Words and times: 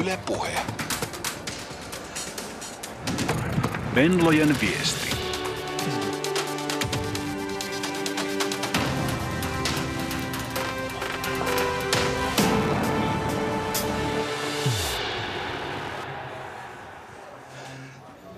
Yle 0.00 0.18
Puhe. 0.26 0.50
Venlojen 3.94 4.56
viesti. 4.60 5.10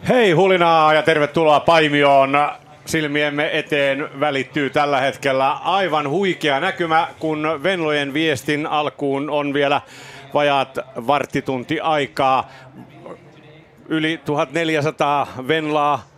Hei 0.09 0.33
hulinaa 0.33 0.95
ja 0.95 1.03
tervetuloa 1.03 1.61
Paimioon. 1.61 2.33
Silmiemme 2.85 3.59
eteen 3.59 4.21
välittyy 4.21 4.71
tällä 4.71 5.01
hetkellä 5.01 5.53
aivan 5.53 6.09
huikea 6.09 6.61
näkymä, 6.61 7.09
kun 7.19 7.61
Venlojen 7.63 8.15
viestin 8.15 8.67
alkuun 8.67 9.31
on 9.31 9.55
vielä 9.55 9.81
vajaat 10.35 10.79
varttitunti 11.07 11.81
aikaa. 11.81 12.51
Yli 13.89 14.21
1400 14.25 15.27
Venlaa 15.49 16.12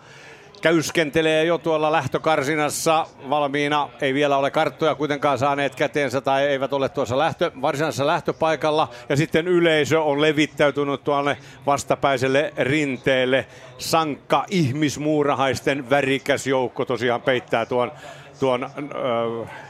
käyskentelee 0.64 1.44
jo 1.44 1.58
tuolla 1.58 1.92
lähtökarsinassa 1.92 3.06
valmiina. 3.30 3.88
Ei 4.00 4.14
vielä 4.14 4.36
ole 4.36 4.50
karttoja 4.50 4.94
kuitenkaan 4.94 5.38
saaneet 5.38 5.74
käteensä 5.74 6.20
tai 6.20 6.46
eivät 6.46 6.72
ole 6.72 6.88
tuossa 6.88 7.18
lähtö, 7.18 7.50
varsinaisessa 7.62 8.06
lähtöpaikalla. 8.06 8.88
Ja 9.08 9.16
sitten 9.16 9.48
yleisö 9.48 10.02
on 10.02 10.20
levittäytynyt 10.20 11.04
tuonne 11.04 11.36
vastapäiselle 11.66 12.52
rinteelle. 12.56 13.46
Sankka 13.78 14.44
ihmismuurahaisten 14.50 15.90
värikäs 15.90 16.46
joukko 16.46 16.84
tosiaan 16.84 17.22
peittää 17.22 17.66
tuon, 17.66 17.92
tuon 18.40 18.64
ö, 18.64 18.68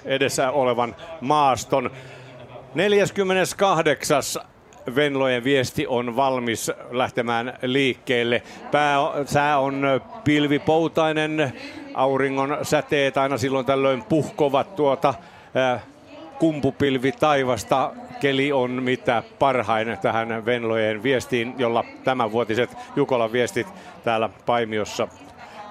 edessä 0.05 0.51
olevan 0.51 0.97
maaston. 1.21 1.91
48. 2.75 4.23
Venlojen 4.95 5.45
viesti 5.45 5.87
on 5.87 6.17
valmis 6.17 6.73
lähtemään 6.91 7.59
liikkeelle. 7.63 8.43
Pääsää 8.71 9.59
on 9.59 10.01
pilvipoutainen, 10.25 11.53
auringon 11.95 12.59
säteet 12.63 13.17
aina 13.17 13.39
silloin 13.39 13.67
tällöin 13.67 14.05
puhkovat 14.05 14.77
tuota 14.77 15.15
äh, 15.57 15.83
kumpupilvi 16.39 17.13
taivasta. 17.13 17.91
Keli 18.21 18.53
on 18.53 18.71
mitä 18.71 19.23
parhain 19.39 19.99
tähän 20.03 20.45
Venlojen 20.45 21.03
viestiin, 21.03 21.55
jolla 21.59 21.85
tämänvuotiset 22.05 22.71
Jukolan 22.97 23.33
viestit 23.33 23.67
täällä 24.05 24.31
Paimiossa 24.47 25.09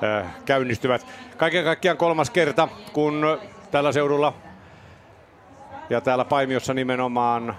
äh, 0.04 0.26
käynnistyvät. 0.46 1.08
Kaiken 1.38 1.64
kaikkiaan 1.64 1.98
kolmas 1.98 2.30
kerta, 2.30 2.68
kun 2.94 3.40
tällä 3.72 3.92
seudulla 3.92 4.34
ja 5.90 6.02
täällä 6.02 6.26
Paimiossa 6.26 6.74
nimenomaan 6.74 7.56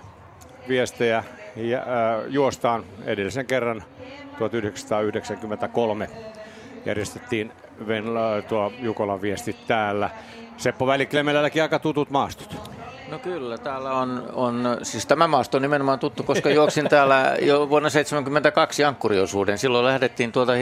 viestejä 0.69 1.25
juostaan 2.29 2.85
edellisen 3.05 3.47
kerran 3.47 3.83
1993 4.39 6.09
järjestettiin 6.87 7.53
Venla, 7.87 8.43
tuo 8.49 8.73
Jukolan 8.79 9.23
viesti 9.23 9.57
täällä. 9.67 10.11
Seppo 10.57 10.87
Väliklemelälläkin 10.87 11.63
aika 11.63 11.79
tutut 11.79 12.11
maastot. 12.11 12.74
No 13.09 13.19
kyllä, 13.19 13.59
täällä 13.59 13.93
on, 13.93 14.31
on, 14.33 14.79
siis 14.83 15.07
tämä 15.07 15.27
maasto 15.27 15.59
on 15.59 15.63
nimenomaan 15.63 15.99
tuttu, 15.99 16.23
koska 16.23 16.51
juoksin 16.51 16.89
täällä 16.89 17.37
jo 17.41 17.69
vuonna 17.69 17.91
1972 17.91 18.85
ankkuriosuuden. 18.85 19.59
Silloin 19.59 19.85
lähdettiin 19.85 20.33
tuolta 20.33 20.53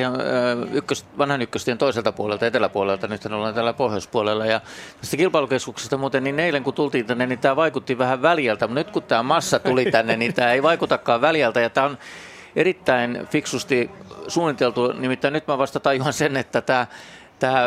ykkös, 0.73 1.07
vanhan 1.19 1.43
ykköstien 1.43 1.79
toiselta 1.79 2.13
puolelta, 2.13 2.47
eteläpuolelta, 2.47 3.09
nyt 3.09 3.27
ollaan 3.27 3.55
täällä 3.55 3.73
pohjoispuolella. 3.73 4.47
Ja 4.47 4.61
tästä 5.01 5.17
kilpailukeskuksesta 5.17 5.97
muuten, 5.97 6.25
niin 6.25 6.41
eilen 6.41 6.65
kun 6.65 6.75
tultiin 6.75 7.07
tänne, 7.07 7.27
niin 7.27 7.39
tämä 7.39 7.57
vaikutti 7.57 7.99
vähän 7.99 8.23
väljältä, 8.23 8.67
mutta 8.67 8.81
nyt 8.81 8.91
kun 8.91 9.03
tämä 9.03 9.23
massa 9.23 9.59
tuli 9.59 9.85
tänne, 9.85 10.17
niin 10.17 10.35
tämä 10.35 10.53
ei 10.53 10.63
vaikutakaan 10.63 11.21
väljältä. 11.21 11.61
Ja 11.61 11.71
tämä 11.71 11.87
on 11.87 11.99
erittäin 12.57 13.27
fiksusti 13.31 13.91
suunniteltu, 14.29 14.93
nimittäin 14.93 15.33
nyt 15.33 15.47
mä 15.47 15.59
vasta 15.59 15.81
tajuan 15.81 16.13
sen, 16.13 16.37
että 16.37 16.61
tämä 16.61 16.87
tämä, 17.43 17.67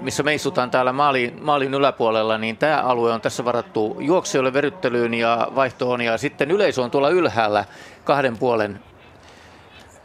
missä 0.00 0.22
me 0.22 0.34
istutaan 0.34 0.70
täällä 0.70 0.92
maalin, 0.92 1.38
maalin 1.42 1.74
yläpuolella, 1.74 2.38
niin 2.38 2.56
tämä 2.56 2.82
alue 2.82 3.12
on 3.12 3.20
tässä 3.20 3.44
varattu 3.44 3.96
juoksijoille 4.00 4.52
veryttelyyn 4.52 5.14
ja 5.14 5.48
vaihtoon 5.54 6.00
ja 6.00 6.18
sitten 6.18 6.50
yleisö 6.50 6.82
on 6.82 6.90
tuolla 6.90 7.10
ylhäällä 7.10 7.64
kahden 8.04 8.38
puolen, 8.38 8.80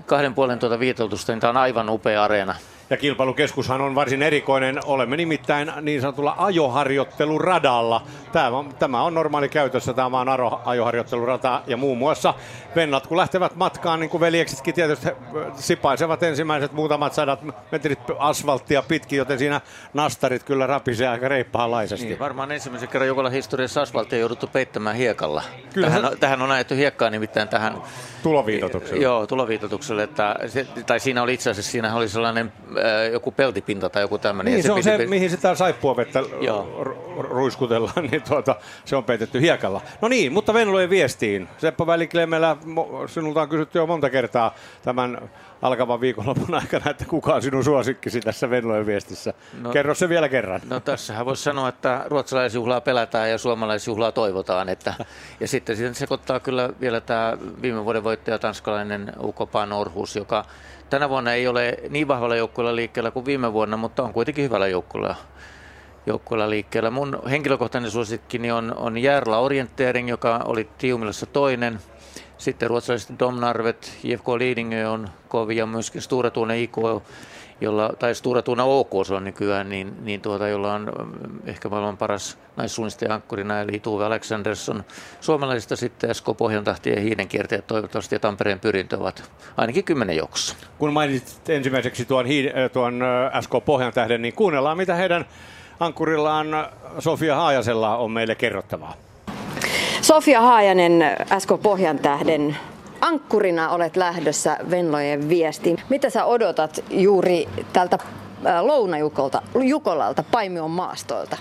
kahden 0.06 0.34
puolen 0.34 0.60
tuota 0.60 0.80
viitotusta, 0.80 1.32
niin 1.32 1.40
tämä 1.40 1.50
on 1.50 1.58
aivan 1.58 1.90
upea 1.90 2.24
areena. 2.24 2.56
Ja 2.90 2.98
kilpailukeskushan 2.98 3.82
on 3.82 3.96
varsin 3.96 4.22
erikoinen. 4.22 4.80
Olemme 4.86 5.18
nimittäin 5.18 5.72
niin 5.82 6.02
sanotulla 6.02 6.36
ajoharjoitteluradalla. 6.38 8.02
Tämä 8.32 8.48
on, 8.48 8.74
tämä 8.80 9.04
on 9.04 9.14
normaali 9.14 9.50
käytössä, 9.50 9.94
tämä 9.94 10.20
on 10.20 10.30
aro, 10.30 10.62
ajoharjoittelurata. 10.66 11.62
Ja 11.68 11.78
muun 11.78 11.98
muassa 11.98 12.34
vennat, 12.76 13.08
kun 13.08 13.18
lähtevät 13.18 13.56
matkaan, 13.56 14.00
niin 14.00 14.10
kuin 14.10 14.22
veljeksetkin 14.22 14.74
tietysti 14.74 15.10
sipaisevat 15.56 16.24
ensimmäiset 16.24 16.72
muutamat 16.72 17.14
sadat 17.14 17.40
metrit 17.72 18.00
asfalttia 18.20 18.84
pitkin, 18.88 19.18
joten 19.18 19.40
siinä 19.40 19.62
nastarit 19.94 20.44
kyllä 20.44 20.68
rapisee 20.68 21.08
aika 21.08 21.28
reippaanlaisesti. 21.28 22.06
Niin, 22.06 22.20
varmaan 22.20 22.52
ensimmäisen 22.52 22.90
kerran 22.90 23.08
Jukolan 23.08 23.32
historiassa 23.32 23.82
asfalttia 23.82 24.20
jouduttu 24.20 24.48
peittämään 24.48 24.96
hiekalla. 24.96 25.44
Kyllä. 25.74 25.88
Tähän, 25.88 26.06
on, 26.06 26.18
tähän 26.20 26.42
on 26.42 26.52
ajettu 26.52 26.76
hiekkaa 26.76 27.10
nimittäin 27.10 27.48
tähän... 27.48 27.82
Tuloviitotukselle. 28.24 29.04
Joo, 29.04 29.28
tuloviitotukselle. 29.28 30.04
Että, 30.04 30.36
tai 30.86 31.00
siinä 31.00 31.24
oli 31.24 31.34
itse 31.34 31.50
asiassa 31.50 31.72
siinä 31.72 31.96
oli 31.96 32.10
sellainen 32.10 32.54
joku 33.12 33.32
peltipinta 33.32 33.90
tai 33.90 34.02
joku 34.02 34.18
tämmöinen. 34.18 34.54
Niin, 34.54 34.64
se, 34.64 34.68
se 34.68 34.74
on 34.74 34.84
se, 34.84 34.98
piti... 34.98 35.10
mihin 35.10 35.30
sitä 35.30 35.56
saippuavettä 35.56 36.20
ruiskutellaan, 37.18 38.06
niin 38.12 38.22
tuota, 38.22 38.56
se 38.86 38.96
on 38.96 39.04
peitetty 39.04 39.42
hiekalla. 39.42 39.82
No 40.02 40.08
niin, 40.08 40.34
mutta 40.34 40.54
Venlojen 40.54 40.90
viestiin. 40.90 41.48
Seppo 41.58 41.88
Väliklemelä, 41.88 42.58
sinulta 43.08 43.42
on 43.42 43.50
kysytty 43.50 43.78
jo 43.78 43.88
monta 43.88 44.10
kertaa 44.10 44.56
tämän 44.82 45.30
alkavan 45.62 46.02
viikonlopun 46.02 46.56
aikana, 46.56 46.92
että 46.92 47.06
kuka 47.06 47.34
on 47.34 47.42
sinun 47.42 47.64
suosikkisi 47.64 48.22
tässä 48.22 48.50
Venlojen 48.50 48.86
viestissä. 48.86 49.34
No, 49.62 49.70
Kerro 49.70 49.96
se 49.96 50.10
vielä 50.10 50.30
kerran. 50.30 50.62
No 50.70 50.80
tässähän 50.80 51.26
voisi 51.26 51.44
sanoa, 51.44 51.70
että 51.70 52.04
ruotsalaisjuhlaa 52.06 52.82
pelätään 52.82 53.30
ja 53.30 53.38
suomalaisjuhlaa 53.38 54.12
toivotaan. 54.12 54.70
Että, 54.70 54.94
ja 55.40 55.48
sitten 55.48 55.96
sekoittaa 55.96 56.40
kyllä 56.40 56.70
vielä 56.82 57.02
tämä 57.02 57.38
viime 57.62 57.86
vuoden 57.86 58.04
voittaja 58.04 58.40
tanskalainen 58.40 59.12
Uko 59.20 59.48
Panorhus, 59.48 60.16
joka 60.16 60.46
tänä 60.94 61.10
vuonna 61.10 61.34
ei 61.34 61.48
ole 61.48 61.78
niin 61.90 62.08
vahvalla 62.08 62.36
joukkueella 62.36 62.76
liikkeellä 62.76 63.12
kuin 63.12 63.26
viime 63.26 63.54
vuonna, 63.54 63.78
mutta 63.78 64.04
on 64.04 64.14
kuitenkin 64.14 64.44
hyvällä 64.44 64.68
joukkueella, 64.68 65.16
joukkueella 66.06 66.50
liikkeellä. 66.50 66.90
Mun 66.90 67.20
henkilökohtainen 67.30 67.92
suosikkini 67.92 68.52
on, 68.52 68.74
on 68.78 68.98
Järla 68.98 69.40
Orientering, 69.40 70.10
joka 70.10 70.42
oli 70.46 70.70
Tiumilassa 70.78 71.26
toinen. 71.26 71.80
Sitten 72.38 72.70
ruotsalaiset 72.70 73.20
Domnarvet, 73.20 73.98
JFK 74.04 74.28
Lidingö 74.28 74.90
on 74.90 75.10
kovia, 75.28 75.66
myöskin 75.66 76.02
Sture 76.02 76.30
Tune 76.30 76.62
IK, 76.62 76.78
jolla, 77.64 77.90
tai 78.00 78.16
Sture 78.16 78.42
Tune 78.42 78.64
OK 78.64 78.92
se 79.06 79.14
on 79.14 79.24
nykyään, 79.24 79.70
niin, 79.70 79.94
niin 80.06 80.22
tuota, 80.22 80.48
jolla 80.48 80.74
on 80.74 80.92
mm, 81.00 81.40
ehkä 81.46 81.70
maailman 81.70 81.98
paras 81.98 82.38
naissuunnistaja 82.56 83.14
ankkurina, 83.14 83.62
eli 83.62 83.80
Tuve 83.80 84.06
Alexandersson. 84.06 84.84
Suomalaisista 85.22 85.76
sitten 85.76 86.16
SK 86.16 86.26
Pohjantahti 86.38 86.90
ja 86.90 87.02
Hiidenkiertäjät 87.02 87.68
toivottavasti 87.68 88.16
ja 88.16 88.20
Tampereen 88.20 88.60
pyrintö 88.60 88.98
ovat 88.98 89.32
ainakin 89.58 89.84
kymmenen 89.84 90.18
joukossa. 90.18 90.56
Kun 90.78 90.94
mainitsit 90.94 91.50
ensimmäiseksi 91.50 92.06
tuon, 92.06 92.26
hiid- 92.26 92.70
tuon 92.74 93.04
SK 93.42 93.52
Pohjantähden, 93.66 94.22
niin 94.22 94.34
kuunnellaan 94.34 94.78
mitä 94.78 94.96
heidän 94.96 95.26
ankkurillaan 95.80 96.48
Sofia 97.00 97.36
Haajasella 97.36 97.98
on 97.98 98.12
meille 98.12 98.36
kerrottavaa. 98.36 98.94
Sofia 100.02 100.42
Haajanen, 100.42 101.04
SK 101.40 101.50
Pohjantähden 101.64 102.58
ankkurina 103.04 103.70
olet 103.70 103.96
lähdössä 103.96 104.58
Venlojen 104.70 105.30
viestiin. 105.30 105.78
Mitä 105.90 106.10
sä 106.10 106.26
odotat 106.26 106.84
juuri 106.90 107.50
tältä 107.74 107.98
Lounajukolta, 108.62 109.42
Jukolalta, 109.62 110.24
Paimion 110.32 110.72
maastoilta? 110.72 111.38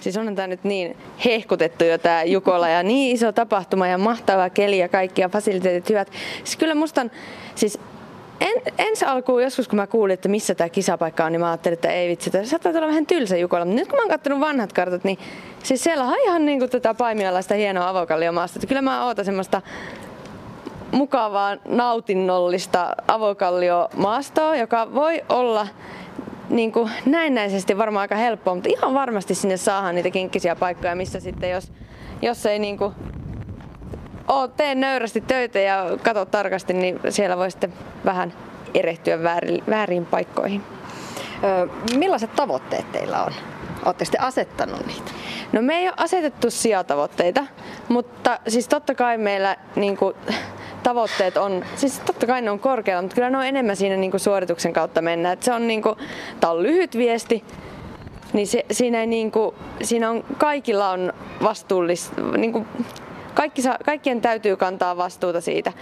Siis 0.00 0.16
on 0.16 0.36
tämä 0.36 0.48
nyt 0.48 0.64
niin 0.64 0.96
hehkutettu 1.24 1.84
jo 1.84 1.98
tämä 1.98 2.22
Jukola 2.22 2.68
ja 2.68 2.82
niin 2.82 3.14
iso 3.14 3.32
tapahtuma 3.32 3.86
ja 3.86 3.98
mahtava 3.98 4.50
keli 4.50 4.78
ja 4.78 4.88
kaikki 4.88 5.22
ja 5.22 5.28
fasiliteetit 5.28 5.88
hyvät. 5.88 6.08
Siis 6.44 6.56
kyllä 6.56 6.74
musta 6.74 7.00
on, 7.00 7.10
siis 7.54 7.78
en, 8.40 8.62
ensi 8.78 9.04
alkuun 9.04 9.42
joskus, 9.42 9.68
kun 9.68 9.76
mä 9.76 9.86
kuulin, 9.86 10.14
että 10.14 10.28
missä 10.28 10.54
tämä 10.54 10.68
kisapaikka 10.68 11.24
on, 11.24 11.32
niin 11.32 11.40
mä 11.40 11.50
ajattelin, 11.50 11.74
että 11.74 11.92
ei 11.92 12.08
vitsi, 12.08 12.30
tämä 12.30 12.44
saattaa 12.44 12.72
olla 12.72 12.86
vähän 12.86 13.06
tylsä 13.06 13.36
Jukola. 13.36 13.64
Mutta 13.64 13.80
nyt 13.80 13.88
kun 13.88 13.98
mä 13.98 14.02
oon 14.02 14.10
katsonut 14.10 14.40
vanhat 14.40 14.72
kartat, 14.72 15.04
niin 15.04 15.18
siis 15.62 15.84
siellä 15.84 16.04
on 16.04 16.16
ihan 16.24 16.46
niin 16.46 16.58
kuin 16.58 16.70
tätä 16.70 16.94
paimialaista 16.94 17.54
hienoa 17.54 17.88
avokalliomaasta. 17.88 18.56
Että 18.58 18.66
kyllä 18.66 18.82
mä 18.82 19.06
ootan 19.06 19.24
semmoista 19.24 19.62
mukavaa, 20.92 21.56
nautinnollista 21.68 22.94
avokalliomaastoa, 23.08 24.56
joka 24.56 24.94
voi 24.94 25.22
olla 25.28 25.66
niin 26.48 26.72
kuin 26.72 26.90
näennäisesti 27.06 27.78
varmaan 27.78 28.02
aika 28.02 28.16
helppoa, 28.16 28.54
mutta 28.54 28.68
ihan 28.68 28.94
varmasti 28.94 29.34
sinne 29.34 29.56
saadaan 29.56 29.94
niitä 29.94 30.10
kinkkisiä 30.10 30.56
paikkoja, 30.56 30.96
missä 30.96 31.20
sitten 31.20 31.50
jos, 31.50 31.72
jos 32.22 32.46
ei 32.46 32.58
niin 32.58 32.78
kuin 32.78 32.94
oo, 34.28 34.48
tee 34.48 34.74
nöyrästi 34.74 35.20
töitä 35.20 35.58
ja 35.58 35.84
katso 36.02 36.24
tarkasti, 36.24 36.72
niin 36.72 37.00
siellä 37.08 37.36
voi 37.36 37.50
sitten 37.50 37.72
vähän 38.04 38.32
erehtyä 38.74 39.22
väärin, 39.22 39.64
väärin 39.70 40.06
paikkoihin. 40.06 40.62
Ö, 41.44 41.68
millaiset 41.96 42.36
tavoitteet 42.36 42.92
teillä 42.92 43.24
on? 43.24 43.32
Olette 43.84 44.04
sitten 44.04 44.20
asettanut 44.20 44.86
niitä? 44.86 45.10
No 45.52 45.62
me 45.62 45.78
ei 45.78 45.86
ole 45.86 45.94
asetettu 45.96 46.50
sijatavoitteita, 46.50 47.46
mutta 47.88 48.38
siis 48.48 48.68
totta 48.68 48.94
kai 48.94 49.18
meillä 49.18 49.56
niin 49.76 49.96
kuin, 49.96 50.14
tavoitteet 50.82 51.36
on, 51.36 51.64
siis 51.76 51.98
totta 51.98 52.26
kai 52.26 52.42
ne 52.42 52.50
on 52.50 52.60
korkealla, 52.60 53.02
mutta 53.02 53.14
kyllä 53.14 53.30
ne 53.30 53.38
on 53.38 53.46
enemmän 53.46 53.76
siinä 53.76 53.96
niin 53.96 54.10
kuin 54.10 54.20
suorituksen 54.20 54.72
kautta 54.72 55.02
mennä. 55.02 55.32
Et 55.32 55.42
se 55.42 55.52
on, 55.52 55.68
niin 55.68 55.82
kuin, 55.82 55.94
tää 56.40 56.50
on 56.50 56.62
lyhyt 56.62 56.96
viesti, 56.96 57.44
niin 58.32 58.46
se, 58.46 58.64
siinä, 58.70 59.00
ei 59.00 59.06
niin 59.06 59.30
kuin, 59.30 59.54
siinä 59.82 60.10
on, 60.10 60.24
kaikilla 60.38 60.90
on 60.90 61.12
vastuullista, 61.42 62.22
niin 62.22 62.52
kuin, 62.52 62.66
kaikki, 63.34 63.62
kaikkien 63.84 64.20
täytyy 64.20 64.56
kantaa 64.56 64.96
vastuuta 64.96 65.40
siitä, 65.40 65.72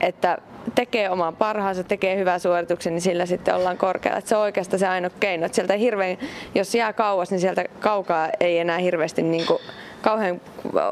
että 0.00 0.38
tekee 0.74 1.10
oman 1.10 1.36
parhaansa, 1.36 1.84
tekee 1.84 2.16
hyvää 2.16 2.38
suorituksen, 2.38 2.92
niin 2.92 3.00
sillä 3.02 3.26
sitten 3.26 3.54
ollaan 3.54 3.78
korkealla. 3.78 4.18
Että 4.18 4.28
se 4.28 4.36
on 4.36 4.42
oikeastaan 4.42 4.80
se 4.80 4.88
ainoa 4.88 5.10
keino. 5.20 5.46
Että 5.46 5.56
sieltä 5.56 5.74
hirveän, 5.74 6.18
jos 6.54 6.74
jää 6.74 6.92
kauas, 6.92 7.30
niin 7.30 7.40
sieltä 7.40 7.64
kaukaa 7.80 8.28
ei 8.40 8.58
enää 8.58 8.78
hirveästi 8.78 9.22
niin 9.22 9.46
kuin, 9.46 9.58
kauhean 10.02 10.40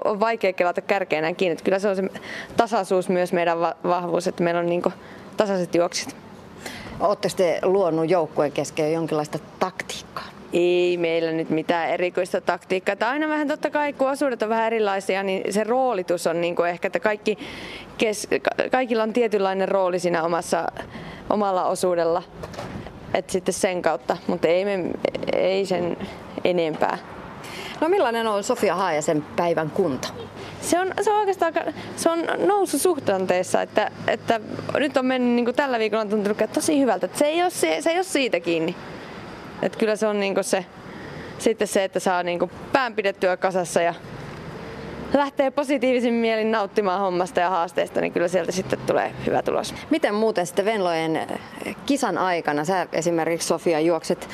on 0.05 0.21
vaikea 0.21 0.53
kelata 0.53 0.81
kärkeenä 0.81 1.35
kiinni. 1.35 1.53
Että 1.53 1.65
kyllä 1.65 1.79
se 1.79 1.89
on 1.89 1.97
se 1.97 2.03
tasaisuus 2.57 3.09
myös 3.09 3.33
meidän 3.33 3.61
vahvuus, 3.85 4.27
että 4.27 4.43
meillä 4.43 4.61
on 4.61 4.67
niin 4.67 4.83
kuin, 4.83 4.95
tasaiset 5.37 5.75
juoksit. 5.75 6.17
Oletteko 7.01 7.35
te 7.37 7.59
luonut 7.63 8.11
joukkueen 8.11 8.53
kesken 8.53 8.93
jonkinlaista 8.93 9.39
taktiikkaa? 9.59 10.32
Ei 10.53 10.97
meillä 10.97 11.33
nyt 11.33 11.51
mitään 11.51 11.91
erikoista 11.91 12.41
taktiikkaa. 12.41 12.97
Tai 12.97 13.09
aina 13.09 13.29
vähän 13.29 13.49
totta 13.49 13.71
kai, 13.71 13.93
kun 13.93 14.11
osuudet 14.11 14.43
on 14.43 14.49
vähän 14.49 14.67
erilaisia, 14.67 15.23
niin 15.23 15.53
se 15.53 15.65
roolitus 15.65 16.27
on 16.27 16.41
niin 16.41 16.57
kuin 16.57 16.71
ehkä, 16.71 16.87
että 16.87 17.01
kaikki 17.01 17.39
kes, 17.99 18.29
kaikilla 18.71 19.03
on 19.03 19.13
tietynlainen 19.13 19.69
rooli 19.69 19.99
siinä 19.99 20.23
omassa, 20.23 20.67
omalla 21.31 21.65
osuudella. 21.65 22.23
Et 23.15 23.31
sitten 23.31 23.55
sen 23.55 23.83
kautta, 23.83 24.17
mutta 24.27 24.49
ei, 24.49 24.65
me, 24.65 24.91
ei 25.33 25.67
sen 25.67 25.97
enempää. 26.45 26.99
No 27.81 27.89
millainen 27.89 28.27
on 28.27 28.45
Sofia 28.45 28.75
Haajasen 28.75 29.25
päivän 29.37 29.71
kunto? 29.71 30.09
Se 30.61 30.81
on, 30.81 30.93
se 31.03 31.11
on 31.11 31.19
oikeastaan 31.19 31.53
se 31.97 32.11
on 32.11 32.25
noususuhtanteessa, 32.47 33.63
että, 33.63 33.91
että 34.09 34.41
nyt 34.75 34.97
on 34.97 35.07
mennyt 35.07 35.35
niin 35.35 35.45
kuin 35.45 35.55
tällä 35.55 35.79
viikolla 35.79 36.01
on 36.01 36.09
tuntunut 36.09 36.39
tosi 36.53 36.81
hyvältä. 36.81 37.07
Että 37.07 37.19
se, 37.19 37.25
ei 37.25 37.43
ole, 37.43 37.51
se, 37.51 37.77
se 37.81 37.91
ei 37.91 37.97
ole 37.97 38.05
siitä 38.05 38.41
kiinni. 38.41 38.77
Että 39.63 39.79
kyllä 39.79 39.97
se 39.97 40.07
on 40.07 40.21
niin 40.21 40.35
kuin 40.35 40.45
se, 40.45 40.65
sitten 41.39 41.69
se, 41.69 41.85
että 41.85 42.01
saa 42.01 42.23
niin 42.23 42.39
kuin 42.39 42.51
pään 42.73 42.95
pidettyä 42.95 43.37
kasassa 43.37 43.83
ja 43.83 43.95
lähtee 45.15 45.51
positiivisin 45.51 46.15
mielin 46.15 46.53
nauttimaan 46.53 47.01
hommasta 47.01 47.41
ja 47.41 47.51
haasteesta, 47.51 48.01
niin 48.01 48.13
kyllä 48.13 48.29
sieltä 48.29 48.53
sitten 48.53 48.79
tulee 48.87 49.15
hyvä 49.27 49.43
tulos. 49.43 49.75
Miten 49.91 50.15
muuten 50.15 50.47
sitten 50.47 50.65
Venlojen 50.65 51.17
eh, 51.17 51.77
kisan 51.87 52.19
aikana, 52.19 52.65
sä 52.65 52.87
esimerkiksi 52.93 53.49
Sofia 53.49 53.81
juokset, 53.81 54.29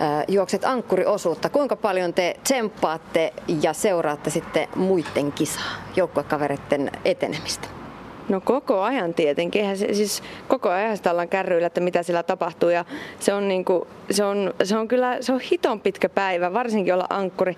äh, 0.00 0.24
juokset 0.28 0.64
ankkuriosuutta, 0.64 1.48
kuinka 1.48 1.76
paljon 1.76 2.14
te 2.14 2.36
tsemppaatte 2.44 3.32
ja 3.62 3.72
seuraatte 3.72 4.30
sitten 4.30 4.68
muiden 4.76 5.32
kisaa, 5.32 5.72
joukkuekavereiden 5.96 6.90
etenemistä? 7.04 7.83
No 8.28 8.40
koko 8.40 8.80
ajan 8.80 9.14
tietenkin. 9.14 9.60
Eihän 9.60 9.78
se, 9.78 9.94
siis 9.94 10.22
koko 10.48 10.68
ajan 10.68 10.96
sitä 10.96 11.10
ollaan 11.10 11.28
kärryillä, 11.28 11.66
että 11.66 11.80
mitä 11.80 12.02
siellä 12.02 12.22
tapahtuu. 12.22 12.68
Ja 12.68 12.84
se 13.20 13.34
on, 13.34 13.48
niinku, 13.48 13.86
se 14.10 14.24
on, 14.24 14.54
se 14.64 14.76
on 14.76 14.88
kyllä 14.88 15.16
se 15.20 15.32
on 15.32 15.40
hiton 15.40 15.80
pitkä 15.80 16.08
päivä, 16.08 16.52
varsinkin 16.52 16.94
olla 16.94 17.06
ankkuri. 17.10 17.56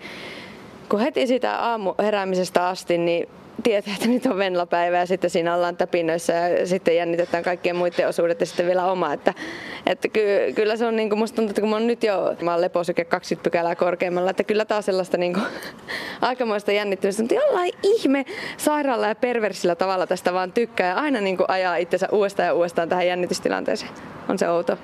Kun 0.88 1.00
heti 1.00 1.26
sitä 1.26 1.56
aamu 1.56 1.94
heräämisestä 1.98 2.68
asti, 2.68 2.98
niin 2.98 3.28
tietää, 3.62 3.94
että 3.94 4.08
nyt 4.08 4.26
on 4.26 4.38
Venla-päivä 4.38 4.96
ja 4.96 5.06
sitten 5.06 5.30
siinä 5.30 5.54
ollaan 5.54 5.76
täpinöissä 5.76 6.32
ja 6.32 6.66
sitten 6.66 6.96
jännitetään 6.96 7.44
kaikkien 7.44 7.76
muiden 7.76 8.08
osuudet 8.08 8.40
ja 8.40 8.46
sitten 8.46 8.66
vielä 8.66 8.90
oma. 8.90 9.12
Että, 9.12 9.34
että 9.86 10.08
ky, 10.08 10.52
kyllä 10.54 10.76
se 10.76 10.86
on, 10.86 10.96
niin 10.96 11.08
kuin, 11.08 11.18
musta 11.18 11.36
tuntuu, 11.36 11.50
että 11.50 11.60
kun 11.60 11.70
mä 11.70 11.76
oon 11.76 11.86
nyt 11.86 12.02
jo, 12.02 12.36
mä 12.42 12.50
oon 12.50 12.60
leposyke 12.60 13.04
20 13.04 13.44
pykälää 13.44 13.74
korkeammalla, 13.74 14.30
että 14.30 14.44
kyllä 14.44 14.64
taas 14.64 14.86
sellaista 14.86 15.16
niin 15.16 15.32
kuin, 15.32 15.46
aikamoista 16.20 16.72
jännittymistä, 16.72 17.22
mutta 17.22 17.34
jollain 17.34 17.72
ihme 17.82 18.24
sairaalla 18.56 19.08
ja 19.08 19.14
perversillä 19.14 19.74
tavalla 19.74 20.06
tästä 20.06 20.32
vaan 20.32 20.52
tykkää 20.52 20.88
ja 20.88 20.96
aina 20.96 21.20
niin 21.20 21.36
kuin, 21.36 21.50
ajaa 21.50 21.76
itsensä 21.76 22.08
uudestaan 22.12 22.46
ja 22.46 22.54
uudestaan 22.54 22.88
tähän 22.88 23.06
jännitystilanteeseen. 23.06 23.92
On 24.28 24.38
se 24.38 24.48
outo. 24.48 24.78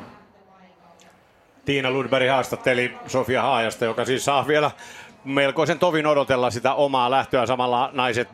Tiina 1.64 1.90
Ludberg 1.90 2.28
haastatteli 2.28 2.94
Sofia 3.06 3.42
Haajasta, 3.42 3.84
joka 3.84 4.04
siis 4.04 4.24
saa 4.24 4.46
vielä 4.48 4.70
melkoisen 5.24 5.78
tovin 5.78 6.06
odotella 6.06 6.50
sitä 6.50 6.74
omaa 6.74 7.10
lähtöä. 7.10 7.46
Samalla 7.46 7.90
naiset 7.92 8.28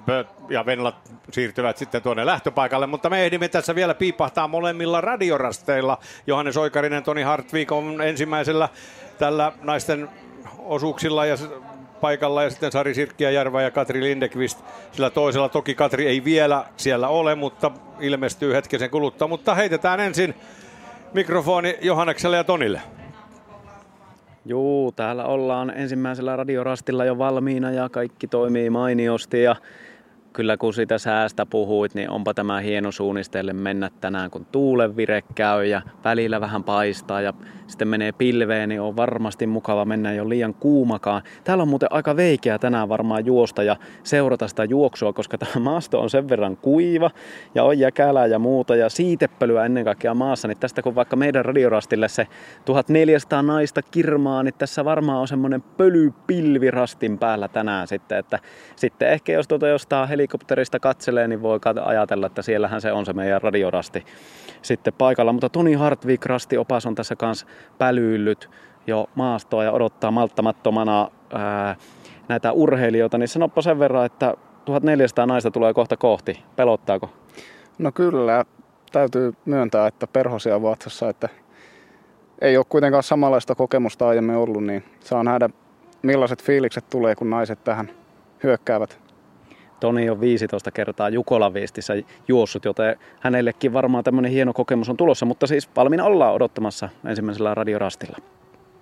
ja 0.49 0.67
Venlat 0.67 0.94
siirtyvät 1.32 1.76
sitten 1.76 2.02
tuonne 2.02 2.26
lähtöpaikalle, 2.26 2.87
mutta 2.87 3.11
me 3.11 3.25
ehdimme 3.25 3.49
tässä 3.49 3.75
vielä 3.75 3.94
piipahtaa 3.94 4.49
molemmilla 4.49 5.00
radiorasteilla. 5.00 5.99
Johannes 6.26 6.56
Oikarinen, 6.56 7.02
Toni 7.02 7.23
Hartvik 7.23 7.73
on 7.73 8.02
ensimmäisellä 8.02 8.69
tällä 9.19 9.52
naisten 9.62 10.08
osuuksilla 10.58 11.26
ja 11.26 11.37
paikalla 12.00 12.43
ja 12.43 12.50
sitten 12.50 12.73
Sari 12.73 12.94
Sirkkiä 12.94 13.31
Järvä 13.31 13.62
ja 13.62 13.70
Katri 13.70 14.02
Lindekvist. 14.02 14.58
Sillä 14.93 15.11
toisella 15.11 15.49
toki 15.49 15.75
Katri 15.75 16.06
ei 16.06 16.25
vielä 16.25 16.64
siellä 16.76 17.08
ole, 17.08 17.34
mutta 17.34 17.70
ilmestyy 18.00 18.55
hetkisen 18.55 18.91
kuluttua. 18.91 19.29
Mutta 19.29 19.55
heitetään 19.55 20.00
ensin 20.00 20.34
mikrofoni 21.14 21.79
Johannekselle 21.81 22.37
ja 22.37 22.44
Tonille. 22.44 22.81
Juu, 24.48 24.92
täällä 24.92 25.24
ollaan 25.24 25.72
ensimmäisellä 25.76 26.36
radiorastilla 26.36 27.04
jo 27.04 27.18
valmiina 27.18 27.70
ja 27.70 27.88
kaikki 27.88 28.26
toimii 28.26 28.70
mainiosti 28.70 29.42
ja 29.42 29.56
kyllä 30.32 30.56
kun 30.56 30.74
sitä 30.74 30.98
säästä 30.98 31.46
puhuit, 31.46 31.94
niin 31.94 32.10
onpa 32.10 32.34
tämä 32.34 32.60
hieno 32.60 32.92
suunnistelle 32.92 33.52
mennä 33.52 33.90
tänään, 34.00 34.30
kun 34.30 34.46
tuulen 34.52 34.96
vire 34.96 35.22
käy 35.34 35.66
ja 35.66 35.82
välillä 36.04 36.40
vähän 36.40 36.64
paistaa 36.64 37.20
ja 37.20 37.32
sitten 37.69 37.88
menee 37.88 38.12
pilveen, 38.12 38.69
niin 38.69 38.81
on 38.81 38.97
varmasti 38.97 39.47
mukava 39.47 39.85
mennä 39.85 40.12
jo 40.12 40.29
liian 40.29 40.55
kuumakaan. 40.55 41.23
Täällä 41.44 41.62
on 41.62 41.69
muuten 41.69 41.93
aika 41.93 42.17
veikeä 42.17 42.59
tänään 42.59 42.88
varmaan 42.88 43.26
juosta 43.26 43.62
ja 43.62 43.76
seurata 44.03 44.49
sitä 44.49 44.65
juoksua, 44.65 45.12
koska 45.12 45.38
tämä 45.38 45.61
maasto 45.61 46.00
on 46.00 46.11
sen 46.11 46.29
verran 46.29 46.56
kuiva 46.56 47.11
ja 47.55 47.65
on 47.65 47.79
jäkälää 47.79 48.26
ja 48.26 48.38
muuta 48.38 48.76
ja 48.76 48.88
siitepölyä 48.88 49.65
ennen 49.65 49.85
kaikkea 49.85 50.15
maassa, 50.15 50.49
niin 50.49 50.59
tästä 50.59 50.82
kun 50.82 50.94
vaikka 50.94 51.17
meidän 51.17 51.44
radiorastille 51.44 52.09
se 52.09 52.26
1400 52.65 53.43
naista 53.43 53.82
kirmaa, 53.82 54.43
niin 54.43 54.55
tässä 54.59 54.85
varmaan 54.85 55.20
on 55.20 55.29
semmoinen 55.29 55.62
pölypilvi 55.62 56.70
rastin 56.70 57.19
päällä 57.19 57.49
tänään 57.49 57.87
sitten, 57.87 58.19
että 58.19 58.38
sitten 58.76 59.09
ehkä 59.09 59.32
jos 59.32 59.49
tuota 59.49 59.69
jostain 59.69 60.09
helikopterista 60.09 60.81
katselee, 60.81 61.29
niin 61.29 61.43
voi 61.43 61.61
ajatella, 61.85 62.26
että 62.26 62.43
siellähän 62.43 62.81
se 62.81 62.93
on 62.93 63.06
se 63.06 63.12
meidän 63.12 63.43
radiorasti 63.43 64.05
sitten 64.62 64.93
paikalla. 64.99 65.32
Mutta 65.32 65.49
Toni 65.49 65.75
Hartvik, 65.75 66.26
rastiopas, 66.26 66.87
on 66.87 66.94
tässä 66.94 67.17
kanssa 67.17 67.47
pälyillyt 67.78 68.50
jo 68.87 69.10
maastoa 69.14 69.64
ja 69.64 69.72
odottaa 69.72 70.10
malttamattomana 70.10 71.10
ää, 71.32 71.76
näitä 72.28 72.52
urheilijoita. 72.52 73.19
Niin 73.19 73.28
sanoppa 73.28 73.62
sen 73.62 73.78
verran, 73.78 74.06
että 74.06 74.34
1400 74.64 75.26
naista 75.26 75.50
tulee 75.50 75.75
kohta 75.75 75.96
kohti. 75.96 76.44
Pelottaako? 76.56 77.10
No 77.79 77.93
kyllä, 77.93 78.44
täytyy 78.93 79.32
myöntää, 79.44 79.86
että 79.86 80.06
perhosia 80.06 80.62
vatsassa, 80.62 81.08
että 81.08 81.29
ei 82.41 82.56
ole 82.56 82.67
kuitenkaan 82.69 83.03
samanlaista 83.03 83.55
kokemusta 83.55 84.08
aiemmin 84.08 84.36
ollut, 84.36 84.65
niin 84.65 84.84
saa 85.00 85.24
nähdä 85.24 85.50
millaiset 86.03 86.43
fiilikset 86.43 86.84
tulee, 86.91 87.15
kun 87.15 87.31
naiset 87.31 87.65
tähän 87.65 87.91
hyökkäävät. 88.43 89.07
Toni 89.81 90.11
on 90.11 90.20
15 90.20 90.70
kertaa 90.70 91.08
Jukolan 91.08 91.55
viestissä 91.55 91.94
juossut, 92.29 92.65
joten 92.65 92.97
hänellekin 93.20 93.73
varmaan 93.73 94.05
tämmöinen 94.05 94.32
hieno 94.32 94.53
kokemus 94.53 94.89
on 94.89 94.97
tulossa, 94.97 95.27
mutta 95.27 95.47
siis 95.47 95.70
valmiina 95.77 96.05
ollaan 96.05 96.35
odottamassa 96.35 96.89
ensimmäisellä 97.05 97.55
radiorastilla. 97.55 98.17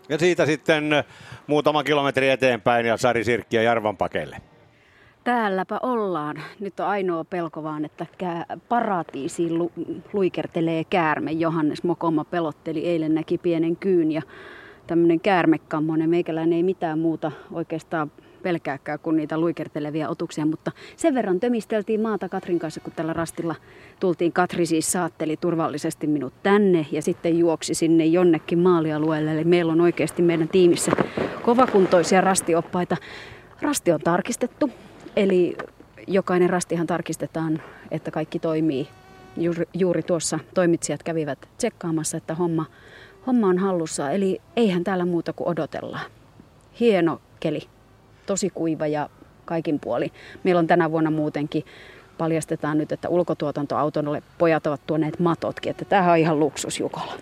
Ja 0.08 0.18
siitä 0.18 0.46
sitten 0.46 0.90
muutama 1.46 1.84
kilometri 1.84 2.28
eteenpäin 2.28 2.86
ja 2.86 2.96
Sari 2.96 3.24
Sirkki 3.24 3.56
ja 3.56 3.62
Jarvan 3.62 3.96
pakeille. 3.96 4.36
Täälläpä 5.24 5.78
ollaan. 5.82 6.42
Nyt 6.60 6.80
on 6.80 6.86
ainoa 6.86 7.24
pelko 7.24 7.62
vaan, 7.62 7.84
että 7.84 8.06
paratiisiin 8.68 9.58
lu- 9.58 9.72
luikertelee 10.12 10.84
käärme. 10.84 11.32
Johannes 11.32 11.82
Mokoma 11.82 12.24
pelotteli, 12.24 12.86
eilen 12.88 13.14
näki 13.14 13.38
pienen 13.38 13.76
kyyn 13.76 14.12
ja 14.12 14.22
tämmöinen 14.86 15.20
käärmekammonen. 15.20 16.10
Meikäläinen 16.10 16.52
ei 16.52 16.62
mitään 16.62 16.98
muuta 16.98 17.32
oikeastaan 17.52 18.10
pelkääkään 18.46 18.98
kuin 18.98 19.16
niitä 19.16 19.38
luikertelevia 19.38 20.08
otuksia, 20.08 20.46
mutta 20.46 20.72
sen 20.96 21.14
verran 21.14 21.40
tömisteltiin 21.40 22.00
maata 22.00 22.28
Katrin 22.28 22.58
kanssa, 22.58 22.80
kun 22.80 22.92
tällä 22.96 23.12
rastilla 23.12 23.54
tultiin. 24.00 24.32
Katri 24.32 24.66
siis 24.66 24.92
saatteli 24.92 25.36
turvallisesti 25.36 26.06
minut 26.06 26.32
tänne 26.42 26.86
ja 26.92 27.02
sitten 27.02 27.38
juoksi 27.38 27.74
sinne 27.74 28.06
jonnekin 28.06 28.58
maalialueelle. 28.58 29.32
Eli 29.32 29.44
meillä 29.44 29.72
on 29.72 29.80
oikeasti 29.80 30.22
meidän 30.22 30.48
tiimissä 30.48 30.92
kovakuntoisia 31.42 32.20
rastioppaita. 32.20 32.96
Rasti 33.62 33.92
on 33.92 34.00
tarkistettu, 34.00 34.70
eli 35.16 35.56
jokainen 36.06 36.50
rastihan 36.50 36.86
tarkistetaan, 36.86 37.62
että 37.90 38.10
kaikki 38.10 38.38
toimii. 38.38 38.88
Juuri, 39.74 40.02
tuossa 40.02 40.38
toimitsijat 40.54 41.02
kävivät 41.02 41.48
tsekkaamassa, 41.58 42.16
että 42.16 42.34
homma, 42.34 42.66
homma 43.26 43.46
on 43.46 43.58
hallussa. 43.58 44.10
Eli 44.10 44.40
eihän 44.56 44.84
täällä 44.84 45.04
muuta 45.04 45.32
kuin 45.32 45.48
odotellaan. 45.48 46.10
Hieno 46.80 47.20
keli 47.40 47.75
tosi 48.26 48.50
kuiva 48.50 48.86
ja 48.86 49.08
kaikin 49.44 49.80
puoli. 49.80 50.12
Meillä 50.44 50.58
on 50.58 50.66
tänä 50.66 50.90
vuonna 50.90 51.10
muutenkin 51.10 51.64
paljastetaan 52.18 52.78
nyt, 52.78 52.92
että 52.92 53.08
ulkotuotantoautolle 53.08 54.22
pojat 54.38 54.66
ovat 54.66 54.80
tuoneet 54.86 55.18
matotkin, 55.18 55.70
että 55.70 55.84
tämähän 55.84 56.12
on 56.12 56.18
ihan 56.18 56.40
luksus 56.40 56.80
Jukola. 56.80 57.12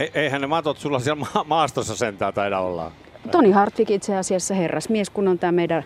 E- 0.00 0.10
eihän 0.14 0.40
ne 0.40 0.46
matot 0.46 0.78
sulla 0.78 0.98
siellä 0.98 1.26
ma- 1.34 1.44
maastossa 1.44 1.96
sentään 1.96 2.34
taida 2.34 2.58
olla. 2.58 2.92
Toni 3.30 3.50
Hartvik 3.50 3.90
itse 3.90 4.16
asiassa 4.16 4.54
herrasmies, 4.54 5.10
kun 5.10 5.28
on 5.28 5.38
tämä 5.38 5.52
meidän 5.52 5.84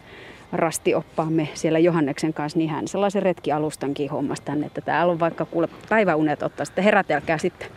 rastioppaamme 0.52 1.48
siellä 1.54 1.78
Johanneksen 1.78 2.34
kanssa, 2.34 2.58
niin 2.58 2.70
hän 2.70 2.88
sellaisen 2.88 3.22
retkialustankin 3.22 4.10
hommas 4.10 4.40
tänne, 4.40 4.66
että 4.66 4.80
täällä 4.80 5.12
on 5.12 5.20
vaikka 5.20 5.44
kuule 5.44 5.68
päiväunet 5.88 6.42
ottaa, 6.42 6.64
sitten 6.64 6.84
herätelkää 6.84 7.38
sitten. 7.38 7.68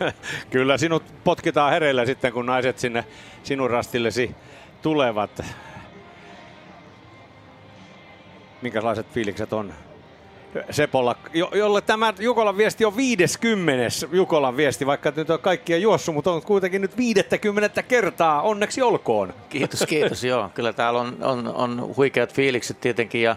Kyllä 0.50 0.78
sinut 0.78 1.02
potkitaan 1.24 1.72
hereillä 1.72 2.06
sitten, 2.06 2.32
kun 2.32 2.46
naiset 2.46 2.78
sinne 2.78 3.04
sinun 3.42 3.70
rastillesi 3.70 4.34
tulevat. 4.82 5.44
Minkälaiset 8.62 9.06
fiilikset 9.10 9.52
on 9.52 9.74
Sepolla, 10.70 11.16
jo, 11.32 11.50
jolle 11.54 11.80
tämä 11.80 12.14
Jukolan 12.18 12.56
viesti 12.56 12.84
on 12.84 12.96
50. 12.96 14.06
Jukolan 14.12 14.56
viesti, 14.56 14.86
vaikka 14.86 15.12
nyt 15.16 15.30
on 15.30 15.40
kaikkia 15.40 15.78
juossut, 15.78 16.14
mutta 16.14 16.32
on 16.32 16.42
kuitenkin 16.42 16.82
nyt 16.82 16.96
50 16.96 17.82
kertaa. 17.82 18.42
Onneksi 18.42 18.82
olkoon. 18.82 19.34
Kiitos, 19.48 19.84
kiitos. 19.88 20.24
joo, 20.24 20.50
kyllä 20.54 20.72
täällä 20.72 21.00
on, 21.00 21.16
on, 21.20 21.54
on 21.54 21.96
huikeat 21.96 22.34
fiilikset 22.34 22.80
tietenkin 22.80 23.22
ja, 23.22 23.36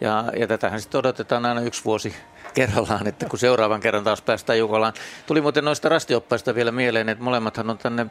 ja, 0.00 0.24
ja 0.36 0.46
tätähän 0.46 0.80
sitten 0.80 0.98
odotetaan 0.98 1.46
aina 1.46 1.60
yksi 1.60 1.84
vuosi 1.84 2.14
kerrallaan, 2.54 3.06
että 3.06 3.26
kun 3.26 3.38
seuraavan 3.38 3.80
kerran 3.80 4.04
taas 4.04 4.22
päästään 4.22 4.58
Jukolaan. 4.58 4.92
Tuli 5.26 5.40
muuten 5.40 5.64
noista 5.64 5.88
rastioppaista 5.88 6.54
vielä 6.54 6.72
mieleen, 6.72 7.08
että 7.08 7.24
molemmathan 7.24 7.70
on 7.70 7.78
tänne 7.78 8.06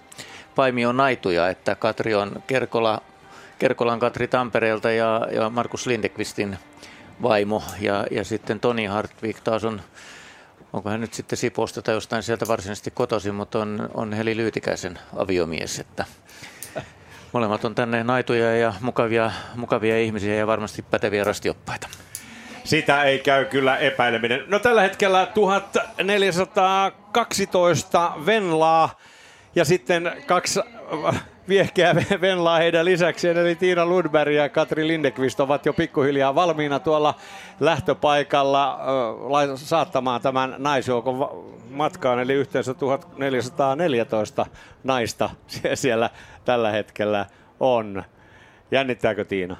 Paimion 0.56 0.98
naituja, 0.98 1.50
että 1.50 1.76
Katri 1.76 2.16
on 2.16 2.44
Kerkola, 2.48 3.02
Kerkolan 3.60 4.00
Katri 4.00 4.28
Tampereelta 4.28 4.92
ja, 4.92 5.28
ja 5.32 5.50
Markus 5.50 5.88
Lindekvistin 5.88 6.58
vaimo 7.22 7.64
ja, 7.80 8.06
ja 8.12 8.24
sitten 8.24 8.60
Toni 8.60 8.86
Hartvik 8.86 9.40
taas 9.40 9.64
on, 9.64 9.82
onko 10.74 10.90
hän 10.90 11.02
nyt 11.02 11.14
sitten 11.14 11.38
Sipoosta 11.38 11.82
tai 11.82 11.96
jostain 11.96 12.24
sieltä 12.24 12.48
varsinaisesti 12.48 12.92
kotoisin, 12.92 13.36
mutta 13.36 13.60
on, 13.60 13.90
on 13.94 14.14
Heli 14.14 14.38
Lyytikäisen 14.38 15.00
aviomies, 15.16 15.80
että 15.80 16.06
molemmat 17.32 17.66
on 17.66 17.76
tänne 17.76 18.04
naituja 18.04 18.58
ja 18.58 18.74
mukavia, 18.82 19.32
mukavia 19.56 20.00
ihmisiä 20.00 20.36
ja 20.36 20.48
varmasti 20.48 20.82
päteviä 20.82 21.24
rastioppaita. 21.24 21.88
Sitä 22.64 23.04
ei 23.04 23.20
käy 23.20 23.46
kyllä 23.46 23.78
epäileminen. 23.78 24.44
No 24.48 24.60
tällä 24.60 24.82
hetkellä 24.82 25.28
1412 25.34 28.12
Venlaa 28.26 29.00
ja 29.56 29.66
sitten 29.66 30.12
kaksi 30.26 30.60
viehkeä 31.48 31.96
Venlaa 32.22 32.58
heidän 32.58 32.86
lisäkseen, 32.86 33.38
eli 33.38 33.56
Tiina 33.56 33.86
Lundberg 33.86 34.34
ja 34.34 34.50
Katri 34.50 34.88
Lindekvist 34.88 35.40
ovat 35.40 35.66
jo 35.66 35.74
pikkuhiljaa 35.74 36.36
valmiina 36.36 36.80
tuolla 36.80 37.16
lähtöpaikalla 37.60 38.80
äh, 39.44 39.56
saattamaan 39.56 40.22
tämän 40.22 40.56
naisjoukon 40.58 41.46
matkaan, 41.70 42.20
eli 42.20 42.34
yhteensä 42.34 42.74
1414 42.74 44.46
naista 44.84 45.30
siellä 45.74 46.10
tällä 46.46 46.72
hetkellä 46.72 47.26
on. 47.60 48.04
Jännittääkö 48.72 49.26
Tiina? 49.26 49.58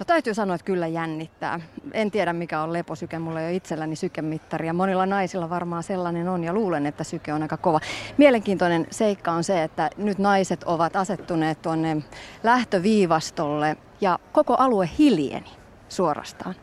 No 0.00 0.04
täytyy 0.04 0.34
sanoa, 0.34 0.54
että 0.54 0.64
kyllä 0.64 0.86
jännittää. 0.86 1.60
En 1.92 2.10
tiedä 2.10 2.32
mikä 2.32 2.62
on 2.62 2.72
leposyke, 2.72 3.18
mulla 3.18 3.40
ei 3.40 3.46
ole 3.46 3.54
itselläni 3.54 3.96
sykemittari 3.96 4.66
ja 4.66 4.72
monilla 4.72 5.06
naisilla 5.06 5.50
varmaan 5.50 5.82
sellainen 5.82 6.28
on 6.28 6.44
ja 6.44 6.52
luulen, 6.52 6.86
että 6.86 7.04
syke 7.04 7.32
on 7.32 7.42
aika 7.42 7.56
kova. 7.56 7.80
Mielenkiintoinen 8.16 8.86
seikka 8.90 9.32
on 9.32 9.44
se, 9.44 9.62
että 9.62 9.90
nyt 9.96 10.18
naiset 10.18 10.64
ovat 10.64 10.96
asettuneet 10.96 11.62
tuonne 11.62 11.96
lähtöviivastolle 12.42 13.76
ja 14.00 14.18
koko 14.32 14.54
alue 14.54 14.90
hiljeni 14.98 15.50
suorastaan 15.88 16.54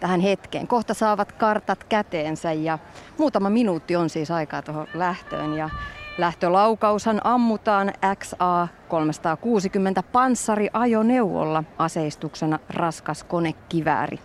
tähän 0.00 0.20
hetkeen. 0.20 0.66
Kohta 0.66 0.94
saavat 0.94 1.32
kartat 1.32 1.84
käteensä 1.84 2.52
ja 2.52 2.78
muutama 3.18 3.50
minuutti 3.50 3.96
on 3.96 4.10
siis 4.10 4.30
aikaa 4.30 4.62
tuohon 4.62 4.86
lähtöön 4.94 5.54
ja 5.54 5.70
Lähtölaukaushan 6.18 7.20
ammutaan 7.24 7.92
XA-360 8.04 10.02
panssariajoneuvolla 10.12 11.64
aseistuksena 11.78 12.58
raskas 12.70 13.24
konekivääri. 13.24 14.18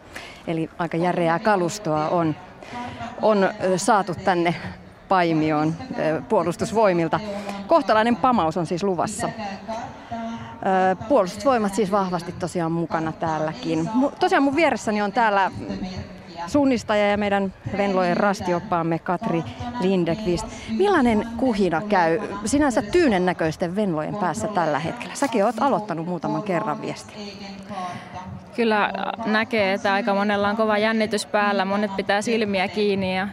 Eli 0.47 0.69
aika 0.77 0.97
järeää 0.97 1.39
kalustoa 1.39 2.09
on, 2.09 2.35
on 3.21 3.49
saatu 3.77 4.15
tänne 4.25 4.55
Paimioon 5.07 5.73
puolustusvoimilta. 6.29 7.19
Kohtalainen 7.67 8.15
pamaus 8.15 8.57
on 8.57 8.65
siis 8.65 8.83
luvassa. 8.83 9.29
Puolustusvoimat 11.07 11.75
siis 11.75 11.91
vahvasti 11.91 12.31
tosiaan 12.31 12.71
mukana 12.71 13.11
täälläkin. 13.11 13.89
Tosiaan 14.19 14.43
mun 14.43 14.55
vieressäni 14.55 15.01
on 15.01 15.11
täällä 15.11 15.51
suunnistaja 16.47 17.07
ja 17.07 17.17
meidän 17.17 17.53
Venlojen 17.77 18.17
rastioppaamme 18.17 18.99
Katri 18.99 19.43
Lindekvist. 19.81 20.47
Millainen 20.77 21.27
kuhina 21.37 21.81
käy 21.81 22.19
sinänsä 22.45 22.81
tyynen 22.81 23.25
näköisten 23.25 23.75
Venlojen 23.75 24.15
päässä 24.15 24.47
tällä 24.47 24.79
hetkellä? 24.79 25.15
Säkin 25.15 25.45
oot 25.45 25.55
aloittanut 25.59 26.07
muutaman 26.07 26.43
kerran 26.43 26.81
viesti. 26.81 27.13
Kyllä 28.55 28.93
näkee, 29.25 29.73
että 29.73 29.93
aika 29.93 30.13
monella 30.13 30.49
on 30.49 30.57
kova 30.57 30.77
jännitys 30.77 31.25
päällä. 31.25 31.65
Monet 31.65 31.95
pitää 31.95 32.21
silmiä 32.21 32.67
kiinni 32.67 33.17
ja 33.17 33.27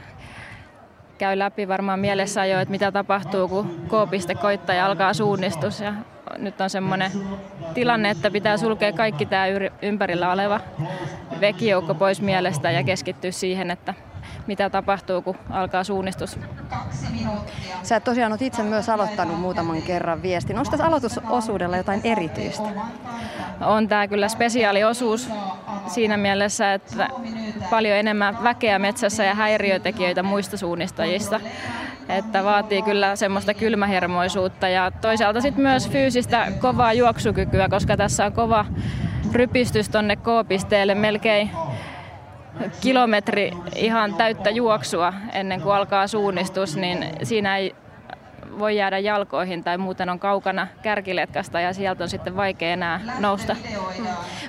käy 1.21 1.39
läpi 1.39 1.69
varmaan 1.69 2.01
mielessä 2.01 2.47
jo, 2.47 2.61
että 2.61 2.71
mitä 2.73 2.93
tapahtuu, 2.93 3.49
kun 3.49 3.81
K-piste 3.89 4.35
koittaa 4.35 4.75
ja 4.75 4.87
alkaa 4.87 5.15
suunnistus. 5.15 5.81
Ja 5.81 5.95
nyt 6.39 6.61
on 6.61 6.71
semmoinen 6.71 7.11
tilanne, 7.75 8.11
että 8.11 8.31
pitää 8.31 8.57
sulkea 8.57 8.93
kaikki 8.93 9.27
tämä 9.27 9.47
ympärillä 9.83 10.33
oleva 10.33 10.61
vekijoukko 11.41 11.95
pois 11.95 12.21
mielestä 12.21 12.71
ja 12.71 12.85
keskittyä 12.85 13.31
siihen, 13.31 13.71
että 13.71 13.95
mitä 14.51 14.71
tapahtuu, 14.71 15.23
kun 15.23 15.37
alkaa 15.51 15.85
suunnistus. 15.85 16.39
Sä 17.83 18.01
tosiaan 18.01 18.33
olet 18.33 18.43
itse 18.43 18.63
myös 18.63 18.89
aloittanut 18.89 19.41
muutaman 19.41 19.83
kerran 19.83 20.23
viestin. 20.23 20.59
Onko 20.59 20.71
tässä 20.71 20.87
aloitusosuudella 20.87 21.77
jotain 21.77 22.01
erityistä? 22.05 22.69
On 23.61 23.89
tämä 23.89 24.09
kyllä 24.09 24.29
spesiaaliosuus 24.29 25.31
siinä 25.87 26.17
mielessä, 26.17 26.75
että 26.75 27.09
paljon 27.71 27.97
enemmän 27.97 28.43
väkeä 28.43 28.79
metsässä 28.79 29.25
ja 29.25 29.35
häiriötekijöitä 29.35 30.23
muista 30.23 30.57
suunnistajista. 30.57 31.41
Että 32.09 32.45
vaatii 32.45 32.83
kyllä 32.83 33.17
semmoista 33.17 33.55
kylmähermoisuutta 33.55 34.69
ja 34.69 34.91
toisaalta 34.91 35.41
sitten 35.41 35.63
myös 35.63 35.91
fyysistä 35.91 36.53
kovaa 36.61 36.93
juoksukykyä, 36.93 37.69
koska 37.69 37.97
tässä 37.97 38.27
on 38.27 38.33
kova 38.33 38.67
rypistys 39.33 39.89
tonne 39.89 40.17
K-pisteelle 40.17 40.95
melkein 40.95 41.51
kilometri 42.81 43.53
ihan 43.75 44.15
täyttä 44.15 44.51
juoksua 44.51 45.13
ennen 45.33 45.61
kuin 45.61 45.75
alkaa 45.75 46.07
suunnistus, 46.07 46.77
niin 46.77 47.07
siinä 47.23 47.57
ei 47.57 47.75
voi 48.59 48.77
jäädä 48.77 48.99
jalkoihin 48.99 49.65
tai 49.65 49.79
muuten 49.79 50.09
on 50.09 50.19
kaukana 50.19 50.67
kärkiletkasta 50.83 51.61
ja 51.61 51.73
sieltä 51.73 52.05
on 52.05 52.11
sitten 52.11 52.37
vaikea 52.37 52.73
enää 52.73 53.01
nousta. 53.19 53.57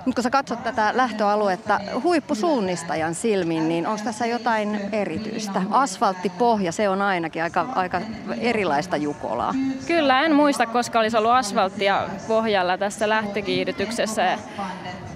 Mutta 0.05 0.15
kun 0.15 0.23
sä 0.23 0.29
katsot 0.29 0.63
tätä 0.63 0.91
lähtöaluetta 0.95 1.79
huippusuunnistajan 2.03 3.15
silmin, 3.15 3.69
niin 3.69 3.87
onko 3.87 4.01
tässä 4.03 4.25
jotain 4.25 4.79
erityistä? 4.91 5.61
Asfalttipohja, 5.71 6.71
se 6.71 6.89
on 6.89 7.01
ainakin 7.01 7.43
aika, 7.43 7.65
aika 7.75 8.01
erilaista 8.39 8.97
Jukolaa. 8.97 9.53
Kyllä, 9.87 10.21
en 10.21 10.35
muista, 10.35 10.65
koska 10.65 10.99
olisi 10.99 11.17
ollut 11.17 11.31
asfalttia 11.31 12.09
pohjalla 12.27 12.77
tässä 12.77 13.09
lähtökiihdytyksessä 13.09 14.37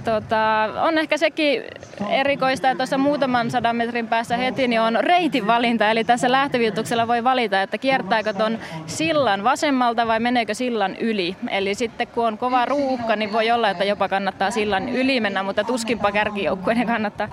tota, 0.05 0.69
on 0.81 0.97
ehkä 0.97 1.17
sekin 1.17 1.63
erikoista, 2.09 2.69
että 2.69 2.77
tuossa 2.77 2.97
muutaman 2.97 3.51
sadan 3.51 3.75
metrin 3.75 4.07
päässä 4.07 4.37
heti 4.37 4.67
niin 4.67 4.81
on 4.81 4.97
reitin 5.01 5.47
valinta. 5.47 5.91
Eli 5.91 6.03
tässä 6.03 6.31
lähtöviutuksella 6.31 7.07
voi 7.07 7.23
valita, 7.23 7.61
että 7.61 7.77
kiertääkö 7.77 8.33
tuon 8.33 8.59
sillan 8.87 9.43
vasemmalta 9.43 10.07
vai 10.07 10.19
meneekö 10.19 10.53
sillan 10.53 10.95
yli. 10.95 11.35
Eli 11.49 11.75
sitten 11.75 12.07
kun 12.07 12.27
on 12.27 12.37
kova 12.37 12.65
ruuhka, 12.65 13.15
niin 13.15 13.33
voi 13.33 13.51
olla, 13.51 13.69
että 13.69 13.83
jopa 13.83 14.09
kannattaa 14.09 14.51
sillan 14.51 14.89
yli 14.89 15.19
mennä, 15.19 15.43
mutta 15.43 15.63
tuskinpa 15.63 16.11
kärkijoukkueiden 16.11 16.87
kannattaa. 16.87 17.27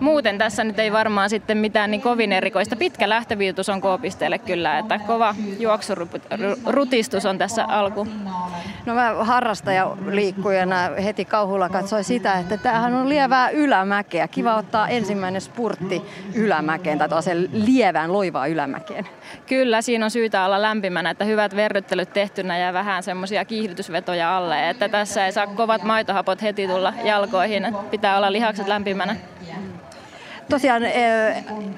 Muuten 0.00 0.38
tässä 0.38 0.64
nyt 0.64 0.78
ei 0.78 0.92
varmaan 0.92 1.30
sitten 1.30 1.58
mitään 1.58 1.90
niin 1.90 2.00
kovin 2.00 2.32
erikoista. 2.32 2.76
Pitkä 2.76 3.08
lähtöviutus 3.08 3.68
on 3.68 3.80
K-pisteelle 3.80 4.38
kyllä, 4.38 4.78
että 4.78 5.00
kova 5.06 5.34
juoksurutistus 5.58 7.26
on 7.26 7.38
tässä 7.38 7.64
alku. 7.64 8.06
No 8.86 8.94
mä 8.94 9.14
harrastajaliikkujana 9.20 10.76
heti 11.04 11.24
kauhulla 11.42 11.68
katsoin 11.68 12.04
sitä, 12.04 12.38
että 12.38 12.56
tämähän 12.56 12.94
on 12.94 13.08
lievää 13.08 13.50
ylämäkeä. 13.50 14.28
Kiva 14.28 14.54
ottaa 14.54 14.88
ensimmäinen 14.88 15.40
spurtti 15.40 16.02
ylämäkeen 16.34 16.98
tai 16.98 17.08
tuollaisen 17.08 17.48
lievään 17.52 18.12
loivaa 18.12 18.46
ylämäkeen. 18.46 19.08
Kyllä, 19.46 19.82
siinä 19.82 20.04
on 20.04 20.10
syytä 20.10 20.44
olla 20.44 20.62
lämpimänä, 20.62 21.10
että 21.10 21.24
hyvät 21.24 21.56
verryttelyt 21.56 22.12
tehtynä 22.12 22.58
ja 22.58 22.72
vähän 22.72 23.02
semmoisia 23.02 23.44
kiihdytysvetoja 23.44 24.36
alle. 24.36 24.70
Että 24.70 24.88
tässä 24.88 25.26
ei 25.26 25.32
saa 25.32 25.46
kovat 25.46 25.82
maitohapot 25.82 26.42
heti 26.42 26.68
tulla 26.68 26.92
jalkoihin, 27.04 27.76
pitää 27.90 28.16
olla 28.16 28.32
lihakset 28.32 28.68
lämpimänä 28.68 29.16
tosiaan 30.52 30.82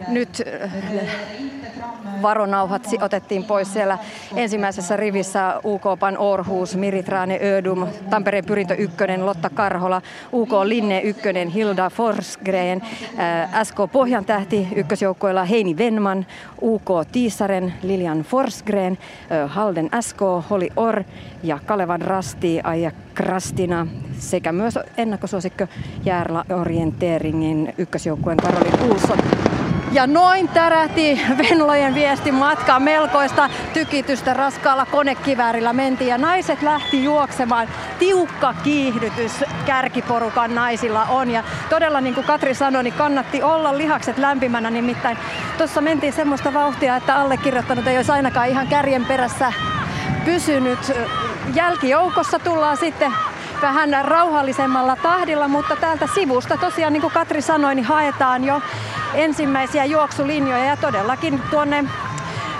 nyt 0.08 0.42
varonauhat 2.22 2.84
si- 2.84 2.98
otettiin 3.02 3.44
pois 3.44 3.72
siellä 3.72 3.98
ensimmäisessä 4.36 4.96
rivissä 4.96 5.60
UK 5.64 5.82
Pan 5.98 6.18
Orhus, 6.18 6.76
Miritraane 6.76 7.40
Ödum, 7.42 7.86
Tampereen 8.10 8.44
Pyrintö 8.44 8.74
ykkönen, 8.74 9.26
Lotta 9.26 9.50
Karhola, 9.50 10.02
UK 10.32 10.48
Linne 10.64 11.00
ykkönen, 11.00 11.48
Hilda 11.48 11.90
Forsgren, 11.90 12.82
äh, 13.18 13.64
SK 13.64 13.76
Pohjantähti 13.92 14.68
ykkösjoukkoilla 14.76 15.44
Heini 15.44 15.76
Venman, 15.76 16.26
UK 16.62 16.88
Tiisaren, 17.12 17.74
Lilian 17.82 18.20
Forsgren, 18.20 18.98
äh, 19.30 19.50
Halden 19.50 19.90
SK, 20.00 20.20
Holi 20.50 20.70
Or 20.76 21.04
ja 21.42 21.58
Kalevan 21.66 22.02
Rasti, 22.02 22.60
Aija 22.64 22.90
Krastina 23.14 23.86
sekä 24.30 24.52
myös 24.52 24.78
ennakkosuosikko 24.96 25.66
Järla 26.04 26.44
Orienteeringin 26.60 27.74
ykkösjoukkueen 27.78 28.36
Karoli 28.36 28.70
Kuulson. 28.78 29.18
Ja 29.92 30.06
noin 30.06 30.48
tärähti 30.48 31.20
Venlojen 31.38 31.94
viesti 31.94 32.32
matkaa 32.32 32.80
melkoista 32.80 33.50
tykitystä 33.72 34.34
raskaalla 34.34 34.86
konekiväärillä 34.86 35.72
mentiin 35.72 36.08
ja 36.08 36.18
naiset 36.18 36.62
lähti 36.62 37.04
juoksemaan. 37.04 37.68
Tiukka 37.98 38.54
kiihdytys 38.64 39.44
kärkiporukan 39.66 40.54
naisilla 40.54 41.04
on 41.04 41.30
ja 41.30 41.44
todella 41.70 42.00
niin 42.00 42.14
kuin 42.14 42.26
Katri 42.26 42.54
sanoi, 42.54 42.82
niin 42.82 42.94
kannatti 42.94 43.42
olla 43.42 43.78
lihakset 43.78 44.18
lämpimänä 44.18 44.70
nimittäin 44.70 45.18
tuossa 45.58 45.80
mentiin 45.80 46.12
semmoista 46.12 46.54
vauhtia, 46.54 46.96
että 46.96 47.16
allekirjoittanut 47.16 47.86
ei 47.86 47.96
olisi 47.96 48.12
ainakaan 48.12 48.48
ihan 48.48 48.66
kärjen 48.66 49.04
perässä 49.04 49.52
pysynyt. 50.24 50.92
Jälkijoukossa 51.54 52.38
tullaan 52.38 52.76
sitten 52.76 53.12
vähän 53.64 54.04
rauhallisemmalla 54.04 54.96
tahdilla, 54.96 55.48
mutta 55.48 55.76
täältä 55.76 56.08
sivusta 56.14 56.56
tosiaan 56.56 56.92
niin 56.92 57.00
kuin 57.00 57.12
Katri 57.12 57.42
sanoi, 57.42 57.74
niin 57.74 57.84
haetaan 57.84 58.44
jo 58.44 58.62
ensimmäisiä 59.14 59.84
juoksulinjoja 59.84 60.64
ja 60.64 60.76
todellakin 60.76 61.42
tuonne 61.50 61.84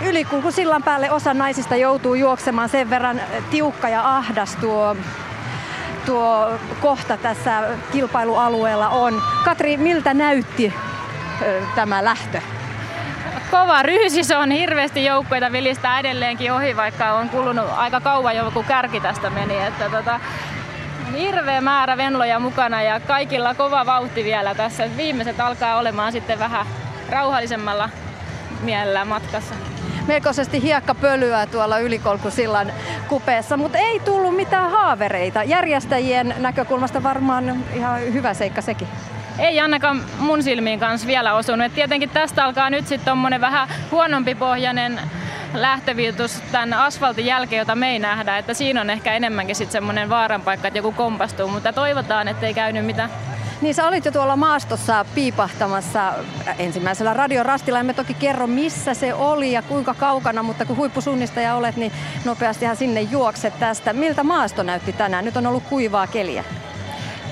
ylikulkusillan 0.05 0.83
päälle 0.83 1.11
osa 1.11 1.35
naisista 1.35 1.77
joutuu 1.77 2.15
juoksemaan 2.15 2.69
sen 2.69 2.91
verran 2.91 3.21
tiukka 3.51 3.89
ja 3.89 4.17
ahdas 4.17 4.57
tuo, 4.57 4.97
tuo 6.07 6.51
kohta 6.81 7.17
tässä 7.17 7.63
kilpailualueella 7.93 8.89
on. 8.89 9.23
Katri, 9.45 9.77
miltä 9.77 10.15
näytti 10.15 10.75
tämä 11.75 12.05
lähtö? 12.05 12.41
kova 13.51 13.83
ryhsi, 13.83 14.25
se 14.25 14.37
on 14.37 14.51
hirveästi 14.51 15.05
joukkoita 15.05 15.53
vilistää 15.53 15.99
edelleenkin 16.01 16.53
ohi, 16.53 16.77
vaikka 16.77 17.13
on 17.13 17.29
kulunut 17.29 17.67
aika 17.77 18.01
kauan 18.01 18.37
jo, 18.37 18.51
kun 18.51 18.65
kärki 18.65 19.01
tästä 19.01 19.31
meni. 19.31 19.57
Että 19.57 19.91
tota, 19.91 20.21
hirveä 21.13 21.61
määrä 21.61 21.97
venloja 21.97 22.39
mukana 22.39 22.83
ja 22.83 23.01
kaikilla 23.01 23.55
kova 23.55 23.87
vauhti 23.87 24.25
vielä 24.25 24.55
tässä. 24.55 24.97
Viimeiset 24.97 25.41
alkaa 25.41 25.79
olemaan 25.79 26.13
sitten 26.13 26.39
vähän 26.39 26.67
rauhallisemmalla 27.11 27.91
mielellä 28.63 29.05
matkassa. 29.05 29.55
Melkoisesti 30.07 30.63
hiekkapölyä 30.63 31.47
tuolla 31.47 31.79
ylikolkusillan 31.79 32.73
kupeessa, 33.09 33.57
mutta 33.57 33.79
ei 33.79 34.01
tullut 34.01 34.37
mitään 34.37 34.71
haavereita. 34.71 35.43
Järjestäjien 35.43 36.35
näkökulmasta 36.39 37.03
varmaan 37.03 37.65
ihan 37.75 38.01
hyvä 38.01 38.35
seikka 38.35 38.63
sekin. 38.63 38.89
Ei 39.39 39.61
ainakaan 39.61 40.05
mun 40.19 40.43
silmiin 40.43 40.81
kanssa 40.81 41.07
vielä 41.07 41.35
osunut. 41.35 41.67
Et 41.67 41.75
tietenkin 41.75 42.11
tästä 42.11 42.45
alkaa 42.45 42.71
nyt 42.71 42.87
sitten 42.87 43.05
tommonen 43.05 43.41
vähän 43.41 43.69
huonompi 43.91 44.35
pohjainen 44.35 45.01
lähtöviitus 45.55 46.43
tämän 46.53 46.75
asfaltin 46.75 47.27
jälkeen, 47.27 47.59
jota 47.59 47.75
me 47.75 47.91
ei 47.91 47.99
nähdä. 47.99 48.39
Että 48.39 48.55
siinä 48.55 48.81
on 48.81 48.91
ehkä 48.91 49.15
enemmänkin 49.15 49.57
sitten 49.57 49.73
semmoinen 49.73 50.09
vaaran 50.09 50.43
paikka, 50.43 50.69
että 50.69 50.79
joku 50.79 50.93
kompastuu, 50.93 51.49
mutta 51.49 51.73
toivotaan, 51.73 52.29
ettei 52.29 52.55
käynyt 52.55 52.87
mitään. 52.87 53.11
Niin 53.61 53.75
sä 53.75 53.89
olit 53.89 54.05
jo 54.05 54.13
tuolla 54.13 54.37
maastossa 54.37 55.05
piipahtamassa 55.15 56.13
ensimmäisellä 56.59 57.15
radiorastilla. 57.15 57.81
Emme 57.81 57.95
toki 57.95 58.15
kerro 58.15 58.47
missä 58.47 58.95
se 58.95 59.15
oli 59.15 59.53
ja 59.53 59.63
kuinka 59.63 59.95
kaukana, 59.95 60.43
mutta 60.43 60.65
kun 60.65 60.77
huippusunnistaja 60.77 61.55
olet, 61.55 61.77
niin 61.77 61.93
nopeastihan 62.25 62.77
sinne 62.77 63.01
juokset 63.01 63.59
tästä. 63.59 63.93
Miltä 63.93 64.23
maasto 64.23 64.63
näytti 64.63 64.93
tänään? 64.93 65.25
Nyt 65.25 65.37
on 65.37 65.47
ollut 65.47 65.65
kuivaa 65.65 66.07
keliä. 66.07 66.45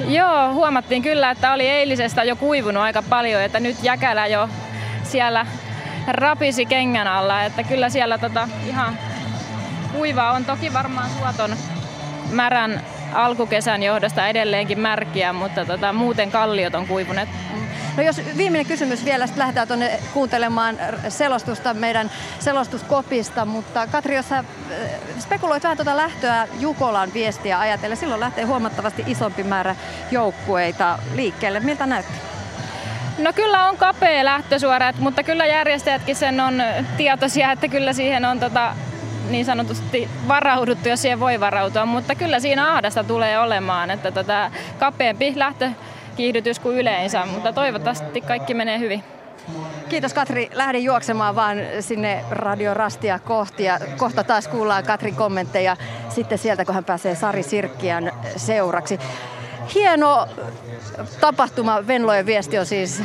Joo, 0.09 0.53
huomattiin 0.53 1.03
kyllä, 1.03 1.31
että 1.31 1.53
oli 1.53 1.69
eilisestä 1.69 2.25
jo 2.25 2.37
kuivunut 2.37 2.83
aika 2.83 3.03
paljon, 3.03 3.43
että 3.43 3.61
nyt 3.61 3.77
jäkälä 3.83 4.27
jo 4.27 4.49
siellä 5.03 5.47
rapisi 6.09 6.67
kengän 6.67 7.07
alla, 7.07 7.43
että 7.43 7.63
kyllä 7.63 7.89
siellä 7.89 8.19
tota 8.19 8.49
ihan 8.67 8.99
kuivaa 9.93 10.33
on. 10.33 10.45
Toki 10.45 10.73
varmaan 10.73 11.11
suoton 11.11 11.57
märän 12.31 12.81
alkukesän 13.15 13.83
johdosta 13.83 14.29
edelleenkin 14.29 14.81
märkiä, 14.81 15.33
mutta 15.33 15.65
tota, 15.65 15.93
muuten 15.93 16.31
kalliot 16.31 16.75
on 16.75 16.87
kuivuneet. 16.87 17.29
No 17.97 18.03
jos 18.03 18.21
viimeinen 18.37 18.67
kysymys 18.67 19.05
vielä, 19.05 19.27
sitten 19.27 19.41
lähdetään 19.41 19.69
tuonne 19.69 19.99
kuuntelemaan 20.13 20.79
selostusta 21.09 21.75
meidän 21.75 22.11
selostuskopista, 22.39 23.45
mutta 23.45 23.87
Katri, 23.87 24.17
jos 24.17 24.29
sä 24.29 24.45
spekuloit 25.19 25.63
vähän 25.63 25.77
tuota 25.77 25.97
lähtöä 25.97 26.49
Jukolan 26.61 27.15
viestiä 27.15 27.59
ajatellen, 27.59 27.97
silloin 27.97 28.21
lähtee 28.21 28.45
huomattavasti 28.45 29.05
isompi 29.07 29.43
määrä 29.43 29.77
joukkueita 30.11 30.99
liikkeelle. 31.15 31.61
Miltä 31.61 31.87
näytti? 31.87 32.13
No 33.19 33.33
kyllä 33.33 33.69
on 33.69 33.77
kapea 33.77 34.25
lähtösuora, 34.25 34.93
mutta 34.99 35.23
kyllä 35.23 35.47
järjestäjätkin 35.47 36.17
sen 36.17 36.41
on 36.41 36.63
tietoisia, 36.97 37.53
että 37.53 37.69
kyllä 37.69 37.93
siihen 37.93 38.25
on 38.25 38.41
tota, 38.41 38.75
niin 39.33 39.45
sanotusti 39.45 40.09
varauduttu, 40.29 40.89
jos 40.89 41.03
siihen 41.03 41.21
voi 41.21 41.41
varautua, 41.41 41.87
mutta 41.87 42.15
kyllä 42.15 42.41
siinä 42.41 42.73
ahdasta 42.73 43.05
tulee 43.05 43.39
olemaan, 43.39 43.91
että 43.91 44.11
tota, 44.11 44.51
kapeampi 44.79 45.33
lähtökiihdytys 45.37 46.59
kuin 46.59 46.79
yleensä, 46.79 47.27
mutta 47.27 47.53
toivottavasti 47.53 48.21
kaikki 48.21 48.55
menee 48.55 48.79
hyvin. 48.79 49.05
Kiitos 49.89 50.15
Katri. 50.15 50.51
Lähden 50.53 50.85
juoksemaan 50.85 51.35
vaan 51.35 51.59
sinne 51.81 52.25
Radio 52.31 52.75
Rastia 52.75 53.19
kohti 53.19 53.65
ja 53.65 53.79
kohta 53.97 54.25
taas 54.25 54.49
kuullaan 54.49 54.85
Katrin 54.85 55.17
kommentteja 55.17 55.77
sitten 56.09 56.39
sieltä, 56.39 56.65
kun 56.65 56.75
hän 56.75 56.85
pääsee 56.85 57.15
Sari 57.15 57.43
Sirkkiän 57.43 58.13
seuraksi. 58.37 58.99
Hieno 59.75 60.29
tapahtuma. 61.21 61.87
Venlojen 61.87 62.27
viesti 62.27 62.59
on 62.59 62.67
siis 62.67 63.03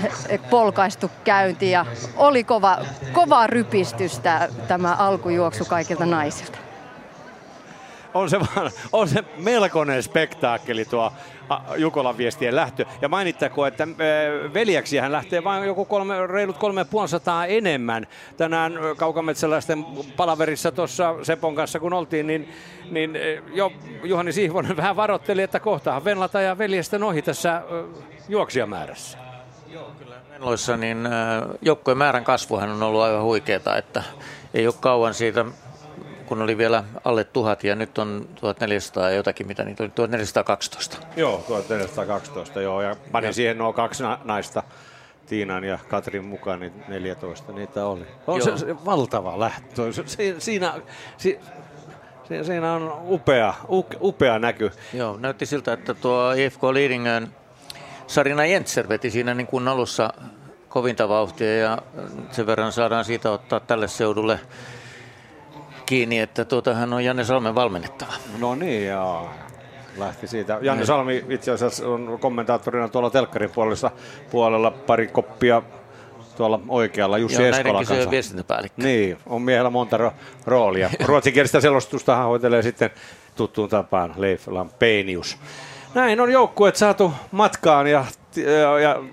polkaistu 0.49 1.11
käynti 1.23 1.71
ja 1.71 1.85
oli 2.15 2.43
kova, 2.43 2.77
kova 3.13 3.47
rypistystä 3.47 4.49
tämä 4.67 4.95
alkujuoksu 4.95 5.65
kaikilta 5.65 6.05
naisilta. 6.05 6.66
On 8.17 8.29
se, 8.29 8.39
on 8.91 9.07
se 9.07 9.23
melkoinen 9.37 10.03
spektaakkeli 10.03 10.85
tuo 10.85 11.13
Jukolan 11.75 12.17
viestien 12.17 12.55
lähtö. 12.55 12.85
Ja 13.01 13.09
mainittakoon, 13.09 13.67
että 13.67 13.87
veljeksiä 14.53 15.01
hän 15.01 15.11
lähtee 15.11 15.43
vain 15.43 15.63
joku 15.63 15.85
kolme, 15.85 16.27
reilut 16.27 16.57
kolme 16.57 16.85
sataa 17.05 17.45
enemmän. 17.45 18.07
Tänään 18.37 18.73
kaukametsäläisten 18.97 19.85
palaverissa 20.17 20.71
tuossa 20.71 21.15
Sepon 21.23 21.55
kanssa 21.55 21.79
kun 21.79 21.93
oltiin, 21.93 22.27
niin, 22.27 22.53
niin 22.91 23.17
jo 23.53 23.71
Juhani 24.03 24.31
Sihvonen 24.31 24.77
vähän 24.77 24.95
varoitteli, 24.95 25.41
että 25.41 25.59
kohtahan 25.59 26.05
Venlata 26.05 26.41
ja 26.41 26.57
veljesten 26.57 27.03
ohi 27.03 27.21
tässä 27.21 27.61
juoksijamäärässä. 28.29 29.17
Joo, 29.73 29.91
Venloissa 30.29 30.77
niin 30.77 31.09
joukkojen 31.61 31.97
määrän 31.97 32.23
kasvuhan 32.23 32.69
on 32.69 32.83
ollut 32.83 33.01
aivan 33.01 33.23
huikeeta, 33.23 33.77
että 33.77 34.03
ei 34.53 34.67
ole 34.67 34.75
kauan 34.79 35.13
siitä 35.13 35.45
kun 36.27 36.41
oli 36.41 36.57
vielä 36.57 36.83
alle 37.05 37.23
tuhat 37.23 37.63
ja 37.63 37.75
nyt 37.75 37.97
on 37.97 38.27
1400 38.35 39.09
ja 39.09 39.15
jotakin, 39.15 39.47
mitä 39.47 39.63
niitä 39.63 39.83
oli, 39.83 39.91
1412. 39.95 40.97
Joo, 41.15 41.43
1412, 41.47 42.61
joo, 42.61 42.81
ja 42.81 42.95
panin 43.11 43.33
siihen 43.33 43.57
nuo 43.57 43.73
kaksi 43.73 44.03
naista, 44.23 44.63
Tiinan 45.25 45.63
ja 45.63 45.79
Katrin 45.89 46.25
mukaan, 46.25 46.59
niin 46.59 46.73
14 46.87 47.51
niitä 47.51 47.85
oli. 47.85 48.05
On 48.27 48.41
se, 48.41 48.57
se, 48.57 48.85
valtava 48.85 49.39
lähtö. 49.39 49.93
Se, 49.93 50.03
siinä, 50.39 50.73
si, 51.17 51.39
si, 52.27 52.43
siinä 52.43 52.73
on 52.73 53.01
upea, 53.07 53.53
upea 54.01 54.39
näky. 54.39 54.71
Joo, 54.93 55.17
näytti 55.17 55.45
siltä, 55.45 55.73
että 55.73 55.93
tuo 55.93 56.31
IFK 56.31 56.63
Liidingön 56.63 57.27
Sarina 58.07 58.45
Jentser 58.45 58.89
veti 58.89 59.11
siinä 59.11 59.33
niin 59.33 59.47
kuin 59.47 59.67
alussa 59.67 60.13
kovinta 60.69 61.09
vauhtia 61.09 61.57
ja 61.57 61.77
sen 62.31 62.47
verran 62.47 62.71
saadaan 62.71 63.05
siitä 63.05 63.31
ottaa 63.31 63.59
tälle 63.59 63.87
seudulle 63.87 64.39
kiinni, 65.87 66.19
että 66.19 66.45
tuota, 66.45 66.73
hän 66.73 66.93
on 66.93 67.03
Janne 67.05 67.23
Salmen 67.23 67.55
valmennettava. 67.55 68.13
No 68.39 68.55
niin, 68.55 68.87
joo. 68.87 69.29
Lähti 69.97 70.27
siitä. 70.27 70.53
Janne 70.61 70.79
niin. 70.81 70.87
Salmi 70.87 71.25
itse 71.29 71.51
asiassa 71.51 71.87
on 71.87 72.17
kommentaattorina 72.21 72.87
tuolla 72.87 73.09
telkkarin 73.09 73.49
puolella, 73.49 73.91
puolella 74.31 74.71
pari 74.71 75.07
koppia 75.07 75.61
tuolla 76.37 76.59
oikealla 76.67 77.17
Jussi 77.17 77.41
Joo, 77.41 77.49
Eskolan 77.49 77.85
kanssa. 77.85 78.11
viestintäpäällikkö. 78.11 78.81
Niin, 78.81 79.17
on 79.25 79.41
miehellä 79.41 79.69
monta 79.69 79.97
ro- 79.97 80.13
roolia. 80.45 80.89
Ruotsinkielistä 81.05 81.61
selostusta 81.61 82.15
hoitelee 82.15 82.61
sitten 82.61 82.89
tuttuun 83.35 83.69
tapaan 83.69 84.13
Leif 84.17 84.47
Lampenius. 84.47 85.37
Näin 85.93 86.21
on 86.21 86.31
joukkueet 86.31 86.75
saatu 86.75 87.13
matkaan 87.31 87.87
ja, 87.87 88.05
ja, 88.35 88.79
ja 88.79 89.03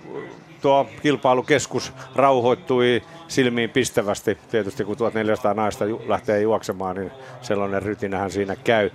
tuo 0.61 0.87
kilpailukeskus 1.01 1.93
rauhoittui 2.15 3.01
silmiin 3.27 3.69
pistävästi. 3.69 4.37
Tietysti 4.51 4.83
kun 4.83 4.97
1400 4.97 5.53
naista 5.53 5.85
ju- 5.85 6.01
lähtee 6.07 6.41
juoksemaan, 6.41 6.95
niin 6.95 7.11
sellainen 7.41 7.83
rytinähän 7.83 8.31
siinä 8.31 8.55
käy, 8.55 8.89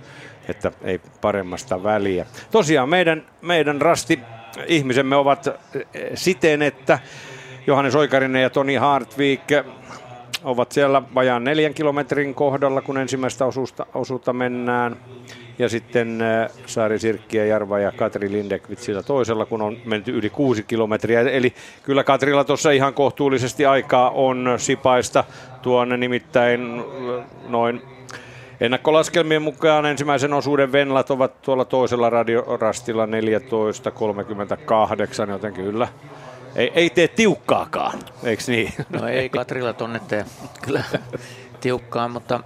että 0.47 0.71
ei 0.81 1.01
paremmasta 1.21 1.83
väliä. 1.83 2.25
Tosiaan 2.51 2.89
meidän, 2.89 3.25
meidän 3.41 3.81
rasti 3.81 4.19
ihmisemme 4.67 5.15
ovat 5.15 5.47
eh, 5.47 5.55
siten, 6.15 6.61
että 6.61 6.99
Johannes 7.67 7.95
Oikarinen 7.95 8.41
ja 8.41 8.49
Toni 8.49 8.75
Hartwig 8.75 9.41
ovat 10.43 10.71
siellä 10.71 11.01
vajaan 11.15 11.43
neljän 11.43 11.73
kilometrin 11.73 12.35
kohdalla, 12.35 12.81
kun 12.81 12.97
ensimmäistä 12.97 13.45
osuutta, 13.45 13.85
osuutta 13.93 14.33
mennään. 14.33 14.97
Ja 15.61 15.69
sitten 15.69 16.21
äh, 16.21 16.49
Saari 16.65 16.99
Sirkki 16.99 17.37
ja 17.37 17.45
Jarva 17.45 17.79
ja 17.79 17.91
Katri 17.91 18.31
Lindekvit 18.31 18.79
sillä 18.79 19.03
toisella, 19.03 19.45
kun 19.45 19.61
on 19.61 19.77
menty 19.85 20.11
yli 20.11 20.29
kuusi 20.29 20.63
kilometriä. 20.63 21.21
Eli 21.21 21.53
kyllä 21.83 22.03
Katrilla 22.03 22.43
tuossa 22.43 22.71
ihan 22.71 22.93
kohtuullisesti 22.93 23.65
aikaa 23.65 24.09
on 24.09 24.53
sipaista 24.57 25.23
tuonne 25.61 25.97
nimittäin 25.97 26.79
äh, 26.79 27.25
noin 27.47 27.81
Ennakkolaskelmien 28.61 29.41
mukaan 29.41 29.85
ensimmäisen 29.85 30.33
osuuden 30.33 30.71
Venlat 30.71 31.11
ovat 31.11 31.41
tuolla 31.41 31.65
toisella 31.65 32.09
radiorastilla 32.09 33.05
14.38, 33.05 33.11
joten 35.29 35.53
kyllä 35.53 35.87
ei, 36.55 36.71
ei 36.75 36.89
tee 36.89 37.07
tiukkaakaan, 37.07 37.99
eikö 38.23 38.43
niin? 38.47 38.73
No 38.89 39.07
ei 39.07 39.29
Katrilla 39.29 39.73
tonne 39.73 40.01
tee 40.07 40.25
kyllä 40.61 40.83
tiukkaa, 41.59 42.07
mutta 42.07 42.39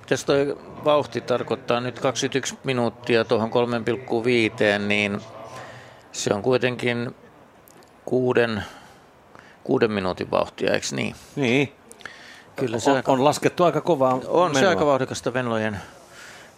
mitäs 0.00 0.24
toi 0.24 0.56
vauhti 0.84 1.20
tarkoittaa 1.20 1.80
nyt 1.80 2.00
21 2.00 2.58
minuuttia 2.64 3.24
tuohon 3.24 3.50
3,5, 3.50 4.82
niin 4.86 5.20
se 6.12 6.34
on 6.34 6.42
kuitenkin 6.42 7.14
kuuden, 8.04 8.64
kuuden 9.64 9.92
minuutin 9.92 10.30
vauhtia, 10.30 10.74
eikö 10.74 10.86
niin? 10.92 11.14
Niin. 11.36 11.72
Kyllä 12.56 12.78
se 12.78 12.90
on, 12.90 12.96
aika, 12.96 13.12
on 13.12 13.24
laskettu 13.24 13.64
aika 13.64 13.80
kovaa 13.80 14.14
On 14.14 14.50
menoa. 14.50 14.60
se 14.60 14.66
aika 14.66 14.86
vauhdikasta 14.86 15.34
Venlojen, 15.34 15.78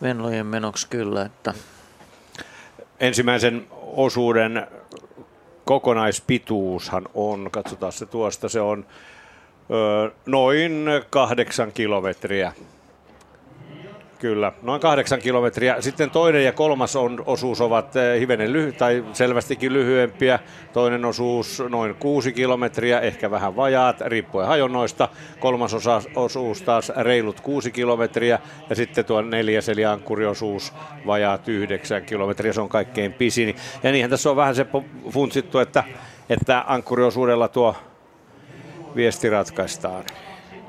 Venlojen 0.03 0.47
menoksi 0.47 0.89
kyllä. 0.89 1.23
Että. 1.23 1.55
Ensimmäisen 3.01 3.67
osuuden 3.83 4.67
kokonaispituushan 5.65 7.09
on, 7.15 7.49
katsotaan 7.51 7.93
se 7.93 8.07
tuosta, 8.07 8.49
se 8.49 8.61
on 8.61 8.87
noin 10.27 10.87
kahdeksan 11.11 11.73
kilometriä. 11.73 12.53
Kyllä, 14.21 14.53
noin 14.63 14.81
kahdeksan 14.81 15.19
kilometriä. 15.19 15.77
Sitten 15.81 16.11
toinen 16.11 16.45
ja 16.45 16.53
kolmas 16.53 16.97
on, 16.97 17.23
osuus 17.27 17.61
ovat 17.61 17.97
eh, 17.97 18.21
hivenen 18.21 18.53
lyhy- 18.53 18.73
tai 18.73 19.05
selvästikin 19.13 19.73
lyhyempiä. 19.73 20.39
Toinen 20.73 21.05
osuus 21.05 21.63
noin 21.69 21.95
kuusi 21.95 22.33
kilometriä, 22.33 23.01
ehkä 23.01 23.31
vähän 23.31 23.57
vajaat, 23.57 24.01
riippuen 24.01 24.47
hajonnoista. 24.47 25.09
Kolmas 25.39 25.75
osa, 25.75 26.03
osuus 26.17 26.63
taas 26.63 26.93
reilut 26.97 27.41
kuusi 27.41 27.71
kilometriä. 27.71 28.39
Ja 28.71 28.77
sitten 28.77 29.05
tuo 29.05 29.23
neljäs 29.23 29.69
eli 29.69 29.85
ankkuriosuus 29.85 30.73
vajaat 31.07 31.49
yhdeksän 31.49 32.05
kilometriä, 32.05 32.53
se 32.53 32.61
on 32.61 32.69
kaikkein 32.69 33.13
pisin. 33.13 33.57
Ja 33.83 33.93
niinhän 33.93 34.11
tässä 34.11 34.31
on 34.31 34.37
vähän 34.37 34.55
se 34.55 34.67
funtsittu, 35.11 35.59
että, 35.59 35.85
että 36.31 36.65
ankkuriosuudella 36.67 37.49
tuo 37.49 37.77
viesti 38.97 39.31
ratkaistaan. 39.31 40.05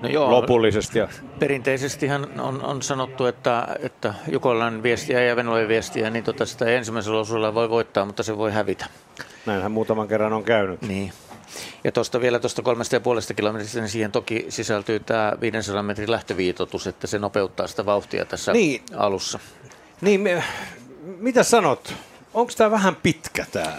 No 0.02 0.10
joo, 0.10 0.32
lopullisesti. 0.32 1.00
Perinteisesti 1.40 2.08
on, 2.42 2.64
on 2.64 2.82
sanottu, 2.82 3.26
että, 3.26 3.68
että 3.80 4.14
Jukolan 4.32 4.84
viestiä 4.84 5.24
ja 5.24 5.36
Venlojen 5.36 5.68
viestiä, 5.68 6.10
niin 6.10 6.24
tota 6.24 6.46
sitä 6.46 6.66
ensimmäisellä 6.66 7.20
osuudella 7.20 7.54
voi 7.54 7.70
voittaa, 7.70 8.06
mutta 8.06 8.24
se 8.24 8.38
voi 8.38 8.52
hävitä. 8.52 8.86
Näinhän 9.46 9.72
muutaman 9.72 10.08
kerran 10.08 10.34
on 10.34 10.44
käynyt. 10.44 10.82
Niin. 10.82 11.14
Ja 11.84 11.92
tuosta 11.92 12.22
vielä 12.22 12.40
tuosta 12.40 12.62
kolmesta 12.62 12.96
ja 12.96 13.00
puolesta 13.00 13.34
kilometristä, 13.34 13.80
niin 13.80 13.90
siihen 13.90 14.12
toki 14.12 14.46
sisältyy 14.50 15.00
tämä 15.00 15.34
500 15.42 15.84
metrin 15.84 16.12
lähtöviitotus, 16.12 16.88
että 16.88 17.08
se 17.08 17.20
nopeuttaa 17.20 17.68
sitä 17.68 17.86
vauhtia 17.86 18.26
tässä 18.26 18.54
niin. 18.54 18.82
alussa. 18.96 19.40
Niin, 20.02 20.22
me, 20.22 20.44
mitä 21.02 21.44
sanot? 21.44 21.94
Onko 22.34 22.54
tämä 22.58 22.72
vähän 22.72 22.96
pitkä 22.96 23.46
tämä 23.52 23.78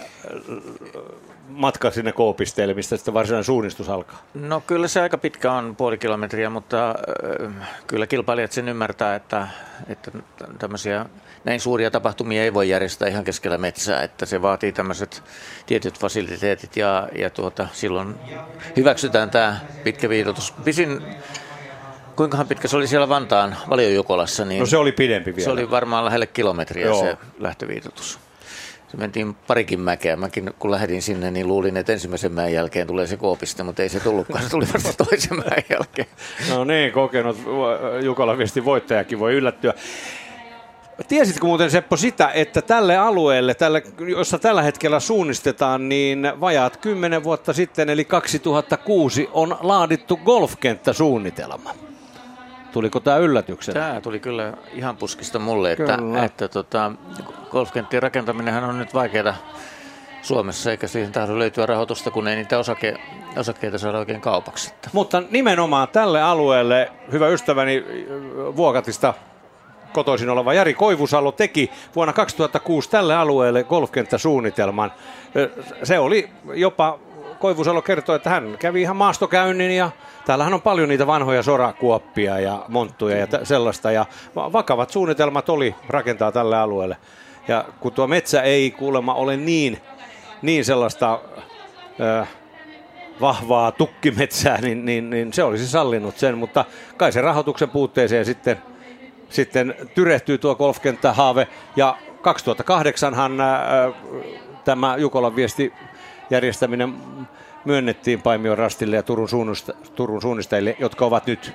matka 1.47 1.91
sinne 1.91 2.11
K-pisteelle, 2.11 2.73
mistä 2.73 2.97
sitten 2.97 3.13
varsinainen 3.13 3.43
suunnistus 3.43 3.89
alkaa? 3.89 4.21
No 4.33 4.61
kyllä 4.67 4.87
se 4.87 5.01
aika 5.01 5.17
pitkä 5.17 5.51
on, 5.51 5.75
puoli 5.75 5.97
kilometriä, 5.97 6.49
mutta 6.49 6.89
äh, 6.89 7.69
kyllä 7.87 8.07
kilpailijat 8.07 8.51
sen 8.51 8.69
ymmärtää, 8.69 9.15
että, 9.15 9.47
että 9.87 10.11
tämmöisiä 10.59 11.05
näin 11.43 11.59
suuria 11.59 11.91
tapahtumia 11.91 12.43
ei 12.43 12.53
voi 12.53 12.69
järjestää 12.69 13.07
ihan 13.07 13.23
keskellä 13.23 13.57
metsää, 13.57 14.03
että 14.03 14.25
se 14.25 14.41
vaatii 14.41 14.71
tämmöiset 14.71 15.23
tietyt 15.65 15.99
fasiliteetit 15.99 16.77
ja, 16.77 17.09
ja 17.17 17.29
tuota, 17.29 17.67
silloin 17.73 18.15
hyväksytään 18.77 19.29
tämä 19.29 19.59
pitkä 19.83 20.09
viidotus. 20.09 20.51
Pisin 20.63 21.01
Kuinkahan 22.15 22.47
pitkä 22.47 22.67
se 22.67 22.77
oli 22.77 22.87
siellä 22.87 23.09
Vantaan 23.09 23.57
valiojukolassa? 23.69 24.45
Niin 24.45 24.59
no 24.59 24.65
se 24.65 24.77
oli 24.77 24.91
pidempi 24.91 25.35
vielä. 25.35 25.45
Se 25.45 25.51
oli 25.51 25.71
varmaan 25.71 26.05
lähelle 26.05 26.27
kilometriä 26.27 26.85
Joo. 26.85 27.01
se 27.01 27.17
lähtöviitotus. 27.39 28.19
Se 28.93 28.97
mentiin 28.97 29.35
parikin 29.47 29.79
mäkeä. 29.79 30.15
Mäkin 30.15 30.53
kun 30.59 30.71
lähdin 30.71 31.01
sinne, 31.01 31.31
niin 31.31 31.47
luulin, 31.47 31.77
että 31.77 31.93
ensimmäisen 31.93 32.31
mäen 32.31 32.53
jälkeen 32.53 32.87
tulee 32.87 33.07
se 33.07 33.17
koopiste, 33.17 33.63
mutta 33.63 33.81
ei 33.81 33.89
se 33.89 33.99
tullutkaan. 33.99 34.43
Se 34.43 34.49
tuli 34.49 34.65
vasta 34.73 34.93
toisen 35.05 35.37
mäen 35.37 35.63
jälkeen. 35.69 36.07
No 36.49 36.63
niin, 36.63 36.91
kokenut 36.91 37.37
Jukala 38.03 38.37
viesti 38.37 38.65
voittajakin 38.65 39.19
voi 39.19 39.33
yllättyä. 39.33 39.73
Tiesitkö 41.07 41.45
muuten 41.45 41.71
Seppo 41.71 41.97
sitä, 41.97 42.31
että 42.33 42.61
tälle 42.61 42.97
alueelle, 42.97 43.53
tälle, 43.53 43.83
jossa 44.07 44.39
tällä 44.39 44.61
hetkellä 44.61 44.99
suunnistetaan, 44.99 45.89
niin 45.89 46.31
vajaat 46.39 46.77
10 46.77 47.23
vuotta 47.23 47.53
sitten, 47.53 47.89
eli 47.89 48.05
2006, 48.05 49.29
on 49.31 49.57
laadittu 49.61 50.17
golfkenttäsuunnitelma? 50.17 51.75
Tuliko 52.71 52.99
tämä 52.99 53.17
yllätyksenä? 53.17 53.81
Tämä 53.81 54.01
tuli 54.01 54.19
kyllä 54.19 54.53
ihan 54.73 54.97
puskista 54.97 55.39
mulle, 55.39 55.71
että, 55.71 55.97
että 56.25 56.47
tota, 56.47 56.91
golfkenttien 57.53 58.03
rakentaminen 58.03 58.63
on 58.63 58.79
nyt 58.79 58.93
vaikeaa 58.93 59.35
Suomessa, 60.21 60.71
eikä 60.71 60.87
siihen 60.87 61.11
tahdo 61.11 61.39
löytyä 61.39 61.65
rahoitusta, 61.65 62.11
kun 62.11 62.27
ei 62.27 62.35
niitä 62.35 62.59
osake, 62.59 62.95
osakkeita 63.37 63.77
saada 63.77 63.97
oikein 63.97 64.21
kaupaksi. 64.21 64.73
Mutta 64.93 65.23
nimenomaan 65.29 65.87
tälle 65.87 66.21
alueelle, 66.21 66.91
hyvä 67.11 67.27
ystäväni 67.27 67.85
Vuokatista 68.55 69.13
kotoisin 69.93 70.29
oleva 70.29 70.53
Jari 70.53 70.73
Koivusalo 70.73 71.31
teki 71.31 71.71
vuonna 71.95 72.13
2006 72.13 72.89
tälle 72.89 73.15
alueelle 73.15 73.63
golfkenttäsuunnitelman. 73.63 74.91
Se 75.83 75.99
oli 75.99 76.29
jopa 76.53 76.99
Koivusalo 77.39 77.81
kertoi, 77.81 78.15
että 78.15 78.29
hän 78.29 78.55
kävi 78.59 78.81
ihan 78.81 78.95
maastokäynnin 78.95 79.71
ja 79.71 79.91
täällähän 80.25 80.53
on 80.53 80.61
paljon 80.61 80.89
niitä 80.89 81.07
vanhoja 81.07 81.43
sorakuoppia 81.43 82.39
ja 82.39 82.65
monttuja 82.67 83.17
ja 83.17 83.27
sellaista 83.43 83.91
ja 83.91 84.05
vakavat 84.35 84.89
suunnitelmat 84.89 85.49
oli 85.49 85.75
rakentaa 85.87 86.31
tälle 86.31 86.57
alueelle. 86.57 86.97
Ja 87.47 87.65
kun 87.79 87.93
tuo 87.93 88.07
metsä 88.07 88.41
ei 88.41 88.71
kuulemma 88.71 89.13
ole 89.13 89.37
niin, 89.37 89.77
niin 90.41 90.65
sellaista 90.65 91.19
äh, 92.01 92.27
vahvaa 93.21 93.71
tukkimetsää, 93.71 94.61
niin, 94.61 94.85
niin, 94.85 95.09
niin 95.09 95.33
se 95.33 95.43
olisi 95.43 95.67
sallinut 95.67 96.17
sen, 96.17 96.37
mutta 96.37 96.65
kai 96.97 97.11
se 97.11 97.21
rahoituksen 97.21 97.69
puutteeseen 97.69 98.25
sitten, 98.25 98.61
sitten 99.29 99.75
tyrehtyy 99.95 100.37
tuo 100.37 100.55
golfkenttähaave 100.55 101.47
ja 101.75 101.97
2008han 102.09 103.41
äh, 103.41 103.93
tämä 104.63 104.97
Jukolan 104.97 105.35
viesti 105.35 105.73
järjestäminen 106.29 106.93
myönnettiin 107.65 108.21
Paimion 108.21 108.57
Rastille 108.57 108.95
ja 108.95 109.03
Turun, 109.03 109.29
suunnista, 109.29 109.73
Turun 109.95 110.21
suunnistajille, 110.21 110.75
jotka 110.79 111.05
ovat 111.05 111.27
nyt 111.27 111.53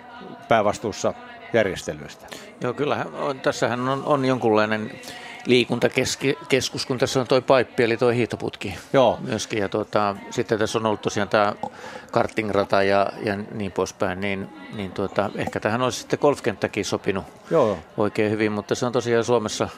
päävastuussa 0.48 1.14
järjestelyistä. 1.52 2.26
Joo, 2.60 2.74
kyllä. 2.74 3.06
Tässähän 3.42 3.88
on, 3.88 4.02
on 4.04 4.24
jonkunlainen 4.24 4.90
liikuntakeskus, 5.46 6.86
kun 6.86 6.98
tässä 6.98 7.20
on 7.20 7.26
toi 7.26 7.42
paippi, 7.42 7.82
eli 7.82 7.96
toi 7.96 8.16
hiihtoputki 8.16 8.74
Joo. 8.92 9.18
myöskin. 9.20 9.58
Ja 9.58 9.68
tuota, 9.68 10.16
sitten 10.30 10.58
tässä 10.58 10.78
on 10.78 10.86
ollut 10.86 11.02
tosiaan 11.02 11.28
tämä 11.28 11.54
kartingrata 12.10 12.82
ja, 12.82 13.12
ja 13.24 13.36
niin 13.36 13.72
poispäin, 13.72 14.20
niin, 14.20 14.48
niin 14.76 14.92
tuota, 14.92 15.30
ehkä 15.34 15.60
tähän 15.60 15.82
olisi 15.82 15.98
sitten 15.98 16.18
golfkenttäkin 16.22 16.84
sopinut 16.84 17.24
Joo. 17.50 17.78
oikein 17.96 18.30
hyvin, 18.30 18.52
mutta 18.52 18.74
se 18.74 18.86
on 18.86 18.92
tosiaan 18.92 19.24
Suomessa 19.24 19.68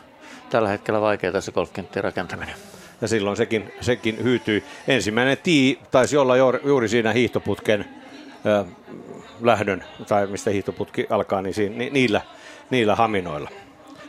tällä 0.50 0.68
hetkellä 0.68 1.00
vaikeaa 1.00 1.40
se 1.40 1.52
golfkenttien 1.52 2.04
rakentaminen 2.04 2.54
ja 3.00 3.08
silloin 3.08 3.36
sekin, 3.36 3.72
sekin 3.80 4.22
hyytyi. 4.22 4.64
Ensimmäinen 4.88 5.38
tii 5.42 5.78
taisi 5.90 6.16
olla 6.16 6.36
juuri 6.64 6.88
siinä 6.88 7.12
hiihtoputken 7.12 7.84
ö, 8.46 8.64
lähdön, 9.40 9.84
tai 10.08 10.26
mistä 10.26 10.50
hiihtoputki 10.50 11.06
alkaa, 11.10 11.42
niin 11.42 11.54
siinä, 11.54 11.76
ni, 11.76 11.90
niillä, 11.90 12.20
niillä 12.70 12.94
haminoilla. 12.94 13.50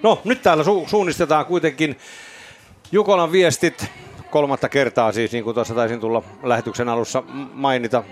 No, 0.03 0.21
nyt 0.23 0.41
täällä 0.41 0.63
su- 0.63 0.89
suunnistetaan 0.89 1.45
kuitenkin 1.45 1.97
Jukolan 2.91 3.31
viestit 3.31 3.85
kolmatta 4.29 4.69
kertaa 4.69 5.11
siis, 5.11 5.31
niin 5.31 5.43
kuin 5.43 5.53
tuossa 5.53 5.73
taisin 5.75 5.99
tulla 5.99 6.23
lähetyksen 6.43 6.89
alussa 6.89 7.23
mainita. 7.53 8.03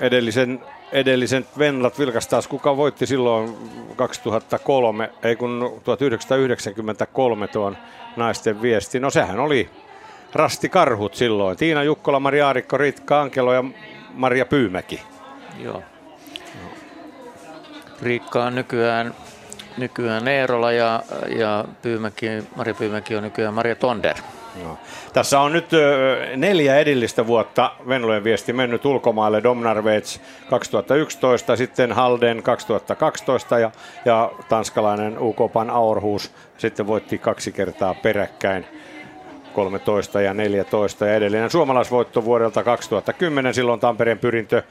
Edellisen 0.00 0.60
edellisen 0.92 1.46
Venlat 1.58 1.98
vilkastaas, 1.98 2.48
kuka 2.48 2.76
voitti 2.76 3.06
silloin 3.06 3.56
2003, 3.96 5.10
ei 5.22 5.36
kun 5.36 5.80
1993 5.84 7.48
tuon 7.48 7.76
naisten 8.16 8.62
viesti. 8.62 9.00
No 9.00 9.10
sehän 9.10 9.40
oli 9.40 9.70
Rasti 10.32 10.68
Karhut 10.68 11.14
silloin. 11.14 11.56
Tiina 11.56 11.82
Jukkola, 11.82 12.20
Maria 12.20 12.46
Aarikko, 12.46 12.76
Ritka 12.76 13.20
Ankelo 13.20 13.52
ja 13.52 13.64
Maria 14.14 14.46
Pyymäki. 14.46 15.00
Joo. 15.58 15.82
Riikka 18.02 18.44
on 18.44 18.54
nykyään 18.54 19.14
nykyään 19.78 20.28
Eerola 20.28 20.72
ja, 20.72 21.02
ja 21.36 21.64
Pyymäki, 21.82 22.26
Mari 22.56 22.74
Pyymäki 22.74 23.16
on 23.16 23.22
nykyään 23.22 23.54
Maria 23.54 23.76
Tonder. 23.76 24.16
No. 24.64 24.78
Tässä 25.12 25.40
on 25.40 25.52
nyt 25.52 25.66
neljä 26.36 26.76
edellistä 26.76 27.26
vuotta 27.26 27.72
Venlojen 27.88 28.24
viesti 28.24 28.52
mennyt 28.52 28.84
ulkomaille. 28.84 29.42
Domnarvets 29.42 30.20
2011, 30.50 31.56
sitten 31.56 31.92
Halden 31.92 32.42
2012 32.42 33.58
ja, 33.58 33.70
ja 34.04 34.30
tanskalainen 34.48 35.18
UK 35.18 35.52
Pan 35.52 35.70
Aarhus 35.70 36.32
sitten 36.58 36.86
voitti 36.86 37.18
kaksi 37.18 37.52
kertaa 37.52 37.94
peräkkäin. 37.94 38.66
13 39.54 40.20
ja 40.20 40.34
14 40.34 41.06
ja 41.06 41.14
edellinen 41.14 41.50
suomalaisvoitto 41.50 42.24
vuodelta 42.24 42.64
2010, 42.64 43.54
silloin 43.54 43.80
Tampereen 43.80 44.18
pyrintö 44.18 44.62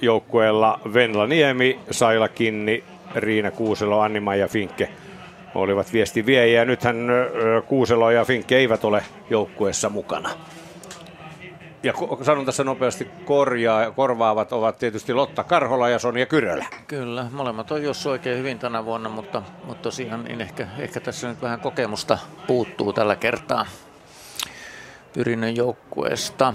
joukkueella 0.00 0.80
Venla 0.94 1.26
Niemi, 1.26 1.80
Saila 1.90 2.28
Kinni, 2.28 2.84
Riina 3.14 3.50
Kuuselo, 3.50 4.00
Anni 4.00 4.38
ja 4.38 4.48
Finkke 4.48 4.88
olivat 5.54 5.92
viesti 5.92 6.26
viejiä. 6.26 6.64
Nythän 6.64 6.96
Kuuselo 7.66 8.10
ja 8.10 8.24
Finkke 8.24 8.56
eivät 8.56 8.84
ole 8.84 9.02
joukkueessa 9.30 9.88
mukana. 9.88 10.30
Ja 11.82 11.92
sanon 12.22 12.46
tässä 12.46 12.64
nopeasti 12.64 13.08
korjaa, 13.24 13.90
korvaavat 13.90 14.52
ovat 14.52 14.78
tietysti 14.78 15.12
Lotta 15.12 15.44
Karhola 15.44 15.88
ja 15.88 15.98
Sonja 15.98 16.26
Kyrölä. 16.26 16.66
Kyllä, 16.86 17.26
molemmat 17.32 17.70
on 17.70 17.82
jos 17.82 18.06
oikein 18.06 18.38
hyvin 18.38 18.58
tänä 18.58 18.84
vuonna, 18.84 19.08
mutta, 19.08 19.42
mutta 19.64 19.82
tosiaan 19.82 20.24
niin 20.24 20.40
ehkä, 20.40 20.66
ehkä 20.78 21.00
tässä 21.00 21.28
nyt 21.28 21.42
vähän 21.42 21.60
kokemusta 21.60 22.18
puuttuu 22.46 22.92
tällä 22.92 23.16
kertaa 23.16 23.66
pyrinnön 25.12 25.56
joukkueesta. 25.56 26.54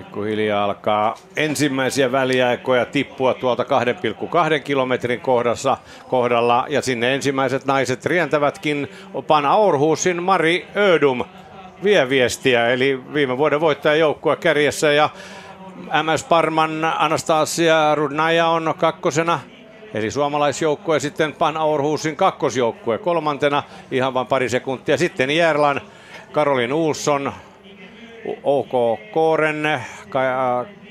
Pikkuhiljaa 0.00 0.64
alkaa 0.64 1.14
ensimmäisiä 1.36 2.12
väliaikoja 2.12 2.86
tippua 2.86 3.34
tuolta 3.34 3.62
2,2 3.62 4.60
kilometrin 4.64 5.20
kohdassa, 5.20 5.76
kohdalla 6.08 6.66
ja 6.68 6.82
sinne 6.82 7.14
ensimmäiset 7.14 7.64
naiset 7.64 8.06
rientävätkin. 8.06 8.88
Pan 9.26 9.46
Aurhusin 9.46 10.22
Mari 10.22 10.66
Ödum 10.76 11.24
vie 11.84 12.08
viestiä, 12.08 12.68
eli 12.68 13.00
viime 13.14 13.38
vuoden 13.38 13.60
voittajajoukkue 13.60 14.36
kärjessä 14.36 14.92
ja 14.92 15.10
MS 16.02 16.24
Parman 16.24 16.84
Anastasia 16.98 17.94
Rudnaja 17.94 18.48
on 18.48 18.74
kakkosena 18.78 19.40
Eli 19.94 20.10
suomalaisjoukkue 20.10 21.00
sitten 21.00 21.32
Pan 21.32 21.56
Aurhusin 21.56 22.16
kakkosjoukkue 22.16 22.98
kolmantena 22.98 23.62
ihan 23.90 24.14
vain 24.14 24.26
pari 24.26 24.48
sekuntia. 24.48 24.96
Sitten 24.96 25.30
Järlan 25.30 25.80
Karolin 26.32 26.72
Uusson, 26.72 27.32
OK 28.44 29.00
Kooren, 29.12 29.80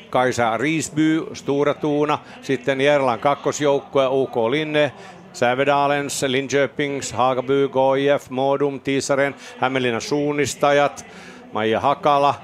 Kaisa 0.10 0.58
Riisby, 0.58 1.28
Stura 1.34 1.74
Tuuna, 1.74 2.20
sitten 2.42 2.82
Järlan 2.82 3.20
kakkosjoukkue 3.20 4.08
UK 4.08 4.36
Linne, 4.36 4.92
Sävedalens, 5.34 6.24
Linköpings, 6.24 7.14
Hagaby, 7.14 7.70
GoIF, 7.70 8.30
Modum, 8.30 8.80
Tiisaren, 8.80 9.36
Hämeenlinnan 9.58 10.02
suunnistajat, 10.02 11.06
Maija 11.54 11.80
Hakala, 11.80 12.36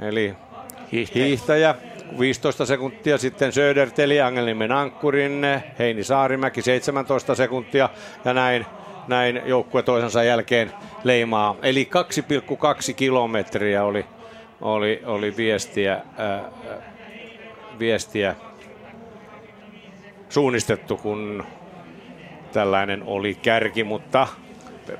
eli 0.00 0.34
hiihtäjä. 0.92 1.24
hiihtäjä 1.24 1.74
15 2.18 2.66
sekuntia, 2.66 3.18
sitten 3.18 3.52
Söderteli, 3.52 4.20
Angelnimen 4.20 4.72
Ankkurin, 4.72 5.46
Heini 5.78 6.04
Saarimäki 6.04 6.62
17 6.62 7.34
sekuntia 7.34 7.88
ja 8.24 8.34
näin, 8.34 8.66
näin 9.08 9.42
joukkue 9.44 9.82
toisensa 9.82 10.22
jälkeen 10.22 10.72
leimaa. 11.04 11.56
Eli 11.62 11.88
2,2 12.88 12.94
kilometriä 12.94 13.84
oli, 13.84 14.04
oli, 14.60 15.02
oli 15.04 15.36
viestiä, 15.36 16.00
ää, 16.18 16.44
viestiä 17.78 18.34
suunnistettu, 20.28 20.96
kun 20.96 21.44
tällainen 22.52 23.02
oli 23.06 23.34
kärki, 23.34 23.84
mutta 23.84 24.26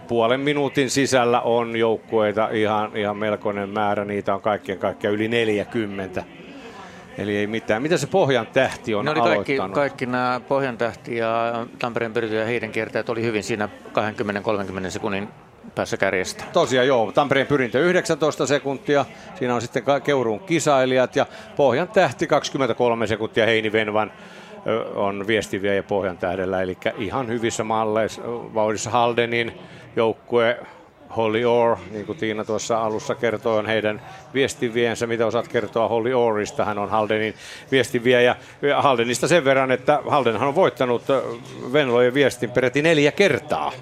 puolen 0.08 0.40
minuutin 0.40 0.90
sisällä 0.90 1.40
on 1.40 1.76
joukkueita 1.76 2.48
ihan, 2.48 2.96
ihan 2.96 3.16
melkoinen 3.16 3.68
määrä. 3.68 4.04
Niitä 4.04 4.34
on 4.34 4.40
kaikkien 4.40 4.78
kaikkiaan 4.78 5.14
yli 5.14 5.28
40. 5.28 6.24
Eli 7.18 7.36
ei 7.36 7.46
mitään. 7.46 7.82
Mitä 7.82 7.96
se 7.96 8.06
Pohjan 8.06 8.46
tähti 8.46 8.94
on 8.94 9.04
ne 9.04 9.10
oli 9.10 9.20
kaikki, 9.20 9.56
kaikki 9.72 10.06
nämä 10.06 10.40
Pohjan 10.48 10.78
tähti 10.78 11.16
ja 11.16 11.66
Tampereen 11.78 12.12
pyrity 12.12 12.36
ja 12.36 12.44
heidän 12.44 12.72
kiertäjät 12.72 13.08
oli 13.08 13.22
hyvin 13.22 13.42
siinä 13.42 13.68
20-30 14.86 14.90
sekunnin 14.90 15.28
päässä 15.74 15.96
kärjestä. 15.96 16.44
Tosiaan 16.52 16.86
joo, 16.86 17.12
Tampereen 17.12 17.46
pyrintö 17.46 17.80
19 17.80 18.46
sekuntia, 18.46 19.04
siinä 19.34 19.54
on 19.54 19.62
sitten 19.62 19.82
Keuruun 20.04 20.40
kisailijat 20.40 21.16
ja 21.16 21.26
Pohjan 21.56 21.88
tähti 21.88 22.26
23 22.26 23.06
sekuntia 23.06 23.46
Heini 23.46 23.72
Venvan 23.72 24.12
on 24.94 25.26
viestiviä 25.26 25.74
ja 25.74 25.82
Pohjan 25.82 26.18
tähdellä, 26.18 26.62
eli 26.62 26.78
ihan 26.98 27.28
hyvissä 27.28 27.64
malleissa 27.64 28.22
vauhdissa 28.26 28.90
Haldenin 28.90 29.52
joukkue 29.96 30.58
Holly 31.16 31.44
Orr, 31.44 31.78
niin 31.90 32.06
kuin 32.06 32.18
Tiina 32.18 32.44
tuossa 32.44 32.78
alussa 32.78 33.14
kertoi, 33.14 33.58
on 33.58 33.66
heidän 33.66 34.02
viestiviensä. 34.34 35.06
Mitä 35.06 35.26
osaat 35.26 35.48
kertoa 35.48 35.88
Holly 35.88 36.14
Orrista? 36.14 36.64
Hän 36.64 36.78
on 36.78 36.90
Haldenin 36.90 37.34
viestiviejä. 37.70 38.36
Haldenista 38.76 39.28
sen 39.28 39.44
verran, 39.44 39.70
että 39.70 40.00
Haldenhan 40.08 40.48
on 40.48 40.54
voittanut 40.54 41.02
Venlojen 41.72 42.14
viestin 42.14 42.50
peräti 42.50 42.82
neljä 42.82 43.12
kertaa. 43.12 43.72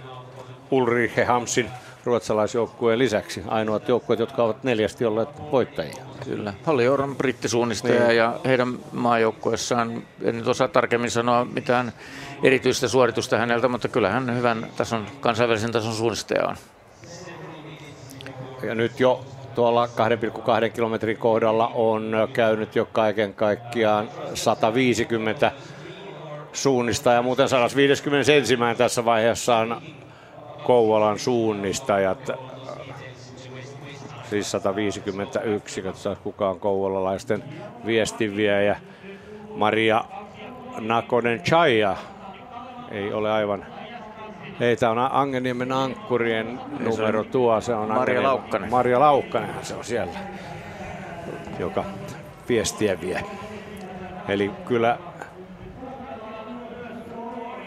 Ulrike 0.70 1.25
Hamsin 1.25 1.70
ruotsalaisjoukkueen 2.05 2.99
lisäksi. 2.99 3.42
Ainoat 3.49 3.88
joukkueet, 3.88 4.20
jotka 4.20 4.44
ovat 4.44 4.64
neljästi 4.64 5.05
olleet 5.05 5.29
voittajia. 5.53 6.05
Kyllä. 6.25 6.55
Holly 6.66 6.88
Orr 6.88 7.03
on 7.03 7.16
brittisuunnistaja 7.16 8.07
niin. 8.07 8.16
ja 8.16 8.38
heidän 8.44 8.79
maajoukkueessaan, 8.92 10.03
en 10.23 10.37
nyt 10.37 10.49
osaa 10.49 10.68
tarkemmin 10.68 11.11
sanoa 11.11 11.44
mitään 11.44 11.92
erityistä 12.42 12.88
suoritusta 12.88 13.38
häneltä, 13.38 13.68
mutta 13.68 13.88
kyllä 13.88 14.11
hän 14.11 14.37
hyvän 14.37 14.66
tason, 14.77 15.07
kansainvälisen 15.20 15.73
tason 15.73 15.94
suunnistaja 15.94 16.49
on 16.49 16.57
ja 18.66 18.74
nyt 18.74 19.00
jo 19.00 19.24
tuolla 19.55 19.87
2,2 19.87 20.70
kilometrin 20.74 21.16
kohdalla 21.16 21.70
on 21.74 22.12
käynyt 22.33 22.77
jo 22.77 22.85
kaiken 22.92 23.35
kaikkiaan 23.35 24.09
150 24.35 25.53
suunnista 26.53 27.12
ja 27.12 27.22
muuten 27.22 27.48
151 27.48 28.59
tässä 28.77 29.05
vaiheessa 29.05 29.57
on 29.57 29.83
Kouvolan 30.64 31.18
suunnistajat. 31.18 32.31
Siis 34.31 34.50
151, 34.50 35.83
katsotaan 35.83 36.16
kuka 36.22 36.50
on 36.50 36.61
kouvolalaisten 36.61 37.44
viestinviejä. 37.87 38.81
Maria 39.55 40.05
Nakonen 40.81 41.40
Chaya 41.42 41.96
ei 42.90 43.12
ole 43.12 43.33
aivan 43.33 43.66
Heitä 44.61 44.90
on 44.90 44.99
Angeniemen 44.99 45.73
ankkurien 45.73 46.61
numero 46.79 47.25
tuo. 47.25 47.61
Se 47.61 47.75
on 47.75 47.88
Maria 47.88 48.23
Laukkanen. 48.23 48.71
Maria 48.71 49.01
Laukkanen 49.01 49.51
se 49.62 49.75
on 49.75 49.85
siellä, 49.85 50.19
joka 51.59 51.85
viestiä 52.49 53.01
vie. 53.01 53.25
Eli 54.29 54.51
kyllä 54.67 54.99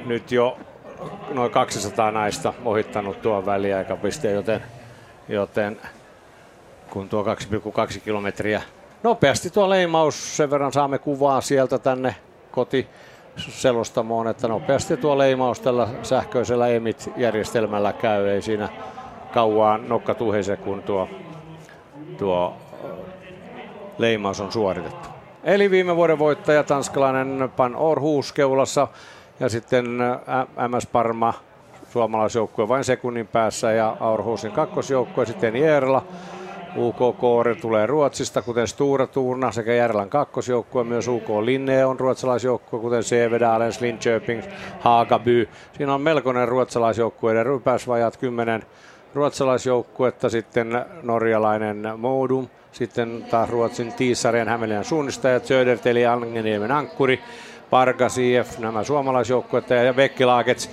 nyt 0.06 0.32
jo 0.32 0.58
noin 1.34 1.52
200 1.52 2.12
naista 2.12 2.54
ohittanut 2.66 3.22
tuon 3.22 3.46
väliaikapisteen, 3.46 4.36
joten, 4.36 4.64
joten 5.30 5.80
kun 6.90 7.10
tuo 7.10 7.24
2,2 7.24 8.00
kilometriä 8.00 8.62
nopeasti 9.04 9.50
tuo 9.50 9.70
leimaus, 9.70 10.38
sen 10.38 10.50
verran 10.50 10.74
saamme 10.74 11.00
kuvaa 11.00 11.42
sieltä 11.42 11.80
tänne 11.80 12.16
koti 12.52 12.88
selostamoon, 13.38 14.28
että 14.28 14.48
nopeasti 14.48 14.98
tuo 14.98 15.18
leimaus 15.18 15.60
tällä 15.60 15.88
sähköisellä 16.04 16.68
EMIT-järjestelmällä 16.68 17.94
käy. 17.94 18.28
Ei 18.28 18.42
siinä 18.42 18.70
kauan 19.34 19.90
nokka 19.90 20.14
tuhise, 20.14 20.58
kun 20.58 20.84
tuo, 20.84 21.10
tuo 22.18 22.54
leimaus 23.98 24.42
on 24.42 24.52
suoritettu. 24.52 25.10
Eli 25.44 25.72
viime 25.72 25.96
vuoden 25.96 26.20
voittaja 26.20 26.64
tanskalainen 26.64 27.52
Pan 27.56 27.76
Orhus 27.76 28.34
keulassa 28.34 28.88
ja 29.40 29.50
sitten 29.50 29.86
MS 30.68 30.88
Parma 30.88 31.34
suomalaisjoukkue 31.90 32.68
vain 32.68 32.84
sekunnin 32.84 33.28
päässä 33.28 33.72
ja 33.72 33.98
Aarhusin 34.00 34.52
kakkosjoukkue 34.52 35.26
sitten 35.26 35.56
Jerla 35.56 36.04
UK 36.78 37.18
Koore 37.20 37.56
tulee 37.56 37.86
Ruotsista, 37.88 38.42
kuten 38.42 38.68
Stura 38.68 39.08
Tuurna 39.08 39.52
sekä 39.52 39.74
Järlän 39.74 40.10
kakkosjoukkue. 40.10 40.84
Myös 40.84 41.08
UK 41.08 41.30
Linne 41.30 41.86
on 41.86 42.00
ruotsalaisjoukkue, 42.00 42.80
kuten 42.80 43.04
Sevedalens, 43.04 43.82
Linköping, 43.82 44.42
Hagaby. 44.80 45.50
Siinä 45.78 45.94
on 45.94 46.02
melkoinen 46.02 46.48
ruotsalaisjoukkueiden 46.48 47.46
rypäs, 47.46 47.88
vajat 47.88 48.18
kymmenen 48.18 48.64
ruotsalaisjoukkuetta, 49.14 50.30
sitten 50.30 50.86
norjalainen 51.04 51.84
Modum, 51.98 52.48
sitten 52.72 53.26
taas 53.30 53.50
Ruotsin 53.50 53.94
Tiissarien 53.94 54.48
Hämeenlinnan 54.48 54.86
suunnistajat, 54.86 55.46
Söderteli, 55.46 56.06
Angeniemen 56.06 56.72
Ankkuri, 56.72 57.20
Pargas 57.70 58.18
IF, 58.18 58.60
nämä 58.60 58.84
suomalaisjoukkueet 58.84 59.70
ja 59.70 59.96
Vekkilaakets. 59.96 60.70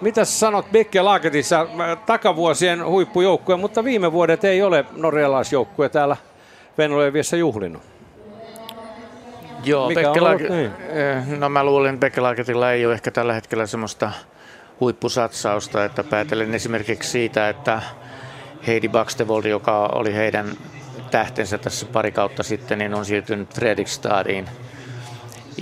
Mitä 0.00 0.24
sanot 0.24 0.72
Bekke 0.72 1.02
Laaketissa 1.02 1.66
takavuosien 2.06 2.84
huippujoukkue, 2.86 3.56
mutta 3.56 3.84
viime 3.84 4.12
vuodet 4.12 4.44
ei 4.44 4.62
ole 4.62 4.84
norjalaisjoukkue 4.96 5.88
täällä 5.88 6.16
Venlojeviessä 6.78 7.36
juhlinut? 7.36 7.82
Joo, 9.64 9.88
Mikä 9.88 10.10
ollut- 10.10 10.22
Laake- 10.22 10.50
niin. 10.50 10.70
eh, 10.88 11.26
no 11.38 11.48
mä 11.48 11.64
luulen, 11.64 11.94
että 11.94 12.00
Bekkelaaketilla 12.00 12.72
ei 12.72 12.86
ole 12.86 12.94
ehkä 12.94 13.10
tällä 13.10 13.32
hetkellä 13.32 13.66
semmoista 13.66 14.12
huippusatsausta, 14.80 15.84
että 15.84 16.04
päätelen 16.04 16.54
esimerkiksi 16.54 17.10
siitä, 17.10 17.48
että 17.48 17.82
Heidi 18.66 18.88
Bakstevold, 18.88 19.44
joka 19.44 19.86
oli 19.86 20.14
heidän 20.14 20.46
tähtensä 21.10 21.58
tässä 21.58 21.86
pari 21.86 22.12
kautta 22.12 22.42
sitten, 22.42 22.78
niin 22.78 22.94
on 22.94 23.04
siirtynyt 23.04 23.54
Fredrikstadiin. 23.54 24.48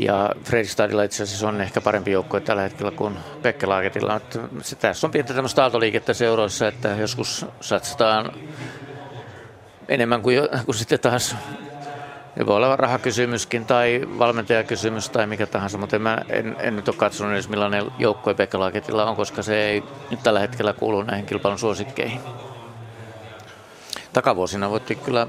Ja 0.01 0.31
Fredrikstadilla 0.45 1.03
itse 1.03 1.23
asiassa 1.23 1.49
on 1.49 1.61
ehkä 1.61 1.81
parempi 1.81 2.11
joukkue 2.11 2.41
tällä 2.41 2.63
hetkellä 2.63 2.91
kuin 2.91 3.19
Bekkelaaketilla. 3.43 4.17
Että 4.17 4.39
se- 4.63 4.77
Tässä 4.77 5.07
on 5.07 5.11
pientä 5.11 5.35
tämmöistä 5.35 5.63
aaltoliikettä 5.63 6.15
seuroissa, 6.15 6.69
että 6.69 6.89
joskus 6.89 7.47
satsataan 7.61 8.33
enemmän 9.89 10.23
kuin, 10.23 10.39
kuin 10.65 10.77
sitten 10.77 11.01
taas 11.01 11.37
se 12.39 12.47
voi 12.47 12.57
olla 12.57 12.77
rahakysymyskin 12.77 13.65
tai 13.67 14.01
valmentajakysymys 14.19 15.11
tai 15.11 15.27
mikä 15.27 15.47
tahansa, 15.47 15.79
mutta 15.79 15.97
en, 15.97 16.03
mä, 16.03 16.19
en, 16.29 16.57
en 16.59 16.77
nyt 16.77 16.89
ole 16.89 16.97
katsonut 16.97 17.33
edes 17.33 17.49
millainen 17.49 17.85
joukkue 17.99 18.35
Bekkelaaketilla 18.35 19.05
on, 19.05 19.17
koska 19.17 19.43
se 19.43 19.65
ei 19.65 19.83
nyt 20.11 20.23
tällä 20.23 20.41
hetkellä 20.41 20.73
kuulu 20.73 21.03
näihin 21.03 21.27
kilpailun 21.27 21.59
suosikkeihin. 21.59 22.21
Takavuosina 24.17 24.71
voitti 24.71 24.95
kyllä, 24.95 25.27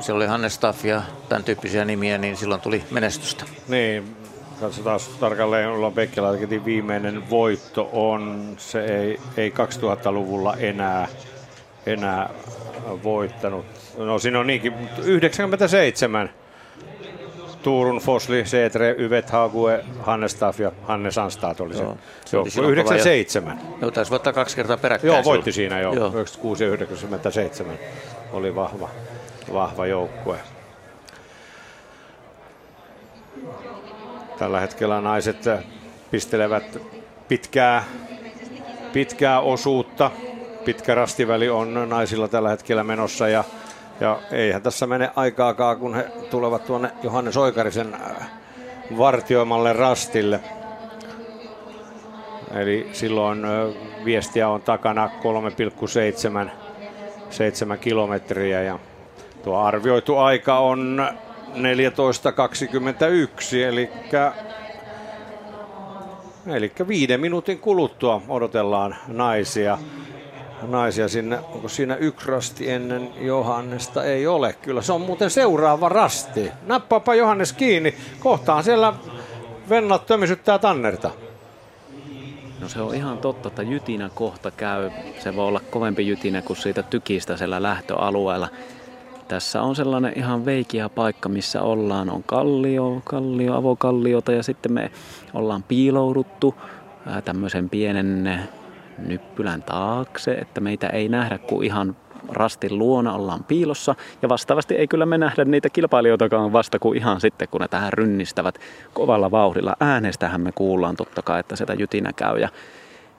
siellä 0.00 0.16
oli 0.16 0.26
Hannes 0.26 0.54
Staff 0.54 0.84
ja 0.84 1.02
tämän 1.28 1.44
tyyppisiä 1.44 1.84
nimiä, 1.84 2.18
niin 2.18 2.36
silloin 2.36 2.60
tuli 2.60 2.84
menestystä. 2.90 3.44
Niin, 3.68 4.16
katsotaan 4.60 5.00
tarkalleen, 5.20 5.68
ollaan 5.68 5.92
Bekkelaiketin 5.92 6.64
viimeinen 6.64 7.30
voitto 7.30 7.90
on, 7.92 8.54
se 8.56 8.84
ei, 8.84 9.20
ei 9.36 9.50
2000-luvulla 9.50 10.56
enää, 10.56 11.08
enää 11.86 12.30
voittanut. 13.04 13.66
No 13.98 14.18
siinä 14.18 14.40
on 14.40 14.46
niinkin, 14.46 14.72
mutta 14.72 15.02
97. 15.02 16.30
Turun, 17.62 17.98
Fosli, 17.98 18.46
Seetre, 18.46 18.94
Yvet, 18.98 19.30
Hague, 19.30 19.84
Hannes 20.00 20.32
Staff 20.32 20.60
ja 20.60 20.72
Hannes 20.82 21.18
Anstad 21.18 21.60
oli 21.60 21.74
se. 21.74 21.82
Joo, 21.82 21.96
se 22.24 22.36
oli 22.36 22.46
Joo, 22.46 22.50
silloin 22.50 22.74
kova 22.74 22.94
97. 22.94 23.60
Joo, 23.80 23.90
taisi 23.90 24.10
voittaa 24.10 24.32
kaksi 24.32 24.56
kertaa 24.56 24.76
peräkkäin. 24.76 25.12
Joo, 25.12 25.24
voitti 25.24 25.52
siinä 25.52 25.80
jo. 25.80 25.92
Joo. 25.92 26.08
96 26.08 26.64
ja 26.64 26.70
97 26.70 27.78
oli 28.34 28.54
vahva, 28.54 28.88
vahva 29.52 29.86
joukkue. 29.86 30.38
Tällä 34.38 34.60
hetkellä 34.60 35.00
naiset 35.00 35.36
pistelevät 36.10 36.78
pitkää, 37.28 37.84
pitkää 38.92 39.40
osuutta. 39.40 40.10
Pitkä 40.64 40.94
rastiväli 40.94 41.48
on 41.48 41.88
naisilla 41.88 42.28
tällä 42.28 42.48
hetkellä 42.48 42.84
menossa 42.84 43.28
ja, 43.28 43.44
ja 44.00 44.20
eihän 44.30 44.62
tässä 44.62 44.86
mene 44.86 45.10
aikaakaan, 45.16 45.78
kun 45.78 45.94
he 45.94 46.10
tulevat 46.30 46.64
tuonne 46.64 46.90
Johannes 47.02 47.36
Oikarisen 47.36 47.94
äh, 47.94 48.30
vartioimalle 48.98 49.72
rastille. 49.72 50.40
Eli 52.54 52.88
silloin 52.92 53.44
ö, 53.44 53.72
viestiä 54.04 54.48
on 54.48 54.62
takana 54.62 55.10
3,7 56.46 56.63
7 57.30 57.78
kilometriä 57.78 58.62
ja 58.62 58.78
tuo 59.42 59.58
arvioitu 59.58 60.16
aika 60.16 60.58
on 60.58 61.08
14.21, 61.54 63.56
eli 63.68 63.90
Eli 66.46 66.72
viiden 66.88 67.20
minuutin 67.20 67.58
kuluttua 67.58 68.22
odotellaan 68.28 68.96
naisia. 69.08 69.78
Naisia 70.62 71.08
sinne, 71.08 71.38
onko 71.38 71.68
siinä 71.68 71.96
yksi 71.96 72.30
rasti 72.30 72.70
ennen 72.70 73.10
Johannesta? 73.20 74.04
Ei 74.04 74.26
ole, 74.26 74.56
kyllä 74.62 74.82
se 74.82 74.92
on 74.92 75.00
muuten 75.00 75.30
seuraava 75.30 75.88
rasti. 75.88 76.50
Nappaapa 76.66 77.14
Johannes 77.14 77.52
kiinni, 77.52 77.94
kohtaan 78.20 78.64
siellä 78.64 78.92
vennat 79.68 80.06
tömisyttää 80.06 80.58
tannerta. 80.58 81.10
No 82.64 82.68
se 82.68 82.80
on 82.80 82.94
ihan 82.94 83.18
totta, 83.18 83.48
että 83.48 83.62
jytinä 83.62 84.10
kohta 84.14 84.50
käy. 84.50 84.90
Se 85.18 85.36
voi 85.36 85.46
olla 85.46 85.60
kovempi 85.70 86.06
jytinä 86.06 86.42
kuin 86.42 86.56
siitä 86.56 86.82
tykistä 86.82 87.36
siellä 87.36 87.62
lähtöalueella. 87.62 88.48
Tässä 89.28 89.62
on 89.62 89.76
sellainen 89.76 90.12
ihan 90.16 90.44
veikiä 90.44 90.88
paikka, 90.88 91.28
missä 91.28 91.62
ollaan. 91.62 92.10
On 92.10 92.22
kallio, 92.22 93.02
kallio, 93.04 93.54
avokalliota 93.54 94.32
ja 94.32 94.42
sitten 94.42 94.72
me 94.72 94.90
ollaan 95.34 95.62
piilouduttu 95.62 96.54
tämmöisen 97.24 97.70
pienen 97.70 98.40
nyppylän 98.98 99.62
taakse, 99.62 100.32
että 100.32 100.60
meitä 100.60 100.88
ei 100.88 101.08
nähdä 101.08 101.38
kuin 101.38 101.66
ihan 101.66 101.96
rastin 102.28 102.78
luona 102.78 103.14
ollaan 103.14 103.44
piilossa. 103.44 103.94
Ja 104.22 104.28
vastaavasti 104.28 104.74
ei 104.74 104.88
kyllä 104.88 105.06
me 105.06 105.18
nähdä 105.18 105.44
niitä 105.44 105.70
kilpailijoitakaan 105.70 106.52
vasta 106.52 106.78
kuin 106.78 106.98
ihan 106.98 107.20
sitten, 107.20 107.48
kun 107.48 107.60
ne 107.60 107.68
tähän 107.68 107.92
rynnistävät 107.92 108.58
kovalla 108.94 109.30
vauhdilla. 109.30 109.76
Äänestähän 109.80 110.40
me 110.40 110.52
kuullaan 110.52 110.96
totta 110.96 111.22
kai, 111.22 111.40
että 111.40 111.56
sitä 111.56 111.74
jytinä 111.74 112.12
käy 112.12 112.38
ja 112.38 112.48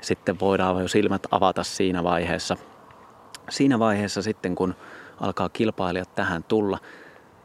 sitten 0.02 0.40
voidaan 0.40 0.82
jo 0.82 0.88
silmät 0.88 1.28
avata 1.32 1.64
siinä 1.64 2.04
vaiheessa. 2.04 2.58
Siinä 3.50 3.80
vaiheessa 3.80 4.22
sitten, 4.22 4.56
kun 4.56 4.76
alkaa 5.20 5.50
kilpailijat 5.50 6.16
tähän 6.16 6.44
tulla, 6.44 6.78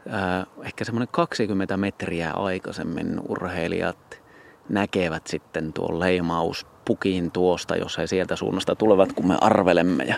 ää, 0.09 0.47
ehkä 0.63 0.85
semmoinen 0.85 1.09
20 1.13 1.77
metriä 1.77 2.31
aikaisemmin 2.31 3.21
urheilijat 3.29 4.21
näkevät 4.69 5.27
sitten 5.27 5.73
tuon 5.73 6.01
leimauspukin 6.01 7.31
tuosta, 7.31 7.77
jos 7.77 7.99
he 7.99 8.07
sieltä 8.07 8.37
suunnasta 8.37 8.75
tulevat, 8.75 9.13
kun 9.13 9.29
me 9.29 9.37
arvelemme. 9.41 10.05
Ja 10.05 10.15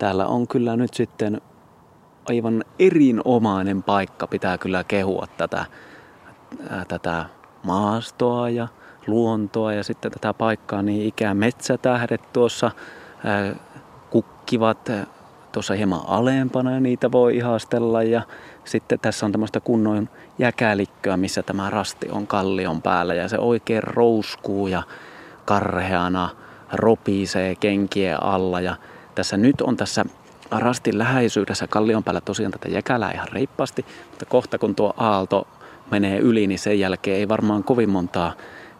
täällä 0.00 0.26
on 0.26 0.48
kyllä 0.48 0.76
nyt 0.76 0.94
sitten 0.94 1.40
aivan 2.28 2.64
erinomainen 2.78 3.82
paikka. 3.82 4.26
Pitää 4.26 4.58
kyllä 4.58 4.84
kehua 4.84 5.26
tätä, 5.36 5.64
ää, 6.70 6.84
tätä 6.88 7.24
maastoa 7.62 8.48
ja 8.48 8.68
luontoa 9.06 9.72
ja 9.72 9.84
sitten 9.84 10.12
tätä 10.12 10.34
paikkaa, 10.34 10.82
niin 10.82 11.08
ikään 11.08 11.36
metsätähdet 11.36 12.32
tuossa 12.32 12.70
ää, 13.24 13.54
kukkivat 14.10 14.88
ää, 14.88 15.06
tuossa 15.52 15.74
hieman 15.74 16.00
alempana 16.06 16.72
ja 16.72 16.80
niitä 16.80 17.12
voi 17.12 17.36
ihastella 17.36 18.02
ja 18.02 18.22
sitten 18.64 19.00
tässä 19.00 19.26
on 19.26 19.32
tämmöistä 19.32 19.60
kunnon 19.60 20.08
jäkälikköä, 20.38 21.16
missä 21.16 21.42
tämä 21.42 21.70
rasti 21.70 22.08
on 22.10 22.26
kallion 22.26 22.82
päällä 22.82 23.14
ja 23.14 23.28
se 23.28 23.38
oikein 23.38 23.82
rouskuu 23.82 24.66
ja 24.66 24.82
karheana 25.44 26.28
ropisee 26.72 27.54
kenkien 27.54 28.22
alla 28.22 28.60
ja 28.60 28.76
tässä 29.14 29.36
nyt 29.36 29.60
on 29.60 29.76
tässä 29.76 30.04
rastin 30.50 30.98
läheisyydessä 30.98 31.66
kallion 31.66 32.04
päällä 32.04 32.20
tosiaan 32.20 32.52
tätä 32.52 32.68
jäkälää 32.68 33.12
ihan 33.12 33.28
reippaasti, 33.32 33.84
mutta 34.10 34.26
kohta 34.26 34.58
kun 34.58 34.74
tuo 34.74 34.94
aalto 34.96 35.46
menee 35.90 36.18
yli, 36.18 36.46
niin 36.46 36.58
sen 36.58 36.78
jälkeen 36.78 37.16
ei 37.16 37.28
varmaan 37.28 37.64
kovin 37.64 37.90
montaa 37.90 38.32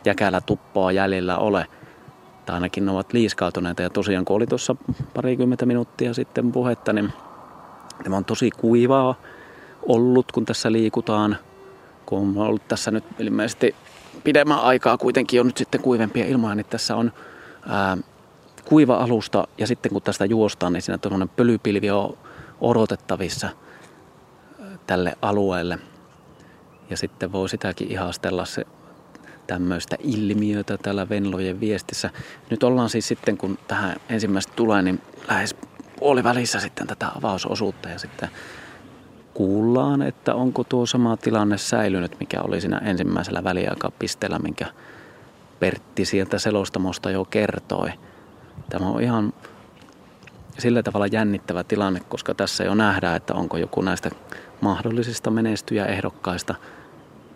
jäkälä 0.04 0.40
tuppoa 0.40 0.92
jäljellä 0.92 1.38
ole. 1.38 1.66
Tai 2.46 2.54
ainakin 2.54 2.86
ne 2.86 2.92
ovat 2.92 3.12
liiskautuneita. 3.12 3.82
Ja 3.82 3.90
tosiaan 3.90 4.24
kun 4.24 4.36
oli 4.36 4.46
tuossa 4.46 4.76
parikymmentä 5.14 5.66
minuuttia 5.66 6.14
sitten 6.14 6.52
puhetta, 6.52 6.92
niin 6.92 7.12
tämä 8.04 8.16
on 8.16 8.24
tosi 8.24 8.50
kuivaa 8.50 9.14
ollut, 9.82 10.32
kun 10.32 10.46
tässä 10.46 10.72
liikutaan. 10.72 11.36
Kun 12.06 12.18
on 12.18 12.38
ollut 12.38 12.68
tässä 12.68 12.90
nyt 12.90 13.04
ilmeisesti 13.18 13.74
pidemmän 14.24 14.60
aikaa 14.60 14.98
kuitenkin 14.98 15.40
on 15.40 15.46
nyt 15.46 15.56
sitten 15.56 15.80
kuivempia 15.80 16.26
ilmaa, 16.26 16.54
niin 16.54 16.66
tässä 16.70 16.96
on 16.96 17.12
ää, 17.68 17.96
kuiva 18.70 18.96
alusta 18.96 19.48
ja 19.58 19.66
sitten 19.66 19.92
kun 19.92 20.02
tästä 20.02 20.24
juostaan, 20.24 20.72
niin 20.72 20.82
siinä 20.82 20.98
tuollainen 20.98 21.28
pölypilvi 21.28 21.90
on 21.90 22.18
odotettavissa 22.60 23.48
tälle 24.86 25.12
alueelle. 25.22 25.78
Ja 26.90 26.96
sitten 26.96 27.32
voi 27.32 27.48
sitäkin 27.48 27.90
ihastella 27.90 28.44
se 28.44 28.64
tämmöistä 29.46 29.96
ilmiötä 30.00 30.78
täällä 30.78 31.08
Venlojen 31.08 31.60
viestissä. 31.60 32.10
Nyt 32.50 32.62
ollaan 32.62 32.88
siis 32.88 33.08
sitten, 33.08 33.38
kun 33.38 33.58
tähän 33.68 33.96
ensimmäistä 34.08 34.52
tulee, 34.56 34.82
niin 34.82 35.00
lähes 35.28 35.56
puolivälissä 35.98 36.60
sitten 36.60 36.86
tätä 36.86 37.08
avausosuutta 37.18 37.88
ja 37.88 37.98
sitten 37.98 38.28
kuullaan, 39.34 40.02
että 40.02 40.34
onko 40.34 40.64
tuo 40.64 40.86
sama 40.86 41.16
tilanne 41.16 41.58
säilynyt, 41.58 42.16
mikä 42.20 42.42
oli 42.42 42.60
siinä 42.60 42.78
ensimmäisellä 42.78 43.44
väliaikapisteellä, 43.44 44.38
minkä 44.38 44.66
Pertti 45.60 46.04
sieltä 46.04 46.38
selostamosta 46.38 47.10
jo 47.10 47.24
kertoi. 47.24 47.90
Tämä 48.68 48.86
on 48.86 49.02
ihan 49.02 49.32
sillä 50.58 50.82
tavalla 50.82 51.06
jännittävä 51.06 51.64
tilanne, 51.64 52.00
koska 52.08 52.34
tässä 52.34 52.64
jo 52.64 52.74
nähdään, 52.74 53.16
että 53.16 53.34
onko 53.34 53.56
joku 53.56 53.82
näistä 53.82 54.10
mahdollisista 54.60 55.30
menestyjäehdokkaista 55.30 56.54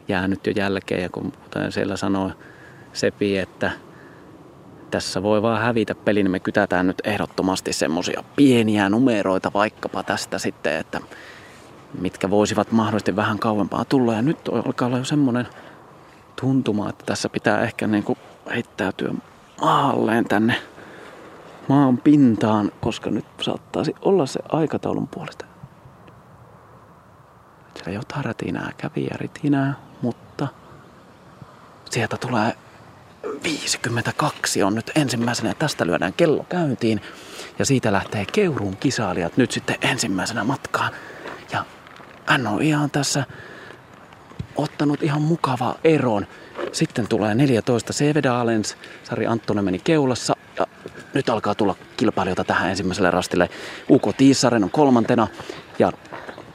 jäänyt 0.09 0.47
jo 0.47 0.53
jälkeen. 0.57 1.03
Ja 1.03 1.09
kun 1.09 1.33
kuten 1.33 1.73
siellä 1.73 1.97
sanoi 1.97 2.31
Sepi, 2.93 3.39
että 3.39 3.71
tässä 4.91 5.23
voi 5.23 5.43
vaan 5.43 5.63
hävitä 5.63 5.95
peli, 5.95 6.23
niin 6.23 6.31
me 6.31 6.41
kytätään 6.41 6.87
nyt 6.87 7.03
ehdottomasti 7.05 7.73
semmoisia 7.73 8.25
pieniä 8.37 8.89
numeroita 8.89 9.51
vaikkapa 9.55 10.03
tästä 10.03 10.39
sitten, 10.39 10.77
että 10.77 11.01
mitkä 12.01 12.31
voisivat 12.31 12.73
mahdollisesti 12.73 13.17
vähän 13.17 13.39
kauempaa 13.39 13.85
tulla. 13.85 14.15
Ja 14.15 14.23
nyt 14.23 14.39
alkaa 14.49 14.87
olla 14.87 14.99
jo 14.99 15.05
semmoinen 15.05 15.47
tuntuma, 16.41 16.89
että 16.89 17.05
tässä 17.07 17.29
pitää 17.29 17.61
ehkä 17.61 17.87
niin 17.87 18.05
kuin 18.05 18.19
heittäytyä 18.55 19.15
maalleen 19.61 20.25
tänne 20.25 20.55
maan 21.69 21.99
pintaan, 21.99 22.73
koska 22.81 23.11
nyt 23.11 23.27
saattaisi 23.43 23.95
olla 24.01 24.27
se 24.27 24.41
aikataulun 24.49 25.09
puolesta. 25.09 25.45
Siellä 27.75 27.93
jotain 27.93 28.25
rätinää 28.25 28.73
kävi 28.77 29.05
ja 29.05 29.17
ritinää, 29.17 29.75
mutta 30.03 30.49
sieltä 31.91 32.17
tulee 32.17 32.57
52 33.43 34.63
on 34.63 34.75
nyt 34.75 34.91
ensimmäisenä 34.95 35.55
tästä 35.55 35.87
lyödään 35.87 36.13
kello 36.13 36.47
käyntiin. 36.49 37.01
Ja 37.59 37.65
siitä 37.65 37.93
lähtee 37.93 38.25
Keuruun 38.33 38.77
kisailijat 38.77 39.37
nyt 39.37 39.51
sitten 39.51 39.77
ensimmäisenä 39.81 40.45
matkaan. 40.45 40.93
Ja 41.53 41.65
hän 42.27 42.47
on 42.47 42.63
ihan 42.63 42.91
tässä 42.91 43.25
ottanut 44.57 45.03
ihan 45.03 45.23
mukava 45.23 45.75
eron. 45.85 46.27
Sitten 46.73 47.09
tulee 47.09 47.35
14 47.35 47.93
Sevedalens, 47.93 48.77
Sari 49.03 49.27
Anttonen 49.27 49.65
meni 49.65 49.79
keulassa 49.79 50.37
ja 50.59 50.67
nyt 51.15 51.29
alkaa 51.29 51.55
tulla 51.55 51.75
kilpailijoita 51.97 52.45
tähän 52.45 52.71
ensimmäiselle 52.71 53.11
rastille. 53.11 53.49
Uko 53.91 54.13
Tiissaren 54.13 54.65
on 54.65 54.71
kolmantena 54.71 55.27
ja 55.79 55.93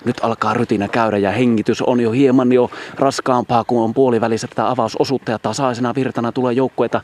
nyt 0.06 0.18
alkaa 0.22 0.54
rytinä 0.54 0.88
käydä 0.88 1.18
ja 1.18 1.32
hengitys 1.32 1.82
on 1.82 2.00
jo 2.00 2.12
hieman 2.12 2.52
jo 2.52 2.72
raskaampaa, 2.96 3.64
kun 3.64 3.84
on 3.84 3.94
puolivälissä 3.94 4.48
tätä 4.48 4.70
avausosuutta 4.70 5.32
ja 5.32 5.40
tasaisena 5.40 5.96
virtana 5.96 6.32
tulee 6.32 6.54
joukkueita 6.54 7.02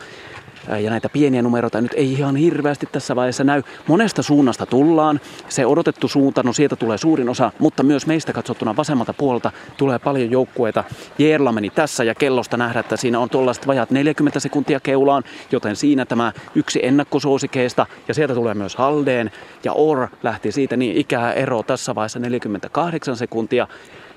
ja 0.69 0.89
näitä 0.89 1.09
pieniä 1.09 1.41
numeroita 1.41 1.81
nyt 1.81 1.93
ei 1.95 2.11
ihan 2.11 2.35
hirveästi 2.35 2.85
tässä 2.91 3.15
vaiheessa 3.15 3.43
näy. 3.43 3.63
Monesta 3.87 4.23
suunnasta 4.23 4.65
tullaan. 4.65 5.19
Se 5.49 5.65
odotettu 5.65 6.07
suunta, 6.07 6.43
no 6.43 6.53
sieltä 6.53 6.75
tulee 6.75 6.97
suurin 6.97 7.29
osa, 7.29 7.51
mutta 7.59 7.83
myös 7.83 8.07
meistä 8.07 8.33
katsottuna 8.33 8.75
vasemmalta 8.75 9.13
puolelta 9.13 9.51
tulee 9.77 9.99
paljon 9.99 10.31
joukkueita. 10.31 10.83
Jeerla 11.17 11.51
meni 11.51 11.69
tässä 11.69 12.03
ja 12.03 12.15
kellosta 12.15 12.57
nähdä, 12.57 12.79
että 12.79 12.97
siinä 12.97 13.19
on 13.19 13.29
tuollaiset 13.29 13.67
vajat 13.67 13.91
40 13.91 14.39
sekuntia 14.39 14.79
keulaan, 14.79 15.23
joten 15.51 15.75
siinä 15.75 16.05
tämä 16.05 16.31
yksi 16.55 16.79
ennakkosuosikeista 16.85 17.85
ja 18.07 18.13
sieltä 18.13 18.33
tulee 18.33 18.53
myös 18.53 18.75
Haldeen 18.75 19.31
ja 19.63 19.73
Or 19.73 20.07
lähti 20.23 20.51
siitä 20.51 20.77
niin 20.77 20.97
ikää 20.97 21.33
ero 21.33 21.63
tässä 21.63 21.95
vaiheessa 21.95 22.19
48 22.19 23.17
sekuntia 23.17 23.67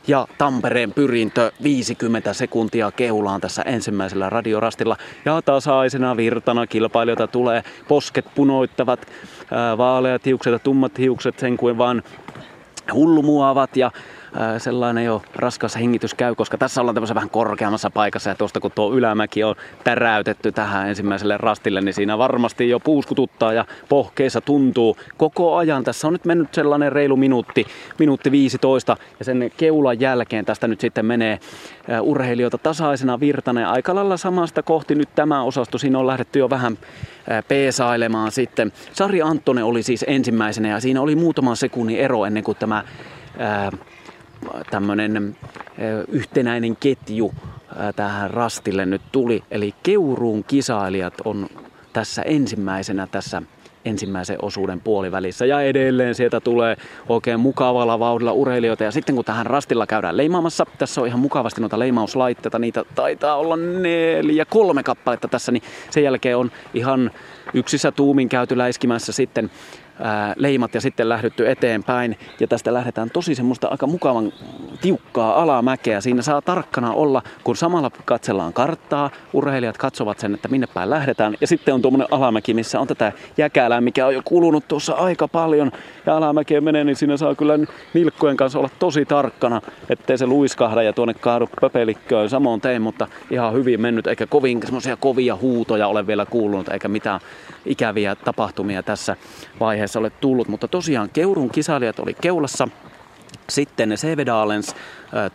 ja 0.08 0.26
Tampereen 0.38 0.92
pyrintö 0.92 1.52
50 1.62 2.32
sekuntia 2.32 2.90
keulaan 2.90 3.40
tässä 3.40 3.62
ensimmäisellä 3.62 4.30
radiorastilla. 4.30 4.96
Ja 5.24 5.42
tasaisena 5.42 6.16
virtana 6.16 6.66
kilpailijoita 6.66 7.26
tulee 7.26 7.62
posket 7.88 8.26
punoittavat, 8.34 9.06
vaaleat 9.78 10.26
hiukset 10.26 10.52
ja 10.52 10.58
tummat 10.58 10.98
hiukset 10.98 11.38
sen 11.38 11.56
kuin 11.56 11.78
vaan 11.78 12.02
hullumuavat 12.92 13.76
ja 13.76 13.90
sellainen 14.58 15.04
jo 15.04 15.22
raskas 15.36 15.76
hengitys 15.76 16.14
käy, 16.14 16.34
koska 16.34 16.58
tässä 16.58 16.80
ollaan 16.80 16.94
tämmöisen 16.94 17.14
vähän 17.14 17.30
korkeammassa 17.30 17.90
paikassa 17.90 18.30
ja 18.30 18.34
tuosta 18.34 18.60
kun 18.60 18.70
tuo 18.74 18.92
ylämäki 18.92 19.44
on 19.44 19.54
täräytetty 19.84 20.52
tähän 20.52 20.88
ensimmäiselle 20.88 21.36
rastille, 21.38 21.80
niin 21.80 21.94
siinä 21.94 22.18
varmasti 22.18 22.68
jo 22.68 22.80
puuskututtaa 22.80 23.52
ja 23.52 23.64
pohkeissa 23.88 24.40
tuntuu 24.40 24.96
koko 25.16 25.56
ajan. 25.56 25.84
Tässä 25.84 26.06
on 26.06 26.12
nyt 26.12 26.24
mennyt 26.24 26.54
sellainen 26.54 26.92
reilu 26.92 27.16
minuutti, 27.16 27.66
minuutti 27.98 28.30
15 28.30 28.96
ja 29.18 29.24
sen 29.24 29.50
keulan 29.56 30.00
jälkeen 30.00 30.44
tästä 30.44 30.68
nyt 30.68 30.80
sitten 30.80 31.06
menee 31.06 31.38
urheilijoita 32.00 32.58
tasaisena 32.58 33.20
virtana 33.20 33.60
ja 33.60 33.70
aika 33.70 33.94
lailla 33.94 34.16
samasta 34.16 34.62
kohti 34.62 34.94
nyt 34.94 35.08
tämä 35.14 35.42
osasto. 35.42 35.78
Siinä 35.78 35.98
on 35.98 36.06
lähdetty 36.06 36.38
jo 36.38 36.50
vähän 36.50 36.78
peesailemaan 37.48 38.32
sitten. 38.32 38.72
Sari 38.92 39.22
Anttonen 39.22 39.64
oli 39.64 39.82
siis 39.82 40.04
ensimmäisenä 40.08 40.68
ja 40.68 40.80
siinä 40.80 41.00
oli 41.00 41.16
muutaman 41.16 41.56
sekunnin 41.56 41.98
ero 41.98 42.24
ennen 42.24 42.44
kuin 42.44 42.58
tämä 42.58 42.84
tämmöinen 44.70 45.36
yhtenäinen 46.08 46.76
ketju 46.76 47.34
tähän 47.96 48.30
rastille 48.30 48.86
nyt 48.86 49.02
tuli. 49.12 49.42
Eli 49.50 49.74
Keuruun 49.82 50.44
kisailijat 50.44 51.14
on 51.24 51.48
tässä 51.92 52.22
ensimmäisenä 52.22 53.06
tässä 53.06 53.42
ensimmäisen 53.84 54.38
osuuden 54.42 54.80
puolivälissä. 54.80 55.46
Ja 55.46 55.60
edelleen 55.60 56.14
sieltä 56.14 56.40
tulee 56.40 56.76
oikein 57.08 57.40
mukavalla 57.40 57.98
vauhdilla 57.98 58.32
urheilijoita. 58.32 58.84
Ja 58.84 58.90
sitten 58.90 59.14
kun 59.14 59.24
tähän 59.24 59.46
rastilla 59.46 59.86
käydään 59.86 60.16
leimaamassa, 60.16 60.66
tässä 60.78 61.00
on 61.00 61.06
ihan 61.06 61.20
mukavasti 61.20 61.60
noita 61.60 61.78
leimauslaitteita, 61.78 62.58
niitä 62.58 62.84
taitaa 62.94 63.36
olla 63.36 63.56
neljä, 63.56 64.44
kolme 64.44 64.82
kappaletta 64.82 65.28
tässä, 65.28 65.52
niin 65.52 65.62
sen 65.90 66.02
jälkeen 66.04 66.36
on 66.36 66.50
ihan 66.74 67.10
yksissä 67.54 67.92
tuumin 67.92 68.28
käyty 68.28 68.58
läiskimässä 68.58 69.12
sitten 69.12 69.50
leimat 70.36 70.74
ja 70.74 70.80
sitten 70.80 71.08
lähdytty 71.08 71.50
eteenpäin. 71.50 72.18
Ja 72.40 72.46
tästä 72.46 72.74
lähdetään 72.74 73.10
tosi 73.10 73.34
semmoista 73.34 73.68
aika 73.68 73.86
mukavan 73.86 74.32
tiukkaa 74.80 75.42
alamäkeä. 75.42 76.00
Siinä 76.00 76.22
saa 76.22 76.42
tarkkana 76.42 76.92
olla, 76.92 77.22
kun 77.44 77.56
samalla 77.56 77.90
katsellaan 78.04 78.52
karttaa, 78.52 79.10
urheilijat 79.32 79.78
katsovat 79.78 80.18
sen, 80.18 80.34
että 80.34 80.48
minne 80.48 80.66
päin 80.74 80.90
lähdetään. 80.90 81.36
Ja 81.40 81.46
sitten 81.46 81.74
on 81.74 81.82
tuommoinen 81.82 82.08
alamäki, 82.10 82.54
missä 82.54 82.80
on 82.80 82.86
tätä 82.86 83.12
jäkälää, 83.36 83.80
mikä 83.80 84.06
on 84.06 84.14
jo 84.14 84.22
kulunut 84.24 84.68
tuossa 84.68 84.92
aika 84.92 85.28
paljon. 85.28 85.72
Ja 86.08 86.16
alamäkeen 86.16 86.64
menee, 86.64 86.84
niin 86.84 86.96
siinä 86.96 87.16
saa 87.16 87.34
kyllä 87.34 87.58
nilkkojen 87.94 88.36
kanssa 88.36 88.58
olla 88.58 88.70
tosi 88.78 89.04
tarkkana, 89.04 89.60
ettei 89.90 90.18
se 90.18 90.26
luiskahda 90.26 90.82
ja 90.82 90.92
tuonne 90.92 91.14
kaadu 91.14 91.48
pöpelikköön. 91.60 92.30
Samoin 92.30 92.60
tein, 92.60 92.82
mutta 92.82 93.06
ihan 93.30 93.52
hyvin 93.52 93.80
mennyt, 93.80 94.06
eikä 94.06 94.26
kovin 94.26 94.60
semmoisia 94.62 94.96
kovia 94.96 95.36
huutoja 95.36 95.88
ole 95.88 96.06
vielä 96.06 96.26
kuulunut, 96.26 96.68
eikä 96.68 96.88
mitään 96.88 97.20
ikäviä 97.66 98.16
tapahtumia 98.16 98.82
tässä 98.82 99.16
vaiheessa 99.60 99.98
ole 99.98 100.10
tullut. 100.10 100.48
Mutta 100.48 100.68
tosiaan 100.68 101.10
Keurun 101.12 101.50
kisailijat 101.50 101.98
oli 101.98 102.14
keulassa, 102.20 102.68
sitten 103.48 103.98
Sevedalens 103.98 104.74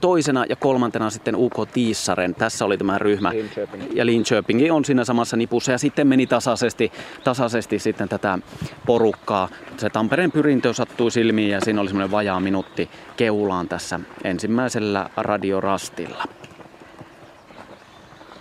toisena 0.01 0.45
ja 0.49 0.55
kolmantena 0.55 1.09
sitten 1.09 1.35
UK 1.35 1.53
Tiissaren. 1.73 2.35
Tässä 2.35 2.65
oli 2.65 2.77
tämä 2.77 2.97
ryhmä. 2.97 3.29
Linköping. 3.31 3.83
Ja 3.93 4.05
Linköping 4.05 4.73
on 4.73 4.85
siinä 4.85 5.05
samassa 5.05 5.37
nipussa 5.37 5.71
ja 5.71 5.77
sitten 5.77 6.07
meni 6.07 6.27
tasaisesti, 6.27 6.91
tasaisesti 7.23 7.79
sitten 7.79 8.09
tätä 8.09 8.39
porukkaa. 8.85 9.49
Se 9.77 9.89
Tampereen 9.89 10.31
pyrintö 10.31 10.73
sattui 10.73 11.11
silmiin 11.11 11.49
ja 11.49 11.61
siinä 11.61 11.81
oli 11.81 11.89
semmoinen 11.89 12.11
vajaa 12.11 12.39
minuutti 12.39 12.89
keulaan 13.17 13.67
tässä 13.67 13.99
ensimmäisellä 14.23 15.09
radiorastilla. 15.17 16.23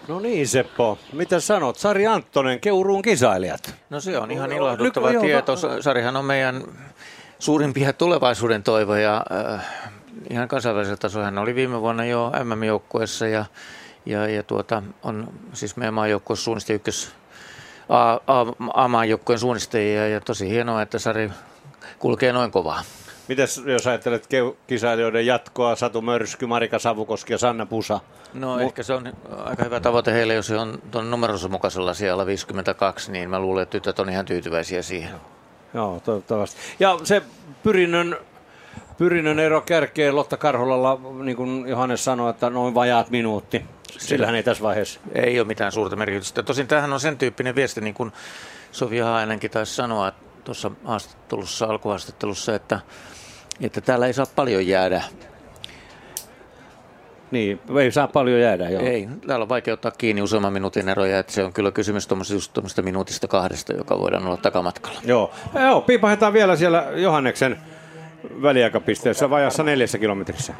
No 0.09 0.21
niin 0.21 0.49
Seppo, 0.49 0.99
mitä 1.13 1.41
sanot? 1.41 1.77
Sari 1.77 2.07
Anttonen, 2.07 2.61
Keuruun 2.61 3.03
kisailijat. 3.03 3.75
No 3.91 4.01
se 4.01 4.19
on 4.19 4.31
ihan 4.31 4.51
No, 4.51 4.57
ilahduttava 4.57 5.07
nyt- 5.07 5.15
joo, 5.15 5.23
tieto. 5.23 5.57
Sarihan 5.81 6.17
on 6.17 6.25
meidän 6.25 6.63
suurimpia 7.43 7.93
tulevaisuuden 7.93 8.63
toivoja. 8.63 9.23
Äh, 9.55 9.67
ihan 10.31 10.49
kansainvälisellä 10.49 10.97
tasolla 10.97 11.25
hän 11.25 11.39
oli 11.39 11.55
viime 11.55 11.81
vuonna 11.81 12.05
jo 12.05 12.33
MM-joukkueessa 12.45 13.27
ja, 13.27 13.45
ja, 14.07 14.29
ja 14.29 14.43
tuota, 14.43 14.83
on 15.03 15.29
siis 15.53 15.77
meidän 15.77 15.95
maajoukkueessa 15.95 16.45
suunnisti 16.45 16.73
ykkös 16.73 17.13
A-maajoukkueen 18.75 19.39
suunnistajia 19.39 20.09
ja 20.09 20.21
tosi 20.21 20.49
hienoa, 20.49 20.83
että 20.83 20.99
Sari 20.99 21.31
kulkee 21.99 22.33
noin 22.33 22.51
kovaa. 22.51 22.83
Mites 23.29 23.63
jos 23.67 23.87
ajattelet 23.87 24.29
kisailijoiden 24.67 25.27
jatkoa, 25.27 25.77
Satu 25.77 26.01
Mörsky, 26.01 26.47
Marika 26.47 26.79
Savukoski 26.79 27.33
ja 27.33 27.39
Sanna 27.39 27.67
Pusa? 27.67 28.01
No 28.35 28.57
Mu- 28.57 28.61
ehkä 28.61 28.83
se 28.83 28.93
on 28.93 29.13
aika 29.45 29.65
hyvä 29.65 29.81
tavoite 29.81 30.13
heille, 30.13 30.35
jos 30.35 30.47
se 30.47 30.57
on 30.57 30.83
tuon 30.91 31.11
numeronsa 31.11 31.49
mukaisella 31.49 31.95
siellä 31.95 32.27
52, 32.27 33.13
niin 33.13 33.31
mä 33.31 33.41
luulen, 33.41 33.63
että 33.63 33.73
tytöt 33.73 33.99
on 33.99 34.09
ihan 34.09 34.25
tyytyväisiä 34.25 34.83
siihen. 34.83 35.21
Joo, 35.75 36.01
toivottavasti. 36.01 36.61
Ja 36.81 36.99
se 37.05 37.23
pyrinnön, 37.63 38.17
pyrinnön 38.99 39.39
ero 39.39 39.61
kärkeen 39.61 40.17
Lotta 40.17 40.37
Karholalla, 40.37 41.01
niin 41.23 41.37
kuin 41.37 41.69
Johannes 41.69 42.05
sanoi, 42.05 42.31
että 42.31 42.51
noin 42.51 42.75
vajaat 42.75 43.11
minuutti. 43.11 43.65
Sillähän 43.99 44.35
ei 44.35 44.43
tässä 44.43 44.63
vaiheessa. 44.63 45.01
Ei 45.15 45.41
ole 45.41 45.47
mitään 45.47 45.73
suurta 45.73 45.97
merkitystä. 45.97 46.43
Tosin 46.43 46.67
tämähän 46.67 46.93
on 46.93 47.01
sen 47.01 47.19
tyyppinen 47.19 47.55
viesti, 47.55 47.81
niin 47.81 47.95
kuin 47.95 48.13
Sofia 48.73 49.05
Haainenkin 49.05 49.51
taisi 49.51 49.75
sanoa 49.75 50.13
tuossa 50.45 50.71
haastattelussa, 50.85 51.67
alkuhaastattelussa, 51.67 52.55
että, 52.55 52.81
että 53.61 53.81
täällä 53.81 54.07
ei 54.07 54.13
saa 54.13 54.27
paljon 54.37 54.67
jäädä. 54.67 55.03
Niin, 57.33 57.61
ei 57.81 57.93
saa 57.93 58.09
paljon 58.09 58.41
jäädä. 58.41 58.71
Joo. 58.71 58.83
Ei, 58.83 59.09
täällä 59.27 59.43
on 59.43 59.49
vaikea 59.49 59.75
ottaa 59.75 59.93
kiinni 59.99 60.23
useamman 60.23 60.53
minuutin 60.53 60.89
eroja, 60.89 61.19
että 61.19 61.33
se 61.33 61.45
on 61.45 61.53
kyllä 61.53 61.71
kysymys 61.71 62.09
tuommoisesta 62.09 62.83
minuutista 62.83 63.29
kahdesta, 63.29 63.73
joka 63.73 63.99
voidaan 63.99 64.27
olla 64.27 64.37
takamatkalla. 64.37 65.01
Joo, 65.05 65.31
Joo 65.55 65.81
piipahetaan 65.81 66.33
vielä 66.33 66.57
siellä 66.57 66.87
Johanneksen 66.95 67.59
väliaikapisteessä 68.43 69.31
vajassa 69.31 69.63
neljässä 69.63 69.99
kilometrissä. 69.99 70.55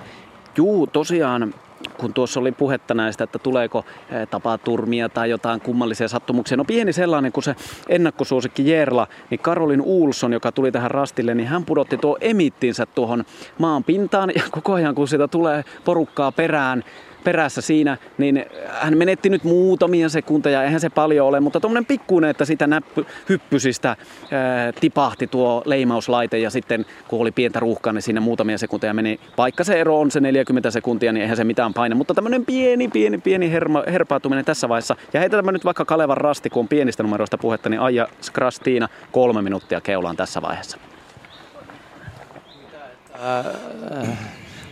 Juu, 0.57 0.87
tosiaan, 0.87 1.55
kun 1.99 2.15
tuossa 2.15 2.41
oli 2.41 2.53
puhetta 2.53 2.95
näistä, 2.95 3.25
että 3.25 3.39
tuleeko 3.39 3.85
eh, 4.11 4.29
tapaturmia 4.29 5.09
tai 5.09 5.31
jotain 5.31 5.61
kummallisia 5.61 6.09
sattumuksia. 6.09 6.57
No 6.57 6.65
pieni 6.65 6.93
sellainen, 6.93 7.33
kun 7.33 7.43
se 7.43 7.57
ennakkosuosikki 7.89 8.71
Jerla, 8.71 9.07
niin 9.31 9.41
Karolin 9.41 9.81
Uulson, 9.81 10.33
joka 10.33 10.53
tuli 10.53 10.73
tähän 10.73 10.91
rastille, 10.91 11.35
niin 11.35 11.49
hän 11.49 11.65
pudotti 11.65 11.97
tuo 11.99 12.19
emittinsä 12.21 12.87
tuohon 12.87 13.25
maan 13.59 13.85
pintaan 13.85 14.33
ja 14.35 14.43
koko 14.51 14.73
ajan 14.73 14.95
kun 14.95 15.09
sitä 15.09 15.29
tulee 15.29 15.65
porukkaa 15.85 16.33
perään, 16.33 16.85
perässä 17.25 17.61
siinä, 17.61 17.99
niin 18.19 18.47
hän 18.69 18.99
menetti 18.99 19.29
nyt 19.31 19.45
muutamia 19.45 20.09
sekunteja, 20.09 20.65
eihän 20.65 20.81
se 20.81 20.91
paljon 20.91 21.27
ole, 21.27 21.41
mutta 21.41 21.61
tuommoinen 21.61 21.87
pikkuinen, 21.87 22.31
että 22.31 22.45
sitä 22.45 22.67
näppy, 22.67 23.07
hyppysistä 23.29 23.89
ää, 23.89 24.73
tipahti 24.81 25.27
tuo 25.27 25.63
leimauslaite 25.65 26.39
ja 26.39 26.51
sitten 26.51 26.87
kun 27.09 27.21
oli 27.21 27.31
pientä 27.31 27.61
ruuhkaa, 27.61 27.93
niin 27.93 28.03
siinä 28.03 28.21
muutamia 28.21 28.59
sekunteja 28.59 28.95
meni. 28.95 29.21
Vaikka 29.39 29.65
se 29.65 29.81
ero 29.81 30.01
on 30.01 30.11
se 30.11 30.21
40 30.21 30.71
sekuntia, 30.71 31.13
niin 31.13 31.23
eihän 31.23 31.37
se 31.37 31.45
mitään 31.45 31.75
paine, 31.75 31.95
mutta 31.95 32.15
tämmöinen 32.15 32.47
pieni, 32.47 32.89
pieni, 32.89 33.19
pieni 33.19 33.51
herma, 33.53 33.83
herpautuminen 33.87 34.45
tässä 34.45 34.69
vaiheessa. 34.69 34.97
Ja 35.13 35.21
heitetään 35.21 35.55
nyt 35.55 35.65
vaikka 35.65 35.85
Kalevan 35.85 36.17
rasti, 36.17 36.51
kun 36.51 36.61
on 36.61 36.69
pienistä 36.69 37.03
numeroista 37.03 37.39
puhetta, 37.39 37.69
niin 37.69 37.81
Aija 37.81 38.09
Skrastiina 38.21 38.89
kolme 39.13 39.43
minuuttia 39.43 39.81
keulaan 39.81 40.17
tässä 40.17 40.43
vaiheessa. 40.43 40.79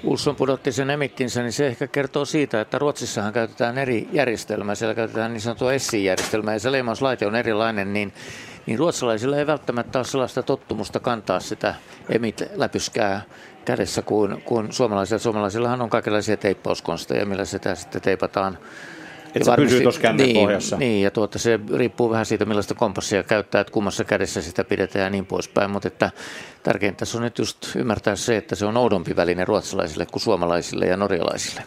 Ulsson 0.05 0.37
pudotti 0.37 0.73
sen 0.73 0.91
emittinsä, 0.91 1.43
niin 1.43 1.53
se 1.53 1.67
ehkä 1.67 1.87
kertoo 1.87 2.25
siitä, 2.25 2.61
että 2.61 2.79
Ruotsissahan 2.79 3.33
käytetään 3.33 3.79
eri 3.79 4.09
järjestelmää. 4.13 4.75
Siellä 4.75 4.95
käytetään 4.95 5.33
niin 5.33 5.41
sanottua 5.41 5.79
SI-järjestelmää 5.79 6.55
ja 6.55 6.61
se 6.61 6.73
leimauslaite 6.73 7.27
on 7.27 7.37
erilainen, 7.37 7.93
niin, 7.93 8.13
niin 8.67 8.79
ruotsalaisilla 8.79 9.37
ei 9.37 9.47
välttämättä 9.47 9.99
ole 9.99 10.05
sellaista 10.05 10.43
tottumusta 10.43 11.01
kantaa 11.01 11.41
sitä 11.41 11.75
emit-läpyskää 12.09 13.23
kädessä 13.65 14.03
kuin, 14.03 14.43
kuin 14.43 14.73
suomalaisilla. 14.73 15.19
Suomalaisillahan 15.19 15.83
on 15.83 15.91
kaikenlaisia 15.91 16.37
teippauskonsteja, 16.37 17.27
millä 17.27 17.45
sitä 17.45 17.75
sitten 17.75 18.03
teipataan 18.03 18.59
että 19.35 19.51
se 19.51 19.57
pysyy 19.57 19.83
tuossa 19.83 20.13
niin, 20.13 20.35
pohjassa. 20.35 20.77
Niin, 20.77 21.03
ja 21.03 21.11
tuota, 21.11 21.39
se 21.39 21.61
riippuu 21.77 22.11
vähän 22.11 22.27
siitä, 22.27 22.45
millaista 22.45 22.75
kompassia 22.75 23.23
käyttää, 23.23 23.61
että 23.61 23.73
kummassa 23.73 24.05
kädessä 24.05 24.43
sitä 24.43 24.65
pidetään 24.65 25.05
ja 25.05 25.11
niin 25.11 25.27
poispäin. 25.27 25.71
Mutta 25.71 25.89
että 25.89 26.11
tärkeintä 26.63 26.99
tässä 26.99 27.19
on 27.19 27.25
nyt 27.25 27.39
just 27.39 27.77
ymmärtää 27.77 28.17
se, 28.17 28.37
että 28.37 28.55
se 28.55 28.67
on 28.67 28.77
oudompi 28.77 29.17
väline 29.17 29.45
ruotsalaisille 29.45 30.07
kuin 30.07 30.23
suomalaisille 30.23 30.87
ja 30.87 30.97
norjalaisille. 30.97 31.63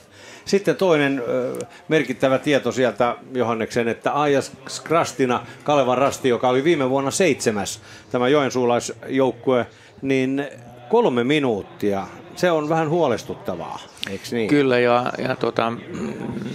Sitten 0.45 0.75
toinen 0.75 1.23
ö, 1.27 1.59
merkittävä 1.87 2.37
tieto 2.37 2.71
sieltä 2.71 3.15
Johanneksen, 3.33 3.87
että 3.87 4.21
Ajas 4.21 4.51
Krastina, 4.83 5.45
Kalevan 5.63 5.97
Rasti, 5.97 6.29
joka 6.29 6.49
oli 6.49 6.63
viime 6.63 6.89
vuonna 6.89 7.11
seitsemäs, 7.11 7.81
tämä 8.11 8.27
joensuulaisjoukkue, 8.27 9.67
niin 10.01 10.45
kolme 10.89 11.23
minuuttia 11.23 12.07
se 12.35 12.51
on 12.51 12.69
vähän 12.69 12.89
huolestuttavaa, 12.89 13.79
eikö 14.09 14.23
niin? 14.31 14.47
Kyllä, 14.47 14.79
ja, 14.79 15.13
ja 15.17 15.35
tuota, 15.35 15.73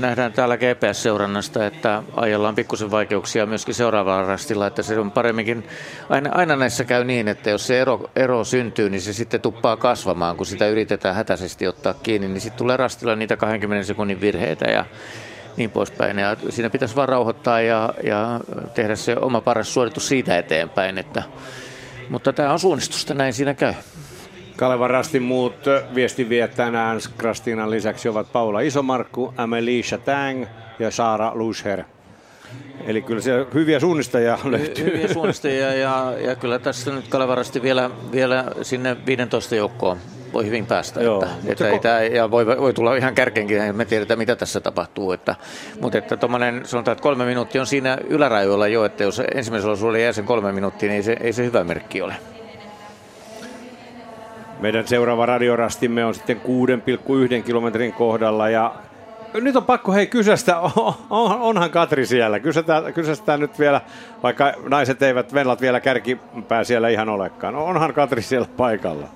nähdään 0.01 0.33
täällä 0.33 0.57
GPS-seurannasta, 0.57 1.67
että 1.67 2.03
ajalla 2.17 2.49
on 2.49 2.55
pikkusen 2.55 2.91
vaikeuksia 2.91 3.47
myöskin 3.47 3.75
seuraavalla 3.75 4.27
rastilla, 4.27 4.67
että 4.67 4.83
se 4.83 4.99
on 4.99 5.11
paremminkin, 5.11 5.67
aina, 6.09 6.31
aina 6.33 6.57
näissä 6.57 6.85
käy 6.85 7.05
niin, 7.05 7.29
että 7.29 7.51
jos 7.51 7.67
se 7.67 7.81
ero, 7.81 8.11
ero 8.17 8.45
syntyy, 8.45 8.91
niin 8.91 9.01
se 9.01 9.13
sitten 9.13 9.41
tuppaa 9.41 9.77
kasvamaan, 9.77 10.37
kun 10.37 10.47
sitä 10.47 10.69
yritetään 10.69 11.15
hätäisesti 11.15 11.67
ottaa 11.67 11.95
kiinni, 11.95 12.29
niin 12.29 12.41
sitten 12.41 12.59
tulee 12.59 12.77
rastilla 12.77 13.17
niitä 13.17 13.37
20 13.37 13.87
sekunnin 13.87 14.21
virheitä 14.21 14.71
ja 14.71 14.85
niin 15.57 15.71
poispäin. 15.71 16.19
Ja 16.19 16.37
siinä 16.49 16.71
pitäisi 16.71 16.97
vaan 16.97 17.09
rauhoittaa 17.09 17.61
ja, 17.61 17.95
ja 18.03 18.41
tehdä 18.75 18.97
se 18.97 19.17
oma 19.17 19.41
paras 19.41 19.75
suoritus 19.75 20.09
siitä 20.09 20.39
eteenpäin, 20.39 20.99
että, 20.99 21.23
mutta 22.09 22.33
tämä 22.33 22.53
on 22.53 22.59
suunnistusta, 22.59 23.15
näin 23.15 23.33
siinä 23.33 23.55
käy. 23.55 23.75
Kalevan 24.59 24.91
Rastin 24.91 25.23
muut 25.23 25.55
viestinviejät 25.95 26.55
tänään 26.55 27.01
Krastinan 27.19 27.71
lisäksi 27.71 28.09
ovat 28.09 28.33
Paula 28.33 28.61
Isomarkku, 28.61 29.35
Amelie 29.37 29.83
Chatang 29.83 30.47
ja 30.79 30.91
Saara 30.91 31.33
Lusher. 31.35 31.83
Eli 32.87 33.03
kyllä 33.03 33.21
se 33.21 33.47
hyviä 33.55 33.81
suunnistajia 33.81 34.39
löytyy. 34.45 34.85
Hyviä 34.85 35.13
suunnistajia 35.13 35.75
ja, 35.75 36.13
ja 36.21 36.37
kyllä 36.37 36.59
tässä 36.59 36.91
nyt 36.91 37.09
Kalevarasti 37.09 37.63
vielä, 37.63 37.91
vielä 38.13 38.45
sinne 38.63 38.97
15 39.07 39.55
joukkoon 39.55 39.99
voi 40.33 40.47
hyvin 40.47 40.67
päästä. 40.67 41.03
Joo, 41.03 41.23
että, 41.23 41.53
että 41.53 41.69
ei 41.69 41.79
tämä, 41.79 42.03
ja 42.03 42.31
voi, 42.31 42.47
voi 42.47 42.75
tulla 42.75 42.97
ihan 42.97 43.15
kärkeenkin, 43.15 43.77
me 43.77 43.85
tiedetään 43.85 44.19
mitä 44.19 44.37
tässä 44.37 44.61
tapahtuu. 44.61 45.13
Että, 45.13 45.37
mutta 45.81 45.99
että 45.99 46.17
tommonen, 46.17 46.61
sanotaan, 46.65 46.93
että 46.93 47.03
kolme 47.03 47.25
minuuttia 47.25 47.61
on 47.61 47.67
siinä 47.67 47.99
ylärajoilla 48.09 48.69
jo, 48.69 48.85
että 48.85 49.05
jos 49.05 49.23
ensimmäisellä 49.35 49.73
osuudella 49.73 49.99
jää 49.99 50.13
sen 50.13 50.25
kolme 50.25 50.53
minuuttia, 50.53 50.89
niin 50.89 50.97
ei 50.97 51.03
se, 51.03 51.17
ei 51.21 51.33
se 51.33 51.45
hyvä 51.45 51.65
merkki 51.65 52.03
ole. 52.03 52.15
Meidän 54.61 54.89
seuraava 54.89 55.27
radiorastimme 55.27 56.05
on 56.05 56.15
sitten 56.15 56.41
6,1 57.39 57.43
kilometrin 57.43 57.93
kohdalla 57.93 58.49
ja 58.49 58.75
nyt 59.35 59.57
on 59.57 59.65
pakko 59.65 59.93
hei 59.93 60.07
kysästä, 60.07 60.61
on, 61.11 61.41
onhan 61.41 61.71
Katri 61.71 62.07
siellä, 62.07 62.41
kysätään, 62.41 62.95
kysästään 62.95 63.41
nyt 63.41 63.59
vielä, 63.59 63.81
vaikka 64.23 64.53
naiset 64.69 65.03
eivät 65.03 65.35
venlat 65.35 65.61
vielä 65.61 65.81
kärkipää 65.81 66.65
siellä 66.65 66.89
ihan 66.89 67.09
olekaan. 67.09 67.57
Onhan 67.57 67.95
Katri 67.95 68.23
siellä 68.23 68.49
paikalla? 68.57 69.09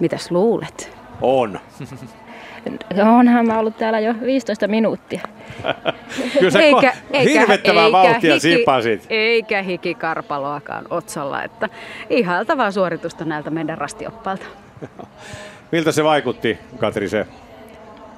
Mitäs 0.00 0.30
luulet? 0.30 0.98
On. 1.20 1.60
Onhan 3.18 3.46
mä 3.46 3.58
ollut 3.58 3.76
täällä 3.76 4.00
jo 4.00 4.14
15 4.22 4.68
minuuttia. 4.68 5.20
Kyllä 6.38 6.50
sä 6.50 6.60
eikä, 6.60 6.92
eikä, 7.12 7.40
hirvettävää 7.40 7.84
eikä 7.84 7.92
vauhtia 7.92 8.34
hiki, 8.34 8.40
sipasit. 8.40 9.06
Eikä 9.10 9.62
hikikarpaloakaan 9.62 10.84
otsalla, 10.90 11.42
että 11.42 11.68
ihailtavaa 12.10 12.70
suoritusta 12.70 13.24
näiltä 13.24 13.50
meidän 13.50 13.78
rastioppalta. 13.78 14.46
Miltä 15.72 15.92
se 15.92 16.04
vaikutti, 16.04 16.58
Katri, 16.78 17.08
se 17.08 17.26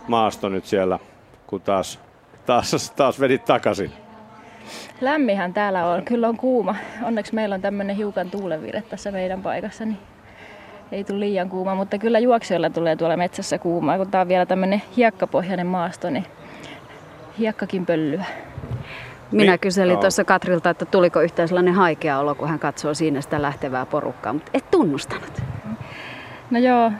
maasto 0.08 0.48
nyt 0.48 0.66
siellä, 0.66 0.98
kun 1.46 1.60
taas, 1.60 2.00
taas, 2.46 2.92
taas 2.96 3.20
vedit 3.20 3.44
takaisin? 3.44 3.92
Lämmihän 5.00 5.54
täällä 5.54 5.86
on. 5.86 6.04
Kyllä 6.04 6.28
on 6.28 6.36
kuuma. 6.36 6.74
Onneksi 7.02 7.34
meillä 7.34 7.54
on 7.54 7.60
tämmöinen 7.60 7.96
hiukan 7.96 8.30
tuulevire 8.30 8.82
tässä 8.82 9.10
meidän 9.10 9.42
paikassa, 9.42 9.84
niin 9.84 9.98
ei 10.92 11.04
tule 11.04 11.20
liian 11.20 11.48
kuuma, 11.48 11.74
mutta 11.74 11.98
kyllä 11.98 12.18
juoksijoilla 12.18 12.70
tulee 12.70 12.96
tuolla 12.96 13.16
metsässä 13.16 13.58
kuumaa, 13.58 13.96
kun 13.96 14.10
tämä 14.10 14.22
on 14.22 14.28
vielä 14.28 14.46
tämmöinen 14.46 14.82
hiekkapohjainen 14.96 15.66
maasto, 15.66 16.10
niin 16.10 16.26
hiekkakin 17.38 17.86
pöllyä. 17.86 18.24
Minä 19.30 19.52
niin, 19.52 19.60
kyselin 19.60 19.94
no. 19.94 20.00
tuossa 20.00 20.24
Katrilta, 20.24 20.70
että 20.70 20.84
tuliko 20.84 21.20
yhtään 21.20 21.48
sellainen 21.48 21.74
haikea 21.74 22.18
olo, 22.18 22.34
kun 22.34 22.48
hän 22.48 22.58
katsoo 22.58 22.94
siinä 22.94 23.20
sitä 23.20 23.42
lähtevää 23.42 23.86
porukkaa, 23.86 24.32
mutta 24.32 24.50
et 24.54 24.70
tunnustanut. 24.70 25.42
No 26.50 26.58
joo, 26.58 26.92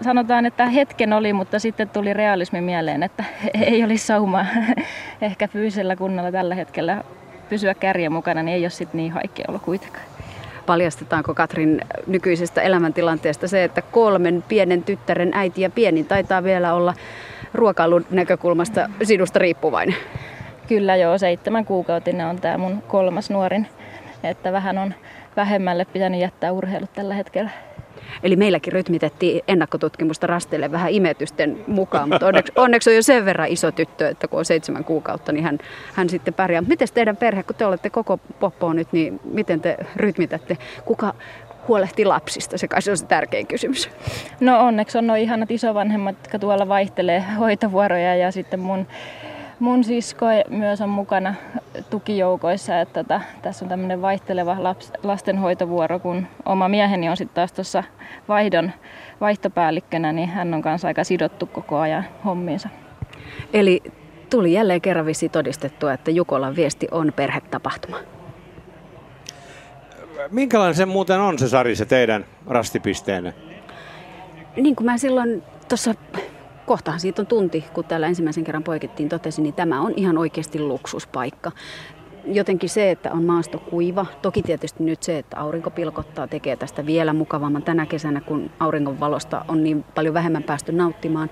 sanotaan, 0.00 0.46
että 0.46 0.66
hetken 0.66 1.12
oli, 1.12 1.32
mutta 1.32 1.58
sitten 1.58 1.88
tuli 1.88 2.12
realismi 2.12 2.60
mieleen, 2.60 3.02
että 3.02 3.24
ei 3.54 3.84
olisi 3.84 4.06
saumaa 4.06 4.46
ehkä 5.20 5.48
fyysisellä 5.48 5.96
kunnalla 5.96 6.32
tällä 6.32 6.54
hetkellä 6.54 7.04
pysyä 7.48 7.74
kärjen 7.74 8.12
mukana, 8.12 8.42
niin 8.42 8.54
ei 8.54 8.62
ole 8.62 8.70
sitten 8.70 8.98
niin 8.98 9.12
haikea 9.12 9.44
ollut 9.48 9.62
kuitenkaan. 9.62 10.04
Paljastetaanko 10.66 11.34
Katrin 11.34 11.80
nykyisestä 12.06 12.62
elämäntilanteesta 12.62 13.48
se, 13.48 13.64
että 13.64 13.82
kolmen 13.82 14.44
pienen 14.48 14.82
tyttären 14.82 15.30
äiti 15.34 15.60
ja 15.60 15.70
pieni 15.70 16.04
taitaa 16.04 16.44
vielä 16.44 16.74
olla 16.74 16.94
ruokailun 17.54 18.06
näkökulmasta 18.10 18.90
sinusta 19.02 19.38
riippuvainen? 19.38 19.96
Kyllä 20.68 20.96
joo, 20.96 21.18
seitsemän 21.18 21.64
kuukautinen 21.64 22.26
on 22.26 22.40
tämä 22.40 22.58
mun 22.58 22.82
kolmas 22.88 23.30
nuorin, 23.30 23.66
että 24.24 24.52
vähän 24.52 24.78
on 24.78 24.94
vähemmälle 25.36 25.84
pitänyt 25.84 26.20
jättää 26.20 26.52
urheilut 26.52 26.92
tällä 26.92 27.14
hetkellä. 27.14 27.50
Eli 28.22 28.36
meilläkin 28.36 28.72
rytmitettiin 28.72 29.42
ennakkotutkimusta 29.48 30.26
rasteille 30.26 30.72
vähän 30.72 30.90
imetysten 30.90 31.64
mukaan, 31.66 32.08
mutta 32.08 32.26
onneksi, 32.26 32.52
onneksi 32.56 32.90
on 32.90 32.96
jo 32.96 33.02
sen 33.02 33.24
verran 33.24 33.48
iso 33.48 33.72
tyttö, 33.72 34.08
että 34.08 34.28
kun 34.28 34.38
on 34.38 34.44
seitsemän 34.44 34.84
kuukautta, 34.84 35.32
niin 35.32 35.44
hän, 35.44 35.58
hän 35.94 36.10
sitten 36.10 36.34
pärjää. 36.34 36.62
Miten 36.66 36.88
teidän 36.94 37.16
perhe, 37.16 37.42
kun 37.42 37.56
te 37.56 37.66
olette 37.66 37.90
koko 37.90 38.16
poppoa 38.40 38.74
nyt, 38.74 38.92
niin 38.92 39.20
miten 39.24 39.60
te 39.60 39.76
rytmitätte? 39.96 40.58
Kuka 40.84 41.14
huolehtii 41.68 42.04
lapsista? 42.04 42.58
Se 42.58 42.68
kai 42.68 42.82
se 42.82 42.90
on 42.90 42.96
se 42.96 43.06
tärkein 43.06 43.46
kysymys. 43.46 43.90
No 44.40 44.60
onneksi 44.60 44.98
on 44.98 45.06
nuo 45.06 45.16
ihanat 45.16 45.50
isovanhemmat, 45.50 46.16
jotka 46.16 46.38
tuolla 46.38 46.68
vaihtelee 46.68 47.24
hoitovuoroja 47.38 48.16
ja 48.16 48.30
sitten 48.30 48.60
mun 48.60 48.86
mun 49.60 49.84
sisko 49.84 50.26
myös 50.48 50.80
on 50.80 50.88
mukana 50.88 51.34
tukijoukoissa, 51.90 52.80
että 52.80 53.04
tota, 53.04 53.20
tässä 53.42 53.64
on 53.64 53.68
tämmöinen 53.68 54.02
vaihteleva 54.02 54.56
laps, 54.58 54.92
lastenhoitovuoro, 55.02 55.98
kun 55.98 56.26
oma 56.44 56.68
mieheni 56.68 57.08
on 57.08 57.16
sitten 57.16 57.34
taas 57.34 57.52
tuossa 57.52 57.84
vaihdon 58.28 58.72
vaihtopäällikkönä, 59.20 60.12
niin 60.12 60.28
hän 60.28 60.54
on 60.54 60.62
kanssa 60.62 60.88
aika 60.88 61.04
sidottu 61.04 61.46
koko 61.46 61.78
ajan 61.78 62.04
hommiinsa. 62.24 62.68
Eli 63.52 63.82
tuli 64.30 64.52
jälleen 64.52 64.80
kerran 64.80 65.06
visi 65.06 65.28
todistettua, 65.28 65.92
että 65.92 66.10
Jukolan 66.10 66.56
viesti 66.56 66.88
on 66.90 67.12
perhetapahtuma. 67.16 67.98
Minkälainen 70.30 70.74
se 70.74 70.86
muuten 70.86 71.20
on 71.20 71.38
se 71.38 71.48
Sari, 71.48 71.76
se 71.76 71.84
teidän 71.84 72.24
rastipisteenne? 72.46 73.34
Niin 74.56 74.76
kuin 74.76 74.84
mä 74.84 74.98
silloin 74.98 75.42
tuossa 75.68 75.94
kohtahan 76.66 77.00
siitä 77.00 77.22
on 77.22 77.26
tunti, 77.26 77.64
kun 77.72 77.84
täällä 77.84 78.06
ensimmäisen 78.06 78.44
kerran 78.44 78.62
poikettiin 78.62 79.08
totesin, 79.08 79.42
niin 79.42 79.54
tämä 79.54 79.80
on 79.80 79.92
ihan 79.96 80.18
oikeasti 80.18 80.60
luksuspaikka. 80.60 81.52
Jotenkin 82.24 82.68
se, 82.68 82.90
että 82.90 83.12
on 83.12 83.24
maasto 83.24 83.58
kuiva, 83.58 84.06
toki 84.22 84.42
tietysti 84.42 84.84
nyt 84.84 85.02
se, 85.02 85.18
että 85.18 85.40
aurinko 85.40 85.70
pilkottaa, 85.70 86.26
tekee 86.26 86.56
tästä 86.56 86.86
vielä 86.86 87.12
mukavamman 87.12 87.62
tänä 87.62 87.86
kesänä, 87.86 88.20
kun 88.20 88.50
auringon 88.60 89.00
valosta 89.00 89.44
on 89.48 89.64
niin 89.64 89.84
paljon 89.94 90.14
vähemmän 90.14 90.42
päästy 90.42 90.72
nauttimaan 90.72 91.30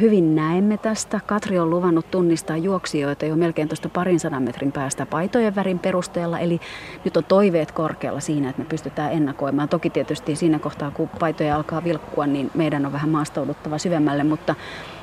hyvin 0.00 0.34
näemme 0.34 0.78
tästä. 0.78 1.20
Katri 1.26 1.58
on 1.58 1.70
luvannut 1.70 2.10
tunnistaa 2.10 2.56
juoksijoita 2.56 3.24
jo 3.26 3.36
melkein 3.36 3.68
tuosta 3.68 3.88
parin 3.88 4.20
sadan 4.20 4.42
metrin 4.42 4.72
päästä 4.72 5.06
paitojen 5.06 5.54
värin 5.54 5.78
perusteella. 5.78 6.38
Eli 6.38 6.60
nyt 7.04 7.16
on 7.16 7.24
toiveet 7.24 7.72
korkealla 7.72 8.20
siinä, 8.20 8.50
että 8.50 8.62
me 8.62 8.68
pystytään 8.68 9.12
ennakoimaan. 9.12 9.68
Toki 9.68 9.90
tietysti 9.90 10.36
siinä 10.36 10.58
kohtaa, 10.58 10.90
kun 10.90 11.08
paitoja 11.08 11.56
alkaa 11.56 11.84
vilkkua, 11.84 12.26
niin 12.26 12.50
meidän 12.54 12.86
on 12.86 12.92
vähän 12.92 13.10
maastouduttava 13.10 13.78
syvemmälle, 13.78 14.24
mutta 14.24 14.54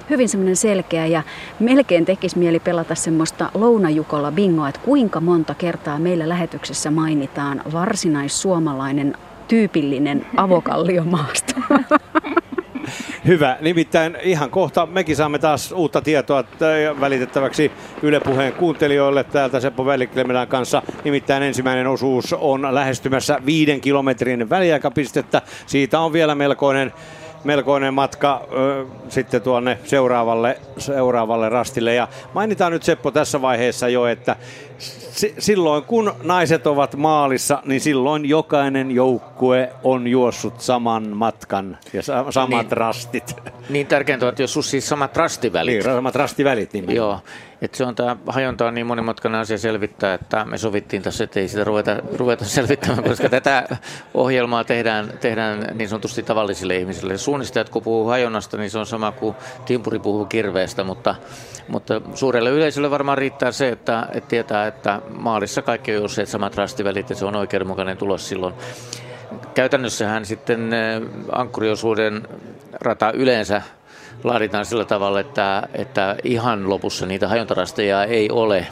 hyvin 0.09 0.29
semmoinen 0.29 0.55
selkeä 0.55 1.05
ja 1.05 1.23
melkein 1.59 2.05
tekisi 2.05 2.39
mieli 2.39 2.59
pelata 2.59 2.95
semmoista 2.95 3.51
lounajukolla 3.53 4.31
bingoa, 4.31 4.69
että 4.69 4.81
kuinka 4.85 5.21
monta 5.21 5.53
kertaa 5.53 5.99
meillä 5.99 6.29
lähetyksessä 6.29 6.91
mainitaan 6.91 7.61
varsinaissuomalainen 7.73 9.17
tyypillinen 9.47 10.25
avokalliomaasto. 10.37 11.53
Hyvä. 13.27 13.57
Nimittäin 13.61 14.17
ihan 14.23 14.49
kohta 14.49 14.85
mekin 14.85 15.15
saamme 15.15 15.39
taas 15.39 15.71
uutta 15.71 16.01
tietoa 16.01 16.43
välitettäväksi 17.01 17.71
Yle 18.01 18.19
Puheen 18.19 18.53
kuuntelijoille 18.53 19.23
täältä 19.23 19.59
Seppo 19.59 19.85
Väliklemelän 19.85 20.47
kanssa. 20.47 20.81
Nimittäin 21.03 21.43
ensimmäinen 21.43 21.87
osuus 21.87 22.33
on 22.33 22.67
lähestymässä 22.75 23.39
viiden 23.45 23.81
kilometrin 23.81 24.49
väliaikapistettä. 24.49 25.41
Siitä 25.65 25.99
on 25.99 26.13
vielä 26.13 26.35
melkoinen 26.35 26.93
melkoinen 27.43 27.93
matka 27.93 28.47
ö, 28.51 28.85
sitten 29.09 29.41
tuonne 29.41 29.77
seuraavalle, 29.83 30.57
seuraavalle 30.77 31.49
rastille. 31.49 31.93
Ja 31.93 32.07
mainitaan 32.33 32.71
nyt 32.71 32.83
Seppo 32.83 33.11
tässä 33.11 33.41
vaiheessa 33.41 33.89
jo, 33.89 34.05
että 34.05 34.35
si- 35.17 35.35
silloin 35.39 35.83
kun 35.83 36.13
naiset 36.23 36.67
ovat 36.67 36.95
maalissa, 36.95 37.61
niin 37.65 37.81
silloin 37.81 38.25
jokainen 38.29 38.91
joukkue 38.91 39.69
on 39.83 40.07
juossut 40.07 40.61
saman 40.61 41.07
matkan 41.09 41.77
ja 41.93 42.01
sa- 42.03 42.31
samat 42.31 42.65
Niin. 42.67 42.77
rastit. 42.77 43.35
Niin 43.69 43.87
tärkeintä 43.87 44.25
on, 44.25 44.29
että 44.29 44.43
jos 44.43 44.53
sussa 44.53 44.71
siis 44.71 44.89
samat 44.89 45.17
rastivälit. 45.17 45.73
Niin, 45.73 45.83
samat 45.83 46.15
rastivälit. 46.15 46.73
Niin 46.73 46.95
Joo, 46.95 47.19
että 47.61 47.77
se 47.77 47.85
on 47.85 47.95
tämä 47.95 48.17
hajonta 48.27 48.65
on 48.67 48.73
niin 48.73 48.87
monimutkainen 48.87 49.41
asia 49.41 49.57
selvittää, 49.57 50.13
että 50.13 50.45
me 50.45 50.57
sovittiin 50.57 51.01
tässä, 51.01 51.23
että 51.23 51.39
ei 51.39 51.47
sitä 51.47 51.63
ruveta, 51.63 51.95
ruveta 52.17 52.45
selvittämään, 52.45 53.03
koska 53.03 53.29
tätä 53.29 53.77
ohjelmaa 54.13 54.63
tehdään, 54.63 55.13
tehdään 55.21 55.67
niin 55.73 55.89
sanotusti 55.89 56.23
tavallisille 56.23 56.75
ihmisille. 56.77 57.17
Suunnistajat 57.17 57.69
kun 57.69 57.83
puhuu 57.83 58.07
hajonnasta, 58.07 58.57
niin 58.57 58.69
se 58.69 58.79
on 58.79 58.85
sama 58.85 59.11
kuin 59.11 59.35
timpuri 59.65 59.99
puhuu 59.99 60.25
kirveestä, 60.25 60.83
mutta, 60.83 61.15
mutta 61.67 62.01
suurelle 62.13 62.49
yleisölle 62.49 62.91
varmaan 62.91 63.17
riittää 63.17 63.51
se, 63.51 63.69
että, 63.69 64.07
että 64.13 64.27
tietää, 64.29 64.67
että 64.67 65.01
maalissa 65.11 65.61
kaikki 65.61 65.91
on 65.91 65.97
juosseet 65.97 66.29
samat 66.29 66.55
rastivälit 66.55 67.09
ja 67.09 67.15
se 67.15 67.25
on 67.25 67.35
oikeudenmukainen 67.35 67.97
tulos 67.97 68.29
silloin. 68.29 68.53
Käytännössähän 69.53 70.25
sitten 70.25 70.73
eh, 70.73 71.01
ankkuriosuuden 71.31 72.27
rata 72.81 73.11
yleensä 73.11 73.61
laaditaan 74.23 74.65
sillä 74.65 74.85
tavalla, 74.85 75.19
että, 75.19 75.67
että 75.73 76.15
ihan 76.23 76.69
lopussa 76.69 77.05
niitä 77.05 77.27
hajontarasteja 77.27 78.03
ei 78.03 78.29
ole. 78.31 78.67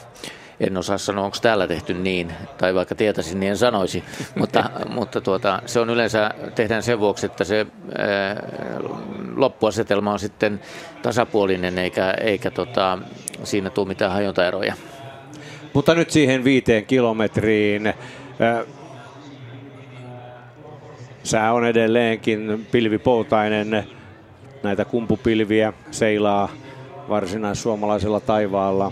En 0.59 0.77
osaa 0.77 0.97
sanoa, 0.97 1.25
onko 1.25 1.37
täällä 1.41 1.67
tehty 1.67 1.93
niin, 1.93 2.33
tai 2.57 2.75
vaikka 2.75 2.95
tietäisin, 2.95 3.39
niin 3.39 3.49
en 3.49 3.57
sanoisi. 3.57 4.03
mutta 4.39 4.69
mutta 4.89 5.21
tuota, 5.21 5.61
se 5.65 5.79
on 5.79 5.89
yleensä, 5.89 6.31
tehdään 6.55 6.83
sen 6.83 6.99
vuoksi, 6.99 7.25
että 7.25 7.43
se 7.43 7.65
ää, 7.97 8.35
loppuasetelma 9.35 10.11
on 10.11 10.19
sitten 10.19 10.61
tasapuolinen, 11.01 11.77
eikä, 11.77 12.11
eikä 12.11 12.51
tota, 12.51 12.97
siinä 13.43 13.69
tule 13.69 13.87
mitään 13.87 14.11
hajontaeroja. 14.11 14.73
Mutta 15.75 15.95
nyt 15.95 16.09
siihen 16.09 16.43
viiteen 16.43 16.85
kilometriin. 16.85 17.93
Sää 21.23 21.53
on 21.53 21.65
edelleenkin 21.65 22.67
pilvipoutainen. 22.71 23.87
Näitä 24.63 24.85
kumpupilviä 24.85 25.73
seilaa 25.91 26.49
varsinais-suomalaisella 27.09 28.19
taivaalla 28.19 28.91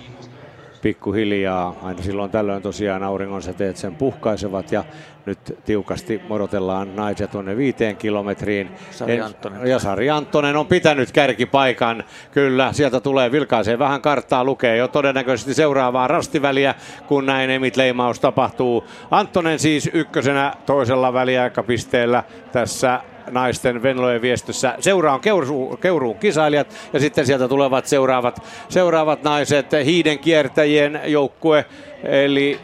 pikkuhiljaa. 0.83 1.75
Aina 1.83 2.01
silloin 2.01 2.31
tällöin 2.31 2.61
tosiaan 2.61 3.03
auringonsäteet 3.03 3.77
sen 3.77 3.95
puhkaisevat 3.95 4.71
ja 4.71 4.83
nyt 5.25 5.39
tiukasti 5.65 6.21
odotellaan 6.29 6.95
naisia 6.95 7.27
tuonne 7.27 7.57
viiteen 7.57 7.95
kilometriin. 7.95 8.69
Sari 8.91 9.13
En- 9.13 9.23
Anttonen. 9.23 9.67
Ja 9.67 9.79
Sari 9.79 10.09
Anttonen 10.09 10.55
on 10.55 10.67
pitänyt 10.67 11.11
kärkipaikan. 11.11 12.03
Kyllä, 12.31 12.73
sieltä 12.73 12.99
tulee 12.99 13.31
vilkaisee 13.31 13.79
vähän 13.79 14.01
karttaa, 14.01 14.43
lukee 14.43 14.77
jo 14.77 14.87
todennäköisesti 14.87 15.53
seuraavaa 15.53 16.07
rastiväliä, 16.07 16.75
kun 17.07 17.25
näin 17.25 17.49
emit-leimaus 17.49 18.19
tapahtuu. 18.19 18.83
Anttonen 19.11 19.59
siis 19.59 19.89
ykkösenä 19.93 20.53
toisella 20.65 21.13
väliaikapisteellä 21.13 22.23
tässä 22.51 22.99
naisten 23.31 23.83
Venlojen 23.83 24.21
viestössä. 24.21 24.75
Seura 24.79 25.13
on 25.13 25.19
Keuru, 25.19 25.77
Keuruun 25.81 26.17
kisailijat 26.17 26.67
ja 26.93 26.99
sitten 26.99 27.25
sieltä 27.25 27.47
tulevat 27.47 27.85
seuraavat, 27.85 28.43
seuraavat 28.69 29.23
naiset, 29.23 29.67
hiiden 29.85 30.19
kiertäjien 30.19 31.01
joukkue, 31.05 31.65
eli 32.03 32.59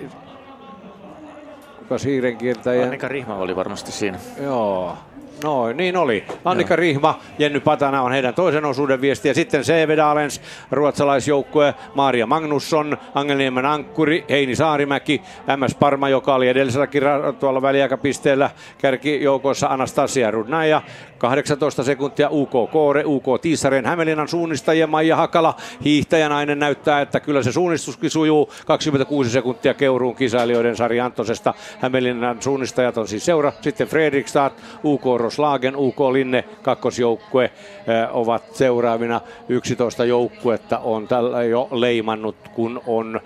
kukas 1.79 2.05
hiiden 2.05 2.37
kiertäjien? 2.37 2.85
Annika 2.85 3.07
Rihma 3.07 3.35
oli 3.35 3.55
varmasti 3.55 3.91
siinä. 3.91 4.19
Joo. 4.43 4.97
No, 5.43 5.73
niin 5.73 5.97
oli. 5.97 6.25
Annika 6.45 6.75
Rihma, 6.75 7.19
Jenny 7.39 7.59
Patana 7.59 8.01
on 8.01 8.11
heidän 8.11 8.33
toisen 8.33 8.65
osuuden 8.65 9.01
viesti. 9.01 9.27
Ja 9.27 9.33
sitten 9.33 9.61
CV 9.61 9.97
Dalens, 9.97 10.41
ruotsalaisjoukkue, 10.71 11.73
Maria 11.95 12.25
Magnusson, 12.25 12.97
Angelniemen 13.15 13.65
Ankkuri, 13.65 14.25
Heini 14.29 14.55
Saarimäki, 14.55 15.21
MS 15.57 15.75
Parma, 15.75 16.09
joka 16.09 16.35
oli 16.35 16.47
edelliselläkin 16.47 17.03
tuolla 17.39 17.61
väliaikapisteellä 17.61 18.49
kärkijoukossa 18.77 19.67
Anastasia 19.67 20.31
Rudnaja, 20.31 20.81
18 21.19 21.83
sekuntia 21.83 22.29
UK 22.31 22.71
Koore, 22.71 23.03
UK 23.05 23.25
Tiisaren 23.41 23.85
Hämeenlinnan 23.85 24.27
suunnistajien 24.27 24.89
Maija 24.89 25.15
Hakala, 25.15 25.55
hiihtäjänainen 25.83 26.59
näyttää, 26.59 27.01
että 27.01 27.19
kyllä 27.19 27.43
se 27.43 27.51
suunnistuskin 27.51 28.09
sujuu, 28.09 28.51
26 28.65 29.29
sekuntia 29.29 29.73
Keuruun 29.73 30.15
kisailijoiden 30.15 30.75
Sari 30.75 30.99
Antosesta, 30.99 31.53
Hämeenlinnan 31.79 32.41
suunnistajat 32.41 32.97
on 32.97 33.07
siis 33.07 33.25
seura, 33.25 33.53
sitten 33.61 33.87
Fredrikstad, 33.87 34.51
UK 34.83 35.03
Roslagen, 35.17 35.75
UK 35.75 35.99
Linne, 35.99 36.43
kakkosjoukkue 36.61 37.43
eh, 37.45 37.51
ovat 38.11 38.55
seuraavina. 38.55 39.21
11 39.49 40.05
joukkuetta 40.05 40.79
on 40.79 41.07
tällä 41.07 41.43
jo 41.43 41.67
leimannut, 41.71 42.35
kun 42.53 42.81
on 42.87 43.19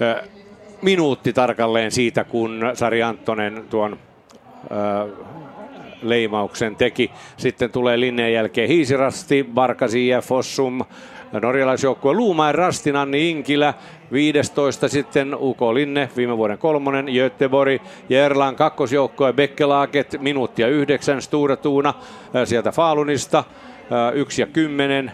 eh, 0.00 0.28
minuutti 0.82 1.32
tarkalleen 1.32 1.90
siitä, 1.90 2.24
kun 2.24 2.60
Sari 2.74 3.02
Anttonen 3.02 3.64
tuon 3.70 3.92
eh, 3.92 5.29
leimauksen 6.02 6.76
teki. 6.76 7.10
Sitten 7.36 7.72
tulee 7.72 8.00
linneen 8.00 8.32
jälkeen 8.32 8.68
Hiisirasti, 8.68 9.46
Barkasi 9.54 10.08
ja 10.08 10.20
Fossum, 10.20 10.80
norjalaisjoukkue 11.32 12.12
Luumaen 12.12 12.54
Rastin, 12.54 12.96
Anni 12.96 13.30
Inkilä, 13.30 13.74
15 14.12 14.88
sitten 14.88 15.34
UK 15.34 15.60
Linne, 15.60 16.08
viime 16.16 16.36
vuoden 16.36 16.58
kolmonen, 16.58 17.06
Göteborg, 17.06 17.82
Jerlan 18.08 18.56
kakkosjoukkue, 18.56 19.32
Bekkelaget, 19.32 20.16
minuuttia 20.20 20.68
yhdeksän, 20.68 21.22
Stura 21.22 21.56
Tuuna 21.56 21.88
äh, 21.88 22.46
sieltä 22.46 22.72
Faalunista, 22.72 23.38
äh, 23.38 24.16
yksi 24.16 24.42
ja 24.42 24.46
kymmenen, 24.46 25.12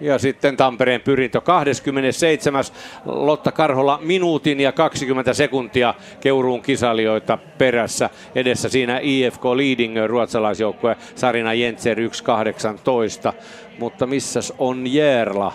ja 0.00 0.18
sitten 0.18 0.56
Tampereen 0.56 1.00
pyrintö 1.00 1.40
27. 1.40 2.64
Lotta 3.04 3.52
Karhola 3.52 3.98
minuutin 4.02 4.60
ja 4.60 4.72
20 4.72 5.34
sekuntia 5.34 5.94
Keuruun 6.20 6.62
kisailijoita 6.62 7.38
perässä. 7.58 8.10
Edessä 8.34 8.68
siinä 8.68 8.98
IFK 9.02 9.44
Leading 9.44 9.96
ruotsalaisjoukkue 10.06 10.96
Sarina 11.14 11.54
Jentser 11.54 11.98
1.18. 11.98 13.32
Mutta 13.78 14.06
missäs 14.06 14.52
on 14.58 14.86
Järla? 14.86 15.52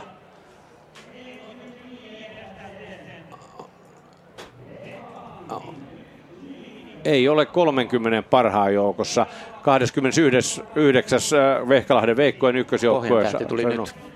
Ei 7.06 7.30
ole 7.30 7.46
30 7.46 8.30
parhaan 8.30 8.74
joukossa. 8.74 9.26
29. 9.62 11.20
äh, 11.34 11.70
Vehkalahden 11.70 12.18
Veikkojen 12.18 12.56
ykkösjoukkueessa. 12.56 13.40
Tuli 13.40 13.66
nyt. 13.66 14.15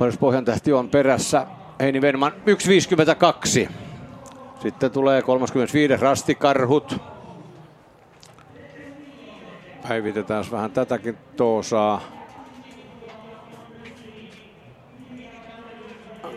Paris 0.00 0.18
Pohjantähti 0.18 0.72
on 0.72 0.88
perässä. 0.88 1.46
Heini 1.80 2.00
Venman 2.00 2.32
1.52. 3.66 3.70
Sitten 4.62 4.90
tulee 4.90 5.22
35. 5.22 5.96
Rastikarhut. 5.96 6.96
Päivitetään 9.88 10.44
vähän 10.50 10.70
tätäkin 10.70 11.18
toosaa. 11.36 12.02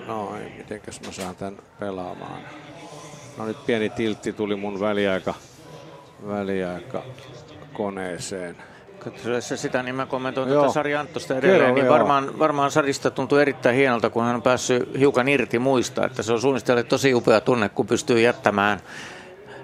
No 0.07 0.36
ei, 0.38 0.53
mitenkäs 0.57 1.01
mä 1.05 1.11
saan 1.11 1.36
tän 1.36 1.57
pelaamaan. 1.80 2.41
No 3.38 3.45
nyt 3.45 3.66
pieni 3.66 3.89
tiltti 3.89 4.34
tuli 4.34 4.55
mun 4.55 4.80
väliaika, 4.80 5.34
väliaika 6.28 7.03
koneeseen. 7.74 8.73
Katsoessa 9.04 9.58
sitä, 9.58 9.84
niin 9.84 9.95
mä 9.95 10.06
kommentoin 10.06 10.49
Joo. 10.49 10.58
tuota 10.58 10.74
Sari 10.74 10.95
Anttosta 10.95 11.38
edelleen, 11.38 11.60
Kerro, 11.60 11.76
niin 11.76 11.89
varmaan, 11.89 12.39
varmaan 12.39 12.72
Sarista 12.72 13.12
tuntuu 13.12 13.38
erittäin 13.38 13.76
hienolta, 13.76 14.10
kun 14.10 14.24
hän 14.24 14.36
on 14.36 14.41
päässyt 14.41 14.99
hiukan 14.99 15.28
irti 15.28 15.60
muista, 15.60 16.06
että 16.06 16.24
se 16.24 16.34
on 16.34 16.41
suunnistajalle 16.41 16.84
tosi 16.84 17.14
upea 17.14 17.41
tunne, 17.41 17.70
kun 17.70 17.88
pystyy 17.88 18.22
jättämään 18.22 18.80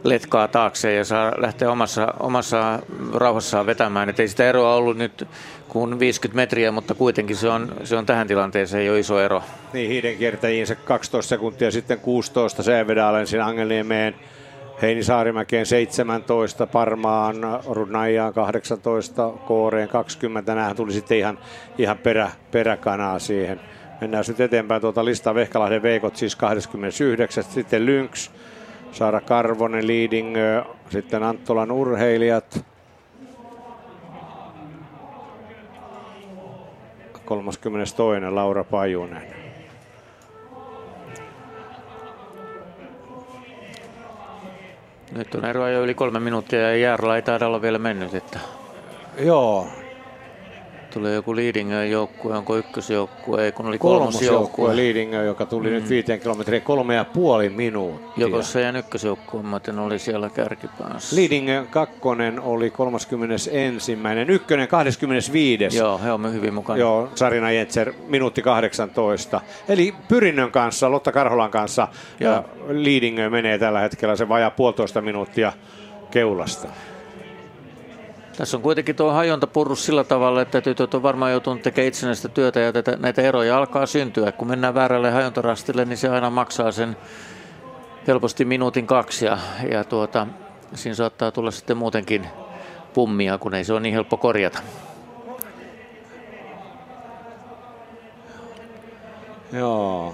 letkaa 0.04 0.48
taakse 0.48 0.94
ja 0.94 1.06
saa 1.06 1.34
lähteä 1.38 1.72
omassa, 1.72 2.14
omassa 2.20 2.80
rauhassaan 3.14 3.66
vetämään. 3.66 4.10
Et 4.10 4.20
ei 4.20 4.28
sitä 4.28 4.50
eroa 4.50 4.76
ollut 4.76 4.98
nyt 4.98 5.28
kuin 5.68 6.00
50 6.00 6.36
metriä, 6.36 6.72
mutta 6.72 6.94
kuitenkin 6.94 7.36
se 7.36 7.50
on, 7.50 7.76
se 7.84 7.96
on 7.96 8.06
tähän 8.06 8.28
tilanteeseen 8.28 8.86
jo 8.86 8.96
iso 8.96 9.20
ero. 9.20 9.44
Niin, 9.74 9.90
hiiden 9.90 10.18
kiertäjiin 10.18 10.68
se 10.68 10.76
12 10.76 11.30
sekuntia, 11.30 11.72
sitten 11.72 12.00
16 12.00 12.64
Sävedalen 12.64 13.28
Angelniemeen, 13.44 14.16
Heini 14.82 15.04
Saarimäkeen 15.04 15.66
17, 15.66 16.68
Parmaan, 16.68 17.36
Rudnaijaan 17.70 18.34
18, 18.34 19.34
Kooreen 19.46 19.90
20. 19.90 20.56
Nämähän 20.56 20.76
tuli 20.76 20.92
sitten 20.92 21.18
ihan, 21.18 21.40
ihan 21.78 21.98
perä, 21.98 22.32
peräkanaa 22.52 23.20
siihen. 23.20 23.60
Mennään 24.02 24.24
nyt 24.28 24.40
eteenpäin 24.40 24.82
tuota 24.82 25.06
listaa. 25.06 25.36
Vehkalahden 25.36 25.82
Veikot 25.82 26.16
siis 26.16 26.36
29, 26.36 27.44
sitten 27.44 27.86
Lynx, 27.86 28.30
Saara 28.92 29.22
Karvonen, 29.22 29.88
Leading, 29.88 30.36
sitten 30.90 31.24
Anttolan 31.24 31.72
urheilijat. 31.72 32.66
32. 37.26 38.00
Laura 38.30 38.64
Pajunen. 38.64 39.39
Nyt 45.12 45.36
on 45.36 45.46
eroa 45.46 45.70
jo 45.70 45.84
yli 45.84 45.94
kolme 45.94 46.20
minuuttia 46.20 46.60
ja 46.62 46.76
Jaarla 46.76 47.16
ei 47.16 47.22
taida 47.22 47.48
olla 47.48 47.62
vielä 47.62 47.80
mennyt. 47.80 48.14
Että 48.14 48.40
Joo, 49.20 49.68
Tulee 50.94 51.14
joku 51.14 51.36
Leadingön 51.36 51.92
joukkue, 51.92 52.38
onko 52.38 52.58
ykkösjoukkue, 52.58 53.46
ei 53.46 53.52
kun 53.52 53.66
oli 53.66 53.78
kolmosjoukkue. 53.78 54.76
Leading, 54.76 55.26
joka 55.26 55.46
tuli 55.46 55.68
mm. 55.68 55.74
nyt 55.74 55.90
viiteen 55.90 56.20
kilometriin 56.20 56.62
kolme 56.62 56.96
ja 56.96 57.06
puoli 57.06 57.50
minuuttia. 57.50 58.28
Joko 58.28 58.42
se 58.42 58.62
ja 58.62 58.78
ykkösjoukkue, 58.78 59.44
mä 59.44 59.60
oli 59.86 60.00
siellä 60.00 60.30
kärkipäässä. 60.30 61.16
Leading 61.16 61.48
kakkonen 61.70 62.40
oli 62.40 62.70
31. 62.70 63.52
Ykkönen 64.28 64.68
25. 64.68 65.78
Joo, 65.78 66.00
he 66.04 66.12
on 66.12 66.34
hyvin 66.34 66.54
mukana. 66.54 66.80
Joo, 66.80 67.10
Sarina 67.16 67.52
Jetser, 67.52 67.94
minuutti 68.08 68.42
18. 68.42 69.42
Eli 69.70 69.94
Pyrinnön 70.08 70.52
kanssa, 70.52 70.92
Lotta 70.92 71.12
Karholan 71.12 71.52
kanssa, 71.52 71.88
Joo. 72.20 72.34
ja 72.34 72.44
Leading 72.68 73.18
menee 73.30 73.58
tällä 73.58 73.80
hetkellä 73.80 74.16
se 74.16 74.30
vajaa 74.30 74.52
puolitoista 74.52 75.02
minuuttia 75.02 75.54
keulasta. 76.12 76.68
Tässä 78.40 78.58
on 78.58 78.64
kuitenkin 78.64 78.96
tuo 78.96 79.12
hajonta 79.12 79.48
purrus 79.48 79.86
sillä 79.86 80.04
tavalla, 80.04 80.42
että 80.42 80.62
tytöt 80.62 80.94
on 80.94 81.04
varmaan 81.04 81.32
joutunut 81.32 81.62
tekemään 81.62 81.88
itsenäistä 81.88 82.30
työtä 82.30 82.60
ja 82.60 82.74
tätä, 82.74 82.98
näitä 83.00 83.22
eroja 83.22 83.58
alkaa 83.58 83.86
syntyä. 83.86 84.32
Kun 84.32 84.48
mennään 84.48 84.74
väärälle 84.74 85.12
hajontarastille, 85.12 85.86
niin 85.86 85.98
se 85.98 86.10
aina 86.10 86.30
maksaa 86.30 86.72
sen 86.72 86.98
helposti 88.08 88.46
minuutin 88.46 88.88
kaksi 88.88 89.26
ja, 89.26 89.38
ja 89.72 89.84
tuota, 89.84 90.28
siinä 90.74 90.96
saattaa 90.96 91.32
tulla 91.32 91.52
sitten 91.52 91.78
muutenkin 91.78 92.28
pummia, 92.94 93.38
kun 93.38 93.54
ei 93.54 93.64
se 93.64 93.74
ole 93.74 93.80
niin 93.80 93.94
helppo 93.94 94.18
korjata. 94.18 94.60
Joo. 99.52 100.14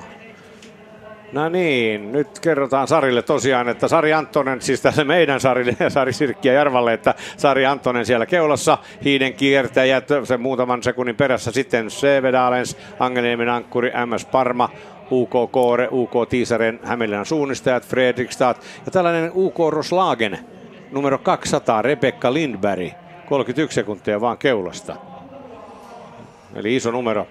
No 1.36 1.49
niin, 1.49 2.11
nyt 2.11 2.39
kerrotaan 2.39 2.88
Sarille 2.88 3.21
tosiaan, 3.21 3.69
että 3.69 3.88
Sari 3.88 4.13
Anttonen, 4.13 4.61
siis 4.61 4.81
tässä 4.81 5.03
meidän 5.03 5.39
Sarille 5.39 5.75
ja 5.79 5.89
Sari 5.95 6.13
Sirkki 6.13 6.47
ja 6.47 6.53
Jarvalle, 6.53 6.93
että 6.93 7.15
Sari 7.38 7.65
Anttonen 7.65 8.05
siellä 8.05 8.25
keulassa, 8.25 8.77
hiiden 9.03 9.33
kiertäjät, 9.33 10.07
se 10.23 10.38
muutaman 10.38 10.83
sekunnin 10.83 11.15
perässä 11.15 11.51
sitten 11.51 11.91
Sevedalens, 11.91 12.77
Angeniemen 12.99 13.49
Ankkuri, 13.49 13.91
MS 14.05 14.25
Parma, 14.25 14.69
UK 15.11 15.51
Koore, 15.51 15.88
UK 15.91 16.11
Tiisaren, 16.29 16.79
Hämeenlinnan 16.83 17.25
suunnistajat, 17.25 17.86
Fredrikstad 17.86 18.55
ja 18.86 18.91
tällainen 18.91 19.31
UK 19.33 19.57
Roslagen, 19.69 20.39
numero 20.91 21.17
200, 21.17 21.81
Rebekka 21.81 22.33
Lindberg, 22.33 22.89
31 23.29 23.75
sekuntia 23.75 24.21
vaan 24.21 24.38
keulasta. 24.38 24.95
Eli 26.55 26.75
iso 26.75 26.91
numero. 26.91 27.27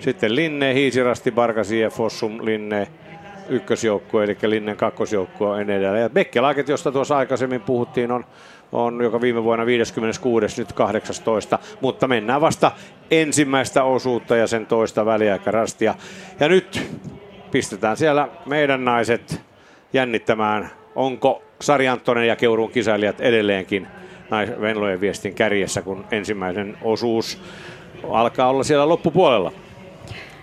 Sitten 0.00 0.36
Linne, 0.36 0.74
Hiisirasti, 0.74 1.30
Barkasi 1.30 1.80
ja 1.80 1.90
Fossum, 1.90 2.38
Linne, 2.44 2.88
ykkösjoukkue, 3.48 4.24
eli 4.24 4.36
Linnen 4.42 4.76
kakkosjoukkue 4.76 5.48
on 5.48 5.60
edellä. 5.60 5.98
Ja 5.98 6.10
Bekkelaget, 6.10 6.68
josta 6.68 6.92
tuossa 6.92 7.16
aikaisemmin 7.16 7.60
puhuttiin, 7.60 8.10
on, 8.10 8.24
on 8.72 9.00
joka 9.02 9.20
viime 9.20 9.44
vuonna 9.44 9.66
56, 9.66 10.60
nyt 10.60 10.72
18, 10.72 11.58
mutta 11.80 12.08
mennään 12.08 12.40
vasta 12.40 12.72
ensimmäistä 13.10 13.84
osuutta 13.84 14.36
ja 14.36 14.46
sen 14.46 14.66
toista 14.66 15.06
väliaikarastia. 15.06 15.94
Ja 16.40 16.48
nyt 16.48 16.90
pistetään 17.50 17.96
siellä 17.96 18.28
meidän 18.46 18.84
naiset 18.84 19.40
jännittämään, 19.92 20.70
onko 20.94 21.42
Sari 21.60 21.88
Anttonen 21.88 22.28
ja 22.28 22.36
Keuruun 22.36 22.70
kisailijat 22.70 23.20
edelleenkin 23.20 23.88
Venlojen 24.60 25.00
viestin 25.00 25.34
kärjessä, 25.34 25.82
kun 25.82 26.04
ensimmäinen 26.10 26.78
osuus 26.82 27.42
alkaa 28.10 28.48
olla 28.48 28.62
siellä 28.62 28.88
loppupuolella. 28.88 29.52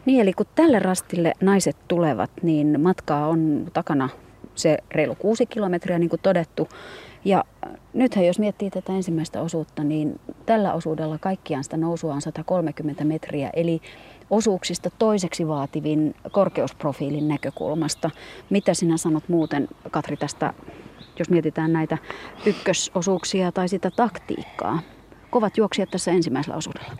Niin, 0.05 0.21
eli 0.21 0.33
kun 0.33 0.45
tälle 0.55 0.79
rastille 0.79 1.33
naiset 1.41 1.77
tulevat, 1.87 2.31
niin 2.41 2.81
matkaa 2.81 3.27
on 3.27 3.67
takana 3.73 4.09
se 4.55 4.77
reilu 4.91 5.15
kuusi 5.15 5.45
kilometriä, 5.45 5.99
niin 5.99 6.09
kuin 6.09 6.21
todettu. 6.21 6.67
Ja 7.25 7.43
nythän 7.93 8.25
jos 8.25 8.39
miettii 8.39 8.69
tätä 8.69 8.93
ensimmäistä 8.93 9.41
osuutta, 9.41 9.83
niin 9.83 10.19
tällä 10.45 10.73
osuudella 10.73 11.17
kaikkiaan 11.17 11.63
sitä 11.63 11.77
nousua 11.77 12.13
on 12.13 12.21
130 12.21 13.03
metriä, 13.03 13.49
eli 13.53 13.81
osuuksista 14.29 14.89
toiseksi 14.99 15.47
vaativin 15.47 16.15
korkeusprofiilin 16.31 17.27
näkökulmasta. 17.27 18.09
Mitä 18.49 18.73
sinä 18.73 18.97
sanot 18.97 19.29
muuten, 19.29 19.67
Katri, 19.91 20.17
tästä, 20.17 20.53
jos 21.19 21.29
mietitään 21.29 21.73
näitä 21.73 21.97
ykkösosuuksia 22.45 23.51
tai 23.51 23.67
sitä 23.69 23.91
taktiikkaa? 23.91 24.79
Kovat 25.29 25.57
juoksijat 25.57 25.91
tässä 25.91 26.11
ensimmäisellä 26.11 26.57
osuudella. 26.57 26.91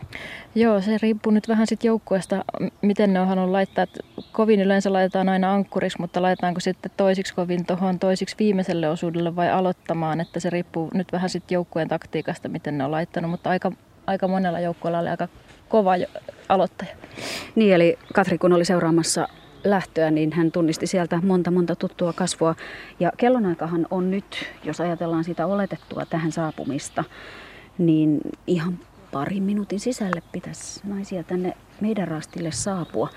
Joo, 0.54 0.80
se 0.80 0.98
riippuu 1.02 1.32
nyt 1.32 1.48
vähän 1.48 1.66
sitten 1.66 1.88
joukkueesta, 1.88 2.44
miten 2.82 3.12
ne 3.12 3.20
on 3.20 3.28
halunnut 3.28 3.52
laittaa. 3.52 3.86
Kovin 4.32 4.60
yleensä 4.60 4.92
laitetaan 4.92 5.28
aina 5.28 5.52
ankkuriksi, 5.52 6.00
mutta 6.00 6.22
laitetaanko 6.22 6.60
sitten 6.60 6.90
toisiksi 6.96 7.34
kovin 7.34 7.66
tuohon 7.66 7.98
toisiksi 7.98 8.36
viimeiselle 8.38 8.88
osuudelle 8.88 9.36
vai 9.36 9.50
aloittamaan, 9.50 10.20
että 10.20 10.40
se 10.40 10.50
riippuu 10.50 10.90
nyt 10.94 11.12
vähän 11.12 11.30
sitten 11.30 11.54
joukkueen 11.54 11.88
taktiikasta, 11.88 12.48
miten 12.48 12.78
ne 12.78 12.84
on 12.84 12.90
laittanut, 12.90 13.30
mutta 13.30 13.50
aika, 13.50 13.72
aika 14.06 14.28
monella 14.28 14.60
joukkueella 14.60 14.98
oli 14.98 15.08
aika 15.08 15.28
kova 15.68 15.92
aloittaja. 16.48 16.90
Niin, 17.54 17.74
eli 17.74 17.98
Katri 18.14 18.38
kun 18.38 18.52
oli 18.52 18.64
seuraamassa 18.64 19.28
lähtöä, 19.64 20.10
niin 20.10 20.32
hän 20.32 20.52
tunnisti 20.52 20.86
sieltä 20.86 21.20
monta 21.22 21.50
monta 21.50 21.76
tuttua 21.76 22.12
kasvoa. 22.12 22.54
Ja 23.00 23.12
kellonaikahan 23.16 23.86
on 23.90 24.10
nyt, 24.10 24.52
jos 24.64 24.80
ajatellaan 24.80 25.24
sitä 25.24 25.46
oletettua 25.46 26.06
tähän 26.06 26.32
saapumista, 26.32 27.04
niin 27.80 28.20
ihan 28.46 28.78
parin 29.12 29.42
minuutin 29.42 29.80
sisälle 29.80 30.22
pitäisi 30.32 30.80
naisia 30.84 31.22
tänne 31.22 31.56
meidän 31.80 32.08
rastille 32.08 32.52
saapua. 32.52 33.08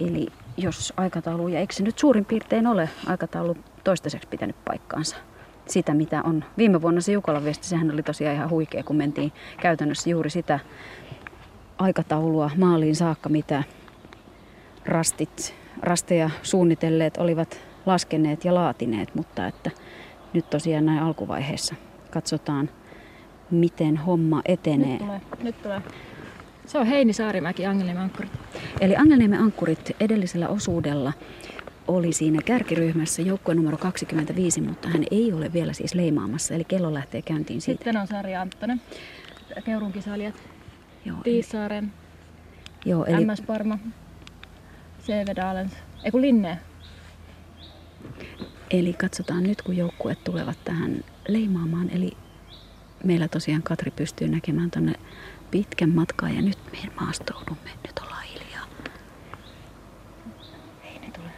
Eli 0.00 0.26
jos 0.56 0.92
aikataulu, 0.96 1.48
ja 1.48 1.60
eikö 1.60 1.74
se 1.74 1.82
nyt 1.82 1.98
suurin 1.98 2.24
piirtein 2.24 2.66
ole 2.66 2.88
aikataulu 3.06 3.56
toistaiseksi 3.84 4.28
pitänyt 4.28 4.56
paikkaansa? 4.64 5.16
Sitä, 5.66 5.94
mitä 5.94 6.22
on 6.22 6.44
viime 6.58 6.82
vuonna 6.82 7.00
se 7.00 7.12
Jukolan 7.12 7.44
viesti, 7.44 7.66
sehän 7.66 7.90
oli 7.90 8.02
tosiaan 8.02 8.34
ihan 8.34 8.50
huikea, 8.50 8.84
kun 8.84 8.96
mentiin 8.96 9.32
käytännössä 9.60 10.10
juuri 10.10 10.30
sitä 10.30 10.58
aikataulua 11.78 12.50
maaliin 12.56 12.96
saakka, 12.96 13.28
mitä 13.28 13.62
rastit, 14.86 15.54
rasteja 15.82 16.30
suunnitelleet 16.42 17.16
olivat 17.16 17.60
laskeneet 17.86 18.44
ja 18.44 18.54
laatineet, 18.54 19.14
mutta 19.14 19.46
että 19.46 19.70
nyt 20.32 20.50
tosiaan 20.50 20.86
näin 20.86 21.02
alkuvaiheessa 21.02 21.74
katsotaan, 22.10 22.70
miten 23.50 23.96
homma 23.96 24.42
etenee. 24.44 24.88
Nyt 24.88 24.98
tulee, 24.98 25.20
nyt 25.42 25.62
tulee. 25.62 25.82
Se 26.66 26.78
on 26.78 26.86
Heini 26.86 27.12
Saarimäki, 27.12 27.66
Angelimän 27.66 28.02
ankkuri. 28.02 28.28
Eli 28.80 28.96
Angelniemen 28.96 29.40
ankkurit 29.40 29.90
edellisellä 30.00 30.48
osuudella 30.48 31.12
oli 31.88 32.12
siinä 32.12 32.42
kärkiryhmässä 32.44 33.22
joukkue 33.22 33.54
numero 33.54 33.76
25, 33.76 34.60
mutta 34.60 34.88
hän 34.88 35.04
ei 35.10 35.32
ole 35.32 35.52
vielä 35.52 35.72
siis 35.72 35.94
leimaamassa, 35.94 36.54
eli 36.54 36.64
kello 36.64 36.94
lähtee 36.94 37.22
käyntiin 37.22 37.60
siitä. 37.60 37.78
Sitten 37.78 37.96
on 37.96 38.06
Sari 38.06 38.36
Anttonen, 38.36 38.80
Keurun 39.64 39.92
kisailijat, 39.92 40.34
Joo, 41.04 41.16
eli, 41.16 41.22
Tiissaaren, 41.24 41.92
joo, 42.84 43.04
eli 43.04 43.24
MS 43.24 43.40
Parma, 43.46 43.78
CV 45.06 45.36
Dalens, 45.36 45.72
ei 46.04 46.10
kun 46.10 46.22
Linne. 46.22 46.58
Eli 48.70 48.92
katsotaan 48.92 49.42
nyt, 49.42 49.62
kun 49.62 49.76
joukkueet 49.76 50.24
tulevat 50.24 50.58
tähän 50.64 51.04
leimaamaan. 51.28 51.90
Eli 51.90 52.16
meillä 53.04 53.28
tosiaan 53.28 53.62
Katri 53.62 53.90
pystyy 53.90 54.28
näkemään 54.28 54.70
tuonne 54.70 54.92
pitkän 55.50 55.90
matkaa 55.90 56.30
ja 56.30 56.42
nyt 56.42 56.58
me 56.72 56.78
maastoudumme. 57.00 57.70
Nyt 57.86 57.98
ollaan 57.98 58.24
hiljaa. 58.24 58.66
Heini 60.84 61.10
tulee. 61.12 61.32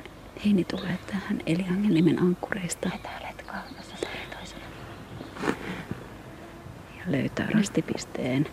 Heini 0.45 0.65
tulee 0.65 0.99
tähän 1.07 1.41
eli 1.47 1.67
Angelnimen 1.71 2.23
ankkureista 2.23 2.91
Tää 3.03 3.21
letkaa, 3.29 3.63
jossa 3.77 3.97
se 4.01 4.07
oli 4.07 4.37
toisena. 4.37 4.65
ja 6.99 7.03
löytää 7.13 7.47
rastipisteen. 7.55 8.47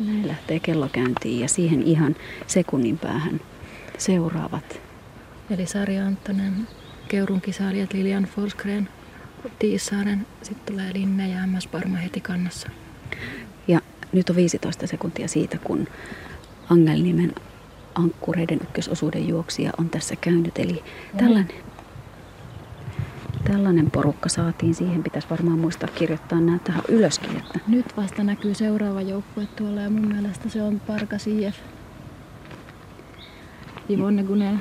Näin 0.00 0.28
lähtee 0.28 0.60
kello 0.60 0.88
käyntiin 0.92 1.40
ja 1.40 1.48
siihen 1.48 1.82
ihan 1.82 2.16
sekunnin 2.46 2.98
päähän 2.98 3.40
seuraavat. 3.98 4.80
Eli 5.50 5.66
Sari 5.66 5.98
Anttonen, 5.98 6.68
Keurun 7.08 7.40
kisailijat 7.40 7.92
Lilian 7.92 8.24
Forsgren, 8.24 8.88
Tiissaaren, 9.58 10.26
sitten 10.42 10.74
tulee 10.74 10.92
Linne 10.92 11.28
ja 11.28 11.46
MS 11.46 11.66
Parma 11.66 11.96
heti 11.96 12.20
kannassa. 12.20 12.68
Ja 13.68 13.80
nyt 14.12 14.30
on 14.30 14.36
15 14.36 14.86
sekuntia 14.86 15.28
siitä, 15.28 15.58
kun 15.58 15.88
Angelnimen 16.70 17.34
ankkureiden 17.94 18.58
ykkösosuuden 18.62 19.28
juoksija 19.28 19.72
on 19.78 19.90
tässä 19.90 20.16
käynyt. 20.16 20.58
Eli 20.58 20.84
tällainen, 21.16 21.48
tällainen 23.44 23.90
porukka 23.90 24.28
saatiin. 24.28 24.74
Siihen 24.74 25.02
pitäisi 25.02 25.30
varmaan 25.30 25.58
muistaa 25.58 25.88
kirjoittaa 25.94 26.40
nämä 26.40 26.58
tähän 26.64 26.82
ylöskin. 26.88 27.36
Että 27.36 27.60
Nyt 27.68 27.96
vasta 27.96 28.24
näkyy 28.24 28.54
seuraava 28.54 29.02
joukkue 29.02 29.46
tuolla 29.46 29.80
ja 29.80 29.90
mun 29.90 30.08
mielestä 30.08 30.48
se 30.48 30.62
on 30.62 30.80
Parkas 30.80 31.26
IF. 31.26 31.56
Yvonne 33.88 34.22
Gunel. 34.22 34.56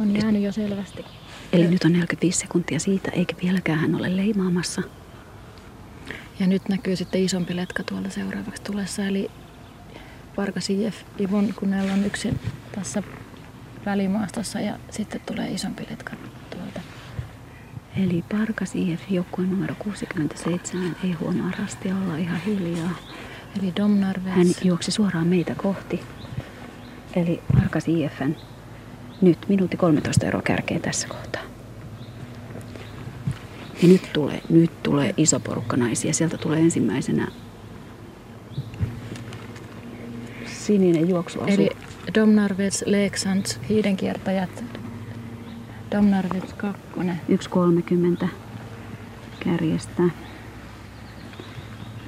On 0.00 0.16
jäänyt 0.16 0.42
jo 0.42 0.52
selvästi. 0.52 1.04
Eli 1.52 1.68
nyt 1.68 1.84
on 1.84 1.92
45 1.92 2.38
sekuntia 2.38 2.80
siitä, 2.80 3.10
eikä 3.10 3.36
vieläkään 3.42 3.78
hän 3.78 3.94
ole 3.94 4.16
leimaamassa. 4.16 4.82
Ja 6.40 6.46
nyt 6.46 6.68
näkyy 6.68 6.96
sitten 6.96 7.24
isompi 7.24 7.56
letka 7.56 7.82
tuolta 7.82 8.10
seuraavaksi 8.10 8.62
tulessa. 8.62 9.04
Eli 9.04 9.30
Parkas 10.36 10.70
IF, 10.70 10.96
Ivon 11.20 11.54
Gunel 11.58 11.88
on 11.88 12.04
yksin 12.04 12.40
tässä 12.72 13.02
välimaastossa 13.86 14.60
ja 14.60 14.78
sitten 14.90 15.20
tulee 15.26 15.50
isompi 15.50 15.86
letka 15.90 16.16
tuolta. 16.50 16.80
Eli 17.96 18.24
Parkas 18.32 18.74
IF 18.74 19.10
joukkueen 19.10 19.50
numero 19.50 19.74
67 19.78 20.96
ei 21.04 21.12
huomaa 21.12 21.52
rastia 21.58 21.96
olla 21.96 22.16
ihan 22.16 22.40
hiljaa. 22.40 22.90
Eli 23.58 23.72
Domnarves. 23.76 24.32
Hän 24.32 24.46
juoksi 24.64 24.90
suoraan 24.90 25.26
meitä 25.26 25.54
kohti. 25.54 26.00
Eli 27.16 27.42
Parkas 27.54 27.88
IFn 27.88 28.34
nyt 29.20 29.38
minuutti 29.48 29.76
13 29.76 30.26
eroa 30.26 30.42
kärkeen 30.42 30.80
tässä 30.80 31.08
kohtaa. 31.08 31.42
Ja 33.82 33.88
nyt 33.88 34.12
tulee, 34.12 34.40
nyt 34.48 34.82
tulee 34.82 35.14
iso 35.16 35.40
porukka 35.40 35.76
naisia. 35.76 36.12
Sieltä 36.12 36.38
tulee 36.38 36.60
ensimmäisenä 36.60 37.28
sininen 40.46 41.08
juoksuasu. 41.08 41.52
Eli 41.52 41.70
Domnarvets, 42.14 42.84
Leksands, 42.86 43.60
hiidenkiertäjät, 43.68 44.64
Domnarvets 45.90 46.52
2. 46.52 46.82
1.30 48.22 48.28
kärjestä. 49.44 50.02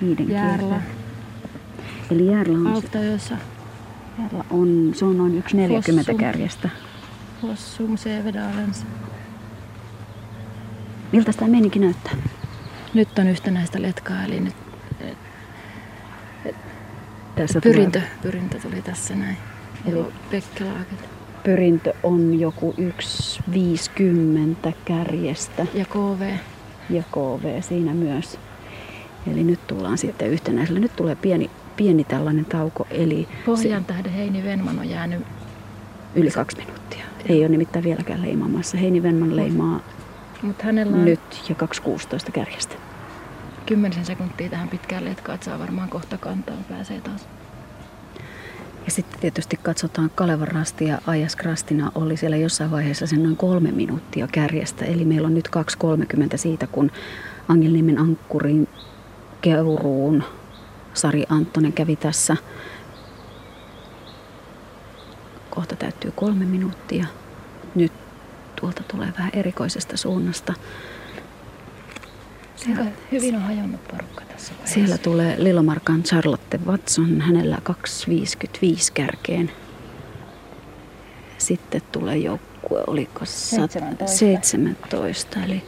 Hiiden 0.02 0.28
Järla. 0.30 0.80
Eli 2.10 2.26
Järla 2.26 2.58
on, 2.58 2.66
Altajossa, 2.66 3.36
Järla 4.22 4.44
on, 4.50 4.92
se 4.94 5.04
on 5.04 5.18
noin 5.18 5.44
1.40 5.46 5.96
Fossum. 5.96 6.16
kärjestä. 6.16 6.68
Fossum, 7.40 7.96
Sevedalens. 7.96 8.86
Miltä 11.12 11.32
tämä 11.32 11.50
meininki 11.50 11.78
näyttää? 11.78 12.12
Nyt 12.94 13.18
on 13.18 13.28
yhtenäistä 13.28 13.82
letkaa, 13.82 14.24
eli 14.24 14.40
nyt 14.40 14.54
Tässä 17.36 17.60
pyrintö, 17.60 17.98
Tulee, 17.98 18.12
pyrintö 18.22 18.58
tuli 18.60 18.82
tässä 18.82 19.14
näin. 19.14 19.36
Eli- 19.86 19.98
Eli 19.98 20.06
Pekkelaaket 20.30 21.08
pyrintö 21.44 21.92
on 22.02 22.40
joku 22.40 22.74
1.50 22.78 24.72
kärjestä 24.84 25.66
ja 25.74 25.84
KV. 25.84 26.32
ja 26.90 27.02
KV 27.12 27.62
siinä 27.62 27.94
myös. 27.94 28.38
Eli 29.32 29.44
nyt 29.44 29.66
tullaan 29.66 29.98
sitten 29.98 30.30
yhtenäisellä. 30.30 30.80
Nyt 30.80 30.96
tulee 30.96 31.14
pieni, 31.14 31.50
pieni 31.76 32.04
tällainen 32.04 32.44
tauko, 32.44 32.86
eli 32.90 33.28
Pohjan 33.46 33.84
tähden 33.84 34.12
Heini 34.12 34.44
Venman 34.44 34.78
on 34.78 34.90
jäänyt 34.90 35.22
yli 36.14 36.30
kaksi 36.30 36.56
minuuttia. 36.56 37.04
Ei 37.26 37.40
ole 37.40 37.48
nimittäin 37.48 37.84
vieläkään 37.84 38.22
leimaamassa. 38.22 38.76
Heini 38.76 39.02
Venman 39.02 39.36
leimaa 39.36 39.80
Mutta 40.42 40.64
hänellä 40.64 40.96
on 40.96 41.04
nyt 41.04 41.20
ja 41.48 41.54
2.16 42.26 42.32
kärjestä. 42.32 42.74
10 43.66 44.04
sekuntia 44.04 44.48
tähän 44.48 44.68
pitkään 44.68 45.04
letkaan, 45.04 45.34
että 45.34 45.44
saa 45.44 45.58
varmaan 45.58 45.88
kohta 45.88 46.18
kantaa, 46.18 46.56
pääsee 46.68 47.00
taas. 47.00 47.28
Ja 48.84 48.92
sitten 48.92 49.20
tietysti 49.20 49.58
katsotaan 49.62 50.10
Kalevan 50.14 50.48
rasti 50.48 50.84
ja 50.84 50.98
Ajas 51.06 51.36
Krastina 51.36 51.92
oli 51.94 52.16
siellä 52.16 52.36
jossain 52.36 52.70
vaiheessa 52.70 53.06
sen 53.06 53.22
noin 53.22 53.36
kolme 53.36 53.72
minuuttia 53.72 54.28
kärjestä. 54.32 54.84
Eli 54.84 55.04
meillä 55.04 55.26
on 55.26 55.34
nyt 55.34 55.48
2.30 55.56 56.36
siitä, 56.36 56.66
kun 56.66 56.90
Angelniemen 57.48 57.98
ankkurin 57.98 58.68
keuruun 59.40 60.24
Sari 60.94 61.24
Anttonen 61.28 61.72
kävi 61.72 61.96
tässä. 61.96 62.36
Kohta 65.58 65.76
täyttyy 65.76 66.12
kolme 66.16 66.44
minuuttia. 66.44 67.04
Nyt 67.74 67.92
tuolta 68.60 68.82
tulee 68.82 69.12
vähän 69.18 69.30
erikoisesta 69.34 69.96
suunnasta. 69.96 70.54
Siellä 72.56 72.86
hyvin 73.12 73.34
on 73.34 73.42
hajonnut 73.42 73.88
porukka 73.88 74.24
tässä 74.24 74.52
vaiheessa. 74.52 74.74
Siellä 74.74 74.98
tulee 74.98 75.34
Lilomarkan 75.38 76.02
Charlotte 76.02 76.58
Watson, 76.66 77.20
hänellä 77.20 77.58
2.55 77.70 77.74
kärkeen. 78.94 79.50
Sitten 81.38 81.82
tulee 81.92 82.16
joukkue, 82.16 82.84
oliko 82.86 83.24
sat- 83.24 83.70
17. 83.70 84.06
17, 84.06 85.44
eli 85.44 85.62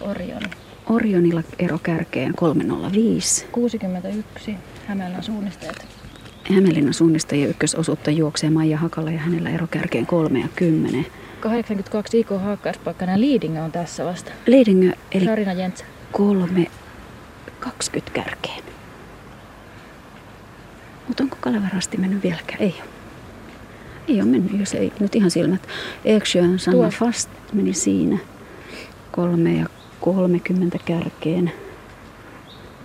Orion. 0.00 0.42
Orionilla 0.86 1.42
ero 1.58 1.78
kärkeen 1.82 2.34
305. 2.34 3.46
61. 3.52 4.56
Hämeenlinnan 4.86 5.24
suunnistajat. 5.24 6.01
Hämeenlinnan 6.50 6.94
suunnistajien 6.94 7.50
ykkösosuutta 7.50 8.10
juoksee 8.10 8.50
Maija 8.50 8.78
Hakala 8.78 9.10
ja 9.10 9.18
hänellä 9.18 9.50
ero 9.50 9.66
kärkeen 9.70 10.06
3 10.06 10.40
ja 10.40 10.48
10. 10.56 11.06
82 11.40 12.20
IK 12.20 12.30
Haakkaispaikkainen 12.30 13.20
Leading 13.20 13.62
on 13.64 13.72
tässä 13.72 14.04
vasta. 14.04 14.32
Leidingö 14.46 14.92
eli 15.12 15.24
Sarina 15.24 15.52
Jentsä. 15.52 15.84
3 16.12 16.66
20 17.60 18.12
kärkeen. 18.12 18.64
Mutta 21.08 21.22
onko 21.22 21.36
Kalevarasti 21.40 21.96
mennyt 21.96 22.22
vieläkään? 22.22 22.62
Ei 22.62 22.74
ole. 22.80 22.88
Ei 24.08 24.20
ole 24.20 24.30
mennyt, 24.30 24.60
jos 24.60 24.74
ei 24.74 24.92
nyt 25.00 25.14
ihan 25.16 25.30
silmät. 25.30 25.68
Eksjön 26.04 26.58
Sanna 26.58 26.80
Tuo. 26.80 26.90
Fast 26.90 27.30
meni 27.52 27.72
siinä. 27.74 28.18
3 29.12 29.52
ja 29.52 29.66
30 30.00 30.78
kärkeen. 30.84 31.52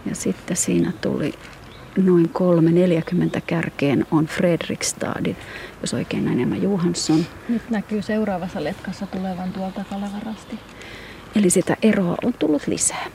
Ja 0.06 0.16
sitten 0.16 0.58
siinä 0.58 0.92
tuli 1.02 1.34
noin 1.98 2.32
3.40 3.36 3.42
kärkeen 3.48 4.06
on 4.12 4.26
Fredrikstadin, 4.26 5.38
jos 5.82 5.94
oikein 5.94 6.26
näin 6.26 6.40
Emma 6.40 6.56
Johansson. 6.56 7.26
Nyt 7.50 7.70
näkyy 7.70 8.02
seuraavassa 8.02 8.64
letkassa 8.64 9.08
tulevan 9.08 9.54
tuolta 9.54 9.84
Kalevarasti. 9.90 10.60
Eli 11.36 11.50
sitä 11.50 11.78
eroa 11.82 12.16
on 12.24 12.34
tullut 12.34 12.68
lisää. 12.68 13.08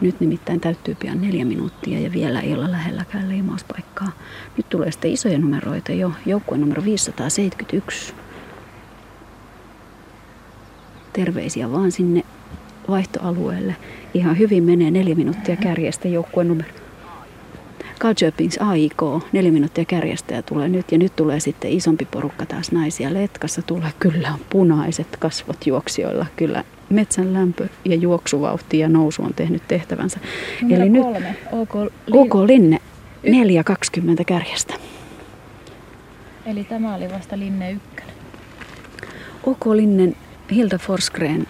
Nyt 0.00 0.20
nimittäin 0.20 0.60
täyttyy 0.60 0.94
pian 0.94 1.20
neljä 1.20 1.44
minuuttia 1.44 2.00
ja 2.00 2.12
vielä 2.12 2.40
ei 2.40 2.54
olla 2.54 2.70
lähelläkään 2.72 3.28
leimauspaikkaa. 3.28 4.12
Nyt 4.56 4.68
tulee 4.68 4.92
sitten 4.92 5.12
isoja 5.12 5.38
numeroita 5.38 5.92
jo. 5.92 6.12
Joukkue 6.26 6.58
numero 6.58 6.84
571. 6.84 8.14
Terveisiä 11.12 11.72
vaan 11.72 11.92
sinne 11.92 12.24
vaihtoalueelle. 12.88 13.76
Ihan 14.14 14.38
hyvin 14.38 14.64
menee 14.64 14.90
neljä 14.90 15.14
minuuttia 15.14 15.56
kärjestä 15.56 16.08
joukkue 16.08 16.44
numero. 16.44 16.68
Galköpings 17.98 18.58
AIK, 18.60 19.02
neljä 19.32 19.52
minuuttia 19.52 19.84
kärjestä 19.84 20.34
ja 20.34 20.42
tulee 20.42 20.68
nyt. 20.68 20.92
Ja 20.92 20.98
nyt 20.98 21.16
tulee 21.16 21.40
sitten 21.40 21.70
isompi 21.72 22.04
porukka 22.04 22.46
taas 22.46 22.72
naisia. 22.72 23.14
Letkassa 23.14 23.62
tulee 23.62 23.90
kyllä 23.98 24.32
punaiset 24.50 25.16
kasvot 25.18 25.66
juoksijoilla. 25.66 26.26
Kyllä 26.36 26.64
metsän 26.90 27.32
lämpö 27.32 27.68
ja 27.84 27.94
juoksuvauhti 27.94 28.78
ja 28.78 28.88
nousu 28.88 29.22
on 29.22 29.34
tehnyt 29.34 29.62
tehtävänsä. 29.68 30.20
Numero 30.62 30.82
Eli 30.82 30.90
nyt 30.90 31.02
kolme. 31.02 31.36
OK, 31.52 31.74
OK 32.12 32.34
Linne 32.34 32.80
4.20 33.26 34.24
kärjestä. 34.26 34.74
Eli 36.46 36.64
tämä 36.64 36.94
oli 36.94 37.08
vasta 37.12 37.38
Linne 37.38 37.70
1. 37.70 37.86
OK 39.46 39.66
Linnen 39.66 40.16
Hilda 40.50 40.78
Forsgren 40.78 41.46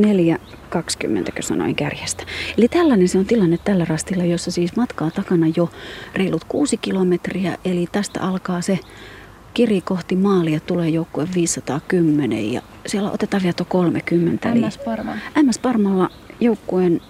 4.20, 0.00 0.57
kun 0.68 1.42
sanoin 1.42 1.74
kärjestä. 1.74 2.24
Eli 2.58 2.68
tällainen 2.68 3.08
se 3.08 3.18
on 3.18 3.24
tilanne 3.24 3.58
tällä 3.64 3.84
rastilla, 3.84 4.24
jossa 4.24 4.50
siis 4.50 4.76
matkaa 4.76 5.10
takana 5.10 5.46
jo 5.56 5.70
reilut 6.14 6.44
kuusi 6.44 6.76
kilometriä. 6.76 7.58
Eli 7.64 7.88
tästä 7.92 8.20
alkaa 8.20 8.60
se 8.60 8.78
kiri 9.54 9.80
kohti 9.80 10.16
maalia, 10.16 10.60
tulee 10.60 10.88
joukkue 10.88 11.28
510 11.34 12.52
ja 12.52 12.62
siellä 12.86 13.10
otetaan 13.10 13.42
vielä 13.42 13.52
tuo 13.52 13.66
30. 13.68 14.52
Eli 14.52 14.60
MS 14.60 14.78
Parma. 14.78 15.12
MS 15.42 15.58
Parmalla 15.58 16.10
joukkueen 16.40 17.00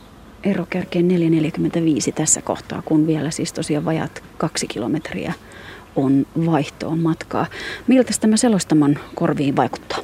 ero 0.45 0.67
kärkeen 0.71 1.09
4.45 1.11 2.13
tässä 2.15 2.43
kohtaa, 2.43 2.83
kun 2.83 3.07
vielä 3.07 3.31
siis 3.31 3.53
tosiaan 3.53 3.85
vajat 3.85 4.23
kaksi 4.39 4.67
kilometriä 4.67 5.33
on 5.97 6.27
vaihtoon 6.47 6.99
matkaa. 6.99 7.47
Miltä 7.87 8.13
tämä 8.21 8.37
selostamon 8.37 8.99
korviin 9.15 9.57
vaikuttaa? 9.57 9.99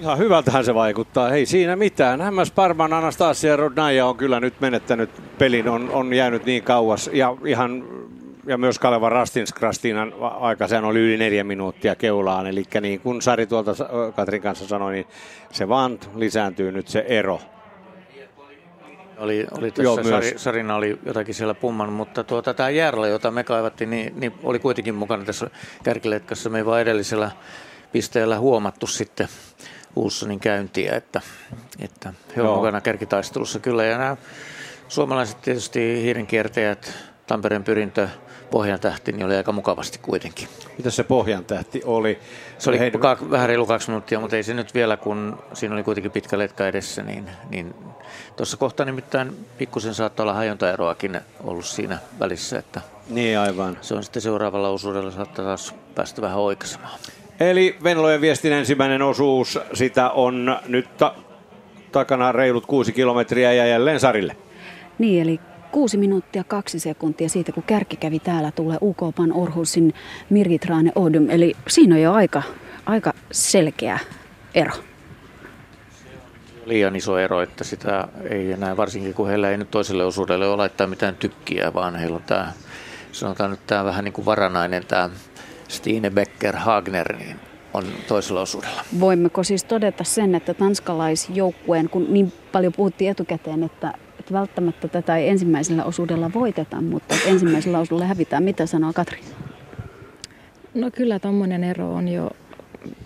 Ihan 0.00 0.18
hyvältähän 0.18 0.64
se 0.64 0.74
vaikuttaa. 0.74 1.28
Hei 1.28 1.46
siinä 1.46 1.76
mitään. 1.76 2.34
MS 2.34 2.50
Parman 2.50 2.92
Anastasia 2.92 3.56
Rodnaja 3.56 4.06
on 4.06 4.16
kyllä 4.16 4.40
nyt 4.40 4.60
menettänyt 4.60 5.10
pelin, 5.38 5.68
on, 5.68 5.90
on 5.90 6.14
jäänyt 6.14 6.44
niin 6.44 6.62
kauas. 6.62 7.10
Ja 7.12 7.36
ihan 7.44 7.84
ja 8.46 8.58
myös 8.58 8.78
Kaleva 8.78 9.08
Rastins 9.08 9.52
Krastinan 9.52 10.12
aika, 10.40 10.68
sehän 10.68 10.84
oli 10.84 10.98
yli 10.98 11.16
neljä 11.16 11.44
minuuttia 11.44 11.94
keulaan. 11.94 12.46
Eli 12.46 12.64
niin 12.80 13.00
kuin 13.00 13.22
Sari 13.22 13.46
tuolta 13.46 13.74
Katrin 14.16 14.42
kanssa 14.42 14.66
sanoi, 14.66 14.92
niin 14.92 15.06
se 15.52 15.68
vaan 15.68 15.98
lisääntyy 16.14 16.72
nyt 16.72 16.88
se 16.88 17.04
ero. 17.08 17.40
Oli, 19.18 19.46
oli 19.58 19.70
tässä 19.70 19.82
Joo, 19.82 19.96
Joo, 19.96 20.04
myös. 20.04 20.24
Sari, 20.24 20.38
Sarina 20.38 20.76
oli 20.76 20.98
jotakin 21.06 21.34
siellä 21.34 21.54
pumman, 21.54 21.92
mutta 21.92 22.24
tuota, 22.24 22.54
tämä 22.54 22.70
Järla, 22.70 23.08
jota 23.08 23.30
me 23.30 23.44
kaivattiin, 23.44 23.90
niin, 23.90 24.12
niin, 24.20 24.32
oli 24.42 24.58
kuitenkin 24.58 24.94
mukana 24.94 25.24
tässä 25.24 25.50
kärkiletkassa. 25.82 26.50
Me 26.50 26.58
ei 26.58 26.66
vaan 26.66 26.80
edellisellä 26.80 27.30
pisteellä 27.92 28.38
huomattu 28.38 28.86
sitten 28.86 29.28
Ulssonin 29.96 30.40
käyntiä, 30.40 30.96
että, 30.96 31.20
että 31.78 32.12
he 32.36 32.42
ovat 32.42 32.54
mukana 32.54 32.80
kärkitaistelussa 32.80 33.58
kyllä. 33.58 33.84
Ja 33.84 33.98
nämä 33.98 34.16
suomalaiset 34.88 35.42
tietysti 35.42 36.02
hiirenkiertäjät, 36.02 36.92
Tampereen 37.26 37.64
pyrintö, 37.64 38.08
pohjan 38.50 38.80
tähti, 38.80 39.12
niin 39.12 39.26
oli 39.26 39.36
aika 39.36 39.52
mukavasti 39.52 39.98
kuitenkin. 39.98 40.48
Mitä 40.78 40.90
se 40.90 41.04
pohjan 41.04 41.44
tähti 41.44 41.82
oli? 41.84 42.18
Se 42.58 42.70
oli 42.70 42.78
Hei, 42.78 42.90
ka- 42.90 43.30
vähän 43.30 43.48
reilu 43.48 43.66
kaksi 43.66 43.88
minuuttia, 43.88 44.20
mutta 44.20 44.36
ei 44.36 44.42
se 44.42 44.54
nyt 44.54 44.74
vielä, 44.74 44.96
kun 44.96 45.38
siinä 45.52 45.74
oli 45.74 45.82
kuitenkin 45.82 46.12
pitkä 46.12 46.38
letka 46.38 46.66
edessä, 46.66 47.02
niin, 47.02 47.30
niin 47.50 47.74
tuossa 48.36 48.56
kohtaa 48.56 48.86
nimittäin 48.86 49.46
pikkusen 49.58 49.94
saattaa 49.94 50.24
olla 50.24 50.34
hajontaeroakin 50.34 51.20
ollut 51.44 51.66
siinä 51.66 51.98
välissä, 52.20 52.58
että 52.58 52.80
niin 53.08 53.38
aivan. 53.38 53.78
se 53.80 53.94
on 53.94 54.02
sitten 54.02 54.22
seuraavalla 54.22 54.68
osuudella 54.68 55.10
saattaa 55.10 55.44
taas 55.44 55.74
päästä 55.94 56.22
vähän 56.22 56.38
oikaisemaan. 56.38 56.98
Eli 57.40 57.76
Venlojen 57.84 58.20
viestin 58.20 58.52
ensimmäinen 58.52 59.02
osuus, 59.02 59.58
sitä 59.74 60.10
on 60.10 60.58
nyt 60.68 60.96
ta- 60.96 61.14
takana 61.92 62.32
reilut 62.32 62.66
kuusi 62.66 62.92
kilometriä 62.92 63.52
ja 63.52 63.66
jälleen 63.66 64.00
Sarille. 64.00 64.36
Niin, 64.98 65.22
eli 65.22 65.40
kuusi 65.72 65.96
minuuttia 65.96 66.44
kaksi 66.44 66.78
sekuntia 66.78 67.28
siitä, 67.28 67.52
kun 67.52 67.62
kärki 67.62 67.96
kävi 67.96 68.18
täällä, 68.18 68.50
tulee 68.50 68.78
UK-pan 68.82 69.32
Orhusin 69.32 69.94
Mirgitraane 70.30 70.92
Odum. 70.94 71.30
Eli 71.30 71.54
siinä 71.68 71.94
on 71.94 72.00
jo 72.00 72.12
aika, 72.12 72.42
aika 72.86 73.12
selkeä 73.30 73.98
ero. 74.54 74.72
Liian 76.64 76.96
iso 76.96 77.18
ero, 77.18 77.42
että 77.42 77.64
sitä 77.64 78.08
ei 78.30 78.52
enää, 78.52 78.76
varsinkin 78.76 79.14
kun 79.14 79.28
heillä 79.28 79.50
ei 79.50 79.56
nyt 79.56 79.70
toiselle 79.70 80.04
osuudelle 80.04 80.48
ole 80.48 80.56
laittaa 80.56 80.86
mitään 80.86 81.16
tykkiä, 81.16 81.74
vaan 81.74 81.96
heillä 81.96 82.16
on 82.16 82.22
tämä, 82.22 82.52
sanotaan 83.12 83.50
nyt 83.50 83.66
tämä 83.66 83.84
vähän 83.84 84.04
niin 84.04 84.12
kuin 84.12 84.24
varanainen 84.24 84.86
tämä 84.86 85.10
Stine 85.70 86.10
Becker 86.10 86.56
Hagner, 86.56 87.16
niin 87.16 87.36
on 87.74 87.84
toisella 88.08 88.40
osuudella. 88.40 88.84
Voimmeko 89.00 89.44
siis 89.44 89.64
todeta 89.64 90.04
sen, 90.04 90.34
että 90.34 90.54
tanskalaisjoukkueen, 90.54 91.88
kun 91.88 92.06
niin 92.08 92.32
paljon 92.52 92.72
puhuttiin 92.72 93.10
etukäteen, 93.10 93.62
että, 93.62 93.94
että 94.18 94.34
välttämättä 94.34 94.88
tätä 94.88 95.16
ei 95.16 95.28
ensimmäisellä 95.28 95.84
osuudella 95.84 96.30
voiteta, 96.34 96.80
mutta 96.80 97.14
ensimmäisellä 97.26 97.78
osuudella 97.78 98.08
hävitään. 98.08 98.42
Mitä 98.42 98.66
sanoo 98.66 98.92
Katri? 98.92 99.20
No 100.74 100.90
kyllä 100.90 101.18
tuommoinen 101.18 101.64
ero 101.64 101.94
on 101.94 102.08
jo 102.08 102.30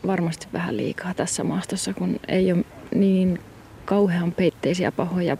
varmasti 0.06 0.46
vähän 0.52 0.76
liikaa 0.76 1.14
tässä 1.14 1.44
maastossa, 1.44 1.94
kun 1.94 2.20
ei 2.28 2.52
ole 2.52 2.64
niin 2.94 3.40
kauhean 3.84 4.32
peitteisiä 4.32 4.92
pahoja 4.92 5.36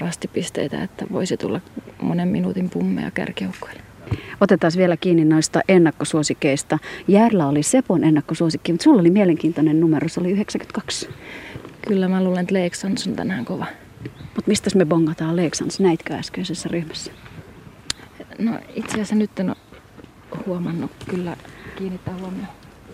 rastipisteitä, 0.00 0.82
että 0.82 1.06
voisi 1.12 1.36
tulla 1.36 1.60
monen 2.02 2.28
minuutin 2.28 2.70
pummeja 2.70 3.10
kärkijoukkoille. 3.10 3.89
Otetaan 4.40 4.72
vielä 4.76 4.96
kiinni 4.96 5.24
noista 5.24 5.60
ennakkosuosikeista. 5.68 6.78
Järllä 7.08 7.46
oli 7.46 7.62
Sepon 7.62 8.04
ennakkosuosikki, 8.04 8.72
mutta 8.72 8.84
sulla 8.84 9.00
oli 9.00 9.10
mielenkiintoinen 9.10 9.80
numero, 9.80 10.08
se 10.08 10.20
oli 10.20 10.30
92. 10.30 11.08
Kyllä 11.88 12.08
mä 12.08 12.24
luulen, 12.24 12.40
että 12.40 12.54
Leeksans 12.54 13.06
on 13.06 13.16
tänään 13.16 13.44
kova. 13.44 13.66
Mutta 14.20 14.48
mistä 14.48 14.70
me 14.74 14.84
bongataan 14.84 15.36
Leeksans, 15.36 15.80
näitkö 15.80 16.14
äskeisessä 16.14 16.68
ryhmässä? 16.72 17.12
No 18.38 18.58
itse 18.74 18.92
asiassa 18.92 19.14
nyt 19.14 19.40
en 19.40 19.48
ole 19.48 19.56
huomannut 20.46 20.90
kyllä 21.08 21.36
kiinnittää 21.76 22.14
huomioon. 22.14 22.48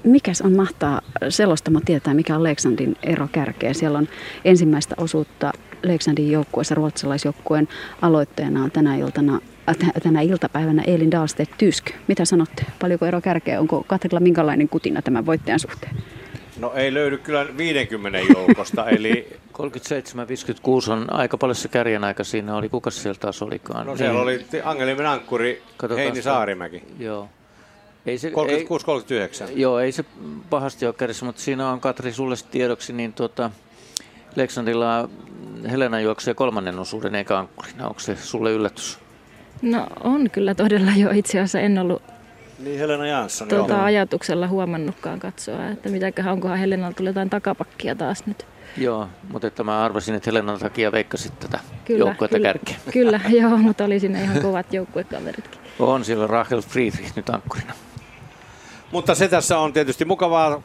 Mikäs 0.04 0.40
on 0.40 0.56
mahtaa 0.56 1.00
selostamo 1.28 1.80
tietää, 1.84 2.14
mikä 2.14 2.36
on 2.36 2.42
Leksandin 2.42 2.96
ero 3.02 3.28
kärkeä? 3.32 3.72
Siellä 3.72 3.98
on 3.98 4.08
ensimmäistä 4.44 4.94
osuutta 4.98 5.52
Leksandin 5.82 6.32
joukkueessa 6.32 6.74
ruotsalaisjoukkueen 6.74 7.68
aloitteena 8.02 8.64
on 8.64 8.70
tänä 8.70 8.96
iltana 8.96 9.40
tänä 10.02 10.20
iltapäivänä 10.20 10.82
Elin 10.82 11.10
Dahlstedt 11.10 11.50
Tysk. 11.58 11.90
Mitä 12.08 12.24
sanotte? 12.24 12.66
Paljonko 12.80 13.06
ero 13.06 13.20
kärkeä? 13.20 13.60
Onko 13.60 13.84
Katrilla 13.86 14.20
minkälainen 14.20 14.68
kutina 14.68 15.02
tämän 15.02 15.26
voittajan 15.26 15.60
suhteen? 15.60 15.96
No 16.60 16.72
ei 16.74 16.94
löydy 16.94 17.18
kyllä 17.18 17.46
50 17.56 18.18
joukosta, 18.18 18.88
eli... 18.90 19.36
37-56 20.88 20.92
on 20.92 21.12
aika 21.12 21.38
paljon 21.38 21.54
se 21.54 21.68
kärjen 21.68 22.04
aika 22.04 22.24
siinä 22.24 22.56
oli. 22.56 22.68
Kuka 22.68 22.90
siellä 22.90 23.18
taas 23.18 23.42
olikaan? 23.42 23.86
No 23.86 23.96
siellä 23.96 24.12
niin. 24.12 24.22
oli 24.22 24.62
Angelimen 24.64 25.06
ankkuri 25.06 25.62
Heini 25.96 26.22
Saarimäki. 26.22 26.82
Joo. 26.98 27.28
Ei 28.06 28.18
se, 28.18 28.28
36-39. 28.28 28.32
Joo, 29.54 29.78
ei 29.78 29.92
se 29.92 30.04
pahasti 30.50 30.86
ole 30.86 30.94
kärjessä, 30.94 31.24
mutta 31.24 31.42
siinä 31.42 31.70
on 31.70 31.80
Katri 31.80 32.12
sulle 32.12 32.34
tiedoksi, 32.50 32.92
niin 32.92 33.12
tuota, 33.12 33.50
Leksandilla 34.36 35.08
Helena 35.70 36.00
juoksee 36.00 36.34
kolmannen 36.34 36.78
osuuden 36.78 37.14
eikä 37.14 37.38
ankkurina. 37.38 37.88
Onko 37.88 38.00
se 38.00 38.16
sulle 38.16 38.52
yllätys? 38.52 38.98
No 39.62 39.86
on 40.04 40.30
kyllä 40.30 40.54
todella 40.54 40.90
jo 40.96 41.10
itse 41.10 41.38
asiassa 41.38 41.60
en 41.60 41.78
ollut 41.78 42.02
niin 42.58 42.78
Helena 42.78 43.06
Jansson, 43.06 43.48
tuota, 43.48 43.72
joo. 43.72 43.82
ajatuksella 43.82 44.48
huomannutkaan 44.48 45.20
katsoa, 45.20 45.68
että 45.68 45.88
mitäköhän, 45.88 46.32
onkohan 46.32 46.58
Helenalla 46.58 46.94
tulee 46.94 47.10
jotain 47.10 47.30
takapakkia 47.30 47.94
taas 47.94 48.26
nyt. 48.26 48.46
Joo, 48.76 49.08
mutta 49.32 49.46
että 49.46 49.64
mä 49.64 49.84
arvasin, 49.84 50.14
että 50.14 50.30
Helenan 50.30 50.58
takia 50.58 50.92
veikkasit 50.92 51.40
tätä 51.40 51.60
joukkuetta 51.88 52.40
kärkeä. 52.40 52.76
Kyllä, 52.92 53.20
joo, 53.28 53.56
mutta 53.56 53.84
oli 53.84 54.00
siinä 54.00 54.22
ihan 54.22 54.42
kovat 54.42 54.72
joukkuekaveritkin. 54.72 55.60
On 55.78 56.04
siellä 56.04 56.26
Rachel 56.26 56.60
Friedrich 56.60 57.16
nyt 57.16 57.30
ankkurina. 57.30 57.72
Mutta 58.92 59.14
se 59.14 59.28
tässä 59.28 59.58
on 59.58 59.72
tietysti 59.72 60.04
mukavaa 60.04 60.62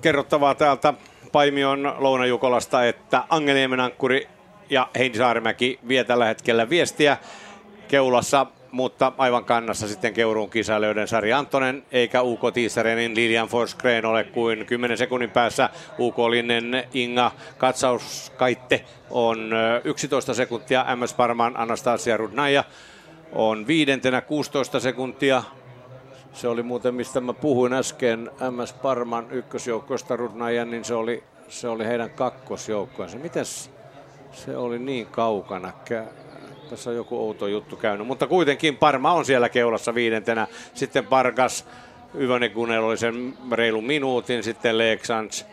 kerrottavaa 0.00 0.54
täältä 0.54 0.94
Paimion 1.32 1.94
Lounajukolasta, 1.98 2.84
että 2.84 3.24
Angeniemen 3.28 3.80
ankkuri 3.80 4.28
ja 4.70 4.88
Heini 4.98 5.16
Saarimäki 5.16 5.78
vie 5.88 6.04
tällä 6.04 6.24
hetkellä 6.24 6.70
viestiä 6.70 7.16
keulassa, 7.90 8.46
mutta 8.70 9.12
aivan 9.18 9.44
kannassa 9.44 9.88
sitten 9.88 10.12
Keuruun 10.14 10.50
kisailijoiden 10.50 11.08
Sari 11.08 11.32
Antonen, 11.32 11.82
eikä 11.92 12.22
UK 12.22 12.40
Tiisarenin 12.54 13.14
Lilian 13.14 13.48
Forsgren 13.48 14.04
ole 14.04 14.24
kuin 14.24 14.66
10 14.66 14.98
sekunnin 14.98 15.30
päässä. 15.30 15.68
UK 15.98 16.18
Linnen 16.18 16.84
Inga 16.94 17.32
Katsauskaitte 17.58 18.84
on 19.10 19.50
11 19.84 20.34
sekuntia, 20.34 20.86
MS 20.96 21.14
Parman 21.14 21.56
Anastasia 21.56 22.16
Rudnaja 22.16 22.64
on 23.32 23.66
viidentenä 23.66 24.20
16 24.20 24.80
sekuntia. 24.80 25.42
Se 26.32 26.48
oli 26.48 26.62
muuten, 26.62 26.94
mistä 26.94 27.20
mä 27.20 27.32
puhuin 27.32 27.72
äsken, 27.72 28.30
MS 28.50 28.72
Parman 28.72 29.30
ykkösjoukkoista 29.30 30.16
Rudnajan, 30.16 30.70
niin 30.70 30.84
se 30.84 30.94
oli, 30.94 31.24
se 31.48 31.68
oli 31.68 31.84
heidän 31.84 32.10
kakkosjoukkoensa. 32.10 33.18
Mites 33.18 33.70
se 34.32 34.56
oli 34.56 34.78
niin 34.78 35.06
kaukana? 35.06 35.72
Tässä 36.70 36.90
on 36.90 36.96
joku 36.96 37.18
outo 37.18 37.46
juttu 37.46 37.76
käynyt, 37.76 38.06
mutta 38.06 38.26
kuitenkin 38.26 38.76
Parma 38.76 39.12
on 39.12 39.24
siellä 39.24 39.48
keulassa 39.48 39.94
viidentenä. 39.94 40.46
Sitten 40.74 41.06
Parkas, 41.06 41.66
Yvonne 42.14 42.48
Gunel 42.48 42.84
oli 42.84 42.96
sen 42.96 43.34
reilun 43.52 43.84
minuutin, 43.84 44.42
sitten 44.42 44.78
Leksans, 44.78 45.46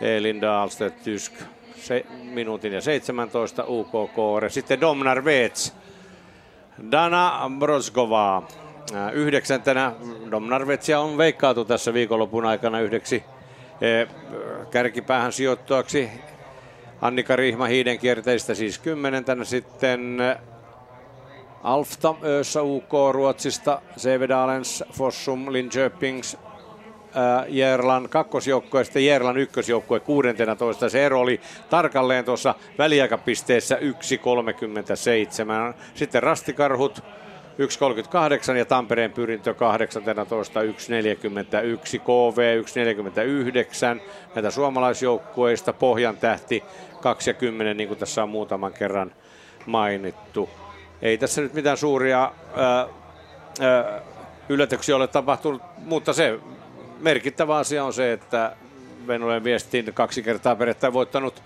Elin 0.00 0.40
Dahlstedt, 0.40 1.02
Tysk, 1.02 1.32
se, 1.76 2.06
minuutin 2.22 2.72
ja 2.72 2.80
17 2.80 3.64
UK 3.66 4.14
Koore. 4.14 4.50
Sitten 4.50 4.80
Domnar 4.80 5.24
Vets, 5.24 5.74
Dana 6.90 7.50
Broskova, 7.58 8.42
yhdeksäntenä. 9.12 9.92
Domnar 10.30 10.66
Vetsia 10.66 11.00
on 11.00 11.18
veikkaatu 11.18 11.64
tässä 11.64 11.94
viikonlopun 11.94 12.44
aikana 12.46 12.80
yhdeksi 12.80 13.24
kärkipäähän 14.70 15.32
sijoittuaksi 15.32 16.10
Annika 17.00 17.36
Rihma 17.36 17.66
hiiden 17.66 17.98
kierteistä 17.98 18.54
siis 18.54 18.78
kymmenentenä 18.78 19.44
sitten 19.44 20.18
Alfta 21.62 22.14
Össä 22.22 22.62
UK 22.62 22.92
Ruotsista, 23.12 23.82
Sevedalens, 23.96 24.84
Fossum, 24.92 25.52
Linköpings, 25.52 26.34
äh, 26.34 27.44
Jerlan 27.48 28.08
kakkosjoukkue, 28.08 28.82
ja 28.94 29.00
Jerlan 29.00 29.36
ykkösjoukkue 29.36 30.00
16. 30.00 30.88
Se 30.88 31.06
ero 31.06 31.20
oli 31.20 31.40
tarkalleen 31.70 32.24
tuossa 32.24 32.54
väliaikapisteessä 32.78 33.76
1.37. 33.76 35.74
Sitten 35.94 36.22
Rastikarhut 36.22 37.02
1.38 37.58 38.56
ja 38.56 38.64
Tampereen 38.64 39.12
pyrintö 39.12 39.54
18, 39.54 40.62
1.41, 40.62 40.66
KV 41.98 42.62
1.49. 42.62 44.00
Näitä 44.34 44.50
suomalaisjoukkueista 44.50 45.72
Pohjan 45.72 46.16
tähti 46.16 46.62
2 47.00 47.30
ja 47.30 47.34
10, 47.34 47.76
niin 47.76 47.88
kuin 47.88 47.98
tässä 47.98 48.22
on 48.22 48.28
muutaman 48.28 48.72
kerran 48.72 49.12
mainittu. 49.66 50.50
Ei 51.02 51.18
tässä 51.18 51.40
nyt 51.40 51.54
mitään 51.54 51.76
suuria 51.76 52.32
ää, 52.56 52.86
ää, 53.60 54.00
yllätyksiä 54.48 54.96
ole 54.96 55.06
tapahtunut, 55.06 55.62
mutta 55.78 56.12
se 56.12 56.38
merkittävä 56.98 57.56
asia 57.56 57.84
on 57.84 57.92
se, 57.92 58.12
että 58.12 58.56
Venäjän 59.06 59.44
viestin 59.44 59.94
kaksi 59.94 60.22
kertaa 60.22 60.56
perättäin 60.56 60.92
voittanut 60.92 61.42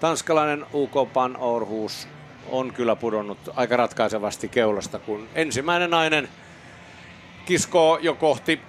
tanskalainen 0.00 0.66
UK 0.74 1.12
Pan 1.12 1.36
Orhus 1.36 2.08
on 2.50 2.72
kyllä 2.72 2.96
pudonnut 2.96 3.38
aika 3.56 3.76
ratkaisevasti 3.76 4.48
keulasta, 4.48 4.98
kun 4.98 5.28
ensimmäinen 5.34 5.90
nainen 5.90 6.28
kiskoo 7.44 7.98
jo 7.98 8.14
kohti 8.14 8.60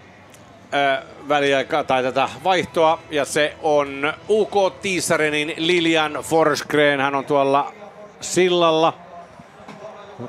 väliaikaa 1.30 1.84
tai 1.84 2.03
tätä 2.03 2.30
vaihtoa 2.43 2.99
ja 3.09 3.26
se 3.26 3.53
on 3.61 4.13
UK 4.30 4.74
Tiisarenin 4.82 5.53
Lilian 5.57 6.13
Forsgren. 6.21 6.99
Hän 6.99 7.15
on 7.15 7.26
tuolla 7.26 7.74
sillalla. 8.21 8.93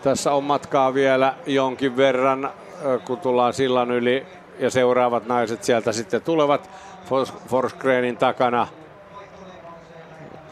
Tässä 0.02 0.32
on 0.32 0.44
matkaa 0.44 0.94
vielä 0.94 1.34
jonkin 1.46 1.96
verran, 1.96 2.50
kun 3.04 3.20
tullaan 3.20 3.52
sillan 3.54 3.90
yli 3.90 4.26
ja 4.58 4.70
seuraavat 4.70 5.26
naiset 5.26 5.64
sieltä 5.64 5.92
sitten 5.92 6.22
tulevat 6.22 6.70
Forsgrenin 7.48 8.16
takana. 8.16 8.66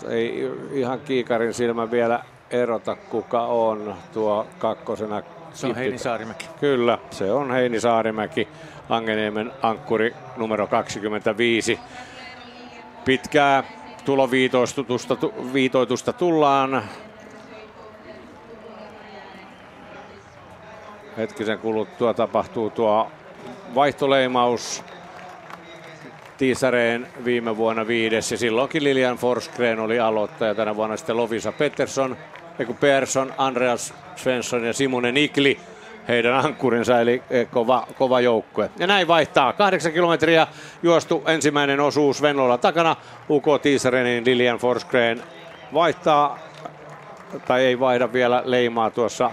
Ei 0.08 0.50
ihan 0.72 1.00
kiikarin 1.00 1.54
silmä 1.54 1.90
vielä 1.90 2.24
erota 2.50 2.96
kuka 2.96 3.42
on 3.42 3.94
tuo 4.12 4.46
kakkosena 4.58 5.22
Se 5.54 5.66
on 5.66 5.74
Heini 5.74 5.98
Saarimäki. 5.98 6.48
Kyllä, 6.60 6.98
se 7.10 7.32
on 7.32 7.50
Heini 7.50 7.80
Saarimäki, 7.80 8.48
Angeniemen 8.92 9.52
ankkuri 9.62 10.14
numero 10.36 10.66
25. 10.66 11.80
Pitkää 13.04 13.64
tuloviitoitusta 14.04 14.84
viitoitusta 15.52 16.12
tullaan. 16.12 16.82
Hetkisen 21.16 21.58
kuluttua 21.58 22.14
tapahtuu 22.14 22.70
tuo 22.70 23.10
vaihtoleimaus. 23.74 24.84
Tiisareen 26.38 27.06
viime 27.24 27.56
vuonna 27.56 27.86
viides 27.86 28.32
ja 28.32 28.38
silloinkin 28.38 28.84
Lilian 28.84 29.16
Forsgren 29.16 29.80
oli 29.80 30.00
aloittaja. 30.00 30.54
Tänä 30.54 30.76
vuonna 30.76 30.96
sitten 30.96 31.16
Lovisa 31.16 31.52
Pettersson, 31.52 32.16
Persson, 32.80 33.34
Andreas 33.38 33.94
Svensson 34.16 34.64
ja 34.64 34.72
Simone 34.72 35.12
Nikli 35.12 35.60
heidän 36.08 36.34
ankkurinsa, 36.34 37.00
eli 37.00 37.22
eh, 37.30 37.50
kova, 37.50 37.86
kova 37.98 38.20
joukkue. 38.20 38.70
Ja 38.78 38.86
näin 38.86 39.08
vaihtaa. 39.08 39.52
Kahdeksan 39.52 39.92
kilometriä 39.92 40.46
juostu 40.82 41.22
ensimmäinen 41.26 41.80
osuus 41.80 42.22
Venlolla 42.22 42.58
takana. 42.58 42.96
UK 43.30 43.44
Tiisarenin 43.62 44.24
Lilian 44.24 44.58
Forsgren 44.58 45.22
vaihtaa, 45.74 46.38
tai 47.46 47.64
ei 47.64 47.80
vaihda 47.80 48.12
vielä 48.12 48.42
leimaa 48.44 48.90
tuossa 48.90 49.30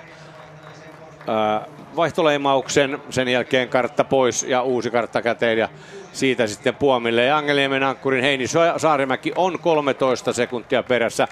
ää, 1.27 1.65
vaihtoleimauksen. 1.95 3.01
Sen 3.09 3.27
jälkeen 3.27 3.69
kartta 3.69 4.03
pois 4.03 4.43
ja 4.43 4.61
uusi 4.61 4.91
kartta 4.91 5.21
käteen 5.21 5.57
ja 5.57 5.69
siitä 6.11 6.47
sitten 6.47 6.75
Puomille. 6.75 7.23
Ja 7.23 7.37
Angeliemen 7.37 7.83
ankkurin 7.83 8.23
Heini 8.23 8.45
Saarimäki 8.77 9.33
on 9.35 9.59
13 9.59 10.33
sekuntia 10.33 10.83
perässä. 10.83 11.27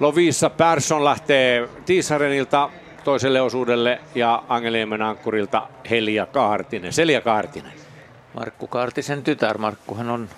Lovisa 0.00 0.50
Persson 0.50 1.04
lähtee 1.04 1.68
Tiisarenilta 1.86 2.70
toiselle 3.04 3.40
osuudelle 3.40 4.00
ja 4.14 4.42
Angeliemen 4.48 5.02
ankkurilta 5.02 5.68
Helia 5.90 6.26
Kaartinen. 6.26 6.92
Selja 6.92 7.20
Kaartinen. 7.20 7.72
Markku 8.34 8.66
Kaartisen 8.66 9.22
tytär. 9.22 9.58
Markkuhan 9.58 10.10
on 10.10 10.28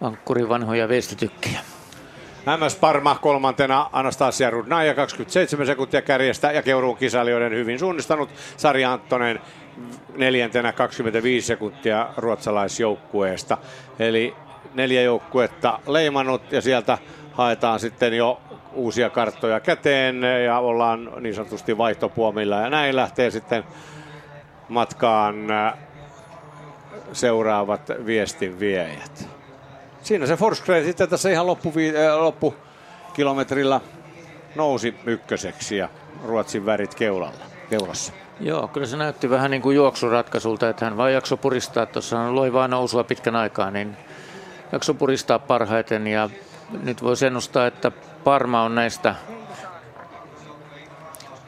ankkurin 0.00 0.48
vanhoja 0.48 0.88
viestitykkejä. 0.88 1.60
MS 2.56 2.76
Parma 2.76 3.14
kolmantena 3.14 3.90
Anastasia 3.92 4.50
Rudnaja 4.50 4.94
27 4.94 5.66
sekuntia 5.66 6.02
kärjestä 6.02 6.52
ja 6.52 6.62
Keuruun 6.62 6.96
kisailijoiden 6.96 7.52
hyvin 7.52 7.78
suunnistanut 7.78 8.30
Sari 8.56 8.84
Anttonen 8.84 9.40
neljäntenä 10.16 10.72
25 10.72 11.46
sekuntia 11.46 12.08
ruotsalaisjoukkueesta. 12.16 13.58
Eli 13.98 14.34
neljä 14.74 15.02
joukkuetta 15.02 15.78
leimannut 15.86 16.52
ja 16.52 16.60
sieltä 16.60 16.98
haetaan 17.32 17.80
sitten 17.80 18.14
jo 18.14 18.40
uusia 18.78 19.10
karttoja 19.10 19.60
käteen 19.60 20.22
ja 20.44 20.58
ollaan 20.58 21.10
niin 21.20 21.34
sanotusti 21.34 21.78
vaihtopuomilla 21.78 22.56
ja 22.56 22.70
näin 22.70 22.96
lähtee 22.96 23.30
sitten 23.30 23.64
matkaan 24.68 25.50
äh, 25.50 25.74
seuraavat 27.12 27.90
viestin 28.06 28.60
viejät. 28.60 29.28
Siinä 30.02 30.26
se 30.26 30.36
Forsgren 30.36 30.84
sitten 30.84 31.08
tässä 31.08 31.30
ihan 31.30 31.46
loppu, 31.46 31.68
äh, 31.68 32.18
loppukilometrillä 32.18 33.80
nousi 34.54 34.94
ykköseksi 35.06 35.76
ja 35.76 35.88
Ruotsin 36.24 36.66
värit 36.66 36.94
keulalla, 36.94 37.44
keulassa. 37.70 38.12
Joo, 38.40 38.68
kyllä 38.68 38.86
se 38.86 38.96
näytti 38.96 39.30
vähän 39.30 39.50
niin 39.50 39.62
kuin 39.62 39.76
juoksuratkaisulta, 39.76 40.68
että 40.68 40.84
hän 40.84 40.96
vain 40.96 41.14
jaksoi 41.14 41.38
puristaa, 41.38 41.86
tuossa 41.86 42.34
loivaa 42.34 42.68
nousua 42.68 43.04
pitkän 43.04 43.36
aikaa, 43.36 43.70
niin 43.70 43.96
jaksoi 44.72 44.94
puristaa 44.94 45.38
parhaiten 45.38 46.06
ja 46.06 46.30
nyt 46.82 47.02
voisi 47.02 47.26
ennustaa, 47.26 47.66
että 47.66 47.92
Parma 48.28 48.62
on 48.62 48.74
näistä 48.74 49.14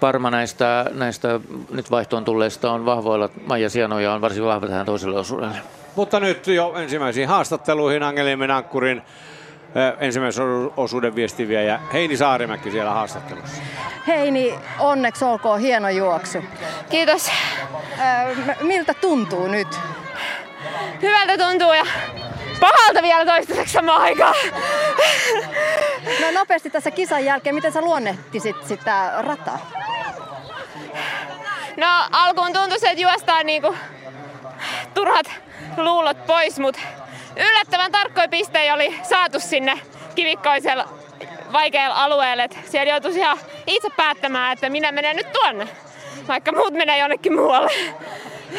Parma 0.01 0.31
näistä, 0.31 0.87
näistä 0.93 1.41
nyt 1.70 1.91
vaihtoon 1.91 2.24
tulleista 2.24 2.72
on 2.72 2.87
vahvoilla. 2.87 3.28
Maija 3.47 3.70
Sianoja 3.70 4.12
on 4.12 4.20
varsin 4.20 4.45
vahva 4.45 4.66
tähän 4.66 4.87
toiselle 4.87 5.18
osuudelle. 5.18 5.57
Mutta 5.97 6.20
nyt 6.20 6.47
jo 6.47 6.74
ensimmäisiin 6.76 7.28
haastatteluihin 7.28 8.03
Angeliemen 8.03 8.51
ankkurin 8.51 9.03
ensimmäisen 9.99 10.45
osuuden 10.76 11.14
viestiviä 11.14 11.81
Heini 11.93 12.16
Saarimäki 12.16 12.70
siellä 12.70 12.91
haastattelussa. 12.91 13.62
Heini, 14.07 14.55
onneksi 14.78 15.24
olkoon 15.24 15.61
hieno 15.61 15.89
juoksu. 15.89 16.39
Kiitos. 16.91 17.31
Miltä 18.61 18.95
tuntuu 18.95 19.49
nyt? 19.49 19.81
Hyvältä 21.03 21.39
tuntuu 21.39 21.72
ja 21.72 21.85
pahalta 22.61 23.03
vielä 23.03 23.27
toistaiseksi 23.27 23.73
samaan 23.73 24.03
aikaan. 24.03 24.35
No 26.21 26.31
nopeasti 26.31 26.71
tässä 26.71 26.91
kisan 26.91 27.25
jälkeen, 27.25 27.55
miten 27.55 27.73
sä 27.73 27.81
luonnehtisit 27.81 28.57
sitä 28.69 29.13
rataa? 29.19 29.71
No 31.77 31.87
alkuun 32.13 32.53
tuntui, 32.53 32.79
että 32.83 33.03
juostaan 33.03 33.47
niinku 33.47 33.77
turhat 34.95 35.27
luulot 35.77 36.27
pois, 36.27 36.59
mutta 36.59 36.81
yllättävän 37.37 37.93
tarkkoja 37.93 38.29
pisteitä 38.29 38.75
oli 38.75 39.01
saatu 39.03 39.41
sinne 39.41 39.81
kivikkoisella 40.15 40.89
vaikealla 41.53 42.05
alueelle. 42.05 42.45
Et 42.45 42.59
siellä 42.65 42.93
joutuisi 42.93 43.19
ihan 43.19 43.39
itse 43.67 43.89
päättämään, 43.97 44.53
että 44.53 44.69
minä 44.69 44.93
menen 44.93 45.17
nyt 45.17 45.33
tuonne, 45.33 45.69
vaikka 46.29 46.53
muut 46.53 46.75
menee 46.75 46.99
jonnekin 46.99 47.35
muualle. 47.35 47.73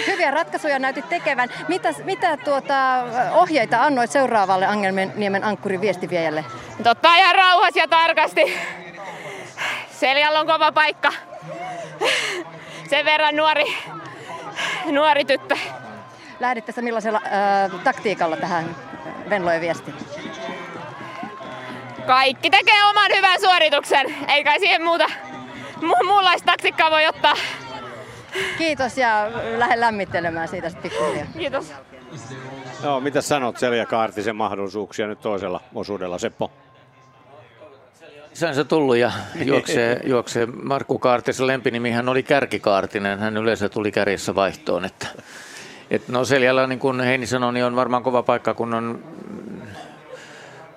Hyviä 0.07 0.31
ratkaisuja 0.31 0.79
näytit 0.79 1.09
tekevän. 1.09 1.49
Mitä, 1.67 1.89
mitä 2.03 2.37
tuota, 2.37 3.03
ohjeita 3.31 3.83
annoit 3.83 4.11
seuraavalle 4.11 4.65
Angelniemen 4.65 5.43
ankkurin 5.43 5.81
viestiviejälle? 5.81 6.45
Totta 6.83 7.15
ihan 7.15 7.35
rauhassa 7.35 7.79
ja 7.79 7.87
tarkasti. 7.87 8.59
Seljalla 9.91 10.39
on 10.39 10.47
kova 10.47 10.71
paikka. 10.71 11.11
Sen 12.89 13.05
verran 13.05 13.35
nuori, 13.35 13.77
nuori 14.85 15.25
tyttö. 15.25 15.55
Lähditte 16.39 16.71
sä 16.71 16.81
millaisella 16.81 17.21
äh, 17.25 17.81
taktiikalla 17.83 18.37
tähän 18.37 18.75
Venlojen 19.29 19.61
viestiin? 19.61 19.95
Kaikki 22.05 22.49
tekee 22.49 22.83
oman 22.89 23.11
hyvän 23.15 23.41
suorituksen. 23.41 24.15
Ei 24.27 24.43
kai 24.43 24.59
siihen 24.59 24.83
muuta 24.83 25.05
mu- 25.81 26.05
muunlaista 26.05 26.45
taktiikkaa 26.45 26.91
voi 26.91 27.07
ottaa. 27.07 27.33
Kiitos 28.57 28.97
ja 28.97 29.31
lähde 29.57 29.79
lämmittelemään 29.79 30.47
siitä 30.47 30.69
sitten 30.69 30.91
pikkuhiljaa. 30.91 31.27
Kiitos. 31.37 31.73
Joo, 32.83 32.99
mitä 32.99 33.21
sanot 33.21 33.57
Selja 33.57 33.85
Kaartisen 33.85 34.35
mahdollisuuksia 34.35 35.07
nyt 35.07 35.21
toisella 35.21 35.61
osuudella, 35.75 36.17
Seppo? 36.17 36.51
se 38.33 38.63
tullut 38.63 38.97
ja 38.97 39.11
juoksee, 39.45 39.99
juoksee 40.03 40.45
Markku 40.45 40.99
Kaartisen 40.99 41.47
lempinimihän 41.47 42.09
oli 42.09 42.23
Kärkikaartinen. 42.23 43.19
Hän 43.19 43.37
yleensä 43.37 43.69
tuli 43.69 43.91
kärjessä 43.91 44.35
vaihtoon. 44.35 44.85
Että, 44.85 45.07
et 45.91 46.07
no 46.07 46.25
Seljalla, 46.25 46.67
niin 46.67 46.79
kuin 46.79 46.99
Heini 46.99 47.27
sanoi, 47.27 47.53
niin 47.53 47.65
on 47.65 47.75
varmaan 47.75 48.03
kova 48.03 48.23
paikka, 48.23 48.53
kun 48.53 48.73
on 48.73 49.03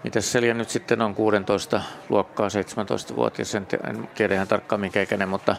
mitä 0.05 0.20
Selja 0.20 0.55
nyt 0.55 0.70
sitten 0.70 1.02
on 1.02 1.14
16 1.14 1.82
luokkaa, 2.09 2.48
17-vuotias, 2.48 3.55
en, 3.55 3.66
en 3.88 4.09
tiedä 4.14 4.34
ihan 4.34 4.48
tarkkaan 4.48 4.80
minkä 4.80 5.02
ikäinen, 5.02 5.28
mutta 5.28 5.57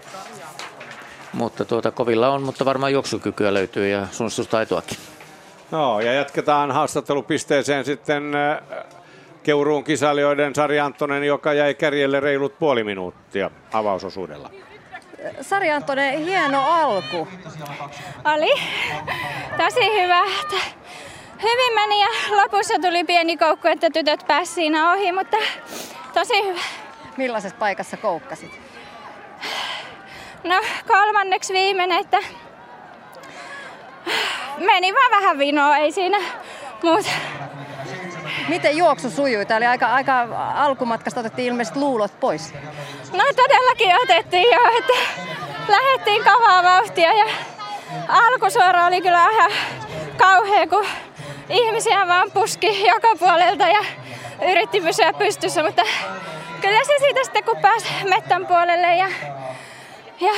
mutta 1.36 1.66
tuota, 1.66 1.92
kovilla 1.92 2.30
on, 2.30 2.44
mutta 2.44 2.66
varmaan 2.66 2.92
juoksukykyä 2.92 3.54
löytyy 3.54 3.88
ja 3.88 4.08
suunnistustaitoakin. 4.12 4.98
No 5.72 6.00
ja 6.00 6.14
jatketaan 6.14 6.72
haastattelupisteeseen 6.72 7.86
sitten 7.86 8.36
äh, 8.36 8.60
Keuruun 9.44 9.84
kisailijoiden 9.84 10.56
Sari 10.56 10.80
Anttonen, 10.80 11.24
joka 11.24 11.54
jäi 11.54 11.74
kärjelle 11.74 12.20
reilut 12.20 12.60
puoli 12.60 12.84
minuuttia 12.84 13.52
avausosuudella. 13.74 14.50
Sari 15.42 15.72
Anttonen, 15.72 16.26
hieno 16.26 16.64
alku. 16.68 17.28
Oli 18.36 18.62
tosi 19.58 20.02
hyvä. 20.02 20.24
Hyvin 21.44 21.74
meni 21.76 22.02
ja 22.02 22.08
lopussa 22.30 22.74
tuli 22.82 23.04
pieni 23.04 23.38
koukku, 23.38 23.68
että 23.68 23.90
tytöt 23.90 24.24
pääsivät 24.28 24.56
siinä 24.56 24.92
ohi, 24.92 25.12
mutta 25.12 25.38
tosi 26.14 26.44
hyvä. 26.44 26.60
Millaisessa 27.18 27.58
paikassa 27.58 27.98
koukkasit? 27.98 28.60
No 30.46 30.62
kolmanneksi 30.88 31.54
viimeinen, 31.54 32.00
että 32.00 32.18
meni 34.58 34.94
vaan 34.94 35.12
vähän 35.12 35.38
vinoa, 35.38 35.78
ei 35.78 35.92
siinä 35.92 36.18
muuta. 36.84 37.10
Miten 38.48 38.78
juoksu 38.78 39.10
sujui? 39.10 39.46
Tämä 39.46 39.58
oli 39.58 39.66
aika, 39.66 39.88
aika 39.88 40.28
alkumatkasta 40.56 41.20
otettiin 41.20 41.48
ilmeisesti 41.48 41.80
luulot 41.80 42.20
pois. 42.20 42.54
No 43.14 43.24
todellakin 43.36 43.96
otettiin 44.04 44.48
jo, 44.54 44.78
että 44.78 44.94
lähdettiin 45.68 46.24
kovaa 46.24 46.64
vauhtia 46.64 47.14
ja 47.14 47.26
alkusuora 48.08 48.86
oli 48.86 49.02
kyllä 49.02 49.30
ihan 49.32 49.52
kauhea, 50.18 50.68
kun 50.68 50.86
ihmisiä 51.50 52.08
vaan 52.08 52.32
puski 52.32 52.88
joka 52.88 53.08
puolelta 53.20 53.68
ja 53.68 53.86
yritti 54.52 54.82
pysyä 54.82 55.14
pystyssä, 55.14 55.64
mutta 55.64 55.82
kyllä 56.62 56.84
se 56.84 56.94
siitä 57.00 57.24
sitten 57.24 57.44
kun 57.44 57.58
pääsi 57.58 57.88
mettän 58.10 58.48
puolelle 58.48 58.96
ja 58.96 59.08
ja 60.22 60.34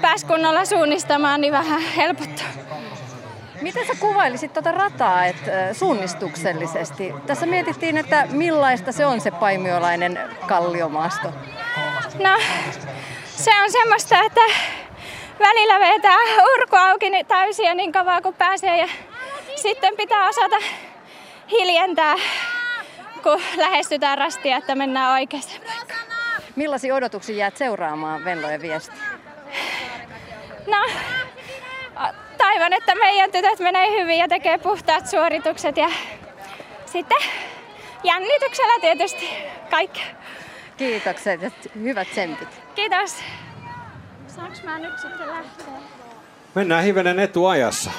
pääsi 0.00 0.26
kunnolla 0.26 0.64
suunnistamaan, 0.64 1.40
niin 1.40 1.52
vähän 1.52 1.80
helpottaa. 1.80 2.46
Miten 3.60 3.86
sä 3.86 3.92
kuvailisit 4.00 4.52
tuota 4.52 4.72
rataa 4.72 5.24
et, 5.24 5.36
suunnistuksellisesti? 5.72 7.14
Tässä 7.26 7.46
mietittiin, 7.46 7.96
että 7.98 8.26
millaista 8.30 8.92
se 8.92 9.06
on 9.06 9.20
se 9.20 9.30
paimiolainen 9.30 10.20
kalliomaasto. 10.46 11.28
No, 12.18 12.38
se 13.26 13.50
on 13.62 13.72
semmoista, 13.72 14.20
että 14.20 14.40
välillä 15.38 15.80
vetää 15.80 16.16
urku 16.54 16.76
auki 16.76 17.10
niin 17.10 17.26
täysiä 17.26 17.74
niin 17.74 17.92
kauan 17.92 18.22
kuin 18.22 18.34
pääsee 18.34 18.78
ja 18.78 18.88
sitten 19.56 19.96
pitää 19.96 20.28
osata 20.28 20.56
hiljentää, 21.50 22.14
kun 23.22 23.42
lähestytään 23.56 24.18
rastia, 24.18 24.56
että 24.56 24.74
mennään 24.74 25.12
oikeaan 25.12 25.44
paikkaan. 25.66 26.11
Millaisia 26.56 26.94
odotuksia 26.94 27.36
jäät 27.36 27.56
seuraamaan 27.56 28.24
Venlojen 28.24 28.62
viestiä? 28.62 29.02
No, 30.66 30.86
toivon, 32.38 32.72
että 32.72 32.94
meidän 32.94 33.32
tytöt 33.32 33.58
menee 33.58 34.00
hyvin 34.00 34.18
ja 34.18 34.28
tekee 34.28 34.58
puhtaat 34.58 35.06
suoritukset 35.06 35.76
ja 35.76 35.90
sitten 36.86 37.18
jännityksellä 38.04 38.80
tietysti 38.80 39.28
kaikki. 39.70 40.02
Kiitokset 40.76 41.42
ja 41.42 41.50
hyvät 41.82 42.08
tsempit. 42.08 42.48
Kiitos. 42.74 43.16
Saanko 44.26 44.56
mä 44.64 44.78
nyt 44.78 44.98
sitten 44.98 45.28
lähteä? 45.28 45.66
Mennään 46.54 46.84
hivenen 46.84 47.18
etuajassa. 47.18 47.90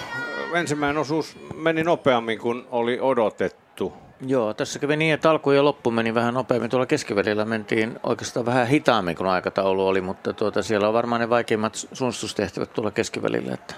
Ensimmäinen 0.54 0.98
osuus 0.98 1.38
meni 1.56 1.84
nopeammin 1.84 2.40
kuin 2.40 2.68
oli 2.72 3.00
odotettu. 3.00 4.03
Joo, 4.22 4.53
tässä 4.53 4.80
kävi 4.80 4.98
niin, 4.98 5.14
että 5.14 5.30
alku 5.30 5.52
ja 5.52 5.64
loppu 5.64 5.91
meni 5.91 6.14
vähän 6.14 6.34
nopeammin. 6.34 6.69
Tuolla 6.69 6.85
keskivälillä 6.85 7.45
mentiin 7.45 7.99
oikeastaan 8.03 8.45
vähän 8.45 8.68
hitaammin 8.68 9.15
kuin 9.15 9.27
aikataulu 9.27 9.88
oli, 9.88 10.02
mutta 10.02 10.34
tuota, 10.34 10.64
siellä 10.64 10.88
on 10.88 10.94
varmaan 10.94 11.22
ne 11.22 11.30
vaikeimmat 11.30 11.76
suunnistustehtävät 11.94 12.73
tuolla 12.73 12.91
keskivälillä. 12.91 13.53
Että, 13.53 13.76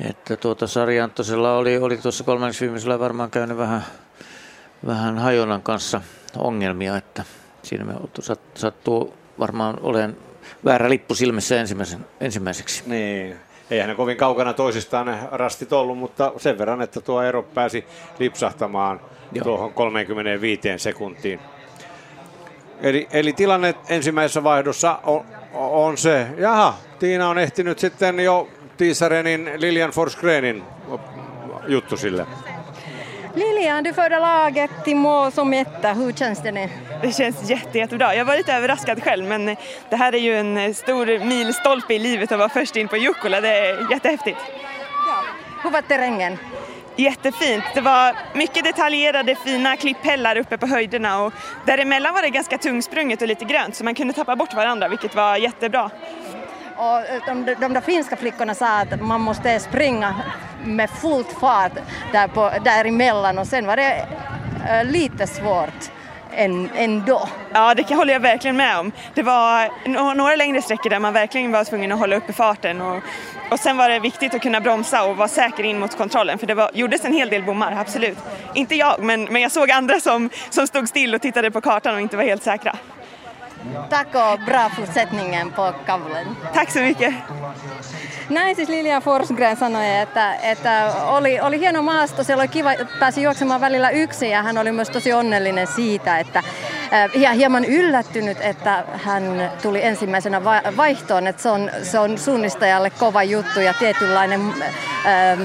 että 0.00 0.36
tuota, 0.36 0.66
Sari 0.66 1.00
Anttosella 1.00 1.56
oli, 1.56 1.78
oli 1.78 1.96
tuossa 1.96 2.24
kolmanneksi 2.24 2.64
viimeisellä 2.64 2.98
varmaan 2.98 3.30
käynyt 3.30 3.56
vähän, 3.56 3.84
vähän 4.86 5.18
hajonnan 5.18 5.62
kanssa 5.62 6.00
ongelmia, 6.36 6.96
että 6.96 7.24
siinä 7.62 7.84
me 7.84 7.94
sattuu 8.54 9.14
varmaan 9.38 9.78
olen 9.82 10.16
väärä 10.64 10.90
lippu 10.90 11.14
silmissä 11.14 11.60
ensimmäisen, 11.60 12.06
ensimmäiseksi. 12.20 12.82
Niin, 12.86 13.36
eihän 13.70 13.88
ne 13.88 13.94
kovin 13.94 14.16
kaukana 14.16 14.52
toisistaan 14.52 15.06
ne 15.06 15.18
rastit 15.30 15.72
ollut, 15.72 15.98
mutta 15.98 16.32
sen 16.36 16.58
verran, 16.58 16.82
että 16.82 17.00
tuo 17.00 17.22
ero 17.22 17.42
pääsi 17.42 17.84
lipsahtamaan 18.18 19.00
Joo. 19.32 19.44
tuohon 19.44 19.72
35 19.72 20.68
sekuntiin. 20.76 21.40
Eli, 22.82 23.08
eli 23.12 23.32
tilanne 23.32 23.74
ensimmäisessä 23.88 24.44
vaihdossa 24.44 24.98
on, 25.04 25.24
on 25.52 25.98
se, 25.98 26.26
jaha, 26.36 26.74
Tiina 26.98 27.28
on 27.28 27.38
ehtinyt 27.38 27.78
sitten 27.78 28.20
jo 28.20 28.48
Tiisarenin 28.76 29.50
Lilian 29.56 29.90
Forsgrenin 29.90 30.62
juttu 31.68 31.96
sille. 31.96 32.26
Lilian, 33.34 33.84
du 33.84 33.92
förde 33.92 34.18
laget 34.18 34.70
till 34.84 34.96
mål 34.96 35.32
som 35.32 35.52
etta. 35.52 35.92
Hur 35.92 36.12
känns 36.12 36.42
det 36.42 36.52
nu? 36.52 36.68
Det 37.02 37.12
känns 37.12 37.50
jätte, 37.50 37.78
jättebra. 37.78 38.14
Jag 38.14 38.24
var 38.24 38.36
lite 38.36 38.54
överraskad 38.54 39.02
själv 39.02 39.24
men 39.24 39.56
det 39.90 39.96
här 39.96 40.14
är 40.14 40.18
ju 40.18 40.38
en 40.38 40.74
stor 40.74 41.24
milstolpe 41.24 41.94
i 41.94 41.98
livet 41.98 42.32
att 42.32 42.38
vara 42.38 42.48
först 42.48 42.76
in 42.76 42.88
på 42.88 42.96
Jukkola. 42.96 43.40
Det 43.40 43.48
är 43.48 43.90
jättehäftigt. 43.90 44.38
Ja. 45.06 45.24
Hur 45.62 45.70
var 45.70 45.82
terrängen? 45.82 46.38
Jättefint. 46.96 47.64
Det 47.74 47.80
var 47.80 48.16
mycket 48.34 48.64
detaljerade 48.64 49.34
fina 49.34 49.76
klipphällar 49.76 50.36
uppe 50.38 50.58
på 50.58 50.66
höjderna 50.66 51.22
och 51.22 51.32
däremellan 51.66 52.14
var 52.14 52.22
det 52.22 52.28
ganska 52.28 52.58
tungsprunget 52.58 53.22
och 53.22 53.28
lite 53.28 53.44
grönt 53.44 53.76
så 53.76 53.84
man 53.84 53.94
kunde 53.94 54.14
tappa 54.14 54.36
bort 54.36 54.54
varandra 54.54 54.88
vilket 54.88 55.14
var 55.14 55.36
jättebra. 55.36 55.90
Och 56.78 56.98
eh, 56.98 57.22
de, 57.26 57.54
de 57.60 57.72
där 57.72 57.80
finska 57.80 58.16
flickorna 58.16 58.54
sa 58.54 58.80
att 58.80 59.00
man 59.00 59.20
måste 59.20 59.60
springa 59.60 60.14
med 60.64 60.90
fullt 60.90 61.32
fart 61.40 61.72
där 62.12 62.28
på, 62.28 62.52
däremellan 62.64 63.38
och 63.38 63.46
sen 63.46 63.66
var 63.66 63.76
det 63.76 64.06
eh, 64.68 64.84
lite 64.84 65.26
svårt 65.26 65.90
ändå. 66.74 67.28
Ja, 67.52 67.74
det 67.74 67.94
håller 67.94 68.12
jag 68.12 68.20
verkligen 68.20 68.56
med 68.56 68.78
om. 68.78 68.92
Det 69.14 69.22
var 69.22 70.14
några 70.14 70.36
längre 70.36 70.62
sträckor 70.62 70.90
där 70.90 70.98
man 70.98 71.12
verkligen 71.12 71.52
var 71.52 71.64
tvungen 71.64 71.92
att 71.92 71.98
hålla 71.98 72.16
uppe 72.16 72.32
farten 72.32 72.80
och, 72.80 73.02
och 73.50 73.58
sen 73.58 73.76
var 73.76 73.88
det 73.88 73.98
viktigt 73.98 74.34
att 74.34 74.42
kunna 74.42 74.60
bromsa 74.60 75.04
och 75.04 75.16
vara 75.16 75.28
säker 75.28 75.64
in 75.64 75.78
mot 75.78 75.96
kontrollen 75.96 76.38
för 76.38 76.46
det 76.46 76.54
var, 76.54 76.70
gjordes 76.74 77.04
en 77.04 77.12
hel 77.12 77.28
del 77.28 77.42
bommar, 77.42 77.72
absolut. 77.80 78.18
Inte 78.54 78.74
jag, 78.74 79.02
men, 79.02 79.24
men 79.24 79.42
jag 79.42 79.52
såg 79.52 79.70
andra 79.70 80.00
som, 80.00 80.30
som 80.50 80.66
stod 80.66 80.88
still 80.88 81.14
och 81.14 81.22
tittade 81.22 81.50
på 81.50 81.60
kartan 81.60 81.94
och 81.94 82.00
inte 82.00 82.16
var 82.16 82.24
helt 82.24 82.42
säkra. 82.42 82.76
Tack 83.88 84.14
och 84.14 84.40
bra 84.44 84.68
fortsättningen 84.68 85.52
på 85.52 85.72
kavlen. 85.86 86.36
Tack 86.54 86.70
så 86.70 86.78
mycket. 86.78 87.14
Näin 88.28 88.56
siis 88.56 88.68
Lilian 88.68 89.02
Forsgren 89.02 89.56
sanoi, 89.56 89.98
että, 89.98 90.34
että 90.34 90.92
oli, 91.06 91.40
oli 91.40 91.58
hieno 91.58 91.82
maasto, 91.82 92.24
siellä 92.24 92.40
oli 92.40 92.48
kiva, 92.48 92.70
pääsi 93.00 93.22
juoksemaan 93.22 93.60
välillä 93.60 93.90
yksin 93.90 94.30
ja 94.30 94.42
hän 94.42 94.58
oli 94.58 94.72
myös 94.72 94.90
tosi 94.90 95.12
onnellinen 95.12 95.66
siitä, 95.66 96.18
että 96.18 96.42
ja 97.14 97.32
hieman 97.32 97.64
yllättynyt, 97.64 98.38
että 98.40 98.84
hän 99.04 99.50
tuli 99.62 99.84
ensimmäisenä 99.84 100.44
vaihtoon, 100.76 101.26
että 101.26 101.42
se 101.42 101.48
on, 101.48 101.70
se 101.82 101.98
on 101.98 102.18
suunnistajalle 102.18 102.90
kova 102.90 103.22
juttu 103.22 103.60
ja 103.60 103.74
tietynlainen 103.74 104.40
ähm, 105.06 105.42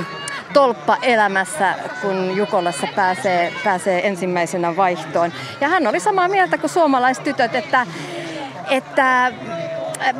tolppa 0.53 0.97
elämässä, 1.01 1.75
kun 2.01 2.37
Jukolassa 2.37 2.87
pääsee, 2.95 3.53
pääsee 3.63 4.07
ensimmäisenä 4.07 4.75
vaihtoon. 4.75 5.33
Ja 5.61 5.69
hän 5.69 5.87
oli 5.87 5.99
samaa 5.99 6.27
mieltä 6.27 6.57
kuin 6.57 6.69
suomalaistytöt, 6.69 7.55
että, 7.55 7.87
että 8.69 9.31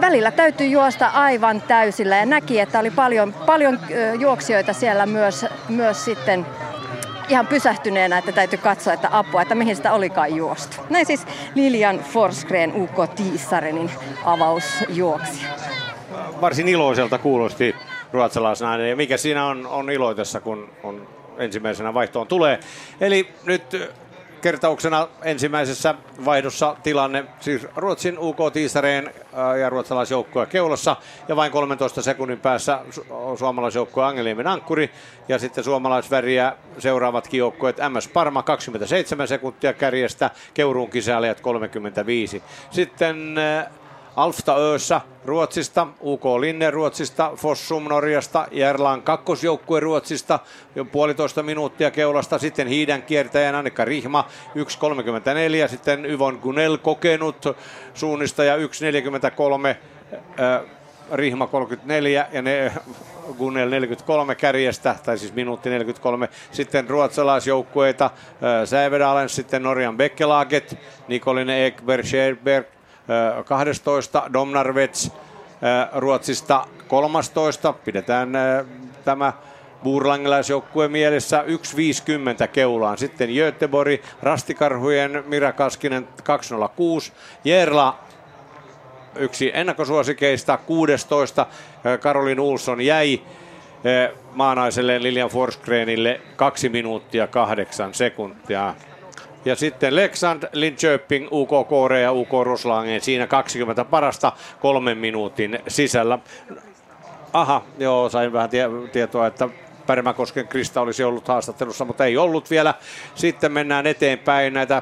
välillä 0.02 0.32
täytyy 0.32 0.68
juosta 0.68 1.08
aivan 1.08 1.62
täysillä 1.62 2.18
ja 2.18 2.26
näki, 2.26 2.60
että 2.60 2.80
oli 2.80 2.92
paljon, 2.92 3.34
paljon 3.34 3.80
juoksijoita 4.20 4.74
siellä 4.74 5.06
myös, 5.06 5.46
myös 5.70 6.06
sitten 6.06 6.46
ihan 7.30 7.48
pysähtyneenä, 7.48 8.18
että 8.18 8.32
täytyy 8.32 8.60
katsoa, 8.60 8.94
että 8.94 9.10
apua, 9.12 9.42
että 9.42 9.56
mihin 9.56 9.76
sitä 9.76 9.94
olikaan 9.94 10.36
juostu. 10.36 10.78
Näin 10.90 11.06
siis 11.06 11.26
Lilian 11.56 12.00
Forsgren 12.00 12.74
UK 12.76 13.16
Tiissarenin 13.16 13.92
avausjuoksi. 14.26 15.46
Varsin 16.42 16.68
iloiselta 16.68 17.18
kuulosti 17.18 17.76
ruotsalaisnainen. 18.14 18.90
Ja 18.90 18.96
mikä 18.96 19.18
siinä 19.18 19.46
on, 19.46 19.68
on 19.68 19.90
iloitessa, 19.90 20.42
kun 20.42 20.70
on 20.84 21.08
ensimmäisenä 21.38 21.94
vaihtoon 21.94 22.28
tulee. 22.28 22.60
Eli 23.02 23.28
nyt 23.44 23.94
kertauksena 24.44 25.08
ensimmäisessä 25.22 25.96
vaihdossa 26.26 26.76
tilanne, 26.84 27.26
siis 27.40 27.68
Ruotsin 27.76 28.20
UK 28.20 28.38
Tiisareen 28.54 29.08
äh, 29.08 29.58
ja 29.60 29.70
ruotsalaisjoukkue 29.70 30.46
keulassa 30.46 30.96
ja 31.28 31.36
vain 31.36 31.52
13 31.52 32.02
sekunnin 32.02 32.40
päässä 32.40 32.80
su- 32.90 33.38
suomalaisjoukkue 33.38 34.04
Angelimmen 34.04 34.48
Ankkuri 34.48 34.90
ja 35.28 35.40
sitten 35.40 35.64
suomalaisväriä 35.64 36.54
seuraavatkin 36.80 37.38
joukkueet 37.38 37.78
MS 37.90 38.08
Parma 38.08 38.44
27 38.44 39.28
sekuntia 39.28 39.74
kärjestä, 39.74 40.32
Keuruun 40.54 40.90
kisailijat 40.90 41.42
35. 41.42 42.44
Sitten 42.72 43.38
äh, 43.38 43.68
Alfta 44.16 44.58
Öössä 44.58 45.02
Ruotsista, 45.26 45.88
UK 46.02 46.26
Linne 46.40 46.72
Ruotsista, 46.72 47.32
Fossum 47.36 47.84
Norjasta, 47.84 48.48
Järlan 48.52 49.02
kakkosjoukkue 49.02 49.80
Ruotsista, 49.80 50.40
jo 50.76 50.86
puolitoista 50.86 51.44
minuuttia 51.44 51.92
keulasta, 51.92 52.40
sitten 52.40 52.68
Hiidän 52.68 53.02
kiertäjän 53.02 53.56
Annika 53.56 53.86
Rihma 53.86 54.28
1.34, 55.66 55.70
sitten 55.70 56.06
Yvon 56.06 56.40
Gunel 56.42 56.78
kokenut 56.78 57.58
suunnistaja 57.94 58.58
1.43, 58.58 58.62
äh, 60.40 60.62
Rihma 61.12 61.48
34 61.48 62.28
ja 62.32 62.42
ne 62.42 62.72
Gunnel 63.38 63.70
43 63.70 64.36
kärjestä, 64.36 64.96
tai 65.06 65.18
siis 65.18 65.34
minuutti 65.34 65.70
43. 65.70 66.30
Sitten 66.52 66.90
ruotsalaisjoukkueita, 66.90 68.10
Sävedalen, 68.66 69.30
sitten 69.30 69.64
Norjan 69.64 69.98
Bekkelaget, 69.98 70.78
Nikolinen 71.08 71.66
Ekberg, 71.66 72.06
Scherberg, 72.06 72.66
12, 73.46 74.30
Domnarvets 74.34 75.12
Ruotsista 75.96 76.68
13. 76.88 77.74
Pidetään 77.74 78.30
tämä 79.06 79.34
Buurlangilaisjoukkue 79.84 80.88
mielessä 80.88 81.44
1.50 81.48 82.48
keulaan. 82.48 82.98
Sitten 82.98 83.30
Göteborg, 83.30 84.02
Rastikarhujen 84.22 85.24
Mira 85.28 85.52
Kaskinen 85.52 86.08
206. 86.24 87.14
Jerla 87.44 88.00
yksi 89.16 89.52
ennakkosuosikeista 89.54 90.58
16. 90.58 91.46
Karolin 92.00 92.40
Ulsson 92.40 92.82
jäi 92.82 93.22
maanaiselle 94.34 95.04
Lilian 95.04 95.30
Forsgrenille 95.30 96.22
2 96.36 96.70
minuuttia 96.70 97.28
8 97.28 97.94
sekuntia. 97.94 98.76
Ja 99.46 99.56
sitten 99.56 99.96
Leksand, 99.96 100.44
Linköping, 100.54 101.28
UK 101.32 101.68
Korea 101.70 102.12
UK 102.12 102.32
Roslagen 102.44 103.02
siinä 103.02 103.28
20 103.28 103.86
parasta 103.86 104.32
kolmen 104.60 104.98
minuutin 104.98 105.60
sisällä. 105.68 106.20
Aha, 107.34 107.64
joo, 107.80 108.10
sain 108.10 108.34
vähän 108.34 108.50
tie- 108.50 108.70
tietoa, 108.92 109.28
että 109.28 109.50
Pärmäkosken 109.88 110.48
Krista 110.48 110.82
olisi 110.82 111.04
ollut 111.04 111.28
haastattelussa, 111.28 111.86
mutta 111.86 112.06
ei 112.06 112.18
ollut 112.18 112.50
vielä. 112.52 112.74
Sitten 113.16 113.52
mennään 113.52 113.88
eteenpäin 113.88 114.54
näitä 114.54 114.82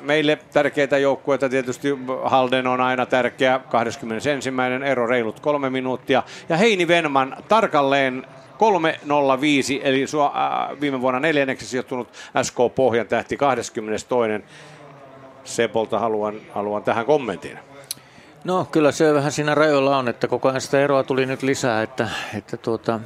meille 0.00 0.38
tärkeitä 0.52 0.98
joukkueita. 0.98 1.48
Tietysti 1.48 1.88
Halden 2.24 2.66
on 2.66 2.80
aina 2.80 3.06
tärkeä, 3.06 3.60
21. 3.68 4.52
ero 4.86 5.06
reilut 5.06 5.40
kolme 5.40 5.70
minuuttia. 5.70 6.22
Ja 6.48 6.56
Heini 6.56 6.88
Venman 6.88 7.36
tarkalleen 7.48 8.26
305, 8.62 9.80
eli 9.84 10.06
sua, 10.06 10.26
äh, 10.26 10.80
viime 10.80 11.00
vuonna 11.00 11.20
neljänneksi 11.20 11.66
sijoittunut 11.66 12.08
SK 12.42 12.56
Pohjan 12.74 13.06
tähti 13.06 13.36
22. 13.36 14.44
Sepolta 15.44 15.98
haluan, 15.98 16.40
haluan 16.50 16.82
tähän 16.82 17.06
kommentin. 17.06 17.58
No 18.44 18.64
kyllä 18.72 18.92
se 18.92 19.14
vähän 19.14 19.32
siinä 19.32 19.54
rajoilla 19.54 19.98
on, 19.98 20.08
että 20.08 20.28
koko 20.28 20.48
ajan 20.48 20.60
sitä 20.60 20.80
eroa 20.80 21.02
tuli 21.02 21.26
nyt 21.26 21.42
lisää, 21.42 21.82
että, 21.82 22.08
että 22.34 22.56
tuota, 22.56 23.00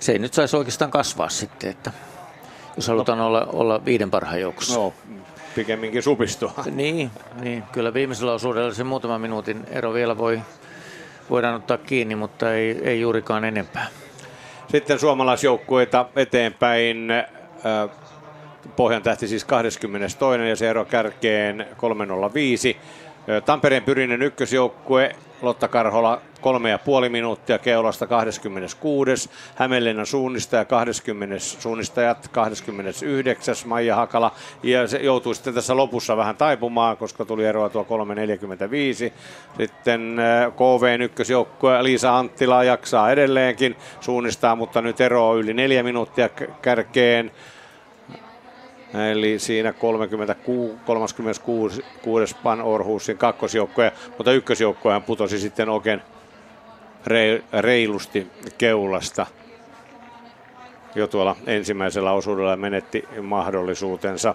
se 0.00 0.12
ei 0.12 0.18
nyt 0.18 0.34
saisi 0.34 0.56
oikeastaan 0.56 0.90
kasvaa 0.90 1.28
sitten, 1.28 1.70
että 1.70 1.92
jos 2.76 2.88
halutaan 2.88 3.18
no. 3.18 3.26
olla, 3.26 3.48
olla 3.52 3.84
viiden 3.84 4.10
parhaan 4.10 4.40
joukossa. 4.40 4.78
No, 4.78 4.92
pikemminkin 5.54 6.02
supistua. 6.02 6.52
Niin, 6.70 7.10
niin, 7.40 7.62
kyllä 7.72 7.94
viimeisellä 7.94 8.32
osuudella 8.32 8.74
se 8.74 8.84
muutama 8.84 9.18
minuutin 9.18 9.64
ero 9.70 9.92
vielä 9.92 10.18
voi, 10.18 10.40
voidaan 11.30 11.54
ottaa 11.54 11.78
kiinni, 11.78 12.14
mutta 12.14 12.54
ei, 12.54 12.80
ei 12.82 13.00
juurikaan 13.00 13.44
enempää. 13.44 14.01
Sitten 14.72 14.98
suomalaisjoukkueita 14.98 16.06
eteenpäin. 16.16 17.08
Pohjan 18.76 19.02
tähti 19.02 19.28
siis 19.28 19.44
22. 19.44 20.48
ja 20.48 20.56
se 20.56 20.70
ero 20.70 20.84
kärkeen 20.84 21.66
305. 21.76 22.76
Tampereen 23.44 23.82
pyrinen 23.82 24.22
ykkösjoukkue 24.22 25.16
Lotta 25.42 25.68
Karhola 25.68 26.20
kolme 26.40 26.70
ja 26.70 26.78
puoli 26.78 27.08
minuuttia 27.08 27.58
keulasta 27.58 28.06
26. 28.06 29.30
Hämeenlinnan 29.54 30.06
suunnistaja 30.06 30.64
20. 30.64 31.38
suunnistajat 31.38 32.28
29. 32.28 33.54
Maija 33.64 33.96
Hakala. 33.96 34.34
Ja 34.62 34.86
se 34.86 34.98
joutui 34.98 35.34
sitten 35.34 35.54
tässä 35.54 35.76
lopussa 35.76 36.16
vähän 36.16 36.36
taipumaan, 36.36 36.96
koska 36.96 37.24
tuli 37.24 37.44
eroa 37.44 37.68
tuo 37.68 37.86
3.45. 39.08 39.12
Sitten 39.56 40.16
KV 40.56 41.00
ykkösjoukkue 41.00 41.82
Liisa 41.82 42.18
Anttila 42.18 42.64
jaksaa 42.64 43.10
edelleenkin 43.10 43.76
suunnistaa, 44.00 44.56
mutta 44.56 44.82
nyt 44.82 45.00
eroa 45.00 45.34
yli 45.34 45.54
neljä 45.54 45.82
minuuttia 45.82 46.28
kärkeen. 46.62 47.30
Eli 49.10 49.38
siinä 49.38 49.72
36, 49.72 50.74
36 50.86 52.36
Pan 52.42 52.62
Orhusin 52.62 53.18
kakkosjoukkoja, 53.18 53.92
mutta 54.18 54.32
ykkösjoukkoja 54.32 55.00
putosi 55.00 55.38
sitten 55.38 55.68
oikein 55.68 56.02
reilusti 57.60 58.26
keulasta 58.58 59.26
jo 60.94 61.06
tuolla 61.06 61.36
ensimmäisellä 61.46 62.12
osuudella 62.12 62.56
menetti 62.56 63.04
mahdollisuutensa. 63.22 64.34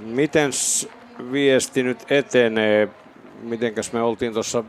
Miten 0.00 0.50
viesti 1.32 1.82
nyt 1.82 2.10
etenee? 2.10 2.88
Mitenkäs 3.42 3.92
me 3.92 4.02
oltiin 4.02 4.32
tuossa, 4.32 4.64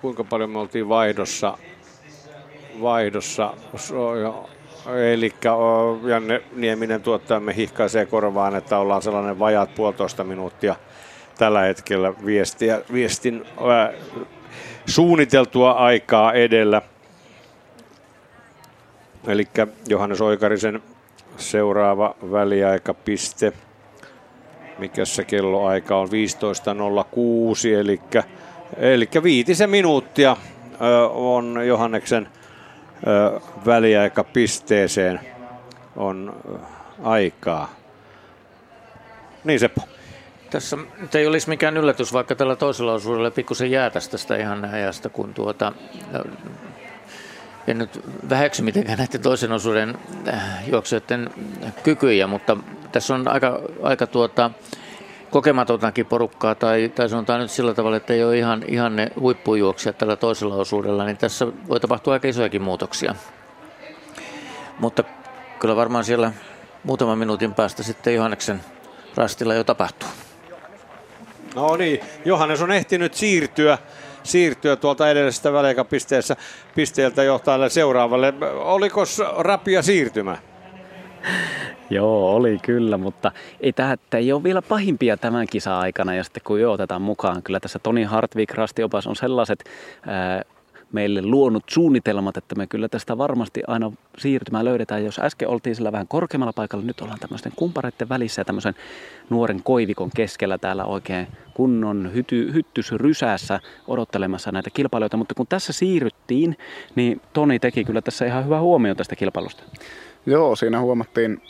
kuinka 0.00 0.24
paljon 0.24 0.50
me 0.50 0.58
oltiin 0.58 0.88
vaihdossa? 0.88 1.58
Vaihdossa 2.80 3.54
Eli 5.12 5.32
Janne 6.08 6.42
Nieminen 6.56 7.02
tuottajamme 7.02 7.56
hihkaisee 7.56 8.06
korvaan, 8.06 8.56
että 8.56 8.78
ollaan 8.78 9.02
sellainen 9.02 9.38
vajaat 9.38 9.74
puolitoista 9.74 10.24
minuuttia 10.24 10.76
tällä 11.38 11.60
hetkellä 11.60 12.12
viestiä, 12.24 12.80
viestin 12.92 13.44
ää, 13.68 13.92
suunniteltua 14.86 15.70
aikaa 15.70 16.32
edellä. 16.32 16.82
Eli 19.26 19.48
Johannes 19.88 20.20
Oikarisen 20.20 20.82
seuraava 21.36 22.14
väliaikapiste. 22.30 23.52
Mikä 24.78 25.04
se 25.04 25.24
kelloaika 25.24 25.96
on? 25.96 26.08
15.06, 26.08 26.12
eli, 27.78 28.00
eli 28.76 29.08
viitisen 29.22 29.70
minuuttia 29.70 30.36
on 31.10 31.60
Johanneksen 31.66 32.28
väliaikapisteeseen 33.66 35.20
on 35.96 36.36
aikaa. 37.02 37.74
Niin 39.44 39.60
Seppo. 39.60 39.82
Tässä 40.50 40.76
nyt 40.98 41.14
ei 41.14 41.26
olisi 41.26 41.48
mikään 41.48 41.76
yllätys, 41.76 42.12
vaikka 42.12 42.34
tällä 42.34 42.56
toisella 42.56 42.92
osuudella 42.92 43.30
pikkusen 43.30 43.70
jäätäisi 43.70 44.10
tästä 44.10 44.36
ihan 44.36 44.64
ajasta, 44.64 45.08
kun 45.08 45.34
tuota, 45.34 45.72
en 47.66 47.78
nyt 47.78 48.00
väheksy 48.28 48.62
mitenkään 48.62 48.98
näiden 48.98 49.20
toisen 49.20 49.52
osuuden 49.52 49.98
äh, 50.28 50.68
juoksijoiden 50.68 51.30
kykyjä, 51.82 52.26
mutta 52.26 52.56
tässä 52.92 53.14
on 53.14 53.28
aika, 53.28 53.60
aika 53.82 54.06
tuota, 54.06 54.50
kokematontakin 55.30 56.06
porukkaa, 56.06 56.54
tai, 56.54 56.92
tai 56.94 57.08
sanotaan 57.08 57.40
nyt 57.40 57.50
sillä 57.50 57.74
tavalla, 57.74 57.96
että 57.96 58.12
ei 58.12 58.24
ole 58.24 58.38
ihan, 58.38 58.64
ihan 58.68 58.96
ne 58.96 59.08
huippujuoksijat 59.20 59.98
tällä 59.98 60.16
toisella 60.16 60.54
osuudella, 60.54 61.04
niin 61.04 61.16
tässä 61.16 61.46
voi 61.68 61.80
tapahtua 61.80 62.12
aika 62.12 62.28
isojakin 62.28 62.62
muutoksia. 62.62 63.14
Mutta 64.78 65.04
kyllä 65.58 65.76
varmaan 65.76 66.04
siellä 66.04 66.32
muutaman 66.84 67.18
minuutin 67.18 67.54
päästä 67.54 67.82
sitten 67.82 68.14
Johanneksen 68.14 68.60
rastilla 69.16 69.54
jo 69.54 69.64
tapahtuu. 69.64 70.08
No 71.54 71.76
niin, 71.76 72.00
Johannes 72.24 72.62
on 72.62 72.72
ehtinyt 72.72 73.14
siirtyä, 73.14 73.78
siirtyä 74.22 74.76
tuolta 74.76 75.10
edellisestä 75.10 75.52
väliaikapisteessä 75.52 76.36
pisteeltä 76.74 77.22
johtajalle 77.22 77.70
seuraavalle. 77.70 78.34
Oliko 78.54 79.02
rapia 79.38 79.82
siirtymä? 79.82 80.38
Joo, 81.90 82.34
oli 82.34 82.58
kyllä, 82.62 82.98
mutta 82.98 83.32
ei 83.60 83.72
tämä 83.72 83.96
ei 84.14 84.32
ole 84.32 84.42
vielä 84.42 84.62
pahimpia 84.62 85.16
tämän 85.16 85.46
kisa 85.50 85.78
aikana 85.78 86.14
ja 86.14 86.24
sitten 86.24 86.42
kun 86.46 86.60
jo 86.60 86.72
otetaan 86.72 87.02
mukaan. 87.02 87.42
Kyllä 87.42 87.60
tässä 87.60 87.78
Toni 87.78 88.04
Hartvik, 88.04 88.54
rastiopas 88.54 89.06
on 89.06 89.16
sellaiset 89.16 89.64
ää, 90.06 90.42
meille 90.92 91.22
luonut 91.22 91.64
suunnitelmat, 91.70 92.36
että 92.36 92.54
me 92.54 92.66
kyllä 92.66 92.88
tästä 92.88 93.18
varmasti 93.18 93.62
aina 93.66 93.92
siirtymään 94.18 94.64
löydetään. 94.64 95.04
Jos 95.04 95.18
äsken 95.18 95.48
oltiin 95.48 95.76
sillä 95.76 95.92
vähän 95.92 96.08
korkeammalla 96.08 96.52
paikalla, 96.52 96.84
nyt 96.84 97.00
ollaan 97.00 97.18
tämmöisten 97.18 97.52
kumpareiden 97.56 98.08
välissä 98.08 98.40
ja 98.40 98.44
tämmöisen 98.44 98.74
nuoren 99.30 99.62
koivikon 99.62 100.10
keskellä 100.16 100.58
täällä 100.58 100.84
oikein 100.84 101.26
kunnon 101.54 102.10
hyty, 102.14 102.52
hyttysrysässä 102.52 103.60
odottelemassa 103.88 104.52
näitä 104.52 104.70
kilpailijoita. 104.70 105.16
Mutta 105.16 105.34
kun 105.34 105.46
tässä 105.46 105.72
siirryttiin, 105.72 106.56
niin 106.94 107.20
Toni 107.32 107.58
teki 107.58 107.84
kyllä 107.84 108.02
tässä 108.02 108.26
ihan 108.26 108.44
hyvä 108.44 108.60
huomio 108.60 108.94
tästä 108.94 109.16
kilpailusta. 109.16 109.62
Joo, 110.28 110.56
siinä 110.56 110.80
huomattiin 110.80 111.42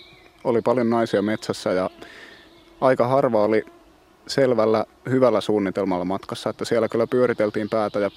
oli 0.44 0.62
paljon 0.62 0.90
naisia 0.90 1.22
metsässä 1.22 1.72
ja 1.72 1.90
aika 2.80 3.08
harva 3.08 3.42
oli 3.42 3.64
selvällä 4.26 4.84
hyvällä 5.10 5.40
suunnitelmalla 5.40 6.04
matkassa, 6.04 6.50
että 6.50 6.64
siellä 6.64 6.88
kyllä 6.88 7.06
pyöriteltiin 7.06 7.68
päätä 7.68 7.98
ja 7.98 8.10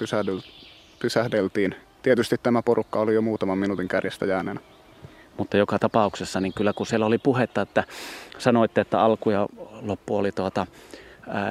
pysähdeltiin. 1.00 1.76
Tietysti 2.02 2.36
tämä 2.44 2.62
porukka 2.62 3.00
oli 3.00 3.14
jo 3.14 3.22
muutaman 3.22 3.58
minuutin 3.58 3.88
kärjestä 3.88 4.26
jääneenä. 4.26 4.62
Mutta 5.38 5.58
joka 5.58 5.80
tapauksessa, 5.80 6.42
niin 6.42 6.54
kyllä 6.54 6.74
kun 6.74 6.86
siellä 6.86 7.06
oli 7.06 7.18
puhetta, 7.18 7.62
että 7.62 7.84
sanoitte, 8.38 8.82
että 8.82 9.02
alku 9.02 9.30
ja 9.30 9.48
loppu 9.82 10.18
oli 10.18 10.32
tuota, 10.32 10.68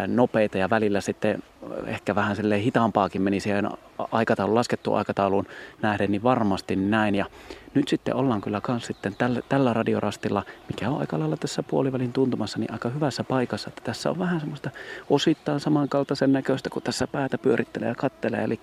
nopeita 0.07 0.59
ja 0.59 0.71
välillä 0.71 1.01
sitten 1.01 1.43
ehkä 1.87 2.15
vähän 2.15 2.37
hitaampaakin 2.55 3.23
meni 3.23 3.41
siihen 3.41 3.71
aikataulun, 4.13 4.55
laskettu 4.55 4.95
aikatauluun 4.95 5.47
nähden, 5.83 6.11
niin 6.11 6.23
varmasti 6.23 6.77
näin. 6.77 7.15
Ja 7.15 7.27
nyt 7.75 7.89
sitten 7.89 8.15
ollaan 8.15 8.41
kyllä 8.41 8.61
myös 8.69 8.87
sitten 8.87 9.15
tällä, 9.19 9.41
tällä 9.49 9.73
radiorastilla, 9.73 10.43
mikä 10.69 10.91
on 10.91 11.01
aika 11.01 11.19
lailla 11.19 11.37
tässä 11.37 11.63
puolivälin 11.63 12.13
tuntumassa, 12.13 12.59
niin 12.59 12.73
aika 12.73 12.89
hyvässä 12.89 13.25
paikassa. 13.25 13.69
Että 13.69 13.83
tässä 13.85 14.11
on 14.11 14.19
vähän 14.19 14.41
semmoista 14.41 14.71
osittain 15.11 15.61
samankaltaisen 15.61 16.33
näköistä, 16.33 16.71
kun 16.71 16.83
tässä 16.83 17.07
päätä 17.07 17.39
pyörittelee 17.39 17.89
ja 17.89 17.95
kattelee. 17.95 18.45
Eli, 18.45 18.61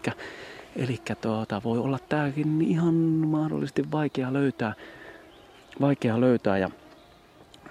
eli 0.76 1.00
tuota, 1.22 1.62
voi 1.64 1.78
olla 1.78 2.00
tämäkin 2.10 2.62
ihan 2.62 2.94
mahdollisesti 3.28 3.92
vaikea 3.92 4.34
löytää. 4.34 4.74
Vaikea 5.82 6.22
löytää 6.22 6.58
ja 6.58 6.70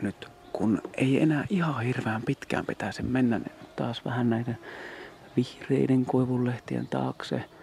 nyt 0.03 0.29
kun 0.53 0.83
ei 0.97 1.23
enää 1.23 1.45
ihan 1.51 1.83
hirveän 1.83 2.23
pitkään 2.23 2.67
pitäisi 2.67 3.03
mennä, 3.03 3.39
niin 3.39 3.53
taas 3.77 4.05
vähän 4.05 4.31
näiden 4.31 4.59
vihreiden 5.37 6.07
koivunlehtien 6.07 6.89
taakse– 6.89 7.45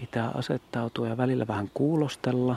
Pitää 0.00 0.30
asettautua 0.34 1.08
ja 1.08 1.16
välillä 1.16 1.46
vähän 1.46 1.70
kuulostella. 1.74 2.56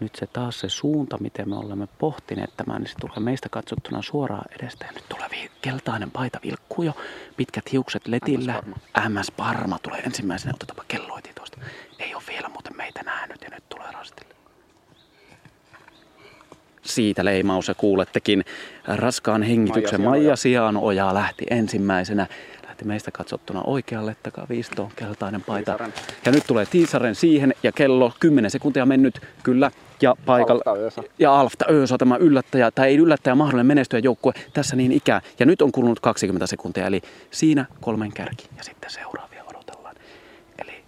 Nyt 0.00 0.14
se 0.14 0.26
taas 0.26 0.60
se 0.60 0.68
suunta, 0.68 1.18
miten 1.18 1.48
me 1.48 1.56
olemme 1.56 1.86
pohtineet 1.98 2.50
tämän, 2.56 2.82
niin 2.82 2.88
se 2.88 2.94
tulee 3.00 3.18
meistä 3.20 3.48
katsottuna 3.48 4.02
suoraan 4.02 4.44
edestä. 4.60 4.86
Ja 4.86 4.92
nyt 4.92 5.04
tulee 5.08 5.48
keltainen 5.62 6.10
paita 6.10 6.40
vilkkuu 6.44 6.84
jo, 6.84 6.92
pitkät 7.36 7.72
hiukset 7.72 8.08
letillä. 8.08 8.62
MS 9.08 9.30
Parma 9.36 9.78
tulee 9.78 10.00
ensimmäisenä, 10.00 10.52
otetaanpa 10.54 10.84
kelloiti 10.88 11.30
tuosta. 11.34 11.58
Ei 11.98 12.14
ole 12.14 12.22
vielä 12.28 12.48
muuten 12.48 12.76
meitä 12.76 13.02
nähnyt 13.02 13.42
ja 13.42 13.48
nyt 13.50 13.68
tulee 13.68 13.92
rastille. 13.92 14.34
Siitä 16.90 17.24
leimaus 17.24 17.68
ja 17.68 17.74
kuulettekin 17.74 18.44
raskaan 18.86 19.42
hengityksen 19.42 20.00
Maija 20.00 20.36
Sianoja 20.36 21.14
lähti 21.14 21.44
ensimmäisenä 21.50 22.26
lähti 22.80 22.84
meistä 22.84 23.10
katsottuna 23.10 23.62
oikealle, 23.62 24.16
takaa 24.22 24.46
viistoon, 24.48 24.90
keltainen 24.96 25.42
paita. 25.42 25.78
Ja 26.24 26.32
nyt 26.32 26.44
tulee 26.46 26.66
Tiisaren 26.66 27.14
siihen 27.14 27.54
ja 27.62 27.72
kello 27.72 28.12
10 28.20 28.50
sekuntia 28.50 28.86
mennyt, 28.86 29.20
kyllä. 29.42 29.70
Ja 30.02 30.16
paikalla. 30.26 30.62
Ja 31.18 31.40
Alfta 31.40 31.64
Öösa, 31.70 31.98
tämä 31.98 32.16
yllättäjä, 32.16 32.70
tai 32.70 32.88
ei 32.88 32.96
yllättäjä, 32.96 33.34
mahdollinen 33.34 33.66
menestyjä 33.66 34.00
joukkue 34.00 34.32
tässä 34.52 34.76
niin 34.76 34.92
ikää. 34.92 35.20
Ja 35.38 35.46
nyt 35.46 35.62
on 35.62 35.72
kulunut 35.72 36.00
20 36.00 36.46
sekuntia, 36.46 36.86
eli 36.86 37.02
siinä 37.30 37.66
kolmen 37.80 38.12
kärki 38.12 38.48
ja 38.56 38.64
sitten 38.64 38.90
seuraavia 38.90 39.44
odotellaan. 39.44 39.96
Eli 40.62 40.84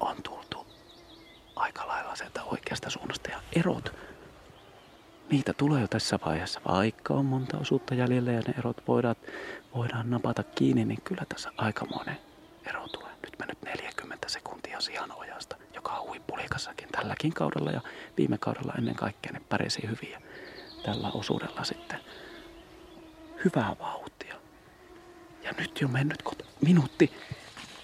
on 0.00 0.16
tultu 0.22 0.66
aika 1.56 1.86
lailla 1.86 2.16
sieltä 2.16 2.39
oikeasta 2.52 2.90
suunnasta 2.90 3.30
ja 3.30 3.40
erot 3.56 3.92
niitä 5.30 5.52
tulee 5.52 5.80
jo 5.80 5.88
tässä 5.88 6.18
vaiheessa. 6.26 6.60
Vaikka 6.68 7.14
on 7.14 7.26
monta 7.26 7.58
osuutta 7.58 7.94
jäljellä 7.94 8.32
ja 8.32 8.42
ne 8.46 8.54
erot 8.58 8.82
voidaan, 8.88 9.16
voidaan 9.74 10.10
napata 10.10 10.42
kiinni, 10.42 10.84
niin 10.84 11.02
kyllä 11.04 11.22
tässä 11.28 11.52
aikamoinen 11.56 12.16
ero 12.66 12.88
tulee. 12.88 13.12
Nyt 13.22 13.38
mennyt 13.38 13.58
40 13.62 14.28
sekuntia 14.28 14.80
sijan 14.80 15.12
ojasta, 15.12 15.56
joka 15.74 15.92
on 15.92 16.08
huippuliikassakin 16.08 16.88
tälläkin 16.92 17.32
kaudella 17.32 17.70
ja 17.70 17.80
viime 18.16 18.38
kaudella 18.38 18.74
ennen 18.78 18.94
kaikkea 18.94 19.32
ne 19.32 19.40
pärjäsi 19.48 19.82
hyvin. 19.82 20.10
Ja 20.12 20.20
tällä 20.82 21.10
osuudella 21.10 21.64
sitten 21.64 22.00
hyvää 23.44 23.76
vauhtia. 23.80 24.34
Ja 25.42 25.52
nyt 25.58 25.80
jo 25.80 25.88
mennyt 25.88 26.22
kot- 26.22 26.46
minuutti. 26.66 27.12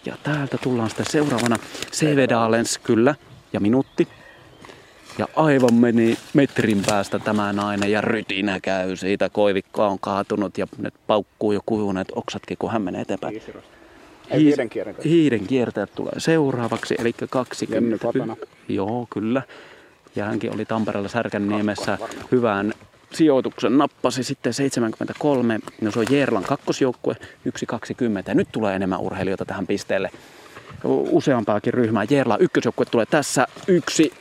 Ja 0.04 0.16
täältä 0.22 0.58
tullaan 0.58 0.90
sitten 0.90 1.10
seuraavana 1.10 1.56
CV 1.92 2.28
Dalens, 2.28 2.78
kyllä, 2.78 3.14
ja 3.52 3.60
minuutti. 3.60 4.08
Ja 5.18 5.28
aivan 5.36 5.74
meni 5.74 6.18
metrin 6.34 6.82
päästä 6.86 7.18
tämä 7.18 7.52
nainen 7.52 7.90
ja 7.90 8.00
rytinä 8.00 8.60
käy 8.60 8.96
siitä. 8.96 9.28
Koivikko 9.28 9.86
on 9.86 9.98
kaatunut 9.98 10.58
ja 10.58 10.66
ne 10.78 10.90
paukkuu 11.06 11.52
jo 11.52 11.60
kuivuneet 11.66 12.08
oksatkin, 12.14 12.58
kun 12.58 12.70
hän 12.70 12.82
menee 12.82 13.00
eteenpäin. 13.00 13.42
Ei 14.30 14.44
viiden 14.44 14.68
kiertäjät. 14.68 15.04
Hiiden 15.04 15.46
kiertäjät 15.46 15.94
tulee 15.94 16.12
seuraavaksi, 16.18 16.94
eli 16.98 17.12
20. 17.30 17.76
Jenny 17.76 17.98
Patana. 17.98 18.36
Joo, 18.68 19.06
kyllä. 19.10 19.42
Ja 20.16 20.24
hänkin 20.24 20.54
oli 20.54 20.64
Tampereella 20.64 21.08
Särkänniemessä 21.08 21.98
hyvän 22.32 22.72
sijoituksen 23.12 23.78
nappasi 23.78 24.22
sitten 24.22 24.54
73. 24.54 25.60
No 25.80 25.90
se 25.90 25.98
on 25.98 26.06
Jerlan 26.10 26.44
kakkosjoukkue 26.44 27.16
1.20. 27.20 27.22
Ja 28.26 28.34
nyt 28.34 28.48
tulee 28.52 28.76
enemmän 28.76 29.00
urheilijoita 29.00 29.44
tähän 29.44 29.66
pisteelle. 29.66 30.10
Useampaakin 30.86 31.74
ryhmää. 31.74 32.04
Jerla 32.10 32.38
ykkösjoukkue 32.38 32.84
tulee 32.84 33.06
tässä 33.06 33.46
yksi. 33.68 34.12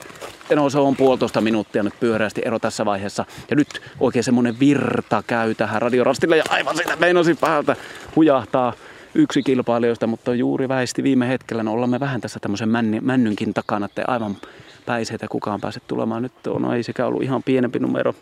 No 0.56 0.70
se 0.70 0.80
on 0.80 0.96
puolitoista 0.96 1.42
minuuttia 1.42 1.84
nyt 1.84 2.00
pyöreästi 2.00 2.42
ero 2.46 2.60
tässä 2.60 2.86
vaiheessa. 2.86 3.26
Ja 3.50 3.56
nyt 3.56 3.82
oikein 4.00 4.24
semmonen 4.24 4.60
virta 4.60 5.24
käy 5.28 5.56
tähän 5.56 5.82
radiorastille 5.82 6.38
ja 6.38 6.44
aivan 6.50 6.78
sitä 6.78 6.96
meinasi 6.96 7.34
päältä 7.34 7.76
hujahtaa 8.16 8.74
yksi 9.16 9.44
kilpailijoista, 9.44 10.08
mutta 10.08 10.36
juuri 10.36 10.70
väisti 10.70 11.04
viime 11.04 11.28
hetkellä. 11.28 11.64
No 11.64 11.72
ollaan 11.72 11.90
me 11.90 12.00
vähän 12.00 12.22
tässä 12.22 12.40
tämmöisen 12.40 12.70
männi, 12.70 13.02
männynkin 13.02 13.54
takana, 13.54 13.86
että 13.86 14.04
aivan 14.08 14.38
päiseitä 14.86 15.28
kukaan 15.30 15.62
pääse 15.62 15.80
tulemaan. 15.88 16.24
Nyt 16.24 16.48
on, 16.48 16.62
no 16.62 16.74
ei 16.74 16.84
sekä 16.84 17.06
ollut 17.06 17.24
ihan 17.24 17.44
pienempi 17.44 17.80
numero. 17.80 18.16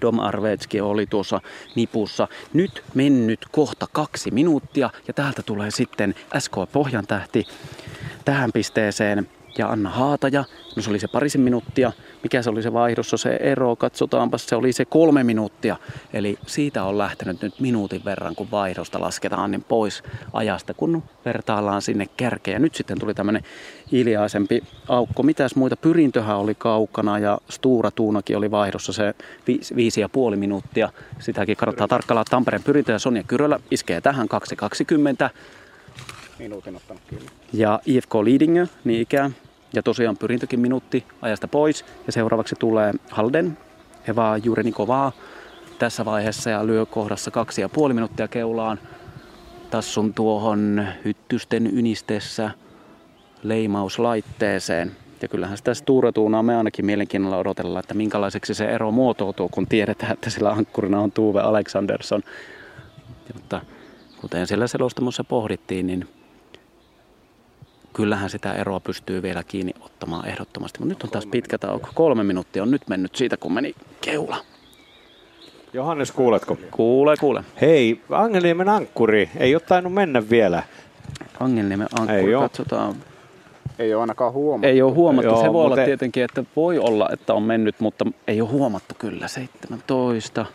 Dom 0.00 0.18
Arvetski 0.18 0.80
oli 0.80 1.06
tuossa 1.06 1.40
nipussa. 1.74 2.28
Nyt 2.52 2.82
mennyt 2.94 3.46
kohta 3.50 3.86
kaksi 3.92 4.30
minuuttia 4.30 4.90
ja 5.08 5.14
täältä 5.14 5.42
tulee 5.42 5.70
sitten 5.70 6.14
SK 6.38 6.52
Pohjantähti 6.72 7.46
tähän 8.24 8.50
pisteeseen 8.52 9.28
ja 9.58 9.68
Anna 9.68 9.90
Haataja. 9.90 10.44
No 10.76 10.82
se 10.82 10.90
oli 10.90 10.98
se 10.98 11.08
parisen 11.08 11.40
minuuttia. 11.40 11.92
Mikä 12.22 12.42
se 12.42 12.50
oli 12.50 12.62
se 12.62 12.72
vaihdossa 12.72 13.16
se 13.16 13.30
ero? 13.30 13.76
Katsotaanpa, 13.76 14.38
se 14.38 14.56
oli 14.56 14.72
se 14.72 14.84
kolme 14.84 15.24
minuuttia. 15.24 15.76
Eli 16.12 16.38
siitä 16.46 16.84
on 16.84 16.98
lähtenyt 16.98 17.42
nyt 17.42 17.60
minuutin 17.60 18.04
verran, 18.04 18.34
kun 18.34 18.50
vaihdosta 18.50 19.00
lasketaan 19.00 19.50
niin 19.50 19.64
pois 19.64 20.02
ajasta, 20.32 20.74
kun 20.74 21.02
vertaillaan 21.24 21.82
sinne 21.82 22.06
kärkeen. 22.16 22.54
Ja 22.54 22.58
nyt 22.58 22.74
sitten 22.74 22.98
tuli 23.00 23.14
tämmöinen 23.14 23.42
hiljaisempi 23.92 24.62
aukko. 24.88 25.22
Mitäs 25.22 25.56
muita? 25.56 25.76
Pyrintöhän 25.76 26.36
oli 26.38 26.54
kaukana 26.54 27.18
ja 27.18 27.38
Stuura 27.50 27.90
Tuunakin 27.90 28.36
oli 28.36 28.50
vaihdossa 28.50 28.92
se 28.92 29.14
viisi, 29.46 29.76
viisi 29.76 30.00
ja 30.00 30.08
puoli 30.08 30.36
minuuttia. 30.36 30.92
Sitäkin 31.18 31.56
kannattaa 31.56 31.88
tarkkailla. 31.88 32.24
Tampereen 32.30 32.62
pyrintö 32.62 32.92
ja 32.92 32.98
Sonja 32.98 33.22
Kyrölä 33.22 33.60
iskee 33.70 34.00
tähän 34.00 34.28
2.20 35.26 35.30
Minuutin 36.38 36.76
ottanut 36.76 37.02
kiinni. 37.10 37.28
ja 37.52 37.80
IFK 37.86 38.14
Leading, 38.14 38.66
niin 38.84 39.00
ikään. 39.00 39.34
Ja 39.74 39.82
tosiaan 39.82 40.16
pyrintökin 40.16 40.60
minuutti 40.60 41.06
ajasta 41.22 41.48
pois. 41.48 41.84
Ja 42.06 42.12
seuraavaksi 42.12 42.54
tulee 42.58 42.92
Halden, 43.10 43.58
Eva 44.08 44.36
Jurenikovaa 44.36 45.12
tässä 45.78 46.04
vaiheessa 46.04 46.50
ja 46.50 46.66
lyö 46.66 46.86
kohdassa 46.86 47.30
kaksi 47.30 47.60
ja 47.60 47.68
puoli 47.68 47.94
minuuttia 47.94 48.28
keulaan. 48.28 48.78
Tassun 49.70 50.14
tuohon 50.14 50.86
hyttysten 51.04 51.66
ynistessä 51.66 52.50
leimauslaitteeseen. 53.42 54.92
Ja 55.22 55.28
kyllähän 55.28 55.56
sitä 55.56 55.74
Sturatuunaa 55.74 56.42
me 56.42 56.56
ainakin 56.56 56.86
mielenkiinnolla 56.86 57.38
odotellaan, 57.38 57.80
että 57.80 57.94
minkälaiseksi 57.94 58.54
se 58.54 58.64
ero 58.64 58.90
muotoutuu, 58.90 59.48
kun 59.48 59.66
tiedetään, 59.66 60.12
että 60.12 60.30
sillä 60.30 60.50
ankkurina 60.50 61.00
on 61.00 61.12
Tuve 61.12 61.40
Alexandersson. 61.40 62.22
Mutta 63.34 63.60
kuten 64.20 64.46
siellä 64.46 64.66
selostamossa 64.66 65.24
pohdittiin, 65.24 65.86
niin 65.86 66.08
kyllähän 67.92 68.30
sitä 68.30 68.52
eroa 68.52 68.80
pystyy 68.80 69.22
vielä 69.22 69.42
kiinni 69.44 69.72
ottamaan 69.80 70.28
ehdottomasti. 70.28 70.78
Mutta 70.78 70.94
nyt 70.94 71.02
on 71.02 71.10
taas 71.10 71.26
pitkä 71.26 71.58
tauko. 71.58 71.88
Kolme 71.94 72.24
minuuttia 72.24 72.62
on 72.62 72.70
nyt 72.70 72.88
mennyt 72.88 73.14
siitä, 73.16 73.36
kun 73.36 73.52
meni 73.52 73.74
keula. 74.00 74.36
Johannes, 75.72 76.12
kuuletko? 76.12 76.56
Kuule, 76.70 77.16
kuule. 77.16 77.44
Hei, 77.60 78.00
Angeniemen 78.10 78.68
ankkuri, 78.68 79.30
ei 79.36 79.54
ole 79.54 79.62
tainnut 79.68 79.92
mennä 79.94 80.30
vielä. 80.30 80.62
Angelniemen 81.40 81.86
Ei 81.92 82.00
ankkuri, 82.00 82.34
oo. 82.34 82.42
katsotaan. 82.42 82.94
Ei 83.78 83.94
ole 83.94 84.00
ainakaan 84.00 84.32
huomattu. 84.32 84.66
Ei 84.68 84.82
ole 84.82 84.92
huomattu. 84.92 85.30
Joo, 85.30 85.40
se 85.42 85.52
voi 85.52 85.60
olla 85.64 85.68
mutta- 85.68 85.84
tietenkin, 85.84 86.24
että 86.24 86.44
voi 86.56 86.78
olla, 86.78 87.08
että 87.12 87.34
on 87.34 87.42
mennyt, 87.42 87.80
mutta 87.80 88.04
ei 88.26 88.40
ole 88.40 88.50
huomattu 88.50 88.94
kyllä. 88.98 89.28
17. 89.28 90.46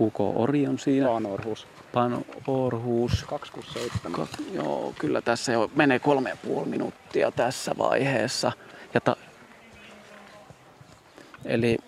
UK 0.00 0.20
Orion 0.20 0.78
siinä. 0.78 1.08
Vaan 1.08 1.26
Orhus. 1.94 2.22
Pano 2.22 2.22
Orhus. 2.46 3.24
267. 3.24 4.12
Ka- 4.12 4.26
joo, 4.52 4.94
kyllä 4.98 5.20
tässä 5.20 5.52
jo 5.52 5.70
menee 5.74 5.98
kolme 5.98 6.30
ja 6.30 6.36
puoli 6.36 6.68
minuuttia 6.68 7.30
tässä 7.30 7.74
vaiheessa. 7.78 8.52
Ja 8.94 9.00
ta- 9.00 9.16
Eli 11.44 11.78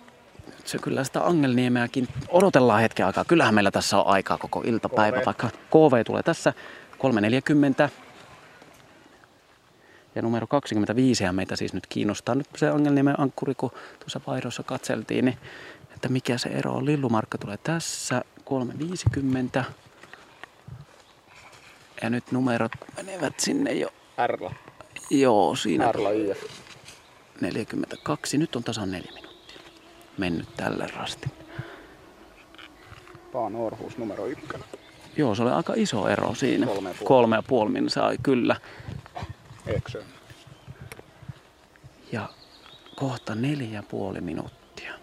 se 0.64 0.78
kyllä 0.78 1.04
sitä 1.04 1.26
Angelniemeäkin 1.26 2.08
odotellaan 2.28 2.80
hetken 2.80 3.06
aikaa. 3.06 3.24
Kyllähän 3.24 3.54
meillä 3.54 3.70
tässä 3.70 3.98
on 3.98 4.06
aikaa 4.06 4.38
koko 4.38 4.62
iltapäivä, 4.66 5.20
KV. 5.20 5.26
vaikka 5.26 5.48
KV 5.70 6.04
tulee 6.06 6.22
tässä 6.22 6.52
3.40. 6.98 7.90
Ja 10.14 10.22
numero 10.22 10.46
25 10.46 11.24
ja 11.24 11.32
meitä 11.32 11.56
siis 11.56 11.72
nyt 11.74 11.86
kiinnostaa 11.86 12.34
nyt 12.34 12.46
se 12.56 12.68
Angelniemen 12.68 13.20
ankkuri, 13.20 13.54
kun 13.54 13.70
tuossa 14.00 14.20
vaihdossa 14.26 14.62
katseltiin, 14.62 15.24
niin 15.24 15.38
että 15.94 16.08
mikä 16.08 16.38
se 16.38 16.48
ero 16.48 16.72
on. 16.72 16.84
Lillumarkka 16.84 17.38
tulee 17.38 17.56
tässä 17.56 18.22
3.50. 19.58 19.64
Ja 22.02 22.10
nyt 22.10 22.32
numerot 22.32 22.72
menevät 22.96 23.40
sinne 23.40 23.72
jo. 23.72 23.88
Erla. 24.18 24.54
Joo, 25.10 25.56
siinä 25.56 25.88
Erla 25.88 26.10
IF. 26.10 26.42
42. 27.40 28.38
Nyt 28.38 28.56
on 28.56 28.64
tasan 28.64 28.90
neljä 28.90 29.12
minuuttia 29.14 29.58
mennyt 30.18 30.48
tälle 30.56 30.86
rasti. 30.96 31.28
Vaan 33.34 33.56
Orhus 33.56 33.98
numero 33.98 34.26
ykkönen. 34.26 34.66
Joo, 35.16 35.34
se 35.34 35.42
oli 35.42 35.50
aika 35.50 35.72
iso 35.76 36.08
ero 36.08 36.34
siinä. 36.34 36.66
Kolme 36.66 36.88
ja 36.88 36.94
puoli. 36.94 37.08
Kolme 37.08 37.36
ja 37.36 37.42
puoli 37.42 37.70
min 37.70 37.90
sai 37.90 38.18
kyllä. 38.22 38.56
Eksö. 39.66 40.02
Ja 42.12 42.28
kohta 42.96 43.34
neljä 43.34 43.68
ja 43.68 43.82
puoli 43.82 44.20
minuuttia 44.20 44.94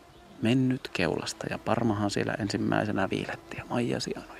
mennyt 0.41 0.89
keulasta. 0.93 1.47
Ja 1.49 1.57
Parmahan 1.57 2.11
siellä 2.11 2.33
ensimmäisenä 2.33 3.09
viiletti 3.09 3.57
ja 3.57 3.65
Maija 3.69 3.99
Sianoja. 3.99 4.34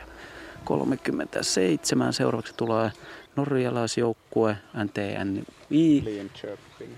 37. 0.66 2.14
Seuraavaksi 2.14 2.54
tulee 2.58 2.92
norjalaisjoukkue 3.36 4.58
NTNI. 4.84 5.44
Linköping. 5.70 6.94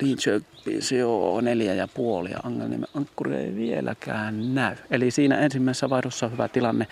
Linköping, 0.00 0.80
se 0.80 1.04
on 1.04 1.44
neljä 1.44 1.74
ja 1.74 1.88
puoli 1.88 2.30
ja 2.30 2.38
Angelniemen 2.42 2.88
ankkuri 2.94 3.36
ei 3.36 3.56
vieläkään 3.56 4.54
näy. 4.54 4.76
Eli 4.90 5.10
siinä 5.10 5.38
ensimmäisessä 5.38 5.90
vaihdossa 5.90 6.28
hyvä 6.28 6.48
tilanne. 6.48 6.86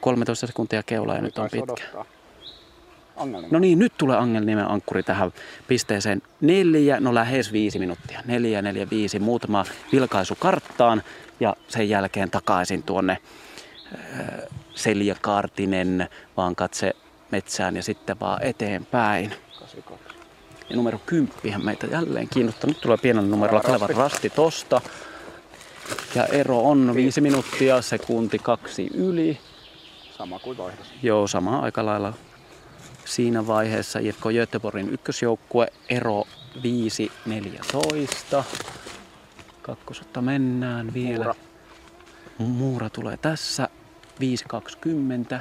13 0.00 0.46
sekuntia 0.46 0.82
keula 0.82 1.14
ja 1.14 1.22
nyt 1.22 1.38
on 1.38 1.48
pitkä. 1.52 1.72
odottaa. 1.72 2.04
Angelniemen. 3.16 3.52
No 3.52 3.58
niin, 3.58 3.78
nyt 3.78 3.92
tulee 3.98 4.16
Angelniemen 4.16 4.70
ankkuri 4.70 5.02
tähän 5.02 5.32
pisteeseen. 5.68 6.22
Neljä, 6.40 7.00
no 7.00 7.14
lähes 7.14 7.52
viisi 7.52 7.78
minuuttia. 7.78 8.20
Neljä, 8.24 8.62
neljä, 8.62 8.90
viisi. 8.90 9.18
Muutama 9.18 9.64
vilkaisu 9.92 10.34
karttaan 10.38 11.02
ja 11.40 11.56
sen 11.68 11.88
jälkeen 11.88 12.30
takaisin 12.30 12.82
tuonne 12.82 13.18
äh, 13.94 14.26
Selja 14.74 15.16
Kaartinen, 15.20 16.08
vaan 16.36 16.56
katse 16.56 16.92
metsään 17.30 17.76
ja 17.76 17.82
sitten 17.82 18.20
vaan 18.20 18.42
eteenpäin. 18.42 19.30
82. 19.58 20.18
Ja 20.70 20.76
numero 20.76 21.00
10 21.06 21.64
meitä 21.64 21.86
jälleen 21.86 22.28
kiinnostaa. 22.28 22.68
Nyt 22.68 22.80
tulee 22.80 22.96
pienellä 22.96 23.30
numerolla 23.30 23.62
Kalevan 23.62 23.90
rasti 23.90 24.30
tosta. 24.30 24.80
Ja 26.14 26.26
ero 26.26 26.60
on 26.60 26.94
viisi 26.94 27.20
minuuttia, 27.20 27.82
sekunti 27.82 28.38
kaksi 28.38 28.90
yli. 28.94 29.38
Sama 30.16 30.38
kuin 30.38 30.58
vaihdossa. 30.58 30.92
Joo, 31.02 31.26
sama 31.26 31.58
aika 31.58 31.86
lailla 31.86 32.12
siinä 33.04 33.46
vaiheessa. 33.46 33.98
IFK 33.98 34.22
Göteborgin 34.32 34.88
ykkösjoukkue, 34.90 35.66
ero 35.88 36.24
5-14. 38.40 38.42
Kakkosotta 39.62 40.22
mennään 40.22 40.94
vielä. 40.94 41.24
Muura. 41.24 41.34
Muura 42.38 42.90
tulee 42.90 43.16
tässä 43.16 43.68
5.20. 44.20 45.38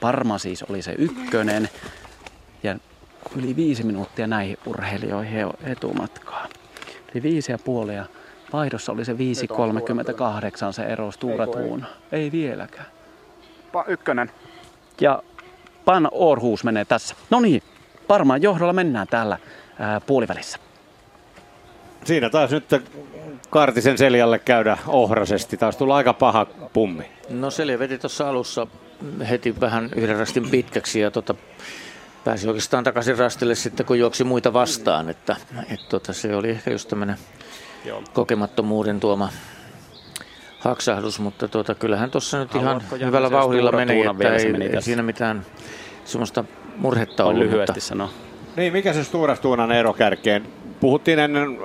Parma 0.00 0.38
siis 0.38 0.62
oli 0.62 0.82
se 0.82 0.94
ykkönen. 0.98 1.68
Ja 2.62 2.78
yli 3.36 3.56
viisi 3.56 3.82
minuuttia 3.82 4.26
näihin 4.26 4.58
urheilijoihin 4.66 5.46
etumatkaa. 5.64 6.48
Eli 7.14 7.22
viisi 7.22 7.52
ja 7.52 7.58
puoli 7.58 7.94
ja 7.94 8.04
vaihdossa 8.52 8.92
oli 8.92 9.04
se 9.04 9.12
5.38 9.12 9.18
se 10.70 10.82
ero 10.82 11.10
Sturatuun. 11.10 11.84
Ei 12.12 12.32
vieläkään. 12.32 12.86
Pa, 13.72 13.84
ykkönen. 13.88 14.30
Ja 15.00 15.22
Pan 15.84 16.08
Orhus 16.12 16.64
menee 16.64 16.84
tässä. 16.84 17.14
No 17.30 17.40
niin, 17.40 17.62
varmaan 18.08 18.42
johdolla 18.42 18.72
mennään 18.72 19.06
täällä 19.06 19.38
ää, 19.78 20.00
puolivälissä. 20.00 20.58
Siinä 22.04 22.30
taas 22.30 22.50
nyt 22.50 22.68
Kartisen 23.54 23.98
seljalle 23.98 24.38
käydä 24.38 24.78
ohrasesti. 24.86 25.56
Taas 25.56 25.76
tulla 25.76 25.96
aika 25.96 26.12
paha 26.12 26.46
pummi. 26.72 27.04
No 27.30 27.50
Selja 27.50 27.78
veti 27.78 27.98
tuossa 27.98 28.28
alussa 28.28 28.66
heti 29.30 29.60
vähän 29.60 29.90
yhden 29.96 30.18
rastin 30.18 30.50
pitkäksi 30.50 31.00
ja 31.00 31.10
tota, 31.10 31.34
pääsi 32.24 32.48
oikeastaan 32.48 32.84
takaisin 32.84 33.18
rastille 33.18 33.54
sitten, 33.54 33.86
kun 33.86 33.98
juoksi 33.98 34.24
muita 34.24 34.52
vastaan. 34.52 35.10
Että, 35.10 35.36
et 35.70 35.88
tota, 35.88 36.12
se 36.12 36.36
oli 36.36 36.50
ehkä 36.50 36.70
just 36.70 36.88
tämmöinen 36.88 37.16
kokemattomuuden 38.12 39.00
tuoma 39.00 39.28
haksahdus, 40.58 41.20
mutta 41.20 41.48
tuota, 41.48 41.74
kyllähän 41.74 42.10
tuossa 42.10 42.38
nyt 42.38 42.54
ihan 42.54 42.66
Haluatko 42.66 42.96
Janne 42.96 43.06
hyvällä 43.06 43.30
vauhdilla 43.30 43.70
Stura 43.70 43.86
meni, 43.86 44.06
että 44.06 44.34
ei, 44.34 44.52
meni 44.52 44.64
ei 44.64 44.70
tässä? 44.70 44.84
siinä 44.84 45.02
mitään 45.02 45.46
semmoista 46.04 46.44
murhetta 46.76 47.24
Voin 47.24 47.36
ollut. 47.36 47.50
lyhyesti 47.50 47.72
mutta, 47.72 47.88
sanoa. 47.88 48.08
Niin, 48.56 48.72
mikä 48.72 48.92
se 48.92 49.04
Sturastuunan 49.04 49.72
ero 49.72 49.92
kärkeen? 49.92 50.46
Puhuttiin 50.80 51.18
ennen 51.18 51.58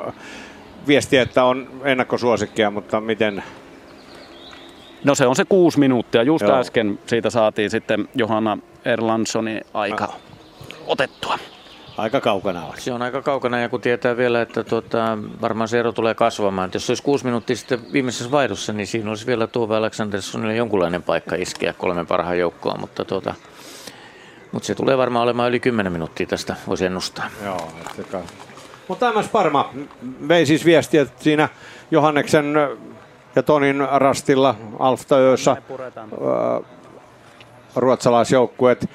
viestiä, 0.87 1.21
että 1.21 1.43
on 1.43 1.67
ennakkosuosikkia, 1.83 2.71
mutta 2.71 3.01
miten 3.01 3.43
No 5.03 5.15
se 5.15 5.27
on 5.27 5.35
se 5.35 5.45
kuusi 5.45 5.79
minuuttia. 5.79 6.23
Just 6.23 6.45
Joo. 6.45 6.59
äsken 6.59 6.99
siitä 7.05 7.29
saatiin 7.29 7.69
sitten 7.69 8.09
Johanna 8.15 8.57
Erlandssonin 8.85 9.61
aika 9.73 10.13
otettua. 10.87 11.39
aika 11.97 12.21
kaukana 12.21 12.65
on. 12.65 12.73
Se 12.77 12.93
on 12.93 13.01
aika 13.01 13.21
kaukana 13.21 13.59
ja 13.59 13.69
kun 13.69 13.81
tietää 13.81 14.17
vielä, 14.17 14.41
että 14.41 14.63
tuota, 14.63 15.17
varmaan 15.41 15.67
se 15.67 15.79
ero 15.79 15.91
tulee 15.91 16.13
kasvamaan. 16.13 16.65
Että 16.65 16.75
jos 16.75 16.85
se 16.85 16.91
olisi 16.91 17.03
kuusi 17.03 17.25
minuuttia 17.25 17.55
sitten 17.55 17.93
viimeisessä 17.93 18.31
vaihdossa, 18.31 18.73
niin 18.73 18.87
siinä 18.87 19.09
olisi 19.09 19.25
vielä 19.25 19.47
Tuove 19.47 19.75
Aleksanderssonille 19.75 20.55
jonkunlainen 20.55 21.03
paikka 21.03 21.35
iskeä 21.35 21.73
kolmen 21.73 22.07
parhaan 22.07 22.39
joukkoon. 22.39 22.79
Mutta, 22.79 23.05
tuota, 23.05 23.35
mutta 24.51 24.67
se 24.67 24.75
tulee 24.75 24.97
varmaan 24.97 25.23
olemaan 25.23 25.49
yli 25.49 25.59
10 25.59 25.91
minuuttia 25.91 26.27
tästä, 26.27 26.55
voisi 26.67 26.85
ennustaa. 26.85 27.29
Joo, 27.43 27.71
että 27.99 28.19
Mutta 28.89 29.13
MS 29.13 29.27
Parma 29.27 29.73
vei 30.27 30.45
siis 30.45 30.65
viestiä 30.65 31.01
että 31.01 31.23
siinä 31.23 31.49
Johanneksen 31.91 32.53
ja 33.35 33.43
Tonin 33.43 33.87
rastilla 33.91 34.55
Alftaöössä 34.79 35.57
ruotsalaisjoukkueet 37.75 38.89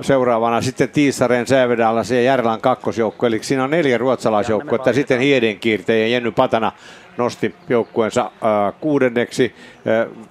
seuraavana 0.00 0.60
sitten 0.60 0.88
Tiisareen, 0.88 1.46
Sävedalla 1.46 2.02
ja 2.10 2.22
Järvelän 2.22 2.60
kakkosjoukkue. 2.60 3.26
Eli 3.26 3.42
siinä 3.42 3.64
on 3.64 3.70
neljä 3.70 3.98
ruotsalaisjoukkuetta 3.98 4.90
ja 4.90 4.94
sitten 4.94 5.20
Hiedenkiirte 5.20 6.00
ja 6.00 6.08
Jenny 6.08 6.30
Patana 6.30 6.72
nosti 7.16 7.54
joukkueensa 7.68 8.20
äh, 8.20 8.74
kuudenneksi. 8.80 9.54
Äh, 9.86 10.28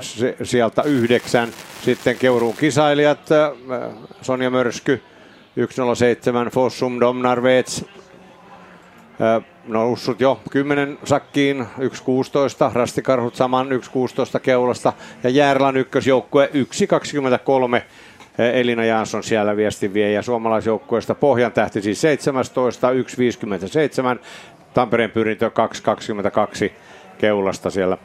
se, 0.00 0.36
sieltä 0.42 0.82
yhdeksän. 0.82 1.48
Sitten 1.84 2.16
Keuruun 2.18 2.56
kisailijat, 2.56 3.32
äh, 3.32 3.50
Sonja 4.22 4.50
Mörsky, 4.50 5.02
107, 5.70 6.48
Fossum, 6.48 7.00
Domnarvets, 7.00 7.84
noussut 9.68 10.20
jo 10.20 10.40
10 10.50 10.98
sakkiin, 11.04 11.60
1.16, 11.60 12.72
Rastikarhut 12.72 13.34
saman 13.34 13.68
1.16 13.68 14.40
keulasta. 14.42 14.92
Ja 15.22 15.30
Järlan 15.30 15.76
ykkösjoukkue 15.76 16.50
1.23. 16.54 17.82
Elina 18.38 18.84
Jansson 18.84 19.22
siellä 19.22 19.56
viestin 19.56 19.94
vie 19.94 20.12
ja 20.12 20.22
suomalaisjoukkueesta 20.22 21.14
Pohjan 21.14 21.52
tähti 21.52 21.82
siis 21.82 22.00
17, 22.00 22.90
1.57, 22.90 24.18
Tampereen 24.74 25.10
pyrintö 25.10 25.50
2.22 26.66 26.72
keulasta 27.18 27.70
siellä, 27.70 27.98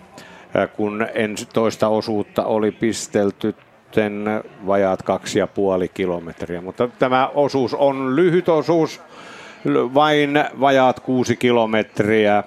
kun 0.75 1.07
ensi 1.13 1.47
toista 1.53 1.87
osuutta 1.87 2.43
oli 2.43 2.71
pistelty 2.71 3.55
vajaat 4.67 5.03
kaksi 5.03 5.39
ja 5.39 5.47
puoli 5.47 5.87
kilometriä, 5.87 6.61
mutta 6.61 6.87
tämä 6.99 7.27
osuus 7.27 7.73
on 7.73 8.15
lyhyt 8.15 8.49
osuus, 8.49 9.01
vain 9.93 10.29
vajaat 10.59 10.99
kuusi 10.99 11.35
kilometriä. 11.35 12.43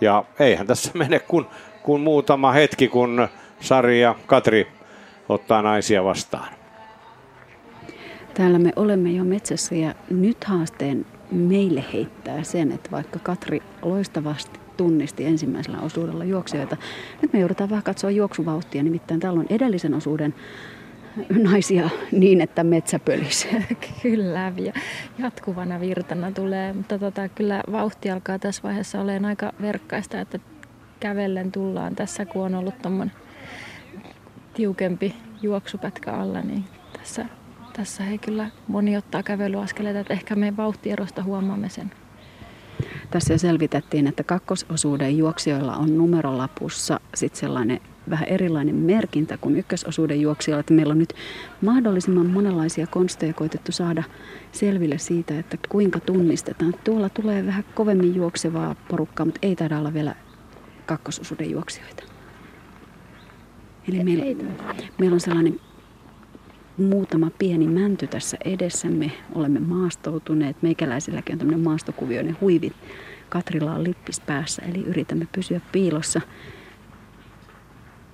Ja 0.00 0.24
eihän 0.38 0.66
tässä 0.66 0.90
mene 0.98 1.18
kuin, 1.18 1.46
kuin 1.82 2.00
muutama 2.00 2.52
hetki, 2.52 2.88
kun 2.88 3.28
Sari 3.60 4.00
ja 4.00 4.14
Katri 4.26 4.66
ottaa 5.28 5.62
naisia 5.62 6.04
vastaan. 6.04 6.48
Täällä 8.34 8.58
me 8.58 8.72
olemme 8.76 9.10
jo 9.10 9.24
metsässä 9.24 9.74
ja 9.74 9.94
nyt 10.10 10.44
haasteen 10.44 11.06
meille 11.30 11.84
heittää 11.92 12.42
sen, 12.42 12.72
että 12.72 12.90
vaikka 12.90 13.18
Katri 13.18 13.62
loistavasti 13.82 14.60
tunnisti 14.76 15.24
ensimmäisellä 15.24 15.80
osuudella 15.80 16.24
juoksijoita, 16.24 16.76
nyt 17.22 17.32
me 17.32 17.38
joudutaan 17.38 17.70
vähän 17.70 17.82
katsoa 17.82 18.10
juoksuvauhtia, 18.10 18.82
nimittäin 18.82 19.20
täällä 19.20 19.40
on 19.40 19.46
edellisen 19.50 19.94
osuuden 19.94 20.34
naisia 21.42 21.90
niin, 22.12 22.40
että 22.40 22.64
metsä 22.64 22.98
pölisi. 22.98 23.48
Kyllä, 24.02 24.52
ja 24.56 24.72
jatkuvana 25.18 25.80
virtana 25.80 26.32
tulee, 26.32 26.72
mutta 26.72 26.98
tota, 26.98 27.28
kyllä 27.28 27.62
vauhti 27.72 28.10
alkaa 28.10 28.38
tässä 28.38 28.62
vaiheessa 28.62 29.00
olemaan 29.00 29.24
aika 29.24 29.52
verkkaista, 29.60 30.20
että 30.20 30.38
kävellen 31.00 31.52
tullaan 31.52 31.96
tässä, 31.96 32.26
kun 32.26 32.42
on 32.42 32.54
ollut 32.54 32.82
tuommoinen 32.82 33.16
tiukempi 34.54 35.14
juoksupätkä 35.42 36.12
alla, 36.12 36.40
niin 36.40 36.64
tässä, 36.98 37.26
tässä 37.72 38.06
ei 38.06 38.18
kyllä 38.18 38.50
moni 38.68 38.96
ottaa 38.96 39.22
kävelyaskeleita, 39.22 40.00
että 40.00 40.12
ehkä 40.12 40.36
me 40.36 40.56
vauhtierosta 40.56 41.22
huomaamme 41.22 41.68
sen. 41.68 41.92
Tässä 43.10 43.34
jo 43.34 43.38
selvitettiin, 43.38 44.06
että 44.06 44.22
kakkososuuden 44.22 45.18
juoksijoilla 45.18 45.76
on 45.76 45.98
numerolapussa 45.98 47.00
sit 47.14 47.34
sellainen 47.34 47.80
vähän 48.10 48.28
erilainen 48.28 48.74
merkintä 48.74 49.38
kuin 49.38 49.56
ykkösosuuden 49.56 50.20
juoksijoilla. 50.20 50.60
Että 50.60 50.74
meillä 50.74 50.92
on 50.92 50.98
nyt 50.98 51.14
mahdollisimman 51.60 52.26
monenlaisia 52.26 52.86
konsteja 52.86 53.32
koitettu 53.32 53.72
saada 53.72 54.02
selville 54.52 54.98
siitä, 54.98 55.38
että 55.38 55.56
kuinka 55.68 56.00
tunnistetaan. 56.00 56.74
Tuolla 56.84 57.08
tulee 57.08 57.46
vähän 57.46 57.64
kovemmin 57.74 58.14
juoksevaa 58.14 58.76
porukkaa, 58.88 59.26
mutta 59.26 59.38
ei 59.42 59.56
taida 59.56 59.78
olla 59.78 59.94
vielä 59.94 60.14
kakkososuuden 60.86 61.50
juoksijoita. 61.50 62.02
Eli 63.88 64.04
meillä, 64.04 64.24
meillä 64.98 65.14
on 65.14 65.20
sellainen 65.20 65.60
muutama 66.76 67.30
pieni 67.38 67.66
mänty 67.66 68.06
tässä 68.06 68.36
edessämme. 68.44 69.12
Olemme 69.34 69.60
maastoutuneet. 69.60 70.56
Meikäläisilläkin 70.62 71.34
on 71.34 71.38
tämmöinen 71.38 71.64
maastokuvioinen 71.64 72.36
huivi. 72.40 72.72
Katrilla 73.28 73.74
on 73.74 73.84
lippis 73.84 74.20
päässä, 74.20 74.62
eli 74.62 74.84
yritämme 74.84 75.28
pysyä 75.32 75.60
piilossa, 75.72 76.20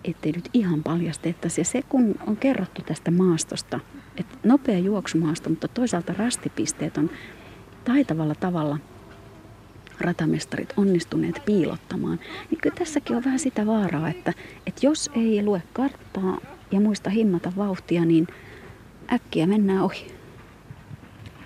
ettei 0.04 0.32
nyt 0.32 0.48
ihan 0.52 0.82
paljastettaisi. 0.82 1.60
Ja 1.60 1.64
se, 1.64 1.82
kun 1.88 2.14
on 2.26 2.36
kerrottu 2.36 2.82
tästä 2.82 3.10
maastosta, 3.10 3.80
että 4.16 4.38
nopea 4.44 4.78
juoksumaasto, 4.78 5.50
mutta 5.50 5.68
toisaalta 5.68 6.14
rastipisteet 6.18 6.98
on 6.98 7.10
taitavalla 7.84 8.34
tavalla 8.34 8.78
ratamestarit 10.00 10.72
onnistuneet 10.76 11.42
piilottamaan, 11.46 12.20
niin 12.50 12.58
kyllä 12.62 12.76
tässäkin 12.76 13.16
on 13.16 13.24
vähän 13.24 13.38
sitä 13.38 13.66
vaaraa, 13.66 14.08
että, 14.08 14.32
että 14.66 14.86
jos 14.86 15.10
ei 15.16 15.44
lue 15.44 15.62
karttaa 15.72 16.38
ja 16.70 16.80
muista 16.80 17.10
himmata 17.10 17.52
vauhtia, 17.56 18.04
niin 18.04 18.26
äkkiä 19.12 19.46
mennään 19.46 19.82
ohi. 19.82 20.12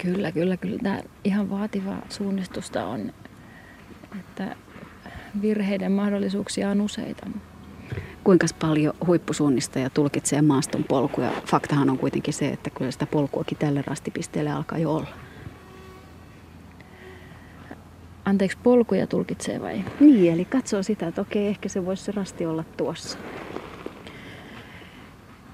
Kyllä, 0.03 0.33
kyllä, 0.33 0.57
kyllä. 0.57 0.79
Tämä 0.83 1.01
ihan 1.25 1.51
vaativaa 1.51 2.03
suunnistusta 2.09 2.87
on, 2.87 3.13
että 4.21 4.57
virheiden 5.43 5.93
mahdollisuuksia 5.93 6.71
on 6.71 6.81
useita. 6.81 7.27
Kuinka 8.25 8.47
paljon 8.61 8.95
huippusuunnistaja 9.07 9.91
tulkitsee 9.91 10.43
maaston 10.43 10.85
polkuja? 10.85 11.31
Faktahan 11.47 11.91
on 11.91 11.99
kuitenkin 11.99 12.35
se, 12.35 12.49
että 12.49 12.71
kyllä 12.71 12.91
sitä 12.91 13.07
polkuakin 13.07 13.59
tälle 13.59 13.83
rastipisteelle 13.87 14.51
alkaa 14.51 14.79
jo 14.79 14.93
olla. 14.95 15.09
Anteeksi, 18.25 18.59
polkuja 18.63 19.07
tulkitsee 19.07 19.61
vai? 19.61 19.85
Niin, 20.01 20.33
eli 20.33 20.45
katsoo 20.45 20.83
sitä, 20.83 21.07
että 21.07 21.21
okei, 21.21 21.47
ehkä 21.47 21.69
se 21.69 21.87
voisi 21.87 22.05
se 22.05 22.13
rasti 22.13 22.47
olla 22.47 22.65
tuossa. 22.77 23.19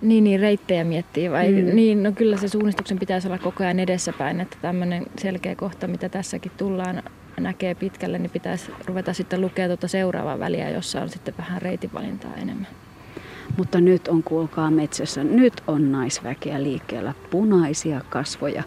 Niin, 0.02 0.24
niin 0.24 0.40
reittejä 0.40 0.85
miettii 0.85 1.31
vai? 1.31 1.52
Mm. 1.52 1.69
Mm. 1.69 1.77
Niin, 1.77 2.02
no 2.02 2.12
kyllä 2.12 2.36
se 2.36 2.48
suunnistuksen 2.48 2.98
pitäisi 2.98 3.28
olla 3.28 3.39
koko 3.39 3.65
ajan 3.65 3.78
edessäpäin, 3.81 4.40
että 4.40 4.57
tämmöinen 4.62 5.07
selkeä 5.19 5.55
kohta, 5.55 5.86
mitä 5.86 6.09
tässäkin 6.09 6.52
tullaan 6.57 7.02
näkee 7.43 7.75
pitkälle, 7.75 8.19
niin 8.19 8.31
pitäisi 8.31 8.73
ruveta 8.87 9.12
sitten 9.12 9.41
lukea 9.41 9.67
tuota 9.67 9.89
seuraavaa 9.89 10.39
väliä, 10.39 10.71
jossa 10.71 11.03
on 11.03 11.09
sitten 11.09 11.35
vähän 11.39 11.62
reitinvalintaa 11.62 12.35
enemmän. 12.35 12.67
Mutta 13.57 13.81
nyt 13.81 14.09
on, 14.09 14.23
kuulkaa 14.23 14.71
metsässä, 14.71 15.25
nyt 15.25 15.62
on 15.67 15.93
naisväkeä 15.93 16.62
liikkeellä, 16.62 17.15
punaisia 17.31 18.01
kasvoja, 18.11 18.62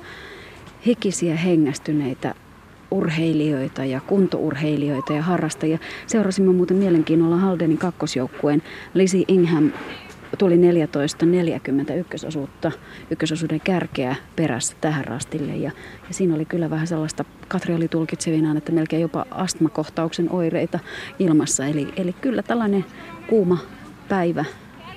hikisiä 0.86 1.36
hengästyneitä 1.36 2.36
urheilijoita 2.92 3.86
ja 3.86 4.02
kuntourheilijoita 4.08 5.14
ja 5.14 5.22
harrastajia. 5.22 5.78
Seurasimme 6.08 6.54
muuten 6.54 6.78
mielenkiinnolla 6.78 7.38
Haldenin 7.38 7.78
kakkosjoukkueen 7.78 8.64
Lisi 8.94 9.26
Ingham 9.28 9.72
tuli 10.38 10.56
14.40 10.56 11.94
ykkösosuutta, 11.94 12.72
ykkösosuuden 13.12 13.62
kärkeä 13.62 14.16
perässä 14.36 14.76
tähän 14.82 15.06
rastille. 15.06 15.56
Ja, 15.56 15.72
ja 16.08 16.14
siinä 16.14 16.36
oli 16.36 16.46
kyllä 16.46 16.70
vähän 16.70 16.88
sellaista, 16.88 17.26
Katri 17.48 17.76
oli 17.76 17.88
tulkitsevinaan, 17.88 18.58
että 18.58 18.72
melkein 18.72 19.02
jopa 19.02 19.26
astmakohtauksen 19.32 20.32
oireita 20.32 20.80
ilmassa. 21.20 21.66
Eli, 21.66 21.94
eli 21.96 22.14
kyllä 22.14 22.44
tällainen 22.44 22.86
kuuma 23.28 23.58
päivä, 24.10 24.46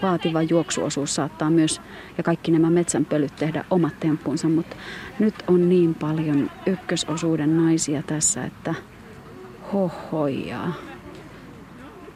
vaativa 0.03 0.43
juoksuosuus 0.43 1.15
saattaa 1.15 1.51
myös, 1.51 1.81
ja 2.19 2.23
kaikki 2.23 2.53
nämä 2.53 2.71
metsänpölyt 2.71 3.37
tehdä 3.37 3.65
omat 3.71 4.01
temppunsa, 4.01 4.49
mutta 4.49 4.77
nyt 5.19 5.35
on 5.47 5.69
niin 5.69 5.95
paljon 5.95 6.51
ykkösosuuden 6.67 7.57
naisia 7.57 8.03
tässä, 8.03 8.45
että 8.45 8.75
hohojaa. 9.73 10.73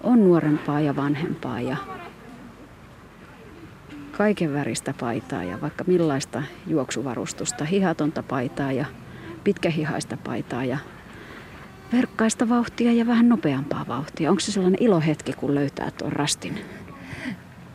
On 0.03 0.25
nuorempaa 0.25 0.81
ja 0.81 0.97
vanhempaa 0.97 1.61
ja 1.61 1.77
kaiken 4.21 4.55
väristä 4.55 4.95
paitaa 5.01 5.45
ja 5.45 5.61
vaikka 5.61 5.85
millaista 5.87 6.43
juoksuvarustusta, 6.67 7.65
hihatonta 7.65 8.23
paitaa 8.23 8.73
ja 8.73 8.85
pitkähihaista 9.45 10.17
paitaa 10.17 10.65
ja 10.65 10.79
verkkaista 11.93 12.49
vauhtia 12.49 12.93
ja 12.93 13.07
vähän 13.07 13.29
nopeampaa 13.29 13.85
vauhtia. 13.89 14.31
Onko 14.31 14.41
se 14.41 14.53
sellainen 14.53 14.83
ilohetki, 14.83 15.33
kun 15.33 15.55
löytää 15.55 15.91
tuon 15.91 16.13
rastin? 16.13 16.61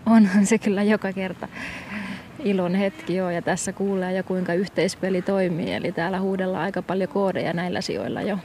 Onhan 0.06 0.46
se 0.46 0.58
kyllä 0.58 0.84
joka 0.84 1.14
kerta 1.14 1.48
ilon 2.44 2.76
hetki 2.76 3.16
joo, 3.16 3.30
ja 3.30 3.42
tässä 3.42 3.74
kuulee 3.74 4.18
jo 4.18 4.24
kuinka 4.24 4.54
yhteispeli 4.54 5.22
toimii, 5.22 5.74
eli 5.74 5.92
täällä 5.92 6.20
huudellaan 6.20 6.64
aika 6.64 6.82
paljon 6.82 7.10
koodeja 7.10 7.54
näillä 7.54 7.82
sijoilla 7.82 8.22
jo. 8.22 8.38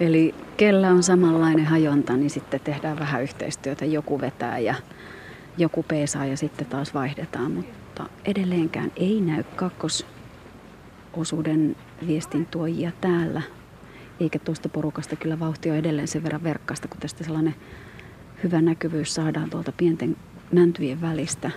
Eli 0.00 0.34
kellä 0.56 0.88
on 0.88 1.02
samanlainen 1.02 1.66
hajonta, 1.66 2.16
niin 2.16 2.30
sitten 2.30 2.60
tehdään 2.64 2.98
vähän 2.98 3.22
yhteistyötä, 3.22 3.84
joku 3.84 4.20
vetää 4.20 4.58
ja 4.58 4.74
joku 5.58 5.82
peesaa 5.82 6.26
ja 6.26 6.36
sitten 6.36 6.66
taas 6.66 6.94
vaihdetaan, 6.94 7.52
mutta 7.52 8.06
edelleenkään 8.24 8.92
ei 8.96 9.20
näy 9.20 9.44
kakkososuuden 9.56 11.76
viestin 12.06 12.46
tuojia 12.46 12.92
täällä. 13.00 13.42
Eikä 14.20 14.38
tuosta 14.38 14.68
porukasta 14.68 15.16
kyllä 15.16 15.40
vauhti 15.40 15.70
on 15.70 15.76
edelleen 15.76 16.08
sen 16.08 16.22
verran 16.22 16.42
verkkaista, 16.42 16.88
kun 16.88 17.00
tästä 17.00 17.24
sellainen 17.24 17.54
hyvä 18.44 18.60
näkyvyys 18.60 19.14
saadaan 19.14 19.50
tuolta 19.50 19.72
pienten 19.72 20.16
mäntyjen 20.52 21.00
välistä. 21.00 21.50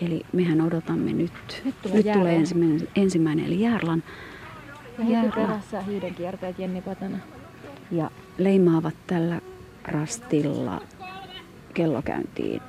Eli 0.00 0.22
mehän 0.32 0.60
odotamme 0.60 1.12
nyt. 1.12 1.62
Nyt 1.64 1.82
tulee, 1.82 1.96
nyt 1.96 2.12
tulee 2.12 2.36
ensimmäinen, 2.36 2.88
ensimmäinen, 2.96 3.44
eli 3.44 3.60
Järlan. 3.60 4.02
Ja 4.98 5.04
heti 5.04 5.32
perässä 5.34 5.80
hiiden 5.80 6.14
kiertäjät 6.14 6.58
Jenni 6.58 6.82
Patana. 6.82 7.18
Ja 7.90 8.10
leimaavat 8.38 8.94
tällä 9.06 9.40
rastilla 9.84 10.82
kellokäyntiin 11.78 12.62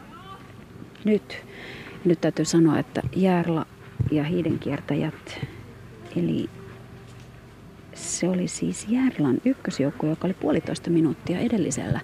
nyt. 1.06 1.46
Nyt 2.06 2.22
täytyy 2.22 2.46
sanoa, 2.46 2.80
että 2.80 3.02
Järla 3.16 3.66
ja 4.12 4.24
hiidenkiertäjät, 4.24 5.46
eli 6.16 6.50
se 7.94 8.30
oli 8.30 8.48
siis 8.48 8.88
Järlan 8.90 9.38
ykkösjoukko, 9.46 10.08
joka 10.08 10.28
oli 10.28 10.34
puolitoista 10.34 10.90
minuuttia 10.90 11.40
edellisellä 11.40 12.00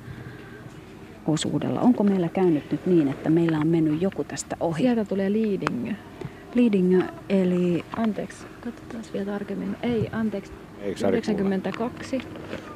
osuudella. 1.27 1.80
Onko 1.80 2.03
meillä 2.03 2.30
käynyt 2.30 2.72
nyt 2.72 2.86
niin, 2.86 3.07
että 3.07 3.30
meillä 3.30 3.60
on 3.60 3.68
mennyt 3.68 4.02
joku 4.02 4.23
tästä 4.23 4.57
ohi? 4.60 4.82
Sieltä 4.82 5.06
tulee 5.06 5.34
Leading. 5.34 5.94
Leading, 6.56 7.03
eli... 7.30 7.86
Anteeksi, 7.98 8.45
katsotaan 8.61 9.03
vielä 9.14 9.26
tarkemmin. 9.26 9.77
Ei, 9.84 10.10
anteeksi. 10.11 10.52
Eikö 10.82 10.99
Sari 10.99 11.18
92. 11.18 12.19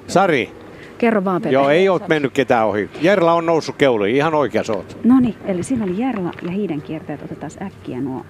Sari, 0.07 0.51
Kerro 0.99 1.25
vaan, 1.25 1.41
Pepe. 1.41 1.53
joo, 1.53 1.69
ei 1.69 1.89
ole 1.89 2.01
mennyt 2.07 2.33
ketään 2.33 2.67
ohi. 2.67 2.89
Järla 3.01 3.33
on 3.33 3.45
noussut 3.45 3.75
keuliin, 3.75 4.15
ihan 4.15 4.33
oikea 4.33 4.61
oot. 4.75 4.97
No 5.03 5.19
niin, 5.19 5.35
eli 5.45 5.63
siinä 5.63 5.83
oli 5.85 5.97
Järla 5.97 6.31
ja 6.41 6.51
hiidenkiertäjät. 6.51 7.21
Otetaan 7.23 7.51
äkkiä 7.61 8.01
nuo 8.01 8.25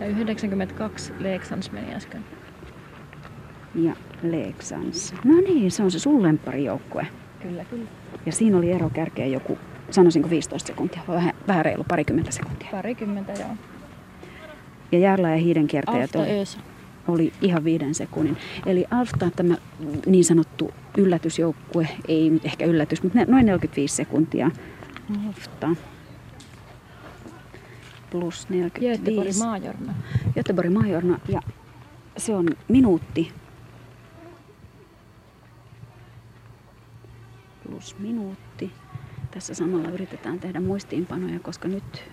Ja 0.00 0.06
92 0.06 1.12
Leeksans 1.18 1.72
meni 1.72 1.94
äsken. 1.94 2.24
ja 3.74 3.92
Leksans. 4.22 5.14
No 5.24 5.34
niin, 5.34 5.70
se 5.70 5.82
on 5.82 5.90
se 5.90 5.98
sun 5.98 6.22
lempparijoukkue. 6.22 7.06
Kyllä, 7.42 7.64
kyllä. 7.64 7.84
Ja 8.26 8.32
siinä 8.32 8.58
oli 8.58 8.72
ero 8.72 8.90
kärkeen 8.90 9.32
joku, 9.32 9.58
sanoisinko 9.90 10.30
15 10.30 10.66
sekuntia, 10.66 11.02
vai 11.08 11.16
vähän, 11.16 11.34
vähän 11.48 11.64
reilu 11.64 11.84
parikymmentä 11.88 12.30
sekuntia. 12.30 12.68
Parikymmentä, 12.70 13.32
joo. 13.32 13.50
Ja 14.92 14.98
Järla 14.98 15.28
ja 15.28 15.36
hiidenkiertäjät 15.36 16.16
Alfta 16.16 16.18
oli, 16.18 16.44
oli 17.08 17.32
ihan 17.40 17.64
viiden 17.64 17.94
sekunnin. 17.94 18.36
Eli 18.66 18.84
Alfta 18.90 19.30
tämä 19.36 19.54
niin 20.06 20.24
sanottu 20.24 20.70
yllätysjoukkue, 20.96 21.88
ei 22.08 22.30
nyt 22.30 22.44
ehkä 22.44 22.64
yllätys, 22.64 23.02
mutta 23.02 23.18
noin 23.18 23.46
45 23.46 23.96
sekuntia. 23.96 24.50
Alfta 25.26 25.68
plus 28.10 28.48
45. 28.48 29.02
Göteborg 29.02 29.36
Majorna. 29.38 29.94
Göteborg 30.34 30.72
Majorna 30.72 31.18
ja 31.28 31.40
se 32.16 32.34
on 32.34 32.48
minuutti 32.68 33.32
plus 37.70 37.98
minuutti. 37.98 38.72
Tässä 39.30 39.54
samalla 39.54 39.88
yritetään 39.88 40.40
tehdä 40.40 40.60
muistiinpanoja, 40.60 41.40
koska 41.40 41.68
nyt 41.68 42.04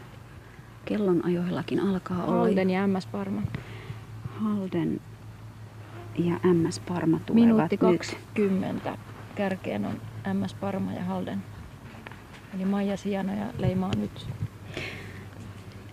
kellonajoillakin 0.86 1.80
alkaa 1.80 2.24
olla 2.24 2.38
Holden 2.38 2.70
ja 2.70 2.88
MS 2.88 3.08
Parma. 3.08 3.42
Halden 4.42 5.02
ja 6.18 6.40
MS 6.54 6.80
Parma 6.80 7.20
tulevat 7.26 7.48
Minuutti 7.48 7.78
nyt. 7.82 7.98
20. 7.98 8.98
Kärkeen 9.36 9.86
on 9.86 10.02
MS 10.38 10.54
Parma 10.54 10.94
ja 10.94 11.04
Halden. 11.04 11.44
Eli 12.56 12.66
Maija 12.66 12.98
Siana 12.98 13.34
ja 13.34 13.46
Leima 13.58 13.86
on 13.86 14.02
nyt. 14.02 14.28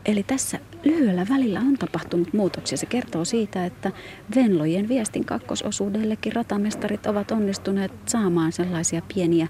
Eli 0.07 0.23
tässä 0.23 0.59
lyhyellä 0.85 1.27
välillä 1.29 1.61
on 1.61 1.75
tapahtunut 1.79 2.33
muutoksia. 2.33 2.79
Se 2.79 2.87
kertoo 2.87 3.25
siitä, 3.25 3.67
että 3.67 3.93
Venlojen 4.37 4.89
viestin 4.89 5.25
kakkososuudellekin 5.25 6.33
ratamestarit 6.33 7.07
ovat 7.07 7.31
onnistuneet 7.31 7.93
saamaan 8.07 8.53
sellaisia 8.53 9.03
pieniä 9.15 9.49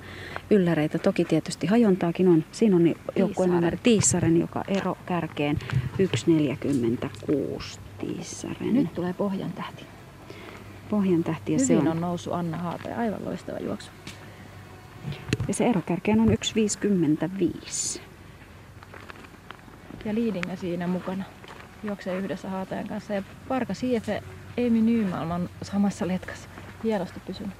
ylläreitä. 0.50 0.98
Toki 0.98 1.24
tietysti 1.24 1.66
hajontaakin 1.66 2.28
on. 2.28 2.44
Siinä 2.52 2.76
on 2.76 2.94
joukkueen 3.16 3.50
numero 3.50 3.76
Tiissaren, 3.82 4.40
joka 4.40 4.64
ero 4.68 4.98
kärkeen 5.06 5.58
1.46 5.98 7.78
Tiissaren. 7.98 8.74
Nyt 8.74 8.94
tulee 8.94 9.12
Pohjan 9.12 9.52
tähti. 9.52 9.93
Pohjan 10.90 11.24
tähti 11.24 11.52
ja 11.52 11.58
se 11.58 11.74
Hyvin 11.74 11.88
on, 11.88 11.94
on 11.96 12.00
noussut 12.00 12.32
Anna 12.32 12.56
Haata 12.56 12.88
ja 12.88 12.96
aivan 12.98 13.24
loistava 13.24 13.58
juoksu. 13.58 13.90
ja 15.48 15.54
se 15.54 15.66
ero 15.66 15.80
kärkeen 15.86 16.20
on 16.20 16.28
1.55. 16.28 18.00
Ja 20.04 20.14
Liidingä 20.14 20.56
siinä 20.56 20.86
mukana. 20.86 21.24
Juoksee 21.82 22.18
yhdessä 22.18 22.48
Haatajan 22.48 22.88
kanssa. 22.88 23.14
Ja 23.14 23.22
Parka 23.48 23.74
Siefe, 23.74 24.22
Amy 24.58 24.80
Nymalm 24.80 25.30
on 25.30 25.50
samassa 25.62 26.08
letkassa. 26.08 26.48
Hienosti 26.84 27.20
pysynyt. 27.26 27.52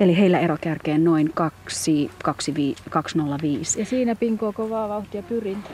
Eli 0.00 0.18
heillä 0.18 0.38
ero 0.40 0.56
kärkeen 0.60 1.04
noin 1.04 1.30
2, 1.34 2.10
205. 2.90 3.80
Ja 3.80 3.86
siinä 3.86 4.14
pinkoo 4.14 4.52
kovaa 4.52 4.88
vauhtia 4.88 5.22
pyrintä. 5.22 5.70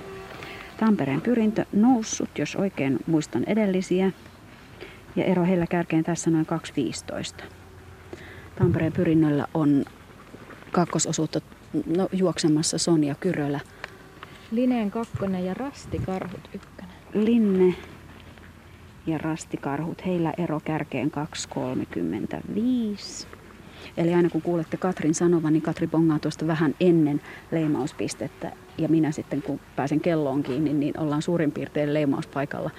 Tampereen 0.76 1.20
pyrintö 1.20 1.64
noussut, 1.72 2.38
jos 2.38 2.56
oikein 2.56 2.98
muistan 3.06 3.44
edellisiä. 3.46 4.12
Ja 5.18 5.24
ero 5.24 5.44
heillä 5.44 5.66
kärkeen 5.66 6.04
tässä 6.04 6.30
noin 6.30 6.46
2.15. 7.40 7.44
Tampereen 8.58 8.92
pyrinnöllä 8.92 9.46
on 9.54 9.84
kakkososuutta 10.72 11.40
no, 11.96 12.08
juoksemassa 12.12 12.78
Sonja 12.78 13.14
Kyrölä. 13.14 13.60
Lineen 14.50 14.90
kakkonen 14.90 15.44
ja 15.44 15.54
Rasti 15.54 15.98
Karhut 15.98 16.50
ykkönen. 16.54 16.94
Linne 17.14 17.74
ja 19.06 19.18
Rastikarhut, 19.18 20.06
heillä 20.06 20.34
ero 20.38 20.60
kärkeen 20.64 21.12
2.35. 21.12 23.26
Eli 23.96 24.14
aina 24.14 24.30
kun 24.30 24.42
kuulette 24.42 24.76
Katrin 24.76 25.14
sanovan, 25.14 25.52
niin 25.52 25.62
Katri 25.62 25.86
bongaa 25.86 26.18
tuosta 26.18 26.46
vähän 26.46 26.74
ennen 26.80 27.20
leimauspistettä. 27.50 28.52
Ja 28.78 28.88
minä 28.88 29.12
sitten 29.12 29.42
kun 29.42 29.60
pääsen 29.76 30.00
kelloon 30.00 30.42
kiinni, 30.42 30.72
niin 30.72 31.00
ollaan 31.00 31.22
suurin 31.22 31.52
piirtein 31.52 31.94
leimauspaikalla. 31.94 32.70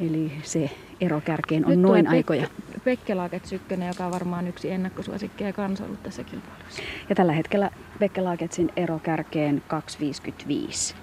Eli 0.00 0.32
se 0.42 0.70
ero 1.00 1.20
kärkeen 1.20 1.64
on 1.64 1.70
Nyt 1.70 1.80
noin 1.80 2.04
tulee 2.04 2.18
aikoja. 2.18 2.42
Pekke, 2.42 2.80
Pekke 2.84 3.14
Laakets 3.14 3.52
ykkönen, 3.52 3.88
joka 3.88 4.06
on 4.06 4.12
varmaan 4.12 4.48
yksi 4.48 4.70
ennakkosuosikkeja 4.70 5.52
kanssa 5.52 5.84
ollut 5.84 6.02
tässä 6.02 6.24
kilpailussa. 6.24 6.82
Ja 7.08 7.14
tällä 7.14 7.32
hetkellä 7.32 7.70
Bekke 7.98 8.20
Laaketsin 8.20 8.72
ero 8.76 8.98
kärkeen 8.98 9.62
2.55. 10.92 10.94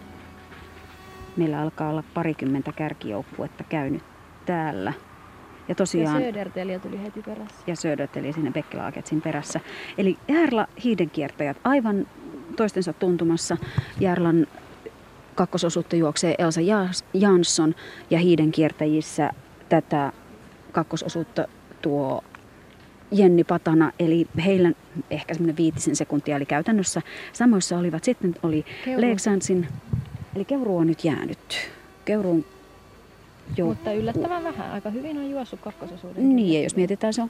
Meillä 1.37 1.61
alkaa 1.61 1.89
olla 1.89 2.03
parikymmentä 2.13 2.71
kärkijoukkuetta 2.71 3.63
käynyt 3.63 4.03
täällä. 4.45 4.93
Ja 5.67 5.69
Ja 5.69 5.75
tosiaan... 5.75 6.21
Södertelia 6.21 6.79
tuli 6.79 7.03
heti 7.03 7.21
perässä. 7.21 7.63
ja 7.67 7.75
Söderteli 7.75 8.33
sinne 8.33 8.51
Bekkelaaketsin 8.51 9.21
perässä. 9.21 9.59
Eli 9.97 10.17
Järla 10.27 10.67
hiidenkiertäjät 10.83 11.57
aivan 11.63 12.07
toistensa 12.55 12.93
tuntumassa. 12.93 13.57
Järlan 13.99 14.47
kakkososuutta 15.35 15.95
juoksee 15.95 16.35
Elsa 16.37 16.61
Jansson 17.13 17.75
ja 18.09 18.19
hiidenkiertäjissä 18.19 19.31
tätä 19.69 20.11
kakkososuutta 20.71 21.47
tuo 21.81 22.23
Jenni 23.11 23.43
Patana, 23.43 23.91
eli 23.99 24.27
heillä 24.45 24.71
ehkä 25.09 25.33
semmoinen 25.33 25.57
viitisen 25.57 25.95
sekuntia, 25.95 26.35
eli 26.35 26.45
käytännössä 26.45 27.01
samoissa 27.33 27.77
olivat. 27.77 28.03
Sitten 28.03 28.35
oli 28.43 28.65
Keuru. 28.85 29.01
Leksansin, 29.01 29.67
eli 30.35 30.45
Keuru 30.45 30.77
on 30.77 30.87
nyt 30.87 31.05
jäänyt. 31.05 31.71
Keurun 32.05 32.45
Joo. 33.57 33.67
Mutta 33.67 33.93
yllättävän 33.93 34.43
vähän. 34.43 34.71
Aika 34.71 34.89
hyvin 34.89 35.17
on 35.17 35.29
juossut 35.29 35.59
kakkososuuden. 35.59 36.35
Niin, 36.35 36.53
ja 36.53 36.63
jos 36.63 36.75
mietitään, 36.75 37.13
se 37.13 37.21
on 37.21 37.29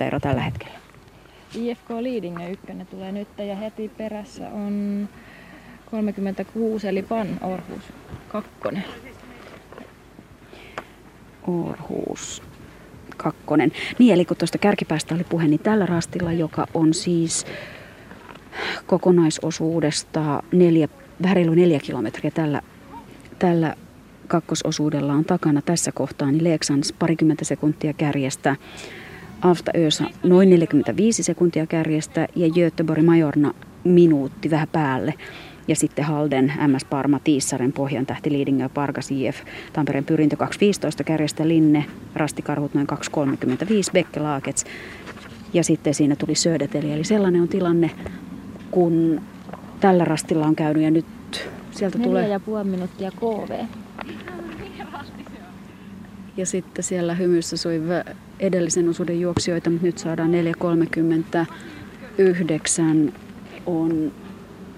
3,30 0.00 0.04
ero 0.04 0.20
tällä 0.20 0.42
hetkellä. 0.42 0.78
IFK 1.54 1.90
Leading 1.90 2.42
ja 2.42 2.48
ykkönen 2.48 2.86
tulee 2.86 3.12
nyt 3.12 3.28
ja 3.38 3.56
heti 3.56 3.90
perässä 3.96 4.48
on 4.48 5.08
36 5.90 6.88
eli 6.88 7.02
Pan 7.02 7.28
Orhus 7.42 7.82
kakkonen. 8.28 8.84
Orhus 11.46 12.42
kakkonen. 13.16 13.72
Niin, 13.98 14.14
eli 14.14 14.24
kun 14.24 14.36
tuosta 14.36 14.58
kärkipäästä 14.58 15.14
oli 15.14 15.24
puhe, 15.24 15.48
niin 15.48 15.60
tällä 15.60 15.86
rastilla, 15.86 16.32
joka 16.32 16.66
on 16.74 16.94
siis 16.94 17.46
kokonaisosuudesta 18.86 20.42
neljä, 20.52 20.88
vähän 21.22 21.36
reilu 21.36 21.54
neljä 21.54 21.80
kilometriä 21.80 22.30
tällä, 22.30 22.60
tällä 23.38 23.74
kakkososuudella 24.26 25.12
on 25.12 25.24
takana 25.24 25.62
tässä 25.62 25.92
kohtaa, 25.92 26.30
niin 26.30 26.44
Leeksans 26.44 26.92
parikymmentä 26.98 27.44
sekuntia 27.44 27.92
kärjestä, 27.92 28.56
Afta 29.42 29.72
Ösa 29.86 30.04
noin 30.22 30.50
45 30.50 31.22
sekuntia 31.22 31.66
kärjestä 31.66 32.28
ja 32.36 32.48
Göteborg 32.48 33.02
Majorna 33.02 33.54
minuutti 33.84 34.50
vähän 34.50 34.68
päälle. 34.72 35.14
Ja 35.68 35.76
sitten 35.76 36.04
Halden, 36.04 36.52
MS 36.66 36.84
Parma, 36.84 37.20
Tiissaren, 37.24 37.72
Pohjan 37.72 38.06
tähti, 38.06 38.32
Lidingö, 38.32 38.68
Pargas, 38.68 39.10
IF, 39.10 39.36
Tampereen 39.72 40.04
pyrintö 40.04 40.36
2.15 40.36 41.04
kärjestä 41.04 41.48
Linne, 41.48 41.84
Rastikarhut 42.14 42.74
noin 42.74 42.86
2.35, 42.92 42.96
Bekke 43.92 44.20
Laakets. 44.20 44.64
Ja 45.52 45.64
sitten 45.64 45.94
siinä 45.94 46.16
tuli 46.16 46.34
Södeteli. 46.34 46.92
Eli 46.92 47.04
sellainen 47.04 47.42
on 47.42 47.48
tilanne, 47.48 47.90
kun 48.70 49.20
tällä 49.80 50.04
rastilla 50.04 50.46
on 50.46 50.56
käynyt 50.56 50.82
ja 50.82 50.90
nyt 50.90 51.06
sieltä 51.70 51.98
Neljä 51.98 52.08
tulee... 52.08 52.28
ja 52.28 52.40
puoli 52.40 52.64
minuuttia 52.64 53.10
KV. 53.10 53.64
Ja 56.36 56.46
sitten 56.46 56.84
siellä 56.84 57.14
hymyssä 57.14 57.56
soi 57.56 57.82
edellisen 58.40 58.88
osuuden 58.88 59.20
juoksijoita, 59.20 59.70
mutta 59.70 59.86
nyt 59.86 59.98
saadaan 59.98 60.30
4.39 60.30 63.12
on 63.66 64.12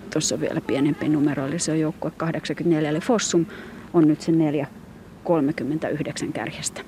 tuossa 0.08 0.40
vielä 0.40 0.60
pienempi 0.60 1.08
numero, 1.08 1.46
eli 1.46 1.58
se 1.58 1.72
on 1.72 1.80
joukkue 1.80 2.10
84, 2.16 2.90
eli 2.90 3.00
Fossum 3.00 3.46
on 3.94 4.08
nyt 4.08 4.20
sen 4.20 4.34
4.39 4.34 6.32
kärjestä. 6.32 6.80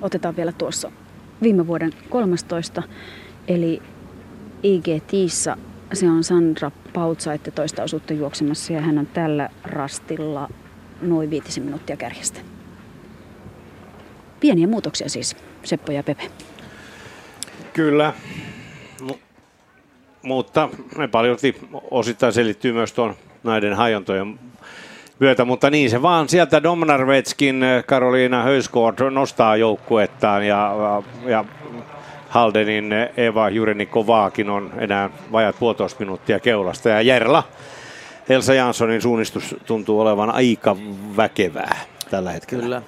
Otetaan 0.00 0.36
vielä 0.36 0.52
tuossa 0.52 0.92
viime 1.42 1.66
vuoden 1.66 1.92
13, 2.10 2.82
eli 3.48 3.82
IG 4.62 4.86
Tiissa, 5.06 5.56
se 5.92 6.10
on 6.10 6.24
Sandra 6.24 6.70
Pautsaitte 6.92 7.50
toista 7.50 7.82
osuutta 7.82 8.12
juoksemassa 8.12 8.72
ja 8.72 8.80
hän 8.80 8.98
on 8.98 9.06
tällä 9.06 9.48
rastilla 9.64 10.48
noin 11.02 11.30
viitisen 11.30 11.64
minuuttia 11.64 11.96
kärjestä. 11.96 12.40
Pieniä 14.40 14.66
muutoksia 14.66 15.08
siis, 15.08 15.36
Seppo 15.62 15.92
ja 15.92 16.02
Pepe. 16.02 16.30
Kyllä, 17.72 18.12
mutta 20.24 20.68
ne 20.98 21.08
paljolti 21.08 21.56
osittain 21.90 22.32
selittyy 22.32 22.72
myös 22.72 22.92
tuon 22.92 23.14
näiden 23.44 23.74
hajontojen 23.74 24.38
myötä, 25.18 25.44
mutta 25.44 25.70
niin 25.70 25.90
se 25.90 26.02
vaan 26.02 26.28
sieltä 26.28 26.62
Domnarvetskin 26.62 27.64
Karoliina 27.86 28.42
Höyskort 28.42 28.96
nostaa 29.10 29.56
joukkuettaan 29.56 30.46
ja, 30.46 30.74
ja 31.26 31.44
Haldenin 32.28 32.92
Eva 33.16 33.50
Jurenikovaakin 33.50 34.50
on 34.50 34.72
enää 34.78 35.10
vajat 35.32 35.56
puolitoista 35.58 36.00
minuuttia 36.00 36.40
keulasta 36.40 36.88
ja 36.88 37.00
Järla 37.00 37.42
Elsa 38.28 38.54
Janssonin 38.54 39.02
suunnistus 39.02 39.56
tuntuu 39.66 40.00
olevan 40.00 40.30
aika 40.30 40.76
väkevää 41.16 41.76
tällä 42.10 42.32
hetkellä. 42.32 42.62
Kyllä. 42.62 42.82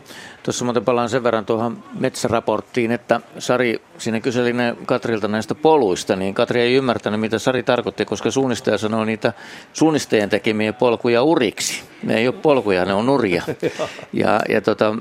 Tuossa 0.46 0.64
muuten 0.64 0.84
palaan 0.84 1.08
sen 1.08 1.22
verran 1.22 1.46
tuohon 1.46 1.82
metsäraporttiin, 2.00 2.92
että 2.92 3.20
Sari 3.38 3.82
siinä 3.98 4.20
kyseli 4.20 4.52
ne 4.52 4.76
Katrilta 4.86 5.28
näistä 5.28 5.54
poluista, 5.54 6.16
niin 6.16 6.34
Katri 6.34 6.60
ei 6.60 6.74
ymmärtänyt, 6.74 7.20
mitä 7.20 7.38
Sari 7.38 7.62
tarkoitti, 7.62 8.04
koska 8.04 8.30
suunnistaja 8.30 8.78
sanoi 8.78 9.06
niitä 9.06 9.32
suunnistajien 9.72 10.28
tekemiä 10.28 10.72
polkuja 10.72 11.22
uriksi. 11.22 11.82
Ne 12.02 12.16
ei 12.16 12.28
ole 12.28 12.34
polkuja, 12.42 12.84
ne 12.84 12.94
on 12.94 13.06
nuria. 13.06 13.42
Ja, 14.12 14.40
ja 14.48 14.60
tota, 14.60 14.94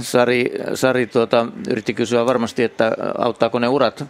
Sari, 0.00 0.52
Sari 0.74 1.06
tuota, 1.06 1.46
yritti 1.70 1.94
kysyä 1.94 2.26
varmasti, 2.26 2.62
että 2.62 2.92
auttaako 3.18 3.58
ne 3.58 3.68
urat 3.68 4.04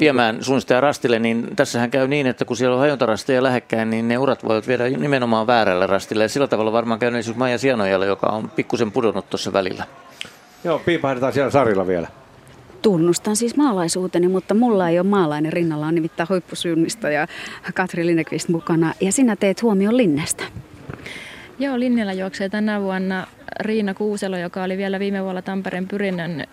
viemään 0.00 0.44
suunnistajan 0.44 0.82
rastille, 0.82 1.18
niin 1.18 1.48
tässähän 1.56 1.90
käy 1.90 2.08
niin, 2.08 2.26
että 2.26 2.44
kun 2.44 2.56
siellä 2.56 2.74
on 2.74 2.80
hajontarasteja 2.80 3.42
lähekkäin, 3.42 3.90
niin 3.90 4.08
ne 4.08 4.18
urat 4.18 4.44
voivat 4.44 4.68
viedä 4.68 4.88
nimenomaan 4.88 5.46
väärälle 5.46 5.86
rastille. 5.86 6.24
Ja 6.24 6.28
sillä 6.28 6.46
tavalla 6.46 6.72
varmaan 6.72 7.00
käy 7.00 7.08
esimerkiksi 7.08 7.38
Maija 7.38 7.58
Sienojalle, 7.58 8.06
joka 8.06 8.26
on 8.26 8.50
pikkusen 8.50 8.92
pudonnut 8.92 9.30
tuossa 9.30 9.52
välillä. 9.52 9.84
Joo, 10.64 10.78
piipahdetaan 10.78 11.32
siellä 11.32 11.50
Sarilla 11.50 11.86
vielä. 11.86 12.08
Tunnustan 12.82 13.36
siis 13.36 13.56
maalaisuuteni, 13.56 14.28
mutta 14.28 14.54
mulla 14.54 14.88
ei 14.88 14.98
ole 14.98 15.06
maalainen 15.06 15.52
rinnalla, 15.52 15.86
on 15.86 15.94
nimittäin 15.94 16.28
huippusynnistä 16.28 17.10
ja 17.10 17.26
Katri 17.74 18.06
Linnekvist 18.06 18.48
mukana. 18.48 18.92
Ja 19.00 19.12
sinä 19.12 19.36
teet 19.36 19.62
huomion 19.62 19.96
Linnestä. 19.96 20.44
Joo, 21.58 21.78
Linnellä 21.78 22.12
juoksee 22.12 22.48
tänä 22.48 22.80
vuonna 22.80 23.26
Riina 23.60 23.94
Kuuselo, 23.94 24.38
joka 24.38 24.62
oli 24.62 24.76
vielä 24.76 24.98
viime 24.98 25.22
vuonna 25.22 25.42
Tampereen 25.42 25.88
pyrinnön 25.88 26.44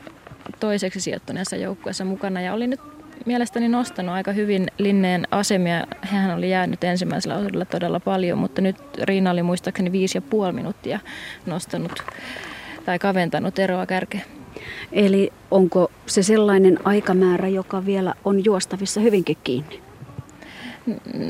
toiseksi 0.59 0.99
sijoittuneessa 0.99 1.55
joukkueessa 1.55 2.05
mukana 2.05 2.41
ja 2.41 2.53
oli 2.53 2.67
nyt 2.67 2.79
mielestäni 3.25 3.69
nostanut 3.69 4.15
aika 4.15 4.31
hyvin 4.31 4.67
Linneen 4.77 5.27
asemia. 5.31 5.87
Hän 6.01 6.37
oli 6.37 6.49
jäänyt 6.49 6.83
ensimmäisellä 6.83 7.37
osuudella 7.37 7.65
todella 7.65 7.99
paljon, 7.99 8.37
mutta 8.37 8.61
nyt 8.61 8.77
Riina 9.03 9.31
oli 9.31 9.43
muistaakseni 9.43 9.91
viisi 9.91 10.17
ja 10.17 10.21
puoli 10.21 10.51
minuuttia 10.51 10.99
nostanut 11.45 12.03
tai 12.85 12.99
kaventanut 12.99 13.59
eroa 13.59 13.85
kärkeen. 13.85 14.23
Eli 14.91 15.33
onko 15.51 15.91
se 16.05 16.23
sellainen 16.23 16.79
aikamäärä, 16.83 17.47
joka 17.47 17.85
vielä 17.85 18.13
on 18.25 18.45
juostavissa 18.45 19.01
hyvinkin 19.01 19.37
kiinni? 19.43 19.81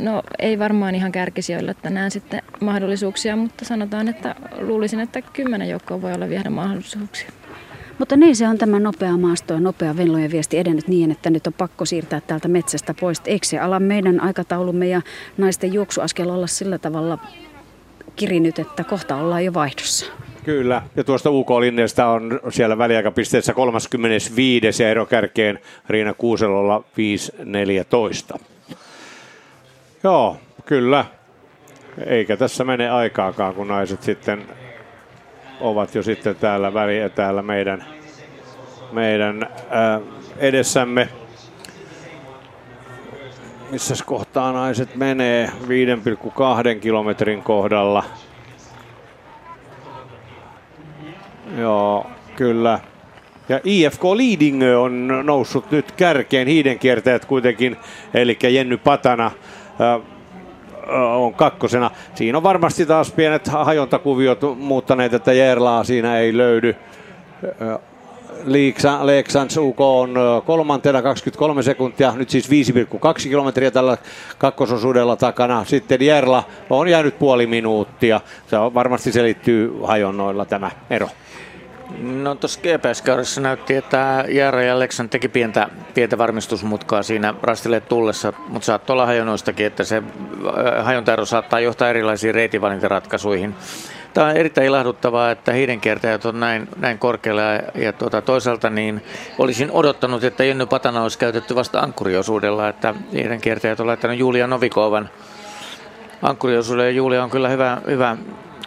No 0.04 0.24
ei 0.40 0.60
varmaan 0.60 0.96
ihan 0.96 1.12
kärkisijoilla 1.12 1.74
tänään 1.74 2.12
sitten 2.12 2.42
mahdollisuuksia, 2.62 3.36
mutta 3.36 3.66
sanotaan, 3.66 4.08
että 4.08 4.36
luulisin, 4.60 5.00
että 5.00 5.22
kymmenen 5.22 5.70
joukkoa 5.70 6.02
voi 6.02 6.14
olla 6.14 6.30
vielä 6.30 6.50
mahdollisuuksia. 6.50 7.30
Mutta 8.00 8.16
niin 8.16 8.36
se 8.36 8.48
on 8.48 8.58
tämä 8.58 8.80
nopea 8.80 9.18
maasto 9.18 9.54
ja 9.54 9.60
nopea 9.60 9.98
Venlojen 9.98 10.32
viesti 10.32 10.58
edennyt 10.58 10.88
niin, 10.88 11.12
että 11.12 11.30
nyt 11.30 11.48
on 11.48 11.54
pakko 11.54 11.86
siirtää 11.86 12.22
täältä 12.22 12.48
metsästä 12.48 12.94
pois. 13.00 13.22
Eikö 13.26 13.46
se 13.46 13.60
ala 13.60 13.80
meidän 13.80 14.20
aikataulumme 14.20 14.88
ja 14.88 15.02
naisten 15.38 15.74
juoksuaskel 15.74 16.30
olla 16.30 16.48
sillä 16.48 16.78
tavalla 16.78 17.18
kirinyt, 18.16 18.60
että 18.60 18.84
kohta 18.84 19.16
ollaan 19.16 19.46
jo 19.46 19.54
vaihdossa? 19.54 20.06
Kyllä, 20.44 20.82
ja 20.96 21.04
tuosta 21.04 21.30
UK-linjasta 21.30 22.08
on 22.08 22.40
siellä 22.50 22.78
väliaikapisteessä 22.78 23.54
35. 23.54 24.84
ja 24.84 24.90
erokärkeen 24.90 25.60
Riina 25.90 26.14
Kuuselolla 26.14 26.84
5.14. 28.34 28.40
Joo, 30.04 30.38
kyllä. 30.66 31.06
Eikä 32.06 32.38
tässä 32.38 32.64
mene 32.64 32.90
aikaakaan, 32.90 33.56
kun 33.56 33.68
naiset 33.68 34.04
sitten 34.04 34.46
ovat 35.64 35.96
jo 35.96 36.04
sitten 36.04 36.36
täällä, 36.36 36.74
väli, 36.74 37.10
täällä 37.16 37.42
meidän, 37.42 37.86
meidän 38.92 39.50
ää, 39.70 40.00
edessämme. 40.38 41.10
Missä 43.72 43.96
kohtaa 44.06 44.52
naiset 44.52 44.96
menee 44.96 45.48
5,2 45.48 46.80
kilometrin 46.80 47.44
kohdalla. 47.44 48.04
Joo, 51.58 52.08
kyllä. 52.36 52.80
Ja 53.50 53.60
IFK 53.64 54.04
Leading 54.04 54.62
on 54.80 55.08
noussut 55.24 55.72
nyt 55.72 55.92
kärkeen, 55.92 56.48
hiidenkiertäjät 56.48 57.26
kuitenkin, 57.26 57.78
eli 58.14 58.38
Jenny 58.50 58.78
Patana 58.78 59.32
on 61.16 61.34
kakkosena. 61.34 61.92
Siinä 62.16 62.38
on 62.38 62.44
varmasti 62.44 62.86
taas 62.86 63.12
pienet 63.12 63.48
hajontakuviot 63.48 64.40
muuttaneet, 64.58 65.14
että 65.14 65.34
Jerlaa 65.34 65.84
siinä 65.84 66.20
ei 66.20 66.38
löydy. 66.38 66.76
Leeksans 69.04 69.58
UK 69.58 69.82
on 69.82 70.16
kolmantena 70.46 71.02
23 71.02 71.64
sekuntia, 71.64 72.14
nyt 72.16 72.30
siis 72.30 72.50
5,2 72.50 72.54
kilometriä 73.24 73.72
tällä 73.72 73.98
kakkososuudella 74.38 75.16
takana. 75.16 75.66
Sitten 75.66 76.02
Jerla 76.02 76.44
on 76.70 76.88
jäänyt 76.88 77.20
puoli 77.20 77.48
minuuttia. 77.48 78.22
Se 78.48 78.58
on, 78.58 78.74
varmasti 78.74 79.12
selittyy 79.12 79.80
hajonnoilla 79.84 80.46
tämä 80.46 80.72
ero. 80.90 81.10
No 82.02 82.36
tuossa 82.36 82.60
GPS-kaudessa 82.62 83.42
näytti, 83.42 83.76
että 83.76 84.26
Jaara 84.28 84.64
ja 84.64 84.80
Leksan 84.80 85.10
teki 85.10 85.28
pientä, 85.28 85.70
pientä 85.94 86.18
varmistusmutkaa 86.18 87.04
siinä 87.04 87.34
rastille 87.42 87.80
tullessa, 87.80 88.34
mutta 88.48 88.66
saattoi 88.66 88.94
olla 88.94 89.06
hajonnoistakin, 89.06 89.66
että 89.66 89.84
se 89.84 90.04
hajontaero 90.82 91.26
saattaa 91.26 91.60
johtaa 91.60 91.90
erilaisiin 91.90 92.36
reitinvalintaratkaisuihin. 92.36 93.56
Tämä 94.14 94.28
on 94.28 94.38
erittäin 94.38 94.68
ilahduttavaa, 94.68 95.32
että 95.32 95.54
hiidenkiertäjät 95.54 96.26
on 96.26 96.40
näin, 96.40 96.70
näin 96.78 97.00
korkealla 97.00 97.42
ja, 97.42 97.62
ja 97.76 97.94
tuota, 97.94 98.22
toisaalta 98.22 98.70
niin 98.70 99.02
olisin 99.38 99.72
odottanut, 99.72 100.24
että 100.24 100.44
Jenny 100.44 100.66
Patana 100.66 101.04
olisi 101.04 101.20
käytetty 101.20 101.56
vasta 101.56 101.80
ankkuriosuudella, 101.80 102.70
että 102.70 102.94
hiidenkiertäjät 103.14 103.80
on 103.80 103.88
laittanut 103.88 104.18
Julia 104.18 104.48
Novikovan 104.48 105.10
ankkuriosuudelle 106.22 106.90
ja 106.90 106.96
Julia 106.96 107.24
on 107.24 107.30
kyllä 107.30 107.50
hyvä, 107.50 107.82
hyvä 107.88 108.18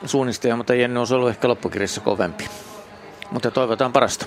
suunnistaja, 0.04 0.56
mutta 0.56 0.74
Jenny 0.74 1.00
on 1.00 1.06
ollut 1.10 1.28
ehkä 1.28 1.48
loppukirjassa 1.48 2.00
kovempi. 2.00 2.48
Mutta 3.30 3.50
toivotaan 3.50 3.92
parasta. 3.92 4.26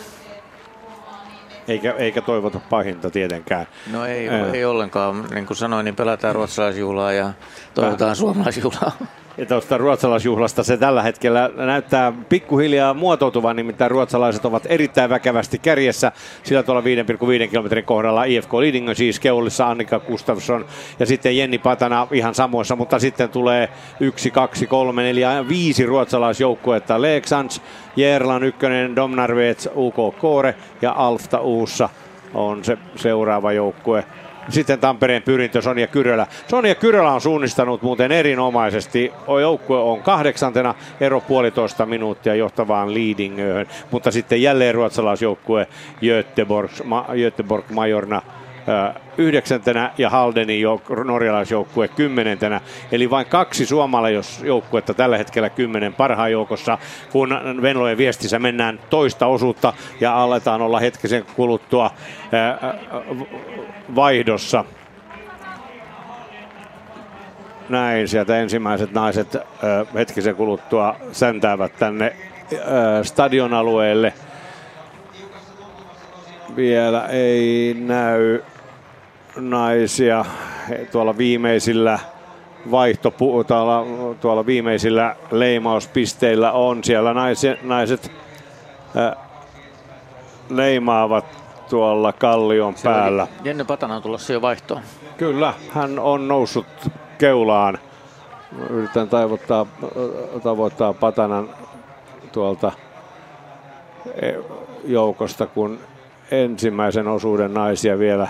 Eikä, 1.68 1.92
eikä 1.98 2.22
toivota 2.22 2.60
pahinta 2.70 3.10
tietenkään. 3.10 3.68
No 3.92 4.06
ei, 4.06 4.28
ei 4.54 4.66
ollenkaan. 4.66 5.26
Niin 5.34 5.46
kuin 5.46 5.58
sanoin, 5.58 5.84
niin 5.84 5.96
pelataan 5.96 6.36
ruotsalaisjuhlaa 6.36 7.12
ja 7.12 7.34
toivotaan 7.74 8.16
suomalaisjuhlaa. 8.16 8.92
Tuosta 9.48 9.78
ruotsalaisjuhlasta 9.78 10.64
se 10.64 10.78
tällä 10.78 11.04
hetkellä 11.04 11.50
näyttää 11.56 12.14
pikkuhiljaa 12.30 12.94
muotoutuvan, 12.94 13.56
nimittäin 13.56 13.92
ruotsalaiset 13.92 14.46
ovat 14.46 14.64
erittäin 14.70 15.10
väkevästi 15.10 15.60
kärjessä. 15.60 16.12
Sillä 16.44 16.64
tuolla 16.64 16.82
5,5 17.44 17.50
kilometrin 17.50 17.86
kohdalla 17.86 18.24
IFK 18.24 18.54
Lidingö 18.54 18.96
siis 18.96 19.20
Keulissa 19.20 19.70
Annika 19.70 20.00
Gustafsson 20.00 20.66
ja 21.00 21.06
sitten 21.06 21.38
Jenni 21.38 21.58
Patana 21.58 22.08
ihan 22.12 22.36
samoissa, 22.36 22.76
mutta 22.76 23.00
sitten 23.00 23.30
tulee 23.30 23.70
yksi, 24.00 24.32
kaksi, 24.32 24.68
kolme, 24.68 25.04
neljä, 25.04 25.46
viisi 25.50 25.86
ruotsalaisjoukkuetta. 25.86 27.02
Leksans, 27.02 27.62
Jerlan 27.96 28.44
ykkönen, 28.44 28.96
Domnarvets, 28.96 29.70
UK 29.76 30.18
Kore 30.20 30.56
ja 30.82 30.94
Alfta 30.98 31.40
Uussa 31.40 31.90
on 32.34 32.64
se 32.64 32.78
seuraava 32.96 33.52
joukkue. 33.52 34.04
Sitten 34.50 34.80
Tampereen 34.80 35.22
pyrintö 35.22 35.62
Sonja 35.62 35.88
Kyrölä. 35.88 36.28
Sonja 36.48 36.76
Kyrölä 36.76 37.12
on 37.12 37.22
suunnistanut 37.22 37.82
muuten 37.82 38.12
erinomaisesti. 38.12 39.12
Joukkue 39.42 39.80
on 39.80 40.02
kahdeksantena, 40.02 40.76
ero 41.00 41.22
puolitoista 41.22 41.86
minuuttia 41.86 42.36
johtavaan 42.36 42.94
Leadingöön. 42.94 43.68
Mutta 43.92 44.12
sitten 44.12 44.42
jälleen 44.42 44.76
ruotsalaisjoukkue 44.76 45.68
Göteborg, 46.02 46.72
Göteborg 47.16 47.70
Majorna 47.70 48.22
yhdeksäntenä 49.18 49.92
ja 49.98 50.10
Haldenin 50.10 50.64
jouk- 50.66 51.04
norjalaisjoukkue 51.04 51.88
kymmenentenä. 51.88 52.62
Eli 52.92 53.10
vain 53.10 53.26
kaksi 53.26 53.66
suomalaisjoukkuetta 53.66 54.94
tällä 54.94 55.18
hetkellä 55.18 55.50
kymmenen 55.50 55.94
parhaan 55.94 56.32
joukossa, 56.32 56.78
kun 57.12 57.30
Venlojen 57.62 57.98
viestissä 57.98 58.40
mennään 58.40 58.80
toista 58.90 59.26
osuutta 59.26 59.74
ja 60.00 60.24
aletaan 60.24 60.62
olla 60.62 60.80
hetkisen 60.80 61.26
kuluttua 61.36 61.92
vaihdossa. 63.96 64.66
Näin, 67.70 68.08
sieltä 68.08 68.38
ensimmäiset 68.38 68.92
naiset 68.92 69.38
hetkisen 69.96 70.36
kuluttua 70.36 70.96
säntäävät 71.12 71.72
tänne 71.80 72.16
stadion 73.04 73.54
alueelle. 73.54 74.14
Vielä 76.56 77.06
ei 77.06 77.74
näy 77.80 78.42
naisia 79.36 80.26
tuolla 80.92 81.18
viimeisillä 81.18 82.00
vaihto, 82.72 83.14
tuolla, 83.48 83.86
tuolla 84.22 84.46
viimeisillä 84.46 85.16
leimauspisteillä 85.32 86.52
on. 86.52 86.84
Siellä 86.84 87.14
naiset, 87.14 87.64
naiset 87.64 88.12
äh, 88.98 89.18
leimaavat 90.50 91.26
tuolla 91.70 92.14
kallion 92.14 92.78
Se 92.78 92.84
päällä. 92.84 93.28
Jenny 93.44 93.66
Patana 93.66 93.96
on 93.96 94.02
tulossa 94.02 94.34
jo 94.34 94.42
vaihtoon. 94.42 94.82
Kyllä, 95.18 95.54
hän 95.70 96.00
on 96.00 96.28
noussut 96.28 96.66
keulaan. 97.18 97.78
Yritän 98.70 99.10
tavoittaa, 99.10 99.66
tavoittaa 100.44 100.94
Patanan 100.94 101.50
tuolta 102.32 102.72
e, 104.22 104.34
joukosta, 104.86 105.48
kun 105.48 105.80
ensimmäisen 106.32 107.08
osuuden 107.08 107.54
naisia 107.54 108.00
vielä 108.00 108.28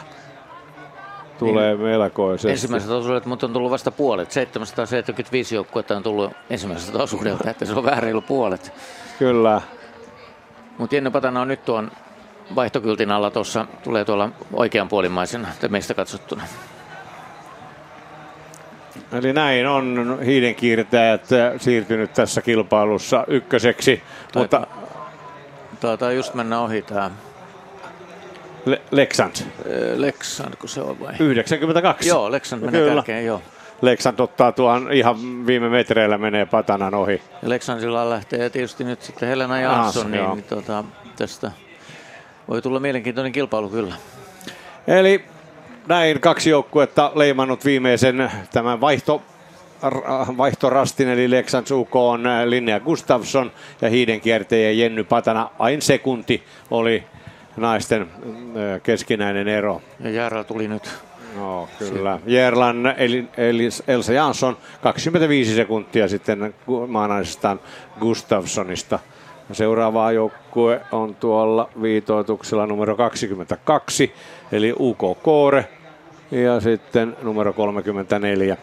tulee 1.39 1.75
niin. 1.75 1.85
melkoisesti. 1.85 2.51
Ensimmäiset 2.51 2.89
osuudet, 2.89 3.25
mutta 3.25 3.45
on 3.45 3.53
tullut 3.53 3.71
vasta 3.71 3.91
puolet. 3.91 4.31
775 4.31 5.55
joukkuetta 5.55 5.97
on 5.97 6.03
tullut 6.03 6.31
ensimmäisestä 6.49 6.97
osuudelta, 6.97 7.49
että 7.49 7.65
se 7.65 7.73
on 7.73 7.83
vähän 7.83 8.03
reilu 8.03 8.21
puolet. 8.21 8.73
Kyllä. 9.19 9.61
Mutta 10.77 10.95
Jenny 10.95 11.11
Patana 11.11 11.41
on 11.41 11.47
nyt 11.47 11.65
tuon 11.65 11.91
vaihtokyltin 12.55 13.11
alla 13.11 13.31
tuossa, 13.31 13.65
tulee 13.83 14.05
tuolla 14.05 14.29
oikean 14.53 14.87
puolimaisena 14.87 15.47
meistä 15.69 15.93
katsottuna. 15.93 16.43
Eli 19.11 19.33
näin 19.33 19.67
on 19.67 20.19
hiidenkiirtäjät 20.25 21.27
siirtynyt 21.57 22.13
tässä 22.13 22.41
kilpailussa 22.41 23.23
ykköseksi. 23.27 24.03
Taitaa, 24.31 24.59
mutta... 24.59 24.79
Taitaa 25.79 26.11
just 26.11 26.33
mennä 26.33 26.59
ohi 26.61 26.81
tämä 26.81 27.11
Le- 28.65 28.81
Leksand. 28.91 29.35
Leksand, 29.95 30.55
kun 30.55 30.69
se 30.69 30.81
on 30.81 30.99
vai? 30.99 31.13
92. 31.19 32.09
Joo, 32.09 32.31
Leksand 32.31 32.65
menee 32.65 32.81
Kyllä. 32.81 32.95
kärkeen, 32.95 33.25
joo. 33.25 33.41
Leksand 33.81 34.19
ottaa 34.19 34.51
tuon 34.51 34.91
ihan 34.91 35.45
viime 35.47 35.69
metreillä 35.69 36.17
menee 36.17 36.45
patanan 36.45 36.93
ohi. 36.93 37.21
Leksandilla 37.41 38.09
lähtee 38.09 38.49
tietysti 38.49 38.83
nyt 38.83 39.01
sitten 39.01 39.29
Helena 39.29 39.61
Jansson, 39.61 40.11
niin, 40.11 40.29
niin 40.29 40.43
tuota, 40.43 40.83
tästä 41.15 41.51
voi 42.47 42.61
tulla 42.61 42.79
mielenkiintoinen 42.79 43.31
kilpailu 43.31 43.69
kyllä. 43.69 43.95
Eli 44.87 45.25
näin 45.87 46.19
kaksi 46.19 46.49
joukkuetta 46.49 47.11
leimannut 47.15 47.65
viimeisen 47.65 48.31
tämän 48.53 48.81
vaihto 48.81 49.21
vaihtorastin, 50.37 51.09
eli 51.09 51.31
Leksand 51.31 51.67
UK 51.71 51.95
on 51.95 52.23
Linnea 52.45 52.79
Gustafsson 52.79 53.51
ja 53.81 53.89
hiidenkiertäjä 53.89 54.71
Jenny 54.71 55.03
Patana. 55.03 55.49
Ain 55.59 55.81
sekunti 55.81 56.43
oli 56.71 57.03
naisten 57.59 58.07
keskinäinen 58.83 59.47
ero. 59.47 59.81
Ja 59.99 60.09
Järla 60.09 60.43
tuli 60.43 60.67
nyt. 60.67 60.89
No, 61.35 61.69
kyllä. 61.79 62.19
Järlan 62.25 62.93
Eli, 62.97 63.25
Eli, 63.37 63.69
Elsa 63.87 64.13
Jansson 64.13 64.57
25 64.81 65.55
sekuntia 65.55 66.07
sitten 66.07 66.53
maanaisestaan 66.87 67.59
Gustafssonista. 67.99 68.99
Seuraava 69.51 70.11
joukkue 70.11 70.81
on 70.91 71.15
tuolla 71.15 71.69
viitoituksella 71.81 72.65
numero 72.65 72.95
22, 72.95 74.13
eli 74.51 74.75
UK 74.79 75.23
Koore. 75.23 75.67
Ja 76.31 76.59
sitten 76.59 77.17
numero 77.21 77.53
34, 77.53 78.57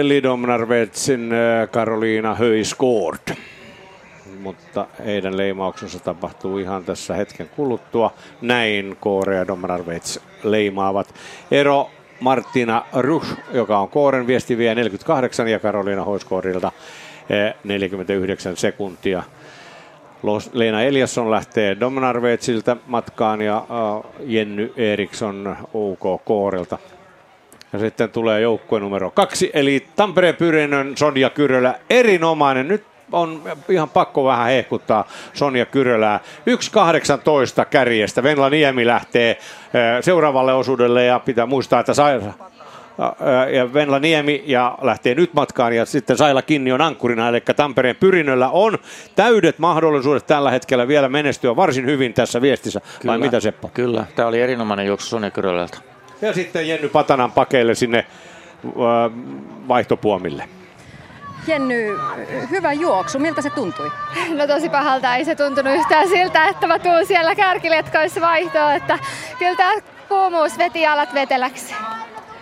eli 0.00 0.22
Domnarvetsin 0.22 1.30
Karoliina 1.70 2.34
Höiskort 2.34 3.32
mutta 4.40 4.86
heidän 5.04 5.36
leimauksensa 5.36 5.98
tapahtuu 5.98 6.58
ihan 6.58 6.84
tässä 6.84 7.14
hetken 7.14 7.48
kuluttua. 7.56 8.12
Näin 8.40 8.96
Koore 9.00 9.36
ja 9.36 9.46
Domrarvets 9.46 10.20
leimaavat. 10.42 11.14
Ero 11.50 11.90
Martina 12.20 12.84
Rush, 12.92 13.36
joka 13.52 13.78
on 13.78 13.88
Kooren 13.88 14.26
viesti 14.26 14.58
vie 14.58 14.74
48 14.74 15.48
ja 15.48 15.58
Karoliina 15.58 16.04
Hoiskoorilta 16.04 16.72
49 17.64 18.56
sekuntia. 18.56 19.22
Leena 20.52 20.82
Eliasson 20.82 21.30
lähtee 21.30 21.76
Domnarvetsiltä 21.80 22.76
matkaan 22.86 23.40
ja 23.40 23.66
Jenny 24.20 24.72
Eriksson 24.76 25.56
UK 25.74 26.24
Koorilta. 26.24 26.78
Ja 27.72 27.78
sitten 27.78 28.10
tulee 28.10 28.40
joukkue 28.40 28.80
numero 28.80 29.10
kaksi, 29.10 29.50
eli 29.54 29.86
Tampereen 29.96 30.36
Pyrinön 30.36 30.96
Sonja 30.96 31.30
Kyrölä. 31.30 31.74
Erinomainen. 31.90 32.68
Nyt 32.68 32.84
on 33.12 33.42
ihan 33.68 33.88
pakko 33.88 34.24
vähän 34.24 34.46
hehkuttaa 34.46 35.08
Sonja 35.32 35.66
Kyrölää. 35.66 36.20
1.18 37.60 37.64
kärjestä. 37.70 38.22
Venla 38.22 38.50
Niemi 38.50 38.86
lähtee 38.86 39.38
seuraavalle 40.00 40.54
osuudelle 40.54 41.04
ja 41.04 41.18
pitää 41.18 41.46
muistaa, 41.46 41.80
että 41.80 41.94
sai, 41.94 42.20
ja 43.52 43.72
Venla 43.72 43.98
Niemi 43.98 44.44
ja 44.46 44.78
lähtee 44.82 45.14
nyt 45.14 45.34
matkaan 45.34 45.72
ja 45.72 45.86
sitten 45.86 46.16
Saila 46.16 46.42
Kinni 46.42 46.72
on 46.72 46.80
ankkurina, 46.80 47.28
eli 47.28 47.40
Tampereen 47.40 47.96
Pyrinöllä 47.96 48.50
on 48.50 48.78
täydet 49.16 49.58
mahdollisuudet 49.58 50.26
tällä 50.26 50.50
hetkellä 50.50 50.88
vielä 50.88 51.08
menestyä 51.08 51.56
varsin 51.56 51.86
hyvin 51.86 52.14
tässä 52.14 52.42
viestissä, 52.42 52.80
kyllä, 52.80 53.12
vai 53.12 53.18
mitä 53.18 53.40
Seppo? 53.40 53.70
Kyllä, 53.74 54.04
tämä 54.16 54.28
oli 54.28 54.40
erinomainen 54.40 54.86
juoksu 54.86 55.08
Sonja 55.08 55.30
Kyrölältä. 55.30 55.78
Ja 56.22 56.32
sitten 56.32 56.68
Jenny 56.68 56.88
Patanan 56.88 57.32
pakeille 57.32 57.74
sinne 57.74 58.06
vaihtopuomille. 59.68 60.48
Jenny, 61.50 61.98
hyvä 62.50 62.72
juoksu. 62.72 63.18
Miltä 63.18 63.42
se 63.42 63.50
tuntui? 63.50 63.92
No 64.36 64.46
tosi 64.46 64.68
pahalta. 64.68 65.16
Ei 65.16 65.24
se 65.24 65.34
tuntunut 65.34 65.74
yhtään 65.74 66.08
siltä, 66.08 66.48
että 66.48 66.66
mä 66.66 66.78
tuun 66.78 67.06
siellä 67.06 67.34
kärkiletkoissa 67.34 68.20
vaihtoon. 68.20 68.72
Että 68.72 68.98
kyllä 69.38 69.56
tämä 69.56 69.72
kuumuus 70.08 70.58
veti 70.58 70.86
alat 70.86 71.14
veteläksi. 71.14 71.74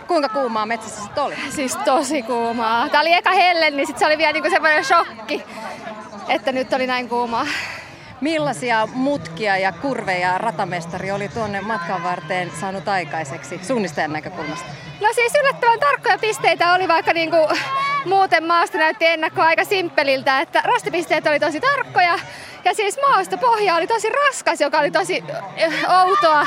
Kuinka 0.08 0.28
kuumaa 0.28 0.66
metsässä 0.66 1.02
sitten 1.02 1.22
oli? 1.22 1.34
Siis 1.50 1.76
tosi 1.76 2.22
kuumaa. 2.22 2.88
Tämä 2.88 3.00
oli 3.00 3.12
eka 3.12 3.30
helle, 3.30 3.70
niin 3.70 3.86
sitten 3.86 3.98
se 3.98 4.06
oli 4.06 4.18
vielä 4.18 4.32
niinku 4.32 4.50
semmoinen 4.50 4.84
shokki, 4.84 5.44
että 6.28 6.52
nyt 6.52 6.72
oli 6.72 6.86
näin 6.86 7.08
kuumaa. 7.08 7.46
Millaisia 8.20 8.86
mutkia 8.86 9.56
ja 9.56 9.72
kurveja 9.72 10.38
ratamestari 10.38 11.10
oli 11.10 11.28
tuonne 11.28 11.60
matkan 11.60 12.02
varteen 12.02 12.50
saanut 12.60 12.88
aikaiseksi 12.88 13.60
suunnistajan 13.62 14.12
näkökulmasta? 14.12 14.66
No 15.00 15.08
siis 15.14 15.32
yllättävän 15.40 15.80
tarkkoja 15.80 16.18
pisteitä 16.18 16.72
oli, 16.72 16.88
vaikka 16.88 17.12
niinku 17.12 17.36
muuten 18.04 18.46
maasto 18.46 18.78
näytti 18.78 19.06
ennakko 19.06 19.42
aika 19.42 19.64
simppeliltä, 19.64 20.40
että 20.40 20.62
rastipisteet 20.64 21.26
oli 21.26 21.40
tosi 21.40 21.60
tarkkoja 21.60 22.18
ja 22.64 22.74
siis 22.74 22.98
maasto 23.08 23.38
pohja 23.38 23.74
oli 23.74 23.86
tosi 23.86 24.08
raskas, 24.08 24.60
joka 24.60 24.78
oli 24.78 24.90
tosi 24.90 25.24
eh, 25.56 25.72
outoa 26.04 26.46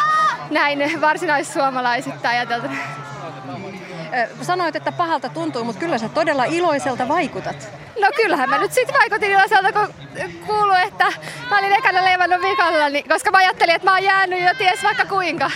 näin 0.50 1.02
varsinaissuomalaisittain 1.02 2.38
ajateltuna. 2.38 2.74
Sanoit, 4.42 4.76
että 4.76 4.92
pahalta 4.92 5.30
tuntuu, 5.30 5.64
mutta 5.64 5.80
kyllä 5.80 5.98
sä 5.98 6.10
todella 6.10 6.44
iloiselta 6.44 7.08
vaikutat. 7.08 7.70
No 8.02 8.08
kyllähän 8.16 8.50
mä 8.50 8.58
nyt 8.58 8.74
sitten 8.74 8.96
vaikutin 9.00 9.32
iloiselta, 9.32 9.72
kun 9.72 9.94
kuuluu, 10.46 10.76
että 10.88 11.06
mä 11.50 11.60
olin 11.60 11.74
ekana 11.74 12.04
leivannut 12.04 12.42
vikalla, 12.42 12.90
niin, 12.90 13.10
koska 13.10 13.32
mä 13.32 13.38
ajattelin, 13.38 13.76
että 13.76 13.88
mä 13.88 13.94
oon 13.94 14.04
jäänyt 14.04 14.42
jo 14.42 14.54
ties 14.58 14.84
vaikka 14.84 15.06
kuinka. 15.06 15.52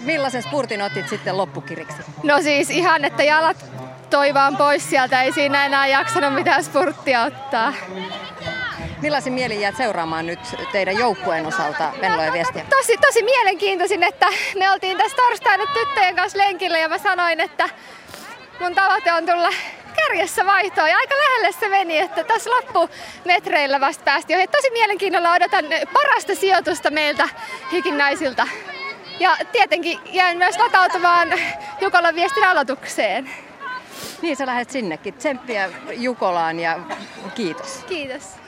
Millaisen 0.00 0.42
spurtin 0.42 0.82
otit 0.82 1.08
sitten 1.08 1.36
loppukiriksi? 1.36 2.02
No 2.22 2.42
siis 2.42 2.70
ihan, 2.70 3.04
että 3.04 3.22
jalat 3.22 3.64
toi 4.10 4.34
vaan 4.34 4.56
pois 4.56 4.90
sieltä, 4.90 5.22
ei 5.22 5.32
siinä 5.32 5.66
enää 5.66 5.86
jaksanut 5.86 6.34
mitään 6.34 6.64
spurttia 6.64 7.22
ottaa. 7.22 7.72
Millaisin 9.02 9.32
mielin 9.32 9.60
jäät 9.60 9.76
seuraamaan 9.76 10.26
nyt 10.26 10.40
teidän 10.72 10.98
joukkueen 10.98 11.46
osalta 11.46 11.92
Venlojen 12.00 12.32
viestiä? 12.32 12.64
Tosi, 12.70 12.96
tosi 12.96 13.22
mielenkiintoisin, 13.22 14.02
että 14.02 14.26
me 14.58 14.70
oltiin 14.70 14.96
tässä 14.96 15.16
torstaina 15.16 15.64
tyttöjen 15.74 16.16
kanssa 16.16 16.38
lenkillä 16.38 16.78
ja 16.78 16.88
mä 16.88 16.98
sanoin, 16.98 17.40
että 17.40 17.68
mun 18.60 18.74
tavoite 18.74 19.12
on 19.12 19.26
tulla 19.26 19.50
kärjessä 19.96 20.46
vaihtoon 20.46 20.90
ja 20.90 20.96
aika 20.96 21.14
lähelle 21.14 21.52
se 21.52 21.68
meni, 21.68 21.98
että 21.98 22.24
tässä 22.24 22.50
loppumetreillä 22.50 23.80
vasta 23.80 24.04
päästiin 24.04 24.38
ohi. 24.38 24.46
Tosi 24.46 24.70
mielenkiinnolla 24.70 25.32
odotan 25.32 25.64
parasta 25.92 26.34
sijoitusta 26.34 26.90
meiltä 26.90 27.28
hikinnaisilta. 27.72 28.48
Ja 29.20 29.36
tietenkin 29.52 29.98
jään 30.04 30.36
myös 30.36 30.58
latautumaan 30.58 31.32
Jukolan 31.80 32.14
viestin 32.14 32.44
aloitukseen. 32.44 33.30
Niin, 34.22 34.36
sä 34.36 34.46
lähdet 34.46 34.70
sinnekin. 34.70 35.14
Tsemppiä 35.14 35.70
Jukolaan 35.90 36.60
ja 36.60 36.78
kiitos. 37.34 37.84
Kiitos. 37.88 38.40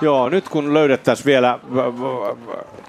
Joo, 0.00 0.28
nyt 0.28 0.48
kun 0.48 0.74
löydettäisiin 0.74 1.26
vielä 1.26 1.58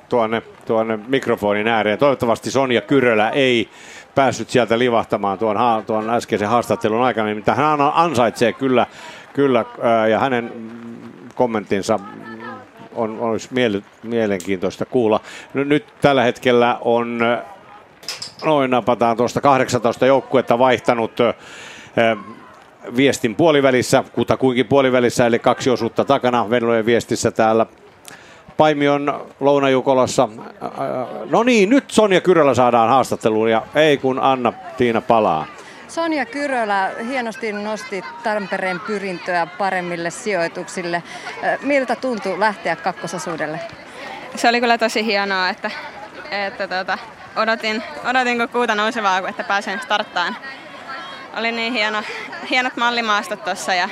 tuonne, 0.09 0.41
tuonne 0.65 0.99
mikrofonin 1.07 1.67
ääreen, 1.67 1.99
toivottavasti 1.99 2.51
Sonja 2.51 2.81
Kyrölä 2.81 3.29
ei 3.29 3.69
päässyt 4.15 4.49
sieltä 4.49 4.79
livahtamaan 4.79 5.39
tuon, 5.39 5.57
tuon 5.85 6.09
äskeisen 6.09 6.47
haastattelun 6.47 7.03
aikana, 7.03 7.35
mitä 7.35 7.55
hän 7.55 7.81
ansaitsee 7.81 8.53
kyllä, 8.53 8.87
kyllä 9.33 9.65
ja 10.09 10.19
hänen 10.19 10.51
kommenttinsa 11.35 11.99
on, 12.95 13.19
olisi 13.19 13.49
mielenkiintoista 14.03 14.85
kuulla. 14.85 15.19
Nyt 15.53 15.85
tällä 16.01 16.23
hetkellä 16.23 16.77
on 16.81 17.19
noin 18.45 18.71
napataan 18.71 19.17
tuosta 19.17 19.41
18 19.41 20.05
joukkuetta 20.05 20.59
vaihtanut 20.59 21.11
viestin 22.95 23.35
puolivälissä, 23.35 24.03
kutakuinkin 24.13 24.67
puolivälissä, 24.67 25.25
eli 25.25 25.39
kaksi 25.39 25.69
osuutta 25.69 26.05
takana 26.05 26.49
Venlojen 26.49 26.85
viestissä 26.85 27.31
täällä 27.31 27.65
Paimion 28.57 29.27
Lounajukolassa. 29.39 30.29
No 31.29 31.43
niin, 31.43 31.69
nyt 31.69 31.91
Sonja 31.91 32.21
Kyrölä 32.21 32.53
saadaan 32.53 32.89
haastatteluun 32.89 33.51
ja 33.51 33.61
ei 33.75 33.97
kun 33.97 34.19
Anna 34.19 34.53
Tiina 34.77 35.01
palaa. 35.01 35.45
Sonja 35.87 36.25
Kyrölä 36.25 36.91
hienosti 37.07 37.51
nosti 37.51 38.03
Tampereen 38.23 38.79
pyrintöä 38.79 39.47
paremmille 39.57 40.09
sijoituksille. 40.09 41.03
Miltä 41.61 41.95
tuntui 41.95 42.39
lähteä 42.39 42.75
kakkososuudelle? 42.75 43.59
Se 44.35 44.49
oli 44.49 44.59
kyllä 44.59 44.77
tosi 44.77 45.05
hienoa, 45.05 45.49
että, 45.49 45.71
että 46.31 46.67
tuota, 46.67 46.97
odotin, 47.35 47.83
odotin 48.09 48.37
kun 48.37 48.49
kuuta 48.49 48.75
nousevaa, 48.75 49.29
että 49.29 49.43
pääsen 49.43 49.81
starttaan. 49.81 50.35
Oli 51.35 51.51
niin 51.51 51.73
hieno, 51.73 52.03
hienot 52.49 52.77
mallimaastot 52.77 53.43
tuossa 53.43 53.73
ja, 53.73 53.89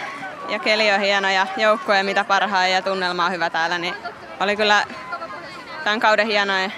ja 0.50 0.60
keli 0.60 0.92
on 0.92 1.00
hieno 1.00 1.30
ja 1.30 1.48
joukkue 1.58 2.04
mitä 2.04 2.24
parhaa 2.24 2.68
ja 2.68 2.82
tunnelma 2.82 3.26
on 3.26 3.32
hyvä 3.32 3.50
täällä, 3.50 3.78
niin 3.78 3.94
oli 4.40 4.56
kyllä 4.56 4.86
tämän 5.84 6.00
kauden 6.00 6.28
hienoin, 6.28 6.74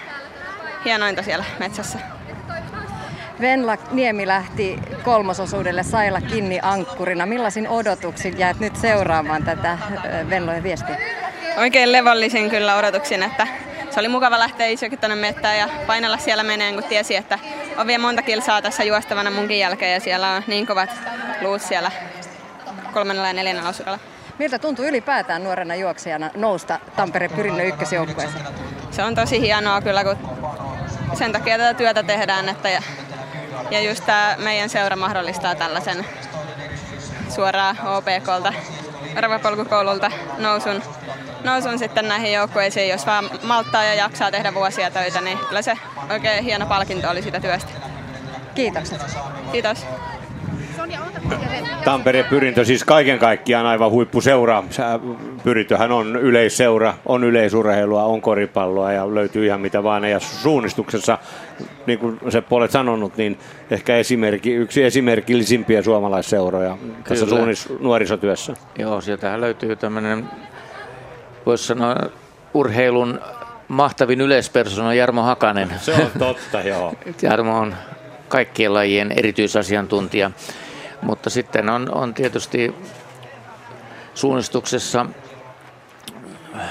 hienointa 0.85 1.23
siellä 1.23 1.45
metsässä. 1.59 1.99
Venla 3.41 3.77
Niemi 3.91 4.27
lähti 4.27 4.79
kolmososuudelle 5.03 5.83
Sailla 5.83 6.21
Kinni 6.21 6.59
ankkurina. 6.61 7.25
Millaisin 7.25 7.67
odotuksin 7.67 8.39
jäät 8.39 8.59
nyt 8.59 8.75
seuraamaan 8.75 9.43
tätä 9.43 9.77
Venlojen 10.29 10.63
viestiä? 10.63 10.97
Oikein 11.57 11.91
levollisin 11.91 12.49
kyllä 12.49 12.75
odotuksin, 12.75 13.23
että 13.23 13.47
se 13.89 13.99
oli 13.99 14.07
mukava 14.07 14.39
lähteä 14.39 14.67
isokin 14.67 14.99
tuonne 14.99 15.15
mettään 15.15 15.57
ja 15.57 15.69
painella 15.87 16.17
siellä 16.17 16.43
meneen, 16.43 16.73
kun 16.73 16.83
tiesi, 16.83 17.15
että 17.15 17.39
on 17.77 17.88
vielä 17.88 18.02
monta 18.02 18.22
kilsaa 18.22 18.61
tässä 18.61 18.84
juostavana 18.84 19.31
munkin 19.31 19.60
jälkeen 19.60 19.93
ja 19.93 19.99
siellä 19.99 20.31
on 20.31 20.43
niin 20.47 20.68
kovat 20.68 20.89
luut 21.41 21.61
siellä 21.61 21.91
kolmannella 22.93 23.27
ja 23.27 23.34
neljännellä 23.34 23.69
osuudella. 23.69 23.99
Miltä 24.39 24.60
tuntuu 24.60 24.85
ylipäätään 24.85 25.43
nuorena 25.43 25.76
juoksijana 25.76 26.30
nousta 26.35 26.80
Tampereen 26.95 27.31
Pyrinnön 27.31 27.65
ykkösjoukkueeseen? 27.65 28.45
Se 28.91 29.03
on 29.03 29.15
tosi 29.15 29.41
hienoa 29.41 29.81
kyllä, 29.81 30.03
kun 30.03 30.18
sen 31.14 31.31
takia 31.31 31.57
tätä 31.57 31.73
työtä 31.73 32.03
tehdään, 32.03 32.49
että 32.49 32.69
ja, 32.69 32.81
ja 33.72 33.81
just 33.81 34.06
tämä 34.06 34.35
meidän 34.38 34.69
seura 34.69 34.95
mahdollistaa 34.95 35.56
tällaisen 35.56 36.06
suoraan 37.35 37.77
OPKlta, 37.85 38.53
arvapolkukoululta 39.15 40.11
nousun 40.37 40.81
nousun 41.43 41.79
sitten 41.79 42.07
näihin 42.07 42.33
joukkueisiin, 42.33 42.89
jos 42.89 43.05
vaan 43.05 43.29
malttaa 43.43 43.83
ja 43.83 43.93
jaksaa 43.93 44.31
tehdä 44.31 44.53
vuosia 44.53 44.91
töitä, 44.91 45.21
niin 45.21 45.37
kyllä 45.37 45.61
se 45.61 45.73
oikein 46.09 46.43
hieno 46.43 46.65
palkinto 46.65 47.09
oli 47.09 47.21
sitä 47.21 47.39
työstä. 47.39 47.71
Kiitokset. 48.55 49.01
Kiitos. 49.51 49.85
Tampereen 51.85 52.25
pyrintö 52.25 52.65
siis 52.65 52.83
kaiken 52.83 53.19
kaikkiaan 53.19 53.65
aivan 53.65 53.91
huippuseura. 53.91 54.63
Pyrintöhän 55.45 55.91
on 55.91 56.15
yleisseura, 56.15 56.93
on 57.05 57.23
yleisurheilua, 57.23 58.03
on 58.03 58.22
koripalloa 58.22 58.91
ja 58.91 59.15
löytyy 59.15 59.45
ihan 59.45 59.61
mitä 59.61 59.84
vaan. 59.84 60.03
Ja 60.03 60.19
suunnistuksessa, 60.19 61.17
niin 61.85 61.99
kuin 61.99 62.19
se 62.30 62.43
olet 62.51 62.72
sanonut, 62.72 63.17
niin 63.17 63.39
ehkä 63.72 63.97
esimerkki, 63.97 64.53
yksi 64.53 64.84
esimerkillisimpiä 64.84 65.81
suomalaisseuroja 65.81 66.77
tässä 67.03 67.26
suunnis, 67.26 67.69
nuorisotyössä. 67.80 68.53
Joo, 68.77 69.01
sieltähän 69.01 69.41
löytyy 69.41 69.76
tämmöinen 69.76 70.26
voisi 71.45 71.63
sanoa 71.63 71.95
urheilun 72.53 73.19
mahtavin 73.67 74.22
yleispersona 74.22 74.93
Jarmo 74.93 75.22
Hakanen. 75.22 75.73
Se 75.81 75.93
on 75.93 76.11
totta, 76.19 76.61
joo. 76.69 76.93
Jarmo 77.22 77.57
on 77.57 77.76
kaikkien 78.27 78.73
lajien 78.73 79.11
erityisasiantuntija. 79.11 80.31
Mutta 81.01 81.30
sitten 81.30 81.69
on, 81.69 81.95
on 81.95 82.13
tietysti 82.13 82.76
suunnistuksessa 84.13 85.05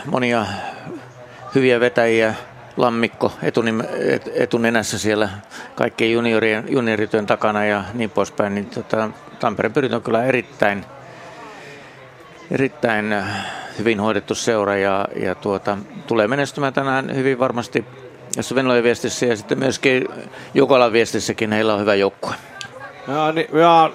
monia 0.07 0.47
hyviä 1.55 1.81
vetäjiä, 1.81 2.35
Lammikko 2.77 3.33
etunim, 3.43 3.81
et, 4.01 4.31
etunenässä 4.35 4.99
siellä 4.99 5.29
kaikkien 5.75 6.13
juniorien, 6.13 6.65
juniorityön 6.69 7.27
takana 7.27 7.65
ja 7.65 7.85
niin 7.95 8.11
poispäin, 8.11 8.55
niin 8.55 8.67
tota, 8.67 9.11
Tampereen 9.41 9.73
pyrit 9.73 9.93
on 9.93 10.03
kyllä 10.03 10.25
erittäin, 10.25 10.85
erittäin 12.51 13.15
hyvin 13.79 14.01
hoidettu 14.01 14.35
seura 14.35 14.77
ja, 14.77 15.09
ja 15.17 15.35
tuota, 15.35 15.79
tulee 16.07 16.29
menestymään 16.29 16.73
tänään 16.73 17.17
hyvin 17.17 17.39
varmasti 17.39 17.85
jos 18.37 18.55
Venlojen 18.55 18.85
viestissä 18.85 19.27
ja 19.27 19.37
sitten 19.37 19.59
myöskin 19.59 20.09
Jukolan 20.55 20.93
viestissäkin 20.93 21.53
heillä 21.53 21.75
on 21.75 21.81
hyvä 21.81 21.95
joukkue. 21.95 22.35
Ja, 23.09 23.33
niin, 23.33 23.47
ja 23.53 23.91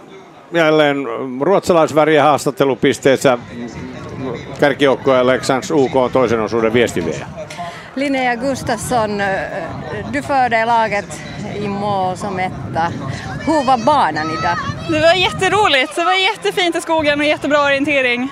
jälleen 0.51 0.97
ruotsalaisvärien 1.41 2.23
haastattelupisteessä 2.23 3.37
kärkijoukkoja 4.59 5.27
Leksans 5.27 5.71
UK 5.71 5.95
on 5.95 6.11
toisen 6.11 6.41
osuuden 6.41 6.73
viestiviejä. 6.73 7.25
Linnea 7.95 8.35
Gustafsson, 8.35 9.21
du 10.13 10.21
förde 10.21 10.65
laget 10.65 11.21
i 11.55 11.67
mål 11.67 12.17
som 12.17 12.39
etta. 12.39 12.91
Hur 13.45 13.65
var 13.65 13.77
banan 13.77 14.31
idag? 14.39 14.57
Det 14.89 14.99
var 14.99 15.13
jätteroligt. 15.13 15.95
Det 15.95 16.03
var 16.03 16.13
jättefint 16.13 16.75
i 16.75 16.81
skogen 16.81 17.19
och 17.19 17.25
jättebra 17.25 17.63
orientering. 17.63 18.29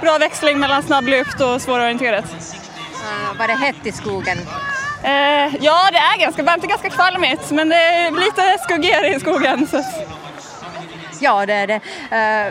Bra 0.00 0.18
växling 0.18 0.58
mellan 0.58 0.82
snabb 0.82 1.04
luft 1.04 1.40
och 1.40 1.62
svårorienterat. 1.62 2.24
Uh, 2.24 3.38
var 3.38 3.46
det 3.46 3.54
hett 3.54 3.86
i 3.86 3.92
skogen? 3.92 4.38
Uh, 4.38 5.56
ja, 5.60 5.88
det 5.92 5.98
är 5.98 6.20
ganska 6.20 6.42
varmt 6.42 6.62
och 6.62 6.68
ganska 6.68 6.90
kvalmigt, 6.90 7.50
men 7.50 7.68
det 7.68 7.76
är 7.76 8.10
lite 8.10 8.58
skuggigare 8.64 9.14
i 9.14 9.20
skogen. 9.20 9.66
Så. 9.66 9.84
Ja, 11.20 11.46
det 11.46 11.52
är 11.52 11.66
det. 11.66 11.80
Uh, 12.12 12.48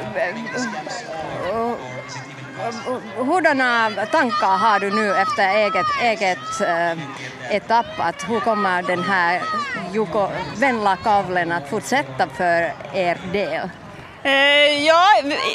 hurdana 3.16 3.92
tankar 4.12 4.58
har 4.58 4.80
du 4.80 4.90
nu 4.90 5.16
efter 5.16 5.50
eget, 5.50 5.86
eget 6.02 6.62
uh, 6.62 7.56
etapp? 7.56 7.86
Att 7.98 8.30
hur 8.30 8.40
kommer 8.40 8.82
den 8.82 9.04
här 9.04 9.42
Juko 9.94 10.28
Venla-kavlen 10.56 11.52
att 11.52 11.70
fortsätta 11.70 12.28
för 12.28 12.74
er 12.94 13.18
del? 13.32 13.70
Eh, 14.24 14.86
ja, 14.86 15.06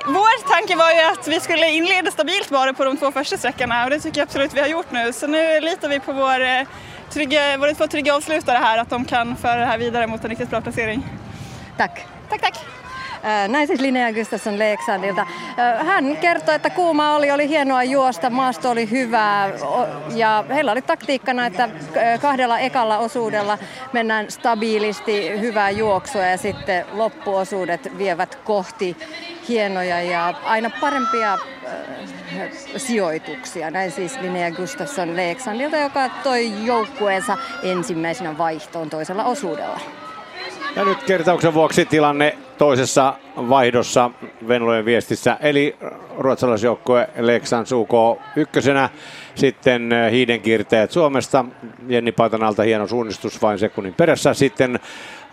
vår 0.07 0.49
tanke 0.49 0.77
var 0.77 0.91
ju 0.91 1.01
att 1.01 1.29
vi 1.29 1.41
skulle 1.41 1.71
inleda 1.71 2.11
stabilt 2.11 2.51
bara 2.51 2.73
på 2.73 2.85
de 2.85 2.97
två 2.97 3.13
första 3.13 3.37
sträckorna 3.37 3.85
och 3.85 3.91
det 3.91 4.01
tycker 4.01 4.19
jag 4.19 4.27
absolut 4.27 4.55
vi 4.55 4.61
har 4.61 4.69
gjort 4.69 4.91
nu. 4.91 5.13
Så 5.13 5.27
nu 5.27 5.61
litar 5.61 5.89
vi 5.89 6.01
på 6.01 6.13
vår, 6.13 6.41
eh, 6.41 6.63
trygga, 7.11 7.57
våra 7.57 7.75
två 7.75 7.87
trygga 7.87 8.15
avslutare 8.15 8.59
här, 8.59 8.79
att 8.79 8.91
de 8.91 9.05
kan 9.05 9.37
föra 9.37 9.57
det 9.57 9.67
här 9.67 9.79
vidare 9.79 10.07
mot 10.07 10.25
en 10.25 10.31
riktigt 10.31 10.51
bra 10.51 10.61
placering. 10.61 11.07
Tack. 11.77 12.07
Tack, 12.29 12.41
tack. 12.41 12.82
Näin 13.49 13.67
siis 13.67 13.81
Linnea 13.81 14.13
Gustafsson 14.13 14.59
Leeksandilta. 14.59 15.27
Hän 15.87 16.17
kertoi, 16.17 16.55
että 16.55 16.71
kuuma 16.71 17.17
oli, 17.17 17.31
oli 17.31 17.49
hienoa 17.49 17.83
juosta, 17.83 18.31
maasto 18.31 18.71
oli 18.71 18.91
hyvää 18.91 19.51
ja 20.15 20.45
heillä 20.49 20.73
oli 20.73 20.83
taktiikkana, 20.83 21.47
että 21.47 21.69
kahdella 22.23 22.59
ekalla 22.59 22.99
osuudella 22.99 23.59
mennään 23.93 24.31
stabiilisti 24.31 25.41
hyvää 25.41 25.71
juoksua 25.71 26.23
ja 26.23 26.37
sitten 26.37 26.87
loppuosuudet 26.93 27.99
vievät 27.99 28.35
kohti 28.35 28.97
hienoja 29.49 30.03
ja 30.03 30.35
aina 30.45 30.71
parempia 30.81 31.39
sijoituksia. 32.77 33.71
Näin 33.71 33.91
siis 33.91 34.21
Linnea 34.21 34.51
Gustafsson 34.51 35.17
Leeksandilta, 35.17 35.77
joka 35.77 36.09
toi 36.09 36.67
joukkueensa 36.67 37.39
ensimmäisenä 37.63 38.39
vaihtoon 38.39 38.91
toisella 38.91 39.25
osuudella. 39.25 39.81
Ja 40.77 40.85
nyt 40.85 41.03
kertauksen 41.03 41.55
vuoksi 41.55 41.85
tilanne 41.87 42.37
toisessa 42.59 43.15
vaihdossa 43.37 44.11
Venlojen 44.49 44.85
viestissä, 44.85 45.37
eli 45.41 45.77
ruotsalaisjoukkue 46.19 47.09
Leksands 47.17 47.73
UK 47.73 47.93
ykkösenä, 48.37 48.89
sitten 49.35 49.93
eh, 49.93 50.13
hiidenkirteet 50.13 50.91
Suomesta, 50.91 51.45
Jenni 51.89 52.13
Paitanalta 52.13 52.63
hieno 52.63 52.87
suunnistus 52.87 53.43
vain 53.43 53.59
sekunnin 53.59 53.95
perässä, 53.95 54.35
sitten 54.35 54.81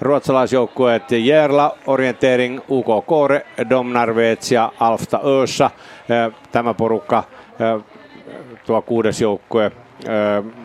ruotsalaisjoukkueet 0.02 1.12
Järla, 1.12 1.78
Orientering, 1.88 2.60
UK 2.70 3.06
Kore, 3.06 3.46
Domnarvets 3.70 4.52
ja 4.52 4.72
Alfta 4.80 5.20
Öössä. 5.26 5.66
Eh, 5.66 6.34
tämä 6.52 6.74
porukka, 6.74 7.24
eh, 7.60 7.84
tuo 8.66 8.82
kuudes 8.82 9.22
joukkue, 9.22 9.72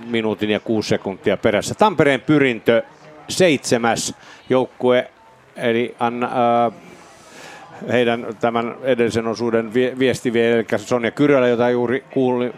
minuutin 0.06 0.50
ja 0.50 0.60
kuusi 0.60 0.88
sekuntia 0.88 1.36
perässä. 1.36 1.74
Tampereen 1.74 2.20
pyrintö 2.20 2.82
seitsemäs 3.28 4.14
joukkue, 4.48 5.10
eli 5.56 5.96
Anna, 6.00 6.26
äh, 6.66 6.72
heidän 7.92 8.26
tämän 8.40 8.74
edellisen 8.82 9.26
osuuden 9.26 9.74
viesti 9.74 10.32
vielä, 10.32 10.56
eli 10.56 10.66
Sonja 10.76 11.10
Kyrölä, 11.10 11.48
jota 11.48 11.70
juuri 11.70 12.04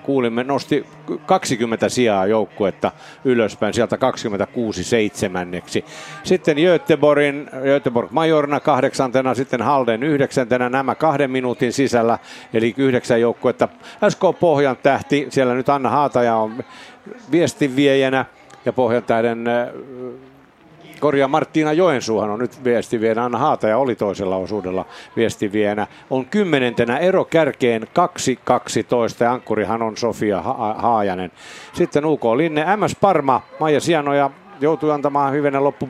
kuulimme, 0.03 0.45
nosti 0.45 0.87
20 1.27 1.89
sijaa 1.89 2.27
joukkuetta 2.27 2.93
ylöspäin, 3.25 3.75
sieltä 3.75 3.97
26 3.97 4.85
seitsemänneksi. 4.85 5.85
Sitten 6.23 6.57
Göteborgin, 6.57 7.51
Göteborg 7.63 8.11
Majorna 8.11 8.61
kahdeksantena, 8.61 9.35
sitten 9.35 9.63
Halden 9.63 10.03
yhdeksäntenä, 10.03 10.69
nämä 10.69 10.95
kahden 10.95 11.31
minuutin 11.31 11.73
sisällä, 11.73 12.19
eli 12.55 12.75
yhdeksän 12.77 13.21
joukkuetta. 13.21 13.69
SK 14.09 14.21
Pohjan 14.41 14.77
tähti, 14.83 15.27
siellä 15.31 15.55
nyt 15.55 15.69
Anna 15.69 15.91
Haataja 15.91 16.37
on 16.37 16.65
viestinviejänä, 17.31 18.25
ja 18.65 18.73
Pohjan 18.73 19.03
tähden 19.03 19.45
korjaa 21.01 21.29
Marttiina 21.29 21.73
Joensuuhan 21.73 22.31
on 22.31 22.39
nyt 22.39 22.65
viestivienä, 22.65 23.25
Anna 23.25 23.39
Haataja 23.39 23.79
oli 23.79 23.95
toisella 23.95 24.37
osuudella 24.37 24.87
viestivienä. 25.17 25.87
On 26.11 26.27
kymmenentenä 26.27 26.99
ero 26.99 27.25
kärkeen 27.25 27.83
2-12 27.83 27.87
ja 29.21 29.33
ankkurihan 29.33 29.83
on 29.83 29.97
Sofia 29.97 30.43
ha- 30.43 30.75
Haajanen. 30.79 31.33
Sitten 31.73 32.05
UK 32.05 32.25
Linne, 32.25 32.77
MS 32.77 32.97
Parma, 33.01 33.43
Maija 33.61 33.81
Sianoja 33.81 34.31
joutui 34.61 34.93
antamaan 34.93 35.33
hyvänä 35.33 35.65
loppu 35.65 35.89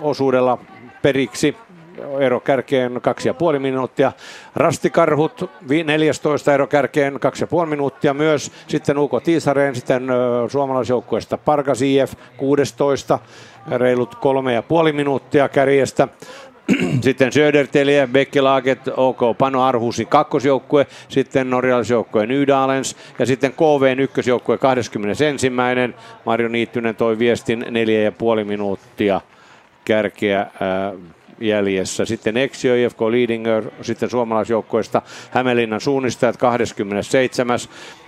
osuudella 0.00 0.58
periksi 1.02 1.56
ero 2.20 2.40
kärkeen 2.40 3.00
kaksi 3.02 3.28
ja 3.28 3.34
puoli 3.34 3.58
minuuttia. 3.58 4.12
Rastikarhut 4.56 5.50
14 5.84 6.54
ero 6.54 6.66
kärkeen 6.66 7.20
kaksi 7.20 7.42
ja 7.42 7.46
puoli 7.46 7.68
minuuttia 7.68 8.14
myös. 8.14 8.52
Sitten 8.68 8.98
UK 8.98 9.12
Tiisareen, 9.24 9.74
sitten 9.74 10.06
suomalaisjoukkueesta 10.48 11.38
Parkas 11.38 11.82
IF 11.82 12.14
16 12.36 13.18
reilut 13.70 14.14
kolme 14.14 14.54
ja 14.54 14.62
puoli 14.62 14.92
minuuttia 14.92 15.48
kärjestä. 15.48 16.08
Sitten 17.00 17.32
Söderteliä, 17.32 18.06
Bekkelaget, 18.06 18.80
OK 18.96 19.38
Pano 19.38 19.62
Arhusin 19.62 20.06
kakkosjoukkue, 20.06 20.86
sitten 21.08 21.50
norjalaisjoukkue 21.50 22.26
Nydalens 22.26 22.96
ja 23.18 23.26
sitten 23.26 23.52
KVn 23.52 24.00
ykkösjoukkue 24.00 24.58
21. 24.58 25.50
Marjo 26.24 26.48
Niittynen 26.48 26.96
toi 26.96 27.18
viestin 27.18 27.66
neljä 27.70 28.02
ja 28.02 28.12
puoli 28.12 28.44
minuuttia 28.44 29.20
kärkeä 29.84 30.38
ää, 30.60 30.92
jäljessä. 31.42 32.04
Sitten 32.04 32.36
Exio, 32.36 32.74
IFK 32.74 33.00
Leadinger, 33.00 33.70
sitten 33.82 34.10
suomalaisjoukkoista 34.10 35.02
Hämeenlinnan 35.30 35.80
suunnistajat 35.80 36.36
27. 36.36 37.58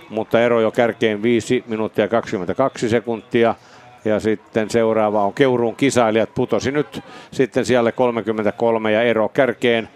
Mutta 0.09 0.41
ero 0.41 0.61
jo 0.61 0.71
kärkeen 0.71 1.23
5 1.23 1.63
minuuttia 1.67 2.07
22 2.07 2.89
sekuntia. 2.89 3.55
Ja 4.05 4.19
sitten 4.19 4.69
seuraava 4.69 5.23
on 5.23 5.33
Keuruun 5.33 5.75
kisailijat. 5.75 6.35
Putosi 6.35 6.71
nyt 6.71 7.01
sitten 7.31 7.65
siellä 7.65 7.91
33 7.91 8.91
ja 8.91 9.01
ero 9.01 9.29
kärkeen 9.29 9.89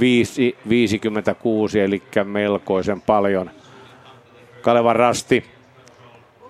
5, 0.00 0.56
56, 0.68 1.80
eli 1.80 2.02
melkoisen 2.24 3.00
paljon. 3.00 3.50
Kalevan 4.62 4.96
Rasti 4.96 5.44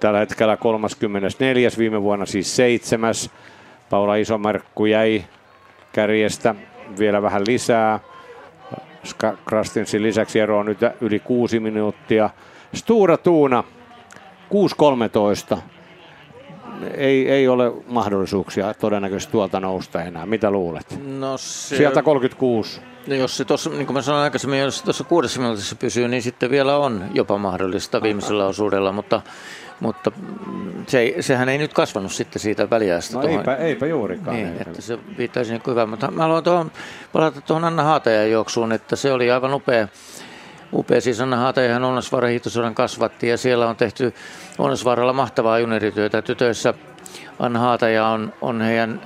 tällä 0.01 0.19
hetkellä 0.19 0.57
34, 0.57 1.71
viime 1.79 2.03
vuonna 2.03 2.27
siis 2.27 2.57
seitsemäs. 2.57 3.31
Paula 3.91 4.17
Isomarkku 4.17 4.87
jäi 4.87 5.25
kärjestä 5.99 6.55
vielä 6.99 7.23
vähän 7.23 7.43
lisää. 7.47 8.01
Krastinsin 9.47 10.03
lisäksi 10.03 10.41
ero 10.41 10.59
on 10.59 10.67
nyt 10.67 10.79
yli 11.01 11.19
kuusi 11.19 11.61
minuuttia. 11.61 12.31
Stura 12.75 13.17
Tuuna 13.17 13.65
6.13. 15.55 15.59
Ei, 16.97 17.31
ei 17.31 17.49
ole 17.49 17.73
mahdollisuuksia 17.87 18.75
todennäköisesti 18.75 19.33
tuolta 19.33 19.61
nousta 19.61 20.03
enää. 20.03 20.27
Mitä 20.27 20.51
luulet? 20.51 20.99
No 21.19 21.39
se... 21.39 21.77
Sieltä 21.77 22.03
36. 22.03 22.81
No 23.07 23.15
jos 23.15 23.37
se 23.37 23.45
tuossa, 23.45 23.71
niin 23.71 23.87
kuin 23.87 23.95
mä 23.95 24.03
sanoin 24.03 24.25
aikaisemmin, 24.25 24.59
jos 24.59 24.79
se 24.79 24.85
tuossa 24.85 25.05
kuudessa 25.05 25.41
minuutissa 25.41 25.77
pysyy, 25.77 26.09
niin 26.09 26.23
sitten 26.23 26.51
vielä 26.51 26.77
on 26.77 27.05
jopa 27.15 27.39
mahdollista 27.39 28.03
viimeisellä 28.03 28.47
osuudella, 28.47 28.93
mutta 28.93 29.23
mutta 29.81 30.13
se, 30.87 31.15
sehän 31.21 31.49
ei 31.49 31.59
nyt 31.59 31.73
kasvanut 31.73 32.13
sitten 32.13 32.43
siitä 32.43 32.71
väliästä. 32.71 33.15
No 33.15 33.21
tuohon. 33.21 33.39
eipä, 33.39 33.57
eipä 33.57 33.87
juurikaan. 33.87 34.37
Niin, 34.37 34.57
että 34.67 34.83
se 34.83 34.99
viittaisi 35.19 35.53
niin 35.53 35.63
hyvä. 35.67 35.87
Mutta 35.87 36.11
mä 36.11 36.23
haluan 36.23 36.45
tuohon, 36.45 36.71
palata 37.13 37.41
tuohon 37.41 37.65
Anna 37.65 37.83
Haatajan 37.83 38.31
juoksuun, 38.31 38.73
että 38.73 38.97
se 38.97 39.13
oli 39.13 39.31
aivan 39.31 39.55
upea. 39.55 39.89
Upea 40.73 41.01
siis 41.01 41.21
Anna 41.21 41.37
Haatajahan 41.37 41.85
Onnasvaaran 41.85 42.31
hiihtosodan 42.31 42.75
kasvatti 42.75 43.29
ja 43.29 43.37
siellä 43.37 43.69
on 43.69 43.77
tehty 43.77 44.15
Onnasvaaralla 44.59 45.13
mahtavaa 45.13 45.59
juniorityötä. 45.59 46.23
Tytöissä 46.23 46.75
Anna 47.39 47.59
Haataja 47.59 48.07
on, 48.07 48.33
on 48.41 48.61
heidän 48.61 49.01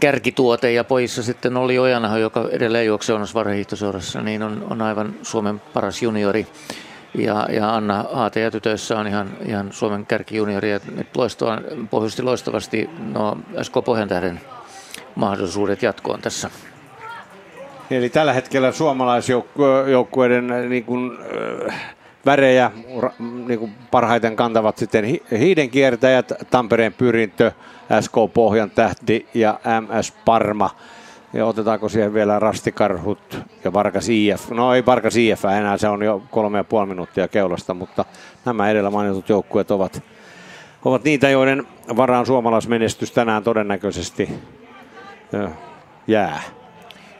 kärkituote 0.00 0.72
ja 0.72 0.84
pojissa 0.84 1.22
sitten 1.22 1.56
oli 1.56 1.78
Ojanaho, 1.78 2.16
joka 2.16 2.48
edelleen 2.50 2.86
juoksee 2.86 3.14
Onnasvaaran 3.14 3.54
hiihtoseurassa, 3.54 4.22
niin 4.22 4.42
on, 4.42 4.66
on 4.70 4.82
aivan 4.82 5.14
Suomen 5.22 5.60
paras 5.60 6.02
juniori. 6.02 6.46
Ja, 7.14 7.46
ja 7.50 7.74
Anna 7.74 8.04
Haate 8.12 8.40
ja 8.40 8.50
tytöissä 8.50 8.98
on 8.98 9.06
ihan, 9.06 9.30
ihan 9.46 9.72
Suomen 9.72 10.06
kärkijuniori 10.06 10.70
ja 10.70 10.80
nyt 10.94 11.16
loistaa, 11.16 11.60
pohjusti 11.90 12.22
loistavasti 12.22 12.90
no, 13.12 13.38
SK 13.62 13.74
Pohjantähden 13.84 14.40
mahdollisuudet 15.14 15.82
jatkoon 15.82 16.20
tässä. 16.20 16.50
Eli 17.90 18.08
tällä 18.08 18.32
hetkellä 18.32 18.72
suomalaisjoukkueiden 18.72 20.68
niin 20.68 20.84
kuin, 20.84 21.18
äh, 21.68 21.96
värejä 22.26 22.70
niin 23.46 23.58
kuin 23.58 23.74
parhaiten 23.90 24.36
kantavat 24.36 24.78
sitten 24.78 25.04
hiiden 25.38 25.70
kiertäjät, 25.70 26.32
Tampereen 26.50 26.92
pyrintö, 26.92 27.52
SK 28.00 28.14
Pohjan 28.34 28.70
tähti 28.70 29.28
ja 29.34 29.60
MS 29.80 30.12
Parma. 30.24 30.70
Ja 31.32 31.46
otetaanko 31.46 31.88
siihen 31.88 32.14
vielä 32.14 32.38
Rastikarhut 32.38 33.38
ja 33.64 33.72
Varkas 33.72 34.08
IF? 34.08 34.50
No 34.50 34.74
ei 34.74 34.86
Varkas 34.86 35.16
IF 35.16 35.44
enää, 35.44 35.78
se 35.78 35.88
on 35.88 36.02
jo 36.02 36.22
kolme 36.30 36.58
ja 36.58 36.64
puoli 36.64 36.86
minuuttia 36.86 37.28
keulasta, 37.28 37.74
mutta 37.74 38.04
nämä 38.44 38.70
edellä 38.70 38.90
mainitut 38.90 39.28
joukkueet 39.28 39.70
ovat, 39.70 40.02
ovat 40.84 41.04
niitä, 41.04 41.28
joiden 41.28 41.66
varaan 41.96 42.26
suomalaismenestys 42.26 43.12
tänään 43.12 43.42
todennäköisesti 43.42 44.28
jää. 46.06 46.42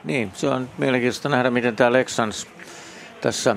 Niin, 0.04 0.30
se 0.34 0.48
on 0.48 0.68
mielenkiintoista 0.78 1.28
nähdä, 1.28 1.50
miten 1.50 1.76
tämä 1.76 1.92
Lexans 1.92 2.46
tässä 3.20 3.56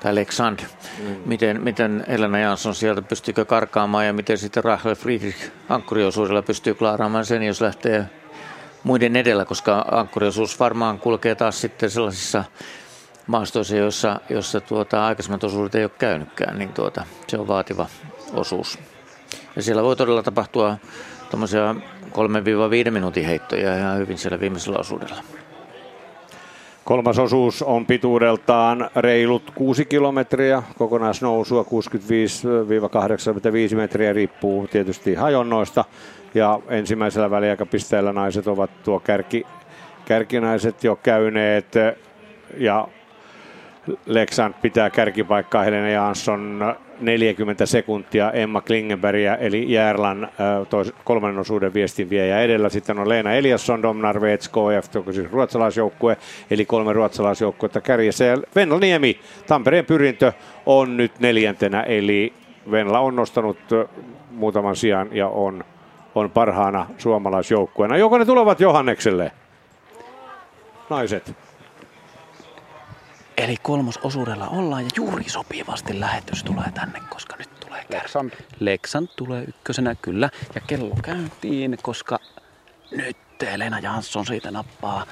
tai 0.00 0.14
Lexand, 0.14 0.60
mm. 0.98 1.16
miten, 1.26 1.62
miten 1.62 2.04
Elena 2.08 2.38
Jansson 2.38 2.74
sieltä 2.74 3.02
pystyykö 3.02 3.44
karkaamaan 3.44 4.06
ja 4.06 4.12
miten 4.12 4.38
sitten 4.38 4.64
Rachel 4.64 4.94
Friedrich 4.94 5.50
ankkuriosuudella 5.68 6.42
pystyy 6.42 6.74
klaaraamaan 6.74 7.24
sen, 7.24 7.42
jos 7.42 7.60
lähtee 7.60 8.06
muiden 8.84 9.16
edellä, 9.16 9.44
koska 9.44 9.84
ankkuriosuus 9.90 10.60
varmaan 10.60 10.98
kulkee 10.98 11.34
taas 11.34 11.60
sitten 11.60 11.90
sellaisissa 11.90 12.44
maastoissa, 13.26 13.76
joissa, 13.76 14.20
joissa 14.28 14.60
tuota, 14.60 15.06
aikaisemmat 15.06 15.44
osuudet 15.44 15.74
ei 15.74 15.84
ole 15.84 15.90
käynytkään, 15.98 16.58
niin 16.58 16.72
tuota, 16.72 17.04
se 17.26 17.38
on 17.38 17.48
vaativa 17.48 17.86
osuus. 18.34 18.78
Ja 19.56 19.62
siellä 19.62 19.82
voi 19.82 19.96
todella 19.96 20.22
tapahtua 20.22 20.76
tuommoisia 21.30 21.74
3-5 22.86 22.90
minuutin 22.90 23.24
heittoja 23.24 23.78
ihan 23.78 23.98
hyvin 23.98 24.18
siellä 24.18 24.40
viimeisellä 24.40 24.78
osuudella. 24.78 25.22
Kolmas 26.84 27.18
osuus 27.18 27.62
on 27.62 27.86
pituudeltaan 27.86 28.90
reilut 28.96 29.52
6 29.54 29.84
kilometriä, 29.84 30.62
kokonaisnousua 30.78 31.64
65-85 33.72 33.76
metriä, 33.76 34.12
riippuu 34.12 34.68
tietysti 34.68 35.14
hajonnoista. 35.14 35.84
Ja 36.34 36.60
ensimmäisellä 36.68 37.30
väliaikapisteellä 37.30 38.12
naiset 38.12 38.46
ovat 38.46 38.70
tuo 38.82 39.00
kärki, 39.00 39.46
kärkinaiset 40.04 40.84
jo 40.84 40.96
käyneet 40.96 41.74
ja 42.56 42.88
Leksand 44.06 44.54
pitää 44.62 44.90
kärkipaikkaa 44.90 45.62
Helena 45.62 45.88
Jansson 45.88 46.74
40 47.00 47.66
sekuntia 47.66 48.32
Emma 48.32 48.60
Klingenbergia 48.60 49.36
eli 49.36 49.72
Järlan 49.72 50.28
tois, 50.70 50.92
kolmannen 51.04 51.40
osuuden 51.40 51.74
viestinviejä 51.74 52.40
edellä. 52.40 52.68
Sitten 52.68 52.98
on 52.98 53.08
Leena 53.08 53.32
Eliasson, 53.32 53.82
Domnar 53.82 54.20
Vets, 54.20 54.48
KF, 54.48 55.12
siis 55.12 55.32
ruotsalaisjoukkue, 55.32 56.16
eli 56.50 56.64
kolme 56.64 56.92
ruotsalaisjoukkuetta 56.92 57.80
kärjessä. 57.80 58.24
Ja 58.24 58.36
Venla 58.56 58.78
Niemi, 58.78 59.20
Tampereen 59.46 59.86
pyrintö 59.86 60.32
on 60.66 60.96
nyt 60.96 61.20
neljäntenä, 61.20 61.82
eli 61.82 62.32
Venla 62.70 63.00
on 63.00 63.16
nostanut 63.16 63.58
muutaman 64.30 64.76
sijaan 64.76 65.08
ja 65.12 65.28
on, 65.28 65.64
on 66.14 66.30
parhaana 66.30 66.86
suomalaisjoukkueena. 66.98 67.96
Joko 67.96 68.18
ne 68.18 68.24
tulevat 68.24 68.60
Johannekselle? 68.60 69.32
Naiset. 70.90 71.36
Eli 73.36 73.56
kolmososuudella 73.62 74.48
ollaan 74.48 74.82
ja 74.82 74.90
juuri 74.96 75.24
sopivasti 75.28 76.00
lähetys 76.00 76.44
tulee 76.44 76.70
tänne, 76.74 77.00
koska 77.08 77.36
nyt 77.36 77.60
tulee 77.60 77.84
kär... 77.90 78.06
Leksand 78.60 79.08
tulee 79.16 79.44
ykkösenä, 79.44 79.94
kyllä. 80.02 80.30
Ja 80.54 80.60
kello 80.60 80.96
käyntiin, 81.02 81.78
koska 81.82 82.18
nyt 82.90 83.16
Elena 83.42 83.78
Jansson 83.78 84.26
siitä 84.26 84.50
nappaa 84.50 85.06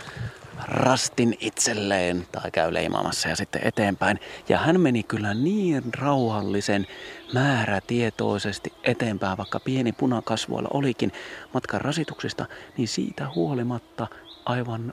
rastin 0.66 1.37
itselleen 1.41 2.27
tai 2.32 2.51
käy 2.51 2.74
leimaamassa 2.74 3.28
ja 3.28 3.37
sitten 3.37 3.62
eteenpäin. 3.65 4.20
Ja 4.49 4.59
hän 4.59 4.81
meni 4.81 5.03
kyllä 5.03 5.35
niin 5.35 5.82
rauhallisen 5.95 6.87
määrätietoisesti 7.35 8.73
eteenpäin, 8.85 9.39
vaikka 9.39 9.61
pieni 9.61 9.93
punakasvoilla 9.93 10.69
olikin 10.73 11.12
matkan 11.55 11.81
rasituksista, 11.81 12.47
niin 12.77 12.89
siitä 12.89 13.28
huolimatta 13.35 14.07
aivan 14.45 14.93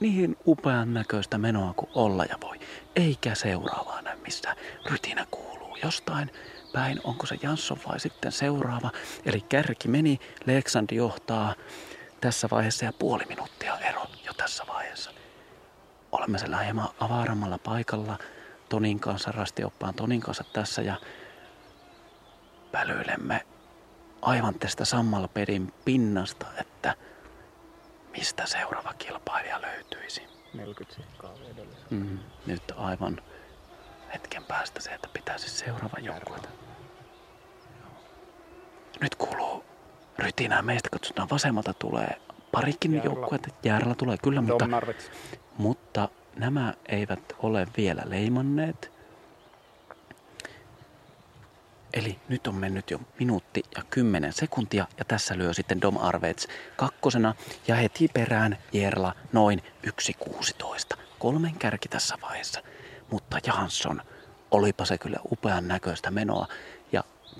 niin 0.00 0.36
upean 0.46 0.94
näköistä 0.94 1.38
menoa 1.38 1.72
kuin 1.76 1.90
olla 1.94 2.24
ja 2.24 2.36
voi. 2.42 2.58
Eikä 2.96 3.34
seuraavaa 3.34 4.02
näy 4.02 4.16
missään. 4.16 4.56
Rytinä 4.90 5.26
kuuluu 5.30 5.76
jostain 5.82 6.30
päin. 6.72 7.00
Onko 7.04 7.26
se 7.26 7.36
Jansson 7.42 7.78
vai 7.88 8.00
sitten 8.00 8.32
seuraava? 8.32 8.90
Eli 9.24 9.40
kärki 9.40 9.88
meni, 9.88 10.18
Leksandi 10.46 10.94
johtaa 10.94 11.54
tässä 12.20 12.48
vaiheessa 12.50 12.84
ja 12.84 12.92
puoli 12.92 13.24
minuuttia 13.28 13.78
ero 13.78 14.06
jo 14.26 14.32
tässä 14.32 14.64
vaiheessa. 14.68 15.10
Olemme 16.12 16.38
siellä 16.38 16.58
hieman 16.58 16.88
avarammalla 17.00 17.58
paikalla 17.58 18.18
Tonin 18.68 19.00
kanssa, 19.00 19.32
rastioppaan 19.32 19.94
Tonin 19.94 20.20
kanssa 20.20 20.44
tässä 20.52 20.82
ja 20.82 20.96
pälyilemme 22.72 23.46
aivan 24.22 24.58
tästä 24.58 24.84
sammalpedin 24.84 25.72
pinnasta, 25.84 26.46
että– 26.60 26.94
mistä 28.18 28.46
seuraava 28.46 28.94
kilpailija 28.94 29.60
löytyisi. 29.60 30.22
40 30.54 30.94
sikkaa 30.94 31.32
mm, 31.90 32.18
Nyt 32.46 32.62
aivan 32.76 33.22
hetken 34.14 34.44
päästä 34.44 34.80
se, 34.80 34.90
että 34.90 35.08
pitäisi 35.12 35.50
seuraava 35.50 35.98
joukkue. 35.98 36.38
Nyt 39.00 39.14
kuuluu 39.14 39.64
rytinää. 40.18 40.62
Meistä 40.62 40.88
katsotaan 40.90 41.30
vasemmalta 41.30 41.74
tulee 41.74 42.20
parikin 42.52 43.00
joukkuetta. 43.04 43.48
Järjellä 43.62 43.94
tulee 43.94 44.16
kyllä, 44.22 44.40
mutta, 44.40 44.66
mutta 45.58 46.08
nämä 46.36 46.74
eivät 46.88 47.20
ole 47.38 47.66
vielä 47.76 48.02
leimanneet. 48.04 48.98
Eli 51.94 52.18
nyt 52.28 52.46
on 52.46 52.54
mennyt 52.54 52.90
jo 52.90 53.00
minuutti 53.18 53.62
ja 53.76 53.82
kymmenen 53.90 54.32
sekuntia 54.32 54.86
ja 54.98 55.04
tässä 55.04 55.38
lyö 55.38 55.54
sitten 55.54 55.80
Dom 55.80 55.96
Arvets 55.96 56.48
kakkosena 56.76 57.34
ja 57.68 57.74
heti 57.74 58.08
perään 58.14 58.58
Jerla 58.72 59.14
noin 59.32 59.62
1.16. 59.86 60.98
Kolmen 61.18 61.54
kärki 61.58 61.88
tässä 61.88 62.18
vaiheessa. 62.22 62.62
Mutta 63.10 63.38
Jansson, 63.46 64.02
olipa 64.50 64.84
se 64.84 64.98
kyllä 64.98 65.18
upean 65.32 65.68
näköistä 65.68 66.10
menoa 66.10 66.46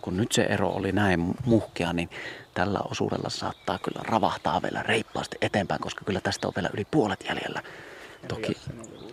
kun 0.08 0.16
nyt 0.16 0.32
se 0.32 0.42
ero 0.42 0.68
oli 0.68 0.92
näin 0.92 1.34
muhkea, 1.44 1.92
niin 1.92 2.10
tällä 2.54 2.80
osuudella 2.90 3.30
saattaa 3.30 3.78
kyllä 3.78 4.00
ravahtaa 4.02 4.62
vielä 4.62 4.82
reippaasti 4.82 5.36
eteenpäin, 5.40 5.80
koska 5.80 6.04
kyllä 6.04 6.20
tästä 6.20 6.46
on 6.48 6.52
vielä 6.56 6.70
yli 6.74 6.84
puolet 6.90 7.24
jäljellä. 7.28 7.62
Toki. 8.28 8.56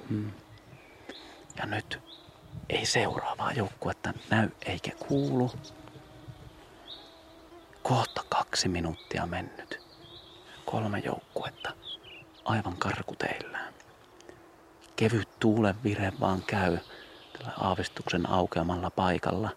Mm. 0.10 0.32
Ja 1.60 1.66
nyt 1.66 2.00
ei 2.70 2.86
seuraavaa 2.86 3.52
joukkuetta 3.52 4.14
näy 4.30 4.50
eikä 4.66 4.92
kuulu. 5.08 5.52
Kohta 7.84 8.24
kaksi 8.30 8.68
minuuttia 8.68 9.26
mennyt. 9.26 9.82
Kolme 10.66 11.00
joukkuetta 11.00 11.74
aivan 12.46 12.78
karkuteillään. 12.78 13.74
Kevyt 14.96 15.30
tuulen 15.40 15.76
vire 15.84 16.14
vaan 16.20 16.44
käy 16.48 16.78
tällä 17.38 17.54
aavistuksen 17.58 18.30
aukeamalla 18.30 18.90
paikalla, 18.90 19.50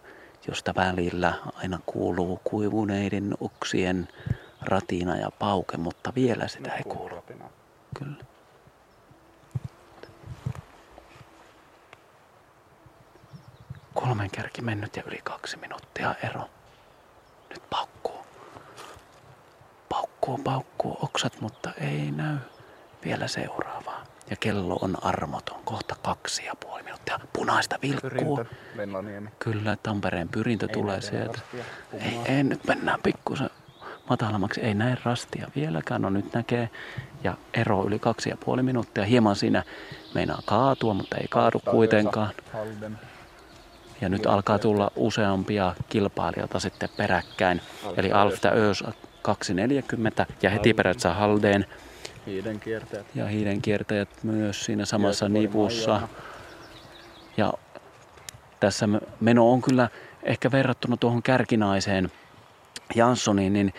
josta 0.47 0.75
välillä 0.75 1.33
aina 1.53 1.79
kuuluu 1.85 2.41
kuivuneiden 2.43 3.33
oksien 3.39 4.07
ratina 4.61 5.15
ja 5.17 5.31
pauke, 5.39 5.77
mutta 5.77 6.13
vielä 6.15 6.47
sitä 6.47 6.75
ei 6.75 6.83
kuulu. 6.83 7.23
Kyllä. 7.99 8.23
Kolmen 13.93 14.31
kärki 14.31 14.61
mennyt 14.61 14.95
ja 14.95 15.03
yli 15.05 15.19
kaksi 15.23 15.57
minuuttia 15.57 16.15
ero. 16.23 16.49
Nyt 17.49 17.63
paukkuu. 17.69 18.25
Paukkuu, 19.89 20.37
paukkuu 20.37 20.97
oksat, 21.01 21.41
mutta 21.41 21.71
ei 21.81 22.11
näy 22.11 22.37
vielä 23.05 23.27
seuraavaa. 23.27 24.03
Ja 24.29 24.35
kello 24.39 24.77
on 24.81 24.95
armoton, 25.01 25.59
kohta 25.65 25.95
kaksi 26.03 26.45
ja 26.45 26.53
puoli 26.59 26.83
minuuttia. 26.83 27.19
Punaista 27.33 27.79
vilkkuu. 27.81 28.09
Pyrintö, 28.09 28.45
Kyllä, 29.39 29.77
Tampereen 29.83 30.29
pyrintö 30.29 30.65
ei 30.65 30.73
tulee 30.73 31.01
sieltä. 31.01 31.39
Ei, 31.93 32.19
ei, 32.25 32.43
nyt 32.43 32.67
mennään 32.67 32.99
pikkusen 33.03 33.49
matalammaksi. 34.09 34.61
Ei 34.61 34.73
näe 34.73 34.97
rastia 35.03 35.47
vieläkään, 35.55 36.01
no 36.01 36.09
nyt 36.09 36.33
näkee. 36.33 36.69
Ja 37.23 37.37
ero 37.53 37.85
yli 37.87 37.99
kaksi 37.99 38.29
ja 38.29 38.37
puoli 38.45 38.63
minuuttia. 38.63 39.03
Hieman 39.03 39.35
siinä 39.35 39.63
meinaa 40.13 40.41
kaatua, 40.45 40.93
mutta 40.93 41.17
ei 41.17 41.27
kaadu 41.29 41.59
kuitenkaan. 41.59 42.29
Ja 44.01 44.09
nyt 44.09 44.25
alkaa 44.25 44.59
tulla 44.59 44.91
useampia 44.95 45.75
kilpailijoita 45.89 46.59
sitten 46.59 46.89
peräkkäin. 46.97 47.61
Eli 47.97 48.11
Alfta 48.11 48.49
Ös 48.49 48.83
240 49.21 50.25
ja 50.41 50.49
heti 50.49 50.73
perässä 50.73 51.13
Haldeen. 51.13 51.65
Hiiden 52.29 52.59
kiertäjät. 52.59 53.05
Ja 53.15 53.27
hiiden 53.27 53.61
kiertäjät 53.61 54.09
myös 54.23 54.65
siinä 54.65 54.85
samassa 54.85 55.29
nivussa. 55.29 56.01
Ja 57.37 57.53
tässä 58.59 58.89
meno 59.19 59.51
on 59.51 59.61
kyllä 59.61 59.89
ehkä 60.23 60.51
verrattuna 60.51 60.97
tuohon 60.97 61.23
kärkinaiseen 61.23 62.11
Janssoniin, 62.95 63.53
niin 63.53 63.73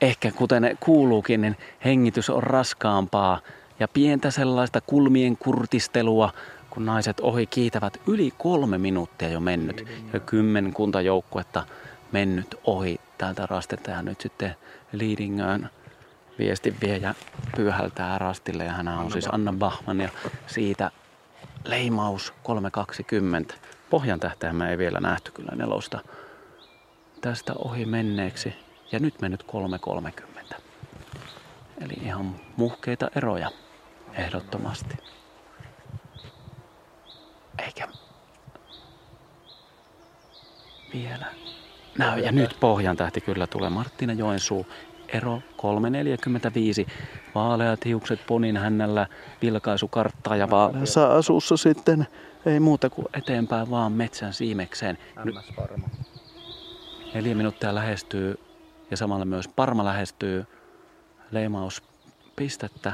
ehkä 0.00 0.30
kuten 0.30 0.76
kuuluukin, 0.80 1.40
niin 1.40 1.56
hengitys 1.84 2.30
on 2.30 2.42
raskaampaa 2.42 3.40
ja 3.80 3.88
pientä 3.88 4.30
sellaista 4.30 4.80
kulmien 4.80 5.36
kurtistelua 5.36 6.32
kun 6.70 6.86
naiset 6.86 7.20
ohi 7.20 7.46
kiitävät 7.46 8.00
yli 8.06 8.32
kolme 8.38 8.78
minuuttia 8.78 9.28
jo 9.28 9.40
mennyt 9.40 9.86
ja 10.12 10.20
kymmenkunta 10.20 11.00
joukkuetta 11.00 11.66
mennyt 12.12 12.54
ohi 12.64 13.00
täältä 13.18 13.46
rastilta 13.46 13.90
ja 13.90 14.02
nyt 14.02 14.20
sitten 14.20 14.56
Liidingön 14.92 15.70
viestin 16.38 16.76
viejä 16.80 17.14
pyöhältää 17.56 18.18
rastille 18.18 18.64
ja 18.64 18.72
hän 18.72 18.88
on 18.88 19.12
siis 19.12 19.28
Anna 19.32 19.52
Bachman 19.52 20.00
ja 20.00 20.08
siitä 20.46 20.90
leimaus 21.64 22.34
320. 22.42 23.54
Pohjan 23.90 24.20
tähtäjä 24.20 24.52
me 24.52 24.70
ei 24.70 24.78
vielä 24.78 25.00
nähty 25.00 25.32
kyllä 25.32 25.52
nelosta 25.56 26.00
tästä 27.20 27.52
ohi 27.54 27.84
menneeksi 27.84 28.54
ja 28.92 28.98
nyt 28.98 29.20
mennyt 29.20 29.42
330. 29.42 30.56
Eli 31.80 31.94
ihan 32.02 32.40
muhkeita 32.56 33.10
eroja 33.16 33.50
ehdottomasti. 34.12 34.94
Eikä 37.58 37.88
vielä 40.94 41.26
näy. 41.98 42.20
Ja 42.20 42.32
nyt 42.32 42.56
pohjan 42.60 42.96
tähti 42.96 43.20
kyllä 43.20 43.46
tulee. 43.46 43.70
Marttina 43.70 44.12
Joensuu, 44.12 44.66
ero 45.12 45.42
3.45. 46.86 46.90
Vaaleat 47.34 47.84
hiukset 47.84 48.26
ponin 48.26 48.56
hännällä, 48.56 49.06
vilkaisukarttaa 49.42 50.36
ja 50.36 50.50
vaaleassa 50.50 51.16
asussa 51.16 51.56
sitten 51.56 52.06
ei 52.46 52.60
muuta 52.60 52.90
kuin 52.90 53.06
eteenpäin 53.14 53.70
vaan 53.70 53.92
metsän 53.92 54.32
siimekseen. 54.32 54.98
Neljä 57.14 57.34
minuuttia 57.34 57.74
lähestyy 57.74 58.40
ja 58.90 58.96
samalla 58.96 59.24
myös 59.24 59.48
Parma 59.48 59.84
lähestyy 59.84 60.46
leimauspistettä 61.30 62.92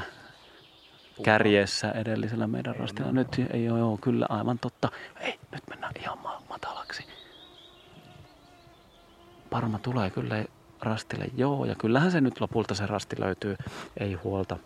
kärjessä 1.23 1.91
edellisellä 1.91 2.47
meidän 2.47 2.75
rastilla. 2.75 3.11
Nyt 3.11 3.27
ei 3.53 3.69
ole 3.69 3.79
joo, 3.79 3.97
kyllä 4.01 4.25
aivan 4.29 4.59
totta. 4.59 4.89
Ei, 5.19 5.39
nyt 5.51 5.63
mennään 5.69 5.93
ihan 5.99 6.17
matalaksi. 6.49 7.03
Parma 9.49 9.79
tulee 9.79 10.09
kyllä 10.09 10.45
rastille, 10.85 11.25
joo, 11.37 11.65
ja 11.65 11.75
kyllähän 11.75 12.11
se 12.11 12.21
nyt 12.21 12.41
lopulta 12.41 12.75
se 12.75 12.85
rasti 12.85 13.15
löytyy, 13.19 13.55
ei 13.97 14.13
huolta. 14.13 14.57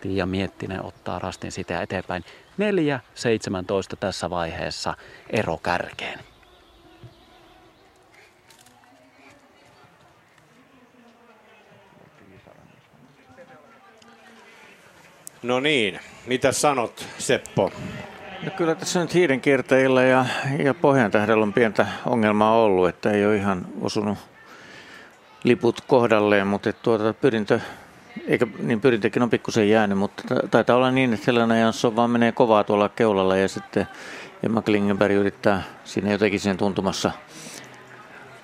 Tiia 0.00 0.26
Miettinen 0.26 0.84
ottaa 0.84 1.18
rastin 1.18 1.52
sitä 1.52 1.82
eteenpäin. 1.82 2.24
4.17 2.24 3.96
tässä 4.00 4.30
vaiheessa 4.30 4.94
ero 5.30 5.58
kärkeen. 5.58 6.18
No 15.42 15.60
niin, 15.60 16.00
mitä 16.26 16.52
sanot 16.52 17.06
Seppo? 17.18 17.72
No 18.42 18.50
kyllä 18.56 18.74
tässä 18.74 19.00
nyt 19.00 19.14
hiidenkiertäjillä 19.14 20.02
ja, 20.02 20.26
ja 20.64 20.74
pohjan 20.74 21.10
tähdellä 21.10 21.42
on 21.42 21.52
pientä 21.52 21.86
ongelmaa 22.06 22.62
ollut, 22.62 22.88
että 22.88 23.10
ei 23.10 23.26
ole 23.26 23.36
ihan 23.36 23.66
osunut 23.80 24.18
liput 25.46 25.80
kohdalleen, 25.80 26.46
mutta 26.46 26.72
tuota, 26.72 27.14
pyrintö, 27.14 27.60
eikä, 28.28 28.46
niin 28.58 28.80
pyrintökin 28.80 29.22
on 29.22 29.30
pikkusen 29.30 29.70
jäänyt, 29.70 29.98
mutta 29.98 30.22
taitaa 30.50 30.76
olla 30.76 30.90
niin, 30.90 31.14
että 31.14 31.24
Helena 31.26 31.56
Jansson 31.56 31.96
vaan 31.96 32.10
menee 32.10 32.32
kovaa 32.32 32.64
tuolla 32.64 32.88
keulalla 32.88 33.36
ja 33.36 33.48
sitten 33.48 33.86
Emma 34.42 34.62
Klingenberg 34.62 35.14
yrittää 35.14 35.62
siinä 35.84 36.12
jotenkin 36.12 36.40
sen 36.40 36.56
tuntumassa 36.56 37.10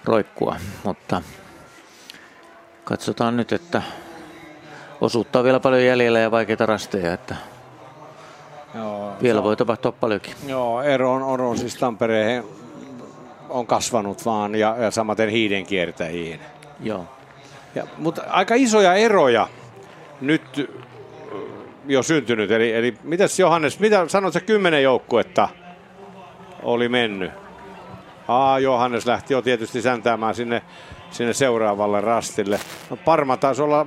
roikkua, 0.04 0.56
mutta 0.84 1.22
katsotaan 2.84 3.36
nyt, 3.36 3.52
että 3.52 3.82
osuutta 5.00 5.38
on 5.38 5.44
vielä 5.44 5.60
paljon 5.60 5.84
jäljellä 5.84 6.18
ja 6.18 6.30
vaikeita 6.30 6.66
rasteja, 6.66 7.12
että 7.12 7.36
Joo, 8.74 9.12
vielä 9.22 9.38
on, 9.38 9.44
voi 9.44 9.56
tapahtua 9.56 9.92
paljonkin. 9.92 10.34
Joo, 10.46 10.82
ero 10.82 11.12
on, 11.12 11.40
on 11.40 11.58
siis 11.58 11.76
Tampereen 11.76 12.44
on 13.48 13.66
kasvanut 13.66 14.24
vaan 14.26 14.54
ja, 14.54 14.76
ja 14.78 14.90
samaten 14.90 15.28
hiiden 15.28 15.66
kiertäjiin. 15.66 16.40
Joo. 16.82 17.06
Ja, 17.74 17.86
mutta 17.98 18.22
aika 18.28 18.54
isoja 18.54 18.94
eroja 18.94 19.48
nyt 20.20 20.70
jo 21.86 22.02
syntynyt. 22.02 22.50
Eli, 22.50 22.72
eli 22.72 22.94
mitäs 23.02 23.38
Johannes, 23.38 23.80
mitä 23.80 24.08
sanot 24.08 24.32
se 24.32 24.40
kymmenen 24.40 24.82
joukkuetta 24.82 25.48
oli 26.62 26.88
mennyt? 26.88 27.32
Aa, 28.28 28.58
Johannes 28.58 29.06
lähti 29.06 29.34
jo 29.34 29.42
tietysti 29.42 29.82
säntäämään 29.82 30.34
sinne, 30.34 30.62
sinne 31.10 31.32
seuraavalle 31.32 32.00
rastille. 32.00 32.60
No 32.90 32.96
Parma 32.96 33.36
taisi 33.36 33.62
olla 33.62 33.86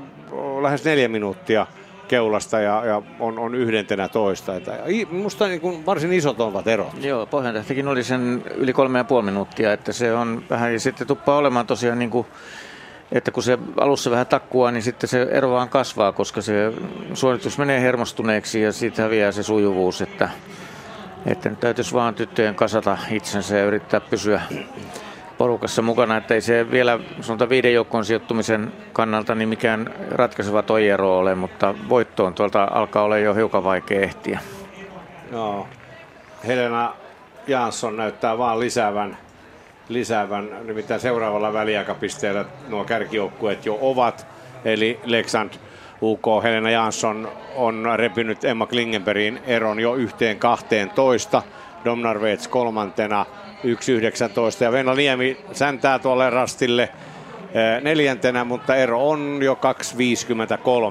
lähes 0.62 0.86
neljä 0.86 1.08
minuuttia 1.08 1.68
keulasta 2.08 2.60
ja, 2.60 2.86
ja 2.86 3.02
on, 3.20 3.40
on 3.40 3.56
yhdentenä 3.56 4.08
toista. 4.08 4.56
Että, 4.56 4.72
musta 5.12 5.48
niin 5.48 5.62
kuin 5.62 5.86
varsin 5.86 6.14
isot 6.14 6.40
ovat 6.40 6.68
erot. 6.68 7.04
Joo, 7.04 7.26
Pohjantähtikin 7.26 7.88
oli 7.88 8.04
sen 8.04 8.44
yli 8.56 8.74
kolme 8.74 8.98
ja 8.98 9.04
puoli 9.04 9.26
minuuttia, 9.26 9.74
että 9.74 9.94
se 9.94 10.14
on 10.14 10.44
vähän, 10.50 10.74
ja 10.74 10.80
sitten 10.80 11.08
tuppaa 11.08 11.38
olemaan 11.38 11.68
tosiaan 11.68 12.00
niin 12.00 12.10
kuin 12.12 12.28
että 13.12 13.32
kun 13.32 13.44
se 13.44 13.58
alussa 13.80 14.12
vähän 14.12 14.28
takkua, 14.28 14.72
niin 14.72 14.84
sitten 14.84 15.10
se 15.10 15.22
ero 15.32 15.52
vaan 15.52 15.70
kasvaa, 15.70 16.12
koska 16.12 16.42
se 16.42 16.74
suoritus 17.14 17.58
menee 17.58 17.82
hermostuneeksi 17.82 18.62
ja 18.62 18.72
siitä 18.72 19.02
häviää 19.02 19.32
se 19.32 19.44
sujuvuus, 19.44 20.02
että, 20.02 20.30
että 21.26 21.50
nyt 21.50 21.60
täytyisi 21.60 21.94
vaan 21.94 22.16
tyttöjen 22.16 22.56
kasata 22.56 22.98
itsensä 23.12 23.58
ja 23.58 23.66
yrittää 23.66 24.00
pysyä 24.00 24.42
porukassa 25.38 25.82
mukana, 25.82 26.18
että 26.18 26.34
ei 26.34 26.42
se 26.42 26.72
vielä 26.72 27.00
sanotaan 27.22 27.50
viiden 27.50 27.74
joukkoon 27.74 28.06
sijoittumisen 28.06 28.74
kannalta 28.94 29.36
niin 29.36 29.50
mikään 29.50 29.94
ratkaiseva 30.12 30.64
toi 30.64 30.88
ero 30.88 31.20
ole, 31.20 31.36
mutta 31.36 31.76
voittoon 31.90 32.34
tuolta 32.34 32.68
alkaa 32.72 33.04
olla 33.04 33.18
jo 33.18 33.34
hiukan 33.34 33.64
vaikea 33.64 34.02
ehtiä. 34.02 34.40
Joo. 35.32 35.68
Helena 36.48 36.94
Jansson 37.48 37.98
näyttää 37.98 38.38
vaan 38.38 38.60
lisäävän, 38.60 39.18
lisäävän 39.90 40.50
nimittäin 40.64 41.00
seuraavalla 41.00 41.54
väliaikapisteellä 41.54 42.46
nuo 42.68 42.84
kärkijoukkueet 42.84 43.66
jo 43.66 43.78
ovat, 43.82 44.28
eli 44.66 45.00
Leksand 45.04 45.54
UK 46.02 46.26
Helena 46.44 46.70
Jansson 46.70 47.32
on 47.56 47.88
repinyt 47.96 48.44
Emma 48.46 48.68
Klingenbergin 48.68 49.40
eron 49.48 49.80
jo 49.80 49.96
yhteen 49.96 50.40
12. 50.40 51.42
Domnarvets 51.86 52.48
kolmantena 52.48 53.26
1.19 53.64 54.64
ja 54.64 54.72
Venla 54.72 54.96
Niemi 54.96 55.38
säntää 55.52 56.00
tuolle 56.00 56.30
rastille 56.30 56.84
eh, 56.84 57.82
neljäntenä, 57.82 58.44
mutta 58.44 58.76
ero 58.76 59.10
on 59.10 59.40
jo 59.44 59.60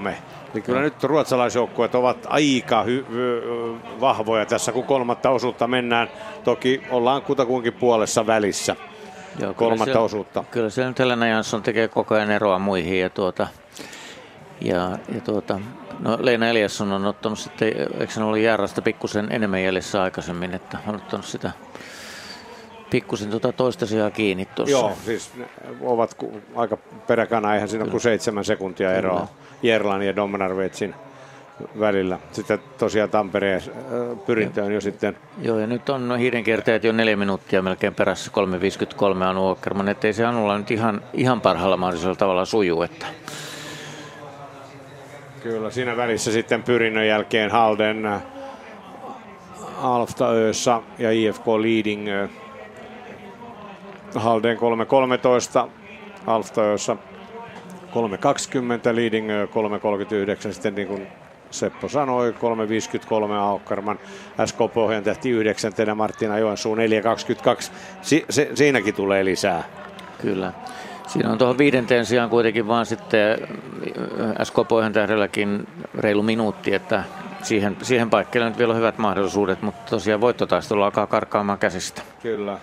2.53. 0.09 0.13
Eli 0.55 0.63
kyllä 0.63 0.81
nyt 0.81 1.05
ruotsalaisjoukkueet 1.05 1.95
ovat 1.95 2.27
aika 2.27 2.85
hy- 2.85 3.05
vahvoja 4.01 4.47
tässä, 4.47 4.73
kun 4.73 4.85
kolmatta 4.85 5.31
osuutta 5.31 5.67
mennään. 5.67 6.09
Toki 6.45 6.83
ollaan 6.91 7.23
kutakuinkin 7.23 7.73
puolessa 7.73 8.27
välissä 8.27 8.77
Joo, 9.39 9.55
kolmatta 9.55 9.85
kyllä 9.85 9.95
se, 9.95 9.99
osuutta. 9.99 10.45
Kyllä 10.51 10.71
se 10.71 10.87
nyt 10.87 10.99
Helena 10.99 11.27
Jansson 11.27 11.63
tekee 11.63 11.89
koko 11.89 12.15
ajan 12.15 12.31
eroa 12.31 12.59
muihin 12.59 13.01
ja 13.01 13.11
tuota, 13.11 13.47
ja, 14.61 14.99
ja 15.15 15.21
tuota, 15.25 15.61
no 16.01 16.19
Leena 16.21 16.49
Eliasson 16.49 16.93
on 16.93 17.07
ottanut 17.07 17.39
sitten, 17.39 17.69
eikö 18.01 18.13
se 18.13 18.23
ollut 18.23 18.39
Järrasta 18.39 18.83
pikkusen 18.83 19.29
enemmän 19.31 19.63
jäljessä 19.63 20.03
aikaisemmin, 20.03 20.55
että 20.55 20.79
on 20.87 20.95
ottanut 20.95 21.27
sitä 21.27 21.51
pikkusen 22.91 23.31
tuota 23.31 23.53
toista 23.53 23.87
sijaa 23.87 24.11
kiinni 24.11 24.47
tuossa. 24.47 24.77
Joo, 24.77 24.93
siis 25.05 25.33
ovat 25.81 26.17
aika 26.55 26.77
peräkana, 27.07 27.55
eihän 27.55 27.69
siinä 27.69 27.85
ole 27.85 27.91
kuin 27.91 28.01
seitsemän 28.01 28.45
sekuntia 28.45 28.93
eroa 28.93 29.29
Jerlan 29.65 30.03
ja 30.03 30.17
Domnarvetsin 30.17 30.95
välillä. 31.81 32.19
Sitten 32.33 32.59
tosiaan 32.79 33.11
Tampereen 33.11 33.63
äh, 33.69 34.19
pyrintö 34.27 34.65
on 34.65 34.73
jo 34.73 34.81
sitten... 34.81 35.17
Joo, 35.43 35.59
ja 35.59 35.67
nyt 35.67 35.89
on 35.89 36.17
hiidenkiertäjät 36.19 36.85
jo 36.85 36.93
neljä 36.93 37.17
minuuttia 37.17 37.63
melkein 37.63 37.95
perässä, 37.95 38.31
3.53 39.21 39.25
on 39.25 39.37
Walkerman, 39.37 39.89
ettei 39.89 40.13
se 40.13 40.25
Anulla 40.25 40.59
nyt 40.59 40.71
ihan, 40.71 41.03
ihan 41.13 41.41
parhaalla 41.41 41.77
mahdollisella 41.77 42.15
tavalla 42.15 42.45
suju, 42.45 42.83
että... 42.83 43.07
Kyllä, 45.43 45.71
siinä 45.71 45.97
välissä 45.97 46.33
sitten 46.33 46.63
pyrinnön 46.63 47.09
jälkeen 47.09 47.51
Halden 47.51 48.07
äh, 48.07 48.23
Alfta 49.83 50.31
Öössä 50.31 50.81
ja 50.99 51.13
IFK 51.13 51.47
Leading 51.47 52.09
Halden 54.15 54.57
3.13, 54.57 55.71
Alftajossa 56.27 56.97
3.20, 57.95 58.97
Leading 58.97 59.29
3.39, 60.47 60.53
sitten 60.53 60.75
niin 60.75 60.89
kuin 60.89 61.07
Seppo 61.51 61.89
sanoi, 61.89 62.31
3.53 62.31 63.33
Aukkarman, 63.33 63.99
SK 64.47 64.59
Pohjan 64.75 65.05
tähti 65.05 65.31
9, 65.31 65.73
Martina 65.95 66.39
Joensuu 66.39 66.75
4.22. 66.75 66.81
Si- 68.03 68.25
se, 68.31 68.51
siinäkin 68.55 68.95
tulee 68.95 69.25
lisää. 69.25 69.63
Kyllä. 70.23 70.53
Siinä 71.07 71.33
on 71.33 71.39
tuohon 71.39 71.59
viidenteen 71.59 72.07
sijaan 72.07 72.31
kuitenkin 72.31 72.69
vaan 72.69 72.87
sitten 72.87 73.39
SK 74.43 74.55
Pohjan 74.69 74.93
tähdelläkin 74.93 75.69
reilu 75.99 76.23
minuutti, 76.23 76.75
että 76.75 77.05
siihen, 77.43 77.77
siihen 77.83 78.11
paikkeelle 78.11 78.49
nyt 78.49 78.59
vielä 78.59 78.73
on 78.73 78.79
hyvät 78.79 78.99
mahdollisuudet, 78.99 79.63
mutta 79.63 79.91
tosiaan 79.91 80.21
voittotaistelu 80.21 80.83
alkaa 80.83 81.07
karkaamaan 81.07 81.59
käsistä. 81.59 82.03
Kyllä 82.23 82.59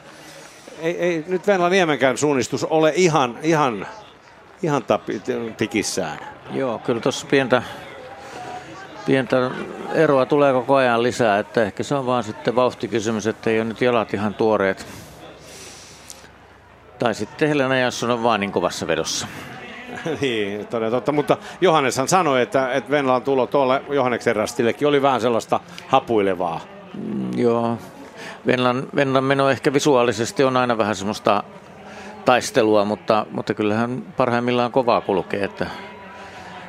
ei, 0.81 0.97
ei 0.97 1.23
nyt 1.27 1.47
Venla 1.47 1.69
Niemenkään 1.69 2.17
suunnistus 2.17 2.63
ole 2.63 2.93
ihan, 2.95 3.37
ihan, 3.43 3.87
ihan 4.63 4.83
tapi, 4.83 5.21
tikissään. 5.57 6.19
Joo, 6.51 6.79
kyllä 6.79 7.01
tuossa 7.01 7.27
pientä, 7.29 7.63
pientä 9.05 9.51
eroa 9.93 10.25
tulee 10.25 10.53
koko 10.53 10.75
ajan 10.75 11.03
lisää, 11.03 11.39
että 11.39 11.63
ehkä 11.63 11.83
se 11.83 11.95
on 11.95 12.05
vaan 12.05 12.23
sitten 12.23 12.55
vauhtikysymys, 12.55 13.27
että 13.27 13.49
ei 13.49 13.59
ole 13.59 13.67
nyt 13.67 13.81
jalat 13.81 14.13
ihan 14.13 14.33
tuoreet. 14.33 14.87
Tai 16.99 17.15
sitten 17.15 17.47
Helena 17.47 17.77
Jansson 17.77 18.11
on 18.11 18.23
vaan 18.23 18.39
niin 18.39 18.51
kovassa 18.51 18.87
vedossa. 18.87 19.27
niin, 20.21 20.67
todella 20.67 20.91
totta. 20.91 21.11
Mutta 21.11 21.37
Johanneshan 21.61 22.07
sanoi, 22.07 22.41
että, 22.41 22.71
että 22.73 22.91
Venlan 22.91 23.21
tulo 23.21 23.47
tuolle 23.47 23.81
Johanneksen 23.89 24.35
rastillekin 24.35 24.87
oli 24.87 25.01
vähän 25.01 25.21
sellaista 25.21 25.59
hapuilevaa. 25.87 26.61
Mm, 26.93 27.39
joo, 27.39 27.77
Venlan, 28.45 28.87
Venlan 28.95 29.23
meno 29.23 29.49
ehkä 29.49 29.73
visuaalisesti 29.73 30.43
on 30.43 30.57
aina 30.57 30.77
vähän 30.77 30.95
semmoista 30.95 31.43
taistelua, 32.25 32.85
mutta, 32.85 33.25
mutta 33.31 33.53
kyllähän 33.53 34.01
parhaimmillaan 34.17 34.71
kovaa 34.71 35.01
kulkee, 35.01 35.43
että 35.43 35.67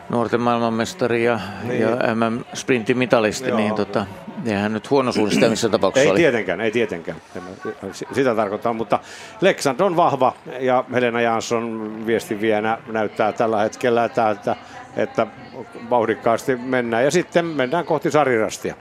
nuorten 0.09 0.41
maailmanmestari 0.41 1.24
ja, 1.24 1.41
niin. 1.65 1.81
ja 1.81 1.89
MM-sprinttimitalisti, 1.91 3.49
Joo. 3.49 3.59
niin 3.59 3.74
tota, 3.74 4.07
eihän 4.47 4.73
nyt 4.73 4.91
huono 4.91 5.12
suunnista 5.12 5.49
missä 5.49 5.69
tapauksessa 5.79 6.05
Ei 6.05 6.11
oli. 6.11 6.19
tietenkään, 6.19 6.61
ei 6.61 6.70
tietenkään. 6.70 7.16
Sitä 8.12 8.35
tarkoittaa, 8.35 8.73
mutta 8.73 8.99
Leksand 9.41 9.81
on 9.81 9.97
vahva 9.97 10.33
ja 10.61 10.85
Helena 10.93 11.20
Jansson 11.20 11.95
viesti 12.07 12.41
vielä 12.41 12.79
näyttää 12.87 13.33
tällä 13.33 13.62
hetkellä, 13.62 14.05
että, 14.05 14.31
että, 14.31 14.57
että 14.97 15.27
vauhdikkaasti 15.91 16.57
mennään 16.57 17.05
ja 17.05 17.11
sitten 17.11 17.45
mennään 17.45 17.85
kohti 17.85 18.11
sarirastia. 18.11 18.74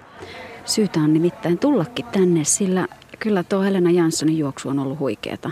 Syytä 0.65 0.99
on 0.99 1.13
nimittäin 1.13 1.57
tullakin 1.57 2.05
tänne, 2.05 2.43
sillä 2.43 2.87
kyllä 3.19 3.43
tuo 3.43 3.61
Helena 3.61 3.91
Janssonin 3.91 4.37
juoksu 4.37 4.69
on 4.69 4.79
ollut 4.79 4.99
huikeeta. 4.99 5.51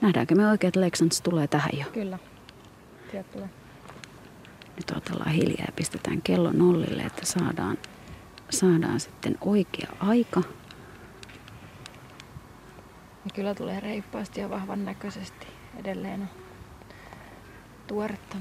Nähdäänkö 0.00 0.34
me 0.34 0.48
oikein, 0.48 0.68
että 0.68 0.80
Leksans 0.80 1.20
tulee 1.20 1.46
tähän 1.46 1.70
jo? 1.78 1.84
Kyllä. 1.92 2.18
Tiedät 3.10 3.32
tulee. 3.32 3.50
Nyt 4.76 4.90
otellaan 4.96 5.30
hiljaa 5.30 5.64
ja 5.66 5.72
pistetään 5.76 6.22
kello 6.22 6.52
nollille, 6.52 7.02
että 7.02 7.26
saadaan, 7.26 7.78
saadaan 8.50 9.00
sitten 9.00 9.38
oikea 9.40 9.92
aika. 10.00 10.42
Ja 13.24 13.30
kyllä 13.34 13.54
tulee 13.54 13.80
reippaasti 13.80 14.40
ja 14.40 14.50
vahvan 14.50 14.84
näköisesti 14.84 15.46
edelleen 15.76 16.30
tuoretta 17.86 18.36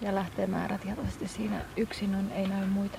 ja 0.00 0.14
lähtee 0.14 0.46
määrätietoisesti 0.46 1.28
siinä. 1.28 1.60
Yksin 1.76 2.14
on, 2.14 2.32
ei 2.32 2.48
näy 2.48 2.66
muita. 2.66 2.98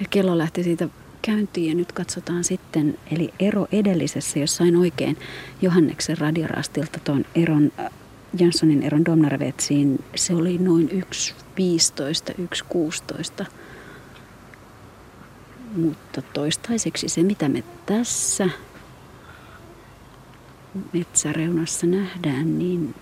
Ja 0.00 0.06
kello 0.10 0.38
lähti 0.38 0.62
siitä 0.62 0.88
käyntiin 1.24 1.68
ja 1.68 1.74
nyt 1.74 1.92
katsotaan 1.92 2.44
sitten, 2.44 2.98
eli 3.10 3.34
ero 3.38 3.66
edellisessä, 3.72 4.38
jos 4.38 4.56
sain 4.56 4.76
oikein 4.76 5.16
Johanneksen 5.62 6.18
radiorastilta 6.18 7.00
tuon 7.04 7.24
eron, 7.34 7.72
äh, 7.80 7.90
Janssonin 8.38 8.82
eron 8.82 9.04
Domnarvetsiin, 9.04 10.04
se 10.16 10.34
oli 10.34 10.58
noin 10.58 10.88
1.15, 10.90 10.98
1.16. 13.42 13.46
Mutta 15.76 16.22
toistaiseksi 16.22 17.08
se, 17.08 17.22
mitä 17.22 17.48
me 17.48 17.64
tässä 17.86 18.48
metsäreunassa 20.92 21.86
nähdään, 21.86 22.58
niin 22.58 22.94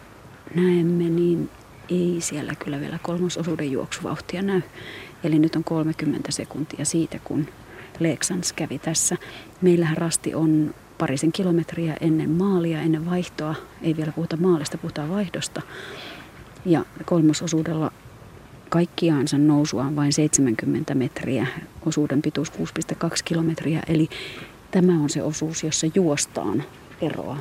näemme, 0.54 1.04
niin 1.04 1.50
ei 1.88 2.16
siellä 2.20 2.54
kyllä 2.54 2.80
vielä 2.80 2.98
kolmososuuden 3.02 3.72
juoksuvauhtia 3.72 4.42
näy. 4.42 4.62
Eli 5.24 5.38
nyt 5.38 5.56
on 5.56 5.64
30 5.64 6.32
sekuntia 6.32 6.84
siitä, 6.84 7.18
kun 7.24 7.48
Leksans 8.02 8.52
kävi 8.52 8.78
tässä. 8.78 9.16
Meillähän 9.60 9.96
rasti 9.96 10.34
on 10.34 10.74
parisen 10.98 11.32
kilometriä 11.32 11.96
ennen 12.00 12.30
maalia, 12.30 12.80
ennen 12.80 13.06
vaihtoa. 13.06 13.54
Ei 13.82 13.96
vielä 13.96 14.12
puhuta 14.12 14.36
maalista, 14.36 14.78
puhutaan 14.78 15.10
vaihdosta. 15.10 15.62
Ja 16.64 16.84
kolmososuudella 17.04 17.92
kaikkiaansa 18.68 19.38
nousua 19.38 19.84
on 19.84 19.96
vain 19.96 20.12
70 20.12 20.94
metriä, 20.94 21.46
osuuden 21.86 22.22
pituus 22.22 22.52
6,2 22.52 22.56
kilometriä. 23.24 23.82
Eli 23.88 24.08
tämä 24.70 24.92
on 24.92 25.10
se 25.10 25.22
osuus, 25.22 25.64
jossa 25.64 25.86
juostaan 25.94 26.64
eroa. 27.00 27.36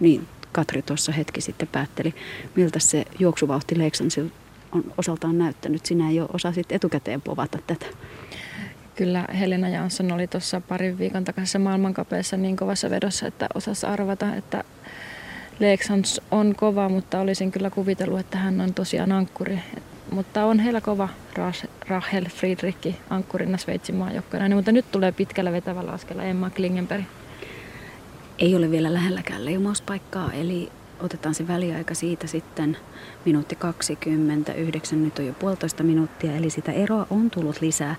Niin 0.00 0.26
Katri 0.52 0.82
tuossa 0.82 1.12
hetki 1.12 1.40
sitten 1.40 1.68
päätteli, 1.68 2.14
miltä 2.56 2.78
se 2.78 3.04
juoksuvauhti 3.18 3.78
Leiksansil 3.78 4.28
on 4.72 4.84
osaltaan 4.98 5.38
näyttänyt. 5.38 5.86
Sinä 5.86 6.10
jo 6.10 6.28
osasit 6.32 6.72
etukäteen 6.72 7.22
povata 7.22 7.58
tätä. 7.66 7.86
Kyllä 8.96 9.24
Helena 9.38 9.68
Jansson 9.68 10.12
oli 10.12 10.26
tuossa 10.26 10.60
parin 10.60 10.98
viikon 10.98 11.24
takaisessa 11.24 11.58
maailmankapeessa 11.58 12.36
niin 12.36 12.56
kovassa 12.56 12.90
vedossa, 12.90 13.26
että 13.26 13.46
osasi 13.54 13.86
arvata, 13.86 14.34
että 14.34 14.64
Leeksans 15.58 16.20
on 16.30 16.54
kova, 16.56 16.88
mutta 16.88 17.20
olisin 17.20 17.52
kyllä 17.52 17.70
kuvitellut, 17.70 18.20
että 18.20 18.38
hän 18.38 18.60
on 18.60 18.74
tosiaan 18.74 19.12
ankkuri. 19.12 19.58
Mutta 20.10 20.44
on 20.44 20.58
heillä 20.58 20.80
kova 20.80 21.08
Rachel 21.88 22.24
Friedrich 22.24 22.94
ankkurina 23.10 23.58
Sveitsin 23.58 23.94
maajoukkoina. 23.94 24.56
Mutta 24.56 24.72
nyt 24.72 24.92
tulee 24.92 25.12
pitkällä 25.12 25.52
vetävällä 25.52 25.92
askella 25.92 26.24
Emma 26.24 26.50
Klingenberg. 26.50 27.04
Ei 28.38 28.56
ole 28.56 28.70
vielä 28.70 28.94
lähelläkään 28.94 29.44
leimauspaikkaa, 29.44 30.32
eli 30.32 30.72
otetaan 31.00 31.34
se 31.34 31.48
väliaika 31.48 31.94
siitä 31.94 32.26
sitten 32.26 32.76
minuutti 33.24 33.56
29, 33.56 35.04
nyt 35.04 35.18
on 35.18 35.26
jo 35.26 35.32
puolitoista 35.32 35.82
minuuttia, 35.82 36.36
eli 36.36 36.50
sitä 36.50 36.72
eroa 36.72 37.06
on 37.10 37.30
tullut 37.30 37.60
lisää. 37.60 37.96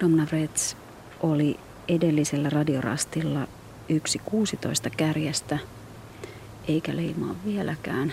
Domnavrets 0.00 0.76
oli 1.20 1.56
edellisellä 1.88 2.50
radiorastilla 2.50 3.44
1.16 3.44 3.48
kärjestä, 4.96 5.58
eikä 6.68 6.96
leimaa 6.96 7.34
vieläkään. 7.44 8.12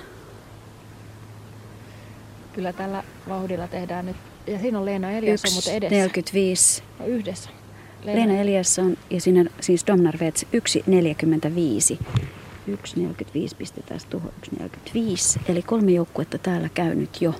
Kyllä 2.54 2.74
tällä 2.74 3.04
vauhdilla 3.30 3.68
tehdään 3.68 4.06
nyt, 4.06 4.16
ja 4.48 4.60
siinä 4.60 4.80
on 4.80 4.86
Leena 4.86 5.12
Eliasson, 5.12 5.54
mutta 5.54 5.72
edessä. 5.72 5.96
45. 5.96 6.84
No, 7.00 7.06
yhdessä. 7.06 7.50
Leena, 8.04 8.20
Leena 8.20 8.42
Eliasson 8.42 8.98
ja 9.10 9.22
siinä 9.22 9.46
siis 9.62 9.88
Domnarvets 9.88 10.46
1.45. 11.98 12.06
1.45 12.70 13.56
pistetään 13.58 14.00
tuohon 14.10 14.32
1.45. 14.56 15.42
Eli 15.50 15.62
kolme 15.62 15.92
joukkuetta 15.92 16.38
täällä 16.38 16.70
käy 16.70 16.96
nyt 16.96 17.22
jo. 17.22 17.34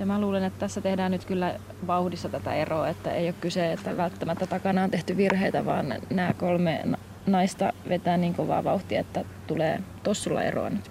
Ja 0.00 0.06
mä 0.06 0.20
luulen, 0.20 0.44
että 0.44 0.58
tässä 0.60 0.80
tehdään 0.80 1.12
nyt 1.12 1.24
kyllä 1.24 1.58
vauhdissa 1.86 2.28
tätä 2.28 2.54
eroa, 2.54 2.88
että 2.88 3.12
ei 3.12 3.26
ole 3.26 3.34
kyse, 3.40 3.72
että 3.72 3.96
välttämättä 3.96 4.46
takana 4.46 4.84
on 4.84 4.90
tehty 4.90 5.16
virheitä, 5.16 5.64
vaan 5.64 5.94
nämä 6.10 6.32
kolme 6.32 6.82
naista 7.26 7.72
vetää 7.88 8.16
niin 8.16 8.34
kovaa 8.34 8.64
vauhtia, 8.64 9.00
että 9.00 9.24
tulee 9.46 9.80
tossulla 10.02 10.42
eroa 10.42 10.70
nyt. 10.70 10.90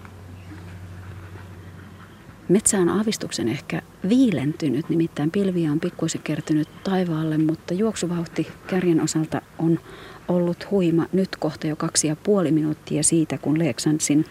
Metsä 2.50 2.78
on 2.78 2.90
aavistuksen 2.90 3.48
ehkä 3.48 3.82
viilentynyt, 4.10 4.90
nimittäin 4.90 5.32
pilviä 5.32 5.72
on 5.72 5.80
pikkuisen 5.80 6.22
kertynyt 6.24 6.68
taivaalle, 6.84 7.38
mutta 7.38 7.74
juoksuvauhti 7.74 8.48
kärjen 8.68 9.02
osalta 9.02 9.42
on 9.60 9.80
ollut 10.28 10.72
huima 10.72 11.06
nyt 11.14 11.36
kohta 11.36 11.68
jo 11.68 11.76
kaksi 11.76 12.08
ja 12.08 12.16
puoli 12.16 12.52
minuuttia 12.52 13.04
siitä, 13.04 13.38
kun 13.38 13.60
Leeksansin 13.60 14.26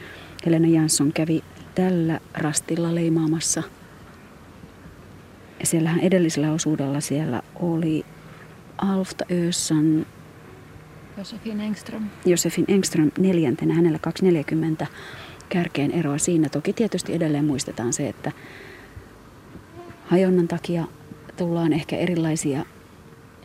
Helena 0.47 0.69
Jansson 0.69 1.13
kävi 1.13 1.45
tällä 1.75 2.21
rastilla 2.35 2.95
leimaamassa. 2.95 3.63
Ja 5.61 5.67
siellähän 5.67 6.01
edellisellä 6.01 6.53
osuudella 6.53 7.01
siellä 7.01 7.43
oli 7.61 8.05
Alfta 8.79 9.25
Össan 9.49 10.07
Josefin 11.19 11.61
Engström. 11.61 12.03
Josefin 12.25 12.65
Engström 12.69 13.11
neljäntenä, 13.19 13.75
hänellä 13.75 13.99
240 13.99 14.87
kärkeen 15.49 15.91
eroa 15.91 16.19
siinä. 16.19 16.49
Toki 16.49 16.73
tietysti 16.73 17.15
edelleen 17.15 17.45
muistetaan 17.45 17.93
se, 17.93 18.09
että 18.09 18.33
hajonnan 20.07 20.49
takia 20.49 20.85
tullaan 21.37 21.73
ehkä 21.73 21.97
erilaisia 21.97 22.65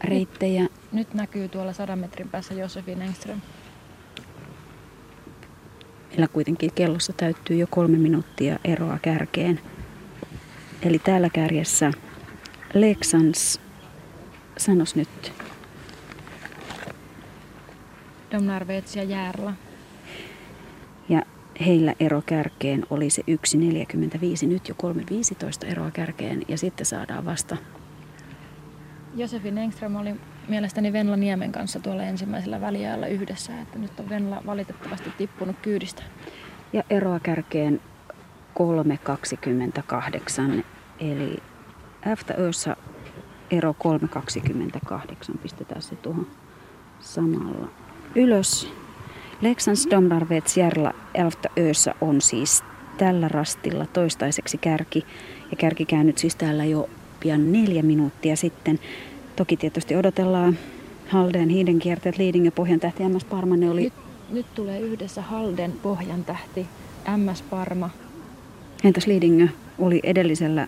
reittejä. 0.03 0.61
Nyt, 0.61 0.72
nyt 0.91 1.14
näkyy 1.14 1.48
tuolla 1.48 1.73
sadan 1.73 1.99
metrin 1.99 2.30
päässä 2.30 2.53
Josefin 2.53 3.02
Engström. 3.02 3.41
Meillä 6.10 6.27
kuitenkin 6.27 6.72
kellossa 6.76 7.14
täyttyy 7.14 7.57
jo 7.57 7.68
kolme 7.69 7.98
minuuttia 7.98 8.60
eroa 8.64 8.99
kärkeen. 9.02 9.60
Eli 10.85 10.99
täällä 10.99 11.30
kärjessä 11.30 11.91
Leksans, 12.73 13.61
sanos 14.57 14.95
nyt. 14.95 15.34
Domnarvets 18.31 18.95
ja 18.95 19.03
Järla. 19.03 19.53
Ja 21.10 21.22
heillä 21.65 21.93
ero 21.99 22.22
kärkeen 22.26 22.85
oli 22.89 23.10
se 23.10 23.22
1,45, 23.22 24.47
nyt 24.47 24.69
jo 24.69 24.76
3,15 25.64 25.72
eroa 25.72 25.91
kärkeen 25.91 26.41
ja 26.47 26.57
sitten 26.57 26.85
saadaan 26.85 27.26
vasta. 27.26 27.57
Josefin 29.15 29.57
Engström 29.57 29.95
oli 29.95 30.15
mielestäni 30.47 30.93
Venla 30.93 31.18
Niemen 31.18 31.51
kanssa 31.51 31.80
tuolla 31.80 32.03
ensimmäisellä 32.03 32.61
väliajalla 32.61 33.07
yhdessä, 33.07 33.61
että 33.61 33.80
nyt 33.80 33.99
on 33.99 34.10
Venla 34.10 34.41
valitettavasti 34.45 35.10
tippunut 35.18 35.55
kyydistä. 35.61 36.03
Ja 36.73 36.84
eroa 36.89 37.19
kärkeen 37.19 37.81
3,28, 38.60 40.64
eli 41.00 41.38
FTÖssä 42.18 42.76
ero 43.52 43.76
3,28, 44.92 45.38
pistetään 45.38 45.82
se 45.82 45.96
tuohon 45.96 46.28
samalla 47.00 47.68
ylös. 48.16 48.70
Leksans 49.42 49.88
Domnarvets 49.92 50.58
Järla 50.58 50.94
Elfta 51.14 51.50
Öössä 51.60 51.96
on 52.02 52.22
siis 52.22 52.64
tällä 52.98 53.28
rastilla 53.28 53.86
toistaiseksi 53.86 54.58
kärki. 54.58 55.06
Ja 55.52 55.58
kärki 55.58 55.86
käynyt 55.86 56.18
siis 56.18 56.36
täällä 56.36 56.66
jo 56.66 56.90
pian 57.20 57.52
neljä 57.52 57.84
minuuttia 57.84 58.36
sitten. 58.36 58.80
Toki 59.36 59.58
tietysti 59.58 59.96
odotellaan 59.96 60.58
Halden 61.10 61.50
hiiden 61.50 61.80
kierteet, 61.80 62.18
Liiding 62.18 62.46
ja 62.46 62.52
Pohjan 62.52 62.80
tähti 62.80 63.10
MS 63.10 63.26
Parma. 63.26 63.58
Ne 63.58 63.70
oli... 63.70 63.84
nyt, 63.84 63.94
nyt 64.30 64.46
tulee 64.56 64.80
yhdessä 64.80 65.22
Halden 65.22 65.72
Pohjan 65.72 66.26
tähti 66.26 66.68
MS 67.18 67.42
Parma. 67.42 67.90
Entäs 68.84 69.07
Liidingö 69.07 69.47
oli 69.80 69.99
edellisellä 70.03 70.68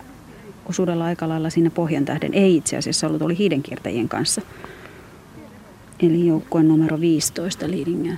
osuudella 0.66 1.04
aika 1.04 1.28
lailla 1.28 1.50
siinä 1.50 1.70
Pohjan 1.70 2.04
tähden? 2.04 2.34
Ei 2.34 2.56
itse 2.56 2.76
asiassa 2.76 3.06
ollut, 3.06 3.22
oli 3.22 3.38
hiidenkiertäjien 3.38 4.08
kanssa. 4.08 4.42
Eli 6.00 6.26
joukkueen 6.26 6.68
numero 6.68 7.00
15 7.00 7.70
Liidingö. 7.70 8.12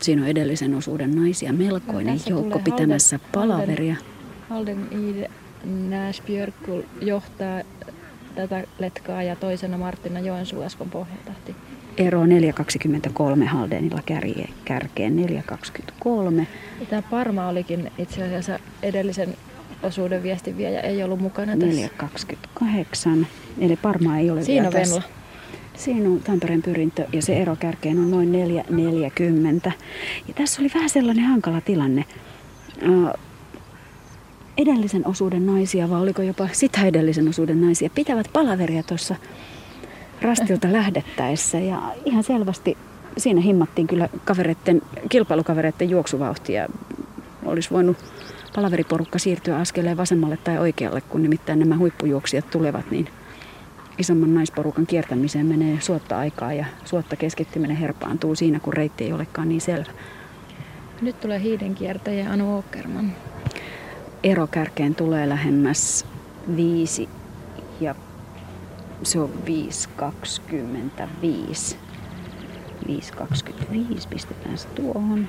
Siinä 0.00 0.22
on 0.22 0.28
edellisen 0.28 0.74
osuuden 0.74 1.14
naisia 1.14 1.52
melkoinen 1.52 2.14
no, 2.16 2.22
joukko 2.30 2.58
pitämässä 2.58 3.18
Halden, 3.18 3.32
palaveria. 3.32 3.96
Halden, 4.48 4.78
Halden 4.88 5.08
Ide 5.08 5.30
Näsbjörkul 5.88 6.82
johtaa 7.00 7.62
tätä 8.34 8.64
letkaa 8.78 9.22
ja 9.22 9.36
toisena 9.36 9.78
Martina 9.78 10.20
Joensuu 10.20 10.62
Eskon 10.62 10.90
pohjaltahti. 10.90 11.56
Ero 11.98 12.24
4.23 12.24 13.44
Haldenilla 13.44 14.02
kärje, 14.06 14.48
kärkeen 14.64 15.16
4.23. 15.16 16.46
Tämä 16.90 17.02
Parma 17.10 17.48
olikin 17.48 17.92
itse 17.98 18.22
asiassa 18.22 18.58
edellisen 18.82 19.36
osuuden 19.82 20.22
viestinviejä, 20.22 20.80
ei 20.80 21.02
ollut 21.02 21.20
mukana 21.20 21.52
tässä. 21.56 21.88
4.28, 23.20 23.26
eli 23.60 23.76
Parma 23.76 24.18
ei 24.18 24.30
ole 24.30 24.44
Siinä 24.44 24.70
vielä 24.72 24.84
Venla. 24.84 25.02
Siinä 25.76 26.08
on 26.08 26.20
Tampereen 26.20 26.62
pyrintö 26.62 27.06
ja 27.12 27.22
se 27.22 27.36
ero 27.36 27.56
kärkeen 27.56 27.98
on 27.98 28.10
noin 28.10 28.32
4.40. 29.66 29.72
Ja 30.28 30.34
tässä 30.34 30.62
oli 30.62 30.70
vähän 30.74 30.90
sellainen 30.90 31.24
hankala 31.24 31.60
tilanne. 31.60 32.04
Edellisen 34.58 35.06
osuuden 35.06 35.46
naisia, 35.46 35.90
vai 35.90 36.00
oliko 36.00 36.22
jopa 36.22 36.48
sitä 36.52 36.86
edellisen 36.86 37.28
osuuden 37.28 37.60
naisia, 37.60 37.90
pitävät 37.94 38.30
palaveria 38.32 38.82
tuossa 38.82 39.16
rastilta 40.22 40.72
lähdettäessä. 40.72 41.58
Ja 41.58 41.82
ihan 42.04 42.22
selvästi 42.22 42.76
siinä 43.16 43.40
himmattiin 43.40 43.86
kyllä 43.86 44.08
kavereiden, 44.24 44.82
kilpailukavereiden 45.08 45.90
juoksuvauhtia. 45.90 46.68
Olisi 47.44 47.70
voinut 47.70 47.96
palaveriporukka 48.54 49.18
siirtyä 49.18 49.56
askeleen 49.56 49.96
vasemmalle 49.96 50.36
tai 50.36 50.58
oikealle, 50.58 51.00
kun 51.00 51.22
nimittäin 51.22 51.58
nämä 51.58 51.76
huippujuoksijat 51.76 52.50
tulevat, 52.50 52.90
niin 52.90 53.08
isomman 53.98 54.34
naisporukan 54.34 54.86
kiertämiseen 54.86 55.46
menee 55.46 55.80
suotta 55.80 56.18
aikaa 56.18 56.52
ja 56.52 56.66
suotta 56.84 57.16
keskittyminen 57.16 57.76
herpaantuu 57.76 58.34
siinä, 58.34 58.60
kun 58.60 58.72
reitti 58.72 59.04
ei 59.04 59.12
olekaan 59.12 59.48
niin 59.48 59.60
selvä. 59.60 59.90
Nyt 61.00 61.20
tulee 61.20 61.40
hiidenkiertäjä 61.40 62.30
Anu 62.30 62.58
Åkerman. 62.58 63.12
Ero 64.22 64.46
kärkeen 64.46 64.94
tulee 64.94 65.28
lähemmäs 65.28 66.06
viisi 66.56 67.08
ja 67.80 67.94
se 69.02 69.20
on 69.20 69.30
5.25. 70.00 71.76
5.25 72.86 74.08
pistetään 74.10 74.58
se 74.58 74.68
tuohon. 74.68 75.28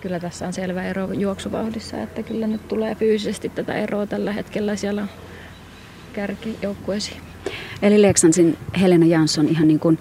Kyllä 0.00 0.20
tässä 0.20 0.46
on 0.46 0.52
selvä 0.52 0.82
ero 0.82 1.12
juoksuvauhdissa, 1.12 2.02
että 2.02 2.22
kyllä 2.22 2.46
nyt 2.46 2.68
tulee 2.68 2.94
fyysisesti 2.94 3.48
tätä 3.48 3.74
eroa 3.74 4.06
tällä 4.06 4.32
hetkellä 4.32 4.76
siellä 4.76 5.06
kärkijoukkueisiin. 6.12 7.20
Eli 7.82 8.02
Leksansin 8.02 8.58
Helena 8.80 9.06
Jansson 9.06 9.48
ihan 9.48 9.68
niin 9.68 9.80
kuin 9.80 9.98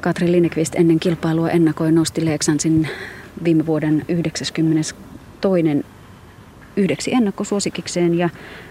Katri 0.00 0.32
Linnekvist 0.32 0.74
ennen 0.74 1.00
kilpailua 1.00 1.50
ennakoi 1.50 1.92
nosti 1.92 2.24
Leksansin 2.24 2.88
viime 3.44 3.66
vuoden 3.66 4.04
92 4.08 4.54
yhdeksi 6.76 7.14
ennakkosuosikikseen 7.14 8.18
ja 8.18 8.28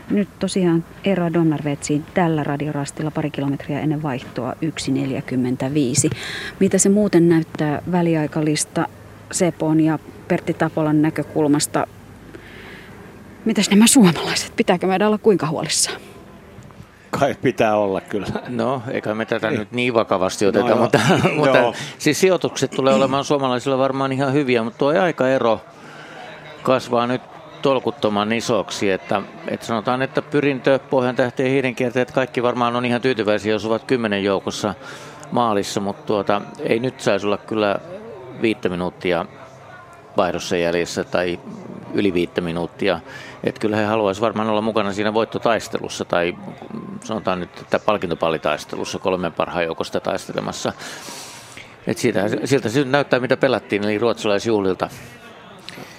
nyt 0.10 0.30
tosiaan 0.40 0.84
Eero 1.04 1.34
Domnarvetsiin 1.34 2.06
tällä 2.14 2.44
radiorastilla 2.44 3.12
pari 3.12 3.32
kilometriä 3.32 3.80
ennen 3.80 4.04
vaihtoa 4.04 4.54
1.45. 4.54 6.18
Mitä 6.60 6.78
se 6.78 6.90
muuten 6.90 7.30
näyttää 7.30 7.82
väliaikalista 7.92 8.88
Sepon 9.32 9.80
ja 9.80 10.00
Pertti 10.28 10.54
Tapolan 10.54 11.02
näkökulmasta? 11.02 11.88
Mitäs 13.46 13.70
nämä 13.70 13.88
suomalaiset? 13.88 14.54
Pitääkö 14.56 14.88
meidän 14.88 15.08
olla 15.08 15.18
kuinka 15.18 15.48
huolissaan? 15.48 16.02
Kai 17.20 17.36
pitää 17.42 17.78
olla 17.78 18.02
kyllä. 18.02 18.28
No, 18.48 18.82
eikä 18.92 19.16
me 19.16 19.26
tätä 19.26 19.50
Ei. 19.50 19.58
nyt 19.58 19.72
niin 19.72 19.94
vakavasti 19.94 20.46
oteta, 20.46 20.70
no, 20.70 20.76
mutta, 20.76 21.00
mutta 21.38 21.74
siis 21.98 22.20
sijoitukset 22.20 22.72
tulee 22.72 22.94
olemaan 22.94 23.24
suomalaisilla 23.24 23.78
varmaan 23.78 24.12
ihan 24.12 24.34
hyviä, 24.34 24.64
mutta 24.64 24.78
tuo 24.78 25.02
aikaero 25.02 25.62
kasvaa 26.64 27.08
nyt 27.08 27.22
tolkuttoman 27.66 28.32
isoksi, 28.32 28.92
että, 28.92 29.22
että 29.48 29.66
sanotaan, 29.66 30.02
että 30.02 30.22
pyrintö, 30.22 30.80
pohjan 30.90 31.16
tähteen 31.16 31.50
hiidenkiertäjät, 31.50 32.12
kaikki 32.12 32.44
varmaan 32.44 32.76
on 32.76 32.86
ihan 32.86 33.02
tyytyväisiä, 33.02 33.52
jos 33.52 33.66
ovat 33.66 33.84
kymmenen 33.84 34.24
joukossa 34.24 34.74
maalissa, 35.32 35.80
mutta 35.80 36.04
tuota, 36.06 36.42
ei 36.60 36.80
nyt 36.80 37.00
saisi 37.00 37.26
olla 37.26 37.38
kyllä 37.38 37.80
viittä 38.42 38.70
minuuttia 38.70 39.26
vaihdossa 40.18 40.58
jäljessä 40.58 41.04
tai 41.04 41.40
yli 41.94 42.14
viittä 42.14 42.42
minuuttia. 42.42 43.00
Että 43.44 43.62
kyllä 43.62 43.78
he 43.78 43.84
haluaisivat 43.84 44.28
varmaan 44.28 44.50
olla 44.50 44.62
mukana 44.62 44.94
siinä 44.94 45.14
voittotaistelussa 45.14 46.06
tai 46.06 46.36
sanotaan 47.04 47.40
nyt, 47.40 47.60
että 47.62 47.80
palkintopallitaistelussa 47.80 49.00
kolmen 49.00 49.34
parhaan 49.34 49.66
joukosta 49.66 50.00
taistelemassa. 50.00 50.74
Et 51.88 51.98
siitä, 51.98 52.26
siltä 52.46 52.70
se 52.70 52.84
näyttää, 52.84 53.20
mitä 53.20 53.38
pelattiin, 53.38 53.84
eli 53.84 53.98
ruotsalaisjuhlilta. 53.98 54.90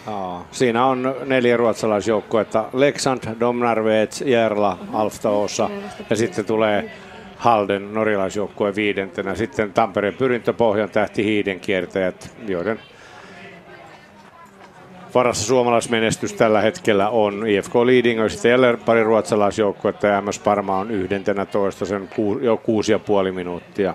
Aa, 0.07 0.47
siinä 0.51 0.87
on 0.87 1.15
neljä 1.25 1.57
ruotsalaisjoukkuetta. 1.57 2.65
Leksand, 2.73 3.23
Domnarvets, 3.41 4.21
Järla, 4.21 4.79
Alftaossa 4.93 5.71
ja 6.11 6.17
sitten 6.17 6.45
tulee 6.45 6.91
Halden 7.37 7.95
norjalaisjoukkue 7.95 8.75
viidentenä. 8.75 9.35
Sitten 9.35 9.73
Tampereen 9.73 10.15
pyrintöpohjan 10.15 10.91
tähti 10.91 11.25
hiiden 11.25 11.61
kiertäjät, 11.61 12.37
joiden 12.49 12.81
varassa 15.15 15.47
suomalaismenestys 15.47 16.33
tällä 16.33 16.61
hetkellä 16.61 17.09
on 17.09 17.47
IFK 17.47 17.75
Leading, 17.75 18.21
ja 18.21 18.29
sitten 18.29 18.51
jälleen 18.51 18.79
pari 18.79 19.05
ruotsalaisjoukkuetta 19.05 20.07
ja 20.07 20.21
MS 20.21 20.39
Parma 20.39 20.79
on 20.79 20.91
yhdentenä 20.91 21.47
toista, 21.47 21.85
sen 21.85 22.11
jo 22.41 22.57
kuusi 22.57 22.93
ja 22.93 22.99
puoli 22.99 23.33
minuuttia 23.33 23.95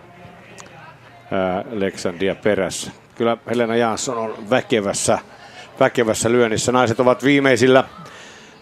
Leksandia 1.71 2.35
perässä. 2.35 2.91
Kyllä 3.15 3.37
Helena 3.49 3.75
Jansson 3.75 4.17
on 4.17 4.33
väkevässä, 4.49 5.19
väkevässä 5.81 6.31
lyönnissä. 6.31 6.71
Naiset 6.71 6.99
ovat 6.99 7.23
viimeisillä, 7.23 7.83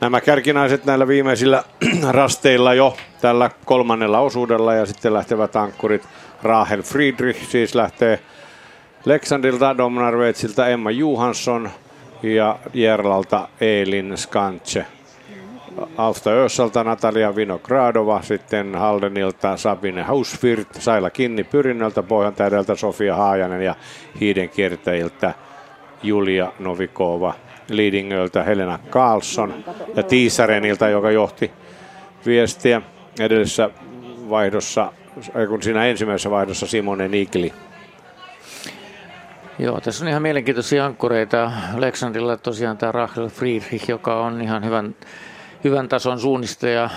nämä 0.02 0.22
kärkinaiset 0.22 0.86
näillä 0.86 1.08
viimeisillä 1.08 1.64
rasteilla 2.12 2.74
jo 2.74 2.98
tällä 3.22 3.50
kolmannella 3.66 4.20
osuudella 4.20 4.74
ja 4.74 4.86
sitten 4.86 5.14
lähtevät 5.14 5.56
ankkurit 5.56 6.08
Rahel 6.44 6.82
Friedrich 6.82 7.46
siis 7.46 7.76
lähtee 7.76 8.20
Leksandilta, 9.06 9.78
Domnarvetsilta 9.78 10.68
Emma 10.68 10.92
Johansson, 10.92 11.70
ja 12.24 12.60
Jerlalta 12.74 13.48
Elin 13.62 14.18
Skantse. 14.18 14.86
Alsta 15.98 16.30
Össalta 16.30 16.84
Natalia 16.84 17.36
Vinogradova, 17.36 18.22
sitten 18.22 18.76
Haldenilta 18.76 19.58
Sabine 19.58 20.04
Hausfirt, 20.04 20.68
Saila 20.80 21.10
Kinni 21.10 21.44
Pyrinnöltä, 21.44 22.04
Pohjantäydeltä 22.04 22.76
Sofia 22.76 23.16
Haajanen 23.16 23.62
ja 23.62 23.76
hiiden 24.20 24.50
kiertäjiltä 24.50 25.34
Julia 26.04 26.52
Novikova, 26.60 27.34
Leadingöltä 27.70 28.44
Helena 28.44 28.80
Carlson 28.90 29.64
ja 29.96 30.04
Tiisarenilta, 30.04 30.90
joka 30.90 31.12
johti 31.12 31.52
viestiä 32.26 32.82
edellisessä 33.20 33.70
vaihdossa, 34.30 34.94
kun 35.50 35.64
siinä 35.64 35.86
ensimmäisessä 35.86 36.32
vaihdossa 36.32 36.68
Simone 36.68 37.08
Nikli. 37.08 37.54
Joo, 39.60 39.82
tässä 39.82 40.06
on 40.06 40.10
ihan 40.10 40.22
mielenkiintoisia 40.22 40.86
ankkureita. 40.86 41.52
Aleksandrilla 41.78 42.38
tosiaan 42.38 42.78
tämä 42.78 42.92
Rachel 42.92 43.28
Friedrich, 43.28 43.90
joka 43.90 44.20
on 44.20 44.42
ihan 44.42 44.66
hyvän, 44.66 44.96
hyvän 45.64 45.90
tason 45.90 46.20
suunnistaja, 46.20 46.90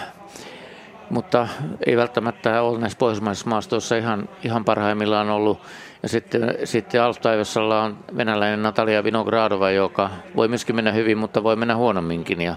mutta 1.11 1.49
ei 1.87 1.97
välttämättä 1.97 2.63
ole 2.63 2.79
näissä 2.79 2.99
pohjoismaisissa 2.99 3.51
maastoissa 3.51 3.97
ihan, 3.97 4.29
ihan 4.45 4.65
parhaimmillaan 4.65 5.31
ollut. 5.31 5.61
Ja 6.03 6.09
sitten, 6.09 6.55
sitten 6.65 7.03
Alftaivassalla 7.03 7.83
on 7.83 7.99
venäläinen 8.17 8.63
Natalia 8.63 9.05
Vinogradova, 9.05 9.71
joka 9.71 10.11
voi 10.37 10.49
myöskin 10.49 10.77
mennä 10.77 10.93
hyvin, 10.93 11.19
mutta 11.19 11.43
voi 11.43 11.57
mennä 11.57 11.77
huonomminkin. 11.77 12.41
Ja, 12.41 12.57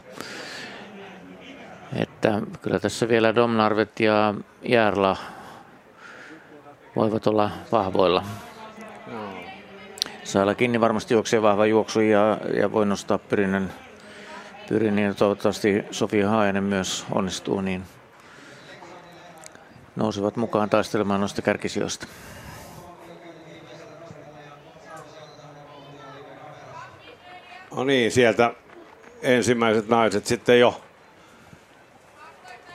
että 1.96 2.42
kyllä 2.62 2.80
tässä 2.80 3.08
vielä 3.08 3.36
Domnarvet 3.36 4.00
ja 4.00 4.34
Järla 4.64 5.18
voivat 6.96 7.28
olla 7.28 7.52
vahvoilla. 7.72 8.24
Sailla 10.24 10.56
kiinni 10.56 10.82
varmasti 10.82 11.14
juoksee 11.14 11.42
vahva 11.42 11.66
juoksu 11.66 12.00
ja, 12.00 12.38
ja 12.54 12.72
voi 12.72 12.86
nostaa 12.86 13.18
pyrinnön, 13.18 13.74
pyrinnön 14.70 15.04
ja 15.04 15.14
toivottavasti 15.14 15.86
Sofia 15.92 16.30
Haajanen 16.30 16.64
myös 16.64 17.06
onnistuu, 17.12 17.62
niin 17.62 17.84
nousevat 19.96 20.36
mukaan 20.36 20.70
taistelemaan 20.70 21.20
noista 21.20 21.42
kärkisijoista. 21.42 22.08
No 27.76 27.84
niin, 27.84 28.12
sieltä 28.12 28.54
ensimmäiset 29.22 29.90
naiset 29.90 30.26
sitten 30.26 30.60
jo 30.60 30.82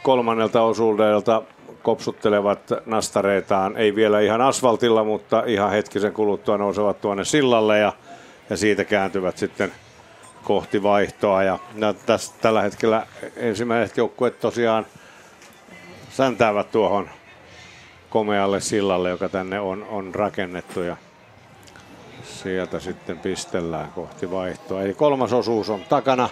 kolmannelta 0.02 0.62
osuudelta 0.62 1.43
kopsuttelevat 1.82 2.60
nastareitaan, 2.86 3.77
ei 3.77 3.94
vielä 3.94 4.20
ihan 4.20 4.40
asfaltilla, 4.40 5.05
mutta 5.05 5.43
ihan 5.47 5.70
hetkisen 5.70 6.12
kuluttua 6.12 6.59
nousevat 6.59 7.01
tuonne 7.01 7.24
sillalle 7.24 7.78
ja, 7.78 7.93
ja 8.51 8.56
siitä 8.56 8.85
kääntyvät 8.85 9.39
sitten 9.39 9.72
kohti 10.44 10.82
vaihtoa. 10.82 11.43
Ja, 11.43 11.59
ja 11.77 11.94
tässä, 12.06 12.35
tällä 12.40 12.62
hetkellä 12.62 13.06
ensimmäiset 13.36 13.97
joukkueet 13.97 14.40
tosiaan 14.40 14.86
säntäävät 16.10 16.70
tuohon 16.70 17.10
komealle 18.10 18.60
sillalle, 18.60 19.10
joka 19.10 19.28
tänne 19.28 19.60
on, 19.60 19.86
on 19.90 20.14
rakennettu 20.14 20.82
ja 20.82 20.97
sieltä 22.24 22.80
sitten 22.80 23.18
pistellään 23.18 23.92
kohti 23.92 24.30
vaihtoa. 24.30 24.82
Eli 24.82 24.94
kolmas 24.94 25.32
osuus 25.32 25.70
on 25.70 25.80
takana. 25.88 26.28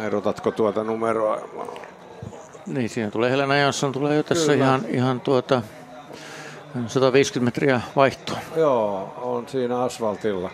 Erotatko 0.00 0.50
tuota 0.50 0.84
numeroa? 0.84 1.38
Niin, 2.66 2.88
siinä 2.88 3.10
tulee 3.10 3.30
Helena 3.30 3.56
Jansson, 3.56 3.92
tulee 3.92 4.16
jo 4.16 4.22
tässä 4.22 4.52
Kyllä. 4.52 4.64
ihan, 4.64 4.84
ihan 4.88 5.20
tuota 5.20 5.62
150 6.86 7.44
metriä 7.44 7.80
vaihtoa. 7.96 8.38
Joo, 8.56 9.14
on 9.16 9.48
siinä 9.48 9.82
asfaltilla. 9.82 10.50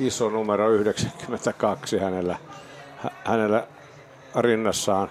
Iso 0.00 0.30
numero 0.30 0.70
92 0.70 1.98
hänellä, 1.98 2.36
hänellä 3.24 3.66
rinnassaan. 4.36 5.10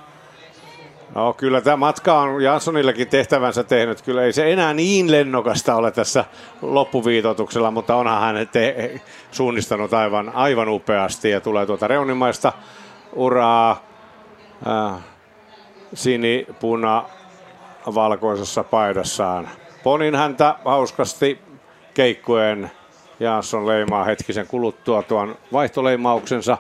No 1.16 1.34
kyllä 1.34 1.62
tämä 1.62 1.78
matka 1.78 2.20
on 2.20 2.44
Janssonillakin 2.44 3.08
tehtävänsä 3.08 3.64
tehnyt. 3.64 4.02
Kyllä 4.02 4.24
ei 4.24 4.34
se 4.34 4.54
enää 4.54 4.74
niin 4.74 5.12
lennokasta 5.12 5.76
ole 5.76 5.92
tässä 5.92 6.26
loppuviitotuksella, 6.62 7.72
mutta 7.72 7.96
onhan 7.96 8.22
hän 8.22 8.48
te- 8.48 9.02
suunnistanut 9.32 9.94
aivan, 9.94 10.30
aivan 10.36 10.70
upeasti 10.70 11.30
ja 11.30 11.42
tulee 11.42 11.66
tuota 11.66 11.88
reunimaista 11.88 12.54
uraa. 13.14 13.84
Äh, 14.68 15.02
sinipuna 15.94 17.04
valkoisessa 17.86 18.64
paidassaan. 18.64 19.50
Ponin 19.84 20.16
häntä 20.16 20.56
hauskasti 20.66 21.40
keikkuen. 21.94 22.72
Jansson 23.20 23.68
leimaa 23.68 24.04
hetkisen 24.04 24.48
kuluttua 24.48 25.04
tuon 25.04 25.36
vaihtoleimauksensa. 25.54 26.58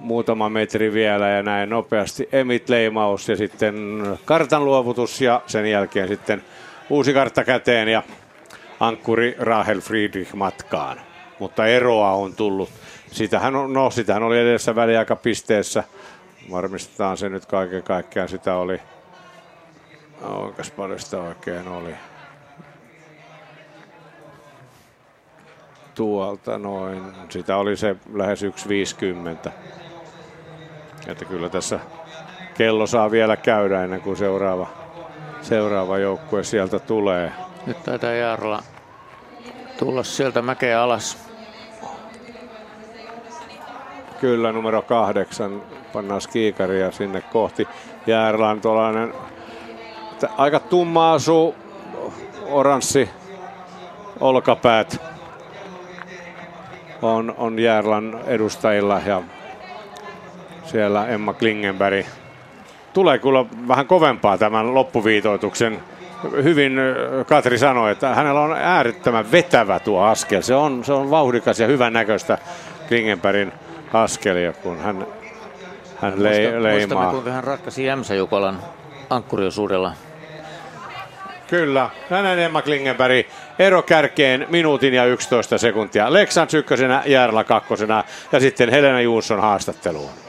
Muutama 0.00 0.48
metri 0.48 0.92
vielä 0.92 1.28
ja 1.28 1.42
näin 1.42 1.70
nopeasti 1.70 2.28
Emit 2.32 2.68
leimaus 2.68 3.28
ja 3.28 3.36
sitten 3.36 4.02
kartan 4.24 4.64
luovutus 4.64 5.20
ja 5.20 5.42
sen 5.46 5.70
jälkeen 5.70 6.08
sitten 6.08 6.42
uusi 6.90 7.12
kartta 7.12 7.44
käteen 7.44 7.88
ja 7.88 8.02
ankkuri 8.80 9.36
Rahel 9.38 9.80
Friedrich 9.80 10.34
matkaan. 10.34 11.00
Mutta 11.38 11.66
eroa 11.66 12.12
on 12.12 12.34
tullut. 12.34 12.70
Sitähän, 13.12 13.56
on, 13.56 13.72
no, 13.72 13.90
sitähän 13.90 14.22
oli 14.22 14.38
edessä 14.38 14.74
väliaikapisteessä. 14.74 15.84
Varmistetaan 16.50 17.16
se 17.16 17.28
nyt 17.28 17.46
kaiken 17.46 17.82
kaikkiaan. 17.82 18.28
Sitä 18.28 18.54
oli, 18.54 18.80
onkas 20.22 20.70
paljon 20.70 21.00
sitä 21.00 21.18
oikein 21.18 21.68
oli. 21.68 21.94
Tuolta 25.94 26.58
noin, 26.58 27.02
sitä 27.28 27.56
oli 27.56 27.76
se 27.76 27.96
lähes 28.12 28.42
1.50. 28.42 29.50
Että 31.08 31.24
kyllä 31.24 31.48
tässä 31.48 31.80
kello 32.54 32.86
saa 32.86 33.10
vielä 33.10 33.36
käydä 33.36 33.84
ennen 33.84 34.00
kuin 34.00 34.16
seuraava, 34.16 34.66
seuraava 35.42 35.98
joukkue 35.98 36.44
sieltä 36.44 36.78
tulee. 36.78 37.32
Nyt 37.66 37.82
taitaa 37.82 38.12
Jaarla 38.12 38.62
tulla 39.78 40.02
sieltä 40.02 40.42
mäkeä 40.42 40.82
alas. 40.82 41.28
Kyllä, 44.20 44.52
numero 44.52 44.82
kahdeksan 44.82 45.62
pannaan 45.92 46.20
skiikaria 46.20 46.90
sinne 46.90 47.20
kohti. 47.20 47.68
Jaarla 48.06 48.50
on 48.50 48.60
tuollainen 48.60 49.14
aika 50.36 50.60
tumma 50.60 51.12
asu, 51.12 51.54
oranssi 52.46 53.10
olkapäät 54.20 55.00
on, 57.02 57.34
on 57.38 57.58
Järlan 57.58 58.20
edustajilla 58.26 59.00
ja 59.06 59.22
siellä 60.68 61.06
Emma 61.06 61.34
Klingenberg 61.34 62.06
tulee 62.92 63.18
kyllä 63.18 63.44
vähän 63.68 63.86
kovempaa 63.86 64.38
tämän 64.38 64.74
loppuviitoituksen. 64.74 65.78
Hyvin 66.42 66.72
Katri 67.26 67.58
sanoi, 67.58 67.92
että 67.92 68.14
hänellä 68.14 68.40
on 68.40 68.52
äärettömän 68.52 69.32
vetävä 69.32 69.80
tuo 69.80 70.02
askel. 70.02 70.42
Se 70.42 70.54
on, 70.54 70.84
se 70.84 70.92
on 70.92 71.10
vauhdikas 71.10 71.60
ja 71.60 71.66
hyvän 71.66 71.92
näköistä 71.92 72.38
Klingenbergin 72.88 73.52
askelia, 73.92 74.52
kun 74.52 74.78
hän, 74.78 75.06
hän 75.96 76.22
le, 76.22 76.28
Muista, 76.28 76.62
leimaa. 76.62 76.72
Muistamme, 76.72 77.10
kuinka 77.10 77.30
hän 77.30 77.44
rakkasi 77.44 77.84
Jämsä 77.84 78.14
Jukolan 78.14 78.58
ankkuriosuudella. 79.10 79.92
Kyllä, 81.46 81.90
hänen 82.10 82.38
Emma 82.38 82.62
Klingenberg 82.62 83.26
ero 83.58 83.82
kärkeen 83.82 84.46
minuutin 84.48 84.94
ja 84.94 85.04
11 85.04 85.58
sekuntia. 85.58 86.12
Leksand 86.12 86.50
ykkösenä, 86.54 87.02
Järla 87.06 87.44
kakkosena 87.44 88.04
ja 88.32 88.40
sitten 88.40 88.70
Helena 88.70 89.00
Jonsson 89.00 89.40
haastatteluun. 89.40 90.27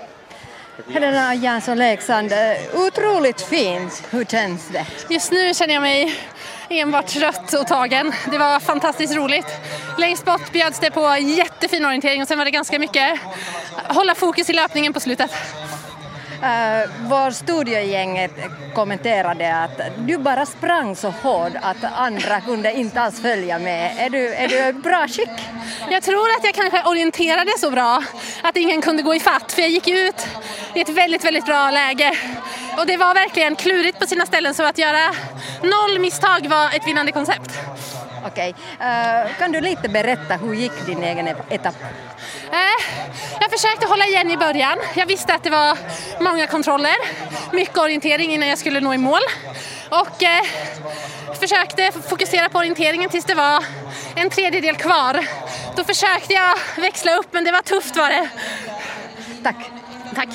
Helena 0.90 1.36
Jansson 1.36 1.78
Leksand, 1.78 2.34
otroligt 2.74 3.42
fint. 3.42 4.04
Hur 4.10 4.26
känns 4.26 4.68
det? 4.68 4.86
Just 5.10 5.32
nu 5.32 5.54
känner 5.54 5.74
jag 5.74 5.82
mig 5.82 6.16
enbart 6.70 7.08
trött 7.08 7.54
och 7.54 7.68
tagen. 7.68 8.14
Det 8.32 8.38
var 8.38 8.60
fantastiskt 8.60 9.16
roligt. 9.16 9.46
Längst 9.98 10.26
bort 10.26 10.52
bjöds 10.52 10.80
det 10.80 10.92
på 10.92 11.18
jättefin 11.18 11.86
orientering 11.86 12.22
och 12.22 12.28
sen 12.28 12.38
var 12.38 12.46
det 12.46 12.52
ganska 12.52 12.80
mycket 12.80 13.20
hålla 13.90 14.16
fokus 14.16 14.50
i 14.50 14.54
löpningen 14.54 14.94
på 14.94 15.00
slutet. 15.00 15.32
Uh, 16.44 16.90
vår 17.02 17.32
studiogäng 17.32 18.30
kommenterade 18.74 19.56
att 19.56 19.82
du 19.98 20.18
bara 20.18 20.46
sprang 20.46 20.96
så 20.96 21.10
hårt 21.10 21.52
att 21.62 21.84
andra 21.96 22.42
kunde 22.42 22.74
inte 22.74 23.02
alls 23.02 23.22
följa 23.22 23.60
med. 23.60 23.92
Är 23.98 24.10
du, 24.10 24.34
är 24.34 24.48
du 24.48 24.80
bra 24.80 25.08
skick? 25.08 25.50
Jag 25.90 26.04
tror 26.04 26.28
att 26.38 26.44
jag 26.44 26.54
kanske 26.54 26.90
orienterade 26.90 27.52
så 27.58 27.72
bra 27.72 28.04
att 28.42 28.58
ingen 28.58 28.82
kunde 28.82 29.04
gå 29.04 29.16
i 29.16 29.20
fatt 29.20 29.52
för 29.52 29.62
jag 29.62 29.72
gick 29.72 29.88
ut 29.88 30.28
i 30.74 30.82
ett 30.82 30.90
väldigt, 30.90 31.26
väldigt 31.26 31.46
bra 31.46 31.72
läge. 31.72 32.12
Och 32.78 32.86
det 32.86 32.98
var 32.98 33.14
verkligen 33.14 33.56
klurigt 33.56 34.00
på 34.00 34.08
sina 34.08 34.26
ställen 34.26 34.54
så 34.54 34.64
att 34.64 34.78
göra 34.78 35.16
noll 35.62 36.00
misstag 36.00 36.48
var 36.48 36.76
ett 36.76 36.88
vinnande 36.88 37.12
koncept. 37.12 37.60
Okej, 38.26 38.56
okay. 38.78 39.24
uh, 39.24 39.38
kan 39.40 39.52
du 39.52 39.62
lite 39.62 39.90
berätta 39.90 40.36
hur 40.36 40.54
gick 40.54 40.86
din 40.86 41.04
egen 41.04 41.28
etapp? 41.50 41.76
Eh, 42.52 42.86
jag 43.40 43.52
försökte 43.52 43.88
hålla 43.88 44.06
igen 44.06 44.32
i 44.32 44.38
början. 44.38 44.78
Jag 44.96 45.06
visste 45.06 45.34
att 45.34 45.44
det 45.44 45.50
var 45.50 45.78
många 46.20 46.48
kontroller, 46.48 46.96
mycket 47.54 47.78
orientering 47.78 48.32
innan 48.32 48.50
jag 48.50 48.58
skulle 48.58 48.80
nå 48.80 48.94
i 48.94 48.98
mål. 48.98 49.22
Och 49.90 50.24
eh, 50.24 50.44
försökte 51.40 51.92
fokusera 52.10 52.50
på 52.50 52.58
orienteringen 52.58 53.10
tills 53.10 53.26
det 53.26 53.36
var 53.36 53.64
en 54.16 54.30
tredjedel 54.30 54.76
kvar. 54.76 55.26
Då 55.76 55.84
försökte 55.84 56.34
jag 56.34 56.58
växla 56.78 57.16
upp 57.16 57.28
men 57.32 57.44
det 57.44 57.52
var 57.52 57.62
tufft 57.62 57.96
var 57.96 58.10
det. 58.10 58.30
Tack. 59.44 59.72
Tack. 60.16 60.30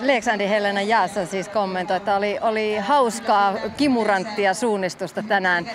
Leksandi 0.00 0.48
Helena 0.48 0.82
Jaasson 0.82 1.26
siis 1.26 1.48
kommentoi, 1.48 1.96
että 1.96 2.16
oli, 2.16 2.38
oli 2.40 2.76
hauskaa 2.76 3.54
kimuranttia 3.76 4.54
suunnistusta 4.54 5.22
tänään 5.22 5.70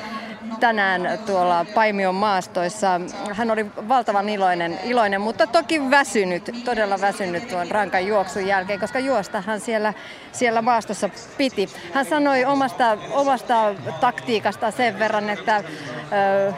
tänään 0.60 1.20
tuolla 1.26 1.66
Paimion 1.74 2.16
maastoissa. 2.16 3.02
Hän 3.34 3.52
oli 3.52 3.66
valtavan 3.88 4.30
iloinen, 4.30 4.80
iloinen, 4.84 5.22
mutta 5.22 5.48
toki 5.48 5.90
väsynyt, 5.90 6.52
todella 6.66 7.02
väsynyt 7.02 7.48
tuon 7.48 7.72
rankan 7.72 8.08
juoksun 8.08 8.48
jälkeen, 8.48 8.80
koska 8.80 9.00
juostahan 9.00 9.60
siellä, 9.60 9.94
siellä 10.32 10.62
maastossa 10.62 11.10
piti. 11.38 11.70
Hän 11.94 12.06
sanoi 12.06 12.46
omasta, 12.46 12.98
omasta 13.12 13.76
taktiikasta 14.00 14.72
sen 14.72 15.00
verran, 15.00 15.30
että 15.30 15.64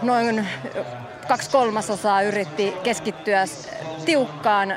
noin 0.01 0.47
kaksi 1.27 1.49
kolmasosaa 1.49 2.21
yritti 2.21 2.73
keskittyä 2.83 3.45
tiukkaan 4.05 4.73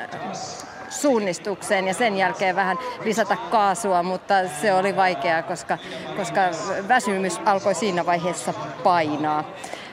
suunnistukseen 0.91 1.89
ja 1.89 1.95
sen 1.95 2.17
jälkeen 2.17 2.57
vähän 2.57 2.79
lisätä 3.05 3.37
kaasua, 3.51 4.03
mutta 4.03 4.35
se 4.61 4.73
oli 4.73 4.97
vaikeaa, 4.97 5.43
koska, 5.43 5.79
koska 6.17 6.41
väsymys 6.89 7.41
alkoi 7.45 7.75
siinä 7.75 8.07
vaiheessa 8.07 8.55
painaa. 8.83 9.45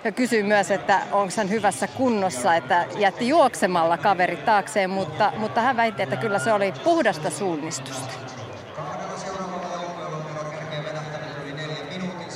Ja 0.04 0.12
kysyi 0.12 0.44
myös, 0.44 0.72
että 0.72 1.02
onko 1.12 1.34
hän 1.38 1.50
hyvässä 1.50 1.88
kunnossa, 1.88 2.56
että 2.56 2.86
jätti 2.98 3.28
juoksemalla 3.28 3.98
kaveri 3.98 4.38
taakseen, 4.38 4.90
mutta, 4.90 5.32
mutta 5.38 5.62
hän 5.62 5.78
väitti, 5.78 6.04
että 6.04 6.16
kyllä 6.16 6.40
se 6.40 6.54
oli 6.54 6.74
puhdasta 6.84 7.30
suunnistusta. 7.30 8.14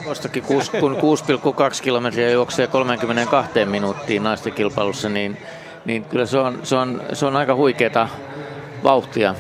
Tuostakin 0.04 0.44
kun 0.44 0.96
6,2 0.96 1.82
kilometriä 1.82 2.30
juoksee 2.30 2.68
32 2.68 3.66
minuuttiin 3.66 4.24
naisten 4.24 4.54
kilpailussa, 4.54 5.10
niin, 5.10 5.38
niin 5.86 6.06
kyllä 6.06 6.26
se 6.26 6.38
on, 6.38 6.60
se 6.64 6.76
on, 6.76 7.02
se 7.14 7.26
on 7.26 7.36
aika 7.36 7.56
huikeeta 7.56 8.08
vauhtia. 8.84 9.36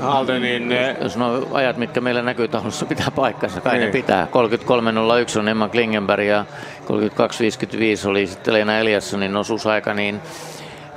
Haldenin... 0.00 0.76
Jos 1.02 1.16
nuo 1.16 1.48
ajat, 1.52 1.76
mitkä 1.76 2.00
meillä 2.00 2.22
näkyy 2.22 2.48
taulussa, 2.48 2.86
pitää 2.86 3.10
paikkansa, 3.16 3.60
kai 3.60 3.78
niin. 3.78 3.86
ne 3.86 3.92
pitää. 3.92 4.26
33.01 5.32 5.38
on 5.38 5.48
Emma 5.48 5.68
Klingenberg 5.68 6.26
ja 6.26 6.44
32.55 8.04 8.08
oli 8.08 8.26
sitten 8.26 8.54
Leena 8.54 8.78
Eliassonin 8.78 9.36
osuusaika, 9.36 9.94
niin, 9.94 10.20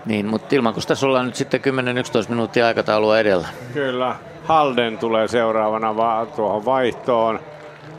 niin 0.05 0.25
mutta 0.25 0.55
ilman 0.55 0.73
kun 0.73 0.83
tässä 0.87 1.05
ollaan 1.05 1.25
nyt 1.25 1.35
sitten 1.35 1.61
10-11 1.61 2.29
minuuttia 2.29 2.67
aikataulua 2.67 3.19
edellä. 3.19 3.47
Kyllä. 3.73 4.15
Halden 4.43 4.97
tulee 4.97 5.27
seuraavana 5.27 5.97
va- 5.97 6.27
tuohon 6.35 6.65
vaihtoon. 6.65 7.39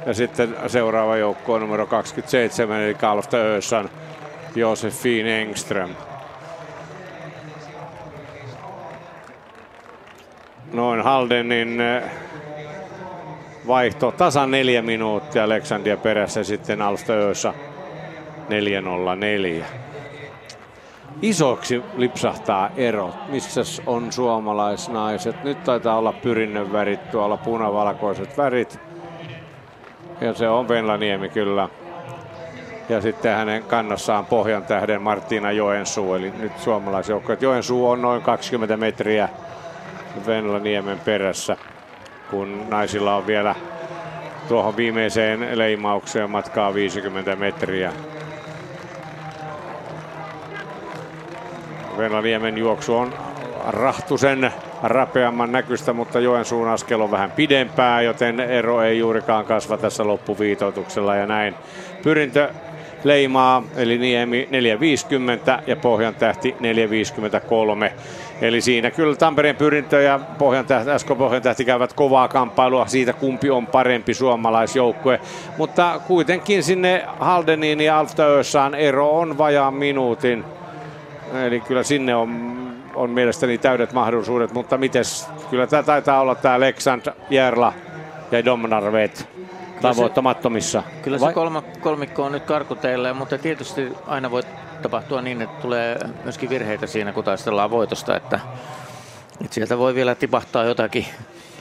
Ja 0.06 0.14
sitten 0.14 0.56
seuraava 0.66 1.16
joukko 1.16 1.54
on 1.54 1.60
numero 1.60 1.86
27, 1.86 2.80
eli 2.80 2.94
Kalfta 2.94 3.36
Ösan, 3.36 3.90
Josefin 4.54 5.26
Engström. 5.26 5.90
Noin 10.72 11.02
Haldenin 11.02 11.80
eh, 11.80 12.02
vaihto 13.66 14.12
tasan 14.12 14.50
neljä 14.50 14.82
minuuttia 14.82 15.44
Aleksandia 15.44 15.96
perässä 15.96 16.44
sitten 16.44 16.82
Alstöössä 16.82 17.54
404. 18.48 19.66
Isoksi 21.22 21.82
lipsahtaa 21.96 22.70
erot. 22.76 23.28
Missä 23.28 23.60
on 23.86 24.12
suomalaisnaiset? 24.12 25.44
Nyt 25.44 25.64
taitaa 25.64 25.98
olla 25.98 26.12
pyrinnön 26.12 26.72
värit 26.72 27.10
tuolla 27.10 27.36
punavalkoiset 27.36 28.38
värit. 28.38 28.78
Ja 30.20 30.34
se 30.34 30.48
on 30.48 30.68
Venlaniemi 30.68 31.28
kyllä. 31.28 31.68
Ja 32.88 33.00
sitten 33.00 33.36
hänen 33.36 33.62
kannassaan 33.62 34.26
pohjan 34.26 34.62
tähden 34.62 35.02
Martina 35.02 35.52
Joensuu, 35.52 36.14
eli 36.14 36.32
nyt 36.38 36.58
suomalaisjoukko. 36.58 37.32
Joensuu 37.40 37.88
on 37.88 38.02
noin 38.02 38.22
20 38.22 38.76
metriä 38.76 39.28
Venla 40.26 40.58
Niemen 40.58 41.00
perässä, 41.00 41.56
kun 42.30 42.66
naisilla 42.68 43.16
on 43.16 43.26
vielä 43.26 43.54
tuohon 44.48 44.76
viimeiseen 44.76 45.58
leimaukseen 45.58 46.30
matkaa 46.30 46.74
50 46.74 47.36
metriä. 47.36 47.92
Venla 51.98 52.20
Niemen 52.20 52.58
juoksu 52.58 52.96
on 52.96 53.14
Rahtusen 53.66 54.52
rapeamman 54.82 55.52
näkystä, 55.52 55.92
mutta 55.92 56.20
Joensuun 56.20 56.68
askel 56.68 57.00
on 57.00 57.10
vähän 57.10 57.30
pidempää, 57.30 58.02
joten 58.02 58.40
ero 58.40 58.82
ei 58.82 58.98
juurikaan 58.98 59.44
kasva 59.44 59.76
tässä 59.76 60.06
loppuviitoituksella 60.06 61.16
ja 61.16 61.26
näin. 61.26 61.54
Pyrintö 62.02 62.48
leimaa, 63.04 63.62
eli 63.76 63.98
Niemi 63.98 64.48
450 64.50 65.62
ja 65.66 65.76
Pohjan 65.76 66.14
tähti 66.14 66.56
453. 66.60 67.92
Eli 68.40 68.60
siinä 68.60 68.90
kyllä 68.90 69.16
Tampereen 69.16 69.56
pyrintö 69.56 70.02
ja 70.02 70.20
Pohjan 70.38 70.66
tähti, 70.66 70.90
SK 70.98 71.08
Pohjan 71.18 71.42
tähti 71.42 71.64
käyvät 71.64 71.92
kovaa 71.92 72.28
kamppailua 72.28 72.86
siitä, 72.86 73.12
kumpi 73.12 73.50
on 73.50 73.66
parempi 73.66 74.14
suomalaisjoukkue. 74.14 75.20
Mutta 75.58 76.00
kuitenkin 76.06 76.62
sinne 76.62 77.04
Haldeniin 77.20 77.80
ja 77.80 77.98
Alftaössaan 77.98 78.74
ero 78.74 79.18
on 79.18 79.38
vajaan 79.38 79.74
minuutin. 79.74 80.44
Eli 81.46 81.60
kyllä 81.60 81.82
sinne 81.82 82.14
on, 82.14 82.56
on 82.94 83.10
mielestäni 83.10 83.58
täydet 83.58 83.92
mahdollisuudet, 83.92 84.52
mutta 84.52 84.78
mites, 84.78 85.28
kyllä 85.50 85.66
tämä 85.66 85.82
taitaa 85.82 86.20
olla 86.20 86.34
tämä 86.34 86.60
Leksand, 86.60 87.06
Järla 87.30 87.72
ja 88.30 88.44
Domnarvet 88.44 89.35
tavoittamattomissa. 89.82 90.82
Kyllä 91.02 91.18
se 91.18 91.32
kolma, 91.32 91.62
kolmikko 91.80 92.24
on 92.24 92.32
nyt 92.32 92.44
karkuteille, 92.44 93.12
mutta 93.12 93.38
tietysti 93.38 93.92
aina 94.06 94.30
voi 94.30 94.42
tapahtua 94.82 95.22
niin, 95.22 95.42
että 95.42 95.62
tulee 95.62 95.98
myöskin 96.24 96.48
virheitä 96.48 96.86
siinä, 96.86 97.12
kun 97.12 97.24
taistellaan 97.24 97.70
voitosta, 97.70 98.16
että, 98.16 98.40
että 99.40 99.54
sieltä 99.54 99.78
voi 99.78 99.94
vielä 99.94 100.14
tipahtaa 100.14 100.64
jotakin 100.64 101.06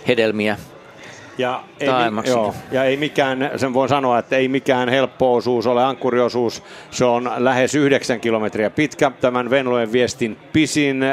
hedelmiä 0.08 0.58
ja 1.38 1.64
ei, 1.80 1.90
joo, 2.26 2.56
ja 2.72 2.84
ei 2.84 2.98
mikään, 2.98 3.52
sen 3.56 3.74
voin 3.74 3.90
sanoa, 3.90 4.20
että 4.20 4.36
ei 4.36 4.48
mikään 4.48 4.90
helppo 4.90 5.36
osuus 5.36 5.68
ole 5.68 5.84
ankkuriosuus. 5.84 6.64
Se 6.92 7.06
on 7.06 7.32
lähes 7.38 7.76
9 7.76 8.20
kilometriä 8.20 8.70
pitkä. 8.70 9.12
Tämän 9.22 9.50
Venlojen 9.50 9.92
viestin 9.92 10.38
pisin 10.54 11.04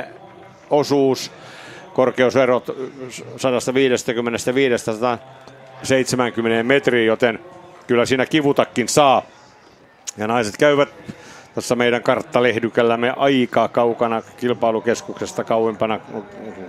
osuus. 0.71 1.31
Korkeuserot 1.95 2.77
155-170 5.83 6.63
metriä, 6.63 7.05
joten 7.05 7.39
kyllä 7.87 8.07
siinä 8.07 8.27
kivutakin 8.27 8.89
saa. 8.89 9.23
Ja 10.17 10.27
naiset 10.27 10.57
käyvät 10.57 10.89
tässä 11.55 11.77
meidän 11.77 12.03
karttalehdykällämme 12.03 13.13
aika 13.17 13.69
kaukana 13.69 14.23
kilpailukeskuksesta 14.37 15.45
kauempana 15.45 16.01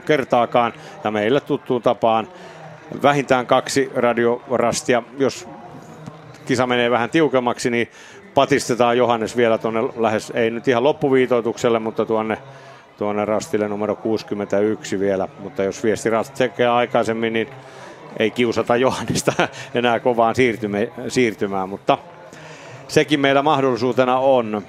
kertaakaan. 0.05 0.73
Ja 1.03 1.11
meille 1.11 1.41
tuttuun 1.41 1.81
tapaan 1.81 2.27
vähintään 3.03 3.45
kaksi 3.45 3.91
radiorastia. 3.95 5.03
Jos 5.17 5.47
kisa 6.45 6.67
menee 6.67 6.91
vähän 6.91 7.09
tiukemmaksi, 7.09 7.69
niin 7.69 7.87
patistetaan 8.33 8.97
Johannes 8.97 9.37
vielä 9.37 9.57
tuonne 9.57 9.81
lähes, 9.97 10.31
ei 10.35 10.49
nyt 10.49 10.67
ihan 10.67 10.83
loppuviitoitukselle, 10.83 11.79
mutta 11.79 12.05
tuonne, 12.05 12.37
tuonne 12.97 13.25
rastille 13.25 13.67
numero 13.67 13.95
61 13.95 14.99
vielä. 14.99 15.27
Mutta 15.39 15.63
jos 15.63 15.83
viesti 15.83 16.09
tekee 16.37 16.67
aikaisemmin, 16.67 17.33
niin 17.33 17.47
ei 18.19 18.31
kiusata 18.31 18.75
Johannesta 18.75 19.33
enää 19.75 19.99
kovaan 19.99 20.35
siirtymään, 21.07 21.69
mutta 21.69 21.97
sekin 22.87 23.19
meillä 23.19 23.41
mahdollisuutena 23.41 24.17
on. 24.17 24.61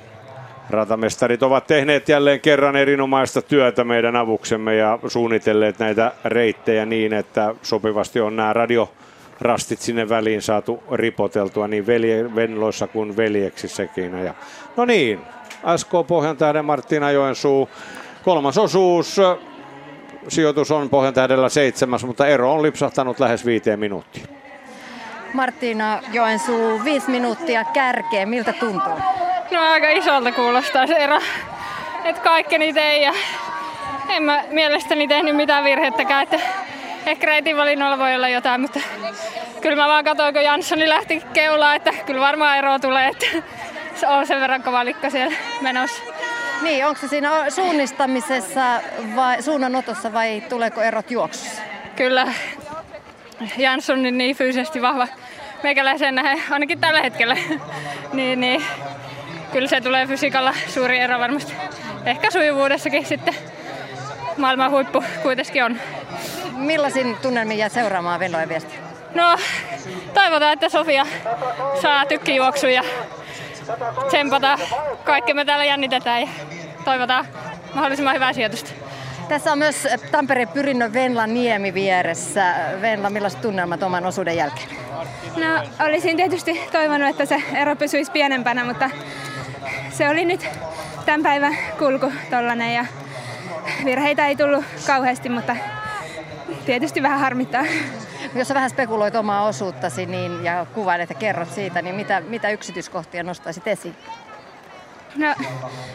Ratamestarit 0.70 1.42
ovat 1.42 1.66
tehneet 1.66 2.08
jälleen 2.08 2.40
kerran 2.40 2.76
erinomaista 2.76 3.42
työtä 3.42 3.84
meidän 3.84 4.16
avuksemme 4.16 4.76
ja 4.76 4.98
suunnitelleet 5.06 5.78
näitä 5.78 6.12
reittejä 6.24 6.86
niin, 6.86 7.12
että 7.12 7.54
sopivasti 7.62 8.20
on 8.20 8.36
nämä 8.36 8.52
radiorastit 8.52 9.80
sinne 9.80 10.08
väliin 10.08 10.42
saatu 10.42 10.82
ripoteltua 10.92 11.68
niin 11.68 11.86
velje, 11.86 12.34
Venloissa 12.34 12.86
kuin 12.86 13.16
veljeksissäkin. 13.16 14.18
Ja, 14.24 14.34
no 14.76 14.84
niin, 14.84 15.20
SK 15.76 15.90
Pohjantähden 16.06 16.64
Martina 16.64 17.10
Joensuu, 17.10 17.68
kolmas 18.24 18.58
osuus. 18.58 19.16
Sijoitus 20.28 20.70
on 20.70 20.90
Pohjantähdellä 20.90 21.48
seitsemäs, 21.48 22.04
mutta 22.04 22.26
ero 22.26 22.52
on 22.52 22.62
lipsahtanut 22.62 23.20
lähes 23.20 23.46
viiteen 23.46 23.78
minuuttiin. 23.78 24.28
Martina 25.32 26.00
Joensuu, 26.12 26.84
viisi 26.84 27.10
minuuttia 27.10 27.64
kärkeen. 27.64 28.28
Miltä 28.28 28.52
tuntuu? 28.52 28.92
No 29.50 29.60
aika 29.72 29.90
isolta 29.90 30.32
kuulostaa 30.32 30.86
se 30.86 30.94
ero. 30.94 31.20
Että 32.04 32.22
kaikkeni 32.22 32.72
tein 32.72 33.02
ja 33.02 33.12
en 34.08 34.22
mä 34.22 34.44
mielestäni 34.50 35.08
tehnyt 35.08 35.36
mitään 35.36 35.64
virhettäkään. 35.64 36.22
Että 36.22 36.40
ehkä 37.06 37.26
reitin 37.26 37.56
valinnoilla 37.56 37.98
voi 37.98 38.14
olla 38.14 38.28
jotain, 38.28 38.60
mutta 38.60 38.80
kyllä 39.60 39.76
mä 39.76 39.88
vaan 39.88 40.04
katsoin, 40.04 40.34
kun 40.34 40.44
Janssoni 40.44 40.88
lähti 40.88 41.22
keulaa, 41.32 41.74
että 41.74 41.92
kyllä 42.06 42.20
varmaan 42.20 42.58
ero 42.58 42.78
tulee, 42.78 43.08
että 43.08 43.26
se 43.94 44.06
on 44.06 44.26
sen 44.26 44.40
verran 44.40 44.62
kova 44.62 44.84
likka 44.84 45.10
siellä 45.10 45.36
menossa. 45.60 46.02
Niin, 46.62 46.86
onko 46.86 47.00
se 47.00 47.08
siinä 47.08 47.50
suunnistamisessa 47.50 48.80
vai 49.16 49.42
suunnanotossa 49.42 50.12
vai 50.12 50.42
tuleeko 50.48 50.82
erot 50.82 51.10
juoksussa? 51.10 51.62
Kyllä. 51.96 52.32
Jansson 53.58 54.06
on 54.06 54.18
niin 54.18 54.36
fyysisesti 54.36 54.82
vahva 54.82 55.08
meikäläisen 55.62 56.14
nähden, 56.14 56.42
ainakin 56.50 56.80
tällä 56.80 57.00
hetkellä. 57.00 57.36
niin, 58.12 58.40
niin 58.40 58.64
kyllä 59.52 59.68
se 59.68 59.80
tulee 59.80 60.06
fysiikalla 60.06 60.54
suuri 60.68 60.98
ero 60.98 61.18
varmasti. 61.18 61.52
Ehkä 62.06 62.30
sujuvuudessakin 62.30 63.06
sitten 63.06 63.34
maailman 64.36 64.70
huippu 64.70 65.04
kuitenkin 65.22 65.64
on. 65.64 65.76
Millaisin 66.56 67.16
tunnelmin 67.22 67.58
jää 67.58 67.68
seuraamaan 67.68 68.20
Venlojen 68.20 68.48
viestiä? 68.48 68.78
No, 69.14 69.38
toivotaan, 70.14 70.52
että 70.52 70.68
Sofia 70.68 71.06
saa 71.82 72.06
tykkijuoksun 72.06 72.72
ja 72.72 72.82
tsempata. 74.08 74.58
Kaikki 75.04 75.34
me 75.34 75.44
täällä 75.44 75.64
jännitetään 75.64 76.20
ja 76.20 76.28
toivotaan 76.84 77.26
mahdollisimman 77.74 78.14
hyvää 78.14 78.32
sijoitusta. 78.32 78.70
Tässä 79.28 79.52
on 79.52 79.58
myös 79.58 79.88
Tampereen 80.10 80.48
Pyrinnön 80.48 80.92
Venla 80.92 81.26
Niemi 81.26 81.74
vieressä. 81.74 82.54
Venla, 82.80 83.10
millaiset 83.10 83.40
tunnelmat 83.40 83.82
oman 83.82 84.06
osuuden 84.06 84.36
jälkeen? 84.36 84.68
No, 85.36 85.84
olisin 85.86 86.16
tietysti 86.16 86.60
toivonut, 86.72 87.08
että 87.08 87.26
se 87.26 87.42
ero 87.54 87.76
pysyisi 87.76 88.12
pienempänä, 88.12 88.64
mutta 88.64 88.90
se 89.90 90.08
oli 90.08 90.24
nyt 90.24 90.46
tämän 91.06 91.22
päivän 91.22 91.56
kulku 91.78 92.12
tollanen 92.30 92.74
ja 92.74 92.86
virheitä 93.84 94.26
ei 94.26 94.36
tullut 94.36 94.64
kauheasti, 94.86 95.28
mutta 95.28 95.56
tietysti 96.66 97.02
vähän 97.02 97.20
harmittaa. 97.20 97.64
Jos 98.34 98.48
sä 98.48 98.54
vähän 98.54 98.70
spekuloit 98.70 99.14
omaa 99.14 99.46
osuuttasi 99.46 100.06
niin, 100.06 100.44
ja 100.44 100.66
kuvailet 100.74 101.10
ja 101.10 101.14
kerrot 101.14 101.50
siitä, 101.50 101.82
niin 101.82 101.94
mitä, 101.94 102.20
mitä 102.20 102.50
yksityiskohtia 102.50 103.22
nostaisit 103.22 103.68
esiin? 103.68 103.96
No, 105.16 105.34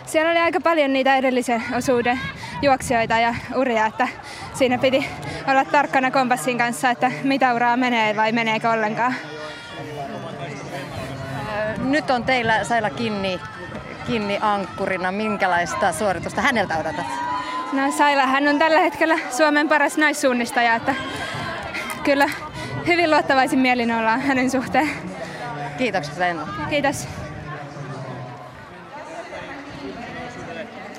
siellä 0.06 0.32
oli 0.32 0.40
aika 0.40 0.60
paljon 0.62 0.94
niitä 0.94 1.16
edellisen 1.16 1.64
osuuden 1.78 2.20
juoksijoita 2.62 3.20
ja 3.20 3.36
uria, 3.56 3.86
että 3.86 4.08
siinä 4.54 4.78
piti 4.78 5.10
olla 5.48 5.66
tarkkana 5.66 6.12
kompassin 6.12 6.58
kanssa, 6.58 6.90
että 6.90 7.12
mitä 7.24 7.54
uraa 7.54 7.78
menee 7.78 8.16
vai 8.16 8.32
meneekö 8.32 8.70
ollenkaan. 8.70 9.16
Nyt 11.78 12.10
on 12.10 12.24
teillä 12.24 12.64
Saila 12.64 12.90
Kinni, 12.90 13.40
Kinni 14.08 14.38
ankkurina. 14.42 15.12
Minkälaista 15.12 15.92
suoritusta 15.92 16.42
häneltä 16.42 16.78
odotat? 16.78 17.06
No 17.74 17.92
Saila, 17.98 18.26
hän 18.26 18.48
on 18.48 18.60
tällä 18.60 18.80
hetkellä 18.80 19.20
Suomen 19.38 19.70
paras 19.70 19.98
naissuunnistaja, 19.98 20.76
että 20.76 20.96
kyllä 22.04 22.30
hyvin 22.88 23.12
luottavaisin 23.12 23.60
mielin 23.60 23.92
ollaan 23.92 24.22
hänen 24.22 24.52
suhteen. 24.52 24.90
Kiitokset 25.78 26.18
Leino. 26.18 26.42
Kiitos. 26.70 27.08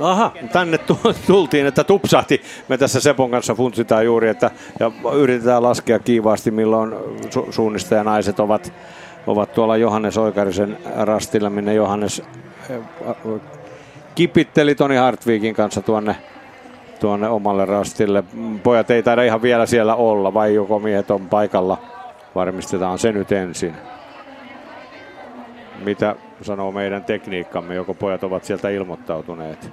Aha, 0.01 0.33
tänne 0.53 0.79
tultiin, 1.27 1.67
että 1.67 1.85
tupsahti. 1.85 2.43
Me 2.69 2.79
tässä 2.79 3.01
Sepon 3.01 3.31
kanssa 3.31 3.55
funtsitaan 3.55 4.05
juuri, 4.05 4.29
että 4.29 4.51
ja 4.81 4.91
yritetään 5.13 5.63
laskea 5.63 5.99
kiivaasti, 5.99 6.51
milloin 6.51 6.93
su- 7.25 7.53
suunnistajanaiset 7.53 8.41
ovat, 8.41 8.73
ovat 9.27 9.53
tuolla 9.53 9.77
Johannes 9.77 10.19
Oikarisen 10.19 10.79
rastilla, 10.97 11.51
minne 11.51 11.75
Johannes 11.75 12.23
kipitteli 14.15 14.75
Toni 14.75 14.97
Hartviikin 14.97 15.55
kanssa 15.55 15.83
tuonne, 15.83 16.17
tuonne 17.01 17.29
omalle 17.29 17.65
rastille. 17.65 18.25
Pojat 18.63 18.91
ei 18.91 19.03
taida 19.03 19.23
ihan 19.23 19.43
vielä 19.43 19.67
siellä 19.67 19.95
olla, 19.95 20.35
vai 20.35 20.55
joko 20.55 20.79
miehet 20.79 21.11
on 21.11 21.29
paikalla. 21.29 21.79
Varmistetaan 22.35 22.99
se 22.99 23.13
nyt 23.13 23.33
ensin. 23.33 23.75
Mitä 25.85 26.17
sanoo 26.43 26.73
meidän 26.73 27.05
tekniikkamme, 27.05 27.75
joko 27.75 27.95
pojat 27.95 28.25
ovat 28.25 28.45
sieltä 28.45 28.69
ilmoittautuneet? 28.69 29.71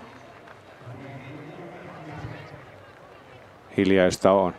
Hiljaista 3.78 4.32
on. 4.32 4.54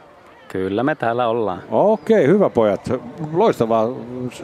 Kyllä 0.48 0.82
me 0.82 0.94
täällä 0.94 1.28
ollaan. 1.28 1.62
Okei, 1.70 2.26
hyvä 2.26 2.50
pojat. 2.50 2.90
Loistavaa 3.32 3.88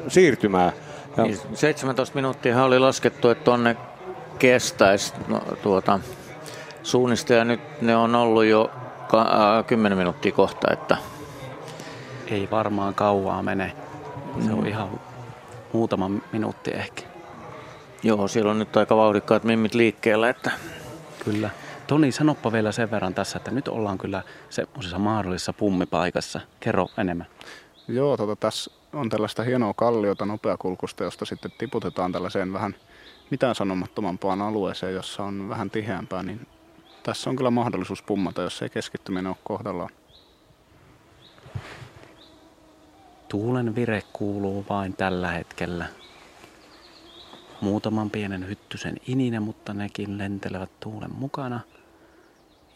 siirtymää. 0.08 0.72
Ja... 1.16 1.24
17 1.54 2.14
niin, 2.14 2.22
minuuttia 2.22 2.64
oli 2.64 2.78
laskettu, 2.78 3.28
että 3.28 3.44
tonne 3.44 3.76
kestäisi 4.38 5.14
no, 5.28 5.40
tuota, 5.62 6.00
suunnista 6.84 7.34
ja 7.34 7.44
nyt 7.44 7.60
ne 7.82 7.96
on 7.96 8.14
ollut 8.14 8.44
jo 8.44 8.70
ka- 9.08 9.58
äh, 9.58 9.66
10 9.66 9.98
minuuttia 9.98 10.32
kohta, 10.32 10.72
että 10.72 10.96
ei 12.26 12.48
varmaan 12.50 12.94
kauaa 12.94 13.42
mene. 13.42 13.72
Se 14.46 14.52
on 14.52 14.60
mm. 14.60 14.66
ihan 14.66 15.00
muutama 15.72 16.10
minuutti 16.32 16.70
ehkä. 16.70 17.02
Joo, 18.02 18.28
siellä 18.28 18.50
on 18.50 18.58
nyt 18.58 18.76
aika 18.76 18.96
vauhdikkaat 18.96 19.44
mimmit 19.44 19.74
liikkeellä, 19.74 20.28
että 20.28 20.50
Kyllä. 21.24 21.50
Toni, 21.86 22.12
sanoppa 22.12 22.52
vielä 22.52 22.72
sen 22.72 22.90
verran 22.90 23.14
tässä, 23.14 23.36
että 23.36 23.50
nyt 23.50 23.68
ollaan 23.68 23.98
kyllä 23.98 24.22
semmoisessa 24.50 24.98
mahdollisessa 24.98 25.52
pummipaikassa. 25.52 26.40
Kerro 26.60 26.88
enemmän. 26.98 27.26
Joo, 27.88 28.16
tota, 28.16 28.36
tässä 28.36 28.70
on 28.92 29.08
tällaista 29.08 29.42
hienoa 29.42 29.74
kalliota 29.74 30.26
nopeakulkusta, 30.26 31.04
josta 31.04 31.24
sitten 31.24 31.52
tiputetaan 31.58 32.12
tällaiseen 32.12 32.52
vähän 32.52 32.74
mitään 33.30 33.54
sanomattomampaan 33.54 34.42
alueeseen, 34.42 34.94
jossa 34.94 35.24
on 35.24 35.48
vähän 35.48 35.70
tiheämpää, 35.70 36.22
niin 36.22 36.46
tässä 37.04 37.30
on 37.30 37.36
kyllä 37.36 37.50
mahdollisuus 37.50 38.02
pummata, 38.02 38.42
jos 38.42 38.62
ei 38.62 38.70
keskittyminen 38.70 39.26
ole 39.26 39.36
kohdallaan. 39.44 39.90
Tuulen 43.28 43.74
vire 43.74 44.02
kuuluu 44.12 44.66
vain 44.68 44.96
tällä 44.96 45.30
hetkellä. 45.30 45.86
Muutaman 47.60 48.10
pienen 48.10 48.48
hyttysen 48.48 48.96
inine, 49.06 49.40
mutta 49.40 49.74
nekin 49.74 50.18
lentelevät 50.18 50.80
tuulen 50.80 51.14
mukana. 51.14 51.60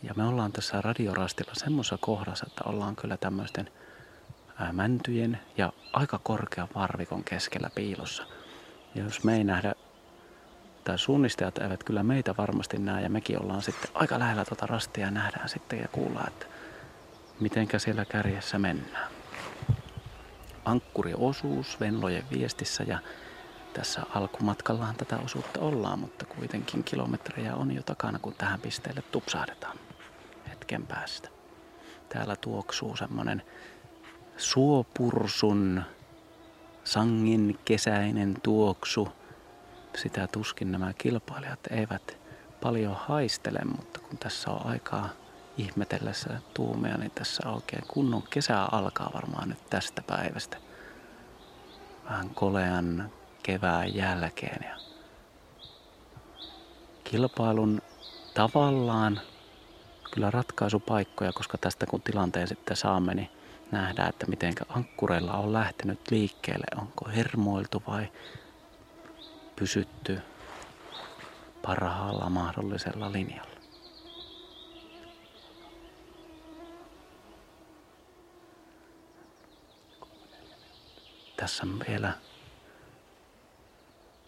Ja 0.02 0.14
me 0.16 0.24
ollaan 0.24 0.52
tässä 0.52 0.80
radiorastilla 0.82 1.52
semmoisessa 1.54 1.98
kohdassa, 2.00 2.46
että 2.48 2.64
ollaan 2.66 2.96
kyllä 2.96 3.16
tämmöisten 3.16 3.70
mäntyjen 4.72 5.38
ja 5.56 5.72
aika 5.92 6.20
korkean 6.22 6.68
varvikon 6.74 7.24
keskellä 7.24 7.70
piilossa. 7.74 8.22
Ja 8.94 9.02
jos 9.04 9.24
me 9.24 9.36
ei 9.36 9.44
nähdä, 9.44 9.74
tai 10.88 10.98
suunnistajat 10.98 11.58
eivät 11.58 11.84
kyllä 11.84 12.02
meitä 12.02 12.34
varmasti 12.38 12.78
näe, 12.78 13.02
ja 13.02 13.10
mekin 13.10 13.42
ollaan 13.42 13.62
sitten 13.62 13.90
aika 13.94 14.18
lähellä 14.18 14.44
tuota 14.44 14.66
rastia 14.66 15.04
ja 15.04 15.10
nähdään 15.10 15.48
sitten 15.48 15.78
ja 15.78 15.88
kuullaan, 15.88 16.28
että 16.28 16.46
mitenkä 17.40 17.78
siellä 17.78 18.04
kärjessä 18.04 18.58
mennään. 18.58 19.10
Ankkuriosuus 20.64 21.80
Venlojen 21.80 22.24
viestissä 22.32 22.84
ja 22.86 22.98
tässä 23.72 24.02
alkumatkallaan 24.14 24.94
tätä 24.94 25.18
osuutta 25.18 25.60
ollaan, 25.60 25.98
mutta 25.98 26.24
kuitenkin 26.24 26.84
kilometrejä 26.84 27.54
on 27.54 27.74
jo 27.74 27.82
takana, 27.82 28.18
kun 28.18 28.34
tähän 28.34 28.60
pisteelle 28.60 29.02
tupsahdetaan 29.02 29.78
hetken 30.50 30.86
päästä. 30.86 31.28
Täällä 32.08 32.36
tuoksuu 32.36 32.96
semmonen 32.96 33.42
suopursun 34.36 35.82
sangin 36.84 37.58
kesäinen 37.64 38.36
tuoksu. 38.42 39.08
Sitä 39.96 40.26
tuskin 40.26 40.72
nämä 40.72 40.92
kilpailijat 40.92 41.66
eivät 41.70 42.16
paljon 42.62 42.96
haistele, 42.96 43.58
mutta 43.76 44.00
kun 44.00 44.18
tässä 44.18 44.50
on 44.50 44.66
aikaa 44.66 45.08
ihmetellessä 45.58 46.40
tuumea, 46.54 46.96
niin 46.96 47.10
tässä 47.10 47.48
oikein 47.48 47.84
kunnon 47.88 48.22
kesä 48.30 48.62
alkaa 48.62 49.10
varmaan 49.14 49.48
nyt 49.48 49.70
tästä 49.70 50.02
päivästä. 50.02 50.56
Vähän 52.04 52.30
kolean 52.30 53.10
kevään 53.42 53.94
jälkeen. 53.94 54.64
Ja 54.68 54.76
kilpailun 57.04 57.82
tavallaan 58.34 59.20
kyllä 60.10 60.30
ratkaisupaikkoja, 60.30 61.32
koska 61.32 61.58
tästä 61.58 61.86
kun 61.86 62.02
tilanteen 62.02 62.48
sitten 62.48 62.76
saamme, 62.76 63.14
niin 63.14 63.30
nähdään, 63.70 64.08
että 64.08 64.26
miten 64.26 64.54
ankkureilla 64.68 65.32
on 65.32 65.52
lähtenyt 65.52 66.10
liikkeelle. 66.10 66.66
Onko 66.80 67.08
hermoiltu 67.16 67.82
vai 67.88 68.08
pysytty 69.58 70.20
parhaalla 71.62 72.30
mahdollisella 72.30 73.12
linjalla. 73.12 73.58
Tässä 81.36 81.66
vielä 81.88 82.12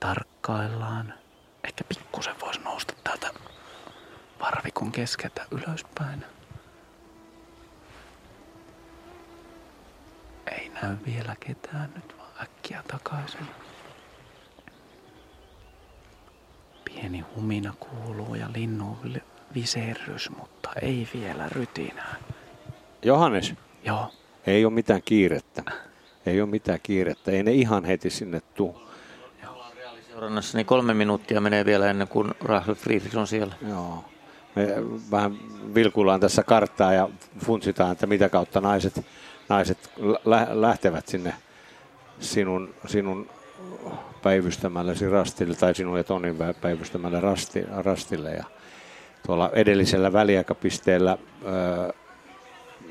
tarkkaillaan. 0.00 1.14
Ehkä 1.64 1.84
pikkusen 1.84 2.40
voisi 2.40 2.60
nousta 2.60 2.94
täältä 3.04 3.30
varvikon 4.40 4.92
keskeltä 4.92 5.46
ylöspäin. 5.50 6.24
Ei 10.46 10.68
näy 10.68 10.96
vielä 11.06 11.36
ketään 11.40 11.92
nyt, 11.94 12.18
vaan 12.18 12.30
äkkiä 12.42 12.82
takaisin. 12.88 13.46
Pieni 16.94 17.24
humina 17.36 17.74
kuuluu 17.80 18.34
ja 18.34 18.46
linnun 18.54 18.96
viserrys, 19.54 20.30
mutta 20.30 20.70
ei 20.82 21.08
vielä 21.14 21.48
rytinää. 21.48 22.16
Johannes. 23.02 23.54
Joo. 23.84 24.12
Ei 24.46 24.64
ole 24.64 24.72
mitään 24.72 25.02
kiirettä. 25.04 25.62
Ei 26.26 26.40
ole 26.40 26.50
mitään 26.50 26.78
kiirettä. 26.82 27.30
Ei 27.30 27.42
ne 27.42 27.52
ihan 27.52 27.84
heti 27.84 28.10
sinne 28.10 28.40
tuu. 28.54 28.82
Seurannassa 30.10 30.58
niin 30.58 30.66
kolme 30.66 30.94
minuuttia 30.94 31.40
menee 31.40 31.64
vielä 31.64 31.90
ennen 31.90 32.08
kuin 32.08 32.34
Rahel 32.40 32.74
Friedrich 32.74 33.16
on 33.16 33.26
siellä. 33.26 33.54
Joo. 33.68 34.04
Me 34.56 34.66
vähän 35.10 35.38
vilkuillaan 35.74 36.20
tässä 36.20 36.42
karttaa 36.42 36.92
ja 36.92 37.08
funtsitaan, 37.44 37.92
että 37.92 38.06
mitä 38.06 38.28
kautta 38.28 38.60
naiset, 38.60 39.06
naiset 39.48 39.90
lä- 40.24 40.48
lähtevät 40.50 41.08
sinne 41.08 41.34
sinun, 42.20 42.74
sinun 42.86 43.28
päivystämällesi 44.22 45.10
rastille 45.10 45.54
tai 45.54 45.74
sinun 45.74 45.96
ja 45.96 46.04
Tonin 46.04 46.36
päivystämälle 46.60 47.20
rasti, 47.20 47.64
rastille. 47.70 48.30
Ja 48.30 48.44
tuolla 49.26 49.50
edellisellä 49.54 50.12
väliaikapisteellä 50.12 51.12
äh, 51.12 51.18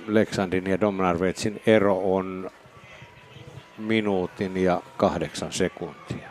Leksandin 0.07 0.69
ja 0.69 0.81
Domnarvetsin 0.81 1.61
ero 1.65 2.15
on 2.15 2.51
minuutin 3.77 4.57
ja 4.57 4.81
kahdeksan 4.97 5.51
sekuntia. 5.51 6.29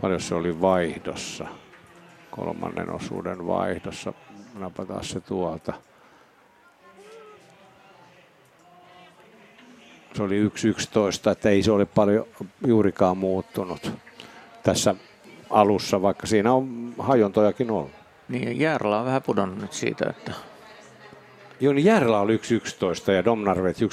Paljon 0.00 0.20
se 0.20 0.34
oli 0.34 0.60
vaihdossa, 0.60 1.46
kolmannen 2.30 2.90
osuuden 2.90 3.46
vaihdossa. 3.46 4.12
Napataan 4.54 5.04
se 5.04 5.20
tuolta. 5.20 5.72
Se 10.16 10.22
oli 10.22 10.48
1.11, 10.48 11.30
että 11.30 11.50
ei 11.50 11.62
se 11.62 11.72
ole 11.72 11.84
paljon 11.84 12.26
juurikaan 12.66 13.18
muuttunut 13.18 13.92
tässä 14.62 14.94
alussa, 15.50 16.02
vaikka 16.02 16.26
siinä 16.26 16.52
on 16.52 16.94
hajontojakin 16.98 17.70
ollut. 17.70 17.90
Niin, 18.28 18.60
Järla 18.60 18.98
on 19.00 19.06
vähän 19.06 19.22
pudonnut 19.22 19.58
nyt 19.58 19.72
siitä, 19.72 20.06
että 20.10 20.32
Joo, 21.60 21.72
niin 21.72 21.84
Järla 21.84 22.20
oli 22.20 22.36
1.11 22.36 23.12
ja 23.12 23.24
Domnarvets 23.24 23.80
1.29. 23.80 23.86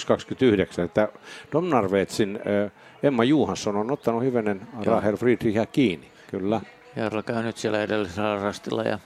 Että 0.83 1.09
Domnarvetsin 1.51 2.39
äh, 2.65 2.71
Emma 3.03 3.23
Juhansson 3.23 3.75
on 3.75 3.91
ottanut 3.91 4.23
hyvenen 4.23 4.67
Rahel 4.85 5.17
Friedrichia 5.17 5.65
kiinni, 5.65 6.11
kyllä. 6.31 6.61
Järla 6.95 7.23
käy 7.23 7.43
nyt 7.43 7.57
siellä 7.57 7.81
edellisellä 7.81 8.35
rastilla. 8.35 8.83
Ja... 8.83 8.99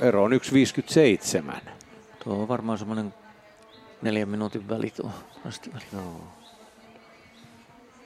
Ero 0.00 0.22
on 0.22 0.32
1.57. 0.32 1.56
Tuo 2.24 2.34
on 2.34 2.48
varmaan 2.48 2.78
semmoinen 2.78 3.14
neljän 4.02 4.28
minuutin 4.28 4.68
väli 4.68 4.90
tuo 4.90 5.10
rastiväli. 5.44 5.84
Joo. 5.92 6.35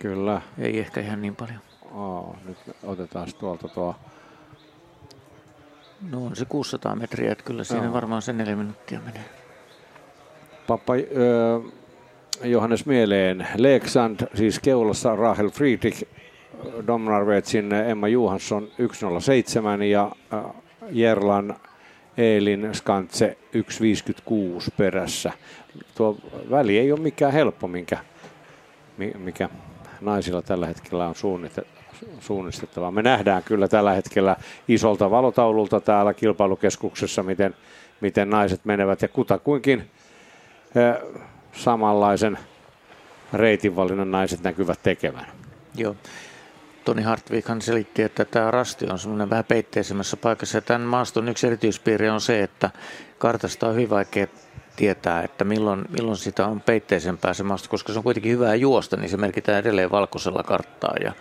Kyllä. 0.01 0.41
Ei 0.59 0.79
ehkä 0.79 1.01
ihan 1.01 1.23
niin 1.23 1.37
paljon. 1.37 1.59
Oo, 1.95 2.37
nyt 2.45 2.57
otetaan 2.83 3.29
tuolta 3.39 3.69
tuo 3.69 3.97
No 6.11 6.27
on 6.27 6.37
se 6.37 6.45
600 6.45 6.97
metriä, 6.97 7.33
että 7.33 7.45
kyllä 7.45 7.65
siinä 7.65 7.85
Joo. 7.85 7.93
varmaan 7.93 8.23
se 8.23 8.33
neljä 8.33 8.57
minuuttia 8.57 9.01
menee. 9.01 9.25
Pappa 10.67 10.93
ö, 10.95 11.61
Johannes 12.45 12.87
Mieleen, 12.87 13.47
Leksand, 13.57 14.21
siis 14.35 14.59
keulassa 14.61 15.17
Rahel 15.17 15.51
Friedrich, 15.51 16.03
Domnarvetsin 16.87 17.73
Emma 17.75 18.09
Johansson 18.09 18.69
107 18.93 19.83
ja 19.83 20.13
Jerlan 20.91 21.57
Eelin 22.17 22.69
Skantse 22.73 23.39
156 23.53 24.71
perässä. 24.77 25.33
Tuo 25.95 26.17
väli 26.51 26.79
ei 26.79 26.93
ole 26.93 27.01
mikään 27.01 27.33
helppo, 27.33 27.69
minkä, 27.69 27.99
mi- 28.99 29.15
mikä 29.19 29.49
naisilla 30.01 30.43
tällä 30.43 30.67
hetkellä 30.67 31.07
on 31.07 31.15
suunnistettava. 32.21 32.91
Me 32.91 33.03
nähdään 33.03 33.43
kyllä 33.43 33.69
tällä 33.69 33.93
hetkellä 33.93 34.37
isolta 34.69 35.11
valotaululta 35.11 35.81
täällä 35.81 36.15
kilpailukeskuksessa, 36.15 37.23
miten, 37.23 37.55
miten 38.01 38.31
naiset 38.31 38.65
menevät 38.65 39.03
ja 39.03 39.09
kutakuinkin 39.09 39.91
eh, 40.75 41.21
samanlaisen 41.53 42.39
reitinvalinnan 43.33 44.11
naiset 44.11 44.43
näkyvät 44.43 44.83
tekevän. 44.83 45.27
Joo. 45.75 45.97
Toni 46.85 47.03
Hartwighan 47.03 47.63
selitti, 47.63 48.03
että 48.03 48.25
tämä 48.25 48.51
rasti 48.51 48.87
on 48.91 48.99
semmoinen 48.99 49.31
vähän 49.31 49.45
peitteisemmässä 49.45 50.17
paikassa. 50.17 50.57
Ja 50.59 50.63
tämän 50.63 50.81
maaston 50.81 51.29
yksi 51.29 51.47
erityispiirre 51.47 52.11
on 52.11 52.21
se, 52.21 52.43
että 52.43 52.71
kartasta 53.19 53.69
on 53.69 53.75
hyvin 53.75 53.91
vaikea 53.91 54.27
tietää, 54.81 55.23
että 55.23 55.45
milloin, 55.45 55.85
milloin 55.89 56.17
sitä 56.17 56.47
on 56.47 56.61
peitteisempää 56.61 57.35
se 57.35 57.43
maasto, 57.43 57.69
koska 57.69 57.93
se 57.93 57.99
on 57.99 58.03
kuitenkin 58.03 58.33
hyvää 58.33 58.55
juosta, 58.55 58.97
niin 58.97 59.11
se 59.11 59.17
merkitään 59.17 59.59
edelleen 59.59 59.91
valkoisella 59.91 60.43
karttaa 60.43 60.95
ja 61.05 61.13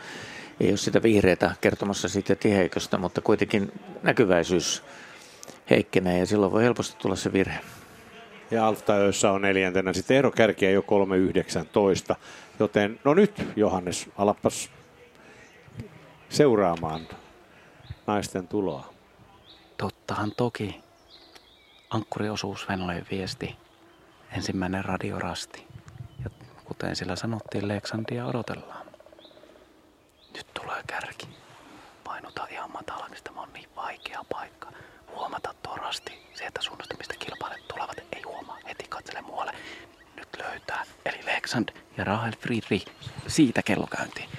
ei 0.59 0.69
ole 0.69 0.77
sitä 0.77 1.03
vihreätä 1.03 1.55
kertomassa 1.61 2.09
siitä 2.09 2.35
tiheiköstä, 2.35 2.97
mutta 2.97 3.21
kuitenkin 3.21 3.71
näkyväisyys 4.03 4.83
heikkenee 5.69 6.19
ja 6.19 6.25
silloin 6.25 6.51
voi 6.51 6.63
helposti 6.63 6.97
tulla 6.97 7.15
se 7.15 7.33
virhe. 7.33 7.59
Ja 8.51 8.67
Alftaössä 8.67 9.31
on 9.31 9.41
neljäntenä 9.41 9.93
sitten 9.93 10.17
ero 10.17 10.31
kärkiä 10.31 10.71
jo 10.71 10.81
3.19. 12.11 12.15
Joten 12.59 12.99
no 13.03 13.13
nyt 13.13 13.43
Johannes, 13.55 14.09
alapas 14.17 14.69
seuraamaan 16.29 17.07
naisten 18.07 18.47
tuloa. 18.47 18.93
Tottahan 19.77 20.31
toki. 20.37 20.88
Ankkuriosuus 21.89 22.69
Venlojen 22.69 23.05
viesti, 23.11 23.55
ensimmäinen 24.31 24.85
radiorasti. 24.85 25.67
Ja 26.23 26.29
kuten 26.65 26.95
sillä 26.95 27.15
sanottiin, 27.15 27.67
Leksandia 27.67 28.25
odotellaan. 28.25 28.85
Nyt 30.35 30.47
tulee 30.53 30.83
kärki. 30.87 31.27
Painuta 32.03 32.47
ihan 32.51 32.71
matalaksi, 32.71 33.23
tämä 33.23 33.41
on 33.41 33.53
niin 33.53 33.69
vaikea 33.75 34.25
paikka. 34.29 34.71
Huomata 35.15 35.53
tuo 35.63 35.75
rasti, 35.75 36.11
sieltä 36.33 36.61
suunnasta 36.61 36.95
mistä 36.97 37.13
kilpailijat 37.19 37.67
tulevat, 37.67 37.97
ei 38.11 38.21
huomaa, 38.21 38.57
heti 38.67 38.85
katsele 38.89 39.21
muualle. 39.21 39.53
Nyt 40.15 40.29
löytää, 40.37 40.85
eli 41.05 41.25
Leksand 41.25 41.69
ja 41.97 42.03
Rahel 42.03 42.33
Friedrich, 42.41 42.91
siitä 43.27 43.61
kellokäyntiin 43.63 44.29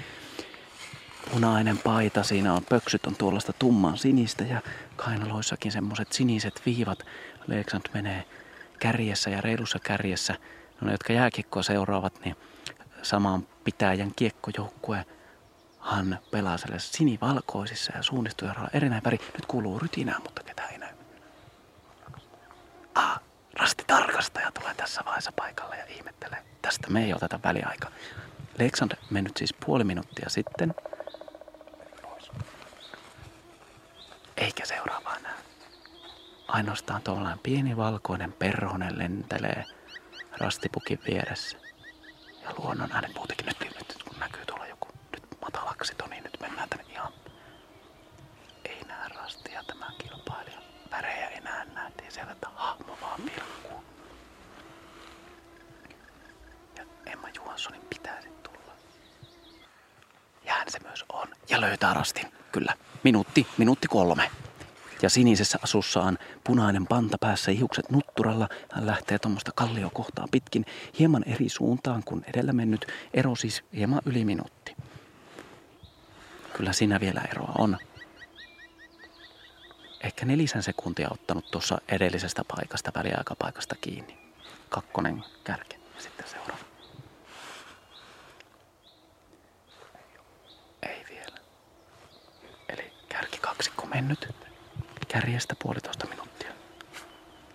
punainen 1.33 1.79
paita, 1.79 2.23
siinä 2.23 2.55
on 2.55 2.65
pöksyt 2.69 3.07
on 3.07 3.17
tuollaista 3.17 3.53
tumman 3.53 3.99
sinistä 3.99 4.45
ja 4.45 4.63
kainaloissakin 4.97 5.73
semmoiset 5.73 6.13
siniset 6.13 6.63
viivat. 6.67 7.07
Leksand 7.47 7.83
menee 7.95 8.25
kärjessä 8.79 9.31
ja 9.31 9.41
reilussa 9.41 9.79
kärjessä. 9.79 10.35
No 10.81 10.87
ne, 10.87 10.93
jotka 10.93 11.13
jääkiekkoa 11.13 11.63
seuraavat, 11.63 12.21
niin 12.25 12.37
samaan 13.03 13.47
pitäjän 13.65 14.13
kiekkojoukkue 14.17 15.05
hän 15.81 16.19
pelaa 16.31 16.59
sellaisissa 16.59 16.97
sinivalkoisissa 16.97 17.93
ja 17.97 18.03
suunnistuja 18.03 18.55
erinäin 18.73 19.05
väri. 19.05 19.19
Nyt 19.33 19.47
kuuluu 19.47 19.79
rytinää, 19.79 20.19
mutta 20.19 20.43
ketä 20.43 20.67
ei 20.67 20.79
näy. 20.79 20.95
Ah, 22.95 23.21
rasti 23.59 23.85
tarkastaja 23.87 24.53
tulee 24.53 24.75
tässä 24.75 25.03
vaiheessa 25.05 25.33
paikalle 25.33 25.77
ja 25.77 25.85
ihmettelee. 25.89 26.45
Tästä 26.63 26.91
me 26.91 27.05
ei 27.05 27.15
oteta 27.15 27.41
väliaika. 27.45 27.89
Leksand 28.59 28.93
mennyt 29.11 29.37
siis 29.37 29.55
puoli 29.55 29.85
minuuttia 29.85 30.29
sitten 30.29 30.75
eikä 34.37 34.67
seuraavaa 34.67 35.19
näy. 35.23 35.50
Ainoastaan 36.53 37.03
tuollainen 37.03 37.39
pieni 37.39 37.77
valkoinen 37.77 38.33
perhonen 38.33 38.99
lentelee 38.99 39.65
rastipukin 40.39 40.99
vieressä. 41.07 41.59
Ja 42.43 42.51
luonnon 42.59 42.93
äänet 42.93 43.15
muutenkin 43.15 43.47
nyt, 43.47 43.61
nyt 43.61 44.03
kun 44.09 44.19
näkyy 44.21 44.47
tuolla 44.47 44.67
joku 44.67 44.89
nyt 45.13 45.23
matalaksi 45.41 45.93
niin 46.11 46.25
nyt 46.25 46.41
mennään 46.41 46.69
tänne 46.69 46.85
ihan. 46.93 47.13
Ei 48.65 48.85
näe 48.89 49.09
rastia 49.09 49.65
tämä 49.67 49.87
kilpailija. 49.99 50.59
Värejä 50.91 51.29
ei 51.29 51.41
näe 51.41 51.65
nähtiin 51.65 52.13
siellä, 52.13 52.33
että 52.33 52.49
hahmo 52.55 52.99
vaan 53.01 53.21
vilkkuu. 53.25 53.85
Ja 56.77 56.85
Emma 57.07 57.29
Johanssonin 57.37 57.83
pitäisi 57.91 58.29
tulla. 58.43 58.73
Ja 60.45 60.55
hän 60.55 60.71
se 60.71 60.79
myös 60.83 61.05
on. 61.13 61.29
Ja 61.49 61.61
löytää 61.61 61.95
rastin, 61.95 62.33
kyllä. 62.53 62.75
Minuutti, 63.03 63.47
minuutti 63.59 63.89
kolme. 63.89 64.31
Ja 65.03 65.11
sinisessä 65.11 65.59
asussaan 65.63 66.19
punainen 66.45 66.87
panta 66.87 67.19
päässä 67.19 67.51
ihukset 67.51 67.91
nutturalla. 67.91 68.49
Hän 68.73 68.87
lähtee 68.87 69.19
tuommoista 69.19 69.53
kalliokohtaa 69.55 70.29
pitkin 70.31 70.67
hieman 70.99 71.25
eri 71.27 71.49
suuntaan 71.49 72.03
kuin 72.05 72.25
edellä 72.27 72.53
mennyt. 72.53 72.87
Ero 73.15 73.35
siis 73.35 73.65
hieman 73.73 74.03
yli 74.07 74.25
minuutti. 74.25 74.77
Kyllä 76.53 76.73
siinä 76.73 77.01
vielä 77.01 77.21
eroa 77.31 77.53
on. 77.59 77.79
Ehkä 80.05 80.27
nelisen 80.27 80.63
sekuntia 80.63 81.09
ottanut 81.11 81.51
tuossa 81.51 81.79
edellisestä 81.89 82.43
paikasta, 82.57 82.93
väliaikapaikasta 82.95 83.75
kiinni. 83.81 84.19
Kakkonen 84.69 85.25
kärke 85.45 85.77
ja 85.95 86.03
sitten 86.03 86.29
seuraava. 86.29 86.71
kaksikko 93.41 93.87
mennyt 93.87 94.50
kärjestä 95.13 95.55
puolitoista 95.63 96.07
minuuttia. 96.07 96.53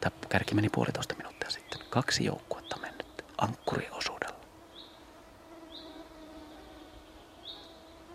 Tai 0.01 0.11
kärki 0.29 0.55
meni 0.55 0.69
puolitoista 0.69 1.15
minuuttia 1.15 1.49
sitten. 1.49 1.79
Kaksi 1.89 2.25
joukkuetta 2.25 2.77
mennyt 2.77 3.25
ankkuriosuudella. 3.37 4.39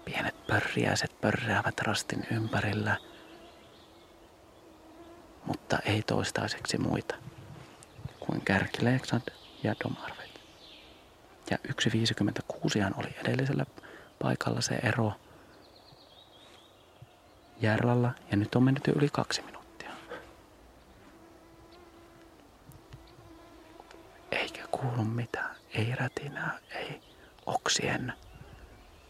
Pienet 0.04 0.46
pörriäiset 0.46 1.20
pörräävät 1.20 1.80
rastin 1.80 2.26
ympärillä, 2.30 2.96
mutta 5.46 5.78
ei 5.84 6.02
toistaiseksi 6.02 6.78
muita 6.78 7.14
kuin 8.20 8.40
Kärki 8.40 8.84
Leksand 8.84 9.22
ja 9.62 9.74
Domarvet. 9.84 10.40
Ja 11.50 11.58
1.56 11.68 12.94
oli 12.96 13.14
edellisellä 13.24 13.66
paikalla 14.22 14.60
se 14.60 14.74
ero– 14.74 15.12
Järralla 17.60 18.10
ja 18.30 18.36
nyt 18.36 18.54
on 18.54 18.62
mennyt 18.62 18.86
jo 18.86 18.92
yli 18.96 19.08
kaksi 19.12 19.42
minuuttia. 19.42 19.90
Eikä 24.30 24.66
kuulu 24.70 25.04
mitään, 25.04 25.56
ei 25.74 25.94
rätinää, 25.94 26.58
ei 26.74 27.00
oksien 27.46 28.12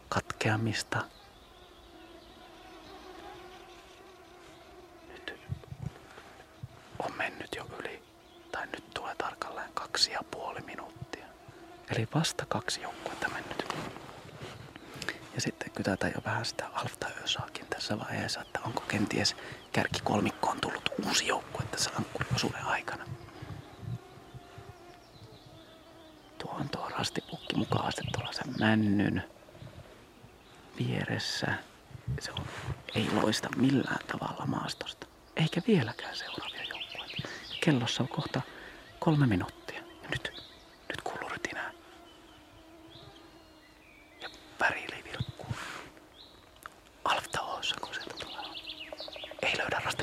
katkeamista. 0.08 1.04
Nyt 5.08 5.34
on 6.98 7.12
mennyt 7.16 7.54
jo 7.56 7.66
yli, 7.78 8.02
tai 8.52 8.66
nyt 8.66 8.84
tulee 8.94 9.14
tarkalleen 9.14 9.72
kaksi 9.74 10.12
ja 10.12 10.20
puoli 10.30 10.60
minuuttia. 10.60 11.26
Eli 11.96 12.08
vasta 12.14 12.46
kaksi 12.48 12.82
joukkuetta 12.82 13.28
mennyt. 13.28 13.64
Ja 15.40 15.42
sitten 15.42 15.70
kytätään 15.70 16.12
jo 16.14 16.20
vähän 16.24 16.44
sitä 16.44 16.66
Alfta 16.72 17.06
Ösaakin 17.24 17.66
tässä 17.66 17.98
vaiheessa, 17.98 18.40
että 18.40 18.60
onko 18.66 18.80
kenties 18.80 19.36
kärkikolmikkoon 19.72 20.60
tullut 20.60 20.88
uusi 21.06 21.26
joukkue 21.26 21.62
tässä 21.70 21.90
ankkuriosuuden 21.98 22.64
aikana. 22.64 23.04
Tuo 26.38 26.50
on 26.50 26.68
tuo 26.68 26.88
rastipukki 26.88 27.56
mukaan 27.56 27.92
tuollaisen 28.12 28.54
männyn 28.58 29.24
vieressä. 30.78 31.54
Se 32.20 32.32
on, 32.32 32.44
ei 32.94 33.08
loista 33.12 33.48
millään 33.56 34.06
tavalla 34.06 34.46
maastosta. 34.46 35.06
Eikä 35.36 35.62
vieläkään 35.66 36.16
seuraavia 36.16 36.64
joukkueita. 36.64 37.28
Kellossa 37.64 38.02
on 38.02 38.08
kohta 38.08 38.40
kolme 38.98 39.26
minuuttia. 39.26 39.82
Ja 40.02 40.08
nyt 40.10 40.42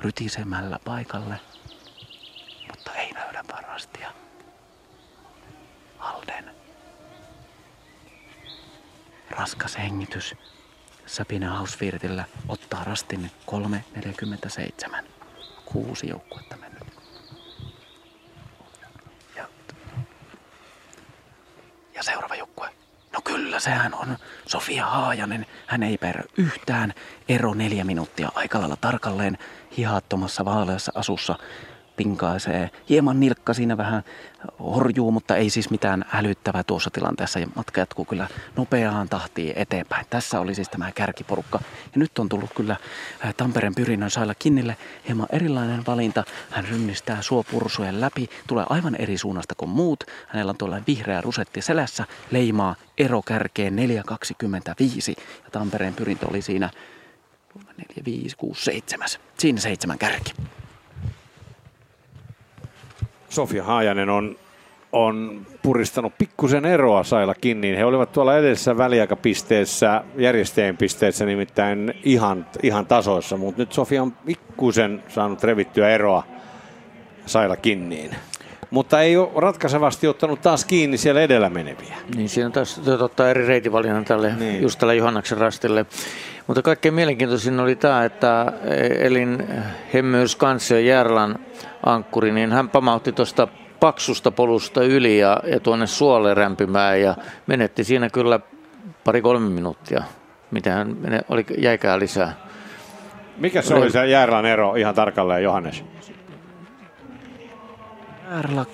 rytisemällä 0.00 0.78
paikalle, 0.84 1.40
mutta 2.70 2.92
ei 2.94 3.14
löydä 3.14 3.44
varastia. 3.52 4.12
Alden. 5.98 6.50
Raskas 9.30 9.78
hengitys. 9.78 10.34
Sabine 11.06 11.46
Hausvirtillä 11.46 12.24
ottaa 12.48 12.84
rastin 12.84 13.30
3.47. 15.00 15.04
Kuusi 15.64 16.08
joukkuetta 16.08 16.56
mennyt. 16.56 16.82
Ja 21.94 22.02
seuraava 22.02 22.34
joukkue. 22.34 22.75
Kyllä, 23.26 23.60
sehän 23.60 23.94
on 23.94 24.16
Sofia 24.46 24.86
Haajanen. 24.86 25.46
Hän 25.66 25.82
ei 25.82 25.98
perä 25.98 26.22
yhtään. 26.36 26.94
Ero 27.28 27.54
neljä 27.54 27.84
minuuttia 27.84 28.28
aika 28.34 28.58
lailla 28.60 28.76
tarkalleen 28.76 29.38
hihattomassa 29.76 30.44
vaaleassa 30.44 30.92
asussa 30.94 31.38
pinkaisee. 31.96 32.70
Hieman 32.88 33.20
nilkka 33.20 33.54
siinä 33.54 33.76
vähän 33.76 34.02
horjuu, 34.60 35.10
mutta 35.10 35.36
ei 35.36 35.50
siis 35.50 35.70
mitään 35.70 36.04
hälyttävää 36.08 36.62
tuossa 36.62 36.90
tilanteessa. 36.90 37.38
Ja 37.38 37.46
matka 37.54 37.80
jatkuu 37.80 38.04
kyllä 38.04 38.28
nopeaan 38.56 39.08
tahtiin 39.08 39.52
eteenpäin. 39.56 40.06
Tässä 40.10 40.40
oli 40.40 40.54
siis 40.54 40.68
tämä 40.68 40.92
kärkiporukka. 40.92 41.58
Ja 41.84 41.98
nyt 41.98 42.18
on 42.18 42.28
tullut 42.28 42.50
kyllä 42.54 42.76
äh, 43.24 43.34
Tampereen 43.34 43.74
pyrinnön 43.74 44.10
sailla 44.10 44.34
Kinnille 44.34 44.76
hieman 45.08 45.28
erilainen 45.32 45.86
valinta. 45.86 46.24
Hän 46.50 46.64
rynnistää 46.64 47.22
suopursujen 47.22 48.00
läpi, 48.00 48.28
tulee 48.46 48.66
aivan 48.68 48.94
eri 48.94 49.18
suunnasta 49.18 49.54
kuin 49.54 49.68
muut. 49.68 50.04
Hänellä 50.28 50.50
on 50.50 50.56
tuollainen 50.56 50.86
vihreä 50.86 51.20
rusetti 51.20 51.62
selässä, 51.62 52.04
leimaa 52.30 52.76
ero 52.98 53.22
kärkeen 53.22 53.76
4.25. 53.76 55.22
Ja 55.44 55.50
Tampereen 55.52 55.94
pyrintö 55.94 56.26
oli 56.30 56.42
siinä 56.42 56.70
4, 57.76 58.02
5, 58.04 58.36
6, 58.36 58.64
7. 58.64 59.08
Siinä 59.38 59.60
seitsemän 59.60 59.98
kärki. 59.98 60.32
Sofia 63.36 63.64
Haajanen 63.64 64.10
on, 64.10 64.36
on 64.92 65.46
puristanut 65.62 66.12
pikkusen 66.18 66.64
eroa 66.64 67.04
Saila 67.04 67.34
Kinniin. 67.34 67.76
He 67.76 67.84
olivat 67.84 68.12
tuolla 68.12 68.36
edellisessä 68.36 68.78
väliaikapisteessä, 68.78 70.04
järjestäjien 70.16 70.76
pisteessä 70.76 71.24
nimittäin 71.26 71.94
ihan, 72.04 72.46
ihan 72.62 72.86
tasoissa, 72.86 73.36
mutta 73.36 73.62
nyt 73.62 73.72
Sofia 73.72 74.02
on 74.02 74.12
pikkusen 74.12 75.02
saanut 75.08 75.44
revittyä 75.44 75.88
eroa 75.88 76.22
Saila 77.26 77.56
Kinniin. 77.56 78.10
Mutta 78.70 79.00
ei 79.00 79.16
ole 79.16 79.28
ratkaisevasti 79.36 80.08
ottanut 80.08 80.42
taas 80.42 80.64
kiinni 80.64 80.98
siellä 80.98 81.20
edellä 81.20 81.50
meneviä. 81.50 81.96
Niin 82.14 82.28
siinä 82.28 82.46
on 82.46 82.52
taas 82.52 82.80
ottaa 83.00 83.28
eri 83.28 83.46
reitivalinnan 83.46 84.04
tälle, 84.04 84.34
niin. 84.38 84.62
just 84.62 84.78
tälle 84.78 84.96
Johannaksen 84.96 85.38
rastille. 85.38 85.86
Mutta 86.46 86.62
kaikkein 86.62 86.94
mielenkiintoisin 86.94 87.60
oli 87.60 87.76
tämä, 87.76 88.04
että 88.04 88.52
Elin 89.00 89.48
Hemmyys 89.94 90.36
Kanssio 90.36 90.78
Järlan 90.78 91.38
ankkuri, 91.86 92.32
niin 92.32 92.52
hän 92.52 92.68
pamautti 92.68 93.12
tuosta 93.12 93.48
paksusta 93.80 94.30
polusta 94.30 94.84
yli 94.84 95.18
ja, 95.18 95.40
ja 95.44 95.60
tuonne 95.60 95.86
suolle 95.86 96.34
rämpimään 96.34 97.00
ja 97.00 97.14
menetti 97.46 97.84
siinä 97.84 98.10
kyllä 98.10 98.40
pari-kolme 99.04 99.48
minuuttia. 99.48 100.02
Mitä 100.50 100.72
hän 100.72 100.96
oli, 101.28 101.46
jäikää 101.58 101.98
lisää. 101.98 102.34
Mikä 103.36 103.62
se 103.62 103.74
oli 103.74 103.90
se 103.90 104.06
Järlan 104.06 104.46
ero 104.46 104.74
ihan 104.74 104.94
tarkalleen, 104.94 105.42
Johannes? 105.42 105.84
Järla 108.30 108.66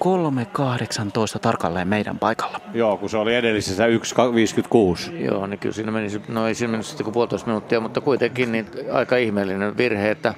3.18 1.35 1.39
tarkalleen 1.41 1.89
meidän 1.89 2.19
paikalla. 2.19 2.61
Joo, 2.75 2.97
kun 2.97 3.11
se 3.11 3.17
oli 3.17 3.35
edellisessä 3.35 3.87
1.56. 3.87 5.25
Joo, 5.25 5.47
niin 5.47 5.59
kyllä 5.59 5.75
siinä 5.75 5.93
meni, 5.93 6.09
no 6.29 6.47
ei 6.47 6.55
siinä 6.55 6.71
mennyt 6.71 6.87
sitten 6.87 7.05
kuin 7.05 7.15
puolitoista 7.15 7.47
minuuttia, 7.47 7.81
mutta 7.81 8.01
kuitenkin 8.01 8.53
niin 8.53 8.67
aika 8.93 9.17
ihmeellinen 9.17 9.77
virhe, 9.77 10.11
että 10.11 10.35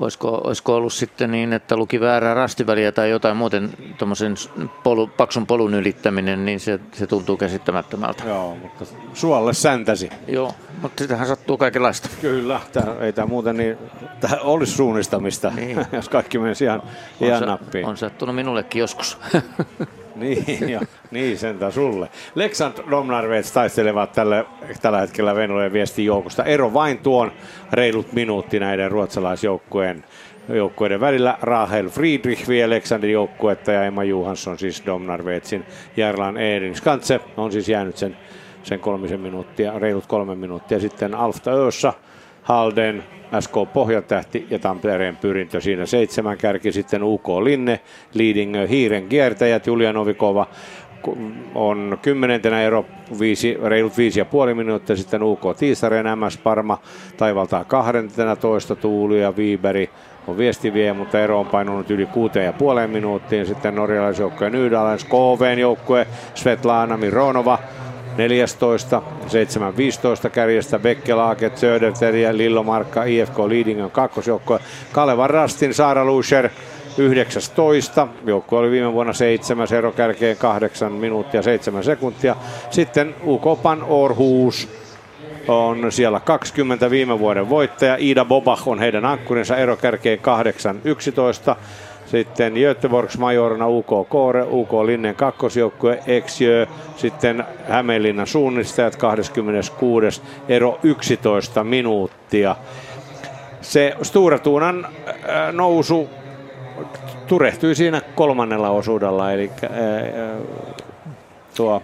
Olisiko, 0.00 0.40
olisiko 0.44 0.74
ollut 0.74 0.92
sitten 0.92 1.30
niin, 1.30 1.52
että 1.52 1.76
luki 1.76 2.00
väärää 2.00 2.34
rastiväliä 2.34 2.92
tai 2.92 3.10
jotain 3.10 3.36
muuten 3.36 3.70
tuommoisen 3.98 4.34
polu, 4.82 5.06
paksun 5.06 5.46
polun 5.46 5.74
ylittäminen, 5.74 6.44
niin 6.44 6.60
se, 6.60 6.80
se 6.92 7.06
tuntuu 7.06 7.36
käsittämättömältä. 7.36 8.24
Joo, 8.26 8.56
mutta 8.56 8.84
suolle 9.14 9.54
säntäsi. 9.54 10.10
Joo, 10.28 10.54
mutta 10.82 11.04
sitähän 11.04 11.26
sattuu 11.26 11.56
kaikenlaista. 11.56 12.08
Kyllä, 12.20 12.60
tää, 12.72 12.94
ei 13.00 13.12
tämä 13.12 13.26
muuten 13.26 13.56
niin, 13.56 13.78
tää 14.20 14.38
olisi 14.40 14.72
suunnistamista, 14.72 15.50
niin. 15.50 15.86
jos 15.92 16.08
kaikki 16.08 16.38
menisi 16.38 16.64
ihan, 16.64 16.82
ihan 17.20 17.42
on, 17.42 17.48
nappiin. 17.48 17.86
On 17.86 17.96
sattunut 17.96 18.34
minullekin 18.34 18.80
joskus. 18.80 19.18
Niin, 20.20 20.68
ja, 20.72 20.80
niin 21.10 21.38
sentään 21.38 21.72
sulle. 21.72 22.08
Leksand 22.34 22.78
Domnarvets 22.90 23.52
taistelevat 23.52 24.12
tällä, 24.12 24.44
tällä 24.82 25.00
hetkellä 25.00 25.34
Venlojen 25.34 25.72
viestin 25.72 26.04
joukosta. 26.04 26.44
Ero 26.44 26.74
vain 26.74 26.98
tuon 26.98 27.32
reilut 27.72 28.12
minuutti 28.12 28.60
näiden 28.60 28.90
ruotsalaisjoukkueen 28.90 30.04
joukkueiden 30.48 31.00
välillä. 31.00 31.38
Rahel 31.42 31.88
Friedrich 31.88 32.48
vie 32.48 32.70
Leksandin 32.70 33.12
joukkuetta 33.12 33.72
ja 33.72 33.84
Emma 33.84 34.04
Johansson 34.04 34.58
siis 34.58 34.82
Domnarvetsin. 34.86 35.64
Järlan 35.96 36.36
Eerin 36.36 36.74
Skantse 36.74 37.20
on 37.36 37.52
siis 37.52 37.68
jäänyt 37.68 37.96
sen, 37.96 38.16
sen 38.62 38.80
kolmisen 38.80 39.20
minuuttia, 39.20 39.78
reilut 39.78 40.06
kolme 40.06 40.34
minuuttia. 40.34 40.80
Sitten 40.80 41.14
Alfta 41.14 41.50
Öössä 41.50 41.92
Halden, 42.48 43.04
SK 43.40 43.52
Pohjatähti 43.72 44.46
ja 44.50 44.58
Tampereen 44.58 45.16
pyrintö 45.16 45.60
siinä 45.60 45.86
seitsemän 45.86 46.38
kärki. 46.38 46.72
Sitten 46.72 47.02
UK 47.02 47.28
Linne, 47.28 47.80
Leading 48.14 48.54
Hiiren 48.68 49.08
kiertäjät, 49.08 49.66
Julia 49.66 49.92
Novikova 49.92 50.46
on 51.54 51.98
kymmenentenä 52.02 52.62
ero, 52.62 52.84
viisi, 53.20 53.58
reilut 53.64 53.98
viisi 53.98 54.20
ja 54.20 54.24
puoli 54.24 54.54
minuuttia, 54.54 54.96
sitten 54.96 55.22
UK 55.22 55.42
Tiisareen 55.58 56.18
MS 56.18 56.38
Parma 56.38 56.78
taivaltaa 57.16 57.64
toista 58.40 58.76
Tuuli 58.76 59.20
ja 59.20 59.36
Viiberi 59.36 59.90
on 60.26 60.38
viestiviä, 60.38 60.94
mutta 60.94 61.20
ero 61.20 61.40
on 61.40 61.46
painunut 61.46 61.90
yli 61.90 62.06
kuuteen 62.06 62.46
ja 62.46 62.52
puoleen 62.52 62.90
minuuttiin. 62.90 63.46
Sitten 63.46 63.74
norjalaisjoukkojen 63.74 64.54
Ydalens 64.54 65.04
KVn 65.04 65.58
joukkue 65.58 66.06
Svetlana 66.34 66.96
Mironova 66.96 67.58
14, 68.18 69.02
7-15 70.26 70.30
kärjestä 70.30 70.78
Bekke, 70.78 71.14
Laaket, 71.14 71.58
Söderter 71.58 72.16
ja 72.16 72.36
Lillomarkka, 72.36 73.04
IFK 73.04 73.38
Leading 73.38 73.92
kakkosjoukkoja. 73.92 74.60
Kalevan 74.92 75.30
Rastin, 75.30 75.74
Saara 75.74 76.04
Lusher 76.04 76.48
19. 76.98 78.08
Joukkue 78.26 78.58
oli 78.58 78.70
viime 78.70 78.92
vuonna 78.92 79.12
7, 79.12 79.68
ero 79.76 79.92
kärkeen 79.92 80.36
8 80.36 80.92
minuuttia 80.92 81.42
7 81.42 81.84
sekuntia. 81.84 82.36
Sitten 82.70 83.14
Ukopan 83.24 83.82
Orhus 83.82 84.68
on 85.48 85.92
siellä 85.92 86.20
20 86.20 86.90
viime 86.90 87.18
vuoden 87.18 87.48
voittaja. 87.48 87.96
Ida 87.98 88.24
Bobach 88.24 88.68
on 88.68 88.78
heidän 88.78 89.04
ankkurinsa 89.04 89.56
ero 89.56 89.76
kärkeen 89.76 90.18
8 90.18 90.80
11. 90.84 91.56
Sitten 92.10 92.52
Göteborgs 92.52 93.18
Majorna 93.18 93.68
UK 93.68 94.08
Kore, 94.08 94.46
UK 94.50 94.72
Linnen 94.72 95.14
kakkosjoukkue 95.14 96.02
Exjö, 96.06 96.66
sitten 96.96 97.44
Hämeenlinnan 97.68 98.26
suunnistajat 98.26 98.96
26. 98.96 100.22
ero 100.48 100.78
11 100.82 101.64
minuuttia. 101.64 102.56
Se 103.60 103.96
Sturatuunan 104.02 104.84
äh, 104.84 105.52
nousu 105.52 106.08
turehtui 107.26 107.74
siinä 107.74 108.00
kolmannella 108.14 108.70
osuudella, 108.70 109.32
eli 109.32 109.50
äh, 109.64 109.70
tuo 111.56 111.82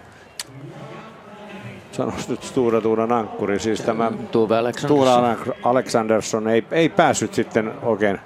sanoisi 1.91 2.31
nyt 2.31 2.43
Sturatuunan 2.43 3.11
ankkuri, 3.11 3.59
siis 3.59 3.81
tämä 3.81 4.11
Tuve 4.31 4.57
Alexandersson. 4.57 5.55
Alexandersson 5.63 6.47
ei, 6.47 6.65
ei 6.71 6.89
päässyt 6.89 7.33
sitten 7.33 7.71
oikein 7.83 8.19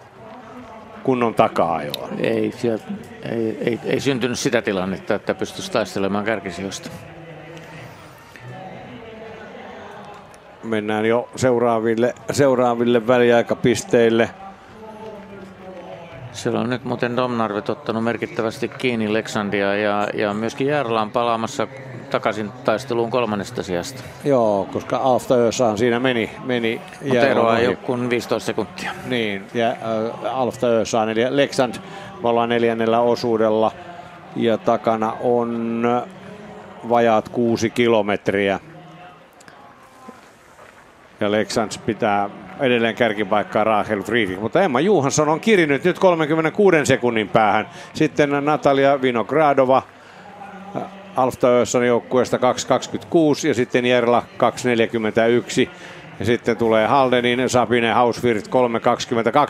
kunnon 1.10 1.36
taka-ajoa. 1.36 2.10
Ei, 2.20 2.52
sieltä, 2.58 2.84
ei, 3.30 3.58
ei, 3.62 3.80
ei, 3.86 4.00
syntynyt 4.00 4.40
sitä 4.40 4.62
tilannetta, 4.62 5.16
että 5.16 5.36
pystyisi 5.36 5.72
taistelemaan 5.72 6.26
kärkisijoista. 6.26 6.90
Mennään 10.64 11.06
jo 11.06 11.30
seuraaville, 11.36 12.16
seuraaville 12.32 13.08
väliaikapisteille. 13.08 14.30
Siellä 16.32 16.60
on 16.60 16.70
nyt 16.70 16.84
muuten 16.84 17.16
Domnarvet 17.16 17.70
ottanut 17.70 18.04
merkittävästi 18.04 18.68
kiinni 18.68 19.14
Leksandia 19.14 19.76
ja, 19.76 20.08
ja 20.14 20.34
myöskin 20.34 20.68
Järla 20.68 21.02
on 21.02 21.12
palaamassa 21.12 21.68
takaisin 22.10 22.52
taisteluun 22.64 23.10
kolmannesta 23.10 23.64
sijasta. 23.64 24.04
Joo, 24.26 24.68
koska 24.74 24.98
Alfta 24.98 25.36
siinä 25.76 26.00
meni, 26.00 26.32
meni 26.46 26.82
Mutta 27.02 27.28
eroa 27.28 27.58
ei 27.58 27.68
ole 27.68 27.76
kuin 27.76 28.10
15 28.10 28.46
sekuntia. 28.46 28.92
Niin, 29.06 29.46
ja 29.54 29.70
äh, 29.70 29.78
Alfta 30.40 30.68
Ösaan, 30.68 31.10
eli 31.10 31.26
Leksand, 31.30 31.76
me 32.24 32.30
ollaan 32.30 32.50
neljännellä 32.50 33.00
osuudella 33.00 33.72
ja 34.36 34.58
takana 34.58 35.14
on 35.22 35.84
vajaat 36.90 37.30
kuusi 37.30 37.70
kilometriä. 37.70 38.60
Ja 41.20 41.32
Leksand 41.32 41.72
pitää 41.86 42.30
edelleen 42.60 42.96
kärkipaikkaa 42.96 43.64
Rachel 43.64 44.02
Friedrich, 44.02 44.42
mutta 44.42 44.62
Emma 44.62 44.80
Johansson 44.80 45.30
on 45.30 45.40
kirinyt 45.40 45.84
nyt 45.84 46.00
36 46.00 46.78
sekunnin 46.84 47.30
päähän. 47.30 47.70
Sitten 47.94 48.30
Natalia 48.30 49.02
Vinogradova, 49.02 49.84
Alfta 51.22 51.48
Össon 51.48 51.88
joukkueesta 51.88 52.38
2.26 52.38 53.48
ja 53.48 53.54
sitten 53.54 53.86
Jerla 53.86 54.24
2.41. 55.66 55.70
Ja 56.20 56.26
sitten 56.26 56.58
tulee 56.58 56.88
Haldenin 56.88 57.50
Sabine 57.50 57.92
Hausvirt 57.92 58.48
3.22, 58.48 58.54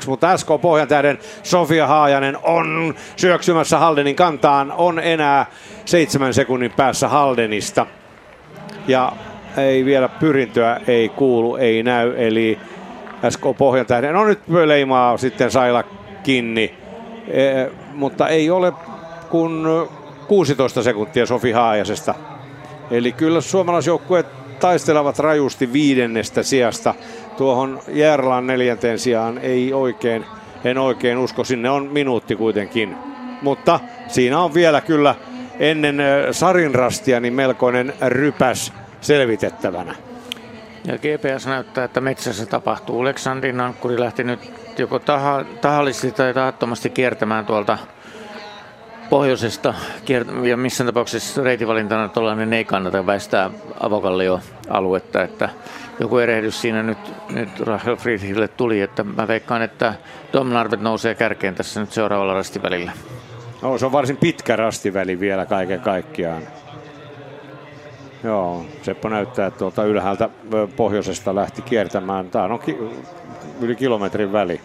mutta 0.07 0.37
SK 0.37 0.47
Pohjantähden 0.61 1.19
Sofia 1.43 1.87
Haajanen 1.87 2.37
on 2.43 2.95
syöksymässä 3.15 3.77
Haldenin 3.77 4.15
kantaan, 4.15 4.71
on 4.71 4.99
enää 4.99 5.45
seitsemän 5.85 6.33
sekunnin 6.33 6.71
päässä 6.71 7.07
Haldenista. 7.07 7.85
Ja 8.87 9.11
ei 9.57 9.85
vielä 9.85 10.09
pyrintöä, 10.09 10.81
ei 10.87 11.09
kuulu, 11.09 11.55
ei 11.55 11.83
näy, 11.83 12.13
eli 12.17 12.59
SK 13.29 13.43
Pohjantähden, 13.57 14.13
no 14.13 14.25
nyt 14.25 14.39
leimaa 14.65 15.17
sitten 15.17 15.51
Saila 15.51 15.83
Kinni, 16.23 16.77
e, 17.27 17.65
mutta 17.93 18.27
ei 18.27 18.49
ole 18.49 18.73
kun 19.29 19.67
16 20.29 20.83
sekuntia 20.83 21.25
Sofi 21.25 21.51
Haajasesta. 21.51 22.15
Eli 22.91 23.11
kyllä 23.11 23.41
suomalaisjoukkueet 23.41 24.25
taistelevat 24.59 25.19
rajusti 25.19 25.73
viidennestä 25.73 26.43
sijasta. 26.43 26.93
Tuohon 27.37 27.79
Järlan 27.87 28.47
neljänteen 28.47 28.99
sijaan 28.99 29.37
ei 29.37 29.73
oikein, 29.73 30.25
en 30.63 30.77
oikein 30.77 31.17
usko, 31.17 31.43
sinne 31.43 31.69
on 31.69 31.89
minuutti 31.91 32.35
kuitenkin. 32.35 32.95
Mutta 33.41 33.79
siinä 34.07 34.39
on 34.39 34.53
vielä 34.53 34.81
kyllä 34.81 35.15
ennen 35.59 35.97
sarinrastia 36.31 37.19
niin 37.19 37.33
melkoinen 37.33 37.93
rypäs 38.07 38.73
selvitettävänä. 39.01 39.95
Ja 40.85 40.97
GPS 40.97 41.47
näyttää, 41.47 41.83
että 41.83 42.01
metsässä 42.01 42.45
tapahtuu. 42.45 43.03
Leksandrin 43.03 43.59
ankkuri 43.59 43.99
lähti 43.99 44.23
nyt 44.23 44.51
joko 44.77 44.99
taha, 44.99 45.45
tahallisesti 45.61 46.11
tai 46.11 46.33
tahattomasti 46.33 46.89
kiertämään 46.89 47.45
tuolta 47.45 47.77
pohjoisesta 49.09 49.73
ja 50.43 50.57
missään 50.57 50.85
tapauksessa 50.85 51.43
reitivalintana 51.43 52.09
tuollainen 52.09 52.53
ei 52.53 52.65
kannata 52.65 53.05
väistää 53.05 53.51
avokallio-aluetta, 53.79 55.23
että 55.23 55.49
joku 55.99 56.17
erehdys 56.17 56.61
siinä 56.61 56.83
nyt, 56.83 56.97
nyt 57.29 57.59
Rachel 57.59 57.95
Friedrihille 57.95 58.47
tuli, 58.47 58.81
että 58.81 59.03
mä 59.03 59.27
veikkaan, 59.27 59.61
että 59.61 59.93
Domnarvet 60.33 60.81
nousee 60.81 61.15
kärkeen 61.15 61.55
tässä 61.55 61.79
nyt 61.79 61.91
seuraavalla 61.91 62.33
rastivälillä. 62.33 62.91
No, 63.61 63.77
se 63.77 63.85
on 63.85 63.91
varsin 63.91 64.17
pitkä 64.17 64.55
rastiväli 64.55 65.19
vielä 65.19 65.45
kaiken 65.45 65.79
kaikkiaan. 65.79 66.41
Joo, 68.23 68.65
Seppo 68.81 69.09
näyttää, 69.09 69.47
että 69.47 69.59
tuolta 69.59 69.83
ylhäältä 69.83 70.29
pohjoisesta 70.75 71.35
lähti 71.35 71.61
kiertämään. 71.61 72.29
Tämä 72.29 72.45
on 72.45 72.59
ki- 72.59 72.77
yli 73.61 73.75
kilometrin 73.75 74.31
väli. 74.31 74.61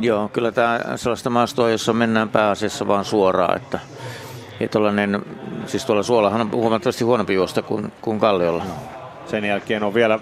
Joo, 0.00 0.28
kyllä 0.28 0.52
tämä 0.52 0.80
sellaista 0.96 1.30
maastoa, 1.30 1.70
jossa 1.70 1.92
mennään 1.92 2.28
pääasiassa 2.28 2.86
vaan 2.86 3.04
suoraan, 3.04 3.56
että 3.56 3.78
ja 4.60 4.68
tollainen, 4.68 5.24
siis 5.66 5.84
tuolla 5.84 6.02
suolahan 6.02 6.40
on 6.40 6.50
huomattavasti 6.50 7.04
huonompi 7.04 7.34
juosta 7.34 7.62
kuin, 7.62 7.92
kuin 8.00 8.20
Kalliolla. 8.20 8.64
Sen 9.26 9.44
jälkeen 9.44 9.82
on 9.82 9.94
vielä, 9.94 10.18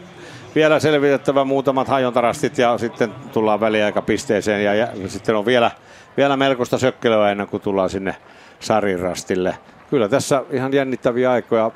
vielä 0.55 0.81
selvitettävä 0.81 1.44
muutamat 1.44 1.89
hajontarastit 1.89 2.58
ja 2.58 2.78
sitten 2.78 3.12
tullaan 3.32 3.60
väliaikapisteeseen 3.60 4.65
ja, 4.65 4.74
ja 4.74 4.89
sitten 5.07 5.36
on 5.36 5.47
vielä, 5.47 5.70
vielä 6.16 6.36
melkoista 6.36 6.78
sökkelyä 6.78 7.31
ennen 7.31 7.47
kuin 7.47 7.62
tullaan 7.62 7.90
sinne 7.90 8.16
sarirastille. 8.60 9.57
Kyllä 9.90 10.08
tässä 10.08 10.44
ihan 10.50 10.73
jännittäviä 10.73 11.31
aikoja 11.31 11.70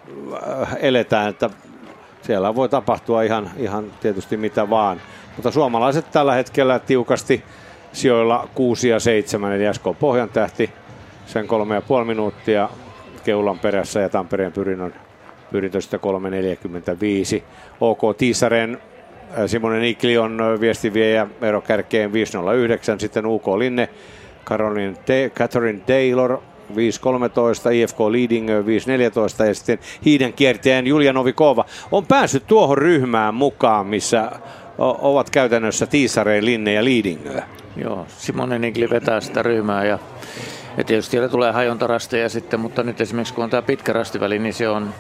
äh, 0.61 0.77
eletään, 0.81 1.29
että 1.29 1.51
siellä 2.23 2.55
voi 2.55 2.69
tapahtua 2.69 3.23
ihan, 3.23 3.51
ihan 3.57 3.85
tietysti 4.01 4.37
mitä 4.37 4.71
vaan. 4.71 5.01
Mutta 5.37 5.51
suomalaiset 5.51 6.11
tällä 6.11 6.35
hetkellä 6.35 6.79
tiukasti 6.79 7.45
sijoilla 7.95 8.49
6 8.55 8.89
ja 8.89 9.01
7, 9.01 9.53
eli 9.53 9.75
SK 9.75 9.85
Pohjan 10.01 10.29
tähti 10.29 10.71
sen 11.27 11.47
kolme 11.47 11.75
ja 11.75 11.83
puoli 11.83 12.05
minuuttia 12.05 12.69
Keulan 13.25 13.59
perässä 13.59 14.01
ja 14.01 14.09
Tampereen 14.09 14.53
pyrinnön 14.53 14.95
pyrintö 15.53 15.81
sitten 15.81 16.01
3.45. 17.41 17.43
OK 17.81 18.17
Tiisaren 18.19 18.79
äh, 19.39 19.45
Simonen 19.47 19.85
Ikli 19.85 20.19
on 20.19 20.41
äh, 20.41 20.61
viestiviejä 20.61 21.27
ero 21.43 21.61
kärkeen 21.61 22.11
5.09, 22.11 22.15
sitten 22.99 23.27
UK 23.27 23.47
Linne, 23.47 23.89
Caroline 24.45 24.95
T- 24.95 25.35
Catherine 25.35 25.81
Taylor 25.81 26.39
5.13, 26.71 27.73
IFK 27.73 28.01
Leading 28.01 28.49
5.14 28.49 29.47
ja 29.47 29.55
sitten 29.55 29.79
hiiden 30.05 30.33
kierteen 30.33 30.87
Julia 30.87 31.13
Novikova 31.13 31.65
on 31.93 32.07
päässyt 32.07 32.47
tuohon 32.47 32.79
ryhmään 32.79 33.35
mukaan, 33.35 33.87
missä 33.87 34.33
ovat 34.79 35.31
käytännössä 35.31 35.87
Tiisareen, 35.87 36.45
Linne 36.45 36.73
ja 36.73 36.85
Leading. 36.85 37.21
Joo, 37.77 38.07
Simonen 38.09 38.63
vetää 38.91 39.21
sitä 39.21 39.43
ryhmää 39.43 39.85
ja, 39.85 39.99
ja 40.77 40.85
tietysti 40.85 41.11
siellä 41.11 41.29
tulee 41.29 41.53
hajontarasteja 41.53 42.29
sitten, 42.29 42.61
mutta 42.61 42.83
nyt 42.83 43.01
esimerkiksi 43.01 43.35
kun 43.35 43.45
on 43.45 43.51
tämä 43.51 43.63
pitkä 43.63 43.93
rastiväli, 43.93 44.39
niin 44.39 44.55
se 44.55 44.69
on, 44.69 44.95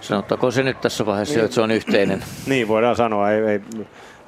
sanottaako 0.00 0.50
se 0.50 0.62
nyt 0.62 0.80
tässä 0.80 1.06
vaiheessa 1.06 1.34
niin. 1.34 1.44
että 1.44 1.54
se 1.54 1.60
on 1.60 1.70
yhteinen. 1.70 2.24
Niin 2.46 2.68
voidaan 2.68 2.96
sanoa, 2.96 3.30
ei, 3.30 3.44
ei, 3.44 3.60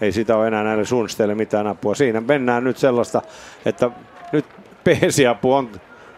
ei 0.00 0.12
sitä 0.12 0.36
ole 0.36 0.46
enää 0.46 0.64
näille 0.64 0.84
suunnistelijoille 0.84 1.42
mitään 1.42 1.66
apua. 1.66 1.94
Siinä 1.94 2.20
mennään 2.20 2.64
nyt 2.64 2.76
sellaista, 2.76 3.22
että 3.64 3.90
nyt 4.32 4.44
peesiapu 4.84 5.52
on 5.52 5.70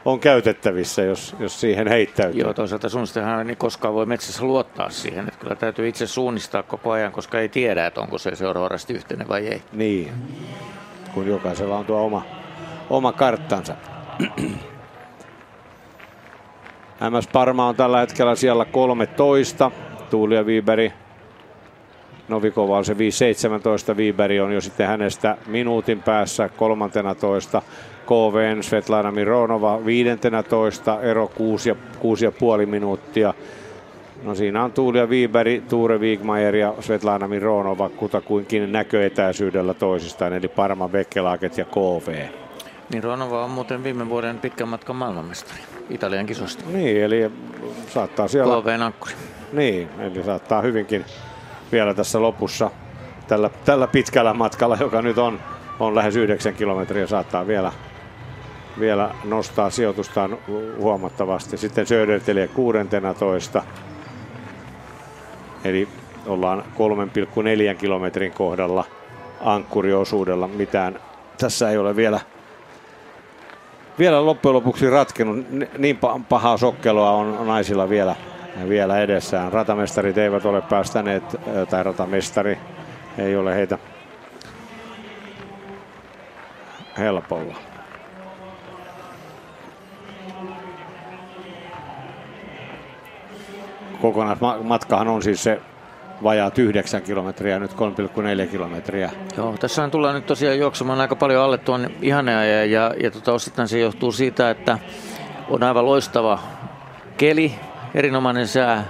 on 0.05 0.21
käytettävissä, 0.21 1.03
jos, 1.03 1.37
jos 1.39 1.61
siihen 1.61 1.89
heittäytyy. 1.89 2.41
Joo, 2.41 2.55
toisaalta 2.55 2.89
suunnistajahan 2.89 3.47
niin 3.47 3.57
koskaan 3.57 3.95
voi 3.95 4.07
metsässä 4.07 4.45
luottaa 4.45 4.91
siihen. 4.91 5.29
Että 5.29 5.41
kyllä 5.41 5.57
täytyy 5.57 5.89
itse 5.89 6.07
suunnistaa 6.07 6.63
koko 6.63 6.91
ajan, 6.91 7.13
koska 7.13 7.41
ei 7.41 7.49
tiedä, 7.49 7.87
että 7.87 8.01
onko 8.01 8.19
se 8.19 8.37
seuraava 8.37 8.69
rasti 8.69 8.93
yhteinen 8.93 9.29
vai 9.29 9.47
ei. 9.47 9.63
Niin, 9.73 10.13
kun 11.15 11.27
jokaisella 11.27 11.79
on 11.79 11.85
tuo 11.85 12.05
oma, 12.05 12.23
oma 12.91 13.13
karttansa. 13.13 13.75
MS 17.11 17.29
Parma 17.33 17.69
on 17.69 17.77
tällä 17.77 18.01
hetkellä 18.01 18.35
siellä 18.35 18.65
13. 18.65 19.71
Tuulia 20.11 20.47
Viiberi 20.47 20.93
Novikova 22.31 22.79
on 22.79 22.85
se 22.85 22.93
5.17, 22.93 23.97
Viiberi 23.97 24.41
on 24.41 24.53
jo 24.53 24.61
sitten 24.61 24.87
hänestä 24.87 25.37
minuutin 25.47 26.03
päässä 26.03 26.49
13. 26.49 27.63
KVn 28.07 28.63
Svetlana 28.63 29.13
Mironova 29.13 29.85
15, 29.85 31.03
ero 31.03 31.29
6 31.29 31.69
ja, 31.69 31.77
6 31.99 32.25
ja 32.25 32.33
puoli 32.33 32.67
minuuttia. 32.67 33.35
No 34.23 34.35
siinä 34.35 34.65
on 34.65 34.73
Tuulia 34.73 35.09
Viiberi, 35.09 35.63
Tuure 35.69 35.99
Wigmeier 35.99 36.57
ja 36.57 36.75
Svetlana 36.81 37.29
Mironova 37.29 37.89
kutakuinkin 37.89 38.73
näköetäisyydellä 38.73 39.75
toisistaan, 39.75 40.33
eli 40.33 40.49
Parma, 40.49 40.93
Vekkelaaket 40.93 41.59
ja 41.59 41.65
KV. 41.65 42.27
Mironova 42.93 43.45
on 43.45 43.51
muuten 43.51 43.85
viime 43.85 44.09
vuoden 44.09 44.39
pitkän 44.39 44.69
matkan 44.69 44.97
maailmanmestari 44.97 45.61
Italian 45.91 46.27
kisosta. 46.27 46.65
Niin, 46.73 47.03
eli 47.03 47.31
saattaa 47.89 48.29
siellä... 48.29 48.63
KVn 48.63 48.83
ankkuri. 48.83 49.13
Niin, 49.53 49.89
eli 49.99 50.25
saattaa 50.25 50.63
hyvinkin 50.63 51.05
vielä 51.73 51.95
tässä 51.95 52.23
lopussa 52.23 52.71
tällä, 53.29 53.51
tällä 53.65 53.87
pitkällä 53.87 54.35
matkalla, 54.35 54.77
joka 54.81 55.03
nyt 55.03 55.19
on, 55.19 55.41
on 55.81 55.95
lähes 55.95 56.17
9 56.17 56.55
kilometriä, 56.55 57.07
saattaa 57.07 57.47
vielä 57.47 57.73
vielä 58.81 59.15
nostaa 59.25 59.71
sijoitustaan 59.71 60.39
huomattavasti. 60.79 61.57
Sitten 61.57 61.87
Söderteliä 61.87 62.49
16. 62.49 63.63
Eli 65.65 65.89
ollaan 66.27 66.65
3,4 67.73 67.77
kilometrin 67.79 68.33
kohdalla 68.33 68.85
ankkuriosuudella. 69.41 70.49
Mitään 70.49 70.99
tässä 71.39 71.71
ei 71.71 71.79
ole 71.79 71.97
vielä, 71.97 72.21
vielä 73.99 74.27
loppujen 74.27 74.55
lopuksi 74.55 74.91
ratkenut. 74.91 75.47
Niin 75.79 75.99
pahaa 76.29 76.57
sokkelua 76.57 77.11
on 77.11 77.47
naisilla 77.47 77.89
vielä, 77.89 78.17
vielä 78.69 79.01
edessään. 79.01 79.53
Ratamestarit 79.53 80.19
eivät 80.19 80.45
ole 80.45 80.61
päästäneet, 80.61 81.25
tai 81.71 81.83
ratamestari 81.83 82.59
ei 83.19 83.37
ole 83.37 83.55
heitä 83.55 83.79
helpolla. 86.99 87.70
Kokonaismatkahan 94.01 95.09
on 95.09 95.23
siis 95.23 95.43
se 95.43 95.61
vajaat 96.23 96.59
9 96.59 97.03
kilometriä, 97.03 97.59
nyt 97.59 97.73
3,4 97.73 98.47
kilometriä. 98.51 99.11
Joo, 99.37 99.57
tässä 99.61 99.89
tullaan 99.89 100.15
nyt 100.15 100.27
tosiaan 100.27 100.59
juoksemaan 100.59 101.01
aika 101.01 101.17
paljon 101.17 101.45
alle 101.45 101.59
tuon 101.59 101.91
ihanea 102.03 102.45
ja, 102.45 102.95
ja, 103.03 103.11
tota, 103.11 103.33
osittain 103.33 103.69
se 103.69 103.79
johtuu 103.79 104.13
siitä, 104.13 104.51
että 104.51 104.79
on 105.49 105.63
aivan 105.63 105.87
loistava 105.87 106.39
keli, 107.17 107.55
erinomainen 107.95 108.49
sää, 108.49 108.85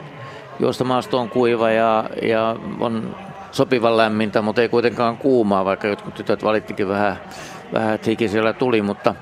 juosta 0.60 0.84
maasto 0.84 1.18
on 1.18 1.28
kuiva 1.28 1.70
ja, 1.70 2.10
ja 2.22 2.56
on 2.80 3.16
sopivan 3.50 3.96
lämmintä, 3.96 4.42
mutta 4.42 4.62
ei 4.62 4.68
kuitenkaan 4.68 5.16
kuumaa, 5.16 5.64
vaikka 5.64 5.88
jotkut 5.88 6.14
tytöt 6.14 6.44
valittikin 6.44 6.88
vähän, 6.88 7.16
vähän 7.72 7.94
että 7.94 8.10
hiki 8.10 8.28
siellä 8.28 8.52
tuli, 8.52 8.82
mutta 8.82 9.14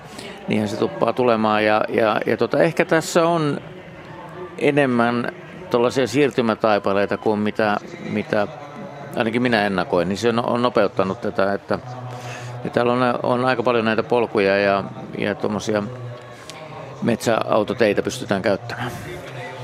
niinhän 0.49 0.69
se 0.69 0.77
tuppaa 0.77 1.13
tulemaan. 1.13 1.65
Ja, 1.65 1.85
ja, 1.89 2.21
ja 2.27 2.37
tota, 2.37 2.63
ehkä 2.63 2.85
tässä 2.85 3.29
on 3.29 3.61
enemmän 4.59 5.33
tuollaisia 5.71 6.07
siirtymätaipaleita 6.07 7.17
kuin 7.17 7.39
mitä, 7.41 7.77
mitä 8.11 8.49
ainakin 9.17 9.43
minä 9.43 9.67
ennakoin, 9.67 10.09
niin 10.09 10.17
se 10.17 10.33
on 10.43 10.63
nopeuttanut 10.63 11.21
tätä, 11.21 11.53
että 11.53 11.79
ja 12.65 12.71
täällä 12.71 12.93
on, 12.93 13.03
on 13.23 13.45
aika 13.45 13.63
paljon 13.63 13.85
näitä 13.85 14.03
polkuja 14.03 14.59
ja, 14.59 14.85
ja 15.19 15.35
tuommoisia 15.35 15.83
metsäautoteitä 17.03 18.03
pystytään 18.03 18.43
käyttämään. 18.43 18.91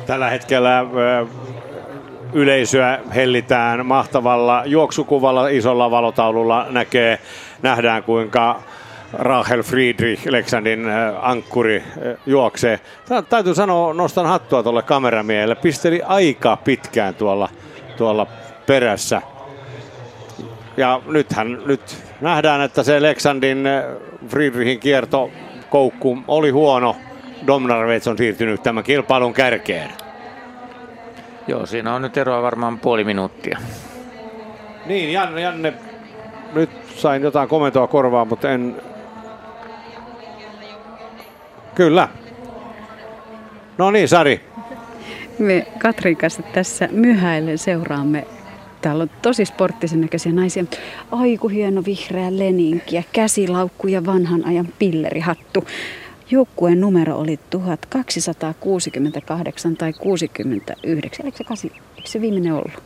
Tällä 0.07 0.31
hetkellä 0.31 0.85
yleisöä 2.33 2.99
hellitään 3.15 3.87
mahtavalla 3.87 4.63
juoksukuvalla, 4.67 5.49
isolla 5.49 5.91
valotaululla 5.91 6.67
näkee, 6.71 7.19
nähdään 7.63 8.03
kuinka 8.03 8.63
Rachel 9.19 9.63
Friedrich, 9.63 10.29
Leksandin 10.29 10.89
äh, 10.89 11.15
ankkuri, 11.23 11.77
äh, 11.77 12.17
juoksee. 12.27 12.81
Täytyy 13.29 13.55
sanoa, 13.55 13.95
nostan 13.95 14.27
hattua 14.27 14.63
tuolle 14.63 14.83
kameramiehelle. 14.83 15.55
Pisteli 15.55 16.03
aika 16.03 16.57
pitkään 16.57 17.15
tuolla, 17.15 17.49
tuolla 17.97 18.27
perässä. 18.67 19.23
Ja 20.77 21.01
nythän 21.07 21.63
nyt 21.67 22.05
nähdään, 22.21 22.61
että 22.61 22.83
se 22.83 23.03
Leksandin 23.03 23.67
äh, 23.67 23.85
Friedrichin 24.29 24.81
kierto 24.81 25.31
koukku 25.71 26.19
oli 26.29 26.51
huono. 26.51 26.97
Domnarvets 27.47 28.09
on 28.09 28.19
siirtynyt 28.19 28.63
tämän 28.63 28.85
kilpailun 28.85 29.35
kärkeen. 29.35 29.91
Joo, 31.49 31.67
siinä 31.67 31.95
on 31.95 32.03
nyt 32.03 32.17
eroa 32.17 32.43
varmaan 32.43 32.79
puoli 32.79 33.05
minuuttia. 33.05 33.59
Niin, 34.87 35.13
Janne, 35.13 35.41
Janne 35.41 35.75
nyt 36.55 36.71
sain 36.97 37.23
jotain 37.23 37.49
komentoa 37.49 37.87
korvaa, 37.87 38.25
mutta 38.25 38.51
en 38.51 38.77
Kyllä. 41.75 42.09
No 43.79 43.91
niin, 43.91 44.09
Sari. 44.09 44.41
Me 45.39 45.67
Katrin 45.79 46.17
kanssa 46.17 46.43
tässä 46.43 46.89
myhäillen 46.93 47.59
seuraamme 47.59 48.27
Täällä 48.85 49.03
on 49.03 49.11
tosi 49.23 49.45
sporttisen 49.45 50.01
näköisiä 50.01 50.33
naisia. 50.33 50.65
Aiku 51.11 51.49
hieno 51.49 51.83
vihreä 51.87 52.39
leninki 52.39 52.97
ja 52.97 53.03
käsilaukku 53.13 53.87
ja 53.87 54.07
vanhan 54.07 54.47
ajan 54.47 54.69
pillerihattu. 54.79 55.65
Joukkueen 56.31 56.81
numero 56.81 57.19
oli 57.19 57.41
1268 57.51 59.77
tai 59.77 59.93
69. 59.93 61.27
Eikö 61.27 61.39
se, 61.39 61.45
kasi, 61.45 61.73
eikö 61.97 62.09
se 62.09 62.21
viimeinen 62.21 62.53
ollut? 62.53 62.83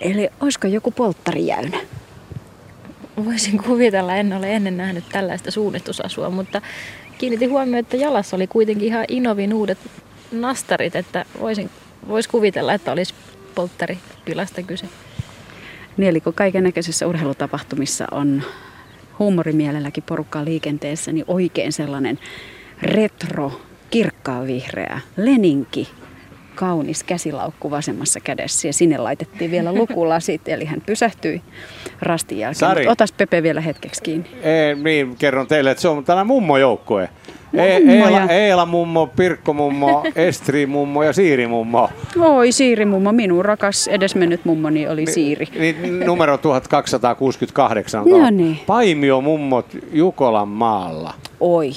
Eli 0.00 0.28
olisiko 0.40 0.66
joku 0.66 0.90
polttari 0.90 1.46
jäynä? 1.46 1.78
Voisin 3.24 3.62
kuvitella, 3.62 4.16
en 4.16 4.32
ole 4.32 4.54
ennen 4.54 4.76
nähnyt 4.76 5.04
tällaista 5.12 5.50
suunnistusasua, 5.50 6.30
mutta 6.30 6.62
kiinnitin 7.18 7.50
huomioon, 7.50 7.78
että 7.78 7.96
jalassa 7.96 8.36
oli 8.36 8.46
kuitenkin 8.46 8.88
ihan 8.88 9.04
Inovin 9.08 9.54
uudet 9.54 9.78
nastarit, 10.32 10.96
että 10.96 11.24
voisin, 11.40 11.70
vois 12.08 12.28
kuvitella, 12.28 12.74
että 12.74 12.92
olisi 12.92 13.14
polttaripilasta 13.54 14.62
kyse. 14.62 14.88
Niin, 15.96 16.08
eli 16.08 16.20
kun 16.20 16.34
kaiken 16.34 16.64
näköisissä 16.64 17.06
urheilutapahtumissa 17.06 18.06
on 18.10 18.42
huumorimielelläkin 19.18 20.02
porukkaa 20.02 20.44
liikenteessä, 20.44 21.12
niin 21.12 21.24
oikein 21.28 21.72
sellainen 21.72 22.18
retro, 22.82 23.60
kirkkaan 23.90 24.46
vihreä, 24.46 25.00
leninki, 25.16 25.88
kaunis 26.54 27.02
käsilaukku 27.02 27.70
vasemmassa 27.70 28.20
kädessä 28.20 28.68
ja 28.68 28.72
sinne 28.72 28.98
laitettiin 28.98 29.50
vielä 29.50 29.72
lukulasit, 29.72 30.48
eli 30.48 30.64
hän 30.64 30.80
pysähtyi 30.86 31.42
rastin 32.00 32.38
jälkeen. 32.38 32.54
Sari. 32.54 32.88
Otas 32.88 33.12
Pepe 33.12 33.42
vielä 33.42 33.60
hetkeksi 33.60 34.02
kiinni. 34.02 34.28
Ei, 34.42 34.74
niin, 34.74 35.16
kerron 35.16 35.46
teille, 35.46 35.70
että 35.70 35.82
se 35.82 35.88
on 35.88 36.04
tällainen 36.04 36.26
mummojoukkue. 36.26 37.08
Eela, 37.54 38.22
Eela 38.32 38.66
mummo, 38.66 39.06
Pirkko 39.06 39.52
mummo, 39.52 40.02
Estri 40.16 40.66
mummo 40.66 41.02
ja 41.02 41.12
Siiri 41.12 41.46
mummo. 41.46 41.88
Oi 42.20 42.52
Siiri 42.52 42.84
mummo, 42.84 43.12
minun 43.12 43.44
rakas 43.44 43.88
edesmennyt 43.88 44.44
mummoni 44.44 44.88
oli 44.88 45.06
Siiri. 45.06 45.46
Niin, 45.58 46.00
numero 46.06 46.38
1268. 46.38 48.04
No 48.10 48.30
niin. 48.30 48.58
Paimio 48.66 49.20
mummot 49.20 49.66
Jukolan 49.92 50.48
maalla. 50.48 51.14
Oi, 51.40 51.70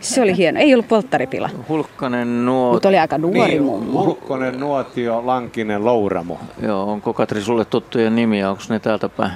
se 0.00 0.22
oli 0.22 0.36
hieno. 0.36 0.60
Ei 0.60 0.74
ollut 0.74 0.88
polttaripila, 0.88 1.50
Hulkkanen 1.68 2.46
nuo... 2.46 2.72
mutta 2.72 2.88
oli 2.88 2.98
aika 2.98 3.18
nuori 3.18 3.50
Niin, 3.50 3.62
mummo. 3.62 4.04
Hulkkonen, 4.04 4.60
Nuotio, 4.60 5.26
Lankinen, 5.26 5.84
Louramo. 5.84 6.38
Joo, 6.62 6.82
onko 6.92 7.12
Katri 7.12 7.40
sulle 7.40 7.64
tuttuja 7.64 8.10
nimiä? 8.10 8.50
Onko 8.50 8.62
ne 8.68 8.78
täältä 8.78 9.08
päin? 9.08 9.32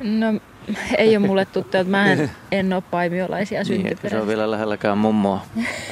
No 0.00 0.26
ei 0.98 1.16
ole 1.16 1.26
mulle 1.26 1.44
tuttu, 1.44 1.76
että 1.76 1.90
mä 1.90 2.12
en, 2.12 2.30
en 2.52 2.72
ole 2.72 2.82
paimiolaisia 2.90 3.62
Niin, 3.62 3.70
että 3.76 3.78
se 3.78 3.82
on 3.82 3.82
syntyperäisiä. 3.82 4.26
vielä 4.26 4.50
lähelläkään 4.50 4.98
mummoa. 4.98 5.46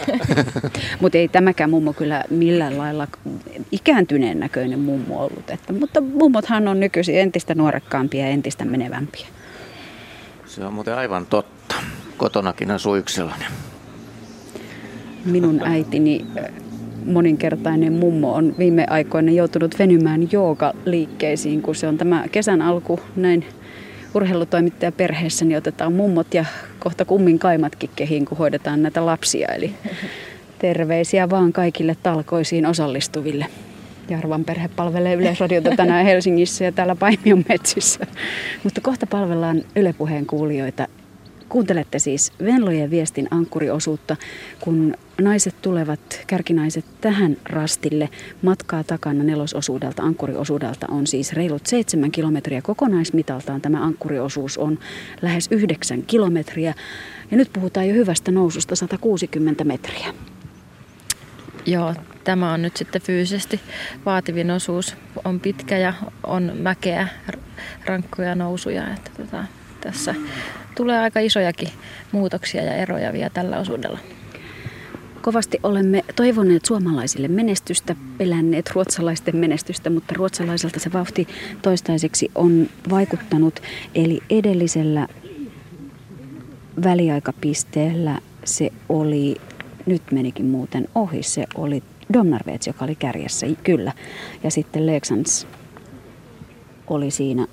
Mutta 1.01 1.19
ei 1.19 1.29
tämäkään 1.29 1.71
mummo 1.71 1.93
kyllä 1.93 2.25
millään 2.31 2.79
lailla 2.79 3.09
ikääntyneen 3.73 4.41
näköinen 4.41 4.79
mummo 4.79 5.21
ollut. 5.21 5.51
Että, 5.51 5.73
mutta 5.73 6.01
mummothan 6.01 6.69
on 6.69 6.81
nykyisin 6.81 7.19
entistä 7.19 7.55
nuorekkaampia 7.55 8.25
ja 8.25 8.31
entistä 8.31 8.65
menevämpiä. 8.65 9.27
Se 10.47 10.65
on 10.65 10.73
muuten 10.73 10.95
aivan 10.95 11.27
totta. 11.27 11.75
Kotonakin 12.17 12.71
asuu 12.71 12.97
yksi 12.97 13.15
sellainen. 13.15 13.49
Minun 15.25 15.61
äitini 15.65 16.27
moninkertainen 17.07 17.93
mummo 17.93 18.35
on 18.35 18.55
viime 18.59 18.87
aikoina 18.91 19.33
joutunut 19.33 19.79
venymään 19.79 20.33
joogaliikkeisiin, 20.33 21.63
kun 21.63 21.75
se 21.75 21.89
on 21.89 21.99
tämä 21.99 22.25
kesän 22.33 22.63
alku 22.63 23.01
näin 23.17 23.45
urheilutoimittaja 24.15 24.93
perheessä, 24.93 25.45
niin 25.45 25.59
otetaan 25.59 25.93
mummot 25.93 26.35
ja 26.35 26.45
kohta 26.79 27.05
kummin 27.05 27.39
kaimatkin 27.39 27.91
kehiin, 27.97 28.25
kun 28.25 28.39
hoidetaan 28.39 28.83
näitä 28.83 29.07
lapsia. 29.07 29.49
Eli 29.49 29.75
terveisiä 30.59 31.31
vaan 31.31 31.53
kaikille 31.53 31.97
talkoisiin 32.03 32.67
osallistuville. 32.67 33.47
Jarvan 34.11 34.45
perhe 34.45 34.69
palvelee 34.77 35.15
Yleisradiota 35.15 35.71
tänään 35.77 36.05
Helsingissä 36.05 36.65
ja 36.65 36.73
täällä 36.73 36.95
Paimion 36.95 37.45
metsissä. 37.49 38.07
Mutta 38.65 38.81
kohta 38.81 39.07
palvellaan 39.07 39.63
Yle 39.77 39.95
kuulijoita. 40.27 40.89
Kuuntelette 41.49 41.99
siis 41.99 42.33
Venlojen 42.45 42.91
viestin 42.91 43.29
ankkuriosuutta, 43.31 44.17
kun 44.61 44.95
naiset 45.21 45.63
tulevat, 45.63 46.25
kärkinaiset 46.27 46.85
tähän 47.01 47.37
rastille. 47.45 48.09
Matkaa 48.43 48.85
takana 48.85 49.25
nelososuudelta, 49.25 50.03
ankkuriosuudelta 50.03 50.87
on 50.91 51.07
siis 51.07 51.33
reilut 51.33 51.67
seitsemän 51.67 52.11
kilometriä 52.11 52.63
kokonaismitaltaan. 52.63 53.61
Tämä 53.61 53.85
ankkuriosuus 53.85 54.59
on 54.59 54.79
lähes 55.23 55.49
yhdeksän 55.51 56.03
kilometriä. 56.03 56.75
Ja 57.31 57.37
nyt 57.37 57.53
puhutaan 57.53 57.89
jo 57.89 57.95
hyvästä 57.95 58.31
noususta 58.31 58.77
160 58.77 59.65
metriä. 59.65 60.07
Joo, 61.67 61.95
tämä 62.25 62.53
on 62.53 62.63
nyt 62.63 62.77
sitten 62.77 63.03
fyysisesti 63.03 63.61
vaativin 64.07 64.51
osuus. 64.51 64.97
On 65.25 65.41
pitkä 65.41 65.79
ja 65.79 65.95
on 66.27 66.53
mäkeä, 66.55 67.09
rankkoja 67.85 68.35
nousuja. 68.35 68.95
Että 68.95 69.11
tota, 69.17 69.45
tässä 69.81 70.15
tulee 70.75 70.99
aika 70.99 71.21
isojakin 71.21 71.69
muutoksia 72.13 72.63
ja 72.63 72.75
eroja 72.75 73.13
vielä 73.13 73.31
tällä 73.31 73.59
osuudella. 73.59 73.99
Kovasti 75.25 75.59
olemme 75.63 76.05
toivoneet 76.17 76.65
suomalaisille 76.65 77.29
menestystä, 77.29 77.97
pelänneet 78.19 78.71
ruotsalaisten 78.71 79.37
menestystä, 79.37 79.91
mutta 79.91 80.15
ruotsalaiselta 80.17 80.81
se 80.81 80.93
vauhti 80.93 81.29
toistaiseksi 81.63 82.31
on 82.35 82.67
vaikuttanut. 82.91 83.61
Eli 83.95 84.21
edellisellä 84.31 85.09
väliaikapisteellä 86.85 88.19
se 88.45 88.71
oli, 88.89 89.37
nyt 89.87 90.03
menikin 90.13 90.47
muuten 90.47 90.89
ohi, 90.95 91.23
se 91.23 91.45
oli 91.55 91.83
Domnarvets, 92.13 92.67
joka 92.67 92.85
oli 92.85 92.95
kärjessä, 92.95 93.47
kyllä. 93.63 93.93
Ja 94.43 94.51
sitten 94.51 94.87
Leksans 94.87 95.47
oli 96.87 97.11
siinä 97.11 97.47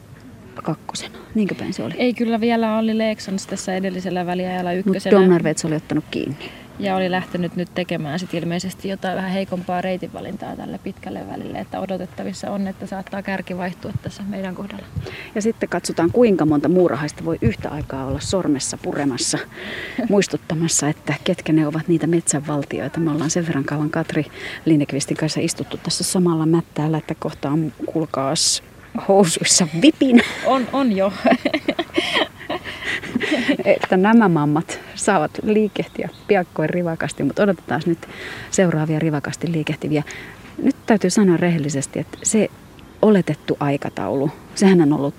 kakkosena. 0.64 1.18
Niinkö 1.36 1.56
päin 1.56 1.74
se 1.74 1.84
oli? 1.84 1.94
Ei 1.98 2.14
kyllä 2.14 2.42
vielä 2.42 2.78
oli 2.78 2.98
Leksans 2.98 3.48
tässä 3.48 3.76
edellisellä 3.76 4.26
väliajalla 4.26 4.74
Mutta 4.74 4.90
ykkösenä. 4.90 5.20
Domnarvets 5.20 5.66
oli 5.66 5.76
ottanut 5.76 6.06
kiinni. 6.12 6.61
Ja 6.82 6.96
oli 6.96 7.12
lähtenyt 7.12 7.56
nyt 7.56 7.70
tekemään 7.76 8.20
sit 8.20 8.34
ilmeisesti 8.34 8.90
jotain 8.90 9.16
vähän 9.16 9.32
heikompaa 9.32 9.82
reitinvalintaa 9.82 10.56
tälle 10.56 10.80
pitkälle 10.84 11.28
välille, 11.28 11.60
että 11.60 11.80
odotettavissa 11.80 12.52
on, 12.52 12.68
että 12.68 12.88
saattaa 12.88 13.22
kärki 13.22 13.58
vaihtua 13.58 13.92
tässä 14.02 14.24
meidän 14.24 14.56
kohdalla. 14.56 14.86
Ja 15.36 15.42
sitten 15.42 15.70
katsotaan, 15.70 16.12
kuinka 16.12 16.46
monta 16.46 16.70
muurahaista 16.70 17.26
voi 17.26 17.38
yhtä 17.42 17.70
aikaa 17.70 18.06
olla 18.06 18.20
sormessa 18.20 18.78
puremassa, 18.82 19.38
muistuttamassa, 20.10 20.90
että 20.90 21.14
ketkä 21.24 21.54
ne 21.54 21.68
ovat 21.68 21.88
niitä 21.88 22.08
metsänvaltioita. 22.08 23.00
Me 23.00 23.12
ollaan 23.12 23.30
sen 23.30 23.48
verran 23.48 23.64
kauan 23.64 23.90
Katri 23.90 24.26
Linnekvistin 24.66 25.18
kanssa 25.18 25.40
istuttu 25.40 25.78
tässä 25.78 26.04
samalla 26.04 26.46
mättäällä, 26.46 26.98
että 26.98 27.16
kohta 27.20 27.50
on 27.50 27.74
kuulkaas 27.86 28.64
housuissa 29.08 29.68
vipin, 29.82 30.22
On, 30.46 30.68
on 30.74 30.98
jo. 30.98 31.14
että 33.66 33.98
nämä 33.98 34.30
mammat 34.30 34.80
saavat 34.96 35.32
liikehtiä 35.44 36.10
piakkoin 36.28 36.70
rivakasti, 36.70 37.24
mutta 37.24 37.44
odotetaan 37.44 37.82
nyt 37.86 38.08
seuraavia 38.52 39.00
rivakasti 39.00 39.52
liikehtiviä. 39.52 40.04
Nyt 40.64 40.76
täytyy 40.86 41.10
sanoa 41.10 41.38
rehellisesti, 41.38 42.00
että 42.00 42.18
se 42.24 42.50
oletettu 43.02 43.58
aikataulu, 43.60 44.32
sehän 44.56 44.82
on 44.82 44.94
ollut 44.94 45.16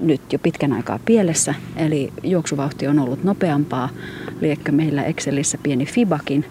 nyt 0.00 0.32
jo 0.32 0.38
pitkän 0.38 0.72
aikaa 0.72 0.98
pielessä, 1.04 1.54
eli 1.76 2.12
juoksuvauhti 2.22 2.86
on 2.86 2.98
ollut 2.98 3.24
nopeampaa. 3.24 3.88
Liekkö 4.40 4.72
meillä 4.72 5.04
Excelissä 5.04 5.58
pieni 5.62 5.86
fibakin. 5.86 6.44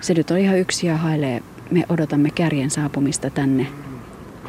Se 0.00 0.14
nyt 0.14 0.30
on 0.30 0.38
ihan 0.38 0.58
yksi 0.58 0.86
ja 0.86 0.96
hailee. 0.96 1.42
Me 1.70 1.84
odotamme 1.88 2.30
kärjen 2.34 2.70
saapumista 2.70 3.30
tänne 3.30 3.66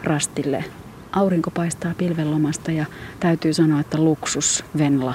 rastille. 0.03 0.64
Aurinko 1.11 1.51
paistaa 1.51 1.93
pilvenlomasta 1.97 2.71
ja 2.71 2.85
täytyy 3.19 3.53
sanoa, 3.53 3.79
että 3.79 3.97
luksus 3.97 4.65
Venla 4.77 5.13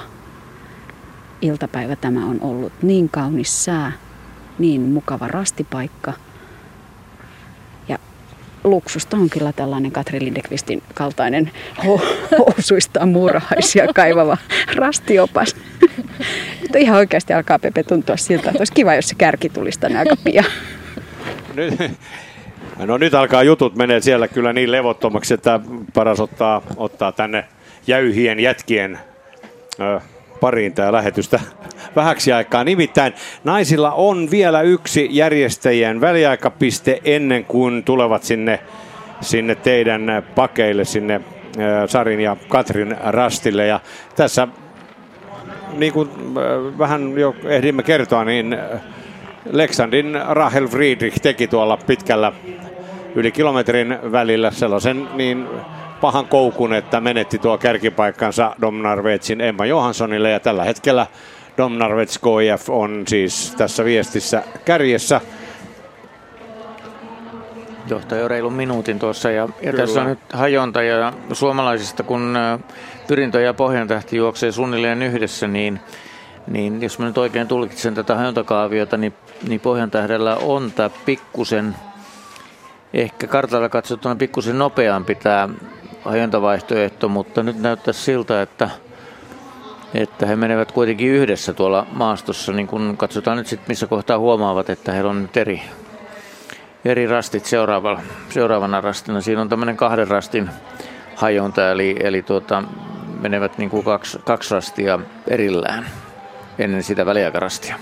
iltapäivä 1.41 1.95
tämä 1.95 2.25
on 2.25 2.37
ollut. 2.41 2.73
Niin 2.81 3.09
kaunis 3.09 3.65
sää, 3.65 3.91
niin 4.59 4.81
mukava 4.81 5.27
rastipaikka. 5.27 6.13
Ja 7.87 7.99
luksusta 8.63 9.17
on 9.17 9.29
kyllä 9.29 9.53
tällainen 9.53 9.91
Katri 9.91 10.19
Lindekvistin 10.19 10.83
kaltainen 10.93 11.51
ho- 11.77 12.37
housuistaan 12.37 13.09
muurahaisia 13.09 13.87
kaivava 13.95 14.37
rastiopas. 14.75 15.55
Nyt 16.61 16.75
ihan 16.75 16.97
oikeasti 16.97 17.33
alkaa 17.33 17.59
Pepe 17.59 17.83
tuntua 17.83 18.17
siltä, 18.17 18.49
että 18.49 18.59
olisi 18.59 18.73
kiva, 18.73 18.95
jos 18.95 19.07
se 19.09 19.15
kärki 19.15 19.49
tulisi 19.49 19.79
tänne 19.79 19.99
aika 19.99 20.15
pian. 20.23 20.45
Nyt, 21.55 21.73
no 22.79 22.97
nyt 22.97 23.13
alkaa 23.13 23.43
jutut 23.43 23.75
menee 23.75 23.99
siellä 23.99 24.27
kyllä 24.27 24.53
niin 24.53 24.71
levottomaksi, 24.71 25.33
että 25.33 25.59
paras 25.93 26.19
ottaa, 26.19 26.61
ottaa 26.77 27.11
tänne 27.11 27.45
jäyhien 27.87 28.39
jätkien 28.39 28.99
ö, 29.79 29.99
pariin 30.39 30.73
tämä 30.73 30.91
lähetystä 30.91 31.39
vähäksi 31.95 32.31
aikaa. 32.33 32.63
Nimittäin 32.63 33.13
naisilla 33.43 33.91
on 33.91 34.31
vielä 34.31 34.61
yksi 34.61 35.07
järjestäjien 35.11 36.01
väliaikapiste 36.01 37.01
ennen 37.03 37.45
kuin 37.45 37.83
tulevat 37.83 38.23
sinne, 38.23 38.59
sinne 39.21 39.55
teidän 39.55 40.23
pakeille, 40.35 40.85
sinne 40.85 41.21
ö, 41.57 41.87
Sarin 41.87 42.19
ja 42.19 42.37
Katrin 42.49 42.95
rastille. 43.03 43.67
Ja 43.67 43.79
tässä 44.15 44.47
niin 45.73 45.93
kuin 45.93 46.09
ö, 46.37 46.77
vähän 46.77 47.17
jo 47.17 47.35
ehdimme 47.45 47.83
kertoa, 47.83 48.25
niin 48.25 48.57
Leksandin 49.51 50.17
Rahel 50.29 50.67
Friedrich 50.67 51.21
teki 51.21 51.47
tuolla 51.47 51.77
pitkällä 51.77 52.31
yli 53.15 53.31
kilometrin 53.31 53.97
välillä. 54.11 54.51
Sellaisen 54.51 55.07
niin 55.13 55.47
pahan 56.01 56.27
koukun, 56.27 56.73
että 56.73 57.01
menetti 57.01 57.39
tuo 57.39 57.57
kärkipaikkansa 57.57 58.55
Domnarvetsin 58.61 59.41
Emma 59.41 59.65
Johanssonille. 59.65 60.31
Ja 60.31 60.39
tällä 60.39 60.63
hetkellä 60.63 61.07
Domnarvets 61.57 62.19
KIF 62.19 62.69
on 62.69 63.03
siis 63.07 63.53
tässä 63.57 63.85
viestissä 63.85 64.43
kärjessä. 64.65 65.21
Johtaa 67.87 68.17
jo 68.17 68.27
reilun 68.27 68.53
minuutin 68.53 68.99
tuossa. 68.99 69.31
Ja, 69.31 69.49
ja 69.61 69.73
tässä 69.73 70.01
on 70.01 70.07
nyt 70.07 70.19
hajonta. 70.33 70.83
Ja 70.83 71.13
suomalaisista 71.33 72.03
kun 72.03 72.37
Pyrintö 73.07 73.41
ja 73.41 73.53
Pohjantähti 73.53 74.17
juoksee 74.17 74.51
suunnilleen 74.51 75.01
yhdessä, 75.01 75.47
niin, 75.47 75.79
niin 76.47 76.81
jos 76.81 76.99
mä 76.99 77.05
nyt 77.05 77.17
oikein 77.17 77.47
tulkitsen 77.47 77.95
tätä 77.95 78.15
hajontakaaviota, 78.15 78.97
niin, 78.97 79.13
niin 79.47 79.59
Pohjantähdellä 79.59 80.35
on 80.35 80.71
tämä 80.71 80.89
pikkusen, 81.05 81.75
ehkä 82.95 83.27
kartalla 83.27 83.69
katsottuna 83.69 84.15
pikkusen 84.15 84.59
nopeampi 84.59 85.15
tämä 85.15 85.49
hajontavaihtoehto, 86.05 87.09
mutta 87.09 87.43
nyt 87.43 87.59
näyttää 87.59 87.93
siltä, 87.93 88.41
että 88.41 88.69
että 89.93 90.25
he 90.25 90.35
menevät 90.35 90.71
kuitenkin 90.71 91.07
yhdessä 91.07 91.53
tuolla 91.53 91.87
maastossa, 91.91 92.51
niin 92.51 92.67
kun 92.67 92.97
katsotaan 92.97 93.37
nyt 93.37 93.47
sitten 93.47 93.65
missä 93.67 93.87
kohtaa 93.87 94.19
huomaavat, 94.19 94.69
että 94.69 94.91
heillä 94.91 95.09
on 95.09 95.21
nyt 95.21 95.37
eri, 95.37 95.61
eri 96.85 97.07
rastit 97.07 97.45
seuraavana, 97.45 98.01
seuraavana 98.29 98.81
rastina. 98.81 99.21
Siinä 99.21 99.41
on 99.41 99.49
tämmöinen 99.49 99.77
kahden 99.77 100.07
rastin 100.07 100.49
hajonta, 101.15 101.71
eli, 101.71 101.95
eli 101.99 102.21
tuota, 102.21 102.63
menevät 103.21 103.57
niin 103.57 103.69
kuin 103.69 103.83
kaksi, 103.83 104.19
kaksi 104.25 104.53
rastia 104.53 104.99
erillään 105.27 105.85
ennen 106.59 106.83
sitä 106.83 107.05
väliaikarastia. 107.05 107.75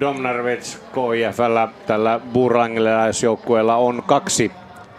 Domnarvets 0.00 0.82
KIFllä 0.94 1.68
tällä 1.86 2.20
burangilaisjoukkueella 2.32 3.76
on 3.76 4.02
kaksi 4.06 4.52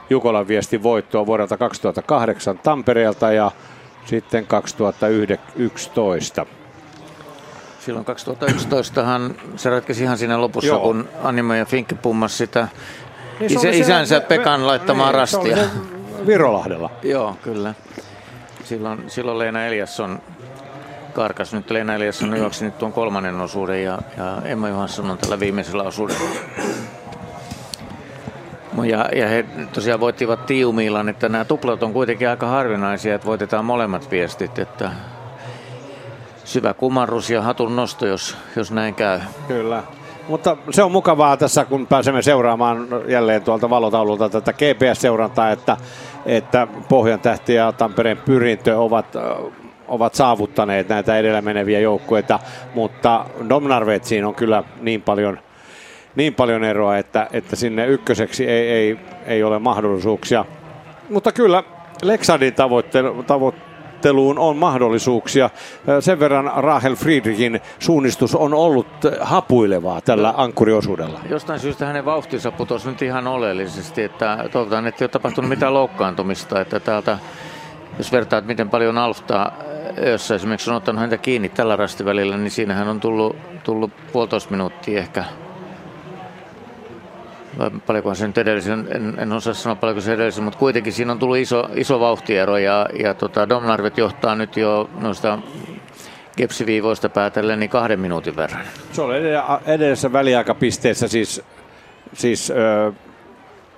Jukolan 0.10 0.48
viestin 0.48 0.84
voittoa 0.84 1.26
vuodelta 1.26 1.58
2008 1.58 2.58
Tampereelta 2.58 3.32
ja 3.32 3.52
sitten 4.06 4.46
2011. 4.46 6.46
Silloin 7.80 8.06
2011han 8.06 9.34
se 9.56 9.70
ratkesi 9.70 10.04
ihan 10.04 10.18
siinä 10.18 10.42
lopussa, 10.42 10.68
Joo. 10.68 10.80
kun 10.80 11.10
Animo 11.24 11.54
ja 11.54 11.66
Finkki 11.66 11.96
pummas 11.96 12.38
sitä 12.38 12.68
niin 13.40 13.52
isä, 13.52 13.70
isänsä 13.70 14.20
se, 14.20 14.26
Pekan 14.26 14.68
laittamaan 14.68 15.10
niin, 15.10 15.20
rastia. 15.20 15.56
Se 15.56 15.70
Virolahdella. 16.28 16.90
Joo, 17.04 17.36
kyllä. 17.44 17.74
Silloin, 18.64 19.04
silloin 19.08 19.40
Leena 19.40 19.66
Eliasson 19.66 20.22
karkas. 21.20 21.54
Nyt 21.54 21.72
Leena 21.72 21.96
Eliasson 21.96 22.38
juoksi 22.38 22.66
nyt 22.66 22.78
tuon 22.78 22.94
kolmannen 22.94 23.42
osuuden 23.42 23.84
ja, 23.84 24.00
ja 24.18 24.42
Emma 24.46 24.70
Johansson 24.70 25.12
on 25.12 25.18
tällä 25.18 25.40
viimeisellä 25.40 25.84
osuudella. 25.84 26.30
Ja, 28.84 29.10
ja 29.16 29.28
he 29.28 29.46
tosiaan 29.74 30.00
voittivat 30.00 30.46
Tiumiilan, 30.46 31.10
että 31.10 31.30
nämä 31.30 31.46
tuplat 31.46 31.84
on 31.84 31.94
kuitenkin 31.94 32.30
aika 32.30 32.48
harvinaisia, 32.48 33.16
että 33.16 33.28
voitetaan 33.28 33.66
molemmat 33.66 34.12
viestit, 34.12 34.60
että 34.60 34.92
syvä 36.44 36.74
kumarrus 36.74 37.30
ja 37.30 37.42
hatun 37.42 37.76
nosto, 37.76 38.08
jos, 38.08 38.38
jos 38.56 38.72
näin 38.72 38.96
käy. 38.96 39.20
Kyllä. 39.48 39.84
Mutta 40.28 40.58
se 40.72 40.84
on 40.84 40.92
mukavaa 40.92 41.38
tässä, 41.38 41.66
kun 41.66 41.88
pääsemme 41.88 42.22
seuraamaan 42.22 42.88
jälleen 43.08 43.42
tuolta 43.42 43.70
valotaululta 43.70 44.30
tätä 44.30 44.54
GPS-seurantaa, 44.54 45.52
että, 45.52 45.78
että 46.26 46.68
Pohjan 46.90 47.20
tähti 47.20 47.54
ja 47.54 47.72
Tampereen 47.72 48.18
pyrintö 48.18 48.80
ovat, 48.80 49.16
ovat 49.90 50.16
saavuttaneet 50.16 50.90
näitä 50.90 51.18
edellä 51.18 51.42
meneviä 51.42 51.80
joukkueita, 51.80 52.40
mutta 52.76 53.26
Domnarvetsiin 53.50 54.26
on 54.26 54.36
kyllä 54.36 54.64
niin 54.82 55.02
paljon– 55.02 55.40
niin 56.16 56.34
paljon 56.34 56.64
eroa, 56.64 56.98
että, 56.98 57.28
että 57.34 57.56
sinne 57.56 57.88
ykköseksi 57.88 58.48
ei, 58.48 58.70
ei, 58.70 59.00
ei 59.26 59.44
ole 59.44 59.60
mahdollisuuksia. 59.60 60.46
Mutta 61.10 61.32
kyllä 61.32 61.64
Lexadin 62.02 62.54
tavoittelu, 62.54 63.24
tavoitteluun 63.24 64.40
on 64.40 64.58
mahdollisuuksia. 64.58 65.50
Sen 66.00 66.20
verran 66.20 66.52
Rahel 66.56 66.96
Friedrichin 66.96 67.62
suunnistus 67.80 68.36
on 68.36 68.54
ollut 68.54 68.88
hapuilevaa 69.22 70.02
tällä 70.02 70.34
ankkuriosuudella. 70.38 71.20
Jostain 71.30 71.60
syystä 71.60 71.86
hänen 71.86 72.06
vauhtinsa 72.06 72.52
putosi 72.52 72.90
nyt 72.90 73.02
ihan 73.02 73.28
oleellisesti, 73.28 74.04
että 74.04 74.46
toivotaan, 74.52 74.88
että 74.88 75.04
ei 75.04 75.06
ole 75.06 75.10
tapahtunut 75.10 75.50
mitään 75.50 75.74
loukkaantumista, 75.74 76.62
että 76.62 76.80
täältä 76.80 77.18
jos 77.98 78.12
vertaat, 78.12 78.46
miten 78.46 78.70
paljon 78.70 78.98
Alfta 78.98 79.52
jos 80.06 80.32
esimerkiksi 80.32 80.70
on 80.70 80.76
ottanut 80.76 81.00
häntä 81.00 81.18
kiinni 81.18 81.50
tällä 81.50 81.76
rastivälillä, 81.76 82.38
niin 82.38 82.52
siinähän 82.52 82.88
on 82.88 83.00
tullut, 83.00 83.36
tullut 83.64 83.92
puolitoista 84.12 84.52
minuuttia 84.52 85.00
ehkä 85.00 85.24
paljonko 87.86 88.16
se 88.16 88.28
nyt 88.28 88.38
edellisen, 88.38 88.88
en, 88.96 89.16
en 89.18 89.34
osaa 89.34 89.54
sanoa 89.54 89.76
paljonko 89.76 90.02
se 90.02 90.14
edellisen, 90.14 90.44
mutta 90.44 90.60
kuitenkin 90.60 90.94
siinä 90.94 91.12
on 91.12 91.20
tullut 91.20 91.38
iso, 91.38 91.70
iso 91.76 92.00
vauhtiero 92.00 92.58
ja, 92.58 92.86
ja 93.04 93.14
tota 93.14 93.50
Domnarvet 93.50 93.98
johtaa 93.98 94.36
nyt 94.36 94.58
jo 94.58 94.90
noista 95.02 95.40
kepsiviivoista 96.36 97.10
päätellen 97.10 97.60
niin 97.60 97.70
kahden 97.70 98.00
minuutin 98.00 98.36
verran. 98.36 98.66
Se 98.92 99.02
oli 99.02 99.16
edellisessä 99.66 100.14
väliaikapisteessä 100.14 101.08
siis, 101.08 101.42
siis 102.14 102.52
ö, 102.52 102.94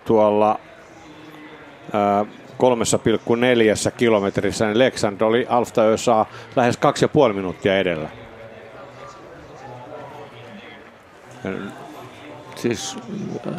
tuolla 0.05 0.59
ö, 1.93 2.25
3,4 2.61 3.91
kilometrissä, 3.97 4.65
niin 4.65 4.79
Leksand 4.79 5.21
oli 5.21 5.45
Alfta 5.49 5.97
saa 5.97 6.25
lähes 6.55 6.77
kaksi 6.77 7.05
ja 7.05 7.09
puoli 7.09 7.33
minuuttia 7.33 7.77
edellä. 7.77 8.09
Siis, 12.55 12.97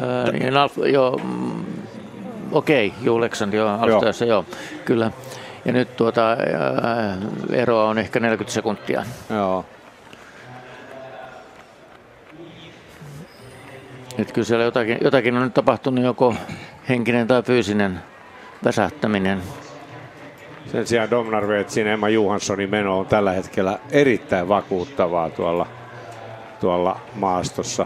ää, 0.01 0.31
niin 0.31 0.57
Alf, 0.57 0.77
joo, 0.77 1.19
mm, 1.23 1.65
okei, 2.51 2.87
okay, 2.87 2.99
joo, 3.03 3.21
Leksand, 3.21 3.53
joo, 3.53 3.69
Alftajassa, 3.69 4.25
joo. 4.25 4.45
joo, 4.49 4.57
kyllä. 4.85 5.11
Ja 5.65 5.73
nyt 5.73 5.95
tuota, 5.95 6.29
ää, 6.29 7.17
eroa 7.51 7.83
on 7.83 7.97
ehkä 7.97 8.19
40 8.19 8.53
sekuntia. 8.53 9.05
Joo. 9.29 9.65
Et 14.17 14.31
kyllä 14.31 14.45
siellä 14.45 14.65
jotakin, 14.65 14.97
jotakin 15.01 15.37
on 15.37 15.43
nyt 15.43 15.53
tapahtunut, 15.53 16.03
joko 16.03 16.35
henkinen 16.89 17.27
tai 17.27 17.43
fyysinen 17.43 18.01
väsähtäminen. 18.63 19.41
Sen 20.71 20.87
sijaan 20.87 21.09
Domnarvetsin 21.09 21.87
Emma 21.87 22.09
Johanssonin 22.09 22.69
meno 22.69 22.99
on 22.99 23.05
tällä 23.05 23.31
hetkellä 23.31 23.79
erittäin 23.91 24.49
vakuuttavaa 24.49 25.29
tuolla, 25.29 25.67
tuolla 26.59 26.99
maastossa. 27.15 27.85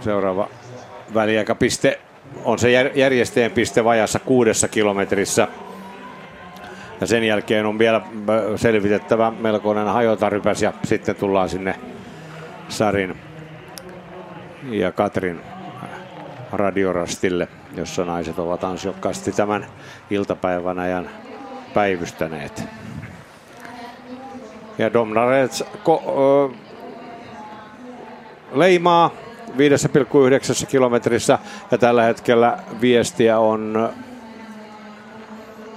Seuraava 0.00 0.48
väliaikapiste 1.14 2.00
on 2.44 2.58
se 2.58 2.70
järjestäjän 2.70 3.50
piste 3.50 3.84
vajassa 3.84 4.18
kuudessa 4.18 4.68
kilometrissä. 4.68 5.48
Ja 7.00 7.06
sen 7.06 7.24
jälkeen 7.24 7.66
on 7.66 7.78
vielä 7.78 8.00
selvitettävä 8.56 9.32
melkoinen 9.40 9.86
hajotarypäs 9.86 10.62
ja 10.62 10.72
sitten 10.84 11.16
tullaan 11.16 11.48
sinne 11.48 11.74
Sarin 12.68 13.16
ja 14.70 14.92
Katrin 14.92 15.40
radiorastille, 16.52 17.48
jossa 17.76 18.04
naiset 18.04 18.38
ovat 18.38 18.64
ansiokkaasti 18.64 19.32
tämän 19.32 19.66
iltapäivän 20.10 20.78
ajan 20.78 21.10
päivystäneet. 21.74 22.64
Ja 24.78 24.92
Domnarets 24.92 25.64
ko- 25.84 26.54
leimaa 28.52 29.10
5,9 29.56 30.66
kilometrissä 30.66 31.38
ja 31.70 31.78
tällä 31.78 32.02
hetkellä 32.02 32.58
viestiä 32.80 33.38
on, 33.38 33.90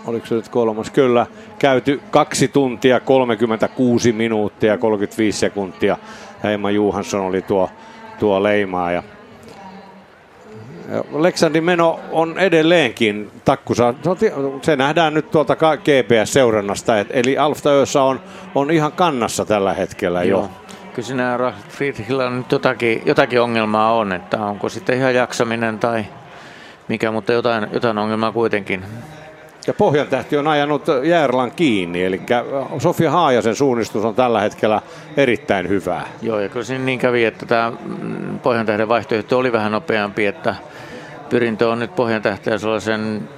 oliko 0.06 0.26
se 0.26 0.36
nyt 0.36 0.50
kolmas, 0.50 0.90
kyllä, 0.90 1.26
käyty 1.60 2.02
2 2.12 2.48
tuntia 2.48 3.00
36 3.00 4.12
minuuttia 4.12 4.78
35 4.78 5.40
sekuntia. 5.40 5.98
Heima 6.44 6.72
Juhansson 6.72 7.22
oli 7.22 7.42
tuo, 7.42 7.70
tuo 8.20 8.44
leimaaja. 8.44 9.04
Leksandin 11.12 11.64
meno 11.64 12.00
on 12.12 12.40
edelleenkin 12.40 13.32
takkusa. 13.46 13.94
Se 14.62 14.76
nähdään 14.76 15.14
nyt 15.14 15.32
tuolta 15.32 15.56
GPS-seurannasta, 15.56 16.94
eli 17.10 17.38
Alfta 17.38 17.70
on, 18.04 18.20
on 18.56 18.72
ihan 18.72 18.92
kannassa 18.92 19.46
tällä 19.46 19.74
hetkellä 19.74 20.24
Joo. 20.24 20.42
jo 20.42 20.50
kyllä 20.94 21.08
siinä 21.08 21.54
Friedrichillä 21.70 22.30
nyt 22.30 22.52
jotakin, 22.52 23.02
jotakin 23.06 23.42
ongelmaa 23.42 23.94
on, 23.94 24.12
että 24.14 24.46
onko 24.46 24.70
sitten 24.70 24.98
ihan 24.98 25.16
jaksaminen 25.16 25.80
tai 25.80 26.06
mikä, 26.88 27.12
mutta 27.12 27.34
jotain, 27.34 27.68
jotain 27.72 27.98
ongelmaa 27.98 28.32
kuitenkin. 28.32 28.84
Ja 29.68 29.74
Pohjantähti 29.74 30.38
on 30.38 30.48
ajanut 30.48 30.86
Järlan 31.04 31.52
kiinni, 31.52 32.04
eli 32.04 32.22
Sofia 32.78 33.12
Haajasen 33.12 33.56
suunnistus 33.56 34.06
on 34.06 34.16
tällä 34.16 34.42
hetkellä 34.42 34.82
erittäin 35.18 35.70
hyvää. 35.70 36.08
Joo, 36.22 36.40
ja 36.40 36.50
kyllä 36.50 36.66
siinä 36.66 36.86
niin 36.86 37.00
kävi, 37.00 37.26
että 37.26 37.46
tämä 37.46 37.74
Pohjantähden 38.44 38.90
vaihtoehto 38.90 39.38
oli 39.38 39.52
vähän 39.52 39.72
nopeampi, 39.72 40.26
että 40.26 40.56
pyrintö 41.30 41.70
on 41.70 41.80
nyt 41.80 41.96
Pohjantähteä 41.96 42.58
sellaisen 42.58 43.30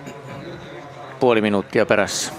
puoli 1.19 1.41
minuuttia 1.41 1.85
perässä. 1.85 2.33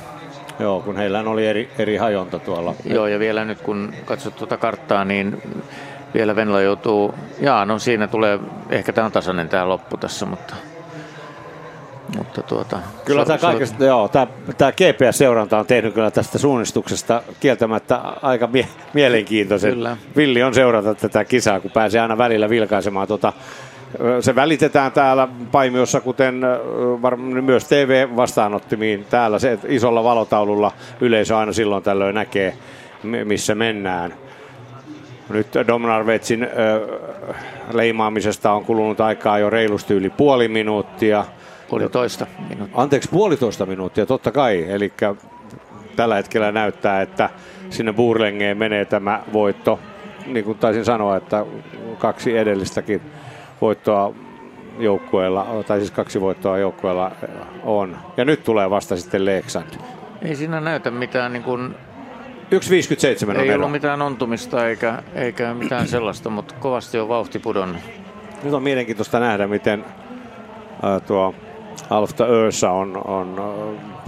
Joo, 0.59 0.81
kun 0.81 0.97
heillä 0.97 1.21
oli 1.21 1.47
eri, 1.47 1.71
eri 1.79 1.97
hajonta 1.97 2.39
tuolla. 2.39 2.75
Joo, 2.85 3.07
ja 3.07 3.19
vielä 3.19 3.45
nyt 3.45 3.61
kun 3.61 3.95
katsot 4.05 4.37
tuota 4.37 4.57
karttaa, 4.57 5.05
niin 5.05 5.43
vielä 6.15 6.37
Venla 6.37 6.61
joutuu, 6.61 7.15
jaa, 7.41 7.65
no 7.65 7.79
siinä 7.79 8.07
tulee, 8.07 8.39
ehkä 8.71 8.93
tämä 8.93 9.05
on 9.05 9.13
tasainen 9.13 9.49
tämä 9.49 9.69
loppu 9.69 9.97
tässä, 9.97 10.27
mutta 10.27 10.55
Mutta 12.17 12.43
tuota, 12.43 12.79
Kyllä 13.05 13.21
so- 13.21 13.27
tämä, 13.27 13.39
kaikesta, 13.39 13.85
joo, 13.85 14.09
tämä, 14.09 14.27
tämä 14.59 14.73
GPS-seuranta 14.73 15.59
on 15.59 15.67
tehnyt 15.67 15.95
kyllä 15.95 16.11
tästä 16.11 16.39
suunnistuksesta 16.39 17.23
kieltämättä 17.41 17.97
aika 18.23 18.47
mie- 18.47 18.69
mielenkiintoisen. 18.95 19.75
Kyllä. 19.75 19.97
Villi 20.17 20.43
on 20.43 20.55
seurata 20.55 20.95
tätä 20.95 21.25
kisaa, 21.25 21.61
kun 21.61 21.71
pääsee 21.71 22.01
aina 22.01 22.19
välillä 22.19 22.49
vilkaisemaan. 22.49 23.09
Tuota, 23.09 23.33
se 24.21 24.35
välitetään 24.35 24.93
täällä 24.93 25.29
Paimiossa, 25.53 26.01
kuten 26.01 26.41
myös 27.41 27.65
TV-vastaanottimiin 27.65 29.07
täällä 29.11 29.39
se 29.39 29.59
isolla 29.69 30.05
valotaululla 30.05 30.73
yleisö 31.01 31.37
aina 31.37 31.53
silloin 31.53 31.83
tällöin 31.83 32.15
näkee, 32.15 32.57
mi- 33.03 33.25
missä 33.25 33.55
mennään. 33.55 34.15
Nyt 35.29 35.47
Domnarvetsin 35.67 36.49
leimaamisesta 37.73 38.53
on 38.53 38.65
kulunut 38.65 39.01
aikaa 39.01 39.39
jo 39.39 39.51
reilusti 39.51 39.95
yli 39.95 40.11
puoli 40.11 40.49
minuuttia. 40.49 41.25
Puolitoista 41.69 42.27
minuuttia. 42.49 42.83
Anteeksi, 42.83 43.09
puolitoista 43.09 43.67
minuuttia, 43.67 44.07
totta 44.07 44.33
kai. 44.33 44.65
Eli 44.69 44.93
tällä 45.97 46.15
hetkellä 46.15 46.53
näyttää, 46.53 47.03
että 47.03 47.31
sinne 47.71 47.93
Burlengeen 47.93 48.59
menee 48.59 48.85
tämä 48.85 49.23
voitto. 49.33 49.79
Niin 50.27 50.45
kuin 50.45 50.59
taisin 50.59 50.85
sanoa, 50.85 51.17
että 51.17 51.47
kaksi 51.99 52.39
edellistäkin 52.39 53.01
voittoa 53.61 54.15
joukkueella, 54.79 55.65
tai 55.67 55.79
siis 55.79 55.91
kaksi 55.91 56.21
voittoa 56.21 56.59
joukkueella 56.59 57.13
on. 57.63 57.97
Ja 58.17 58.25
nyt 58.25 58.45
tulee 58.45 58.71
vasta 58.71 58.97
sitten 58.97 59.25
Leksand. 59.25 59.69
Ei 60.23 60.37
siinä 60.37 60.61
näytä 60.61 60.91
mitään 60.91 61.33
niin 61.33 61.43
kuin 61.43 61.75
1.57 62.51 63.31
on 63.31 63.37
Ei 63.37 63.49
ero. 63.49 63.57
ollut 63.57 63.73
mitään 63.73 64.03
ontumista 64.03 64.69
eikä, 64.69 65.03
eikä 65.15 65.55
mitään 65.55 65.89
sellaista, 65.89 66.31
mutta 66.31 66.55
kovasti 66.61 66.99
on 66.99 67.09
vauhti 67.09 67.39
pudonnut. 67.39 67.83
Nyt 68.43 68.55
on 68.55 68.63
mielenkiintoista 68.63 69.21
nähdä, 69.21 69.47
miten 69.47 69.85
ää, 70.83 71.01
tuo 71.01 71.35
Alfta 71.91 72.25
Öössä 72.25 72.71
on, 72.71 73.03
on, 73.05 73.37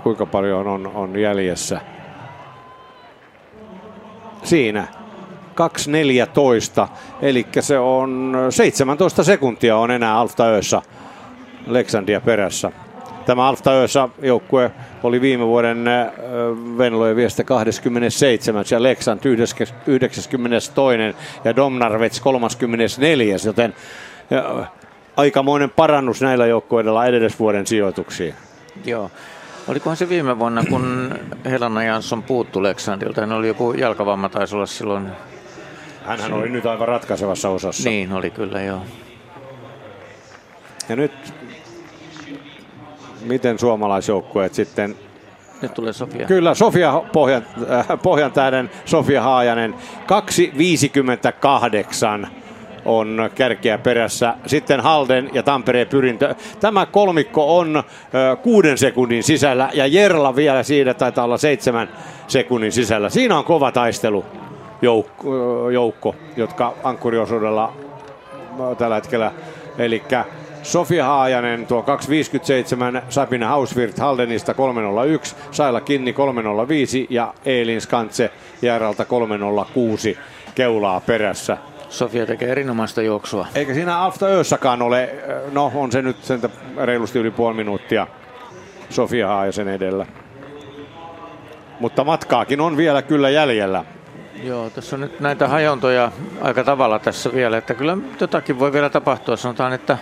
kuinka 0.03 0.27
paljon 0.27 0.67
on, 0.67 0.87
on 0.87 1.19
jäljessä. 1.19 1.81
Siinä 4.43 4.87
2.14, 6.85 6.89
eli 7.23 7.47
se 7.61 7.79
on 7.79 8.37
17 8.51 9.25
sekuntia 9.25 9.77
on 9.77 9.91
enää 9.91 10.19
Alfta 10.19 10.45
Öössä 10.45 10.83
Leksandia 11.67 12.21
perässä. 12.21 12.73
Tämä 13.27 13.49
Alfta 13.49 13.71
Öössä 13.71 14.09
joukkue 14.23 14.71
oli 15.03 15.21
viime 15.21 15.47
vuoden 15.47 15.85
Venlojen 16.79 17.17
viestä 17.17 17.45
27. 17.45 18.65
ja 18.71 18.83
Leksand 18.83 19.21
92. 19.25 20.31
ja 21.45 21.57
Domnarvets 21.57 22.21
34. 22.21 23.37
Joten 23.47 23.75
aikamoinen 25.19 25.71
parannus 25.71 26.23
näillä 26.23 26.47
joukkueilla 26.47 27.07
edellisvuoden 27.07 27.67
sijoituksiin. 27.67 28.35
Joo. 28.85 29.11
Olikohan 29.69 29.97
se 29.97 30.09
viime 30.09 30.39
vuonna, 30.39 30.65
kun 30.69 31.15
Helena 31.45 31.85
Jansson 31.85 32.23
puuttu 32.23 32.63
Leksandilta, 32.63 33.21
hän 33.21 33.33
oli 33.33 33.49
joku 33.49 33.73
jalkavamma 33.73 34.29
taisi 34.29 34.57
olla 34.57 34.67
silloin. 34.67 35.09
Hänhän 36.05 36.33
oli 36.33 36.49
nyt 36.49 36.67
aivan 36.67 36.89
ratkaisevassa 36.89 37.49
osassa. 37.49 37.89
Niin, 37.89 38.13
oli 38.13 38.31
kyllä 38.31 38.63
joo. 38.63 38.83
Ja 40.89 40.97
nyt 40.97 41.13
miten 43.21 43.59
suomalaisjoukkueet 43.59 44.55
sitten 44.55 44.97
Nyt 45.63 45.75
tulee 45.75 45.93
Sofia. 45.93 46.27
Kyllä, 46.27 46.55
Sofia 46.55 47.03
Pohjan, 47.13 47.47
äh, 47.71 47.87
Pohjan 48.03 48.33
tähden 48.33 48.71
Sofia 48.85 49.23
Haajanen 49.23 49.75
2.58 50.07 52.29
on 52.85 53.31
kärkeä 53.35 53.79
perässä. 53.79 54.35
Sitten 54.47 54.81
Halden 54.81 55.31
ja 55.33 55.43
Tampereen 55.43 55.87
pyrintö. 55.87 56.35
Tämä 56.61 56.87
kolmikko 56.87 57.59
on 57.59 57.77
ö, 57.77 58.37
kuuden 58.37 58.79
sekunnin 58.79 59.23
sisällä 59.23 59.71
ja 59.73 59.87
Jerla 59.87 60.37
vielä 60.37 60.63
siinä 60.63 60.95
taitaa 60.95 61.25
olla 61.25 61.39
seitsemän 61.39 61.89
sekunnin 62.29 62.73
sisällä. 62.73 63.11
Siinä 63.11 63.39
on 63.39 63.45
kova 63.45 63.73
taistelu 63.73 64.25
joukko, 64.83 65.71
joukko 65.71 66.15
jotka 66.37 66.75
ankkuriosuudella 66.85 67.73
tällä 68.79 68.95
hetkellä. 68.95 69.33
Eli 69.79 70.03
Sofia 70.63 71.05
Haajanen 71.05 71.67
tuo 71.67 71.85
2.57, 72.99 73.03
Sabine 73.09 73.47
Hausvirt 73.47 73.99
Haldenista 73.99 74.53
3.01, 74.53 75.35
Saila 75.51 75.81
Kinni 75.81 76.13
3.05 76.13 77.07
ja 77.11 77.35
Eelin 77.45 77.81
Skantse 77.81 78.31
Järalta 78.63 79.05
3.06 79.05 80.19
keulaa 80.55 81.01
perässä. 81.01 81.57
Sofia 81.89 82.27
tekee 82.27 82.51
erinomaista 82.51 83.03
juoksua. 83.03 83.47
Eikä 83.55 83.75
siinä 83.75 83.99
Alfta 83.99 84.27
Öössäkaan 84.27 84.83
ole, 84.83 85.15
no 85.53 85.73
on 85.75 85.93
se 85.93 86.03
nyt 86.03 86.25
sentä 86.25 86.49
reilusti 86.77 87.19
yli 87.19 87.31
puoli 87.31 87.57
minuuttia 87.57 88.07
Sofia 88.91 89.29
Haajasen 89.29 89.69
edellä. 89.69 90.07
Mutta 91.81 92.05
matkaakin 92.05 92.61
on 92.61 92.77
vielä 92.77 93.03
kyllä 93.03 93.31
jäljellä. 93.31 93.85
Joo, 94.43 94.71
tässä 94.71 94.97
on 94.97 95.01
nyt 95.01 95.21
näitä 95.21 95.49
hajontoja 95.49 96.13
aika 96.41 96.65
tavalla 96.65 96.99
tässä 96.99 97.33
vielä, 97.35 97.57
että 97.59 97.75
kyllä 97.75 97.97
jotakin 98.21 98.59
voi 98.59 98.73
vielä 98.73 98.91
tapahtua. 98.91 99.37
Sanotaan, 99.37 99.73
että, 99.73 99.99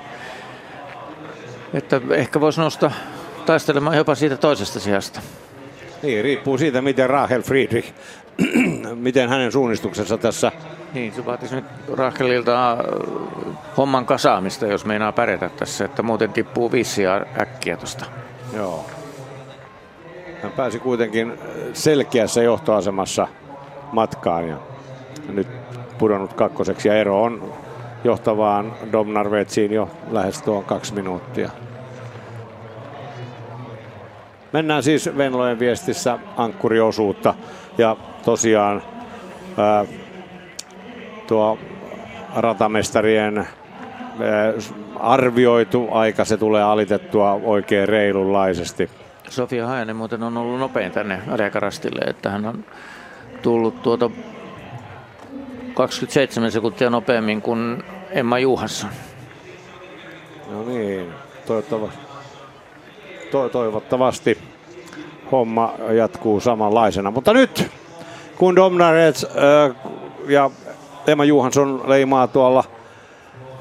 että 1.75 2.01
ehkä 2.11 2.41
voisi 2.41 2.61
nostaa 2.61 2.93
taistelemaan 3.47 3.97
jopa 3.97 4.15
siitä 4.15 4.37
toisesta 4.37 4.81
sijasta. 4.81 5.21
Niin, 6.03 6.25
riippuu 6.25 6.59
siitä, 6.59 6.83
miten 6.83 7.11
Rahel 7.11 7.43
Friedrich, 7.43 7.93
miten 8.95 9.29
hänen 9.29 9.53
suunnistuksensa 9.53 10.19
tässä 10.19 10.53
Niin, 10.97 11.13
se 11.13 11.27
vaatisi 11.27 11.55
nyt 11.55 11.65
Rachelilta 11.93 12.73
äh, 12.73 12.79
homman 13.77 14.07
kasaamista, 14.07 14.67
jos 14.67 14.85
meinaa 14.85 15.13
pärjätä 15.13 15.49
tässä, 15.49 15.85
että 15.85 16.03
muuten 16.03 16.33
tippuu 16.33 16.73
viisi 16.73 17.03
äkkiä 17.41 17.77
tuosta. 17.77 18.05
Joo. 18.53 18.87
Hän 20.43 20.53
pääsi 20.53 20.79
kuitenkin 20.79 21.33
selkeässä 21.73 22.43
johtoasemassa 22.43 23.29
matkaan 23.93 24.49
ja 24.49 24.57
nyt 25.29 25.49
pudonnut 25.99 26.33
kakkoseksi 26.33 26.89
ja 26.89 26.95
ero 26.95 27.23
on 27.23 27.53
johtavaan 28.05 28.73
Domnarvetsiin 28.93 29.73
jo 29.73 29.91
lähes 30.11 30.43
tuon 30.43 30.65
kaksi 30.65 30.95
minuuttia. 30.95 31.51
Mennään 34.53 34.83
siis 34.83 35.11
Venlojen 35.17 35.59
viestissä 35.59 36.19
ankkuriosuutta 36.37 37.35
ja 37.79 37.97
tosiaan 38.25 38.83
ää, 39.57 39.85
tuo 41.27 41.59
ratamestarien 42.37 43.39
ää, 43.39 43.47
arvioitu 45.01 45.89
aika, 45.91 46.25
se 46.25 46.37
tulee 46.37 46.63
alitettua 46.63 47.33
oikein 47.33 47.89
reilunlaisesti. 47.89 48.91
Sofia 49.29 49.67
Hajanen 49.67 49.97
muuten 49.97 50.23
on 50.23 50.37
ollut 50.37 50.59
nopein 50.59 50.93
tänne 50.93 51.23
Arekarastille, 51.31 52.01
että 52.01 52.31
hän 52.31 52.47
on 52.47 52.65
tullut 53.43 53.83
tuota 53.83 54.11
27 55.75 56.53
sekuntia 56.53 56.91
nopeammin 56.91 57.43
kuin 57.43 57.83
Emma 58.11 58.39
Juhansson. 58.39 58.91
No 60.51 60.65
niin, 60.65 61.07
toivottavasti, 61.47 61.99
to, 63.31 63.49
toivottavasti 63.49 64.39
homma 65.33 65.75
jatkuu 65.97 66.41
samanlaisena. 66.41 67.11
Mutta 67.11 67.33
nyt, 67.33 67.71
kun 68.37 68.57
Domnarets 68.57 69.25
äh, 69.25 69.77
ja 70.29 70.51
Emma 71.07 71.25
Juhansson 71.25 71.83
leimaa 71.87 72.27
tuolla 72.27 72.65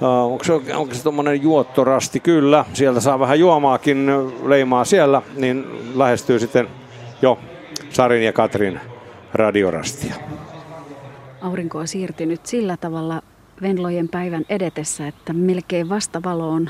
Uh, 0.02 0.32
onko 0.32 0.44
se, 0.44 0.54
onko 0.54 0.94
se 0.94 1.04
tuommoinen 1.04 1.42
juottorasti? 1.42 2.20
Kyllä, 2.20 2.66
sieltä 2.74 3.00
saa 3.00 3.20
vähän 3.20 3.40
juomaakin 3.40 4.08
leimaa 4.46 4.86
siellä, 4.86 5.22
niin 5.36 5.66
lähestyy 5.96 6.40
sitten 6.40 6.68
jo 7.22 7.40
Sarin 7.90 8.24
ja 8.24 8.34
Katrin 8.34 8.80
radiorastia. 9.34 10.16
Aurinko 11.42 11.78
on 11.78 11.88
siirtynyt 11.88 12.46
sillä 12.46 12.78
tavalla 12.78 13.22
Venlojen 13.62 14.10
päivän 14.10 14.46
edetessä, 14.50 15.08
että 15.08 15.34
melkein 15.34 15.90
vastavaloon 15.90 16.70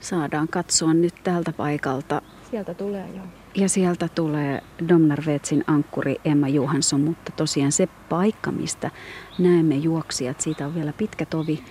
saadaan 0.00 0.48
katsoa 0.48 0.94
nyt 0.94 1.14
tältä 1.24 1.52
paikalta. 1.52 2.22
Sieltä 2.50 2.74
tulee 2.74 3.04
jo. 3.16 3.22
Ja 3.56 3.68
sieltä 3.68 4.08
tulee 4.14 4.62
Domnarvetsin 4.88 5.64
ankkuri 5.66 6.16
Emma 6.24 6.48
Johansson, 6.48 7.00
mutta 7.00 7.32
tosiaan 7.36 7.72
se 7.72 7.88
paikka, 8.08 8.52
mistä 8.52 8.90
näemme 9.38 9.74
juoksijat, 9.74 10.40
siitä 10.40 10.66
on 10.66 10.74
vielä 10.74 10.92
pitkä 10.92 11.26
tovi 11.26 11.64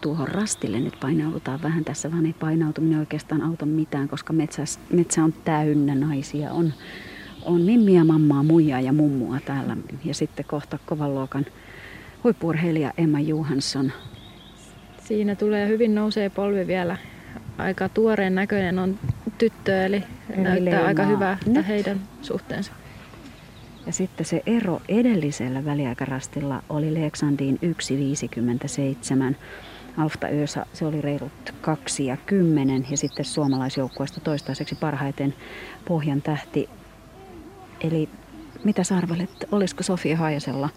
tuohon 0.00 0.28
rastille 0.28 0.80
nyt 0.80 1.00
painaudutaan 1.00 1.62
vähän 1.62 1.84
tässä, 1.84 2.12
vaan 2.12 2.26
ei 2.26 2.32
painautuminen 2.32 2.98
oikeastaan 2.98 3.42
auta 3.42 3.66
mitään, 3.66 4.08
koska 4.08 4.32
metsä, 4.32 4.62
metsä 4.92 5.24
on 5.24 5.32
täynnä 5.44 5.94
naisia. 5.94 6.52
On, 6.52 6.72
on 7.44 7.60
mimmiä, 7.60 8.04
mammaa, 8.04 8.42
muijaa 8.42 8.80
ja 8.80 8.92
mummua 8.92 9.38
täällä. 9.44 9.76
Ja 10.04 10.14
sitten 10.14 10.44
kohta 10.44 10.78
kovan 10.86 11.14
luokan 11.14 11.46
huippurheilija 12.24 12.92
Emma 12.98 13.20
Johansson. 13.20 13.92
Siinä 15.04 15.34
tulee 15.34 15.68
hyvin 15.68 15.94
nousee 15.94 16.30
polvi 16.30 16.66
vielä. 16.66 16.96
Aika 17.58 17.88
tuoreen 17.88 18.34
näköinen 18.34 18.78
on 18.78 18.98
tyttö, 19.38 19.84
eli, 19.84 20.04
Eli 20.30 20.42
näyttää 20.42 20.64
leimaa 20.64 20.86
aika 20.86 21.02
hyvää 21.02 21.38
nyt. 21.46 21.68
heidän 21.68 22.00
suhteensa. 22.22 22.72
Ja 23.86 23.92
sitten 23.92 24.26
se 24.26 24.42
ero 24.46 24.80
edellisellä 24.88 25.64
väliaikarastilla 25.64 26.62
oli 26.68 26.94
Leeksandiin 26.94 27.58
1.57. 29.30 29.34
Alfta 29.96 30.26
Ösa, 30.26 30.66
se 30.72 30.86
oli 30.86 31.00
reilut 31.00 31.32
kaksi 31.60 32.06
ja 32.06 32.16
kymmenen 32.16 32.86
ja 32.90 32.96
sitten 32.96 33.24
suomalaisjoukkueesta 33.24 34.20
toistaiseksi 34.20 34.74
parhaiten 34.74 35.34
Pohjan 35.88 36.22
tähti. 36.22 36.68
Eli 37.80 38.08
mitä 38.64 38.84
sä 38.84 38.96
arvelet, 38.96 39.30
olisiko 39.52 39.82
Sofia 39.82 40.16
Haajasella 40.16 40.68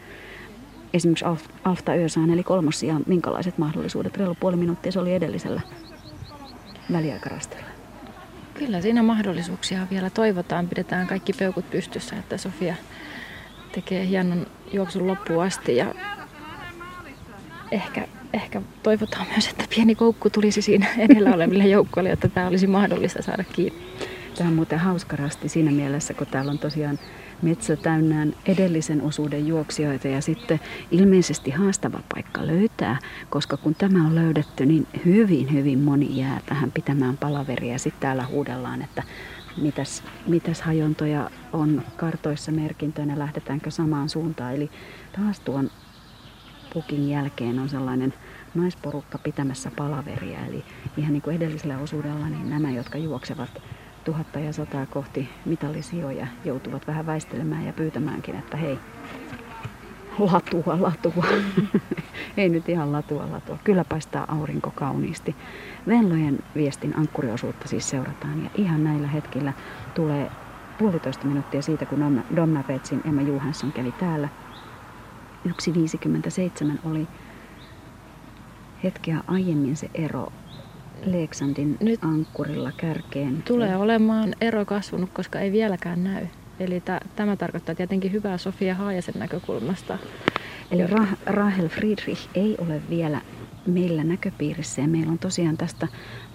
esimerkiksi 0.93 1.25
Alfta 1.63 1.91
Ösaan 1.91 2.29
eli 2.29 2.43
kolmosia, 2.43 3.01
minkälaiset 3.05 3.57
mahdollisuudet? 3.57 4.17
Reilu 4.17 4.35
puoli 4.39 4.55
minuuttia 4.55 4.91
se 4.91 4.99
oli 4.99 5.13
edellisellä 5.13 5.61
väliaikarastella. 6.91 7.70
Kyllä 8.65 8.81
siinä 8.81 9.03
mahdollisuuksia 9.03 9.87
vielä 9.91 10.09
toivotaan. 10.09 10.67
Pidetään 10.67 11.07
kaikki 11.07 11.33
peukut 11.33 11.69
pystyssä, 11.69 12.15
että 12.15 12.37
Sofia 12.37 12.75
tekee 13.71 14.07
hienon 14.07 14.47
juoksun 14.73 15.07
loppuun 15.07 15.43
asti 15.43 15.75
ja 15.75 15.95
ehkä, 17.71 18.07
ehkä 18.33 18.61
toivotaan 18.83 19.27
myös, 19.31 19.47
että 19.47 19.63
pieni 19.75 19.95
koukku 19.95 20.29
tulisi 20.29 20.61
siinä 20.61 20.87
edellä 21.09 21.33
oleville 21.33 21.67
joukkueille, 21.67 22.09
jotta 22.09 22.27
tämä 22.29 22.47
olisi 22.47 22.67
mahdollista 22.67 23.21
saada 23.21 23.43
kiinni. 23.43 23.79
Tämä 24.37 24.49
on 24.49 24.55
muuten 24.55 24.79
hauska 24.79 25.15
rasti 25.15 25.49
siinä 25.49 25.71
mielessä, 25.71 26.13
kun 26.13 26.27
täällä 26.27 26.51
on 26.51 26.59
tosiaan 26.59 26.99
metsä 27.41 27.75
täynnään 27.75 28.33
edellisen 28.45 29.01
osuuden 29.01 29.47
juoksijoita 29.47 30.07
ja 30.07 30.21
sitten 30.21 30.59
ilmeisesti 30.91 31.51
haastava 31.51 31.99
paikka 32.13 32.47
löytää, 32.47 32.97
koska 33.29 33.57
kun 33.57 33.75
tämä 33.75 34.07
on 34.07 34.15
löydetty, 34.15 34.65
niin 34.65 34.87
hyvin 35.05 35.53
hyvin 35.53 35.79
moni 35.79 36.17
jää 36.17 36.39
tähän 36.45 36.71
pitämään 36.71 37.17
palaveria 37.17 37.73
ja 37.73 37.79
sitten 37.79 38.01
täällä 38.01 38.25
huudellaan, 38.25 38.81
että 38.81 39.03
mitäs, 39.57 40.03
mitäs 40.27 40.61
hajontoja 40.61 41.29
on 41.53 41.83
kartoissa 41.97 42.51
merkintöinä, 42.51 43.19
lähdetäänkö 43.19 43.71
samaan 43.71 44.09
suuntaan. 44.09 44.55
Eli 44.55 44.69
taas 45.17 45.39
tuon 45.39 45.69
pukin 46.73 47.09
jälkeen 47.09 47.59
on 47.59 47.69
sellainen 47.69 48.13
naisporukka 48.55 49.17
pitämässä 49.17 49.71
palaveria. 49.77 50.45
Eli 50.45 50.65
ihan 50.97 51.13
niin 51.13 51.21
kuin 51.21 51.35
edellisellä 51.35 51.77
osuudella, 51.77 52.29
niin 52.29 52.49
nämä, 52.49 52.71
jotka 52.71 52.97
juoksevat 52.97 53.61
tuhatta 54.03 54.39
ja 54.39 54.53
sataa 54.53 54.85
kohti 54.85 55.29
mitallisijoja, 55.45 56.27
joutuvat 56.45 56.87
vähän 56.87 57.05
väistelemään 57.05 57.65
ja 57.65 57.73
pyytämäänkin, 57.73 58.35
että 58.35 58.57
hei, 58.57 58.79
latua, 60.19 60.77
latua. 60.81 61.25
Ei 62.37 62.49
nyt 62.49 62.69
ihan 62.69 62.91
latua, 62.91 63.31
latua. 63.31 63.57
Kyllä 63.63 63.83
paistaa 63.83 64.25
aurinko 64.27 64.71
kauniisti. 64.75 65.35
Venlojen 65.87 66.39
viestin 66.55 66.97
ankkuriosuutta 66.97 67.67
siis 67.67 67.89
seurataan 67.89 68.43
ja 68.43 68.49
ihan 68.55 68.83
näillä 68.83 69.07
hetkillä 69.07 69.53
tulee 69.93 70.31
puolitoista 70.77 71.27
minuuttia 71.27 71.61
siitä, 71.61 71.85
kun 71.85 72.23
Domna 72.35 72.63
Petsin 72.63 73.01
Emma 73.05 73.21
Johansson 73.21 73.71
kävi 73.71 73.91
täällä. 73.91 74.29
1.57 75.47 76.89
oli 76.89 77.07
hetkeä 78.83 79.23
aiemmin 79.27 79.75
se 79.75 79.89
ero 79.93 80.31
Leeksandin 81.05 81.77
Nyt 81.79 82.03
ankkurilla 82.03 82.71
kärkeen. 82.77 83.43
Tulee 83.43 83.77
olemaan 83.77 84.33
ero 84.41 84.65
kasvanut, 84.65 85.09
koska 85.09 85.39
ei 85.39 85.51
vieläkään 85.51 86.03
näy. 86.03 86.27
Eli 86.59 86.83
tämä 87.15 87.35
tarkoittaa 87.35 87.75
tietenkin 87.75 88.11
hyvää 88.11 88.37
Sofia 88.37 88.75
Haajasen 88.75 89.15
näkökulmasta. 89.17 89.97
Eli 90.71 90.87
Ra- 90.87 91.17
Rahel 91.25 91.69
Friedrich 91.69 92.29
ei 92.35 92.55
ole 92.57 92.81
vielä 92.89 93.21
meillä 93.67 94.03
näköpiirissä 94.03 94.81
ja 94.81 94.87
meillä 94.87 95.11
on 95.11 95.19
tosiaan 95.19 95.57
tästä 95.57 95.87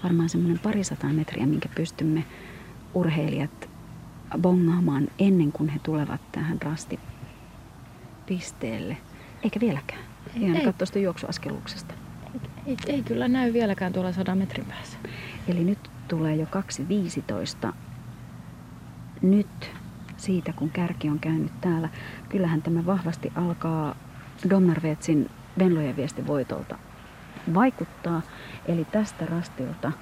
varmaan 0.03 0.29
semmoinen 0.29 0.59
parisataa 0.59 1.13
metriä, 1.13 1.47
minkä 1.47 1.69
pystymme 1.75 2.25
urheilijat 2.95 3.69
bongaamaan 4.39 5.09
ennen 5.19 5.53
kuin 5.53 5.69
he 5.69 5.81
tulevat 5.83 6.21
tähän 6.33 6.59
rastipisteelle. 6.63 8.97
Eikä 9.43 9.61
vieläkään. 9.61 10.05
Ihan 10.35 10.63
katsoa 10.63 11.03
juoksuaskeluksesta. 11.03 11.95
Ei, 12.67 12.77
ei 12.87 13.03
kyllä 13.03 13.29
näy 13.29 13.53
vieläkään 13.53 13.93
tuolla 13.93 14.13
sadan 14.13 14.39
metrin 14.39 14.65
päässä. 14.67 14.99
Eli 15.49 15.65
nyt 15.65 15.91
tulee 16.09 16.37
jo 16.37 16.47
2.15. 17.67 17.73
Nyt 19.23 19.71
siitä, 20.17 20.53
kun 20.53 20.71
kärki 20.71 21.09
on 21.09 21.19
käynyt 21.19 21.61
täällä. 21.61 21.89
Kyllähän 22.29 22.63
tämä 22.63 22.87
vahvasti 22.87 23.33
alkaa 23.35 23.97
Domnarvetsin 24.51 25.31
Venlojen 25.59 25.97
viesti 25.97 26.27
voitolta 26.27 26.79
vaikuttaa. 27.55 28.23
Eli 28.67 28.85
tästä 28.85 29.27
rastilta 29.27 29.93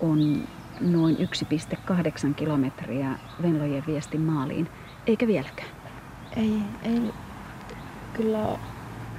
on 0.00 0.48
noin 0.80 1.16
1,8 1.16 2.34
kilometriä 2.34 3.18
Venlojen 3.42 3.84
viestin 3.86 4.20
maaliin, 4.20 4.68
eikä 5.06 5.26
vieläkään. 5.26 5.68
Ei, 6.36 6.58
ei. 6.82 7.12
Kyllä 8.12 8.58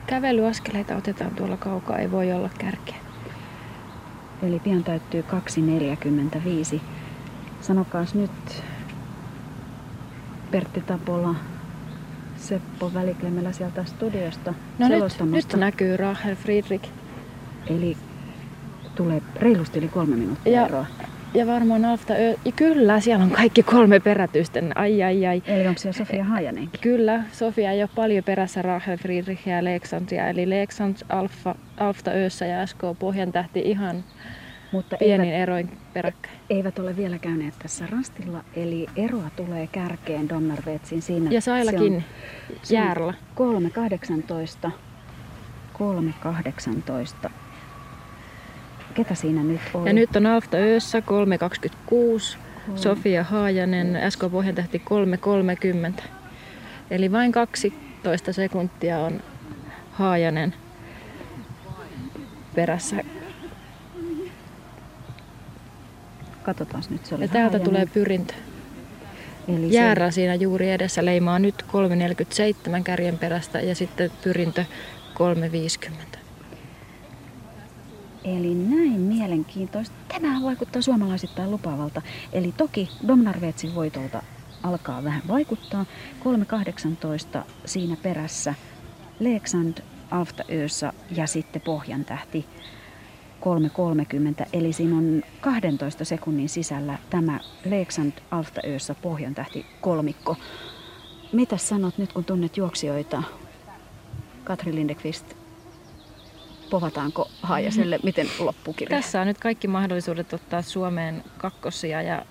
kävelyaskeleita 0.07 0.95
otetaan 0.95 1.35
tuolla 1.35 1.57
kaukaa, 1.57 1.97
ei 1.97 2.11
voi 2.11 2.31
olla 2.31 2.49
kärkeä. 2.57 2.95
Eli 4.43 4.59
pian 4.59 4.83
täyttyy 4.83 5.25
2.45. 6.75 6.79
Sanokaas 7.61 8.15
nyt 8.15 8.63
Pertti 10.51 10.81
Tapola, 10.81 11.35
Seppo 12.37 12.93
Väliklemellä 12.93 13.51
sieltä 13.51 13.85
studiosta 13.85 14.53
No 14.77 14.87
nyt, 14.87 15.31
nyt 15.31 15.53
näkyy 15.53 15.97
Rahel 15.97 16.35
Friedrich. 16.35 16.89
Eli 17.67 17.97
tulee 18.95 19.21
reilusti 19.35 19.79
yli 19.79 19.87
kolme 19.87 20.15
minuuttia 20.15 20.53
ja, 20.53 20.65
eroa. 20.65 20.85
Ja 21.33 21.47
varmaan 21.47 21.85
Alfta 21.85 22.13
Ö... 22.13 22.35
Ja 22.45 22.51
kyllä, 22.55 22.99
siellä 22.99 23.23
on 23.23 23.31
kaikki 23.31 23.63
kolme 23.63 23.99
perätysten. 23.99 24.77
Ai 24.77 25.03
ai 25.03 25.25
ai. 25.25 25.43
Eli 25.45 25.67
onko 25.67 25.79
siellä 25.79 25.97
Sofia 25.97 26.23
Hajanen? 26.23 26.69
Kyllä, 26.81 27.23
Sofia 27.31 27.71
ei 27.71 27.81
ole 27.81 27.89
paljon 27.95 28.23
perässä 28.23 28.61
Rahel 28.61 28.97
Friedrich 28.97 29.47
ja 29.47 29.59
Aleksandria. 29.59 30.27
Eli 30.27 30.49
Leksand, 30.49 30.97
Alfa, 31.09 31.55
Alfta 31.77 32.11
Össä 32.11 32.45
ja 32.45 32.67
SK 32.67 32.79
Pohjan 32.99 33.31
tähti 33.31 33.59
ihan 33.59 34.03
mutta 34.71 34.97
pienin 34.97 35.29
eivät, 35.29 35.41
eroin 35.41 35.77
peräkkäin. 35.93 36.37
Eivät 36.49 36.79
ole 36.79 36.97
vielä 36.97 37.17
käyneet 37.17 37.53
tässä 37.59 37.87
rastilla, 37.91 38.43
eli 38.55 38.87
eroa 38.95 39.29
tulee 39.35 39.67
kärkeen 39.67 40.29
Domnarvetsin 40.29 41.01
siinä. 41.01 41.31
Ja 41.31 41.41
Sailakin 41.41 42.03
jäällä. 42.69 43.13
3.18. 44.65 44.71
3.18. 47.23 47.29
Ketä 48.97 49.15
siinä 49.15 49.43
nyt 49.43 49.61
on? 49.73 49.87
Ja 49.87 49.93
nyt 49.93 50.15
on 50.15 50.25
Alfta 50.25 50.57
Öössä 50.57 50.99
3.26. 50.99 51.05
Hmm. 52.67 52.77
Sofia 52.77 53.23
Haajanen, 53.23 54.11
SK 54.11 54.19
Pohjantähti 54.31 54.81
3.30. 55.97 56.03
Eli 56.91 57.11
vain 57.11 57.31
12 57.31 58.33
sekuntia 58.33 58.99
on 58.99 59.21
Haajanen 59.91 60.53
perässä 62.55 63.03
Katsotaan 66.43 66.83
nyt, 66.89 67.05
se 67.05 67.15
oli 67.15 67.23
Ja 67.23 67.27
täältä 67.27 67.59
tulee 67.59 67.85
pyrintö. 67.85 68.33
Eli 69.47 69.73
Jäärä 69.73 70.11
se... 70.11 70.15
siinä 70.15 70.35
juuri 70.35 70.71
edessä 70.71 71.05
leimaa 71.05 71.39
nyt 71.39 71.65
3.47 72.77 72.83
kärjen 72.83 73.17
perästä 73.17 73.61
ja 73.61 73.75
sitten 73.75 74.11
pyrintö 74.23 74.65
3.50. 75.83 76.16
Eli 78.27 78.55
näin 78.55 78.99
mielenkiintoista. 78.99 79.95
Tämä 80.07 80.41
vaikuttaa 80.43 80.81
suomalaisittain 80.81 81.51
lupaavalta. 81.51 82.01
Eli 82.33 82.53
toki 82.57 82.89
Domnarvetsin 83.07 83.75
voitolta 83.75 84.23
alkaa 84.63 85.03
vähän 85.03 85.21
vaikuttaa. 85.27 85.85
3.18 87.37 87.43
siinä 87.65 87.97
perässä. 88.03 88.53
Leksand 89.19 89.77
Alfta 90.11 90.43
Öössä 90.51 90.93
ja 91.11 91.27
sitten 91.27 91.61
Pohjan 91.61 92.05
tähti 92.05 92.45
3.30, 94.41 94.45
eli 94.53 94.73
siinä 94.73 94.97
on 94.97 95.23
12 95.41 96.05
sekunnin 96.05 96.49
sisällä 96.49 96.97
tämä 97.09 97.39
Leksand 97.65 98.13
Alfta 98.31 98.61
Öössä 98.67 98.95
Pohjan 98.95 99.35
tähti 99.35 99.65
kolmikko. 99.81 100.35
Mitä 101.31 101.57
sanot 101.57 101.97
nyt, 101.97 102.13
kun 102.13 102.25
tunnet 102.25 102.57
juoksijoita? 102.57 103.23
Katri 104.43 104.75
Lindekvist, 104.75 105.36
povataanko 106.69 107.29
Haajaselle, 107.41 107.99
miten 108.03 108.27
loppukirja? 108.39 108.97
Tässä 108.97 109.21
on 109.21 109.27
nyt 109.27 109.37
kaikki 109.37 109.67
mahdollisuudet 109.67 110.33
ottaa 110.33 110.61
Suomeen 110.61 111.23
kakkosia 111.37 112.01
ja 112.01 112.25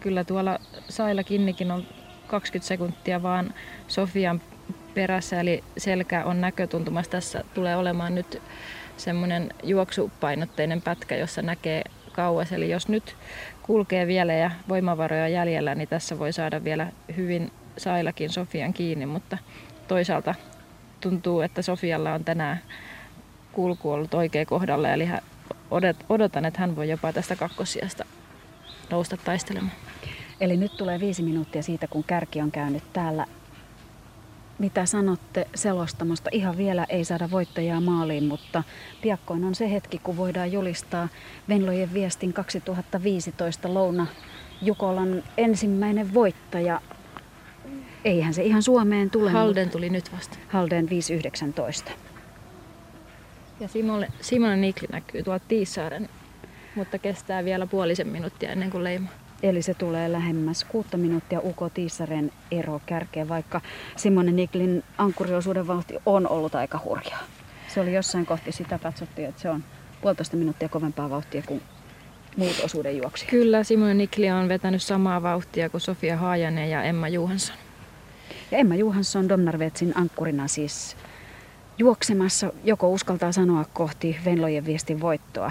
kyllä 0.00 0.24
tuolla 0.24 0.58
Saila 0.88 1.24
Kinnikin 1.24 1.70
on 1.70 1.86
20 2.26 2.68
sekuntia 2.68 3.22
vaan 3.22 3.54
Sofian 3.88 4.40
perässä, 4.94 5.40
eli 5.40 5.64
selkä 5.78 6.24
on 6.24 6.40
näkötuntumassa. 6.40 7.10
Tässä 7.10 7.44
tulee 7.54 7.76
olemaan 7.76 8.14
nyt 8.14 8.42
semmoinen 8.96 9.48
juoksupainotteinen 9.62 10.82
pätkä, 10.82 11.16
jossa 11.16 11.42
näkee 11.42 11.82
kauas. 12.12 12.52
Eli 12.52 12.70
jos 12.70 12.88
nyt 12.88 13.16
kulkee 13.62 14.06
vielä 14.06 14.32
ja 14.32 14.50
voimavaroja 14.68 15.28
jäljellä, 15.28 15.74
niin 15.74 15.88
tässä 15.88 16.18
voi 16.18 16.32
saada 16.32 16.64
vielä 16.64 16.92
hyvin 17.16 17.52
Sailakin 17.78 18.30
Sofian 18.30 18.72
kiinni, 18.72 19.06
mutta 19.06 19.38
toisaalta 19.88 20.34
tuntuu, 21.00 21.40
että 21.40 21.62
Sofialla 21.62 22.14
on 22.14 22.24
tänään 22.24 22.60
kulku 23.56 23.90
ollut 23.90 24.14
oikein 24.14 24.46
kohdalla, 24.46 24.88
eli 24.88 25.08
odotan, 26.08 26.44
että 26.44 26.60
hän 26.60 26.76
voi 26.76 26.88
jopa 26.88 27.12
tästä 27.12 27.36
kakkosijasta 27.36 28.04
nousta 28.90 29.16
taistelemaan. 29.16 29.72
Eli 30.40 30.56
nyt 30.56 30.76
tulee 30.76 31.00
viisi 31.00 31.22
minuuttia 31.22 31.62
siitä, 31.62 31.86
kun 31.86 32.04
kärki 32.04 32.40
on 32.40 32.50
käynyt 32.50 32.82
täällä 32.92 33.26
mitä 34.58 34.86
sanotte 34.86 35.46
selostamosta. 35.54 36.30
Ihan 36.32 36.56
vielä 36.56 36.86
ei 36.88 37.04
saada 37.04 37.30
voittajaa 37.30 37.80
maaliin, 37.80 38.24
mutta 38.24 38.62
piakkoin 39.02 39.44
on 39.44 39.54
se 39.54 39.70
hetki, 39.70 39.98
kun 39.98 40.16
voidaan 40.16 40.52
julistaa 40.52 41.08
Venlojen 41.48 41.94
viestin 41.94 42.32
2015 42.32 43.74
Louna 43.74 44.06
Jukolan 44.62 45.22
ensimmäinen 45.36 46.14
voittaja. 46.14 46.80
Eihän 48.04 48.34
se 48.34 48.42
ihan 48.42 48.62
Suomeen 48.62 49.10
tule. 49.10 49.30
Halden 49.30 49.70
tuli 49.70 49.90
nyt 49.90 50.12
vasta. 50.12 50.38
Halden 50.48 50.90
519. 50.90 51.92
Ja 53.60 53.68
Simone, 53.68 54.08
Simone 54.20 54.56
Nikli 54.56 54.88
näkyy 54.92 55.22
tuolta 55.22 55.44
Tiissaaren, 55.48 56.08
mutta 56.74 56.98
kestää 56.98 57.44
vielä 57.44 57.66
puolisen 57.66 58.08
minuuttia 58.08 58.50
ennen 58.50 58.70
kuin 58.70 58.84
leimaa. 58.84 59.12
Eli 59.42 59.62
se 59.62 59.74
tulee 59.74 60.12
lähemmäs 60.12 60.64
kuutta 60.64 60.96
minuuttia 60.96 61.40
Uko 61.40 61.68
Tiissaren 61.68 62.32
ero 62.50 62.80
kärkeen, 62.86 63.28
vaikka 63.28 63.60
Simone 63.96 64.32
Niklin 64.32 64.84
ankkuriosuuden 64.98 65.66
vauhti 65.66 65.94
on 66.06 66.28
ollut 66.28 66.54
aika 66.54 66.80
hurjaa. 66.84 67.22
Se 67.68 67.80
oli 67.80 67.94
jossain 67.94 68.26
kohti 68.26 68.52
sitä 68.52 68.78
katsottiin, 68.78 69.28
että 69.28 69.42
se 69.42 69.50
on 69.50 69.64
puolitoista 70.00 70.36
minuuttia 70.36 70.68
kovempaa 70.68 71.10
vauhtia 71.10 71.42
kuin 71.46 71.62
muut 72.36 72.60
osuuden 72.64 72.96
juoksijat. 72.96 73.30
Kyllä, 73.30 73.64
Simone 73.64 73.94
Nikli 73.94 74.30
on 74.30 74.48
vetänyt 74.48 74.82
samaa 74.82 75.22
vauhtia 75.22 75.70
kuin 75.70 75.80
Sofia 75.80 76.16
Haajanen 76.16 76.70
ja 76.70 76.82
Emma 76.82 77.08
Juhansson. 77.08 77.56
Ja 78.50 78.58
Emma 78.58 78.74
Juhansson 78.74 79.28
Domnarvetsin 79.28 79.92
ankkurina 79.96 80.48
siis 80.48 80.96
juoksemassa, 81.78 82.52
joko 82.64 82.88
uskaltaa 82.88 83.32
sanoa 83.32 83.64
kohti 83.72 84.16
Venlojen 84.24 84.66
viestin 84.66 85.00
voittoa. 85.00 85.50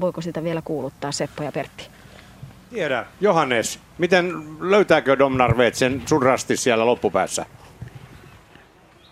Voiko 0.00 0.20
sitä 0.20 0.44
vielä 0.44 0.62
kuuluttaa 0.62 1.12
Seppo 1.12 1.42
ja 1.42 1.52
Pertti? 1.52 1.88
Tiedä. 2.70 3.06
Johannes, 3.20 3.80
miten 3.98 4.32
löytääkö 4.60 5.18
Domnarvetsen 5.18 6.02
sun 6.06 6.22
rasti 6.22 6.56
siellä 6.56 6.86
loppupäässä? 6.86 7.46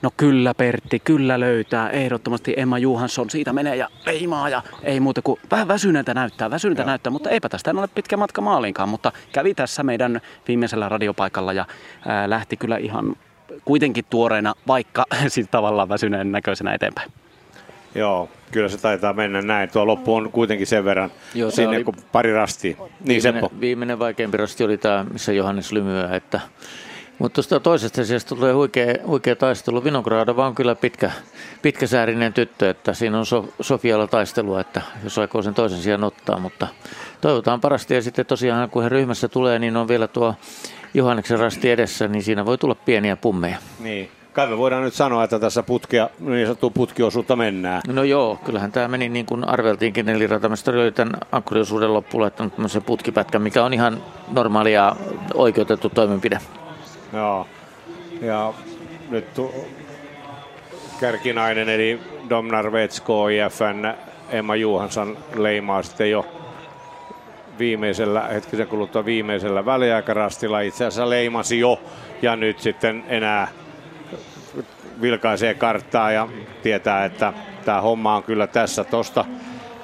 No 0.03 0.11
kyllä 0.17 0.55
Pertti, 0.55 1.01
kyllä 1.01 1.41
löytää. 1.41 1.91
Ehdottomasti 1.91 2.55
Emma 2.57 2.79
Juhansson 2.79 3.31
siitä 3.31 3.53
menee 3.53 3.77
ja 3.77 3.89
leimaa 4.07 4.49
ja 4.49 4.63
ei 4.83 5.01
muuta 5.01 5.23
kuin 5.23 5.41
vähän 5.51 5.69
väsyneeltä 5.69 6.15
näyttää, 6.15 6.51
väsyneeltä 6.51 6.85
näyttää, 6.85 7.11
mutta 7.11 7.31
eipä 7.31 7.49
tästä 7.49 7.71
en 7.71 7.79
ole 7.79 7.89
pitkä 7.95 8.17
matka 8.17 8.41
maaliinkaan, 8.41 8.89
mutta 8.89 9.13
kävi 9.33 9.55
tässä 9.55 9.83
meidän 9.83 10.21
viimeisellä 10.49 10.89
radiopaikalla 10.89 11.53
ja 11.53 11.67
ää, 12.07 12.31
lähti 12.31 12.57
kyllä 12.57 12.77
ihan 12.77 13.17
kuitenkin 13.65 14.05
tuoreena, 14.11 14.55
vaikka 14.67 15.05
siis 15.29 15.47
tavallaan 15.51 15.89
väsyneen 15.89 16.33
näköisenä 16.33 16.75
eteenpäin. 16.75 17.11
Joo, 17.95 18.29
kyllä 18.51 18.69
se 18.69 18.79
taitaa 18.79 19.13
mennä 19.13 19.43
näin. 19.43 19.71
Tuo 19.71 19.87
loppu 19.87 20.15
on 20.15 20.33
kuitenkin 20.33 20.67
sen 20.67 20.85
verran 20.85 21.11
Joo, 21.35 21.51
sinne 21.51 21.77
oli... 21.77 21.85
kuin 21.85 21.97
pari 22.13 22.33
rastia. 22.33 22.77
Niin 22.79 22.89
viimeinen, 23.07 23.23
Seppo. 23.23 23.61
Viimeinen 23.61 23.99
vaikeampi 23.99 24.37
rasti 24.37 24.65
oli 24.65 24.79
tämä, 24.79 25.07
missä 25.13 25.33
Johannes 25.33 25.73
lymyä, 25.73 26.09
että 26.17 26.41
mutta 27.19 27.35
tuosta 27.35 27.61
toisesta 27.61 28.05
sijasta 28.05 28.35
tulee 28.35 28.53
huikea, 28.53 28.95
huikea 29.07 29.37
taistelu. 29.37 29.85
Vinogradova 29.85 30.47
on 30.47 30.55
kyllä 30.55 30.75
pitkä, 30.75 31.11
pitkäsäärinen 31.63 32.33
tyttö, 32.33 32.71
että 32.71 32.95
siinä 32.95 33.19
on 33.19 33.27
so, 33.27 33.49
Sofialla 33.61 34.07
taistelua, 34.07 34.61
että 34.61 34.83
jos 35.05 35.19
aikoo 35.19 35.43
sen 35.43 35.55
toisen 35.55 35.79
sijaan 35.79 36.05
ottaa, 36.05 36.39
mutta 36.39 36.69
toivotaan 37.21 37.61
parasti. 37.61 37.95
Ja 37.95 38.03
sitten 38.03 38.27
tosiaan 38.27 38.71
kun 38.71 38.83
he 38.83 38.89
ryhmässä 38.89 39.29
tulee, 39.29 39.59
niin 39.59 39.77
on 39.77 39.89
vielä 39.89 40.09
tuo 40.09 40.35
Johanneksen 40.95 41.39
rasti 41.39 41.71
edessä, 41.71 42.09
niin 42.09 42.23
siinä 42.23 42.47
voi 42.47 42.59
tulla 42.59 42.75
pieniä 42.75 43.17
pummeja. 43.17 43.57
Niin. 43.81 44.11
Kai 44.33 44.47
me 44.47 44.59
voidaan 44.59 44.83
nyt 44.83 44.95
sanoa, 44.95 45.25
että 45.25 45.39
tässä 45.39 45.63
putkia, 45.63 46.11
niin 46.21 46.47
sanottu 46.47 46.71
putkiosuutta 46.71 47.37
mennään. 47.37 47.83
No 47.89 48.03
joo, 48.03 48.39
kyllähän 48.45 48.73
tämä 48.73 48.89
meni 48.89 49.09
niin 49.09 49.27
kuin 49.27 49.49
arveltiinkin, 49.49 50.09
eli 50.09 50.27
ratamestari 50.27 50.81
oli 50.81 50.93
tämän 50.93 51.13
ankkuriosuuden 51.33 51.95
loppuun 51.95 52.23
laittanut 52.23 52.55
tämmöisen 52.55 52.83
putkipätkän, 52.83 53.43
mikä 53.43 53.65
on 53.65 53.75
ihan 53.75 54.03
normaali 54.31 54.73
ja 54.73 54.97
oikeutettu 55.35 55.89
toimenpide. 55.91 56.39
Joo, 57.13 57.47
ja 58.21 58.53
nyt 59.11 59.35
tu- 59.35 59.55
kärkinainen 61.01 61.69
eli 61.69 62.01
Domnar 62.29 62.73
Vetsko 62.73 63.29
IFN 63.29 63.95
Emma 64.31 64.57
Juhansson 64.57 65.17
leimaa 65.35 65.83
sitten 65.83 66.11
jo 66.11 66.27
viimeisellä, 67.59 68.21
hetkisen 68.21 68.67
kuluttua 68.67 69.05
viimeisellä 69.05 69.65
väliaikarastilla. 69.65 70.61
Itse 70.61 70.85
asiassa 70.85 71.11
leimasi 71.11 71.59
jo 71.59 71.81
ja 72.23 72.37
nyt 72.37 72.59
sitten 72.59 73.05
enää 73.09 73.49
vilkaisee 75.03 75.55
karttaa 75.55 76.13
ja 76.13 76.29
tietää, 76.63 77.05
että 77.05 77.33
tämä 77.65 77.81
homma 77.81 78.17
on 78.17 78.23
kyllä 78.23 78.47
tässä 78.47 78.85
tosta 78.85 79.25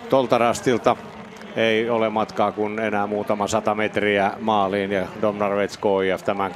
tolta 0.09 0.39
rastilta. 0.39 0.97
Ei 1.57 1.91
ole 1.91 2.09
matkaa 2.09 2.53
kuin 2.53 2.79
enää 2.79 3.07
muutama 3.07 3.47
sata 3.47 3.75
metriä 3.75 4.33
maaliin 4.41 4.93
ja 4.93 5.07
Domnarvets 5.23 5.79
KIF 5.79 6.23
tämän, 6.25 6.55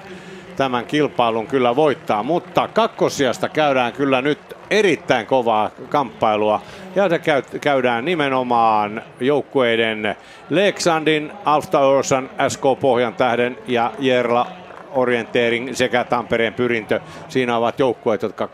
tämän 0.56 0.86
kilpailun 0.86 1.46
kyllä 1.46 1.76
voittaa. 1.76 2.22
Mutta 2.22 2.68
kakkosijasta 2.68 3.48
käydään 3.48 3.92
kyllä 3.92 4.22
nyt 4.22 4.38
erittäin 4.70 5.26
kovaa 5.26 5.70
kamppailua 5.88 6.62
ja 6.94 7.08
se 7.08 7.18
käy, 7.18 7.42
käydään 7.60 8.04
nimenomaan 8.04 9.02
joukkueiden 9.20 10.16
Leksandin, 10.50 11.32
Alfta 11.44 11.80
Örsan, 11.80 12.30
SK 12.48 12.62
Pohjan 12.80 13.14
tähden 13.14 13.58
ja 13.66 13.92
Jerla 13.98 14.46
Orienteering 14.92 15.74
sekä 15.74 16.04
Tampereen 16.04 16.54
pyrintö. 16.54 17.00
Siinä 17.28 17.56
ovat 17.56 17.78
joukkueet, 17.78 18.22
jotka 18.22 18.48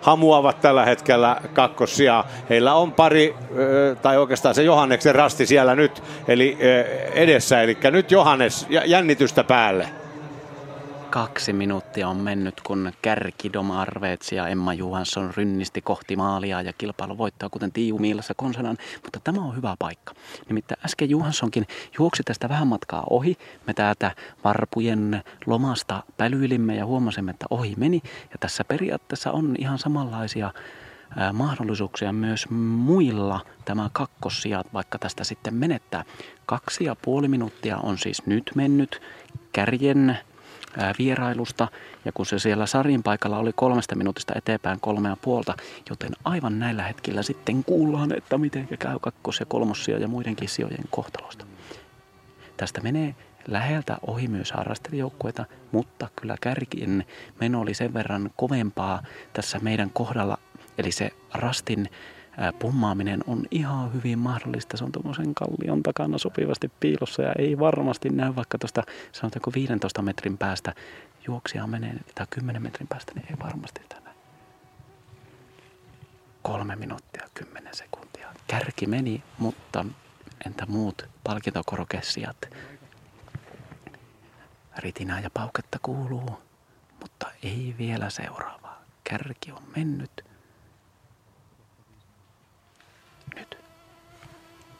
hamuavat 0.00 0.60
tällä 0.60 0.84
hetkellä 0.84 1.36
kakkosia. 1.52 2.24
Heillä 2.50 2.74
on 2.74 2.92
pari, 2.92 3.34
tai 4.02 4.18
oikeastaan 4.18 4.54
se 4.54 4.62
Johanneksen 4.62 5.14
rasti 5.14 5.46
siellä 5.46 5.74
nyt 5.74 6.02
eli 6.28 6.58
edessä. 7.14 7.62
Eli 7.62 7.76
nyt 7.90 8.10
Johannes 8.10 8.66
jännitystä 8.84 9.44
päälle. 9.44 10.01
Kaksi 11.12 11.52
minuuttia 11.52 12.08
on 12.08 12.16
mennyt, 12.16 12.60
kun 12.60 12.92
kärki 13.02 13.52
Dom 13.52 13.70
Arveets 13.70 14.32
ja 14.32 14.48
Emma 14.48 14.74
Johansson 14.74 15.32
rynnisti 15.36 15.82
kohti 15.82 16.16
maalia 16.16 16.62
ja 16.62 16.72
kilpailu 16.72 17.18
voittaa, 17.18 17.48
kuten 17.48 17.72
Tiiu 17.72 17.98
Miilassa 17.98 18.34
konsanan. 18.36 18.76
Mutta 19.02 19.20
tämä 19.24 19.40
on 19.40 19.56
hyvä 19.56 19.76
paikka. 19.78 20.14
Nimittäin 20.48 20.80
äsken 20.84 21.10
Johanssonkin 21.10 21.66
juoksi 21.98 22.22
tästä 22.22 22.48
vähän 22.48 22.66
matkaa 22.66 23.04
ohi. 23.10 23.36
Me 23.66 23.74
täältä 23.74 24.10
varpujen 24.44 25.22
lomasta 25.46 26.02
pälyilimme 26.16 26.76
ja 26.76 26.86
huomasimme, 26.86 27.30
että 27.30 27.46
ohi 27.50 27.74
meni. 27.76 28.00
Ja 28.04 28.36
tässä 28.40 28.64
periaatteessa 28.64 29.32
on 29.32 29.54
ihan 29.58 29.78
samanlaisia 29.78 30.50
mahdollisuuksia 31.32 32.12
myös 32.12 32.50
muilla 32.50 33.40
tämä 33.64 33.90
kakkossijat, 33.92 34.66
vaikka 34.72 34.98
tästä 34.98 35.24
sitten 35.24 35.54
menettää. 35.54 36.04
Kaksi 36.46 36.84
ja 36.84 36.96
puoli 37.02 37.28
minuuttia 37.28 37.76
on 37.76 37.98
siis 37.98 38.26
nyt 38.26 38.50
mennyt 38.54 39.02
kärjen 39.52 40.18
vierailusta. 40.98 41.68
Ja 42.04 42.12
kun 42.12 42.26
se 42.26 42.38
siellä 42.38 42.66
Sarin 42.66 43.02
paikalla 43.02 43.38
oli 43.38 43.52
kolmesta 43.54 43.94
minuutista 43.94 44.32
eteenpäin 44.36 44.80
kolmea 44.80 45.16
puolta, 45.22 45.54
joten 45.90 46.10
aivan 46.24 46.58
näillä 46.58 46.82
hetkillä 46.82 47.22
sitten 47.22 47.64
kuullaan, 47.64 48.16
että 48.16 48.38
miten 48.38 48.68
käy 48.78 48.98
kakkos- 49.00 49.40
ja 49.40 49.46
kolmossia 49.46 49.98
ja 49.98 50.08
muidenkin 50.08 50.48
sijojen 50.48 50.84
kohtalosta. 50.90 51.46
Tästä 52.56 52.80
menee 52.80 53.14
läheltä 53.48 53.96
ohi 54.06 54.28
myös 54.28 54.52
harrastelijoukkueita, 54.52 55.44
mutta 55.72 56.08
kyllä 56.16 56.36
kärkien 56.40 57.04
meno 57.40 57.60
oli 57.60 57.74
sen 57.74 57.94
verran 57.94 58.30
kovempaa 58.36 59.02
tässä 59.32 59.58
meidän 59.58 59.90
kohdalla, 59.90 60.38
eli 60.78 60.92
se 60.92 61.10
rastin 61.34 61.88
pummaaminen 62.58 63.20
on 63.26 63.46
ihan 63.50 63.92
hyvin 63.92 64.18
mahdollista. 64.18 64.76
Se 64.76 64.84
on 64.84 64.92
tuommoisen 64.92 65.34
kallion 65.34 65.82
takana 65.82 66.18
sopivasti 66.18 66.70
piilossa 66.80 67.22
ja 67.22 67.32
ei 67.38 67.58
varmasti 67.58 68.08
näy 68.10 68.36
vaikka 68.36 68.58
tuosta 68.58 68.82
sanotaanko 69.12 69.52
15 69.54 70.02
metrin 70.02 70.38
päästä 70.38 70.74
juoksia 71.26 71.66
menee 71.66 71.94
tai 72.14 72.26
10 72.30 72.62
metrin 72.62 72.88
päästä, 72.88 73.12
niin 73.14 73.26
ei 73.30 73.36
varmasti 73.42 73.80
näy. 74.04 74.14
Kolme 76.42 76.76
minuuttia, 76.76 77.28
kymmenen 77.34 77.74
sekuntia. 77.74 78.34
Kärki 78.46 78.86
meni, 78.86 79.22
mutta 79.38 79.84
entä 80.46 80.66
muut 80.66 81.08
palkintokorokessijat? 81.24 82.36
Ritinää 84.76 85.20
ja 85.20 85.30
pauketta 85.30 85.78
kuuluu, 85.82 86.42
mutta 87.00 87.26
ei 87.42 87.74
vielä 87.78 88.10
seuraavaa. 88.10 88.82
Kärki 89.04 89.52
on 89.52 89.62
mennyt– 89.76 90.10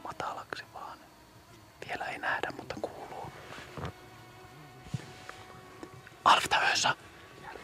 matalaksi 0.05 0.65
vaan. 0.75 0.99
Vielä 1.93 2.05
ei 2.05 2.19
nähdä, 2.19 2.49
mutta 2.57 2.75
kuuluu. 2.83 3.33
Alfta 6.25 6.57
Ösa. 6.73 6.97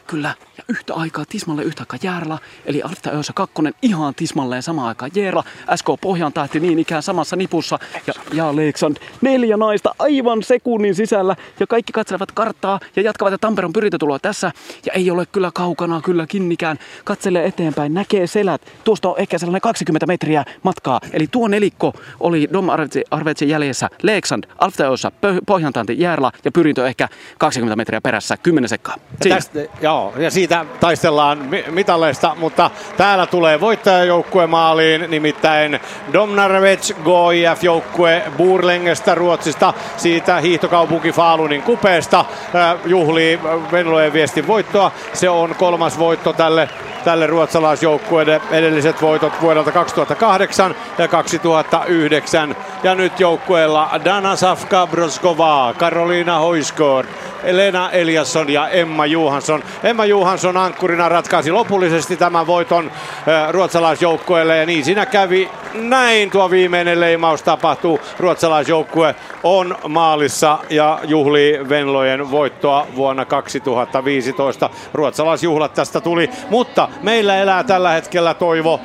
Kyllä, 0.08 0.34
ja 0.58 0.64
yhtä 0.68 0.94
aikaa 0.94 1.24
tismalle 1.28 1.62
yhtä 1.62 1.82
aikaa 1.82 1.98
Järla, 2.02 2.38
eli 2.66 2.82
Alfta 2.82 3.10
Öösä 3.10 3.32
kakkonen 3.32 3.74
ihan 3.82 4.14
tismalleen 4.14 4.62
samaan 4.62 4.88
aikaan 4.88 5.10
Jeera, 5.14 5.42
SK 5.74 5.86
Pohjan 6.00 6.32
tähti 6.32 6.60
niin 6.60 6.78
ikään 6.78 7.02
samassa 7.02 7.36
nipussa. 7.36 7.78
Ja, 8.06 8.14
ja 8.32 8.48
Aleksand 8.48 8.96
neljä 9.20 9.56
naista 9.56 9.94
aivan 9.98 10.42
sekunnin 10.42 10.94
sisällä. 10.94 11.36
Ja 11.60 11.66
kaikki 11.66 11.92
katselevat 11.92 12.32
karttaa 12.32 12.80
ja 12.96 13.02
jatkavat 13.02 13.32
ja 13.32 13.38
Tampereen 13.38 13.72
pyrintötuloa 13.72 14.18
tässä. 14.18 14.52
Ja 14.86 14.92
ei 14.92 15.10
ole 15.10 15.26
kyllä 15.26 15.50
kaukana 15.54 16.00
kyllä 16.00 16.26
kinnikään, 16.26 16.78
katselee 17.04 17.46
eteenpäin, 17.46 17.94
näkee 17.94 18.26
selät, 18.26 18.62
tuosta 18.84 19.08
on 19.08 19.18
ehkä 19.18 19.38
sellainen 19.38 19.60
20 19.60 20.06
metriä 20.06 20.44
matkaa, 20.62 21.00
eli 21.12 21.26
tuo 21.26 21.48
nelikko 21.48 21.92
oli 22.20 22.48
Dom 22.52 22.66
Arvetsin 23.10 23.48
jäljessä, 23.48 23.88
Leksand, 24.02 24.44
Alfta 24.58 24.84
Öösä, 24.84 25.12
Pohjan 25.46 25.72
Järla 25.96 26.32
ja 26.44 26.52
pyrintö 26.52 26.86
ehkä 26.86 27.08
20 27.38 27.76
metriä 27.76 28.00
perässä, 28.00 28.36
10 28.36 28.68
sekkaa. 28.68 28.96
Tästä, 29.28 29.58
joo, 29.80 29.97
ja 30.16 30.30
siitä 30.30 30.66
taistellaan 30.80 31.48
mitaleista, 31.70 32.36
mutta 32.38 32.70
täällä 32.96 33.26
tulee 33.26 33.60
voittajajoukkue 33.60 34.46
maaliin, 34.46 35.10
nimittäin 35.10 35.80
Domnarvets 36.12 36.94
GIF-joukkue 37.04 38.22
Burlengestä 38.36 39.14
Ruotsista, 39.14 39.74
siitä 39.96 40.40
hiihtokaupunki 40.40 41.12
Faalunin 41.12 41.62
kupeesta 41.62 42.24
juhlii 42.86 43.40
Venlojen 43.72 44.12
viestin 44.12 44.46
voittoa. 44.46 44.92
Se 45.12 45.28
on 45.28 45.54
kolmas 45.58 45.98
voitto 45.98 46.32
tälle 46.32 46.68
tälle 47.04 47.26
ruotsalaisjoukkueelle 47.26 48.40
edelliset 48.50 49.02
voitot 49.02 49.32
vuodelta 49.42 49.72
2008 49.72 50.74
ja 50.98 51.08
2009. 51.08 52.56
Ja 52.82 52.94
nyt 52.94 53.20
joukkueella 53.20 54.00
Dana 54.04 54.36
Safka 54.36 54.86
Broskova, 54.86 55.74
Karoliina 55.78 56.38
Hoiskor, 56.38 57.06
Elena 57.44 57.90
Eliasson 57.90 58.50
ja 58.50 58.68
Emma 58.68 59.06
Juhansson. 59.06 59.62
Emma 59.88 60.04
Juhansson 60.04 60.56
ankkurina 60.56 61.08
ratkaisi 61.08 61.50
lopullisesti 61.50 62.16
tämän 62.16 62.46
voiton 62.46 62.90
ruotsalaisjoukkueelle 63.50 64.56
ja 64.56 64.66
niin 64.66 64.84
siinä 64.84 65.06
kävi 65.06 65.50
näin 65.74 66.30
tuo 66.30 66.50
viimeinen 66.50 67.00
leimaus 67.00 67.42
tapahtuu. 67.42 68.00
Ruotsalaisjoukkue 68.18 69.14
on 69.42 69.76
maalissa 69.88 70.58
ja 70.70 70.98
juhlii 71.04 71.68
Venlojen 71.68 72.30
voittoa 72.30 72.86
vuonna 72.96 73.24
2015. 73.24 74.70
Ruotsalaisjuhlat 74.94 75.74
tästä 75.74 76.00
tuli, 76.00 76.30
mutta 76.50 76.88
meillä 77.02 77.36
elää 77.36 77.64
tällä 77.64 77.90
hetkellä 77.90 78.34
toivo 78.34 78.80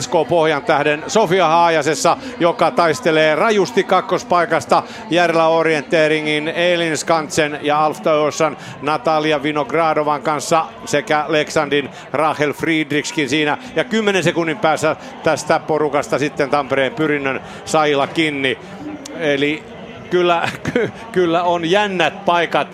SK 0.00 0.12
Pohjan 0.28 0.62
tähden 0.62 1.04
Sofia 1.06 1.48
Haajasessa, 1.48 2.16
joka 2.40 2.70
taistelee 2.70 3.34
rajusti 3.34 3.84
kakkospaikasta 3.84 4.82
Järla 5.10 5.48
Orienteeringin 5.48 6.48
Elin 6.48 6.96
Skantsen 6.96 7.58
ja 7.62 7.84
Alfta 7.84 8.10
Natalia 8.82 9.42
Vinogradovan 10.04 10.22
kanssa 10.22 10.66
sekä 10.84 11.24
Leksandin 11.28 11.90
Rachel 12.12 12.52
Friedrichskin 12.52 13.28
siinä. 13.28 13.58
Ja 13.76 13.84
10 13.84 14.24
sekunnin 14.24 14.58
päässä 14.58 14.96
tästä 15.22 15.60
porukasta 15.60 16.18
sitten 16.18 16.50
Tampereen 16.50 16.94
pyrinnön 16.94 17.40
Saila 17.64 18.06
Kinni. 18.06 18.58
Eli 19.18 19.62
kyllä, 20.10 20.48
ky, 20.72 20.90
kyllä 21.12 21.42
on 21.42 21.70
jännät 21.70 22.24
paikat, 22.24 22.68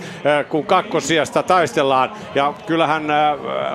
kun 0.49 0.67
kakkosijasta 0.67 1.43
taistellaan. 1.43 2.13
Ja 2.35 2.55
kyllähän 2.67 3.05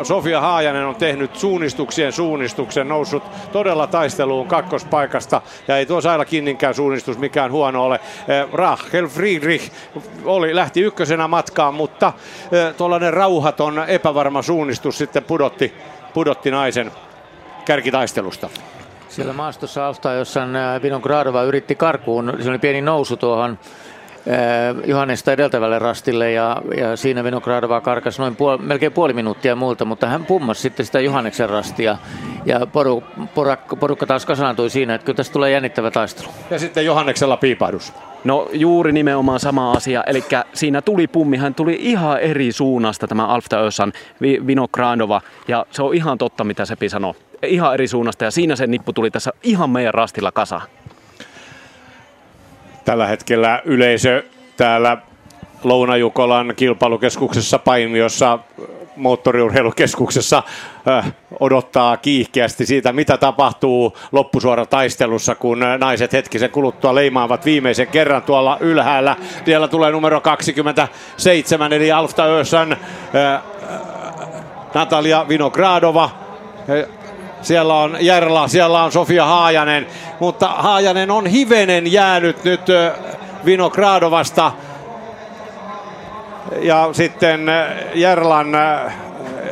Sofia 0.03 0.41
Haajanen 0.41 0.85
on 0.85 0.95
tehnyt 0.95 1.35
suunnistuksien 1.35 2.11
suunnistuksen, 2.11 2.87
noussut 2.87 3.23
todella 3.51 3.87
taisteluun 3.87 4.47
kakkospaikasta. 4.47 5.41
Ja 5.67 5.77
ei 5.77 5.85
tuo 5.85 6.01
Saila 6.01 6.25
Kinninkään 6.25 6.73
suunnistus 6.73 7.17
mikään 7.17 7.51
huono 7.51 7.83
ole. 7.83 7.99
Rachel 8.53 9.07
Friedrich 9.07 9.71
oli, 10.25 10.55
lähti 10.55 10.81
ykkösenä 10.81 11.27
matkaan, 11.27 11.73
mutta 11.73 12.13
tuollainen 12.77 13.13
rauhaton, 13.13 13.83
epävarma 13.87 14.41
suunnistus 14.41 14.97
sitten 14.97 15.23
pudotti, 15.23 15.73
pudotti 16.13 16.51
naisen 16.51 16.91
kärkitaistelusta. 17.65 18.49
Siellä 19.15 19.33
maastossa 19.33 19.87
Alfta, 19.87 20.13
jossa 20.13 20.47
Vinon 20.81 21.01
Gradova 21.01 21.43
yritti 21.43 21.75
karkuun. 21.75 22.33
Se 22.41 22.49
oli 22.49 22.59
pieni 22.59 22.81
nousu 22.81 23.17
tuohon 23.17 23.59
Johannesta 24.85 25.31
edeltävälle 25.31 25.79
rastille 25.79 26.31
ja, 26.31 26.61
ja 26.77 26.95
siinä 26.95 27.23
Vinogradova 27.23 27.81
karkas 27.81 28.19
noin 28.19 28.35
puol, 28.35 28.57
melkein 28.57 28.91
puoli 28.91 29.13
minuuttia 29.13 29.55
muulta, 29.55 29.85
mutta 29.85 30.07
hän 30.07 30.25
pummasi 30.25 30.61
sitten 30.61 30.85
sitä 30.85 30.99
Johanneksen 30.99 31.49
rastia 31.49 31.97
ja 32.45 32.67
poru, 32.67 33.03
porukka, 33.35 33.75
porukka 33.75 34.05
taas 34.05 34.25
kasaantui 34.25 34.69
siinä, 34.69 34.95
että 34.95 35.05
kyllä 35.05 35.17
tästä 35.17 35.33
tulee 35.33 35.51
jännittävä 35.51 35.91
taistelu. 35.91 36.27
Ja 36.49 36.59
sitten 36.59 36.85
Johanneksella 36.85 37.37
piipahdus. 37.37 37.93
No 38.23 38.49
juuri 38.53 38.91
nimenomaan 38.91 39.39
sama 39.39 39.71
asia, 39.71 40.03
eli 40.07 40.23
siinä 40.53 40.81
tuli 40.81 41.07
pummi, 41.07 41.37
hän 41.37 41.55
tuli 41.55 41.77
ihan 41.79 42.19
eri 42.19 42.51
suunnasta 42.51 43.07
tämä 43.07 43.27
Alfta 43.27 43.59
Ösan 43.59 43.93
Vinogradova 44.21 45.21
ja 45.47 45.65
se 45.71 45.83
on 45.83 45.95
ihan 45.95 46.17
totta 46.17 46.43
mitä 46.43 46.65
Sepi 46.65 46.89
sanoi 46.89 47.13
ihan 47.43 47.73
eri 47.73 47.87
suunnasta 47.87 48.23
ja 48.23 48.31
siinä 48.31 48.55
se 48.55 48.67
nippu 48.67 48.93
tuli 48.93 49.11
tässä 49.11 49.31
ihan 49.43 49.69
meidän 49.69 49.93
rastilla 49.93 50.31
kasa. 50.31 50.61
Tällä 52.85 53.07
hetkellä 53.07 53.61
yleisö 53.65 54.23
täällä 54.57 54.97
Lounajukolan 55.63 56.53
kilpailukeskuksessa 56.55 57.59
Paimiossa 57.59 58.39
moottoriurheilukeskuksessa 58.95 60.43
äh, 60.87 61.13
odottaa 61.39 61.97
kiihkeästi 61.97 62.65
siitä, 62.65 62.93
mitä 62.93 63.17
tapahtuu 63.17 63.97
loppusuorataistelussa, 64.11 65.35
kun 65.35 65.59
naiset 65.77 66.13
hetkisen 66.13 66.49
kuluttua 66.49 66.95
leimaavat 66.95 67.45
viimeisen 67.45 67.87
kerran 67.87 68.23
tuolla 68.23 68.57
ylhäällä. 68.59 69.15
Siellä 69.45 69.67
tulee 69.67 69.91
numero 69.91 70.21
27, 70.21 71.73
eli 71.73 71.91
Alfta 71.91 72.25
Ösan, 72.25 72.71
äh, 72.71 73.41
Natalia 74.73 75.25
Vinogradova. 75.27 76.09
Siellä 77.45 77.73
on 77.73 77.97
Järla, 77.99 78.47
siellä 78.47 78.83
on 78.83 78.91
Sofia 78.91 79.25
Haajanen, 79.25 79.87
mutta 80.19 80.47
Haajanen 80.47 81.11
on 81.11 81.27
hivenen 81.27 81.91
jäänyt 81.91 82.43
nyt 82.43 82.61
Vinogradovasta. 83.45 84.51
Ja 86.61 86.89
sitten 86.91 87.45
Järlan 87.93 88.47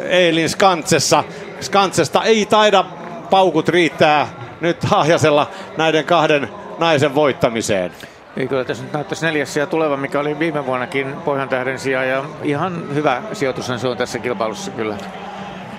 Eilin 0.09 0.49
Skantsessa. 0.49 1.23
Skantsesta 1.61 2.23
ei 2.23 2.45
taida 2.45 2.85
paukut 3.29 3.69
riittää 3.69 4.27
nyt 4.61 4.83
Haajasella 4.83 5.49
näiden 5.77 6.05
kahden 6.05 6.49
naisen 6.79 7.15
voittamiseen. 7.15 7.91
Ei 8.37 8.47
kyllä 8.47 8.65
tässä 8.65 8.83
nyt 8.83 8.93
näyttäisi 8.93 9.25
neljäs 9.25 9.53
sija 9.53 9.67
tuleva, 9.67 9.97
mikä 9.97 10.19
oli 10.19 10.39
viime 10.39 10.65
vuonnakin 10.65 11.15
Pohjan 11.25 11.49
tähden 11.49 11.79
sija 11.79 12.03
ja 12.03 12.23
ihan 12.43 12.93
hyvä 12.93 13.21
sijoitus 13.33 13.71
se 13.77 13.87
on 13.87 13.97
tässä 13.97 14.19
kilpailussa 14.19 14.71
kyllä 14.71 14.95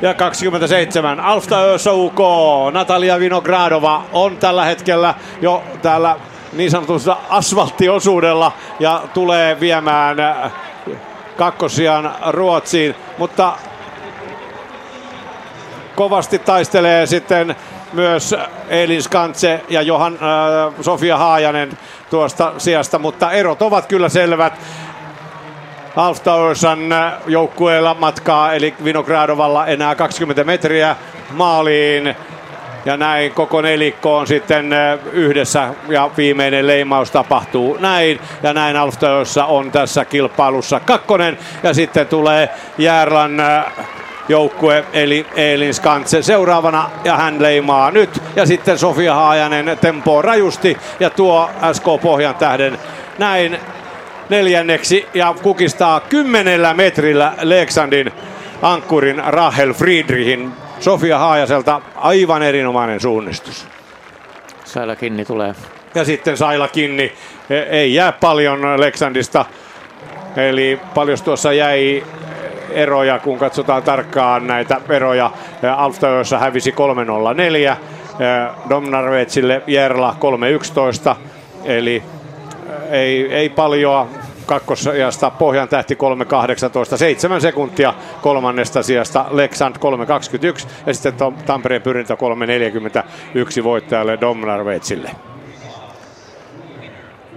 ja 0.04 0.14
27 0.14 1.20
Alfta 1.20 1.56
UK. 1.92 2.18
Natalia 2.72 3.18
Vinogradova 3.18 4.02
on 4.12 4.36
tällä 4.36 4.64
hetkellä 4.64 5.14
jo 5.40 5.62
täällä 5.82 6.16
niin 6.52 6.70
sanotussa 6.70 7.16
asfalttiosuudella 7.28 8.52
ja 8.80 9.02
tulee 9.14 9.60
viemään 9.60 10.20
äh, 10.20 10.52
kakkosian 11.36 12.14
Ruotsiin, 12.26 12.94
mutta 13.18 13.52
kovasti 15.94 16.38
taistelee 16.38 17.06
sitten 17.06 17.56
myös 17.92 18.34
Elin 18.68 19.02
Skantse 19.02 19.60
ja 19.68 19.82
Johan, 19.82 20.14
äh, 20.14 20.74
Sofia 20.80 21.18
Haajanen 21.18 21.78
tuosta 22.10 22.52
sijasta, 22.58 22.98
mutta 22.98 23.32
erot 23.32 23.62
ovat 23.62 23.86
kyllä 23.86 24.08
selvät. 24.08 24.52
Alf 25.96 26.22
Towersan 26.22 26.92
äh, 26.92 27.12
joukkueella 27.26 27.94
matkaa, 27.94 28.52
eli 28.52 28.74
Vinogradovalla 28.84 29.66
enää 29.66 29.94
20 29.94 30.44
metriä 30.44 30.96
maaliin. 31.30 32.14
Ja 32.84 32.96
näin 32.96 33.32
koko 33.32 33.60
nelikko 33.60 34.18
on 34.18 34.26
sitten 34.26 34.72
äh, 34.72 34.98
yhdessä 35.12 35.74
ja 35.88 36.10
viimeinen 36.16 36.66
leimaus 36.66 37.10
tapahtuu 37.10 37.76
näin. 37.80 38.20
Ja 38.42 38.52
näin 38.52 38.76
Alftajossa 38.76 39.44
on 39.44 39.70
tässä 39.70 40.04
kilpailussa 40.04 40.80
kakkonen. 40.80 41.38
Ja 41.62 41.74
sitten 41.74 42.06
tulee 42.06 42.48
Järlan 42.78 43.40
äh, 43.40 43.64
joukkue 44.28 44.84
eli 44.92 45.26
Elin 45.36 45.74
Skantse 45.74 46.22
seuraavana 46.22 46.90
ja 47.04 47.16
hän 47.16 47.42
leimaa 47.42 47.90
nyt. 47.90 48.22
Ja 48.36 48.46
sitten 48.46 48.78
Sofia 48.78 49.14
Haajanen 49.14 49.78
tempoo 49.80 50.22
rajusti 50.22 50.76
ja 51.00 51.10
tuo 51.10 51.50
SK 51.72 51.84
Pohjan 52.02 52.34
tähden 52.34 52.78
näin 53.18 53.58
neljänneksi 54.28 55.06
ja 55.14 55.34
kukistaa 55.42 56.00
kymmenellä 56.00 56.74
metrillä 56.74 57.32
Leksandin 57.42 58.12
ankkurin 58.62 59.22
Rahel 59.26 59.72
Friedrichin. 59.72 60.52
Sofia 60.80 61.18
Haajaselta 61.18 61.80
aivan 61.96 62.42
erinomainen 62.42 63.00
suunnistus. 63.00 63.66
Saila 64.64 64.96
Kinni 64.96 65.24
tulee. 65.24 65.54
Ja 65.94 66.04
sitten 66.04 66.36
Saila 66.36 66.68
Kinni. 66.68 67.12
E, 67.50 67.58
ei 67.58 67.94
jää 67.94 68.12
paljon 68.12 68.80
Leksandista. 68.80 69.44
Eli 70.36 70.80
paljon 70.94 71.18
tuossa 71.24 71.52
jäi 71.52 72.04
eroja, 72.70 73.18
kun 73.18 73.38
katsotaan 73.38 73.82
tarkkaan 73.82 74.46
näitä 74.46 74.80
eroja. 74.88 75.30
Alftajoissa 75.76 76.38
hävisi 76.38 76.72
304. 76.72 77.76
Domnarvetsille 78.70 79.62
Jerla 79.66 80.16
311. 80.18 81.16
Eli 81.64 82.02
ei, 82.90 83.32
ei 83.32 83.48
paljon 83.48 84.08
kakkosijasta 84.46 85.30
Pohjan 85.30 85.68
tähti 85.68 85.94
3.18, 85.94 86.96
7 86.96 87.40
sekuntia 87.40 87.94
kolmannesta 88.22 88.82
sijasta. 88.82 89.26
Leksand 89.30 89.76
3.21 89.76 90.68
ja 90.86 90.94
sitten 90.94 91.34
Tampereen 91.46 91.82
pyrintä 91.82 92.14
3.41 93.58 93.64
voittajalle 93.64 94.18
Domnarvetsille. 94.20 95.10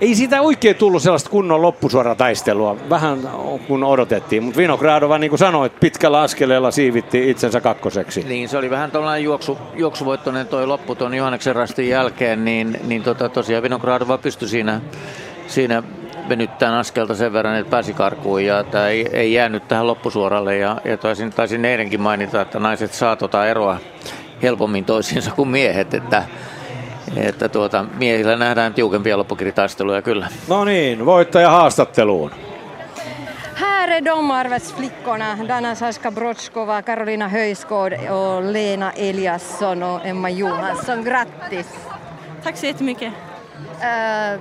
Ei 0.01 0.15
siitä 0.15 0.41
oikein 0.41 0.75
tullut 0.75 1.01
sellaista 1.01 1.29
kunnon 1.29 1.61
loppusuorataistelua, 1.61 2.77
vähän 2.89 3.19
kun 3.67 3.83
odotettiin, 3.83 4.43
mutta 4.43 4.57
Vinogradova, 4.57 5.17
niin 5.17 5.29
kuin 5.29 5.39
sanoit, 5.39 5.79
pitkällä 5.79 6.21
askeleella 6.21 6.71
siivitti 6.71 7.29
itsensä 7.29 7.61
kakkoseksi. 7.61 8.23
Niin, 8.23 8.49
se 8.49 8.57
oli 8.57 8.69
vähän 8.69 8.91
tuollainen 8.91 9.23
juoksu, 9.23 9.57
juoksuvoittoinen 9.75 10.47
toi 10.47 10.67
loppu 10.67 10.95
tuon 10.95 11.13
Johanneksen 11.13 11.55
rastin 11.55 11.89
jälkeen, 11.89 12.45
niin, 12.45 12.79
niin 12.83 13.03
tota, 13.03 13.29
tosiaan 13.29 13.63
Vinogradova 13.63 14.17
pystyi 14.17 14.47
siinä, 14.47 14.81
siinä 15.47 15.83
venyttää 16.29 16.77
askelta 16.77 17.15
sen 17.15 17.33
verran, 17.33 17.55
että 17.55 17.71
pääsi 17.71 17.93
karkuun 17.93 18.45
ja 18.45 18.63
tämä 18.63 18.87
ei, 18.87 19.09
ei 19.13 19.33
jäänyt 19.33 19.67
tähän 19.67 19.87
loppusuoralle. 19.87 20.57
Ja, 20.57 20.77
ja 20.85 20.97
taisin, 20.97 21.29
taisin 21.31 21.65
eilenkin 21.65 22.01
mainita, 22.01 22.41
että 22.41 22.59
naiset 22.59 22.93
saa 22.93 23.15
tota 23.15 23.47
eroa 23.47 23.77
helpommin 24.41 24.85
toisiinsa 24.85 25.31
kuin 25.31 25.49
miehet, 25.49 25.93
että 25.93 26.23
että 27.15 27.49
tuota, 27.49 27.85
miehillä 27.97 28.35
nähdään 28.35 28.73
tiukempia 28.73 29.17
loppukiritaisteluja 29.17 30.01
kyllä. 30.01 30.27
No 30.47 30.65
niin, 30.65 31.05
voittaja 31.05 31.49
haastatteluun. 31.49 32.31
Här 33.55 33.89
är 33.89 34.05
domarvetsflickorna 34.05 35.37
Dana 35.47 35.75
Saska 35.75 36.11
Brotskova, 36.11 36.81
Karolina 36.81 37.27
Höjskård 37.27 37.93
och 37.93 38.51
Lena 38.51 38.91
Eliasson 38.91 39.83
och 39.83 40.05
Emma 40.05 40.29
Johansson. 40.29 41.03
Grattis! 41.03 41.67
Tack 42.43 42.57
så 42.57 42.65
jättemycket. 42.65 43.13
Uh, 43.57 44.39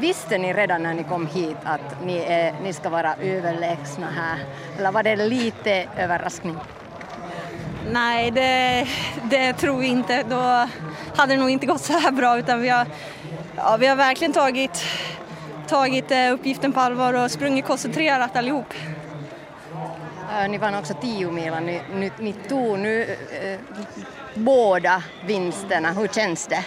visste 0.00 0.38
ni 0.38 0.52
redan 0.52 0.82
när 0.82 0.94
ni 0.94 1.04
kom 1.04 1.26
hit 1.26 1.56
att 1.64 2.04
ni, 2.04 2.18
är, 2.18 2.54
ni 2.62 2.72
ska 2.72 2.88
vara 2.88 3.14
överlägsna 3.14 4.06
här? 4.10 4.38
Eller 4.78 4.92
var 4.92 5.02
det 5.02 5.16
lite 5.16 5.88
överraskning? 5.98 6.56
Nej, 7.92 8.30
det, 8.30 8.86
det 9.30 9.52
tror 9.52 9.78
vi 9.78 9.86
inte. 9.86 10.22
Då 10.22 10.68
hade 11.16 11.34
det 11.34 11.36
nog 11.36 11.50
inte 11.50 11.66
gått 11.66 11.80
så 11.80 11.92
här 11.92 12.12
bra 12.12 12.38
utan 12.38 12.60
vi 12.60 12.68
har, 12.68 12.86
ja, 13.56 13.76
vi 13.76 13.86
har 13.86 13.96
verkligen 13.96 14.32
tagit, 14.32 14.84
tagit 15.68 16.10
eh, 16.10 16.32
uppgiften 16.32 16.72
på 16.72 16.80
allvar 16.80 17.14
och 17.14 17.30
sprungit 17.30 17.64
koncentrerat 17.64 18.36
allihop. 18.36 18.74
Äh, 20.32 20.48
ni 20.48 20.58
vann 20.58 20.74
också 20.74 20.94
10 20.94 21.30
milen. 21.30 21.66
ni, 21.66 21.80
ni, 21.94 22.10
ni 22.18 22.32
tog 22.32 22.78
nu 22.78 23.16
eh, 23.42 23.58
båda 24.34 25.02
vinsterna. 25.26 25.92
Hur 25.92 26.08
känns 26.08 26.46
det? 26.46 26.64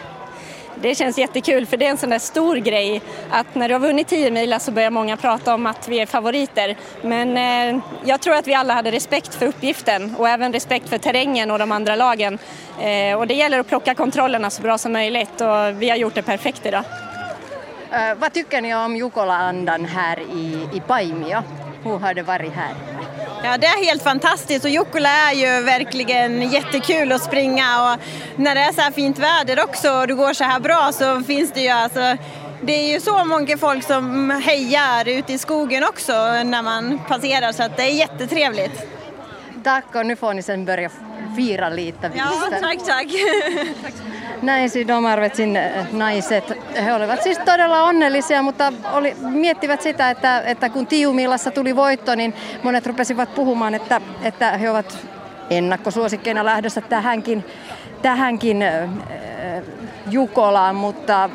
Det 0.84 0.96
känns 0.96 1.18
jättekul 1.18 1.66
för 1.66 1.78
det 1.78 1.86
är 1.86 1.90
en 1.90 1.98
sån 1.98 2.10
där 2.10 2.20
stor 2.20 2.56
grej 2.56 3.02
att 3.30 3.56
när 3.56 3.68
du 3.68 3.76
har 3.76 3.80
vunnit 3.80 4.08
10 4.08 4.32
mila 4.32 4.60
så 4.60 4.72
börjar 4.72 4.90
många 4.90 5.18
prata 5.18 5.54
om 5.54 5.66
att 5.66 5.88
vi 5.88 6.00
är 6.00 6.06
favoriter. 6.06 6.76
Men 7.02 7.38
eh, 7.38 7.84
jag 8.06 8.22
tror 8.22 8.36
att 8.36 8.48
vi 8.48 8.54
alla 8.54 8.74
hade 8.74 8.92
respekt 8.92 9.36
för 9.36 9.46
uppgiften 9.46 10.16
och 10.16 10.30
även 10.30 10.54
respekt 10.54 10.90
för 10.90 10.98
terrängen 10.98 11.52
och 11.52 11.60
de 11.60 11.72
andra 11.72 11.96
lagen. 11.96 12.40
Eh, 12.82 13.18
och 13.18 13.28
det 13.28 13.34
gäller 13.34 13.60
att 13.60 13.68
plocka 13.68 13.96
kontrollerna 13.96 14.50
så 14.50 14.62
bra 14.62 14.78
som 14.78 14.94
möjligt 14.94 15.42
och 15.42 15.82
vi 15.82 15.90
har 15.90 15.98
gjort 15.98 16.16
det 16.16 16.22
perfekt 16.22 16.66
idag. 16.66 16.84
Uh, 17.94 18.20
vad 18.20 18.34
tycker 18.34 18.62
ni 18.62 18.76
om 18.76 18.96
Jukola-andan 18.96 19.86
här 19.86 20.20
i, 20.20 20.68
i 20.74 20.80
Paimio? 20.80 21.44
Hur 21.84 22.00
har 22.00 22.14
det 22.14 22.24
varit 22.24 22.54
här? 22.54 22.74
Ja, 23.44 23.58
det 23.58 23.68
är 23.68 23.86
helt 23.86 24.04
fantastiskt 24.04 24.66
och 24.66 24.72
Jukkola 24.72 25.10
är 25.10 25.34
ju 25.34 25.64
verkligen 25.64 26.52
jättekul 26.52 27.12
att 27.12 27.24
springa 27.24 27.92
och 27.92 28.00
när 28.36 28.56
det 28.56 28.62
är 28.62 28.74
så 28.74 28.82
här 28.82 28.92
fint 28.92 29.20
väder 29.20 29.64
också 29.64 29.92
och 29.92 30.08
det 30.08 30.14
går 30.14 30.34
så 30.34 30.44
här 30.44 30.60
bra 30.60 30.92
så 30.94 31.24
finns 31.24 31.52
det 31.52 31.62
ju 31.62 31.70
alltså 31.70 32.18
det 32.62 32.74
är 32.74 32.94
ju 32.94 33.00
så 33.00 33.26
många 33.26 33.58
folk 33.58 33.84
som 33.84 34.30
hejar 34.30 35.08
ute 35.08 35.34
i 35.34 35.38
skogen 35.38 35.84
också 35.84 36.14
när 36.44 36.62
man 36.62 37.00
passerar 37.08 37.52
så 37.52 37.64
att 37.64 37.78
det 37.78 37.84
är 37.84 37.96
jättetrevligt. 37.96 38.93
Tack 39.64 39.96
och 39.96 40.06
nu 40.06 40.16
får 40.16 40.34
ni 40.34 40.42
sen 40.42 40.66
börja 40.66 40.90
fira 41.36 41.70
lite. 41.70 42.12
Ja, 42.16 42.26
tack, 42.60 42.84
tack. 42.84 43.10
Näin 44.42 44.70
siis 44.70 44.88
Domarvetsin 44.88 45.60
naiset, 45.92 46.54
he 46.84 46.94
olivat 46.94 47.24
siis 47.24 47.38
todella 47.38 47.84
onnellisia, 47.84 48.42
mutta 48.42 48.74
oli, 48.94 49.16
miettivät 49.22 49.82
sitä, 49.82 50.10
että, 50.10 50.42
että 50.42 50.70
kun 50.70 50.88
Tiumillassa 50.88 51.52
tuli 51.52 51.76
voitto, 51.76 52.16
niin 52.16 52.34
monet 52.64 52.86
rupesivat 52.86 53.36
puhumaan, 53.36 53.76
että, 53.76 54.02
että 54.22 54.58
he 54.58 54.70
ovat 54.70 54.98
ennakkosuosikkeina 55.50 56.46
lähdössä 56.46 56.82
tähänkin, 56.82 57.46
tähänkin 58.02 58.62
äh, 58.62 58.90
Jukolaan, 60.10 60.76
mutta 60.76 61.30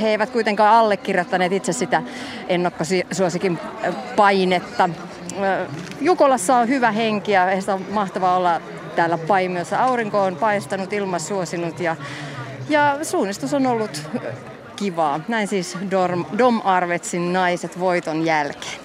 he 0.00 0.08
eivät 0.08 0.30
kuitenkaan 0.30 0.74
allekirjoittaneet 0.74 1.52
itse 1.52 1.72
sitä 1.72 2.02
ennakkosuosikin 2.48 3.58
painetta. 4.16 4.88
Jukolassa 6.00 6.56
on 6.56 6.68
hyvä 6.68 6.90
henki 6.90 7.32
ja 7.32 7.46
on 7.74 7.84
mahtavaa 7.90 8.36
olla 8.36 8.60
täällä 8.96 9.18
Paimiossa. 9.18 9.78
Aurinko 9.78 10.22
on 10.22 10.36
paistanut, 10.36 10.92
ilma 10.92 11.18
suosinut 11.18 11.80
ja, 11.80 11.96
ja 12.68 12.98
suunnistus 13.02 13.54
on 13.54 13.66
ollut 13.66 14.02
kivaa. 14.76 15.20
Näin 15.28 15.48
siis 15.48 15.78
Dom, 15.90 16.24
Dom 16.38 16.60
Arvetsin 16.64 17.32
naiset 17.32 17.80
voiton 17.80 18.24
jälkeen. 18.24 18.80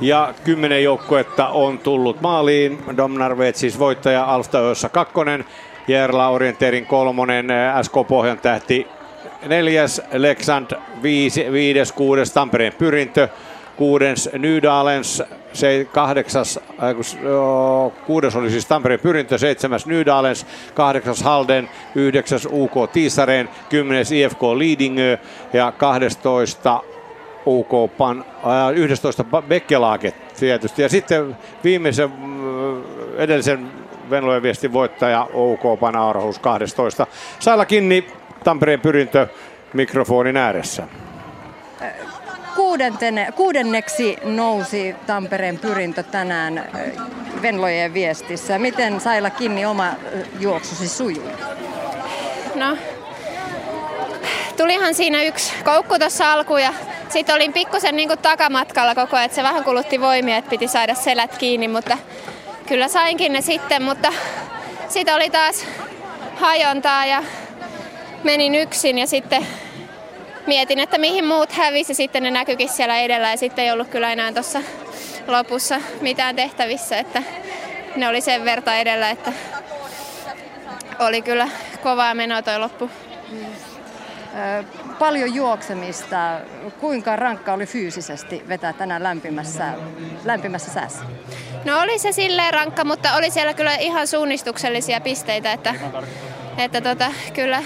Ja 0.00 0.34
kymmenen 0.44 0.84
joukkuetta 0.84 1.48
on 1.48 1.78
tullut 1.78 2.20
maaliin. 2.20 2.84
Domnarvet 2.96 3.56
siis 3.56 3.78
voittaja 3.78 4.24
Alstajoissa 4.24 4.88
kakkonen, 4.88 5.44
Järla 5.88 6.28
Orienteerin 6.28 6.86
kolmonen, 6.86 7.46
SK 7.82 7.92
Pohjan 8.08 8.38
tähti 8.38 8.86
neljäs, 9.46 10.02
Leksand 10.12 10.70
viisi, 11.02 11.52
viides, 11.52 11.92
kuudes, 11.92 12.32
Tampereen 12.32 12.72
pyrintö, 12.78 13.28
kuudens 13.76 14.28
Nydalens, 14.32 15.22
se 15.52 15.86
kahdeksas, 15.92 16.60
äh, 16.82 16.94
kuudes 18.06 18.36
oli 18.36 18.50
siis 18.50 18.66
Tampereen 18.66 19.00
pyrintö, 19.00 19.38
seitsemäs 19.38 19.86
Nydalens, 19.86 20.46
kahdeksas 20.74 21.22
Halden, 21.22 21.68
yhdeksäs 21.94 22.48
UK 22.50 22.72
Tiisareen, 22.92 23.48
kymmenes 23.68 24.12
IFK 24.12 24.42
Lidingö 24.42 25.18
ja 25.52 25.72
12 25.72 26.82
UK 27.46 27.96
Pan, 27.98 28.24
äh, 28.46 28.76
11 28.76 29.24
Bekkelaget 29.48 30.14
tietysti. 30.40 30.82
Ja 30.82 30.88
sitten 30.88 31.36
viimeisen 31.64 32.06
äh, 32.06 33.22
edellisen 33.22 33.70
Venlojen 34.10 34.42
viestin 34.42 34.72
voittaja 34.72 35.28
OK 35.32 35.80
Panaarhus 35.80 36.38
12. 36.38 37.06
Sailla 37.38 37.64
kiinni 37.66 38.06
Tampereen 38.48 38.80
pyrintö 38.80 39.26
mikrofonin 39.72 40.36
ääressä. 40.36 40.82
Kuudentene, 42.56 43.32
kuudenneksi 43.36 44.16
nousi 44.24 44.96
Tampereen 45.06 45.58
pyrintö 45.58 46.02
tänään 46.02 46.68
Venlojen 47.42 47.94
viestissä. 47.94 48.58
Miten 48.58 49.00
Saila 49.00 49.30
Kinni 49.30 49.66
oma 49.66 49.90
juoksusi 50.40 50.88
sujuu? 50.88 51.30
No, 52.54 52.76
tulihan 54.56 54.94
siinä 54.94 55.22
yksi 55.22 55.52
koukku 55.64 55.98
tuossa 55.98 56.32
alkuun 56.32 56.62
ja 56.62 56.72
sitten 57.08 57.34
olin 57.34 57.52
pikkusen 57.52 57.96
niin 57.96 58.18
takamatkalla 58.22 58.94
koko 58.94 59.16
ajan, 59.16 59.26
että 59.26 59.36
se 59.36 59.42
vähän 59.42 59.64
kulutti 59.64 60.00
voimia, 60.00 60.36
että 60.36 60.50
piti 60.50 60.68
saada 60.68 60.94
selät 60.94 61.38
kiinni, 61.38 61.68
mutta 61.68 61.98
kyllä 62.66 62.88
sainkin 62.88 63.32
ne 63.32 63.40
sitten, 63.40 63.82
mutta 63.82 64.12
sitten 64.88 65.14
oli 65.14 65.30
taas 65.30 65.66
hajontaa 66.36 67.06
ja 67.06 67.22
menin 68.28 68.54
yksin 68.54 68.98
ja 68.98 69.06
sitten 69.06 69.46
mietin, 70.46 70.78
että 70.78 70.98
mihin 70.98 71.24
muut 71.24 71.52
hävisi. 71.52 71.94
Sitten 71.94 72.22
ne 72.22 72.30
näkyikin 72.30 72.68
siellä 72.68 72.98
edellä 72.98 73.30
ja 73.30 73.36
sitten 73.36 73.64
ei 73.64 73.70
ollut 73.70 73.88
kyllä 73.88 74.12
enää 74.12 74.32
tuossa 74.32 74.62
lopussa 75.26 75.80
mitään 76.00 76.36
tehtävissä. 76.36 76.98
Että 76.98 77.22
ne 77.96 78.08
oli 78.08 78.20
sen 78.20 78.44
verta 78.44 78.76
edellä, 78.76 79.10
että 79.10 79.32
oli 80.98 81.22
kyllä 81.22 81.48
kovaa 81.82 82.14
menoa 82.14 82.42
toi 82.42 82.58
loppu. 82.58 82.90
Paljon 84.98 85.34
juoksemista. 85.34 86.40
Kuinka 86.80 87.16
rankka 87.16 87.52
oli 87.52 87.66
fyysisesti 87.66 88.42
vetää 88.48 88.72
tänään 88.72 89.02
lämpimässä, 89.02 89.72
lämpimässä 90.24 90.70
säässä? 90.70 91.04
No 91.64 91.80
oli 91.80 91.98
se 91.98 92.12
silleen 92.12 92.54
rankka, 92.54 92.84
mutta 92.84 93.14
oli 93.14 93.30
siellä 93.30 93.54
kyllä 93.54 93.74
ihan 93.74 94.06
suunnistuksellisia 94.06 95.00
pisteitä, 95.00 95.52
että, 95.52 95.74
että 96.58 96.80
tota, 96.80 97.12
kyllä 97.34 97.62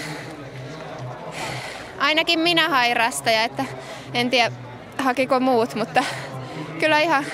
ainakin 1.97 2.39
minä 2.39 2.69
hain 2.69 2.97
rasteja, 2.97 3.43
että 3.43 3.65
en 4.13 4.29
tiedä 4.29 4.51
hakiko 4.97 5.39
muut, 5.39 5.75
mutta 5.75 6.03
kyllä 6.79 6.99
ihan 6.99 7.25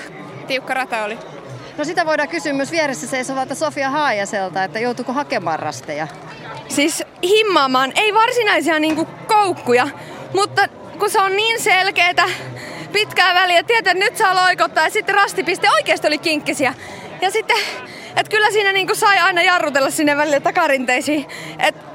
tiukka 0.46 0.74
rata 0.74 1.04
oli. 1.04 1.18
No 1.78 1.84
sitä 1.84 2.06
voidaan 2.06 2.28
kysyä 2.28 2.52
myös 2.52 2.70
vieressä 2.70 3.06
seisovalta 3.06 3.54
Sofia 3.54 3.90
Haajaselta, 3.90 4.64
että 4.64 4.78
joutuuko 4.78 5.12
hakemaan 5.12 5.58
rasteja? 5.58 6.08
Siis 6.68 7.02
himmaamaan, 7.22 7.92
ei 7.94 8.14
varsinaisia 8.14 8.78
niinku 8.78 9.08
koukkuja, 9.26 9.88
mutta 10.34 10.68
kun 10.98 11.10
se 11.10 11.20
on 11.20 11.36
niin 11.36 11.60
selkeätä, 11.60 12.24
pitkää 12.92 13.34
väliä, 13.34 13.62
tietää, 13.62 13.94
nyt 13.94 14.16
saa 14.16 14.34
loikottaa 14.34 14.84
ja 14.84 14.90
sitten 14.90 15.14
rastipiste 15.14 15.70
oikeasti 15.70 16.06
oli 16.06 16.18
kinkkisiä. 16.18 16.74
Ja 17.20 17.30
sitten, 17.30 17.56
että 18.16 18.30
kyllä 18.30 18.50
siinä 18.50 18.72
niinku 18.72 18.94
sai 18.94 19.18
aina 19.18 19.42
jarrutella 19.42 19.90
sinne 19.90 20.16
välillä 20.16 20.40
takarinteisiin. 20.40 21.26
että 21.58 21.89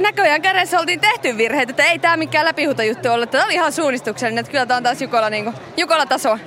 näköjään 0.00 0.42
kädessä 0.42 0.80
oltiin 0.80 1.00
tehty 1.00 1.36
virheitä, 1.36 1.70
että 1.70 1.84
ei 1.84 1.98
tämä 1.98 2.16
mikään 2.16 2.46
läpihuutojuttu 2.46 3.08
ollut. 3.08 3.30
Tämä 3.30 3.44
oli 3.44 3.54
ihan 3.54 3.72
suunnistuksellinen, 3.72 4.40
että 4.40 4.52
kyllä 4.52 4.66
tämä 4.66 4.76
on 4.76 4.82
taas 4.82 5.02
Jukola, 5.02 5.30
niin 5.30 5.44
kuin, 5.44 5.56
Jukola 5.76 6.06
tasoa. 6.06 6.38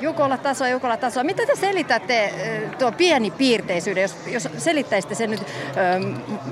Jukola 0.00 0.38
tasoa, 0.38 0.68
Jukola 0.68 0.96
tasoa. 0.96 1.24
Mitä 1.24 1.46
te 1.46 1.56
selitätte 1.56 2.34
tuo 2.78 2.92
pieni 2.92 3.30
piirteisyyden, 3.30 4.02
jos, 4.02 4.16
jos 4.26 4.48
selittäisitte 4.58 5.14
sen 5.14 5.30
nyt 5.30 5.42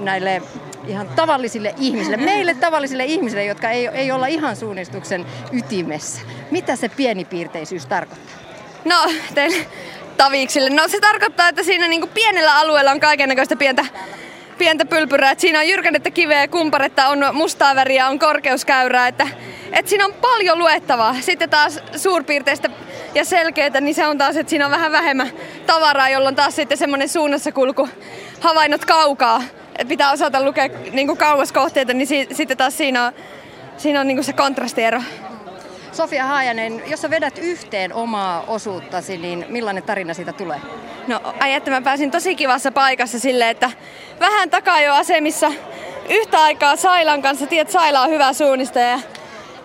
näille 0.00 0.42
ihan 0.86 1.08
tavallisille 1.08 1.74
ihmisille, 1.78 2.16
meille 2.32 2.54
tavallisille 2.54 3.04
ihmisille, 3.04 3.44
jotka 3.44 3.70
ei, 3.70 3.88
ei 3.88 4.12
olla 4.12 4.26
ihan 4.26 4.56
suunnistuksen 4.56 5.26
ytimessä. 5.52 6.20
Mitä 6.50 6.76
se 6.76 6.88
pienipiirteisyys 6.88 7.86
tarkoittaa? 7.86 8.36
No, 8.84 9.12
teille 9.34 9.66
taviksille. 10.16 10.70
No 10.70 10.88
se 10.88 11.00
tarkoittaa, 11.00 11.48
että 11.48 11.62
siinä 11.62 11.88
niin 11.88 12.08
pienellä 12.08 12.54
alueella 12.54 12.90
on 12.90 13.00
kaikenlaista 13.00 13.56
pientä 13.56 13.84
pientä 14.62 14.84
pylpyrää. 14.84 15.30
Et 15.30 15.40
siinä 15.40 15.58
on 15.58 15.68
jyrkännettä 15.68 16.10
kiveä, 16.10 16.48
kumparetta, 16.48 17.08
on 17.08 17.24
mustaa 17.32 17.74
väriä, 17.74 18.08
on 18.08 18.18
korkeuskäyrää. 18.18 19.08
Että, 19.08 19.28
et 19.72 19.88
siinä 19.88 20.04
on 20.04 20.14
paljon 20.14 20.58
luettavaa. 20.58 21.16
Sitten 21.20 21.50
taas 21.50 21.80
suurpiirteistä 21.96 22.70
ja 23.14 23.24
selkeitä, 23.24 23.80
niin 23.80 23.94
se 23.94 24.06
on 24.06 24.18
taas, 24.18 24.36
että 24.36 24.50
siinä 24.50 24.64
on 24.64 24.70
vähän 24.70 24.92
vähemmän 24.92 25.30
tavaraa, 25.66 26.08
jolloin 26.08 26.36
taas 26.36 26.56
sitten 26.56 26.78
semmoinen 26.78 27.08
suunnassa 27.08 27.52
kulku 27.52 27.88
havainnot 28.40 28.84
kaukaa. 28.84 29.42
Et 29.78 29.88
pitää 29.88 30.12
osata 30.12 30.44
lukea 30.44 30.68
niin 30.92 31.06
kuin 31.06 31.18
kauas 31.18 31.52
kohteita, 31.52 31.94
niin 31.94 32.06
si- 32.06 32.28
sitten 32.32 32.56
taas 32.56 32.78
siinä 32.78 33.06
on, 33.06 33.12
siinä 33.76 34.00
on 34.00 34.06
niin 34.06 34.16
kuin 34.16 34.24
se 34.24 34.32
kontrastiero. 34.32 35.02
Sofia 35.92 36.24
Haajanen, 36.24 36.82
jos 36.86 37.00
sä 37.00 37.10
vedät 37.10 37.38
yhteen 37.38 37.94
omaa 37.94 38.44
osuuttasi, 38.46 39.18
niin 39.18 39.46
millainen 39.48 39.82
tarina 39.82 40.14
siitä 40.14 40.32
tulee? 40.32 40.60
No 41.06 41.20
ai 41.40 41.54
että 41.54 41.70
mä 41.70 41.80
pääsin 41.80 42.10
tosi 42.10 42.34
kivassa 42.34 42.72
paikassa 42.72 43.18
sille, 43.18 43.50
että 43.50 43.70
vähän 44.22 44.50
takaa 44.50 44.80
jo 44.80 44.94
asemissa 44.94 45.52
yhtä 46.08 46.42
aikaa 46.42 46.76
Sailan 46.76 47.22
kanssa. 47.22 47.46
Tiedät, 47.46 47.70
Saila 47.70 48.00
on 48.00 48.10
hyvä 48.10 48.32
suunnistaja 48.32 48.88
ja 48.88 49.00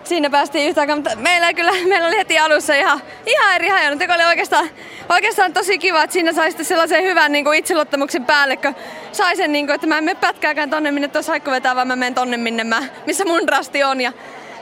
siinä 0.04 0.30
päästiin 0.30 0.68
yhtä 0.68 0.80
aikaa, 0.80 0.96
mutta 0.96 1.16
meillä, 1.16 1.52
kyllä, 1.52 1.72
meillä 1.88 2.06
oli 2.08 2.16
heti 2.16 2.38
alussa 2.38 2.74
ihan, 2.74 3.00
ihan 3.26 3.54
eri 3.54 3.68
hajonnut, 3.68 4.00
joka 4.00 4.14
oli 4.14 4.24
oikeastaan, 4.24 4.70
oikeastaan 5.08 5.52
tosi 5.52 5.78
kiva, 5.78 6.02
että 6.02 6.12
siinä 6.12 6.32
sai 6.32 6.50
sitten 6.50 6.66
sellaisen 6.66 7.04
hyvän 7.04 7.32
niin 7.32 7.44
kuin 7.44 7.58
itseluottamuksen 7.58 8.24
päälle, 8.24 8.56
kun 8.56 8.74
sai 9.12 9.36
sen, 9.36 9.52
niin 9.52 9.66
kuin, 9.66 9.74
että 9.74 9.86
mä 9.86 9.98
en 9.98 10.04
mene 10.04 10.20
pätkääkään 10.20 10.70
tonne, 10.70 10.90
minne 10.90 11.08
tuossa 11.08 11.32
haikku 11.32 11.50
vetää, 11.50 11.76
vaan 11.76 11.88
mä 11.88 11.96
menen 11.96 12.14
tonne, 12.14 12.36
minne 12.36 12.64
mä, 12.64 12.82
missä 13.06 13.24
mun 13.24 13.48
rasti 13.48 13.84
on. 13.84 14.00
Ja 14.00 14.12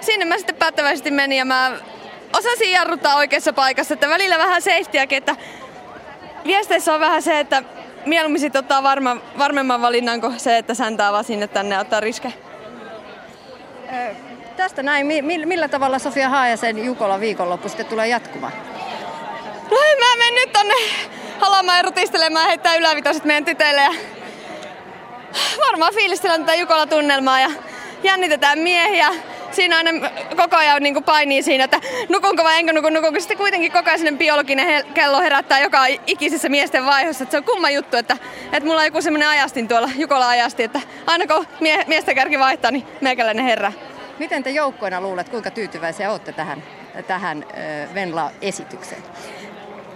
sinne 0.00 0.24
mä 0.24 0.36
sitten 0.36 0.56
päättäväisesti 0.56 1.10
menin 1.10 1.38
ja 1.38 1.44
mä 1.44 1.72
osasin 2.38 2.70
jarruttaa 2.70 3.16
oikeassa 3.16 3.52
paikassa, 3.52 3.94
että 3.94 4.08
välillä 4.08 4.38
vähän 4.38 4.62
safetyäkin, 4.62 5.18
että 5.18 5.36
viesteissä 6.46 6.94
on 6.94 7.00
vähän 7.00 7.22
se, 7.22 7.40
että 7.40 7.62
mieluummin 8.06 8.40
sit 8.40 8.56
ottaa 8.56 8.82
varma, 8.82 9.16
varmemman 9.38 9.82
valinnan 9.82 10.20
kuin 10.20 10.40
se, 10.40 10.58
että 10.58 10.74
säntää 10.74 11.12
vaan 11.12 11.24
sinne 11.24 11.48
tänne 11.48 11.74
ja 11.74 11.80
ottaa 11.80 12.00
riske. 12.00 12.32
Tästä 14.56 14.82
näin, 14.82 15.06
mi- 15.06 15.46
millä 15.46 15.68
tavalla 15.68 15.98
Sofia 15.98 16.28
Haajasen 16.28 16.84
Jukola 16.84 17.20
viikonloppu 17.20 17.68
sitten 17.68 17.86
tulee 17.86 18.08
jatkumaan? 18.08 18.52
No 19.70 19.76
mä 19.98 20.16
menen 20.18 20.34
nyt 20.34 20.52
tonne 20.52 20.74
Halamaan 21.38 21.84
rutistelemaan 21.84 22.44
ja 22.44 22.48
heittää 22.48 22.74
ylävitoset 22.74 23.24
meidän 23.24 23.44
tytöille 23.44 23.80
ja 23.80 23.94
varmaan 25.66 25.94
fiilistellään 25.94 26.40
tätä 26.40 26.54
Jukola-tunnelmaa 26.54 27.40
ja 27.40 27.50
jännitetään 28.02 28.58
miehiä. 28.58 29.08
Siinä 29.56 29.76
aina 29.76 29.90
koko 30.36 30.56
ajan 30.56 30.82
niin 30.82 31.04
painii 31.04 31.42
siinä, 31.42 31.64
että 31.64 31.80
nukunko 32.08 32.44
vai 32.44 32.58
enkö 32.58 32.72
nuku, 32.72 32.88
nukunko. 32.88 33.20
Sitten 33.20 33.36
kuitenkin 33.36 33.72
koko 33.72 33.90
ajan 33.90 34.18
biologinen 34.18 34.66
he- 34.66 34.84
kello 34.94 35.20
herättää 35.20 35.60
joka 35.60 35.86
ikisessä 36.06 36.48
miesten 36.48 36.86
vaiheessa. 36.86 37.22
Että 37.24 37.30
se 37.30 37.36
on 37.38 37.44
kumma 37.44 37.70
juttu, 37.70 37.96
että, 37.96 38.16
että 38.52 38.68
mulla 38.68 38.80
on 38.80 38.86
joku 38.86 39.02
semmoinen 39.02 39.28
ajastin 39.28 39.68
tuolla, 39.68 39.90
Jukola 39.96 40.28
ajasti, 40.28 40.62
että 40.62 40.80
aina 41.06 41.26
kun 41.26 41.46
mie- 41.60 41.84
miesten 41.86 42.14
kärki 42.14 42.38
vaihtaa, 42.38 42.70
niin 42.70 42.86
meikäläinen 43.00 43.44
herra. 43.44 43.72
Miten 44.18 44.42
te 44.42 44.50
joukkoina 44.50 45.00
luulet, 45.00 45.28
kuinka 45.28 45.50
tyytyväisiä 45.50 46.10
olette 46.10 46.32
tähän, 46.32 46.62
tähän 47.06 47.44
äh, 47.50 47.94
Venla-esitykseen? 47.94 49.02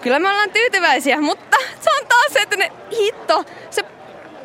Kyllä 0.02 0.18
me 0.18 0.28
ollaan 0.30 0.50
tyytyväisiä, 0.50 1.20
mutta 1.20 1.56
se 1.80 1.90
on 2.00 2.06
taas 2.08 2.32
se, 2.32 2.39
että 2.40 2.56
ne 2.56 2.72
hitto, 2.98 3.44
se 3.70 3.82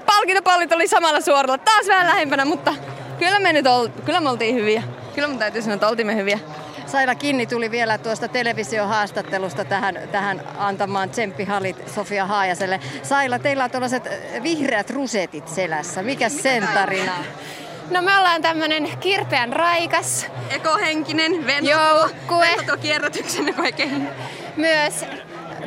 palkintopallit 0.06 0.72
oli 0.72 0.88
samalla 0.88 1.22
suoralla, 1.22 1.58
taas 1.58 1.88
vähän 1.88 2.08
lähempänä, 2.08 2.46
mutta 2.46 2.74
kyllä 3.20 3.40
me 3.40 3.54
nyt 3.54 3.68
ol, 3.68 3.88
kyllä 4.06 4.20
me 4.20 4.30
oltiin 4.30 4.56
hyviä. 4.56 4.84
Kyllä 5.16 5.28
mun 5.28 5.40
täytyy 5.40 5.62
sanoa, 5.62 5.74
että 5.74 5.88
oltiin 5.88 6.08
me 6.08 6.16
hyviä. 6.16 6.40
Saila 6.86 7.16
Kinni 7.16 7.46
tuli 7.46 7.72
vielä 7.72 7.98
tuosta 7.98 8.28
televisiohaastattelusta 8.28 9.66
tähän, 9.66 10.00
tähän 10.12 10.42
antamaan 10.58 11.10
tsemppihalit 11.10 11.88
Sofia 11.96 12.26
Haajaselle. 12.26 12.80
Saila, 13.04 13.40
teillä 13.40 13.64
on 13.64 13.72
tuollaiset 13.72 14.10
vihreät 14.44 14.90
rusetit 14.90 15.48
selässä. 15.48 16.04
Mikä 16.04 16.30
sen 16.30 16.68
tarina 16.74 17.14
on? 17.14 17.26
No 17.92 18.02
me 18.02 18.18
ollaan 18.18 18.42
tämmönen 18.42 18.90
kirpeän 19.00 19.54
raikas. 19.54 20.28
Ekohenkinen 20.50 21.32
joukkue. 21.62 22.48
Ventoto-kierrätyksen 22.48 23.54
oikein. 23.60 24.10
Myös 24.56 25.06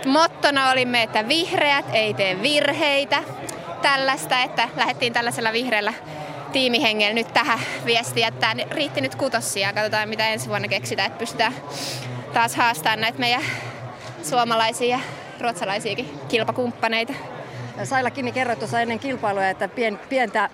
mottona 0.06 0.70
olimme, 0.70 1.02
että 1.02 1.28
vihreät 1.28 1.86
ei 1.92 2.14
tee 2.14 2.42
virheitä. 2.42 3.22
Tällaista, 3.82 4.42
että 4.42 4.68
lähdettiin 4.76 5.12
tällaisella 5.12 5.52
vihreällä 5.52 5.92
tiimihengellä 6.52 7.14
nyt 7.14 7.32
tähän 7.32 7.58
viestiin, 7.86 8.26
että 8.26 8.56
riitti 8.70 9.00
nyt 9.00 9.14
kutossia. 9.14 9.72
Katsotaan 9.72 10.08
mitä 10.08 10.28
ensi 10.28 10.48
vuonna 10.48 10.68
keksitään, 10.68 11.06
että 11.06 11.18
pystytään 11.18 11.54
taas 12.32 12.54
haastamaan 12.56 13.00
näitä 13.00 13.18
meidän 13.18 13.42
suomalaisia 14.22 14.96
ja 14.96 15.00
ruotsalaisiakin 15.40 16.20
kilpakumppaneita. 16.28 17.12
Saila 17.84 18.10
Kinni 18.10 18.32
kerroi 18.32 18.56
tuossa 18.56 18.80
ennen 18.80 18.98
kilpailuja, 18.98 19.50
että 19.50 19.68
pien, 19.68 19.98
pientä, 20.08 20.50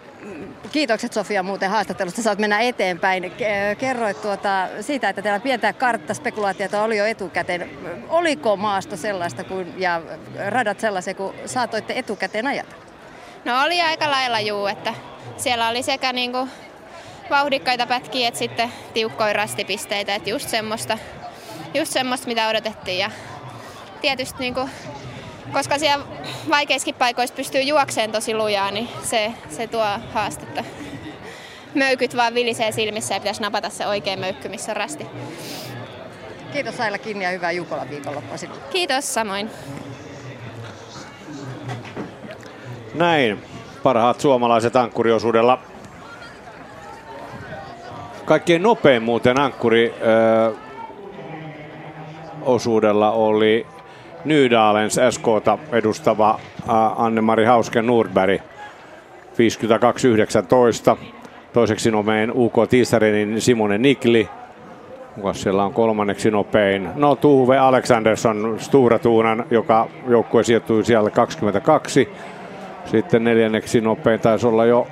kiitokset 0.72 1.12
Sofia 1.12 1.42
muuten 1.42 1.70
haastattelusta, 1.70 2.22
saat 2.22 2.38
mennä 2.38 2.60
eteenpäin. 2.60 3.32
Kerroit 3.78 4.22
tuota, 4.22 4.68
siitä, 4.80 5.08
että 5.08 5.22
teillä 5.22 5.40
pientä 5.40 5.72
karttaspekulaatiota 5.72 6.82
oli 6.82 6.96
jo 6.96 7.04
etukäteen. 7.04 7.70
Oliko 8.08 8.56
maasto 8.56 8.96
sellaista 8.96 9.44
kuin, 9.44 9.74
ja 9.76 10.02
radat 10.48 10.80
sellaisia 10.80 11.14
kuin 11.14 11.36
saatoitte 11.46 11.92
etukäteen 11.96 12.46
ajatella? 12.46 12.84
No 13.44 13.62
oli 13.62 13.82
aika 13.82 14.10
lailla 14.10 14.40
juu, 14.40 14.66
että 14.66 14.94
siellä 15.36 15.68
oli 15.68 15.82
sekä 15.82 16.12
niinku 16.12 16.48
vauhdikkaita 17.30 17.86
pätkiä 17.86 18.28
että 18.28 18.38
sitten 18.38 18.72
tiukkoja 18.94 19.32
rastipisteitä, 19.32 20.14
että 20.14 20.30
just 20.30 20.48
semmoista, 20.48 20.98
just 21.74 21.92
semmoista 21.92 22.26
mitä 22.26 22.48
odotettiin 22.48 22.98
ja 22.98 23.10
tietysti 24.00 24.38
niinku, 24.38 24.68
koska 25.52 25.78
siellä 25.78 26.04
vaikeissakin 26.50 26.94
paikoissa 26.94 27.36
pystyy 27.36 27.60
juokseen 27.62 28.12
tosi 28.12 28.34
lujaa, 28.34 28.70
niin 28.70 28.88
se, 29.02 29.32
se 29.48 29.66
tuo 29.66 29.86
haastetta. 30.12 30.64
Möykyt 31.74 32.16
vaan 32.16 32.34
vilisee 32.34 32.72
silmissä 32.72 33.14
ja 33.14 33.20
pitäisi 33.20 33.42
napata 33.42 33.70
se 33.70 33.86
oikea 33.86 34.16
möykky, 34.16 34.48
missä 34.48 34.72
on 34.72 34.76
rasti. 34.76 35.06
Kiitos 36.52 36.76
Saila 36.76 36.98
Kinni 36.98 37.24
ja 37.24 37.30
hyvää 37.30 37.52
Jukola 37.52 37.90
viikonloppua 37.90 38.36
sinulle. 38.36 38.62
Kiitos 38.70 39.14
samoin. 39.14 39.50
Näin. 42.94 43.53
Parhaat 43.84 44.20
suomalaiset 44.20 44.76
ankkuriosuudella. 44.76 45.58
Kaikkein 48.24 48.62
nopein 48.62 49.02
muuten 49.02 49.40
ankkuri 49.40 49.94
osuudella 52.42 53.10
oli 53.10 53.66
Nydalens 54.24 55.00
SKta 55.10 55.58
edustava 55.72 56.40
Anne-Mari 56.96 57.44
Hausken 57.44 57.86
Nordberg 57.86 58.40
52.19. 60.94 60.96
Toiseksi 61.52 61.90
nopein 61.90 62.32
UK 62.34 62.54
Tiisarenin 62.70 63.40
Simone 63.40 63.78
Nikli. 63.78 64.28
Kuka 65.14 65.32
siellä 65.32 65.64
on 65.64 65.72
kolmanneksi 65.72 66.30
nopein? 66.30 66.88
No 66.94 67.16
Tuve 67.16 67.58
Alexandersson 67.58 68.56
Stura 68.58 68.98
Tuunan, 68.98 69.44
joka 69.50 69.88
joukkue 70.08 70.44
sijoittui 70.44 70.84
siellä 70.84 71.10
22. 71.10 72.08
Sitten 72.84 73.24
neljänneksi 73.24 73.80
nopein 73.80 74.20
taisi 74.20 74.46
olla 74.46 74.64
jo 74.64 74.86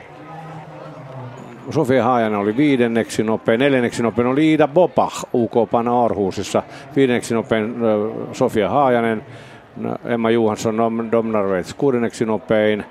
Sofia 1.70 2.04
Haajanen 2.04 2.38
oli 2.38 2.56
viidenneksi 2.56 3.22
nopein, 3.22 3.60
neljänneksi 3.60 4.02
nopein 4.02 4.26
oli 4.28 4.50
Iida 4.50 4.68
Bobach 4.68 5.24
UK 5.34 5.70
Pana 5.70 5.92
Orhusissa, 5.92 6.62
viidenneksi 6.96 7.34
nopein 7.34 7.74
Sofia 8.32 8.68
Haajanen, 8.68 9.22
Emma 10.04 10.30
Johansson 10.30 11.08
Domnarvets 11.12 11.74
kuudenneksi 11.74 12.24
nopein, 12.24 12.84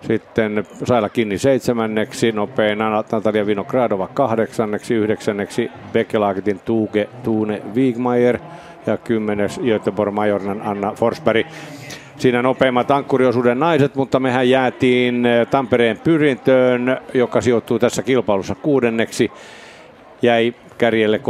sitten 0.00 0.64
Saila 0.84 1.08
Kinni 1.08 1.38
seitsemänneksi 1.38 2.32
nopein, 2.32 2.78
Natalia 2.78 3.46
Vinogradova 3.46 4.08
kahdeksanneksi, 4.08 4.94
yhdeksänneksi 4.94 5.70
Bekkelaagetin 5.92 6.60
Tuge 6.64 7.08
Tuune 7.22 7.62
Wigmeier 7.74 8.38
ja 8.86 8.96
kymmenes 8.96 9.60
Göteborg 9.60 10.14
Majornan 10.14 10.62
Anna 10.62 10.92
Forsberg 10.92 11.46
siinä 12.18 12.42
nopeimmat 12.42 12.90
ankkuriosuuden 12.90 13.58
naiset, 13.58 13.94
mutta 13.94 14.20
mehän 14.20 14.50
jäätiin 14.50 15.28
Tampereen 15.50 15.98
pyrintöön, 16.04 17.00
joka 17.14 17.40
sijoittuu 17.40 17.78
tässä 17.78 18.02
kilpailussa 18.02 18.54
kuudenneksi. 18.54 19.30
Jäi 20.22 20.54
kärjelle 20.78 21.20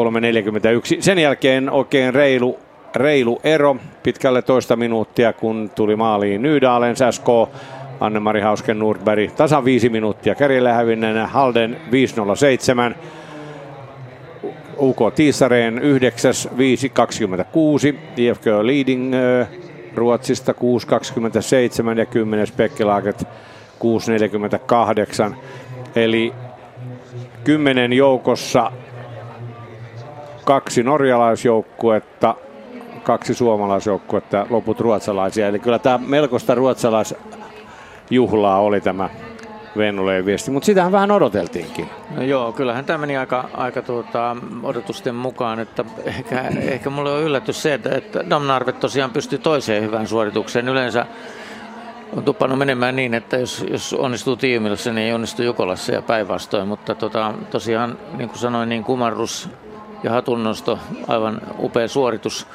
3.41. 0.97 1.03
Sen 1.03 1.19
jälkeen 1.19 1.71
oikein 1.71 2.15
reilu, 2.15 2.59
reilu 2.97 3.41
ero 3.45 3.77
pitkälle 4.03 4.43
toista 4.43 4.77
minuuttia, 4.77 5.33
kun 5.33 5.71
tuli 5.75 5.97
maaliin 5.97 6.43
Nydalen 6.43 6.97
SK. 6.97 7.27
Anne-Mari 8.01 8.41
Hausken 8.41 8.79
Nordberg 8.79 9.33
tasan 9.33 9.65
viisi 9.65 9.89
minuuttia 9.89 10.35
kärjelle 10.35 10.73
hävinneenä 10.73 11.27
Halden 11.27 11.77
507. 11.91 12.95
UK 14.79 14.99
Tiisareen 15.15 15.79
9, 15.79 16.33
5, 16.59 16.89
26. 16.89 17.99
IFK 18.17 18.47
Leading 18.63 19.15
Ruotsista 19.97 20.53
6.27 20.53 21.99
ja 21.99 22.07
10. 22.07 22.47
Pekkelaaket 22.57 23.25
6.48. 25.31 25.37
Eli 25.97 26.33
kymmenen 27.45 27.93
joukossa 27.93 28.73
kaksi 30.45 30.83
norjalaisjoukkuetta, 30.83 32.35
kaksi 33.03 33.35
suomalaisjoukkuetta, 33.35 34.47
loput 34.51 34.81
ruotsalaisia. 34.81 35.49
Eli 35.49 35.59
kyllä 35.59 35.79
tämä 35.79 35.99
melkoista 36.07 36.55
ruotsalaisjuhlaa 36.55 38.61
oli 38.61 38.81
tämä 38.81 39.11
Venlojen 39.77 40.27
viesti, 40.27 40.51
mutta 40.51 40.67
sitähän 40.67 40.93
vähän 40.93 41.11
odoteltiinkin. 41.11 41.91
No 42.17 42.23
joo, 42.23 42.53
kyllähän 42.53 42.85
tämä 42.85 42.99
meni 42.99 43.17
aika, 43.17 43.49
aika 43.55 43.83
tuota, 43.83 44.37
odotusten 44.63 45.15
mukaan, 45.15 45.61
että 45.61 45.85
ehkä, 46.05 46.45
ehkä 46.61 46.91
mulle 46.91 47.13
on 47.13 47.23
yllätys 47.23 47.63
se, 47.63 47.75
että, 47.75 47.91
että 47.95 48.31
Damnarvet 48.31 48.81
tosiaan 48.81 49.11
pystyi 49.11 49.39
toiseen 49.39 49.83
hyvään 49.83 50.07
suoritukseen. 50.07 50.69
Yleensä 50.69 51.07
on 52.17 52.23
tuppannut 52.23 52.59
menemään 52.59 52.97
niin, 52.97 53.15
että 53.15 53.37
jos, 53.37 53.65
jos 53.71 53.93
onnistuu 53.93 54.37
tiimilössä, 54.37 54.93
niin 54.93 55.07
ei 55.07 55.13
onnistu 55.13 55.43
Jukolassa 55.43 55.93
ja 55.93 56.03
päinvastoin, 56.03 56.69
mutta 56.69 56.95
tota, 56.95 57.35
tosiaan 57.51 57.99
niin 58.17 58.29
kuin 58.29 58.39
sanoin, 58.39 58.69
niin 58.69 58.85
kumarrus 58.85 59.51
ja 60.03 60.11
hatunnosto, 60.11 60.79
aivan 61.09 61.41
upea 61.59 61.89
suoritus. 61.89 62.47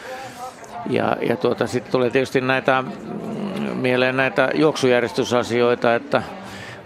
Ja, 0.90 1.18
ja 1.30 1.38
tuota, 1.38 1.68
sitten 1.68 1.92
tulee 1.92 2.10
tietysti 2.10 2.42
näitä 2.42 2.82
mm, 2.82 3.78
mieleen 3.78 4.18
näitä 4.18 4.50
juoksujärjestysasioita, 4.54 5.96
että 5.96 6.24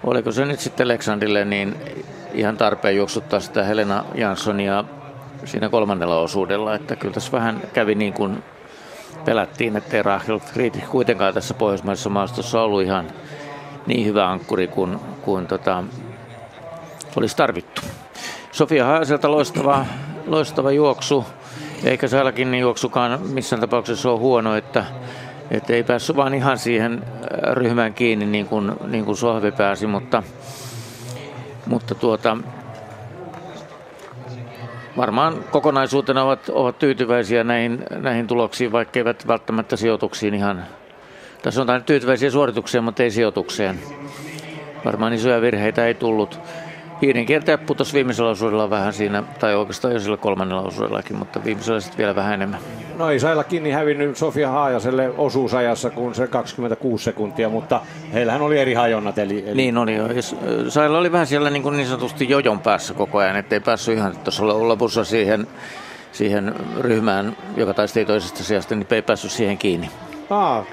oliko 0.05 0.31
se 0.31 0.45
nyt 0.45 0.59
sitten 0.59 0.87
Leksandille 0.87 1.45
niin 1.45 1.75
ihan 2.33 2.57
tarpeen 2.57 2.95
juoksuttaa 2.95 3.39
sitä 3.39 3.63
Helena 3.63 4.05
Janssonia 4.15 4.83
siinä 5.45 5.69
kolmannella 5.69 6.19
osuudella, 6.19 6.75
että 6.75 6.95
kyllä 6.95 7.13
tässä 7.13 7.31
vähän 7.31 7.61
kävi 7.73 7.95
niin 7.95 8.13
kuin 8.13 8.43
pelättiin, 9.25 9.77
ettei 9.77 10.03
Rachel 10.03 10.39
Friedrich 10.39 10.89
kuitenkaan 10.89 11.33
tässä 11.33 11.53
pohjoismaisessa 11.53 12.09
maastossa 12.09 12.61
ollut 12.61 12.81
ihan 12.81 13.07
niin 13.87 14.05
hyvä 14.05 14.29
ankkuri 14.29 14.67
kuin, 14.67 14.99
kuin 15.21 15.47
tota, 15.47 15.83
olisi 17.15 17.37
tarvittu. 17.37 17.81
Sofia 18.51 18.85
Haaselta 18.85 19.31
loistava, 19.31 19.85
loistava 20.27 20.71
juoksu, 20.71 21.25
eikä 21.83 22.07
Salkin 22.07 22.55
juoksukaan 22.55 23.19
missään 23.21 23.59
tapauksessa 23.59 24.11
ole 24.11 24.19
huono, 24.19 24.55
että, 24.55 24.85
että 25.51 25.73
ei 25.73 25.83
päässyt 25.83 26.15
vaan 26.15 26.33
ihan 26.33 26.57
siihen 26.57 26.93
äh, 26.93 27.53
ryhmään 27.53 27.93
kiinni 27.93 28.25
niin 28.25 28.45
kuin, 28.45 28.71
niin 28.87 29.05
kuin 29.05 29.17
Sohvi 29.17 29.51
pääsi, 29.51 29.87
mutta, 29.87 30.23
mutta 31.65 31.95
tuota, 31.95 32.37
varmaan 34.97 35.43
kokonaisuutena 35.51 36.23
ovat, 36.23 36.49
ovat 36.49 36.79
tyytyväisiä 36.79 37.43
näihin, 37.43 37.83
näihin 37.95 38.27
tuloksiin, 38.27 38.71
vaikka 38.71 38.99
eivät 38.99 39.27
välttämättä 39.27 39.75
sijoituksiin 39.75 40.33
ihan, 40.33 40.65
tässä 41.41 41.61
on 41.61 41.83
tyytyväisiä 41.85 42.31
suoritukseen, 42.31 42.83
mutta 42.83 43.03
ei 43.03 43.11
sijoitukseen. 43.11 43.79
Varmaan 44.85 45.13
isoja 45.13 45.41
virheitä 45.41 45.85
ei 45.85 45.93
tullut. 45.93 46.39
Hiiren 47.01 47.25
kiertäjä 47.25 47.57
putosi 47.57 47.93
viimeisellä 47.93 48.29
osuudella 48.29 48.69
vähän 48.69 48.93
siinä, 48.93 49.23
tai 49.39 49.55
oikeastaan 49.55 49.93
jo 49.93 49.99
sillä 49.99 50.17
kolmannella 50.17 50.61
osuudellakin, 50.61 51.17
mutta 51.17 51.43
viimeisellä 51.43 51.79
sitten 51.79 51.97
vielä 51.97 52.15
vähän 52.15 52.33
enemmän. 52.33 52.59
No 52.97 53.09
ei 53.09 53.19
Sailla 53.19 53.43
kiinni 53.43 53.71
hävinnyt 53.71 54.17
Sofia 54.17 54.49
Haajaselle 54.49 55.11
osuusajassa 55.17 55.89
kuin 55.89 56.15
se 56.15 56.27
26 56.27 57.03
sekuntia, 57.03 57.49
mutta 57.49 57.81
heillähän 58.13 58.41
oli 58.41 58.59
eri 58.59 58.73
hajonnat. 58.73 59.17
Eli, 59.17 59.43
eli... 59.47 59.55
Niin 59.55 59.77
oli 59.77 59.95
jo. 59.95 60.07
Sailla 60.69 60.97
oli 60.97 61.11
vähän 61.11 61.27
siellä 61.27 61.49
niin, 61.49 61.63
kuin 61.63 61.77
niin 61.77 61.87
sanotusti 61.87 62.29
jojon 62.29 62.59
päässä 62.59 62.93
koko 62.93 63.17
ajan, 63.17 63.35
ettei 63.35 63.59
päässyt 63.59 63.97
ihan 63.97 64.17
tuossa 64.17 64.47
lopussa 64.47 65.03
siihen, 65.03 65.47
siihen 66.11 66.55
ryhmään, 66.79 67.37
joka 67.57 67.73
taisteli 67.73 68.05
toisesta 68.05 68.43
sijasta, 68.43 68.75
niin 68.75 68.87
ei 68.91 69.01
päässyt 69.01 69.31
siihen 69.31 69.57
kiinni. 69.57 69.89
Aa, 70.29 70.65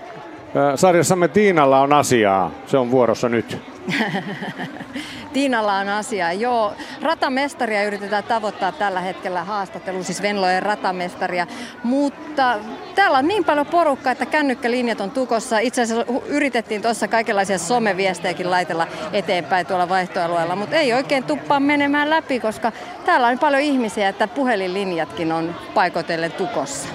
sarjassamme 0.74 1.28
Tiinalla 1.28 1.80
on 1.80 1.92
asiaa. 1.92 2.50
Se 2.66 2.78
on 2.78 2.90
vuorossa 2.90 3.28
nyt. 3.28 3.71
Tiinalla 5.32 5.74
on 5.74 5.88
asia. 5.88 6.32
Joo, 6.32 6.72
ratamestaria 7.02 7.84
yritetään 7.84 8.24
tavoittaa 8.24 8.72
tällä 8.72 9.00
hetkellä 9.00 9.44
haastattelu, 9.44 10.02
siis 10.02 10.22
Venlojen 10.22 10.62
ratamestaria. 10.62 11.46
Mutta 11.82 12.58
täällä 12.94 13.18
on 13.18 13.28
niin 13.28 13.44
paljon 13.44 13.66
porukkaa, 13.66 14.12
että 14.12 14.26
kännykkälinjat 14.26 15.00
on 15.00 15.10
tukossa. 15.10 15.58
Itse 15.58 15.82
asiassa 15.82 16.04
yritettiin 16.26 16.82
tuossa 16.82 17.08
kaikenlaisia 17.08 17.58
someviestejäkin 17.58 18.50
laitella 18.50 18.86
eteenpäin 19.12 19.66
tuolla 19.66 19.88
vaihtoalueella, 19.88 20.56
mutta 20.56 20.76
ei 20.76 20.92
oikein 20.92 21.24
tuppaa 21.24 21.60
menemään 21.60 22.10
läpi, 22.10 22.40
koska 22.40 22.72
täällä 23.04 23.26
on 23.28 23.38
paljon 23.38 23.62
ihmisiä, 23.62 24.08
että 24.08 24.28
puhelinlinjatkin 24.28 25.32
on 25.32 25.54
paikotellen 25.74 26.32
tukossa. 26.32 26.88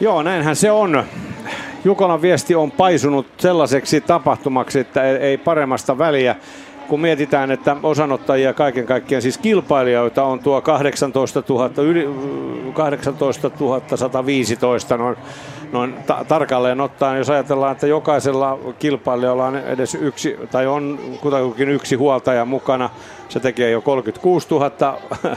Joo, 0.00 0.22
näinhän 0.22 0.56
se 0.56 0.70
on. 0.70 1.06
Jukolan 1.84 2.22
viesti 2.22 2.54
on 2.54 2.70
paisunut 2.70 3.26
sellaiseksi 3.36 4.00
tapahtumaksi, 4.00 4.78
että 4.78 5.02
ei 5.02 5.38
paremmasta 5.38 5.98
väliä 5.98 6.36
kun 6.88 7.00
mietitään, 7.00 7.50
että 7.50 7.76
osanottajia 7.82 8.54
kaiken 8.54 8.86
kaikkiaan, 8.86 9.22
siis 9.22 9.38
kilpailijoita 9.38 10.24
on 10.24 10.38
tuo 10.40 10.60
18 10.60 11.42
000, 11.48 11.82
yli 11.82 12.08
18 12.72 13.50
115 13.96 14.96
noin, 14.96 15.16
noin 15.72 15.94
ta- 16.06 16.24
tarkalleen 16.28 16.80
ottaen, 16.80 17.18
jos 17.18 17.30
ajatellaan, 17.30 17.72
että 17.72 17.86
jokaisella 17.86 18.58
kilpailijalla 18.78 19.46
on 19.46 19.56
edes 19.56 19.94
yksi, 19.94 20.36
tai 20.50 20.66
on 20.66 20.98
kutakuinkin 21.20 21.68
yksi 21.68 21.94
huoltaja 21.94 22.44
mukana, 22.44 22.90
se 23.28 23.40
tekee 23.40 23.70
jo 23.70 23.80
36 23.80 24.48
000 24.50 24.98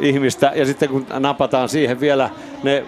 ihmistä, 0.00 0.52
ja 0.54 0.66
sitten 0.66 0.88
kun 0.88 1.06
napataan 1.18 1.68
siihen 1.68 2.00
vielä 2.00 2.30
ne 2.62 2.84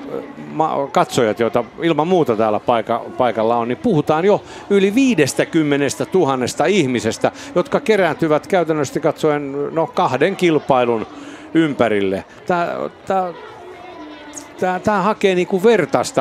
katsojat, 0.93 1.41
joita 1.41 1.65
ilman 1.83 2.09
muuta 2.09 2.37
täällä 2.37 2.61
paika, 2.61 3.05
paikalla 3.19 3.57
on, 3.57 3.69
niin 3.69 3.79
puhutaan 3.79 4.25
jo 4.25 4.43
yli 4.71 4.95
50 4.95 6.07
000 6.15 6.67
ihmisestä, 6.67 7.33
jotka 7.55 7.81
kerääntyvät 7.81 8.47
käytännössä 8.47 9.01
katsoen 9.01 9.75
no, 9.75 9.87
kahden 9.87 10.37
kilpailun 10.37 11.07
ympärille. 11.55 12.25
Tämä, 12.47 12.69
tämä, 13.07 13.33
tämä, 14.85 15.03
hakee 15.03 15.35
niin 15.35 15.47
kuin 15.47 15.63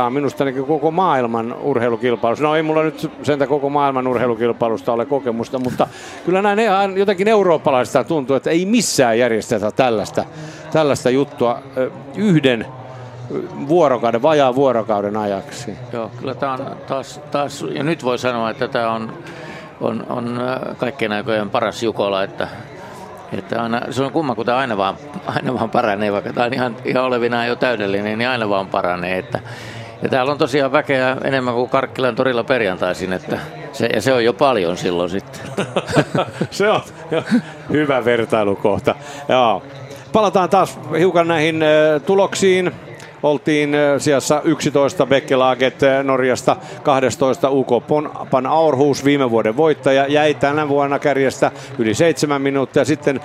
minusta 0.09 0.45
niin 0.45 0.65
koko 0.65 0.91
maailman 0.91 1.55
urheilukilpailusta. 1.61 2.43
No 2.43 2.55
ei 2.55 2.63
mulla 2.63 2.83
nyt 2.83 3.11
sentä 3.23 3.47
koko 3.47 3.69
maailman 3.69 4.07
urheilukilpailusta 4.07 4.93
ole 4.93 5.05
kokemusta, 5.05 5.59
mutta 5.59 5.87
kyllä 6.25 6.41
näin 6.41 6.59
jotenkin 6.95 7.27
eurooppalaisista 7.27 8.03
tuntuu, 8.03 8.35
että 8.35 8.49
ei 8.49 8.65
missään 8.65 9.19
järjestetä 9.19 9.71
tällaista, 9.71 10.25
tällaista 10.71 11.09
juttua 11.09 11.59
yhden 12.15 12.65
vuorokauden, 13.67 14.21
vajaa 14.21 14.55
vuorokauden 14.55 15.17
ajaksi. 15.17 15.77
Joo, 15.93 16.11
kyllä 16.19 16.35
tämä 16.35 16.53
on 16.53 16.77
taas, 16.87 17.21
taas, 17.31 17.65
ja 17.73 17.83
nyt 17.83 18.03
voi 18.03 18.17
sanoa, 18.17 18.49
että 18.49 18.67
tämä 18.67 18.93
on, 18.93 19.13
on, 19.81 20.05
on 20.09 20.39
kaikkien 20.77 21.11
aikojen 21.11 21.49
paras 21.49 21.83
Jukola, 21.83 22.23
että 22.23 22.47
että 23.39 23.61
aina, 23.61 23.81
se 23.89 24.03
on 24.03 24.11
kumma, 24.11 24.35
kun 24.35 24.45
tämä 24.45 24.57
aina 24.57 24.77
vaan, 24.77 24.95
aina 25.25 25.53
vaan 25.53 25.69
paranee, 25.69 26.11
vaikka 26.11 26.33
tämä 26.33 26.45
on 26.45 26.53
ihan, 26.53 26.75
ihan 26.85 27.03
olevinaan 27.03 27.47
jo 27.47 27.55
täydellinen, 27.55 28.17
niin 28.17 28.29
aina 28.29 28.49
vaan 28.49 28.67
paranee. 28.67 29.17
Että, 29.17 29.39
ja 30.01 30.09
täällä 30.09 30.31
on 30.31 30.37
tosiaan 30.37 30.71
väkeä 30.71 31.17
enemmän 31.23 31.53
kuin 31.53 31.69
Karkkilan 31.69 32.15
torilla 32.15 32.43
perjantaisin, 32.43 33.13
että 33.13 33.39
se, 33.71 33.89
ja 33.93 34.01
se 34.01 34.13
on 34.13 34.23
jo 34.23 34.33
paljon 34.33 34.77
silloin 34.77 35.09
sitten. 35.09 35.65
se 36.51 36.69
on 36.69 36.81
hyvä 37.71 38.05
vertailukohta. 38.05 38.95
Joo. 39.29 39.63
Palataan 40.13 40.49
taas 40.49 40.79
hiukan 40.99 41.27
näihin 41.27 41.63
tuloksiin. 42.05 42.71
Oltiin 43.23 43.75
sijassa 43.97 44.41
11 44.43 45.05
Bekkelaget 45.05 45.79
Norjasta, 46.03 46.55
12 46.83 47.49
UK 47.49 47.69
Pan 48.31 48.45
Aarhus, 48.45 49.05
viime 49.05 49.31
vuoden 49.31 49.57
voittaja, 49.57 50.07
jäi 50.07 50.33
tänä 50.33 50.69
vuonna 50.69 50.99
kärjestä 50.99 51.51
yli 51.77 51.93
7 51.93 52.41
minuuttia. 52.41 52.85
Sitten 52.85 53.19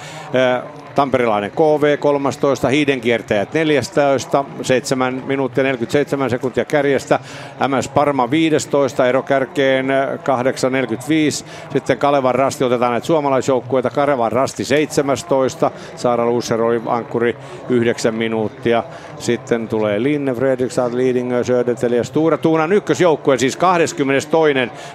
Tamperilainen 0.95 1.51
KV 1.51 1.99
13, 1.99 2.69
Hiidenkiertäjät 2.69 3.55
14, 3.55 4.45
7 4.63 5.23
minuuttia 5.27 5.65
47 5.65 6.31
sekuntia 6.31 6.65
kärjestä. 6.65 7.21
MS 7.69 7.89
Parma 7.89 8.31
15, 8.31 9.07
ero 9.07 9.23
kärkeen 9.23 9.87
8.45. 9.87 11.47
Sitten 11.73 11.99
Kalevan 11.99 12.35
Rasti 12.35 12.65
otetaan 12.65 12.93
näitä 12.93 13.07
suomalaisjoukkueita. 13.07 13.91
Kalevan 13.91 14.33
Rasti 14.33 14.65
17, 14.65 15.71
Saara 15.97 16.27
Luusser 16.27 16.63
oli 16.63 16.83
ankkuri 16.87 17.37
9 17.69 18.15
minuuttia. 18.15 18.83
Sitten 19.19 19.69
tulee 19.69 20.03
Linne, 20.03 20.35
Fredrikstad, 20.35 20.95
Lidingö, 20.95 21.45
Söderteli 21.45 21.97
ja 21.97 22.05
Stura 22.05 22.39
Tuunan 22.39 22.73
ykkösjoukkue, 22.73 23.39
siis 23.39 23.57
22. 23.57 24.49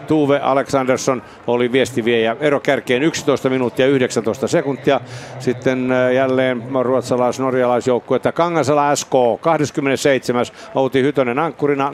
Tuve 0.07 0.39
Alexandersson 0.39 1.21
oli 1.47 1.71
viestiviejä. 1.71 2.35
Ero 2.39 2.59
kärkeen 2.59 3.03
11 3.03 3.49
minuuttia 3.49 3.87
19 3.87 4.47
sekuntia. 4.47 5.01
Sitten 5.39 5.91
äh, 5.91 6.13
jälleen 6.13 6.63
ruotsalais-norjalaisjoukkuetta 6.81 8.31
Kangasala 8.31 8.95
SK 8.95 9.13
27. 9.41 10.45
Outi 10.75 11.01
Hytönen 11.01 11.39
ankkurina 11.39 11.89
14.45 11.89 11.93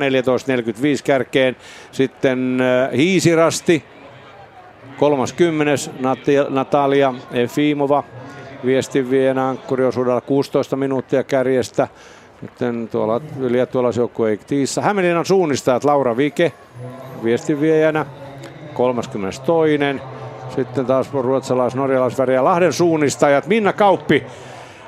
kärkeen. 1.03 1.56
Sitten 1.91 2.58
äh, 2.61 2.98
Hiisirasti 2.98 3.83
30. 4.98 5.72
Natalia 6.49 7.14
Efimova 7.33 8.03
viestinviejänä 8.66 9.49
ankkuriosuudella 9.49 10.22
16 10.22 10.75
minuuttia 10.75 11.24
kärjestä. 11.24 11.88
Sitten 12.42 12.90
tuolla 12.92 13.22
liettualaisjoukkue 13.40 14.40
Tiissa. 14.48 14.82
Hämeenlinnan 14.82 15.26
suunnistajat 15.26 15.84
Laura 15.84 16.18
Vike 16.18 16.51
viestinviejänä 17.24 18.06
32. 18.74 19.80
Sitten 20.56 20.85
taas 20.85 21.14
ruotsalais 21.14 21.76
norjalaisväriä 21.76 22.43
Lahden 22.43 22.74
suunnistajat. 22.74 23.48
Minna 23.48 23.74
Kauppi 23.74 24.24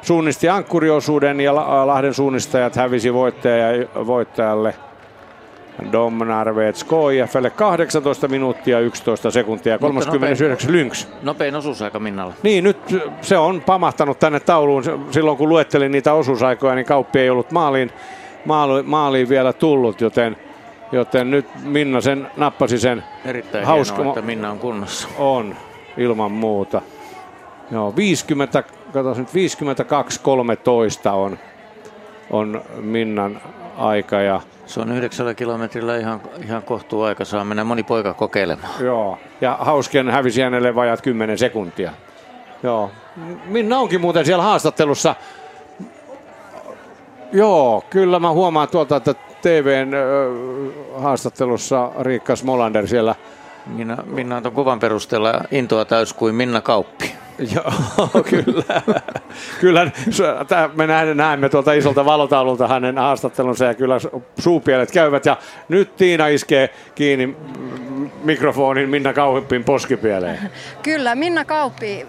suunnisti 0.01 0.49
ankkuriosuuden 0.49 1.39
ja 1.39 1.55
Lahden 1.87 2.13
suunnistajat 2.13 2.75
hävisi 2.75 3.13
voittaja, 3.13 3.67
voittajalle 4.07 4.73
Domnarvetsko 5.91 7.09
IFlle 7.09 7.49
18 7.49 8.27
minuuttia 8.27 8.79
11 8.79 9.31
sekuntia 9.31 9.73
ja 9.73 9.79
39 9.79 10.73
Lynx. 10.73 11.07
Nopein 11.21 11.55
osuusaika 11.55 11.99
Minnalla. 11.99 12.33
Niin, 12.43 12.63
nyt 12.63 12.77
se 13.21 13.37
on 13.37 13.61
pamahtanut 13.61 14.19
tänne 14.19 14.39
tauluun. 14.39 14.83
Silloin 15.11 15.37
kun 15.37 15.49
luettelin 15.49 15.91
niitä 15.91 16.13
osuusaikoja, 16.13 16.75
niin 16.75 16.85
kauppi 16.85 17.19
ei 17.19 17.29
ollut 17.29 17.51
maaliin, 17.51 17.91
maali, 18.45 18.83
maaliin 18.83 19.29
vielä 19.29 19.53
tullut, 19.53 20.01
joten, 20.01 20.37
joten 20.91 21.31
nyt 21.31 21.45
Minna 21.63 22.01
sen 22.01 22.27
nappasi 22.37 22.79
sen. 22.79 23.03
Erittäin 23.25 23.65
hauska, 23.65 23.95
hienoa, 23.95 24.13
että 24.13 24.25
Minna 24.25 24.51
on 24.51 24.59
kunnossa. 24.59 25.07
On, 25.17 25.55
ilman 25.97 26.31
muuta. 26.31 26.81
Joo, 27.71 27.95
50, 27.95 28.63
katsos 28.93 29.17
nyt 29.17 29.29
52-13 29.29 29.31
on, 31.11 31.39
on 32.29 32.61
Minnan 32.81 33.41
aika 33.77 34.21
ja 34.21 34.41
Se 34.71 34.79
on 34.79 34.91
yhdeksällä 34.91 35.33
kilometrillä 35.33 35.97
ihan, 35.97 36.21
ihan 36.45 36.63
kohtuu 36.63 37.01
aika. 37.01 37.25
Saa 37.25 37.43
mennä 37.43 37.63
moni 37.63 37.83
poika 37.83 38.13
kokeilemaan. 38.13 38.83
Joo, 38.83 39.17
ja 39.41 39.57
Hausken 39.59 40.09
hävisi 40.09 40.41
hänelle 40.41 40.75
vajat 40.75 41.01
10 41.01 41.37
sekuntia. 41.37 41.91
Joo, 42.63 42.91
Minna 43.45 43.79
onkin 43.79 44.01
muuten 44.01 44.25
siellä 44.25 44.43
haastattelussa. 44.43 45.15
Joo, 47.31 47.83
kyllä 47.89 48.19
mä 48.19 48.31
huomaan 48.31 48.67
tuolta, 48.67 48.95
että 48.95 49.13
TVn 49.41 49.91
haastattelussa 50.97 51.91
Riikka 51.99 52.35
Smolander 52.35 52.87
siellä. 52.87 53.15
Minna, 53.65 53.97
Minna 54.05 54.37
on 54.37 54.43
tuon 54.43 54.55
kuvan 54.55 54.79
perusteella 54.79 55.41
intoa 55.51 55.85
täys 55.85 56.13
kuin 56.13 56.35
Minna 56.35 56.61
Kauppi. 56.61 57.15
Joo, 57.55 58.23
kyllä. 58.29 58.81
kyllä 59.59 59.91
tää 60.47 60.69
me 60.73 60.87
näemme, 60.87 61.13
näemme 61.13 61.49
tuolta 61.49 61.73
isolta 61.73 62.05
valotaululta 62.05 62.67
hänen 62.67 62.97
haastattelunsa 62.97 63.65
ja 63.65 63.73
kyllä 63.73 63.97
suupielet 64.39 64.91
käyvät. 64.91 65.25
Ja 65.25 65.37
nyt 65.69 65.95
Tiina 65.95 66.27
iskee 66.27 66.69
kiinni 66.95 67.35
mikrofonin 68.23 68.89
Minna 68.89 69.13
Kauhippin 69.13 69.63
poskipieleen. 69.63 70.51
Kyllä, 70.83 71.15
Minna 71.15 71.45
Kauppi, 71.45 72.07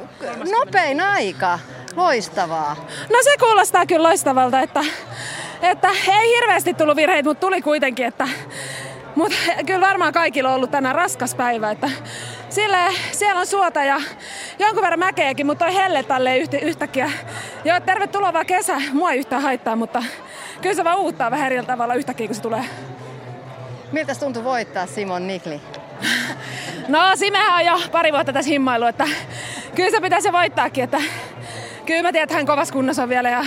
nopein 0.52 1.00
aika. 1.00 1.58
Loistavaa. 1.96 2.76
No 3.10 3.18
se 3.22 3.36
kuulostaa 3.40 3.86
kyllä 3.86 4.08
loistavalta, 4.08 4.60
että, 4.60 4.80
että 5.62 5.88
ei 6.08 6.36
hirveästi 6.36 6.74
tullut 6.74 6.96
virheitä, 6.96 7.28
mutta 7.28 7.40
tuli 7.40 7.62
kuitenkin, 7.62 8.06
että 8.06 8.28
mutta 9.14 9.36
kyllä 9.66 9.86
varmaan 9.86 10.12
kaikilla 10.12 10.48
on 10.48 10.54
ollut 10.54 10.70
tänään 10.70 10.94
raskas 10.94 11.34
päivä, 11.34 11.70
että 11.70 11.90
sille, 12.48 12.78
siellä 13.12 13.40
on 13.40 13.46
suota 13.46 13.84
ja 13.84 14.00
jonkun 14.58 14.82
verran 14.82 14.98
mäkeäkin, 14.98 15.46
mutta 15.46 15.64
toi 15.64 15.74
helle 15.74 16.02
tälleen 16.02 16.40
yhtä, 16.40 16.58
yhtäkkiä. 16.58 17.10
Joo, 17.64 17.80
tervetuloa 17.80 18.32
vaan 18.32 18.46
kesä. 18.46 18.76
Mua 18.92 19.12
ei 19.12 19.18
yhtään 19.18 19.42
haittaa, 19.42 19.76
mutta 19.76 20.02
kyllä 20.62 20.74
se 20.76 20.84
vaan 20.84 20.98
uuttaa 20.98 21.30
vähän 21.30 21.52
eri 21.52 21.66
tavalla 21.66 21.94
yhtäkkiä, 21.94 22.26
kun 22.26 22.36
se 22.36 22.42
tulee. 22.42 22.64
Miltä 23.92 24.14
tuntui 24.14 24.44
voittaa 24.44 24.86
Simon 24.86 25.26
Nikli? 25.26 25.60
No, 26.88 26.98
Simehän 27.14 27.54
on 27.54 27.64
jo 27.64 27.88
pari 27.92 28.12
vuotta 28.12 28.32
tässä 28.32 28.48
himmailu, 28.48 28.86
että 28.86 29.04
kyllä 29.74 29.90
se 29.90 30.00
pitäisi 30.00 30.32
voittaakin, 30.32 30.84
että 30.84 31.00
kyllä 31.86 32.02
mä 32.02 32.12
tiedän, 32.12 32.24
että 32.24 32.34
hän 32.34 32.46
kovassa 32.46 32.74
kunnossa 32.74 33.02
on 33.02 33.08
vielä 33.08 33.30
ja 33.30 33.44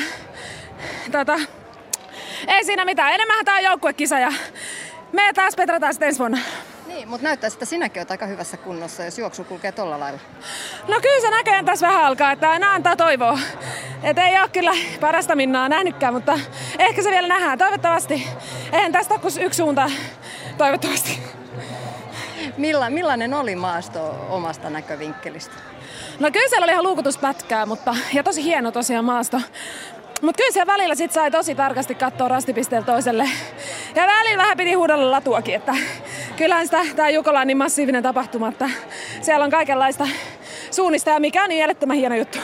tota, 1.11 1.39
ei 2.47 2.65
siinä 2.65 2.85
mitään. 2.85 3.13
Enemmän 3.13 3.45
tämä 3.45 3.57
on 3.57 3.63
joukkuekisa 3.63 4.19
ja 4.19 4.33
me 5.15 5.33
taas 5.33 5.55
petrataan 5.55 5.93
sitten 5.93 6.07
ensi 6.07 6.19
vuonna. 6.19 6.37
Niin, 6.87 7.07
mutta 7.07 7.23
näyttää, 7.23 7.47
että 7.47 7.65
sinäkin 7.65 7.99
olet 7.99 8.11
aika 8.11 8.25
hyvässä 8.25 8.57
kunnossa, 8.57 9.03
jos 9.03 9.19
juoksu 9.19 9.43
kulkee 9.43 9.71
tolla 9.71 9.99
lailla. 9.99 10.19
No 10.87 10.99
kyllä 11.01 11.21
se 11.21 11.29
näköjään 11.29 11.65
tässä 11.65 11.87
vähän 11.87 12.03
alkaa, 12.03 12.31
että 12.31 12.49
aina 12.49 12.73
antaa 12.73 12.95
toivoa. 12.95 13.39
Että 14.03 14.23
ei 14.23 14.39
ole 14.39 14.49
kyllä 14.49 14.71
parasta 14.99 15.35
minnaa 15.35 15.69
nähnytkään, 15.69 16.13
mutta 16.13 16.39
ehkä 16.79 17.03
se 17.03 17.09
vielä 17.09 17.27
nähdään. 17.27 17.57
Toivottavasti. 17.57 18.27
Eihän 18.71 18.91
tästä 18.91 19.13
ole 19.13 19.21
kuin 19.21 19.41
yksi 19.41 19.57
suunta. 19.57 19.91
Toivottavasti. 20.57 21.19
Milla, 22.57 22.89
millainen 22.89 23.33
oli 23.33 23.55
maasto 23.55 24.27
omasta 24.29 24.69
näkövinkkelistä? 24.69 25.55
No 26.19 26.31
kyllä 26.31 26.49
siellä 26.49 26.63
oli 26.63 26.71
ihan 26.71 26.83
luukutuspätkää, 26.83 27.65
mutta, 27.65 27.95
ja 28.13 28.23
tosi 28.23 28.43
hieno 28.43 28.71
tosiaan 28.71 29.05
maasto. 29.05 29.41
Mutta 30.21 30.37
kyllä 30.37 30.51
siellä 30.51 30.73
välillä 30.73 30.95
sit 30.95 31.11
sai 31.11 31.31
tosi 31.31 31.55
tarkasti 31.55 31.95
katsoa 31.95 32.27
rastipisteellä 32.27 32.85
toiselle. 32.85 33.29
Ja 33.95 34.07
välillä 34.07 34.37
vähän 34.37 34.57
piti 34.57 34.73
huudella 34.73 35.11
latuakin, 35.11 35.55
että 35.55 35.75
kyllähän 36.37 36.65
sitä, 36.65 36.81
tää 36.95 37.09
Jukola 37.09 37.39
on 37.39 37.47
niin 37.47 37.57
massiivinen 37.57 38.03
tapahtuma, 38.03 38.47
että 38.47 38.69
siellä 39.21 39.45
on 39.45 39.51
kaikenlaista 39.51 40.07
suunnista 40.71 41.09
ja 41.09 41.19
mikä 41.19 41.43
on 41.43 41.49
niin 41.49 41.91
hieno 41.93 42.15
juttu. 42.15 42.39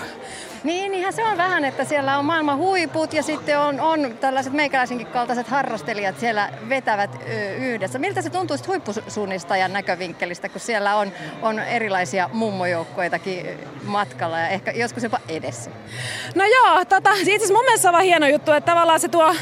Niin, 0.64 0.92
niinhän 0.92 1.14
se 1.14 1.24
on 1.24 1.38
vähän, 1.38 1.66
että 1.66 1.84
siellä 1.84 2.18
on 2.18 2.26
maailman 2.26 2.58
huiput 2.58 3.14
ja 3.14 3.24
sitten 3.24 3.60
on, 3.60 3.80
on 3.80 4.18
tällaiset 4.20 4.54
meikäläisenkin 4.54 5.08
kaltaiset 5.08 5.48
harrastelijat 5.48 6.20
siellä 6.20 6.50
vetävät 6.70 7.10
yhdessä. 7.58 8.00
Miltä 8.00 8.22
se 8.22 8.30
tuntuu 8.30 8.58
huippusuunnistajan 8.68 9.74
näkövinkkelistä, 9.74 10.50
kun 10.50 10.62
siellä 10.62 10.96
on, 10.96 11.12
on 11.42 11.60
erilaisia 11.60 12.30
mummojoukkoitakin 12.34 13.48
matkalla 13.84 14.40
ja 14.40 14.48
ehkä 14.48 14.72
joskus 14.72 15.04
jopa 15.04 15.20
edessä? 15.28 15.72
No 16.36 16.44
joo, 16.46 16.86
tota, 16.86 17.10
itse 17.14 17.36
asiassa 17.36 17.54
mun 17.54 17.64
mielestä 17.64 17.90
on 17.90 17.94
vaan 17.94 18.06
hieno 18.06 18.28
juttu, 18.28 18.52
että 18.52 18.72
tavallaan 18.72 19.00
se 19.00 19.08
tuo 19.08 19.36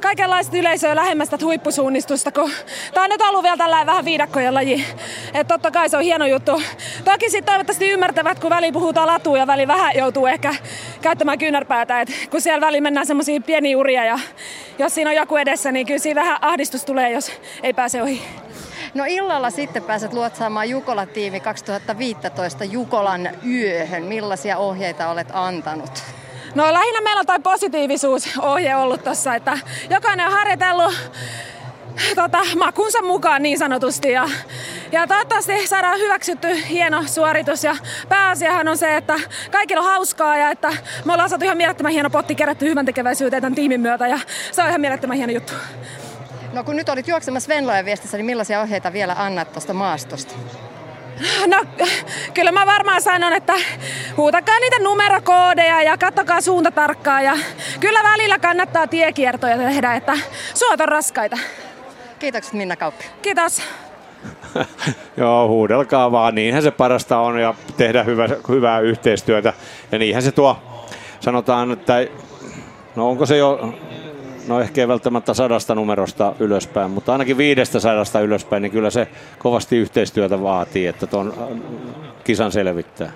kaikenlaista 0.00 0.56
yleisöä 0.56 0.96
lähemmästä 0.96 1.38
huippusuunnistusta, 1.42 2.32
kun 2.32 2.50
tää 2.94 3.04
on 3.04 3.10
nyt 3.10 3.20
ollut 3.20 3.42
vielä 3.42 3.56
tällainen 3.56 3.86
vähän 3.86 4.04
viidakkojen 4.04 4.54
laji. 4.54 4.86
Että 5.34 5.54
totta 5.54 5.70
kai 5.70 5.88
se 5.88 5.96
on 5.96 6.02
hieno 6.02 6.26
juttu. 6.26 6.62
Toki 7.04 7.30
sitten 7.30 7.44
toivottavasti 7.44 7.90
ymmärtävät, 7.90 8.38
kun 8.38 8.50
väli 8.50 8.72
puhutaan 8.72 9.06
latuun 9.06 9.38
ja 9.38 9.46
väli 9.46 9.66
vähän 9.66 9.96
joutuu 9.96 10.26
ehkä 10.26 10.55
käyttämään 11.02 11.38
kyynärpäätä, 11.38 12.00
että 12.00 12.14
kun 12.30 12.40
siellä 12.40 12.66
väliin 12.66 12.82
mennään 12.82 13.06
semmoisia 13.06 13.40
pieniä 13.40 13.78
uria 13.78 14.04
ja 14.04 14.18
jos 14.78 14.94
siinä 14.94 15.10
on 15.10 15.16
joku 15.16 15.36
edessä, 15.36 15.72
niin 15.72 15.86
kyllä 15.86 15.98
siinä 15.98 16.20
vähän 16.20 16.38
ahdistus 16.40 16.84
tulee, 16.84 17.10
jos 17.10 17.32
ei 17.62 17.72
pääse 17.72 18.02
ohi. 18.02 18.22
No 18.94 19.04
illalla 19.08 19.50
sitten 19.50 19.82
pääset 19.82 20.12
luotsaamaan 20.12 20.70
Jukola-tiimi 20.70 21.40
2015 21.40 22.64
Jukolan 22.64 23.28
yöhön. 23.46 24.02
Millaisia 24.02 24.58
ohjeita 24.58 25.08
olet 25.08 25.28
antanut? 25.32 26.02
No 26.54 26.72
lähinnä 26.72 27.00
meillä 27.00 27.20
on 27.20 27.26
toi 27.26 27.38
positiivisuusohje 27.38 28.76
ollut 28.76 29.04
tossa, 29.04 29.34
että 29.34 29.58
jokainen 29.90 30.26
on 30.26 30.32
harjoitellut 30.32 30.94
tota, 32.14 32.38
makunsa 32.58 33.02
mukaan 33.02 33.42
niin 33.42 33.58
sanotusti. 33.58 34.12
Ja, 34.12 34.28
ja 34.92 35.06
toivottavasti 35.06 35.66
saadaan 35.66 35.98
hyväksytty 35.98 36.48
hieno 36.68 37.02
suoritus. 37.06 37.64
Ja 37.64 37.76
pääasiahan 38.08 38.68
on 38.68 38.78
se, 38.78 38.96
että 38.96 39.14
kaikilla 39.50 39.82
on 39.82 39.88
hauskaa 39.88 40.36
ja 40.36 40.50
että 40.50 40.72
me 41.04 41.12
ollaan 41.12 41.28
saatu 41.28 41.44
ihan 41.44 41.56
mielettömän 41.56 41.92
hieno 41.92 42.10
potti 42.10 42.34
kerätty 42.34 42.68
hyvän 42.68 42.86
tekeväisyyteen 42.86 43.42
tämän 43.42 43.54
tiimin 43.54 43.80
myötä. 43.80 44.06
Ja 44.06 44.18
se 44.52 44.62
on 44.62 44.68
ihan 44.68 44.80
mielettömän 44.80 45.16
hieno 45.16 45.32
juttu. 45.32 45.52
No 46.52 46.64
kun 46.64 46.76
nyt 46.76 46.88
olit 46.88 47.08
juoksemassa 47.08 47.48
Venlojen 47.48 47.84
viestissä, 47.84 48.16
niin 48.16 48.26
millaisia 48.26 48.60
ohjeita 48.60 48.92
vielä 48.92 49.14
annat 49.18 49.52
tuosta 49.52 49.72
maastosta? 49.72 50.34
No 51.46 51.64
kyllä 52.34 52.52
mä 52.52 52.66
varmaan 52.66 53.02
sanon, 53.02 53.32
että 53.32 53.52
huutakaa 54.16 54.58
niitä 54.58 54.78
numerokoodeja 54.78 55.82
ja 55.82 55.98
kattokaa 55.98 56.40
suunta 56.40 56.70
tarkkaan 56.70 57.24
ja 57.24 57.38
kyllä 57.80 58.02
välillä 58.02 58.38
kannattaa 58.38 58.86
tiekiertoja 58.86 59.56
tehdä, 59.56 59.94
että 59.94 60.18
suot 60.54 60.80
on 60.80 60.88
raskaita. 60.88 61.38
Kiitokset 62.18 62.52
Minna 62.52 62.76
Kauppi. 62.76 63.04
Kiitos. 63.22 63.62
Joo, 65.16 65.48
huudelkaa 65.48 66.12
vaan, 66.12 66.34
niinhän 66.34 66.62
se 66.62 66.70
parasta 66.70 67.18
on 67.18 67.40
ja 67.40 67.54
tehdä 67.76 68.02
hyvä, 68.02 68.28
hyvää 68.48 68.80
yhteistyötä. 68.80 69.52
Ja 69.92 69.98
niinhän 69.98 70.22
se 70.22 70.32
tuo, 70.32 70.56
sanotaan, 71.20 71.72
että 71.72 72.06
no 72.96 73.08
onko 73.08 73.26
se 73.26 73.36
jo, 73.36 73.74
no 74.48 74.60
ehkä 74.60 74.80
ei 74.80 74.88
välttämättä 74.88 75.34
sadasta 75.34 75.74
numerosta 75.74 76.34
ylöspäin, 76.40 76.90
mutta 76.90 77.12
ainakin 77.12 77.38
viidestä 77.38 77.80
sadasta 77.80 78.20
ylöspäin, 78.20 78.62
niin 78.62 78.72
kyllä 78.72 78.90
se 78.90 79.08
kovasti 79.38 79.76
yhteistyötä 79.76 80.42
vaatii, 80.42 80.86
että 80.86 81.06
tuon 81.06 81.34
kisan 82.26 82.52
selvittää. 82.52 83.12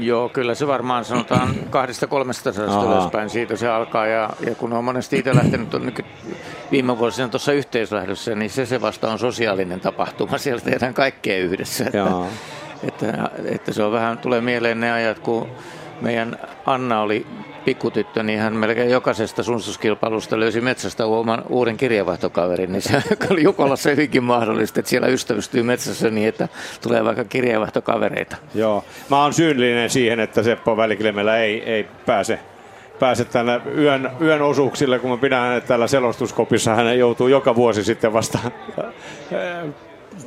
Joo, 0.00 0.28
kyllä 0.28 0.54
se 0.54 0.66
varmaan 0.66 1.04
sanotaan 1.04 1.54
kahdesta 1.70 2.06
kolmesta 2.06 2.52
sadasta 2.52 2.84
ylöspäin, 2.84 3.30
siitä 3.30 3.56
se 3.56 3.68
alkaa. 3.68 4.06
Ja, 4.06 4.30
ja 4.46 4.54
kun 4.54 4.72
on 4.72 4.84
monesti 4.84 5.18
itse 5.18 5.34
lähtenyt 5.34 5.68
viime 6.70 6.98
vuosina 6.98 7.28
tuossa 7.28 7.52
yhteislähdössä, 7.52 8.34
niin 8.34 8.50
se, 8.50 8.66
se 8.66 8.80
vasta 8.80 9.12
on 9.12 9.18
sosiaalinen 9.18 9.80
tapahtuma. 9.80 10.38
Siellä 10.38 10.60
tehdään 10.60 10.94
kaikkea 10.94 11.38
yhdessä. 11.38 11.84
Että, 11.84 12.02
että, 12.82 13.30
että, 13.44 13.72
se 13.72 13.82
on 13.82 13.92
vähän, 13.92 14.18
tulee 14.18 14.40
mieleen 14.40 14.80
ne 14.80 14.92
ajat, 14.92 15.18
kun 15.18 15.48
meidän 16.00 16.38
Anna 16.66 17.00
oli 17.00 17.26
pikkutyttö, 17.64 18.22
niin 18.22 18.38
hän 18.38 18.56
melkein 18.56 18.90
jokaisesta 18.90 19.42
sunsuskilpailusta 19.42 20.40
löysi 20.40 20.60
metsästä 20.60 21.06
oman 21.06 21.42
uuden 21.48 21.76
kirjeenvaihtokaverin, 21.76 22.72
niin 22.72 22.82
se 22.82 23.02
oli 23.30 23.42
Jukolassa 23.42 23.90
hyvinkin 23.90 24.24
mahdollista, 24.24 24.80
että 24.80 24.90
siellä 24.90 25.08
ystävystyy 25.08 25.62
metsässä 25.62 26.10
niin, 26.10 26.28
että 26.28 26.48
tulee 26.82 27.04
vaikka 27.04 27.24
kirjeenvaihtokavereita. 27.24 28.36
Joo, 28.54 28.84
mä 29.10 29.22
oon 29.22 29.32
syyllinen 29.32 29.90
siihen, 29.90 30.20
että 30.20 30.42
Seppo 30.42 30.76
Väliklemellä 30.76 31.38
ei, 31.38 31.62
ei 31.62 31.86
pääse 32.06 32.38
pääse 32.98 33.24
tänne 33.24 33.60
yön, 33.76 34.10
yön 34.20 34.42
osuuksille, 34.42 34.98
kun 34.98 35.10
mä 35.10 35.16
pidän 35.16 35.40
hänet 35.40 35.66
täällä 35.66 35.86
selostuskopissa. 35.86 36.74
Hän 36.74 36.98
joutuu 36.98 37.28
joka 37.28 37.54
vuosi 37.54 37.84
sitten 37.84 38.12
vasta 38.12 38.38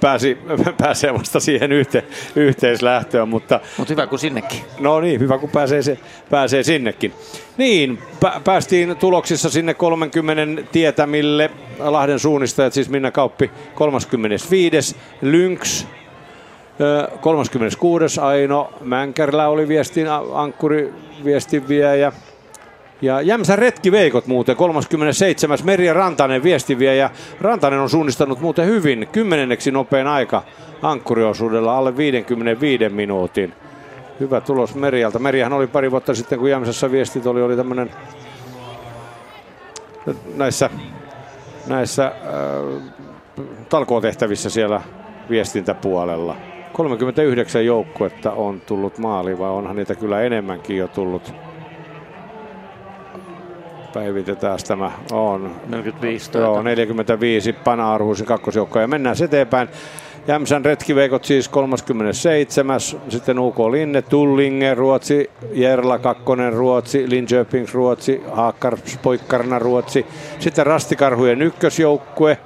pääsi, 0.02 0.38
pääsee 0.84 1.14
vasta 1.14 1.40
siihen 1.40 1.72
yhte, 1.72 2.04
yhteislähtöön. 2.36 3.30
Mutta 3.30 3.60
Mut 3.78 3.90
hyvä 3.90 4.08
kuin 4.08 4.20
sinnekin. 4.20 4.60
No 4.80 5.00
niin, 5.00 5.20
hyvä 5.20 5.38
kun 5.38 5.50
pääsee, 5.50 5.82
se, 5.82 5.98
pääsee 6.30 6.64
sinnekin. 6.64 7.14
Niin, 7.58 8.00
pä, 8.20 8.42
päästiin 8.44 8.98
tuloksissa 8.98 9.50
sinne 9.50 9.74
30 9.74 10.72
tietämille. 10.72 11.52
Lahden 11.80 12.20
suunnistajat, 12.20 12.74
siis 12.74 12.90
Minna 12.90 13.12
Kauppi 13.12 13.52
35. 13.76 14.96
Lynx 15.22 15.86
ö, 16.82 17.08
36. 17.22 18.22
Aino 18.22 18.74
Mänkärlä 18.82 19.48
oli 19.48 19.68
viestin 19.68 20.08
ankkuri, 20.34 20.94
viestin 21.24 21.68
viejä. 21.68 22.12
Ja 23.02 23.22
Jämsän 23.22 23.60
retkiveikot 23.60 24.28
muuten, 24.28 24.56
37. 24.56 25.58
Merja 25.64 25.94
Rantanen 25.94 26.44
viestiviejä. 26.44 27.10
Rantanen 27.42 27.80
on 27.80 27.90
suunnistanut 27.90 28.40
muuten 28.40 28.66
hyvin, 28.66 29.08
kymmenenneksi 29.12 29.72
nopein 29.72 30.08
aika 30.08 30.44
ankkuriosuudella 30.82 31.78
alle 31.78 31.98
55 31.98 32.90
minuutin. 32.90 33.54
Hyvä 34.20 34.42
tulos 34.42 34.76
Merialta. 34.76 35.20
Merihän 35.20 35.54
oli 35.54 35.68
pari 35.68 35.92
vuotta 35.92 36.16
sitten, 36.16 36.40
kun 36.40 36.50
Jämsässä 36.50 36.92
viestit 36.92 37.26
oli, 37.26 37.42
oli 37.42 37.56
tämmöinen 37.56 37.92
näissä, 40.36 40.70
näissä 41.68 42.06
äh, 42.06 42.14
talkootehtävissä 43.70 44.50
siellä 44.50 44.82
viestintäpuolella. 45.30 46.36
39 46.74 47.66
joukkuetta 47.66 48.32
on 48.32 48.62
tullut 48.62 48.98
maaliin, 48.98 49.40
vai 49.40 49.50
onhan 49.50 49.76
niitä 49.76 49.96
kyllä 49.96 50.22
enemmänkin 50.22 50.78
jo 50.78 50.88
tullut 50.88 51.34
päivitetään 53.98 54.60
tämä 54.68 54.92
on. 55.12 55.56
45 55.68 56.38
Joo, 56.38 56.62
45 56.62 57.54
Pana 57.54 57.94
Arhusin 57.94 58.26
kakkosjoukkoja. 58.26 58.84
Ja 58.84 58.88
mennään 58.88 59.16
eteenpäin. 59.24 59.70
Jämsän 60.28 60.66
retkiveikot 60.66 61.26
siis 61.26 61.50
37. 61.50 62.80
Sitten 63.10 63.40
UK 63.40 63.60
Linne, 63.60 64.02
Tullinge, 64.02 64.74
Ruotsi, 64.74 65.30
Jerla 65.54 66.00
Kakkonen, 66.00 66.54
Ruotsi, 66.54 67.10
Linköping, 67.10 67.68
Ruotsi, 67.74 68.24
Haakkar, 68.32 68.78
Poikkarna, 69.02 69.60
Ruotsi. 69.60 70.06
Sitten 70.40 70.66
Rastikarhujen 70.66 71.42
ykkösjoukkue, 71.42 72.38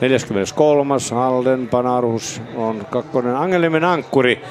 43. 0.00 0.94
Halden, 1.14 1.68
Panarus 1.68 2.42
on 2.56 2.86
kakkonen. 2.90 3.36
Angelimen 3.36 3.84
Ankkuri, 3.84 4.42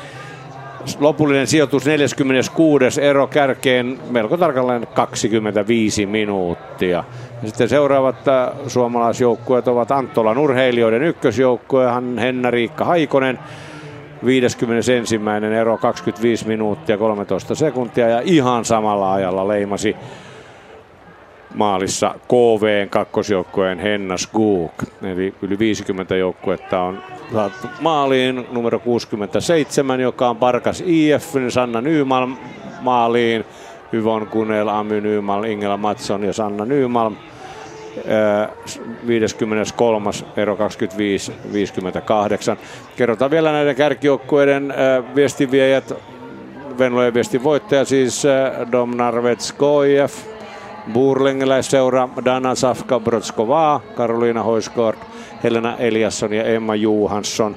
lopullinen 0.99 1.47
sijoitus 1.47 1.85
46. 1.85 3.01
ero 3.01 3.27
kärkeen 3.27 3.99
melko 4.09 4.37
tarkalleen 4.37 4.87
25 4.93 6.05
minuuttia. 6.05 7.03
Ja 7.41 7.47
sitten 7.47 7.69
seuraavat 7.69 8.27
äh, 8.27 8.49
suomalaisjoukkueet 8.67 9.67
ovat 9.67 9.91
Anttolan 9.91 10.37
urheilijoiden 10.37 11.03
ykkösjoukkue, 11.03 11.85
Henna 12.21 12.51
Riikka 12.51 12.85
Haikonen, 12.85 13.39
51. 14.25 15.19
ero 15.59 15.77
25 15.77 16.47
minuuttia 16.47 16.97
13 16.97 17.55
sekuntia 17.55 18.09
ja 18.09 18.21
ihan 18.25 18.65
samalla 18.65 19.13
ajalla 19.13 19.47
leimasi 19.47 19.95
maalissa 21.53 22.15
KVn 22.27 22.89
kakkosjoukkueen 22.89 23.79
Henna 23.79 24.17
Skog. 24.17 24.71
Eli 25.03 25.33
yli 25.41 25.59
50 25.59 26.15
joukkuetta 26.15 26.81
on 26.81 27.03
saatu 27.33 27.67
maaliin. 27.81 28.47
Numero 28.51 28.79
67, 28.79 29.99
joka 29.99 30.29
on 30.29 30.37
Parkas 30.37 30.83
IF, 30.85 31.25
Sanna 31.49 31.81
Nymalm 31.81 32.37
maaliin. 32.81 33.45
Yvon 33.91 34.27
Kunel, 34.27 34.67
Amy 34.67 35.01
Nymalm, 35.01 35.43
Ingela 35.43 35.77
Matson 35.77 36.23
ja 36.23 36.33
Sanna 36.33 36.65
Nymalm. 36.65 37.15
53. 39.07 40.09
ero 40.37 40.55
25-58. 40.55 40.57
Kerrotaan 42.95 43.31
vielä 43.31 43.51
näiden 43.51 43.75
kärkijoukkueiden 43.75 44.73
viestiviejät. 45.15 45.93
Venlojen 46.77 47.13
viestin 47.13 47.43
voittaja 47.43 47.85
siis 47.85 48.23
Domnarvets 48.71 49.53
KIF, 49.53 50.15
Burlengeläisseura 50.93 52.09
Dana 52.25 52.55
Safka 52.55 52.99
Brodskova, 52.99 53.81
Karoliina 53.95 54.43
Hoiskort, 54.43 54.99
Helena 55.43 55.77
Eliasson 55.77 56.33
ja 56.33 56.43
Emma 56.43 56.75
Juhansson. 56.75 57.55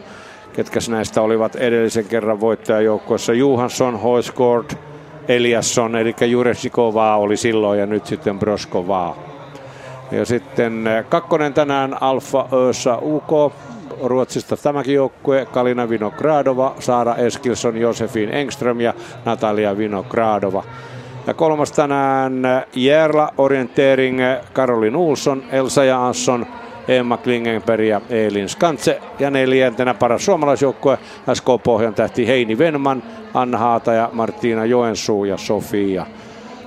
Ketkä 0.52 0.80
näistä 0.88 1.22
olivat 1.22 1.56
edellisen 1.56 2.04
kerran 2.04 2.40
voittajajoukkoissa? 2.40 3.32
Juhansson, 3.32 4.00
Hoiskort, 4.00 4.78
Eliasson, 5.28 5.96
eli 5.96 6.14
Juresikova 6.26 7.16
oli 7.16 7.36
silloin 7.36 7.80
ja 7.80 7.86
nyt 7.86 8.06
sitten 8.06 8.38
Broskova. 8.38 9.16
Ja 10.10 10.24
sitten 10.24 10.84
kakkonen 11.08 11.54
tänään 11.54 12.02
Alfa 12.02 12.48
Össä 12.52 12.98
UK, 13.02 13.52
Ruotsista 14.02 14.56
tämäkin 14.56 14.94
joukkue, 14.94 15.46
Kalina 15.46 15.88
Vinogradova, 15.88 16.74
Saara 16.78 17.16
Eskilsson, 17.16 17.76
Josefin 17.76 18.34
Engström 18.34 18.80
ja 18.80 18.94
Natalia 19.24 19.76
Vinogradova. 19.76 20.64
Ja 21.26 21.34
kolmas 21.34 21.72
tänään 21.72 22.42
Järla 22.74 23.32
Orientering, 23.38 24.18
Karolin 24.52 24.96
Ulsson, 24.96 25.42
Elsa 25.52 25.84
Jansson, 25.84 26.46
Emma 26.88 27.16
Klingenberg 27.16 27.84
ja 27.84 28.00
Elin 28.10 28.48
Skantse. 28.48 29.00
Ja 29.18 29.30
neljäntenä 29.30 29.94
paras 29.94 30.24
suomalaisjoukkue 30.24 30.98
SK 31.34 31.46
Pohjan 31.64 31.94
tähti 31.94 32.26
Heini 32.26 32.58
Venman, 32.58 33.02
Anna 33.34 33.58
Haata 33.58 33.92
ja 33.92 34.10
Martina 34.12 34.64
Joensuu 34.64 35.24
ja 35.24 35.36
Sofia 35.36 36.06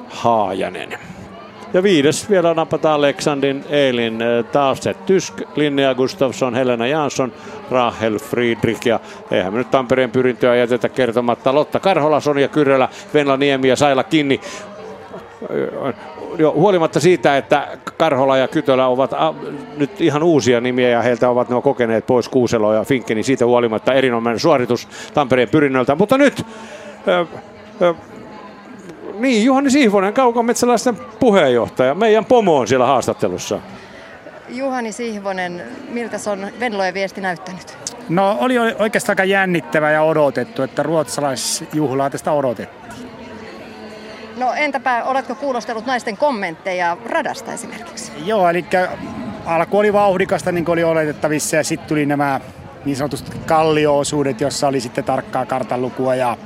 Haajanen. 0.10 1.00
Ja 1.74 1.84
viides 1.84 2.30
vielä 2.30 2.54
napataan 2.54 2.96
Aleksandin 2.96 3.64
Elin 3.70 4.20
se 4.82 4.94
Tysk, 4.94 5.42
Linnea 5.56 5.96
Gustafsson, 5.96 6.56
Helena 6.56 6.88
Jansson, 6.88 7.34
Rahel 7.72 8.20
Friedrich 8.20 8.88
ja 8.88 9.00
eihän 9.32 9.54
me 9.54 9.58
nyt 9.58 9.72
Tampereen 9.72 10.12
pyrintöä 10.12 10.56
jätetä 10.56 10.90
kertomatta 10.90 11.56
Lotta 11.56 11.80
Karhola, 11.80 12.20
Sonja 12.20 12.48
Kyrölä, 12.48 12.90
Venla 13.14 13.38
Niemi 13.38 13.68
ja 13.68 13.76
Saila 13.76 14.04
Kinni. 14.04 14.42
Jo, 16.38 16.52
huolimatta 16.52 17.00
siitä, 17.00 17.38
että 17.38 17.68
Karhola 17.98 18.38
ja 18.38 18.48
Kytölä 18.48 18.88
ovat 18.88 19.14
a, 19.14 19.34
nyt 19.78 20.02
ihan 20.02 20.24
uusia 20.24 20.62
nimiä 20.62 20.90
ja 20.90 21.02
heiltä 21.02 21.30
ovat 21.30 21.50
nuo 21.50 21.62
kokeneet 21.62 22.06
pois 22.06 22.30
Kuuselo 22.30 22.74
ja 22.74 22.84
Finkke, 22.84 23.16
niin 23.16 23.24
siitä 23.24 23.46
huolimatta 23.46 23.94
erinomainen 23.94 24.40
suoritus 24.40 24.88
Tampereen 25.14 25.50
pyrinnöltä. 25.50 25.96
Mutta 25.96 26.18
nyt 26.18 26.46
ö, 27.08 27.26
ö, 27.82 27.96
niin, 29.20 29.46
Juhani 29.46 29.70
Sihvonen, 29.70 30.14
Kaukometsäläisten 30.14 30.96
puheenjohtaja. 31.20 31.96
Meidän 31.96 32.26
pomo 32.26 32.58
on 32.58 32.68
siellä 32.68 32.86
haastattelussa. 32.86 33.60
Juhani 34.50 34.92
Sihvonen, 34.92 35.64
miltä 35.90 36.18
se 36.18 36.30
on 36.30 36.48
Venlojen 36.60 36.94
viesti 36.94 37.22
näyttänyt? 37.22 37.78
No 38.10 38.38
oli 38.40 38.60
oikeastaan 38.60 39.14
aika 39.14 39.24
jännittävä 39.24 39.92
ja 39.92 40.04
odotettu, 40.04 40.62
että 40.64 40.84
ruotsalaisjuhlaa 40.84 42.10
tästä 42.10 42.32
odotettiin. 42.32 42.94
No 44.38 44.54
entäpä, 44.54 45.04
oletko 45.04 45.36
kuulostellut 45.36 45.86
naisten 45.86 46.18
kommentteja 46.18 46.98
radasta 47.06 47.54
esimerkiksi? 47.54 48.12
Joo, 48.26 48.50
eli 48.50 48.66
alku 49.46 49.78
oli 49.78 49.94
vauhdikasta 49.94 50.52
niin 50.52 50.66
kuin 50.66 50.74
oli 50.74 50.84
oletettavissa 50.84 51.56
ja 51.56 51.64
sitten 51.64 51.88
tuli 51.88 52.06
nämä 52.06 52.42
niin 52.86 52.98
sanotut 52.98 53.24
kallio-osuudet, 53.46 54.42
jossa 54.42 54.68
oli 54.68 54.80
sitten 54.80 55.04
tarkkaa 55.04 55.46
kartanlukua 55.46 56.16
ja 56.16 56.38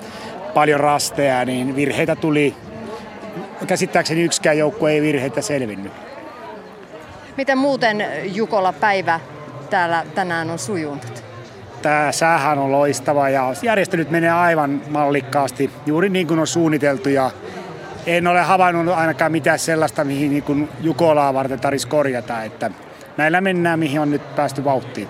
paljon 0.54 0.80
rasteja, 0.80 1.46
niin 1.46 1.76
virheitä 1.76 2.16
tuli. 2.16 2.56
Käsittääkseni 3.68 4.24
yksikään 4.24 4.58
joukko 4.58 4.88
ei 4.88 5.02
virheitä 5.02 5.42
selvinnyt. 5.42 5.92
Miten 7.38 7.58
muuten 7.58 8.06
Jukola 8.24 8.74
päivä 8.74 9.20
täällä 9.70 10.06
tänään 10.16 10.50
on 10.50 10.60
sujunut? 10.60 11.24
Tämä 11.82 12.12
säähän 12.12 12.60
on 12.60 12.72
loistava 12.72 13.30
ja 13.30 13.54
järjestelyt 13.62 14.12
menee 14.12 14.32
aivan 14.32 14.82
mallikkaasti, 14.90 15.70
juuri 15.86 16.10
niin 16.10 16.28
kuin 16.28 16.40
on 16.40 16.48
suunniteltu 16.48 17.10
ja 17.10 17.32
en 18.06 18.28
ole 18.28 18.42
havainnut 18.42 18.96
ainakaan 18.96 19.32
mitään 19.32 19.60
sellaista, 19.60 20.04
mihin 20.04 20.32
niin 20.32 20.70
Jukolaa 20.82 21.34
varten 21.34 21.60
tarvitsisi 21.60 21.88
korjata, 21.88 22.44
että 22.44 22.72
näillä 23.18 23.42
mennään, 23.42 23.80
mihin 23.80 24.00
on 24.00 24.12
nyt 24.12 24.36
päästy 24.36 24.64
vauhtiin. 24.64 25.08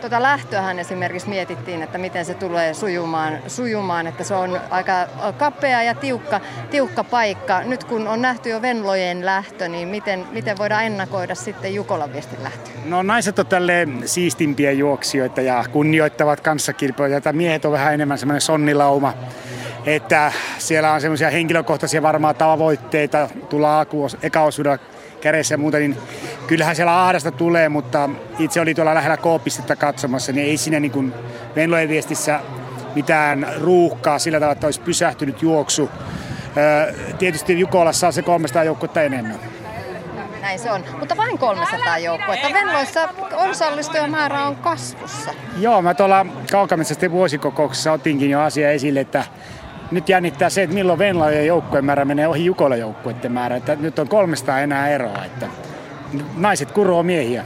Tuota 0.00 0.22
lähtöähän 0.22 0.78
esimerkiksi 0.78 1.28
mietittiin, 1.28 1.82
että 1.82 1.98
miten 1.98 2.24
se 2.24 2.34
tulee 2.34 2.74
sujumaan, 2.74 3.38
sujumaan 3.46 4.06
että 4.06 4.24
se 4.24 4.34
on 4.34 4.60
aika 4.70 4.92
kapea 5.38 5.82
ja 5.82 5.94
tiukka, 5.94 6.40
tiukka 6.70 7.04
paikka. 7.04 7.62
Nyt 7.62 7.84
kun 7.84 8.08
on 8.08 8.22
nähty 8.22 8.48
jo 8.48 8.62
Venlojen 8.62 9.26
lähtö, 9.26 9.68
niin 9.68 9.88
miten, 9.88 10.26
miten 10.32 10.58
voidaan 10.58 10.84
ennakoida 10.84 11.34
sitten 11.34 11.74
Jukolan 11.74 12.12
viestin 12.12 12.42
lähtö? 12.42 12.70
No 12.84 13.02
naiset 13.02 13.38
on 13.38 13.46
tälle 13.46 13.88
siistimpiä 14.04 14.72
juoksijoita 14.72 15.40
ja 15.40 15.64
kunnioittavat 15.72 16.40
kanssakilpailuja. 16.40 17.20
Miehet 17.32 17.64
on 17.64 17.72
vähän 17.72 17.94
enemmän 17.94 18.18
semmoinen 18.18 18.40
sonnilauma 18.40 19.14
että 19.86 20.32
siellä 20.58 20.92
on 20.92 21.00
semmoisia 21.00 21.30
henkilökohtaisia 21.30 22.02
varmaan 22.02 22.34
tavoitteita, 22.34 23.28
tulla 23.48 23.86
eka 24.22 24.42
kädessä 25.20 25.54
ja 25.54 25.58
muuta, 25.58 25.78
niin 25.78 25.96
kyllähän 26.46 26.76
siellä 26.76 27.04
ahdasta 27.04 27.30
tulee, 27.30 27.68
mutta 27.68 28.10
itse 28.38 28.60
oli 28.60 28.74
tuolla 28.74 28.94
lähellä 28.94 29.16
K-pistettä 29.16 29.76
katsomassa, 29.76 30.32
niin 30.32 30.46
ei 30.46 30.56
siinä 30.56 30.80
niin 30.80 30.92
kuin 30.92 31.14
Venlojen 31.56 31.88
viestissä 31.88 32.40
mitään 32.94 33.46
ruuhkaa 33.60 34.18
sillä 34.18 34.38
tavalla, 34.38 34.52
että 34.52 34.66
olisi 34.66 34.80
pysähtynyt 34.80 35.42
juoksu. 35.42 35.90
Tietysti 37.18 37.60
Jukolassa 37.60 38.06
on 38.06 38.12
se 38.12 38.22
300 38.22 38.64
joukkuetta 38.64 39.02
enemmän. 39.02 39.40
Näin 40.40 40.58
se 40.58 40.70
on. 40.70 40.84
Mutta 40.98 41.16
vain 41.16 41.38
300 41.38 41.98
joukkuetta. 41.98 42.48
Venloissa 42.52 43.08
osallistujamäärä 43.32 44.44
on 44.44 44.56
kasvussa. 44.56 45.30
Joo, 45.58 45.82
mä 45.82 45.94
tuolla 45.94 46.26
Kaukametsästä 46.52 47.10
vuosikokouksessa 47.10 47.92
otinkin 47.92 48.30
jo 48.30 48.40
asia 48.40 48.70
esille, 48.70 49.00
että 49.00 49.24
nyt 49.90 50.08
jännittää 50.08 50.50
se, 50.50 50.62
että 50.62 50.74
milloin 50.74 50.98
Venlojen 50.98 51.46
joukkueen 51.46 51.84
määrä 51.84 52.04
menee 52.04 52.28
ohi 52.28 52.44
Jukola 52.44 52.76
joukkueiden 52.76 53.32
määrä. 53.32 53.56
Että 53.56 53.76
nyt 53.76 53.98
on 53.98 54.08
300 54.08 54.60
enää 54.60 54.88
eroa, 54.88 55.24
että 55.24 55.46
naiset 56.36 56.72
kuroo 56.72 57.02
miehiä. 57.02 57.44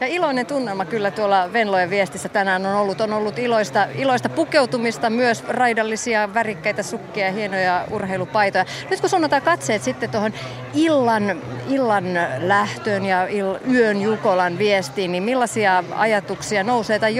Ja 0.00 0.06
iloinen 0.06 0.46
tunnelma 0.46 0.84
kyllä 0.84 1.10
tuolla 1.10 1.52
Venlojen 1.52 1.90
viestissä 1.90 2.28
tänään 2.28 2.66
on 2.66 2.74
ollut. 2.74 3.00
On 3.00 3.12
ollut 3.12 3.38
iloista, 3.38 3.86
iloista 3.94 4.28
pukeutumista, 4.28 5.10
myös 5.10 5.44
raidallisia 5.48 6.34
värikkäitä 6.34 6.82
sukkia 6.82 7.26
ja 7.26 7.32
hienoja 7.32 7.84
urheilupaitoja. 7.90 8.64
Nyt 8.90 9.00
kun 9.00 9.10
suunnataan 9.10 9.42
katseet 9.42 9.82
sitten 9.82 10.10
tuohon 10.10 10.32
illan, 10.74 11.42
illan 11.68 12.04
lähtöön 12.38 13.04
ja 13.04 13.26
il, 13.26 13.58
yön 13.72 14.02
Jukolan 14.02 14.58
viestiin, 14.58 15.12
niin 15.12 15.22
millaisia 15.22 15.84
ajatuksia 15.94 16.64
nousee 16.64 16.98
tai 16.98 17.14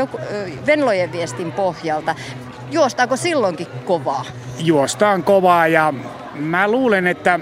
Venlojen 0.66 1.12
viestin 1.12 1.52
pohjalta? 1.52 2.15
Juostaako 2.70 3.17
silloinkin 3.17 3.67
kovaa? 3.85 4.25
Juostaan 4.59 5.23
kovaa 5.23 5.67
ja 5.67 5.95
mä 6.35 6.69
luulen, 6.69 7.07
että 7.07 7.41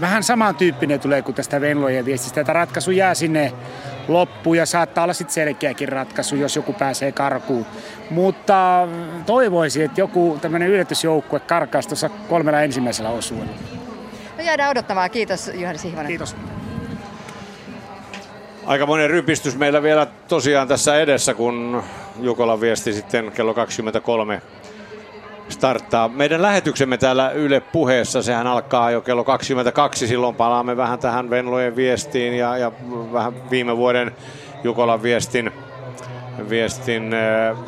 vähän 0.00 0.22
samantyyppinen 0.22 1.00
tulee 1.00 1.22
kuin 1.22 1.34
tästä 1.34 1.60
Venlojen 1.60 2.04
viestistä, 2.04 2.40
että 2.40 2.52
ratkaisu 2.52 2.90
jää 2.90 3.14
sinne 3.14 3.52
loppuun 4.08 4.56
ja 4.56 4.66
saattaa 4.66 5.04
olla 5.04 5.14
sitten 5.14 5.34
selkeäkin 5.34 5.88
ratkaisu, 5.88 6.36
jos 6.36 6.56
joku 6.56 6.72
pääsee 6.72 7.12
karkuun. 7.12 7.66
Mutta 8.10 8.88
toivoisin, 9.26 9.84
että 9.84 10.00
joku 10.00 10.38
tämmöinen 10.40 10.68
yllätysjoukkue 10.68 11.40
karkaisi 11.40 11.88
tuossa 11.88 12.08
kolmella 12.08 12.60
ensimmäisellä 12.60 13.10
osuudella. 13.10 13.56
No 14.38 14.44
jäädään 14.44 14.70
odottamaan. 14.70 15.10
Kiitos 15.10 15.50
Juhani 15.54 15.78
Sihvonen. 15.78 16.06
Kiitos. 16.06 16.36
Aika 18.66 18.86
monen 18.86 19.10
rypistys 19.10 19.56
meillä 19.56 19.82
vielä 19.82 20.06
tosiaan 20.28 20.68
tässä 20.68 21.00
edessä, 21.00 21.34
kun 21.34 21.82
Jukolan 22.20 22.60
viesti 22.60 22.92
sitten 22.92 23.32
kello 23.32 23.54
23 23.54 24.42
starttaa. 25.48 26.08
Meidän 26.08 26.42
lähetyksemme 26.42 26.98
täällä 26.98 27.30
Yle 27.30 27.60
puheessa, 27.60 28.22
sehän 28.22 28.46
alkaa 28.46 28.90
jo 28.90 29.00
kello 29.00 29.24
22, 29.24 30.06
silloin 30.06 30.34
palaamme 30.34 30.76
vähän 30.76 30.98
tähän 30.98 31.30
Venlojen 31.30 31.76
viestiin 31.76 32.34
ja, 32.34 32.56
ja 32.56 32.72
vähän 33.12 33.50
viime 33.50 33.76
vuoden 33.76 34.12
Jukolan 34.64 35.02
viestin, 35.02 35.52
viestin 36.48 37.14
äh, 37.14 37.58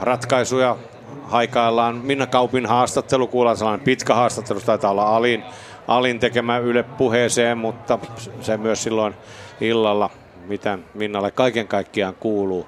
ratkaisuja 0.00 0.76
haikaillaan. 1.24 1.96
Minna 1.96 2.26
Kaupin 2.26 2.66
haastattelu, 2.66 3.26
kuullaan 3.26 3.56
sellainen 3.56 3.84
pitkä 3.84 4.14
haastattelu, 4.14 4.60
taitaa 4.60 4.90
olla 4.90 5.16
Alin, 5.16 5.44
Alin 5.88 6.18
tekemä 6.18 6.58
Yle 6.58 6.82
puheeseen, 6.82 7.58
mutta 7.58 7.98
se 8.40 8.56
myös 8.56 8.82
silloin 8.82 9.14
illalla, 9.62 10.10
mitä 10.48 10.78
Minnalle 10.94 11.30
kaiken 11.30 11.68
kaikkiaan 11.68 12.14
kuuluu. 12.20 12.66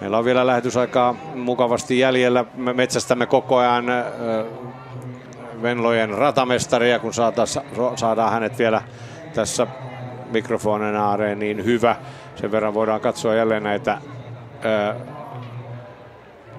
Meillä 0.00 0.18
on 0.18 0.24
vielä 0.24 0.46
lähetysaikaa 0.46 1.12
mukavasti 1.34 1.98
jäljellä. 1.98 2.44
Me 2.54 2.72
metsästämme 2.72 3.26
koko 3.26 3.56
ajan 3.56 3.84
Venlojen 5.62 6.10
ratamestaria, 6.10 6.98
kun 6.98 7.12
saadaan 7.96 8.32
hänet 8.32 8.58
vielä 8.58 8.82
tässä 9.34 9.66
mikrofonin 10.30 10.94
ääreen 10.94 11.38
niin 11.38 11.64
hyvä. 11.64 11.96
Sen 12.36 12.52
verran 12.52 12.74
voidaan 12.74 13.00
katsoa 13.00 13.34
jälleen 13.34 13.62
näitä 13.62 13.98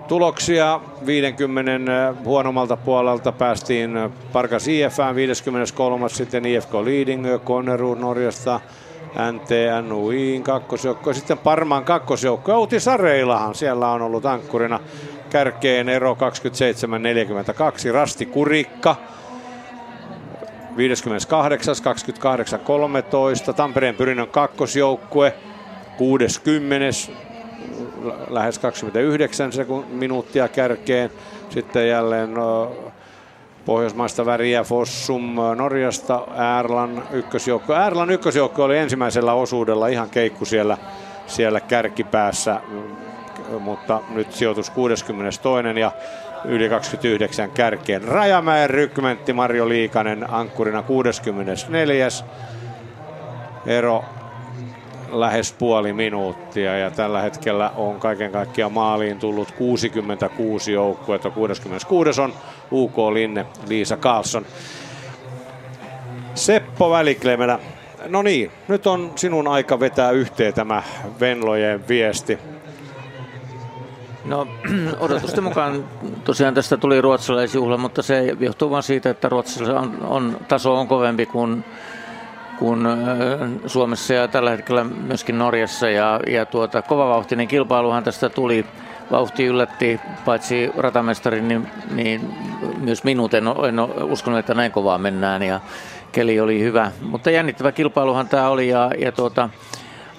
tuloksia. 0.07 0.79
50 1.05 2.13
huonommalta 2.23 2.77
puolelta 2.77 3.31
päästiin 3.31 3.91
Parkas 4.33 4.67
IFään 4.67 5.15
53. 5.15 6.09
Sitten 6.09 6.45
IFK 6.45 6.73
Leading, 6.73 7.25
Konneruur 7.43 7.97
Norjasta, 7.97 8.59
NTNUIin 9.31 10.43
kakkosjoukko. 10.43 11.13
Sitten 11.13 11.37
Parman 11.37 11.85
kakkosjoukko. 11.85 12.53
Outi 12.53 12.79
Sareilahan 12.79 13.55
siellä 13.55 13.91
on 13.91 14.01
ollut 14.01 14.25
ankkurina. 14.25 14.79
Kärkeen 15.29 15.89
ero 15.89 16.17
27-42. 17.89 17.93
Rasti 17.93 18.25
Kurikka 18.25 18.95
58, 20.77 21.75
28, 21.83 22.59
13. 22.59 23.53
Tampereen 23.53 23.95
Pyrinnön 23.95 24.27
kakkosjoukkue 24.27 25.33
60, 25.97 26.75
lähes 28.29 28.59
29 28.59 29.51
sekun, 29.51 29.85
minuuttia 29.89 30.47
kärkeen. 30.47 31.11
Sitten 31.49 31.87
jälleen 31.87 32.33
no, 32.33 32.71
Pohjoismaista 33.69 34.25
väriä 34.25 34.63
Fossum 34.63 35.35
Norjasta, 35.55 36.21
Ärlan 36.37 37.03
ykkösjoukko. 37.11 37.73
Ärlan 37.73 38.09
ykkösjoukko 38.09 38.63
oli 38.63 38.77
ensimmäisellä 38.77 39.33
osuudella 39.33 39.87
ihan 39.87 40.09
keikku 40.09 40.45
siellä, 40.45 40.77
siellä 41.27 41.59
kärkipäässä, 41.59 42.61
mutta 43.59 43.99
nyt 44.09 44.33
sijoitus 44.33 44.69
62 44.69 45.79
ja 45.79 45.91
yli 46.45 46.69
29 46.69 47.51
kärkeen. 47.51 48.03
Rajamäen 48.03 48.69
rykmentti 48.69 49.33
Marjo 49.33 49.69
Liikanen 49.69 50.33
ankkurina 50.33 50.83
64. 50.83 52.07
Ero 53.65 54.05
lähes 55.11 55.53
puoli 55.53 55.93
minuuttia 55.93 56.77
ja 56.77 56.91
tällä 56.91 57.21
hetkellä 57.21 57.69
on 57.69 57.99
kaiken 57.99 58.31
kaikkiaan 58.31 58.73
maaliin 58.73 59.19
tullut 59.19 59.51
66 59.51 60.71
joukkuetta. 60.71 61.29
66 61.29 62.21
on 62.21 62.33
UK 62.71 62.97
Linne, 62.97 63.45
Liisa 63.67 63.97
Karlsson. 63.97 64.45
Seppo 66.35 66.89
Väliklemelä, 66.89 67.59
no 68.07 68.21
niin, 68.21 68.51
nyt 68.67 68.87
on 68.87 69.11
sinun 69.15 69.47
aika 69.47 69.79
vetää 69.79 70.11
yhteen 70.11 70.53
tämä 70.53 70.83
Venlojen 71.19 71.87
viesti. 71.87 72.37
No 74.25 74.47
odotusten 74.99 75.43
mukaan 75.43 75.85
tosiaan 76.23 76.53
tästä 76.53 76.77
tuli 76.77 77.01
ruotsalaisjuhla, 77.01 77.77
mutta 77.77 78.01
se 78.01 78.35
johtuu 78.39 78.69
vain 78.69 78.83
siitä, 78.83 79.09
että 79.09 79.29
Ruotsilla 79.29 79.79
on, 79.79 79.97
on, 80.01 80.37
taso 80.47 80.75
on 80.75 80.87
kovempi 80.87 81.25
kuin 81.25 81.65
kuin 82.59 82.87
Suomessa 83.65 84.13
ja 84.13 84.27
tällä 84.27 84.49
hetkellä 84.49 84.83
myöskin 84.83 85.37
Norjassa. 85.37 85.89
Ja, 85.89 86.19
ja 86.27 86.45
tuota, 86.45 86.81
kovavauhtinen 86.81 87.47
kilpailuhan 87.47 88.03
tästä 88.03 88.29
tuli. 88.29 88.65
Vauhti 89.11 89.45
yllätti 89.45 89.99
paitsi 90.25 90.71
ratamestarin, 90.77 91.47
niin, 91.47 91.67
niin 91.91 92.33
myös 92.79 93.03
minut. 93.03 93.33
En, 93.33 93.43
en 93.47 93.79
uskonut, 94.03 94.39
että 94.39 94.53
näin 94.53 94.71
kovaa 94.71 94.97
mennään 94.97 95.43
ja 95.43 95.59
keli 96.11 96.39
oli 96.39 96.59
hyvä. 96.59 96.91
Mutta 97.01 97.31
jännittävä 97.31 97.71
kilpailuhan 97.71 98.27
tämä 98.27 98.49
oli 98.49 98.67
ja, 98.67 98.91
ja 98.97 99.11
tuota, 99.11 99.49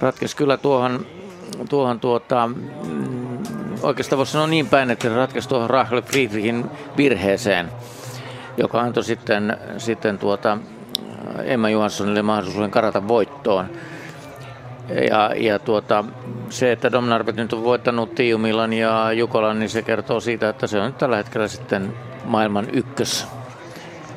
ratkesi 0.00 0.36
kyllä 0.36 0.56
tuohon, 0.56 1.06
tuohon 1.68 2.00
tuota, 2.00 2.46
mm, 2.46 3.38
oikeastaan 3.82 4.18
voisi 4.18 4.32
sanoa 4.32 4.46
niin 4.46 4.66
päin, 4.66 4.90
että 4.90 5.16
ratkesi 5.16 5.48
tuohon 5.48 5.70
Rachel 5.70 6.02
Friedrichin 6.02 6.70
virheeseen, 6.96 7.68
joka 8.56 8.80
antoi 8.80 9.04
sitten, 9.04 9.56
sitten 9.78 10.18
tuota, 10.18 10.58
Emma 11.44 11.68
Johanssonille 11.68 12.22
mahdollisuuden 12.22 12.70
karata 12.70 13.08
voittoon. 13.08 13.66
Ja, 15.10 15.32
ja 15.36 15.58
tuota, 15.58 16.04
se, 16.50 16.72
että 16.72 16.92
Domnarvet 16.92 17.36
nyt 17.36 17.52
on 17.52 17.64
voittanut 17.64 18.14
Tiumilan 18.14 18.72
ja 18.72 19.12
Jukolan, 19.12 19.58
niin 19.58 19.68
se 19.68 19.82
kertoo 19.82 20.20
siitä, 20.20 20.48
että 20.48 20.66
se 20.66 20.78
on 20.78 20.86
nyt 20.86 20.98
tällä 20.98 21.16
hetkellä 21.16 21.48
sitten 21.48 21.92
maailman 22.24 22.66
ykkös 22.72 23.26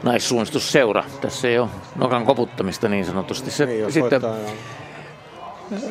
naissuunnistusseura. 0.04 1.04
Tässä 1.22 1.48
ei 1.48 1.60
ole 1.60 1.70
nokan 1.96 2.26
koputtamista 2.26 2.90
niin 2.90 3.06
sanotusti. 3.06 3.52
Se, 3.52 3.66
niin, 3.66 3.92
sitten 3.92 4.22
voittaa, 4.22 4.64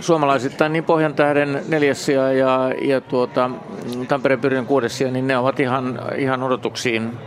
suomalaisittain 0.00 0.72
niin 0.72 0.84
Pohjan 0.84 1.14
tähden 1.14 1.62
neljäs 1.68 2.08
ja, 2.08 2.32
ja 2.82 3.00
tuota, 3.00 3.50
Tampereen 4.08 4.40
pyrin 4.40 4.66
kuudes 4.66 5.00
niin 5.00 5.26
ne 5.26 5.36
ovat 5.36 5.60
ihan, 5.60 6.00
ihan 6.18 6.42
odotuksiin 6.42 7.18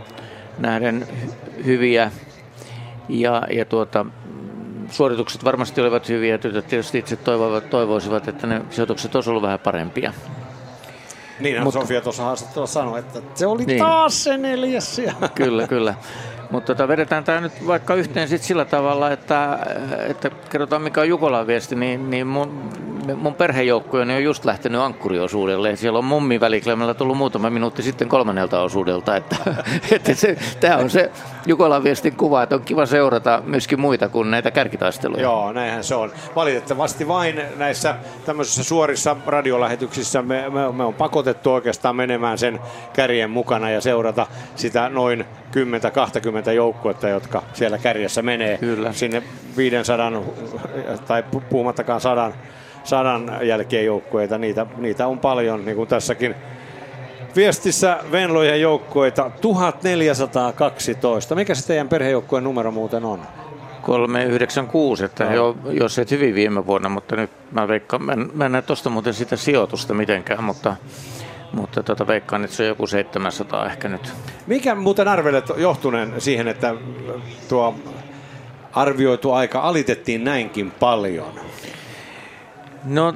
nähden 0.58 1.08
hyviä 1.64 2.10
ja, 3.08 3.42
ja 3.50 3.64
tuota, 3.64 4.06
suoritukset 4.90 5.44
varmasti 5.44 5.80
olivat 5.80 6.08
hyviä. 6.08 6.38
Tytöt 6.38 6.66
tietysti 6.66 6.98
itse 6.98 7.16
toivovat, 7.16 7.70
toivoisivat, 7.70 8.28
että 8.28 8.46
ne 8.46 8.62
sijoitukset 8.70 9.14
olisivat 9.14 9.30
ollut 9.30 9.42
vähän 9.42 9.58
parempia. 9.58 10.12
Niin, 11.40 11.62
Mutta, 11.62 11.80
Sofia 11.80 12.00
tuossa 12.00 12.22
haastattelussa 12.22 12.80
sanoi, 12.80 12.98
että 12.98 13.20
se 13.34 13.46
oli 13.46 13.64
niin. 13.64 13.78
taas 13.78 14.24
se 14.24 14.36
neljäs. 14.36 15.00
Kyllä, 15.34 15.66
kyllä. 15.66 15.94
Mutta 16.50 16.74
tota, 16.74 16.88
vedetään 16.88 17.24
tämä 17.24 17.40
nyt 17.40 17.66
vaikka 17.66 17.94
yhteen 17.94 18.28
sit 18.28 18.42
sillä 18.42 18.64
tavalla, 18.64 19.10
että, 19.10 19.58
että 20.08 20.30
kerrotaan 20.50 20.82
mikä 20.82 21.00
on 21.00 21.08
Jukolan 21.08 21.46
viesti, 21.46 21.74
niin, 21.74 22.10
niin 22.10 22.26
mun, 22.26 22.70
mun 23.14 23.34
perhejoukkojeni 23.34 24.14
on 24.14 24.24
just 24.24 24.44
lähtenyt 24.44 24.80
ankkuriosuudelle. 24.80 25.76
Siellä 25.76 25.98
on 25.98 26.04
mummi 26.04 26.40
väliklemällä 26.40 26.94
tullut 26.94 27.16
muutama 27.16 27.50
minuutti 27.50 27.82
sitten 27.82 28.08
kolmannelta 28.08 28.60
osuudelta. 28.60 29.16
Että, 29.16 29.36
että 29.92 30.14
se, 30.14 30.36
tämä 30.60 30.76
on 30.76 30.90
se 30.90 31.10
Jukolan 31.46 31.84
viestin 31.84 32.16
kuva, 32.16 32.42
että 32.42 32.54
on 32.54 32.62
kiva 32.62 32.86
seurata 32.86 33.42
myöskin 33.46 33.80
muita 33.80 34.08
kuin 34.08 34.30
näitä 34.30 34.50
kärkitaisteluja. 34.50 35.22
Joo, 35.22 35.52
näinhän 35.52 35.84
se 35.84 35.94
on. 35.94 36.12
Valitettavasti 36.36 37.08
vain 37.08 37.40
näissä 37.56 37.96
tämmöisissä 38.26 38.64
suorissa 38.64 39.16
radiolähetyksissä 39.26 40.22
me, 40.22 40.50
me, 40.50 40.72
me 40.72 40.84
on 40.84 40.94
pakotettu 40.94 41.52
oikeastaan 41.52 41.96
menemään 41.96 42.38
sen 42.38 42.60
kärjen 42.92 43.30
mukana 43.30 43.70
ja 43.70 43.80
seurata 43.80 44.26
sitä 44.56 44.88
noin 44.88 45.24
10-20 45.88 45.90
20 45.90 46.52
joukkuetta, 46.52 47.08
jotka 47.08 47.42
siellä 47.52 47.78
kärjessä 47.78 48.22
menee 48.22 48.58
Kyllä. 48.58 48.92
sinne 48.92 49.22
500 49.56 50.12
tai 51.06 51.24
pu- 51.34 51.40
puhumattakaan 51.50 52.00
sadan, 52.00 52.34
sadan 52.84 53.38
jälkeen 53.42 53.84
joukkueita. 53.86 54.38
Niitä, 54.38 54.66
niitä 54.76 55.06
on 55.06 55.18
paljon, 55.18 55.64
niin 55.64 55.76
kuin 55.76 55.88
tässäkin 55.88 56.34
viestissä 57.36 57.98
Venlojen 58.12 58.60
joukkueita 58.60 59.30
1412. 59.40 61.34
Mikä 61.34 61.54
se 61.54 61.66
teidän 61.66 61.88
perhejoukkueen 61.88 62.44
numero 62.44 62.70
muuten 62.70 63.04
on? 63.04 63.20
396, 63.82 65.04
että 65.04 65.24
No. 65.24 65.30
he 65.30 65.40
on 65.40 65.58
juosseet 65.70 66.10
hyvin 66.10 66.34
viime 66.34 66.66
vuonna, 66.66 66.88
mutta 66.88 67.16
nyt 67.16 67.30
mä 67.52 67.68
veikkaan, 67.68 68.02
mä 68.02 68.12
en, 68.12 68.30
mä 68.34 68.46
en 68.46 68.52
näe 68.52 68.62
tuosta 68.62 68.90
muuten 68.90 69.14
sitä 69.14 69.36
sijoitusta 69.36 69.94
mitenkään, 69.94 70.44
mutta, 70.44 70.76
mutta 71.52 71.82
tota, 71.82 72.06
veikkaan, 72.06 72.44
että 72.44 72.56
se 72.56 72.62
on 72.62 72.68
joku 72.68 72.86
700 72.86 73.66
ehkä 73.66 73.88
nyt. 73.88 74.12
Mikä 74.46 74.74
muuten 74.74 75.08
arvelet 75.08 75.44
johtuneen 75.56 76.20
siihen, 76.20 76.48
että 76.48 76.74
tuo 77.48 77.74
arvioitu 78.72 79.32
aika 79.32 79.60
alitettiin 79.60 80.24
näinkin 80.24 80.70
paljon? 80.70 81.32
No, 82.84 83.14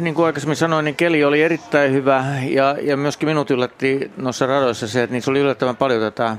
niin 0.00 0.14
kuin 0.14 0.26
aikaisemmin 0.26 0.56
sanoin, 0.56 0.84
niin 0.84 0.96
keli 0.96 1.24
oli 1.24 1.42
erittäin 1.42 1.92
hyvä 1.92 2.24
ja, 2.48 2.76
ja 2.82 2.96
myöskin 2.96 3.28
minut 3.28 3.50
yllätti 3.50 4.10
noissa 4.16 4.46
radoissa 4.46 4.88
se, 4.88 5.02
että 5.02 5.14
niissä 5.14 5.30
oli 5.30 5.38
yllättävän 5.38 5.76
paljon 5.76 6.00
tätä 6.00 6.36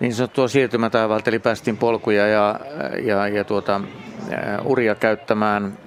niin 0.00 0.14
sanottua 0.14 0.48
siirtymätaivaalta, 0.48 1.30
eli 1.30 1.38
päästiin 1.38 1.76
polkuja 1.76 2.26
ja, 2.26 2.60
ja, 3.02 3.28
ja 3.28 3.44
tuota, 3.44 3.80
äh, 4.32 4.66
uria 4.66 4.94
käyttämään 4.94 5.78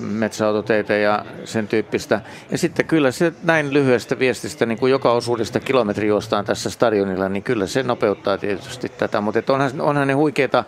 metsäautoteitä 0.00 0.94
ja 0.94 1.24
sen 1.44 1.68
tyyppistä. 1.68 2.20
Ja 2.50 2.58
sitten 2.58 2.86
kyllä 2.86 3.10
se 3.10 3.32
näin 3.42 3.72
lyhyestä 3.72 4.18
viestistä, 4.18 4.66
niin 4.66 4.78
kuin 4.78 4.90
joka 4.90 5.12
osuudesta 5.12 5.60
kilometri 5.60 6.08
juostaan 6.08 6.44
tässä 6.44 6.70
stadionilla, 6.70 7.28
niin 7.28 7.42
kyllä 7.42 7.66
se 7.66 7.82
nopeuttaa 7.82 8.38
tietysti 8.38 8.88
tätä. 8.88 9.20
Mutta 9.20 9.52
onhan, 9.52 9.80
onhan 9.80 10.08
ne 10.08 10.14
huikeita 10.14 10.64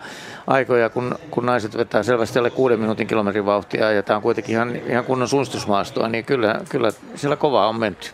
aikoja, 0.47 0.89
kun, 0.89 1.15
kun 1.31 1.45
naiset 1.45 1.77
vetää 1.77 2.03
selvästi 2.03 2.39
alle 2.39 2.49
kuuden 2.49 2.79
minuutin 2.79 3.07
kilometrin 3.07 3.45
vauhtia 3.45 3.91
ja 3.91 4.03
tämä 4.03 4.17
on 4.17 4.23
kuitenkin 4.23 4.53
ihan, 4.55 4.75
ihan 4.75 5.05
kunnon 5.05 5.27
suunnistusmaastoa, 5.27 6.09
niin 6.09 6.25
kyllä, 6.25 6.61
kyllä 6.69 6.91
siellä 7.15 7.35
kovaa 7.35 7.67
on 7.69 7.79
menty. 7.79 8.09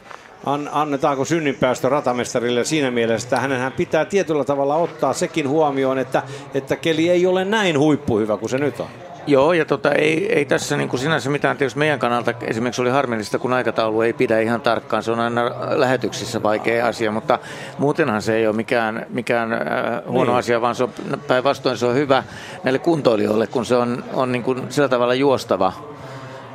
An, 0.45 0.69
annetaanko 0.71 1.25
synninpäästö 1.25 1.89
ratamestarille 1.89 2.63
siinä 2.63 2.91
mielessä, 2.91 3.25
että 3.25 3.39
hänenhän 3.39 3.71
pitää 3.71 4.05
tietyllä 4.05 4.43
tavalla 4.43 4.75
ottaa 4.75 5.13
sekin 5.13 5.49
huomioon, 5.49 5.99
että, 5.99 6.23
että 6.53 6.75
keli 6.75 7.09
ei 7.09 7.25
ole 7.25 7.45
näin 7.45 7.79
huippuhyvä 7.79 8.37
kuin 8.37 8.49
se 8.49 8.57
nyt 8.57 8.79
on. 8.79 8.87
Joo, 9.27 9.53
ja 9.53 9.65
tota, 9.65 9.91
ei, 9.91 10.33
ei 10.33 10.45
tässä 10.45 10.77
niin 10.77 10.89
kuin 10.89 10.99
sinänsä 10.99 11.29
mitään 11.29 11.57
tietysti 11.57 11.79
meidän 11.79 11.99
kannalta 11.99 12.33
esimerkiksi 12.41 12.81
oli 12.81 12.89
harmillista, 12.89 13.39
kun 13.39 13.53
aikataulu 13.53 14.01
ei 14.01 14.13
pidä 14.13 14.39
ihan 14.39 14.61
tarkkaan. 14.61 15.03
Se 15.03 15.11
on 15.11 15.19
aina 15.19 15.51
lähetyksissä 15.69 16.43
vaikea 16.43 16.87
asia, 16.87 17.11
mutta 17.11 17.39
muutenhan 17.77 18.21
se 18.21 18.35
ei 18.35 18.47
ole 18.47 18.55
mikään, 18.55 19.05
mikään 19.09 19.53
äh, 19.53 19.59
huono 20.07 20.31
Niin. 20.31 20.39
asia, 20.39 20.61
vaan 20.61 20.75
se 20.75 20.83
on 20.83 20.91
päinvastoin 21.27 21.77
se 21.77 21.85
on 21.85 21.95
hyvä 21.95 22.23
näille 22.63 22.79
kuntoilijoille, 22.79 23.47
kun 23.47 23.65
se 23.65 23.75
on, 23.75 24.03
on 24.13 24.31
niin 24.31 24.43
kuin 24.43 24.63
sillä 24.69 24.89
tavalla 24.89 25.13
juostava 25.13 25.73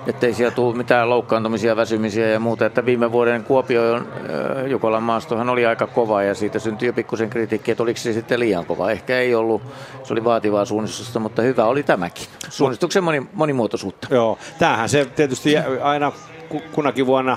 ettei 0.06 0.34
siellä 0.34 0.54
tule 0.54 0.76
mitään 0.76 1.10
loukkaantumisia, 1.10 1.76
väsymisiä 1.76 2.28
ja 2.28 2.40
muuta. 2.40 2.66
Että 2.66 2.86
viime 2.86 3.12
vuoden 3.12 3.44
Kuopion 3.44 3.96
äh, 3.96 4.66
Jukolan 4.66 5.02
maastohan 5.02 5.48
oli 5.48 5.66
aika 5.66 5.86
kova 5.86 6.22
ja 6.22 6.34
siitä 6.34 6.58
syntyi 6.58 6.86
jo 6.86 6.92
pikkusen 6.92 7.30
kritiikki, 7.30 7.70
että 7.70 7.82
oliko 7.82 8.00
se 8.00 8.12
sitten 8.12 8.40
liian 8.40 8.66
kova. 8.66 8.90
Ehkä 8.90 9.18
ei 9.18 9.34
ollut, 9.34 9.62
se 10.02 10.12
oli 10.12 10.24
vaativaa 10.24 10.64
suunnistusta, 10.64 11.20
mutta 11.20 11.42
hyvä 11.42 11.64
oli 11.64 11.82
tämäkin. 11.82 12.26
Suunnistuksen 12.48 13.04
moni, 13.04 13.26
monimuotoisuutta. 13.32 14.08
Joo, 14.10 14.38
tämähän 14.58 14.88
se 14.88 15.04
tietysti 15.04 15.56
aina 15.82 16.12
ku- 16.48 16.62
kunakin 16.72 17.06
vuonna 17.06 17.36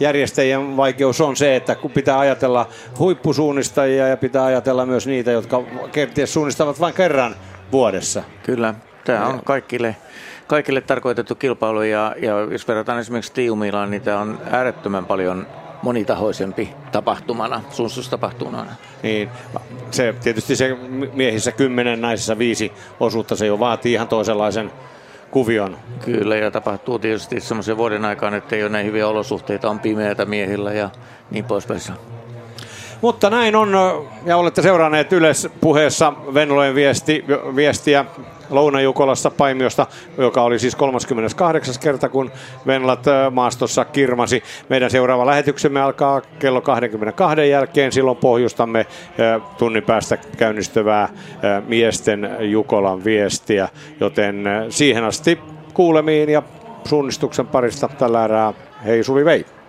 järjestäjien 0.00 0.76
vaikeus 0.76 1.20
on 1.20 1.36
se, 1.36 1.56
että 1.56 1.74
kun 1.74 1.90
pitää 1.90 2.18
ajatella 2.18 2.68
huippusuunnistajia 2.98 4.08
ja 4.08 4.16
pitää 4.16 4.44
ajatella 4.44 4.86
myös 4.86 5.06
niitä, 5.06 5.30
jotka 5.30 5.62
kenties 5.92 6.32
suunnistavat 6.32 6.80
vain 6.80 6.94
kerran 6.94 7.36
vuodessa. 7.72 8.22
Kyllä, 8.42 8.74
tämä 9.04 9.26
on 9.26 9.40
kaikille, 9.44 9.96
kaikille 10.50 10.80
tarkoitettu 10.80 11.34
kilpailu 11.34 11.82
ja, 11.82 12.14
ja 12.18 12.40
jos 12.50 12.68
verrataan 12.68 12.98
esimerkiksi 12.98 13.32
Tiumilaan, 13.32 13.90
niin 13.90 14.02
tämä 14.02 14.20
on 14.20 14.38
äärettömän 14.50 15.06
paljon 15.06 15.46
monitahoisempi 15.82 16.74
tapahtumana, 16.92 17.62
suunnistustapahtumana. 17.70 18.72
Niin, 19.02 19.28
se 19.90 20.14
tietysti 20.22 20.56
se 20.56 20.76
miehissä 21.12 21.52
kymmenen, 21.52 22.00
naisissa 22.00 22.38
viisi 22.38 22.72
osuutta, 23.00 23.36
se 23.36 23.46
jo 23.46 23.58
vaatii 23.58 23.92
ihan 23.92 24.08
toisenlaisen 24.08 24.72
kuvion. 25.30 25.76
Kyllä, 26.04 26.36
ja 26.36 26.50
tapahtuu 26.50 26.98
tietysti 26.98 27.40
semmoisen 27.40 27.76
vuoden 27.76 28.04
aikaan, 28.04 28.34
että 28.34 28.56
ei 28.56 28.62
ole 28.62 28.70
näin 28.70 28.86
hyviä 28.86 29.08
olosuhteita, 29.08 29.70
on 29.70 29.80
pimeätä 29.80 30.24
miehillä 30.24 30.72
ja 30.72 30.90
niin 31.30 31.44
poispäin. 31.44 31.80
Mutta 33.00 33.30
näin 33.30 33.56
on, 33.56 33.72
ja 34.24 34.36
olette 34.36 34.62
seuranneet 34.62 35.12
yleispuheessa 35.12 36.12
Venlojen 36.34 36.74
viesti, 36.74 37.24
viestiä 37.56 38.04
Lounajukolassa 38.50 39.30
Paimiosta, 39.30 39.86
joka 40.18 40.42
oli 40.42 40.58
siis 40.58 40.76
38. 40.76 41.74
kerta, 41.80 42.08
kun 42.08 42.30
Venlat 42.66 43.06
ö, 43.06 43.30
maastossa 43.30 43.84
kirmasi. 43.84 44.42
Meidän 44.68 44.90
seuraava 44.90 45.26
lähetyksemme 45.26 45.80
alkaa 45.80 46.20
kello 46.20 46.60
22 46.60 47.50
jälkeen. 47.50 47.92
Silloin 47.92 48.16
pohjustamme 48.16 48.86
ö, 49.18 49.40
tunnin 49.58 49.82
päästä 49.82 50.16
käynnistyvää 50.36 51.08
ö, 51.44 51.62
miesten 51.66 52.30
Jukolan 52.40 53.04
viestiä, 53.04 53.68
joten 54.00 54.44
siihen 54.68 55.04
asti 55.04 55.38
kuulemiin 55.74 56.28
ja 56.28 56.42
suunnistuksen 56.84 57.46
parista 57.46 57.88
tällä 57.88 58.24
erää. 58.24 58.54
Hei 58.84 59.04
Suvi 59.04 59.24
Vei! 59.24 59.59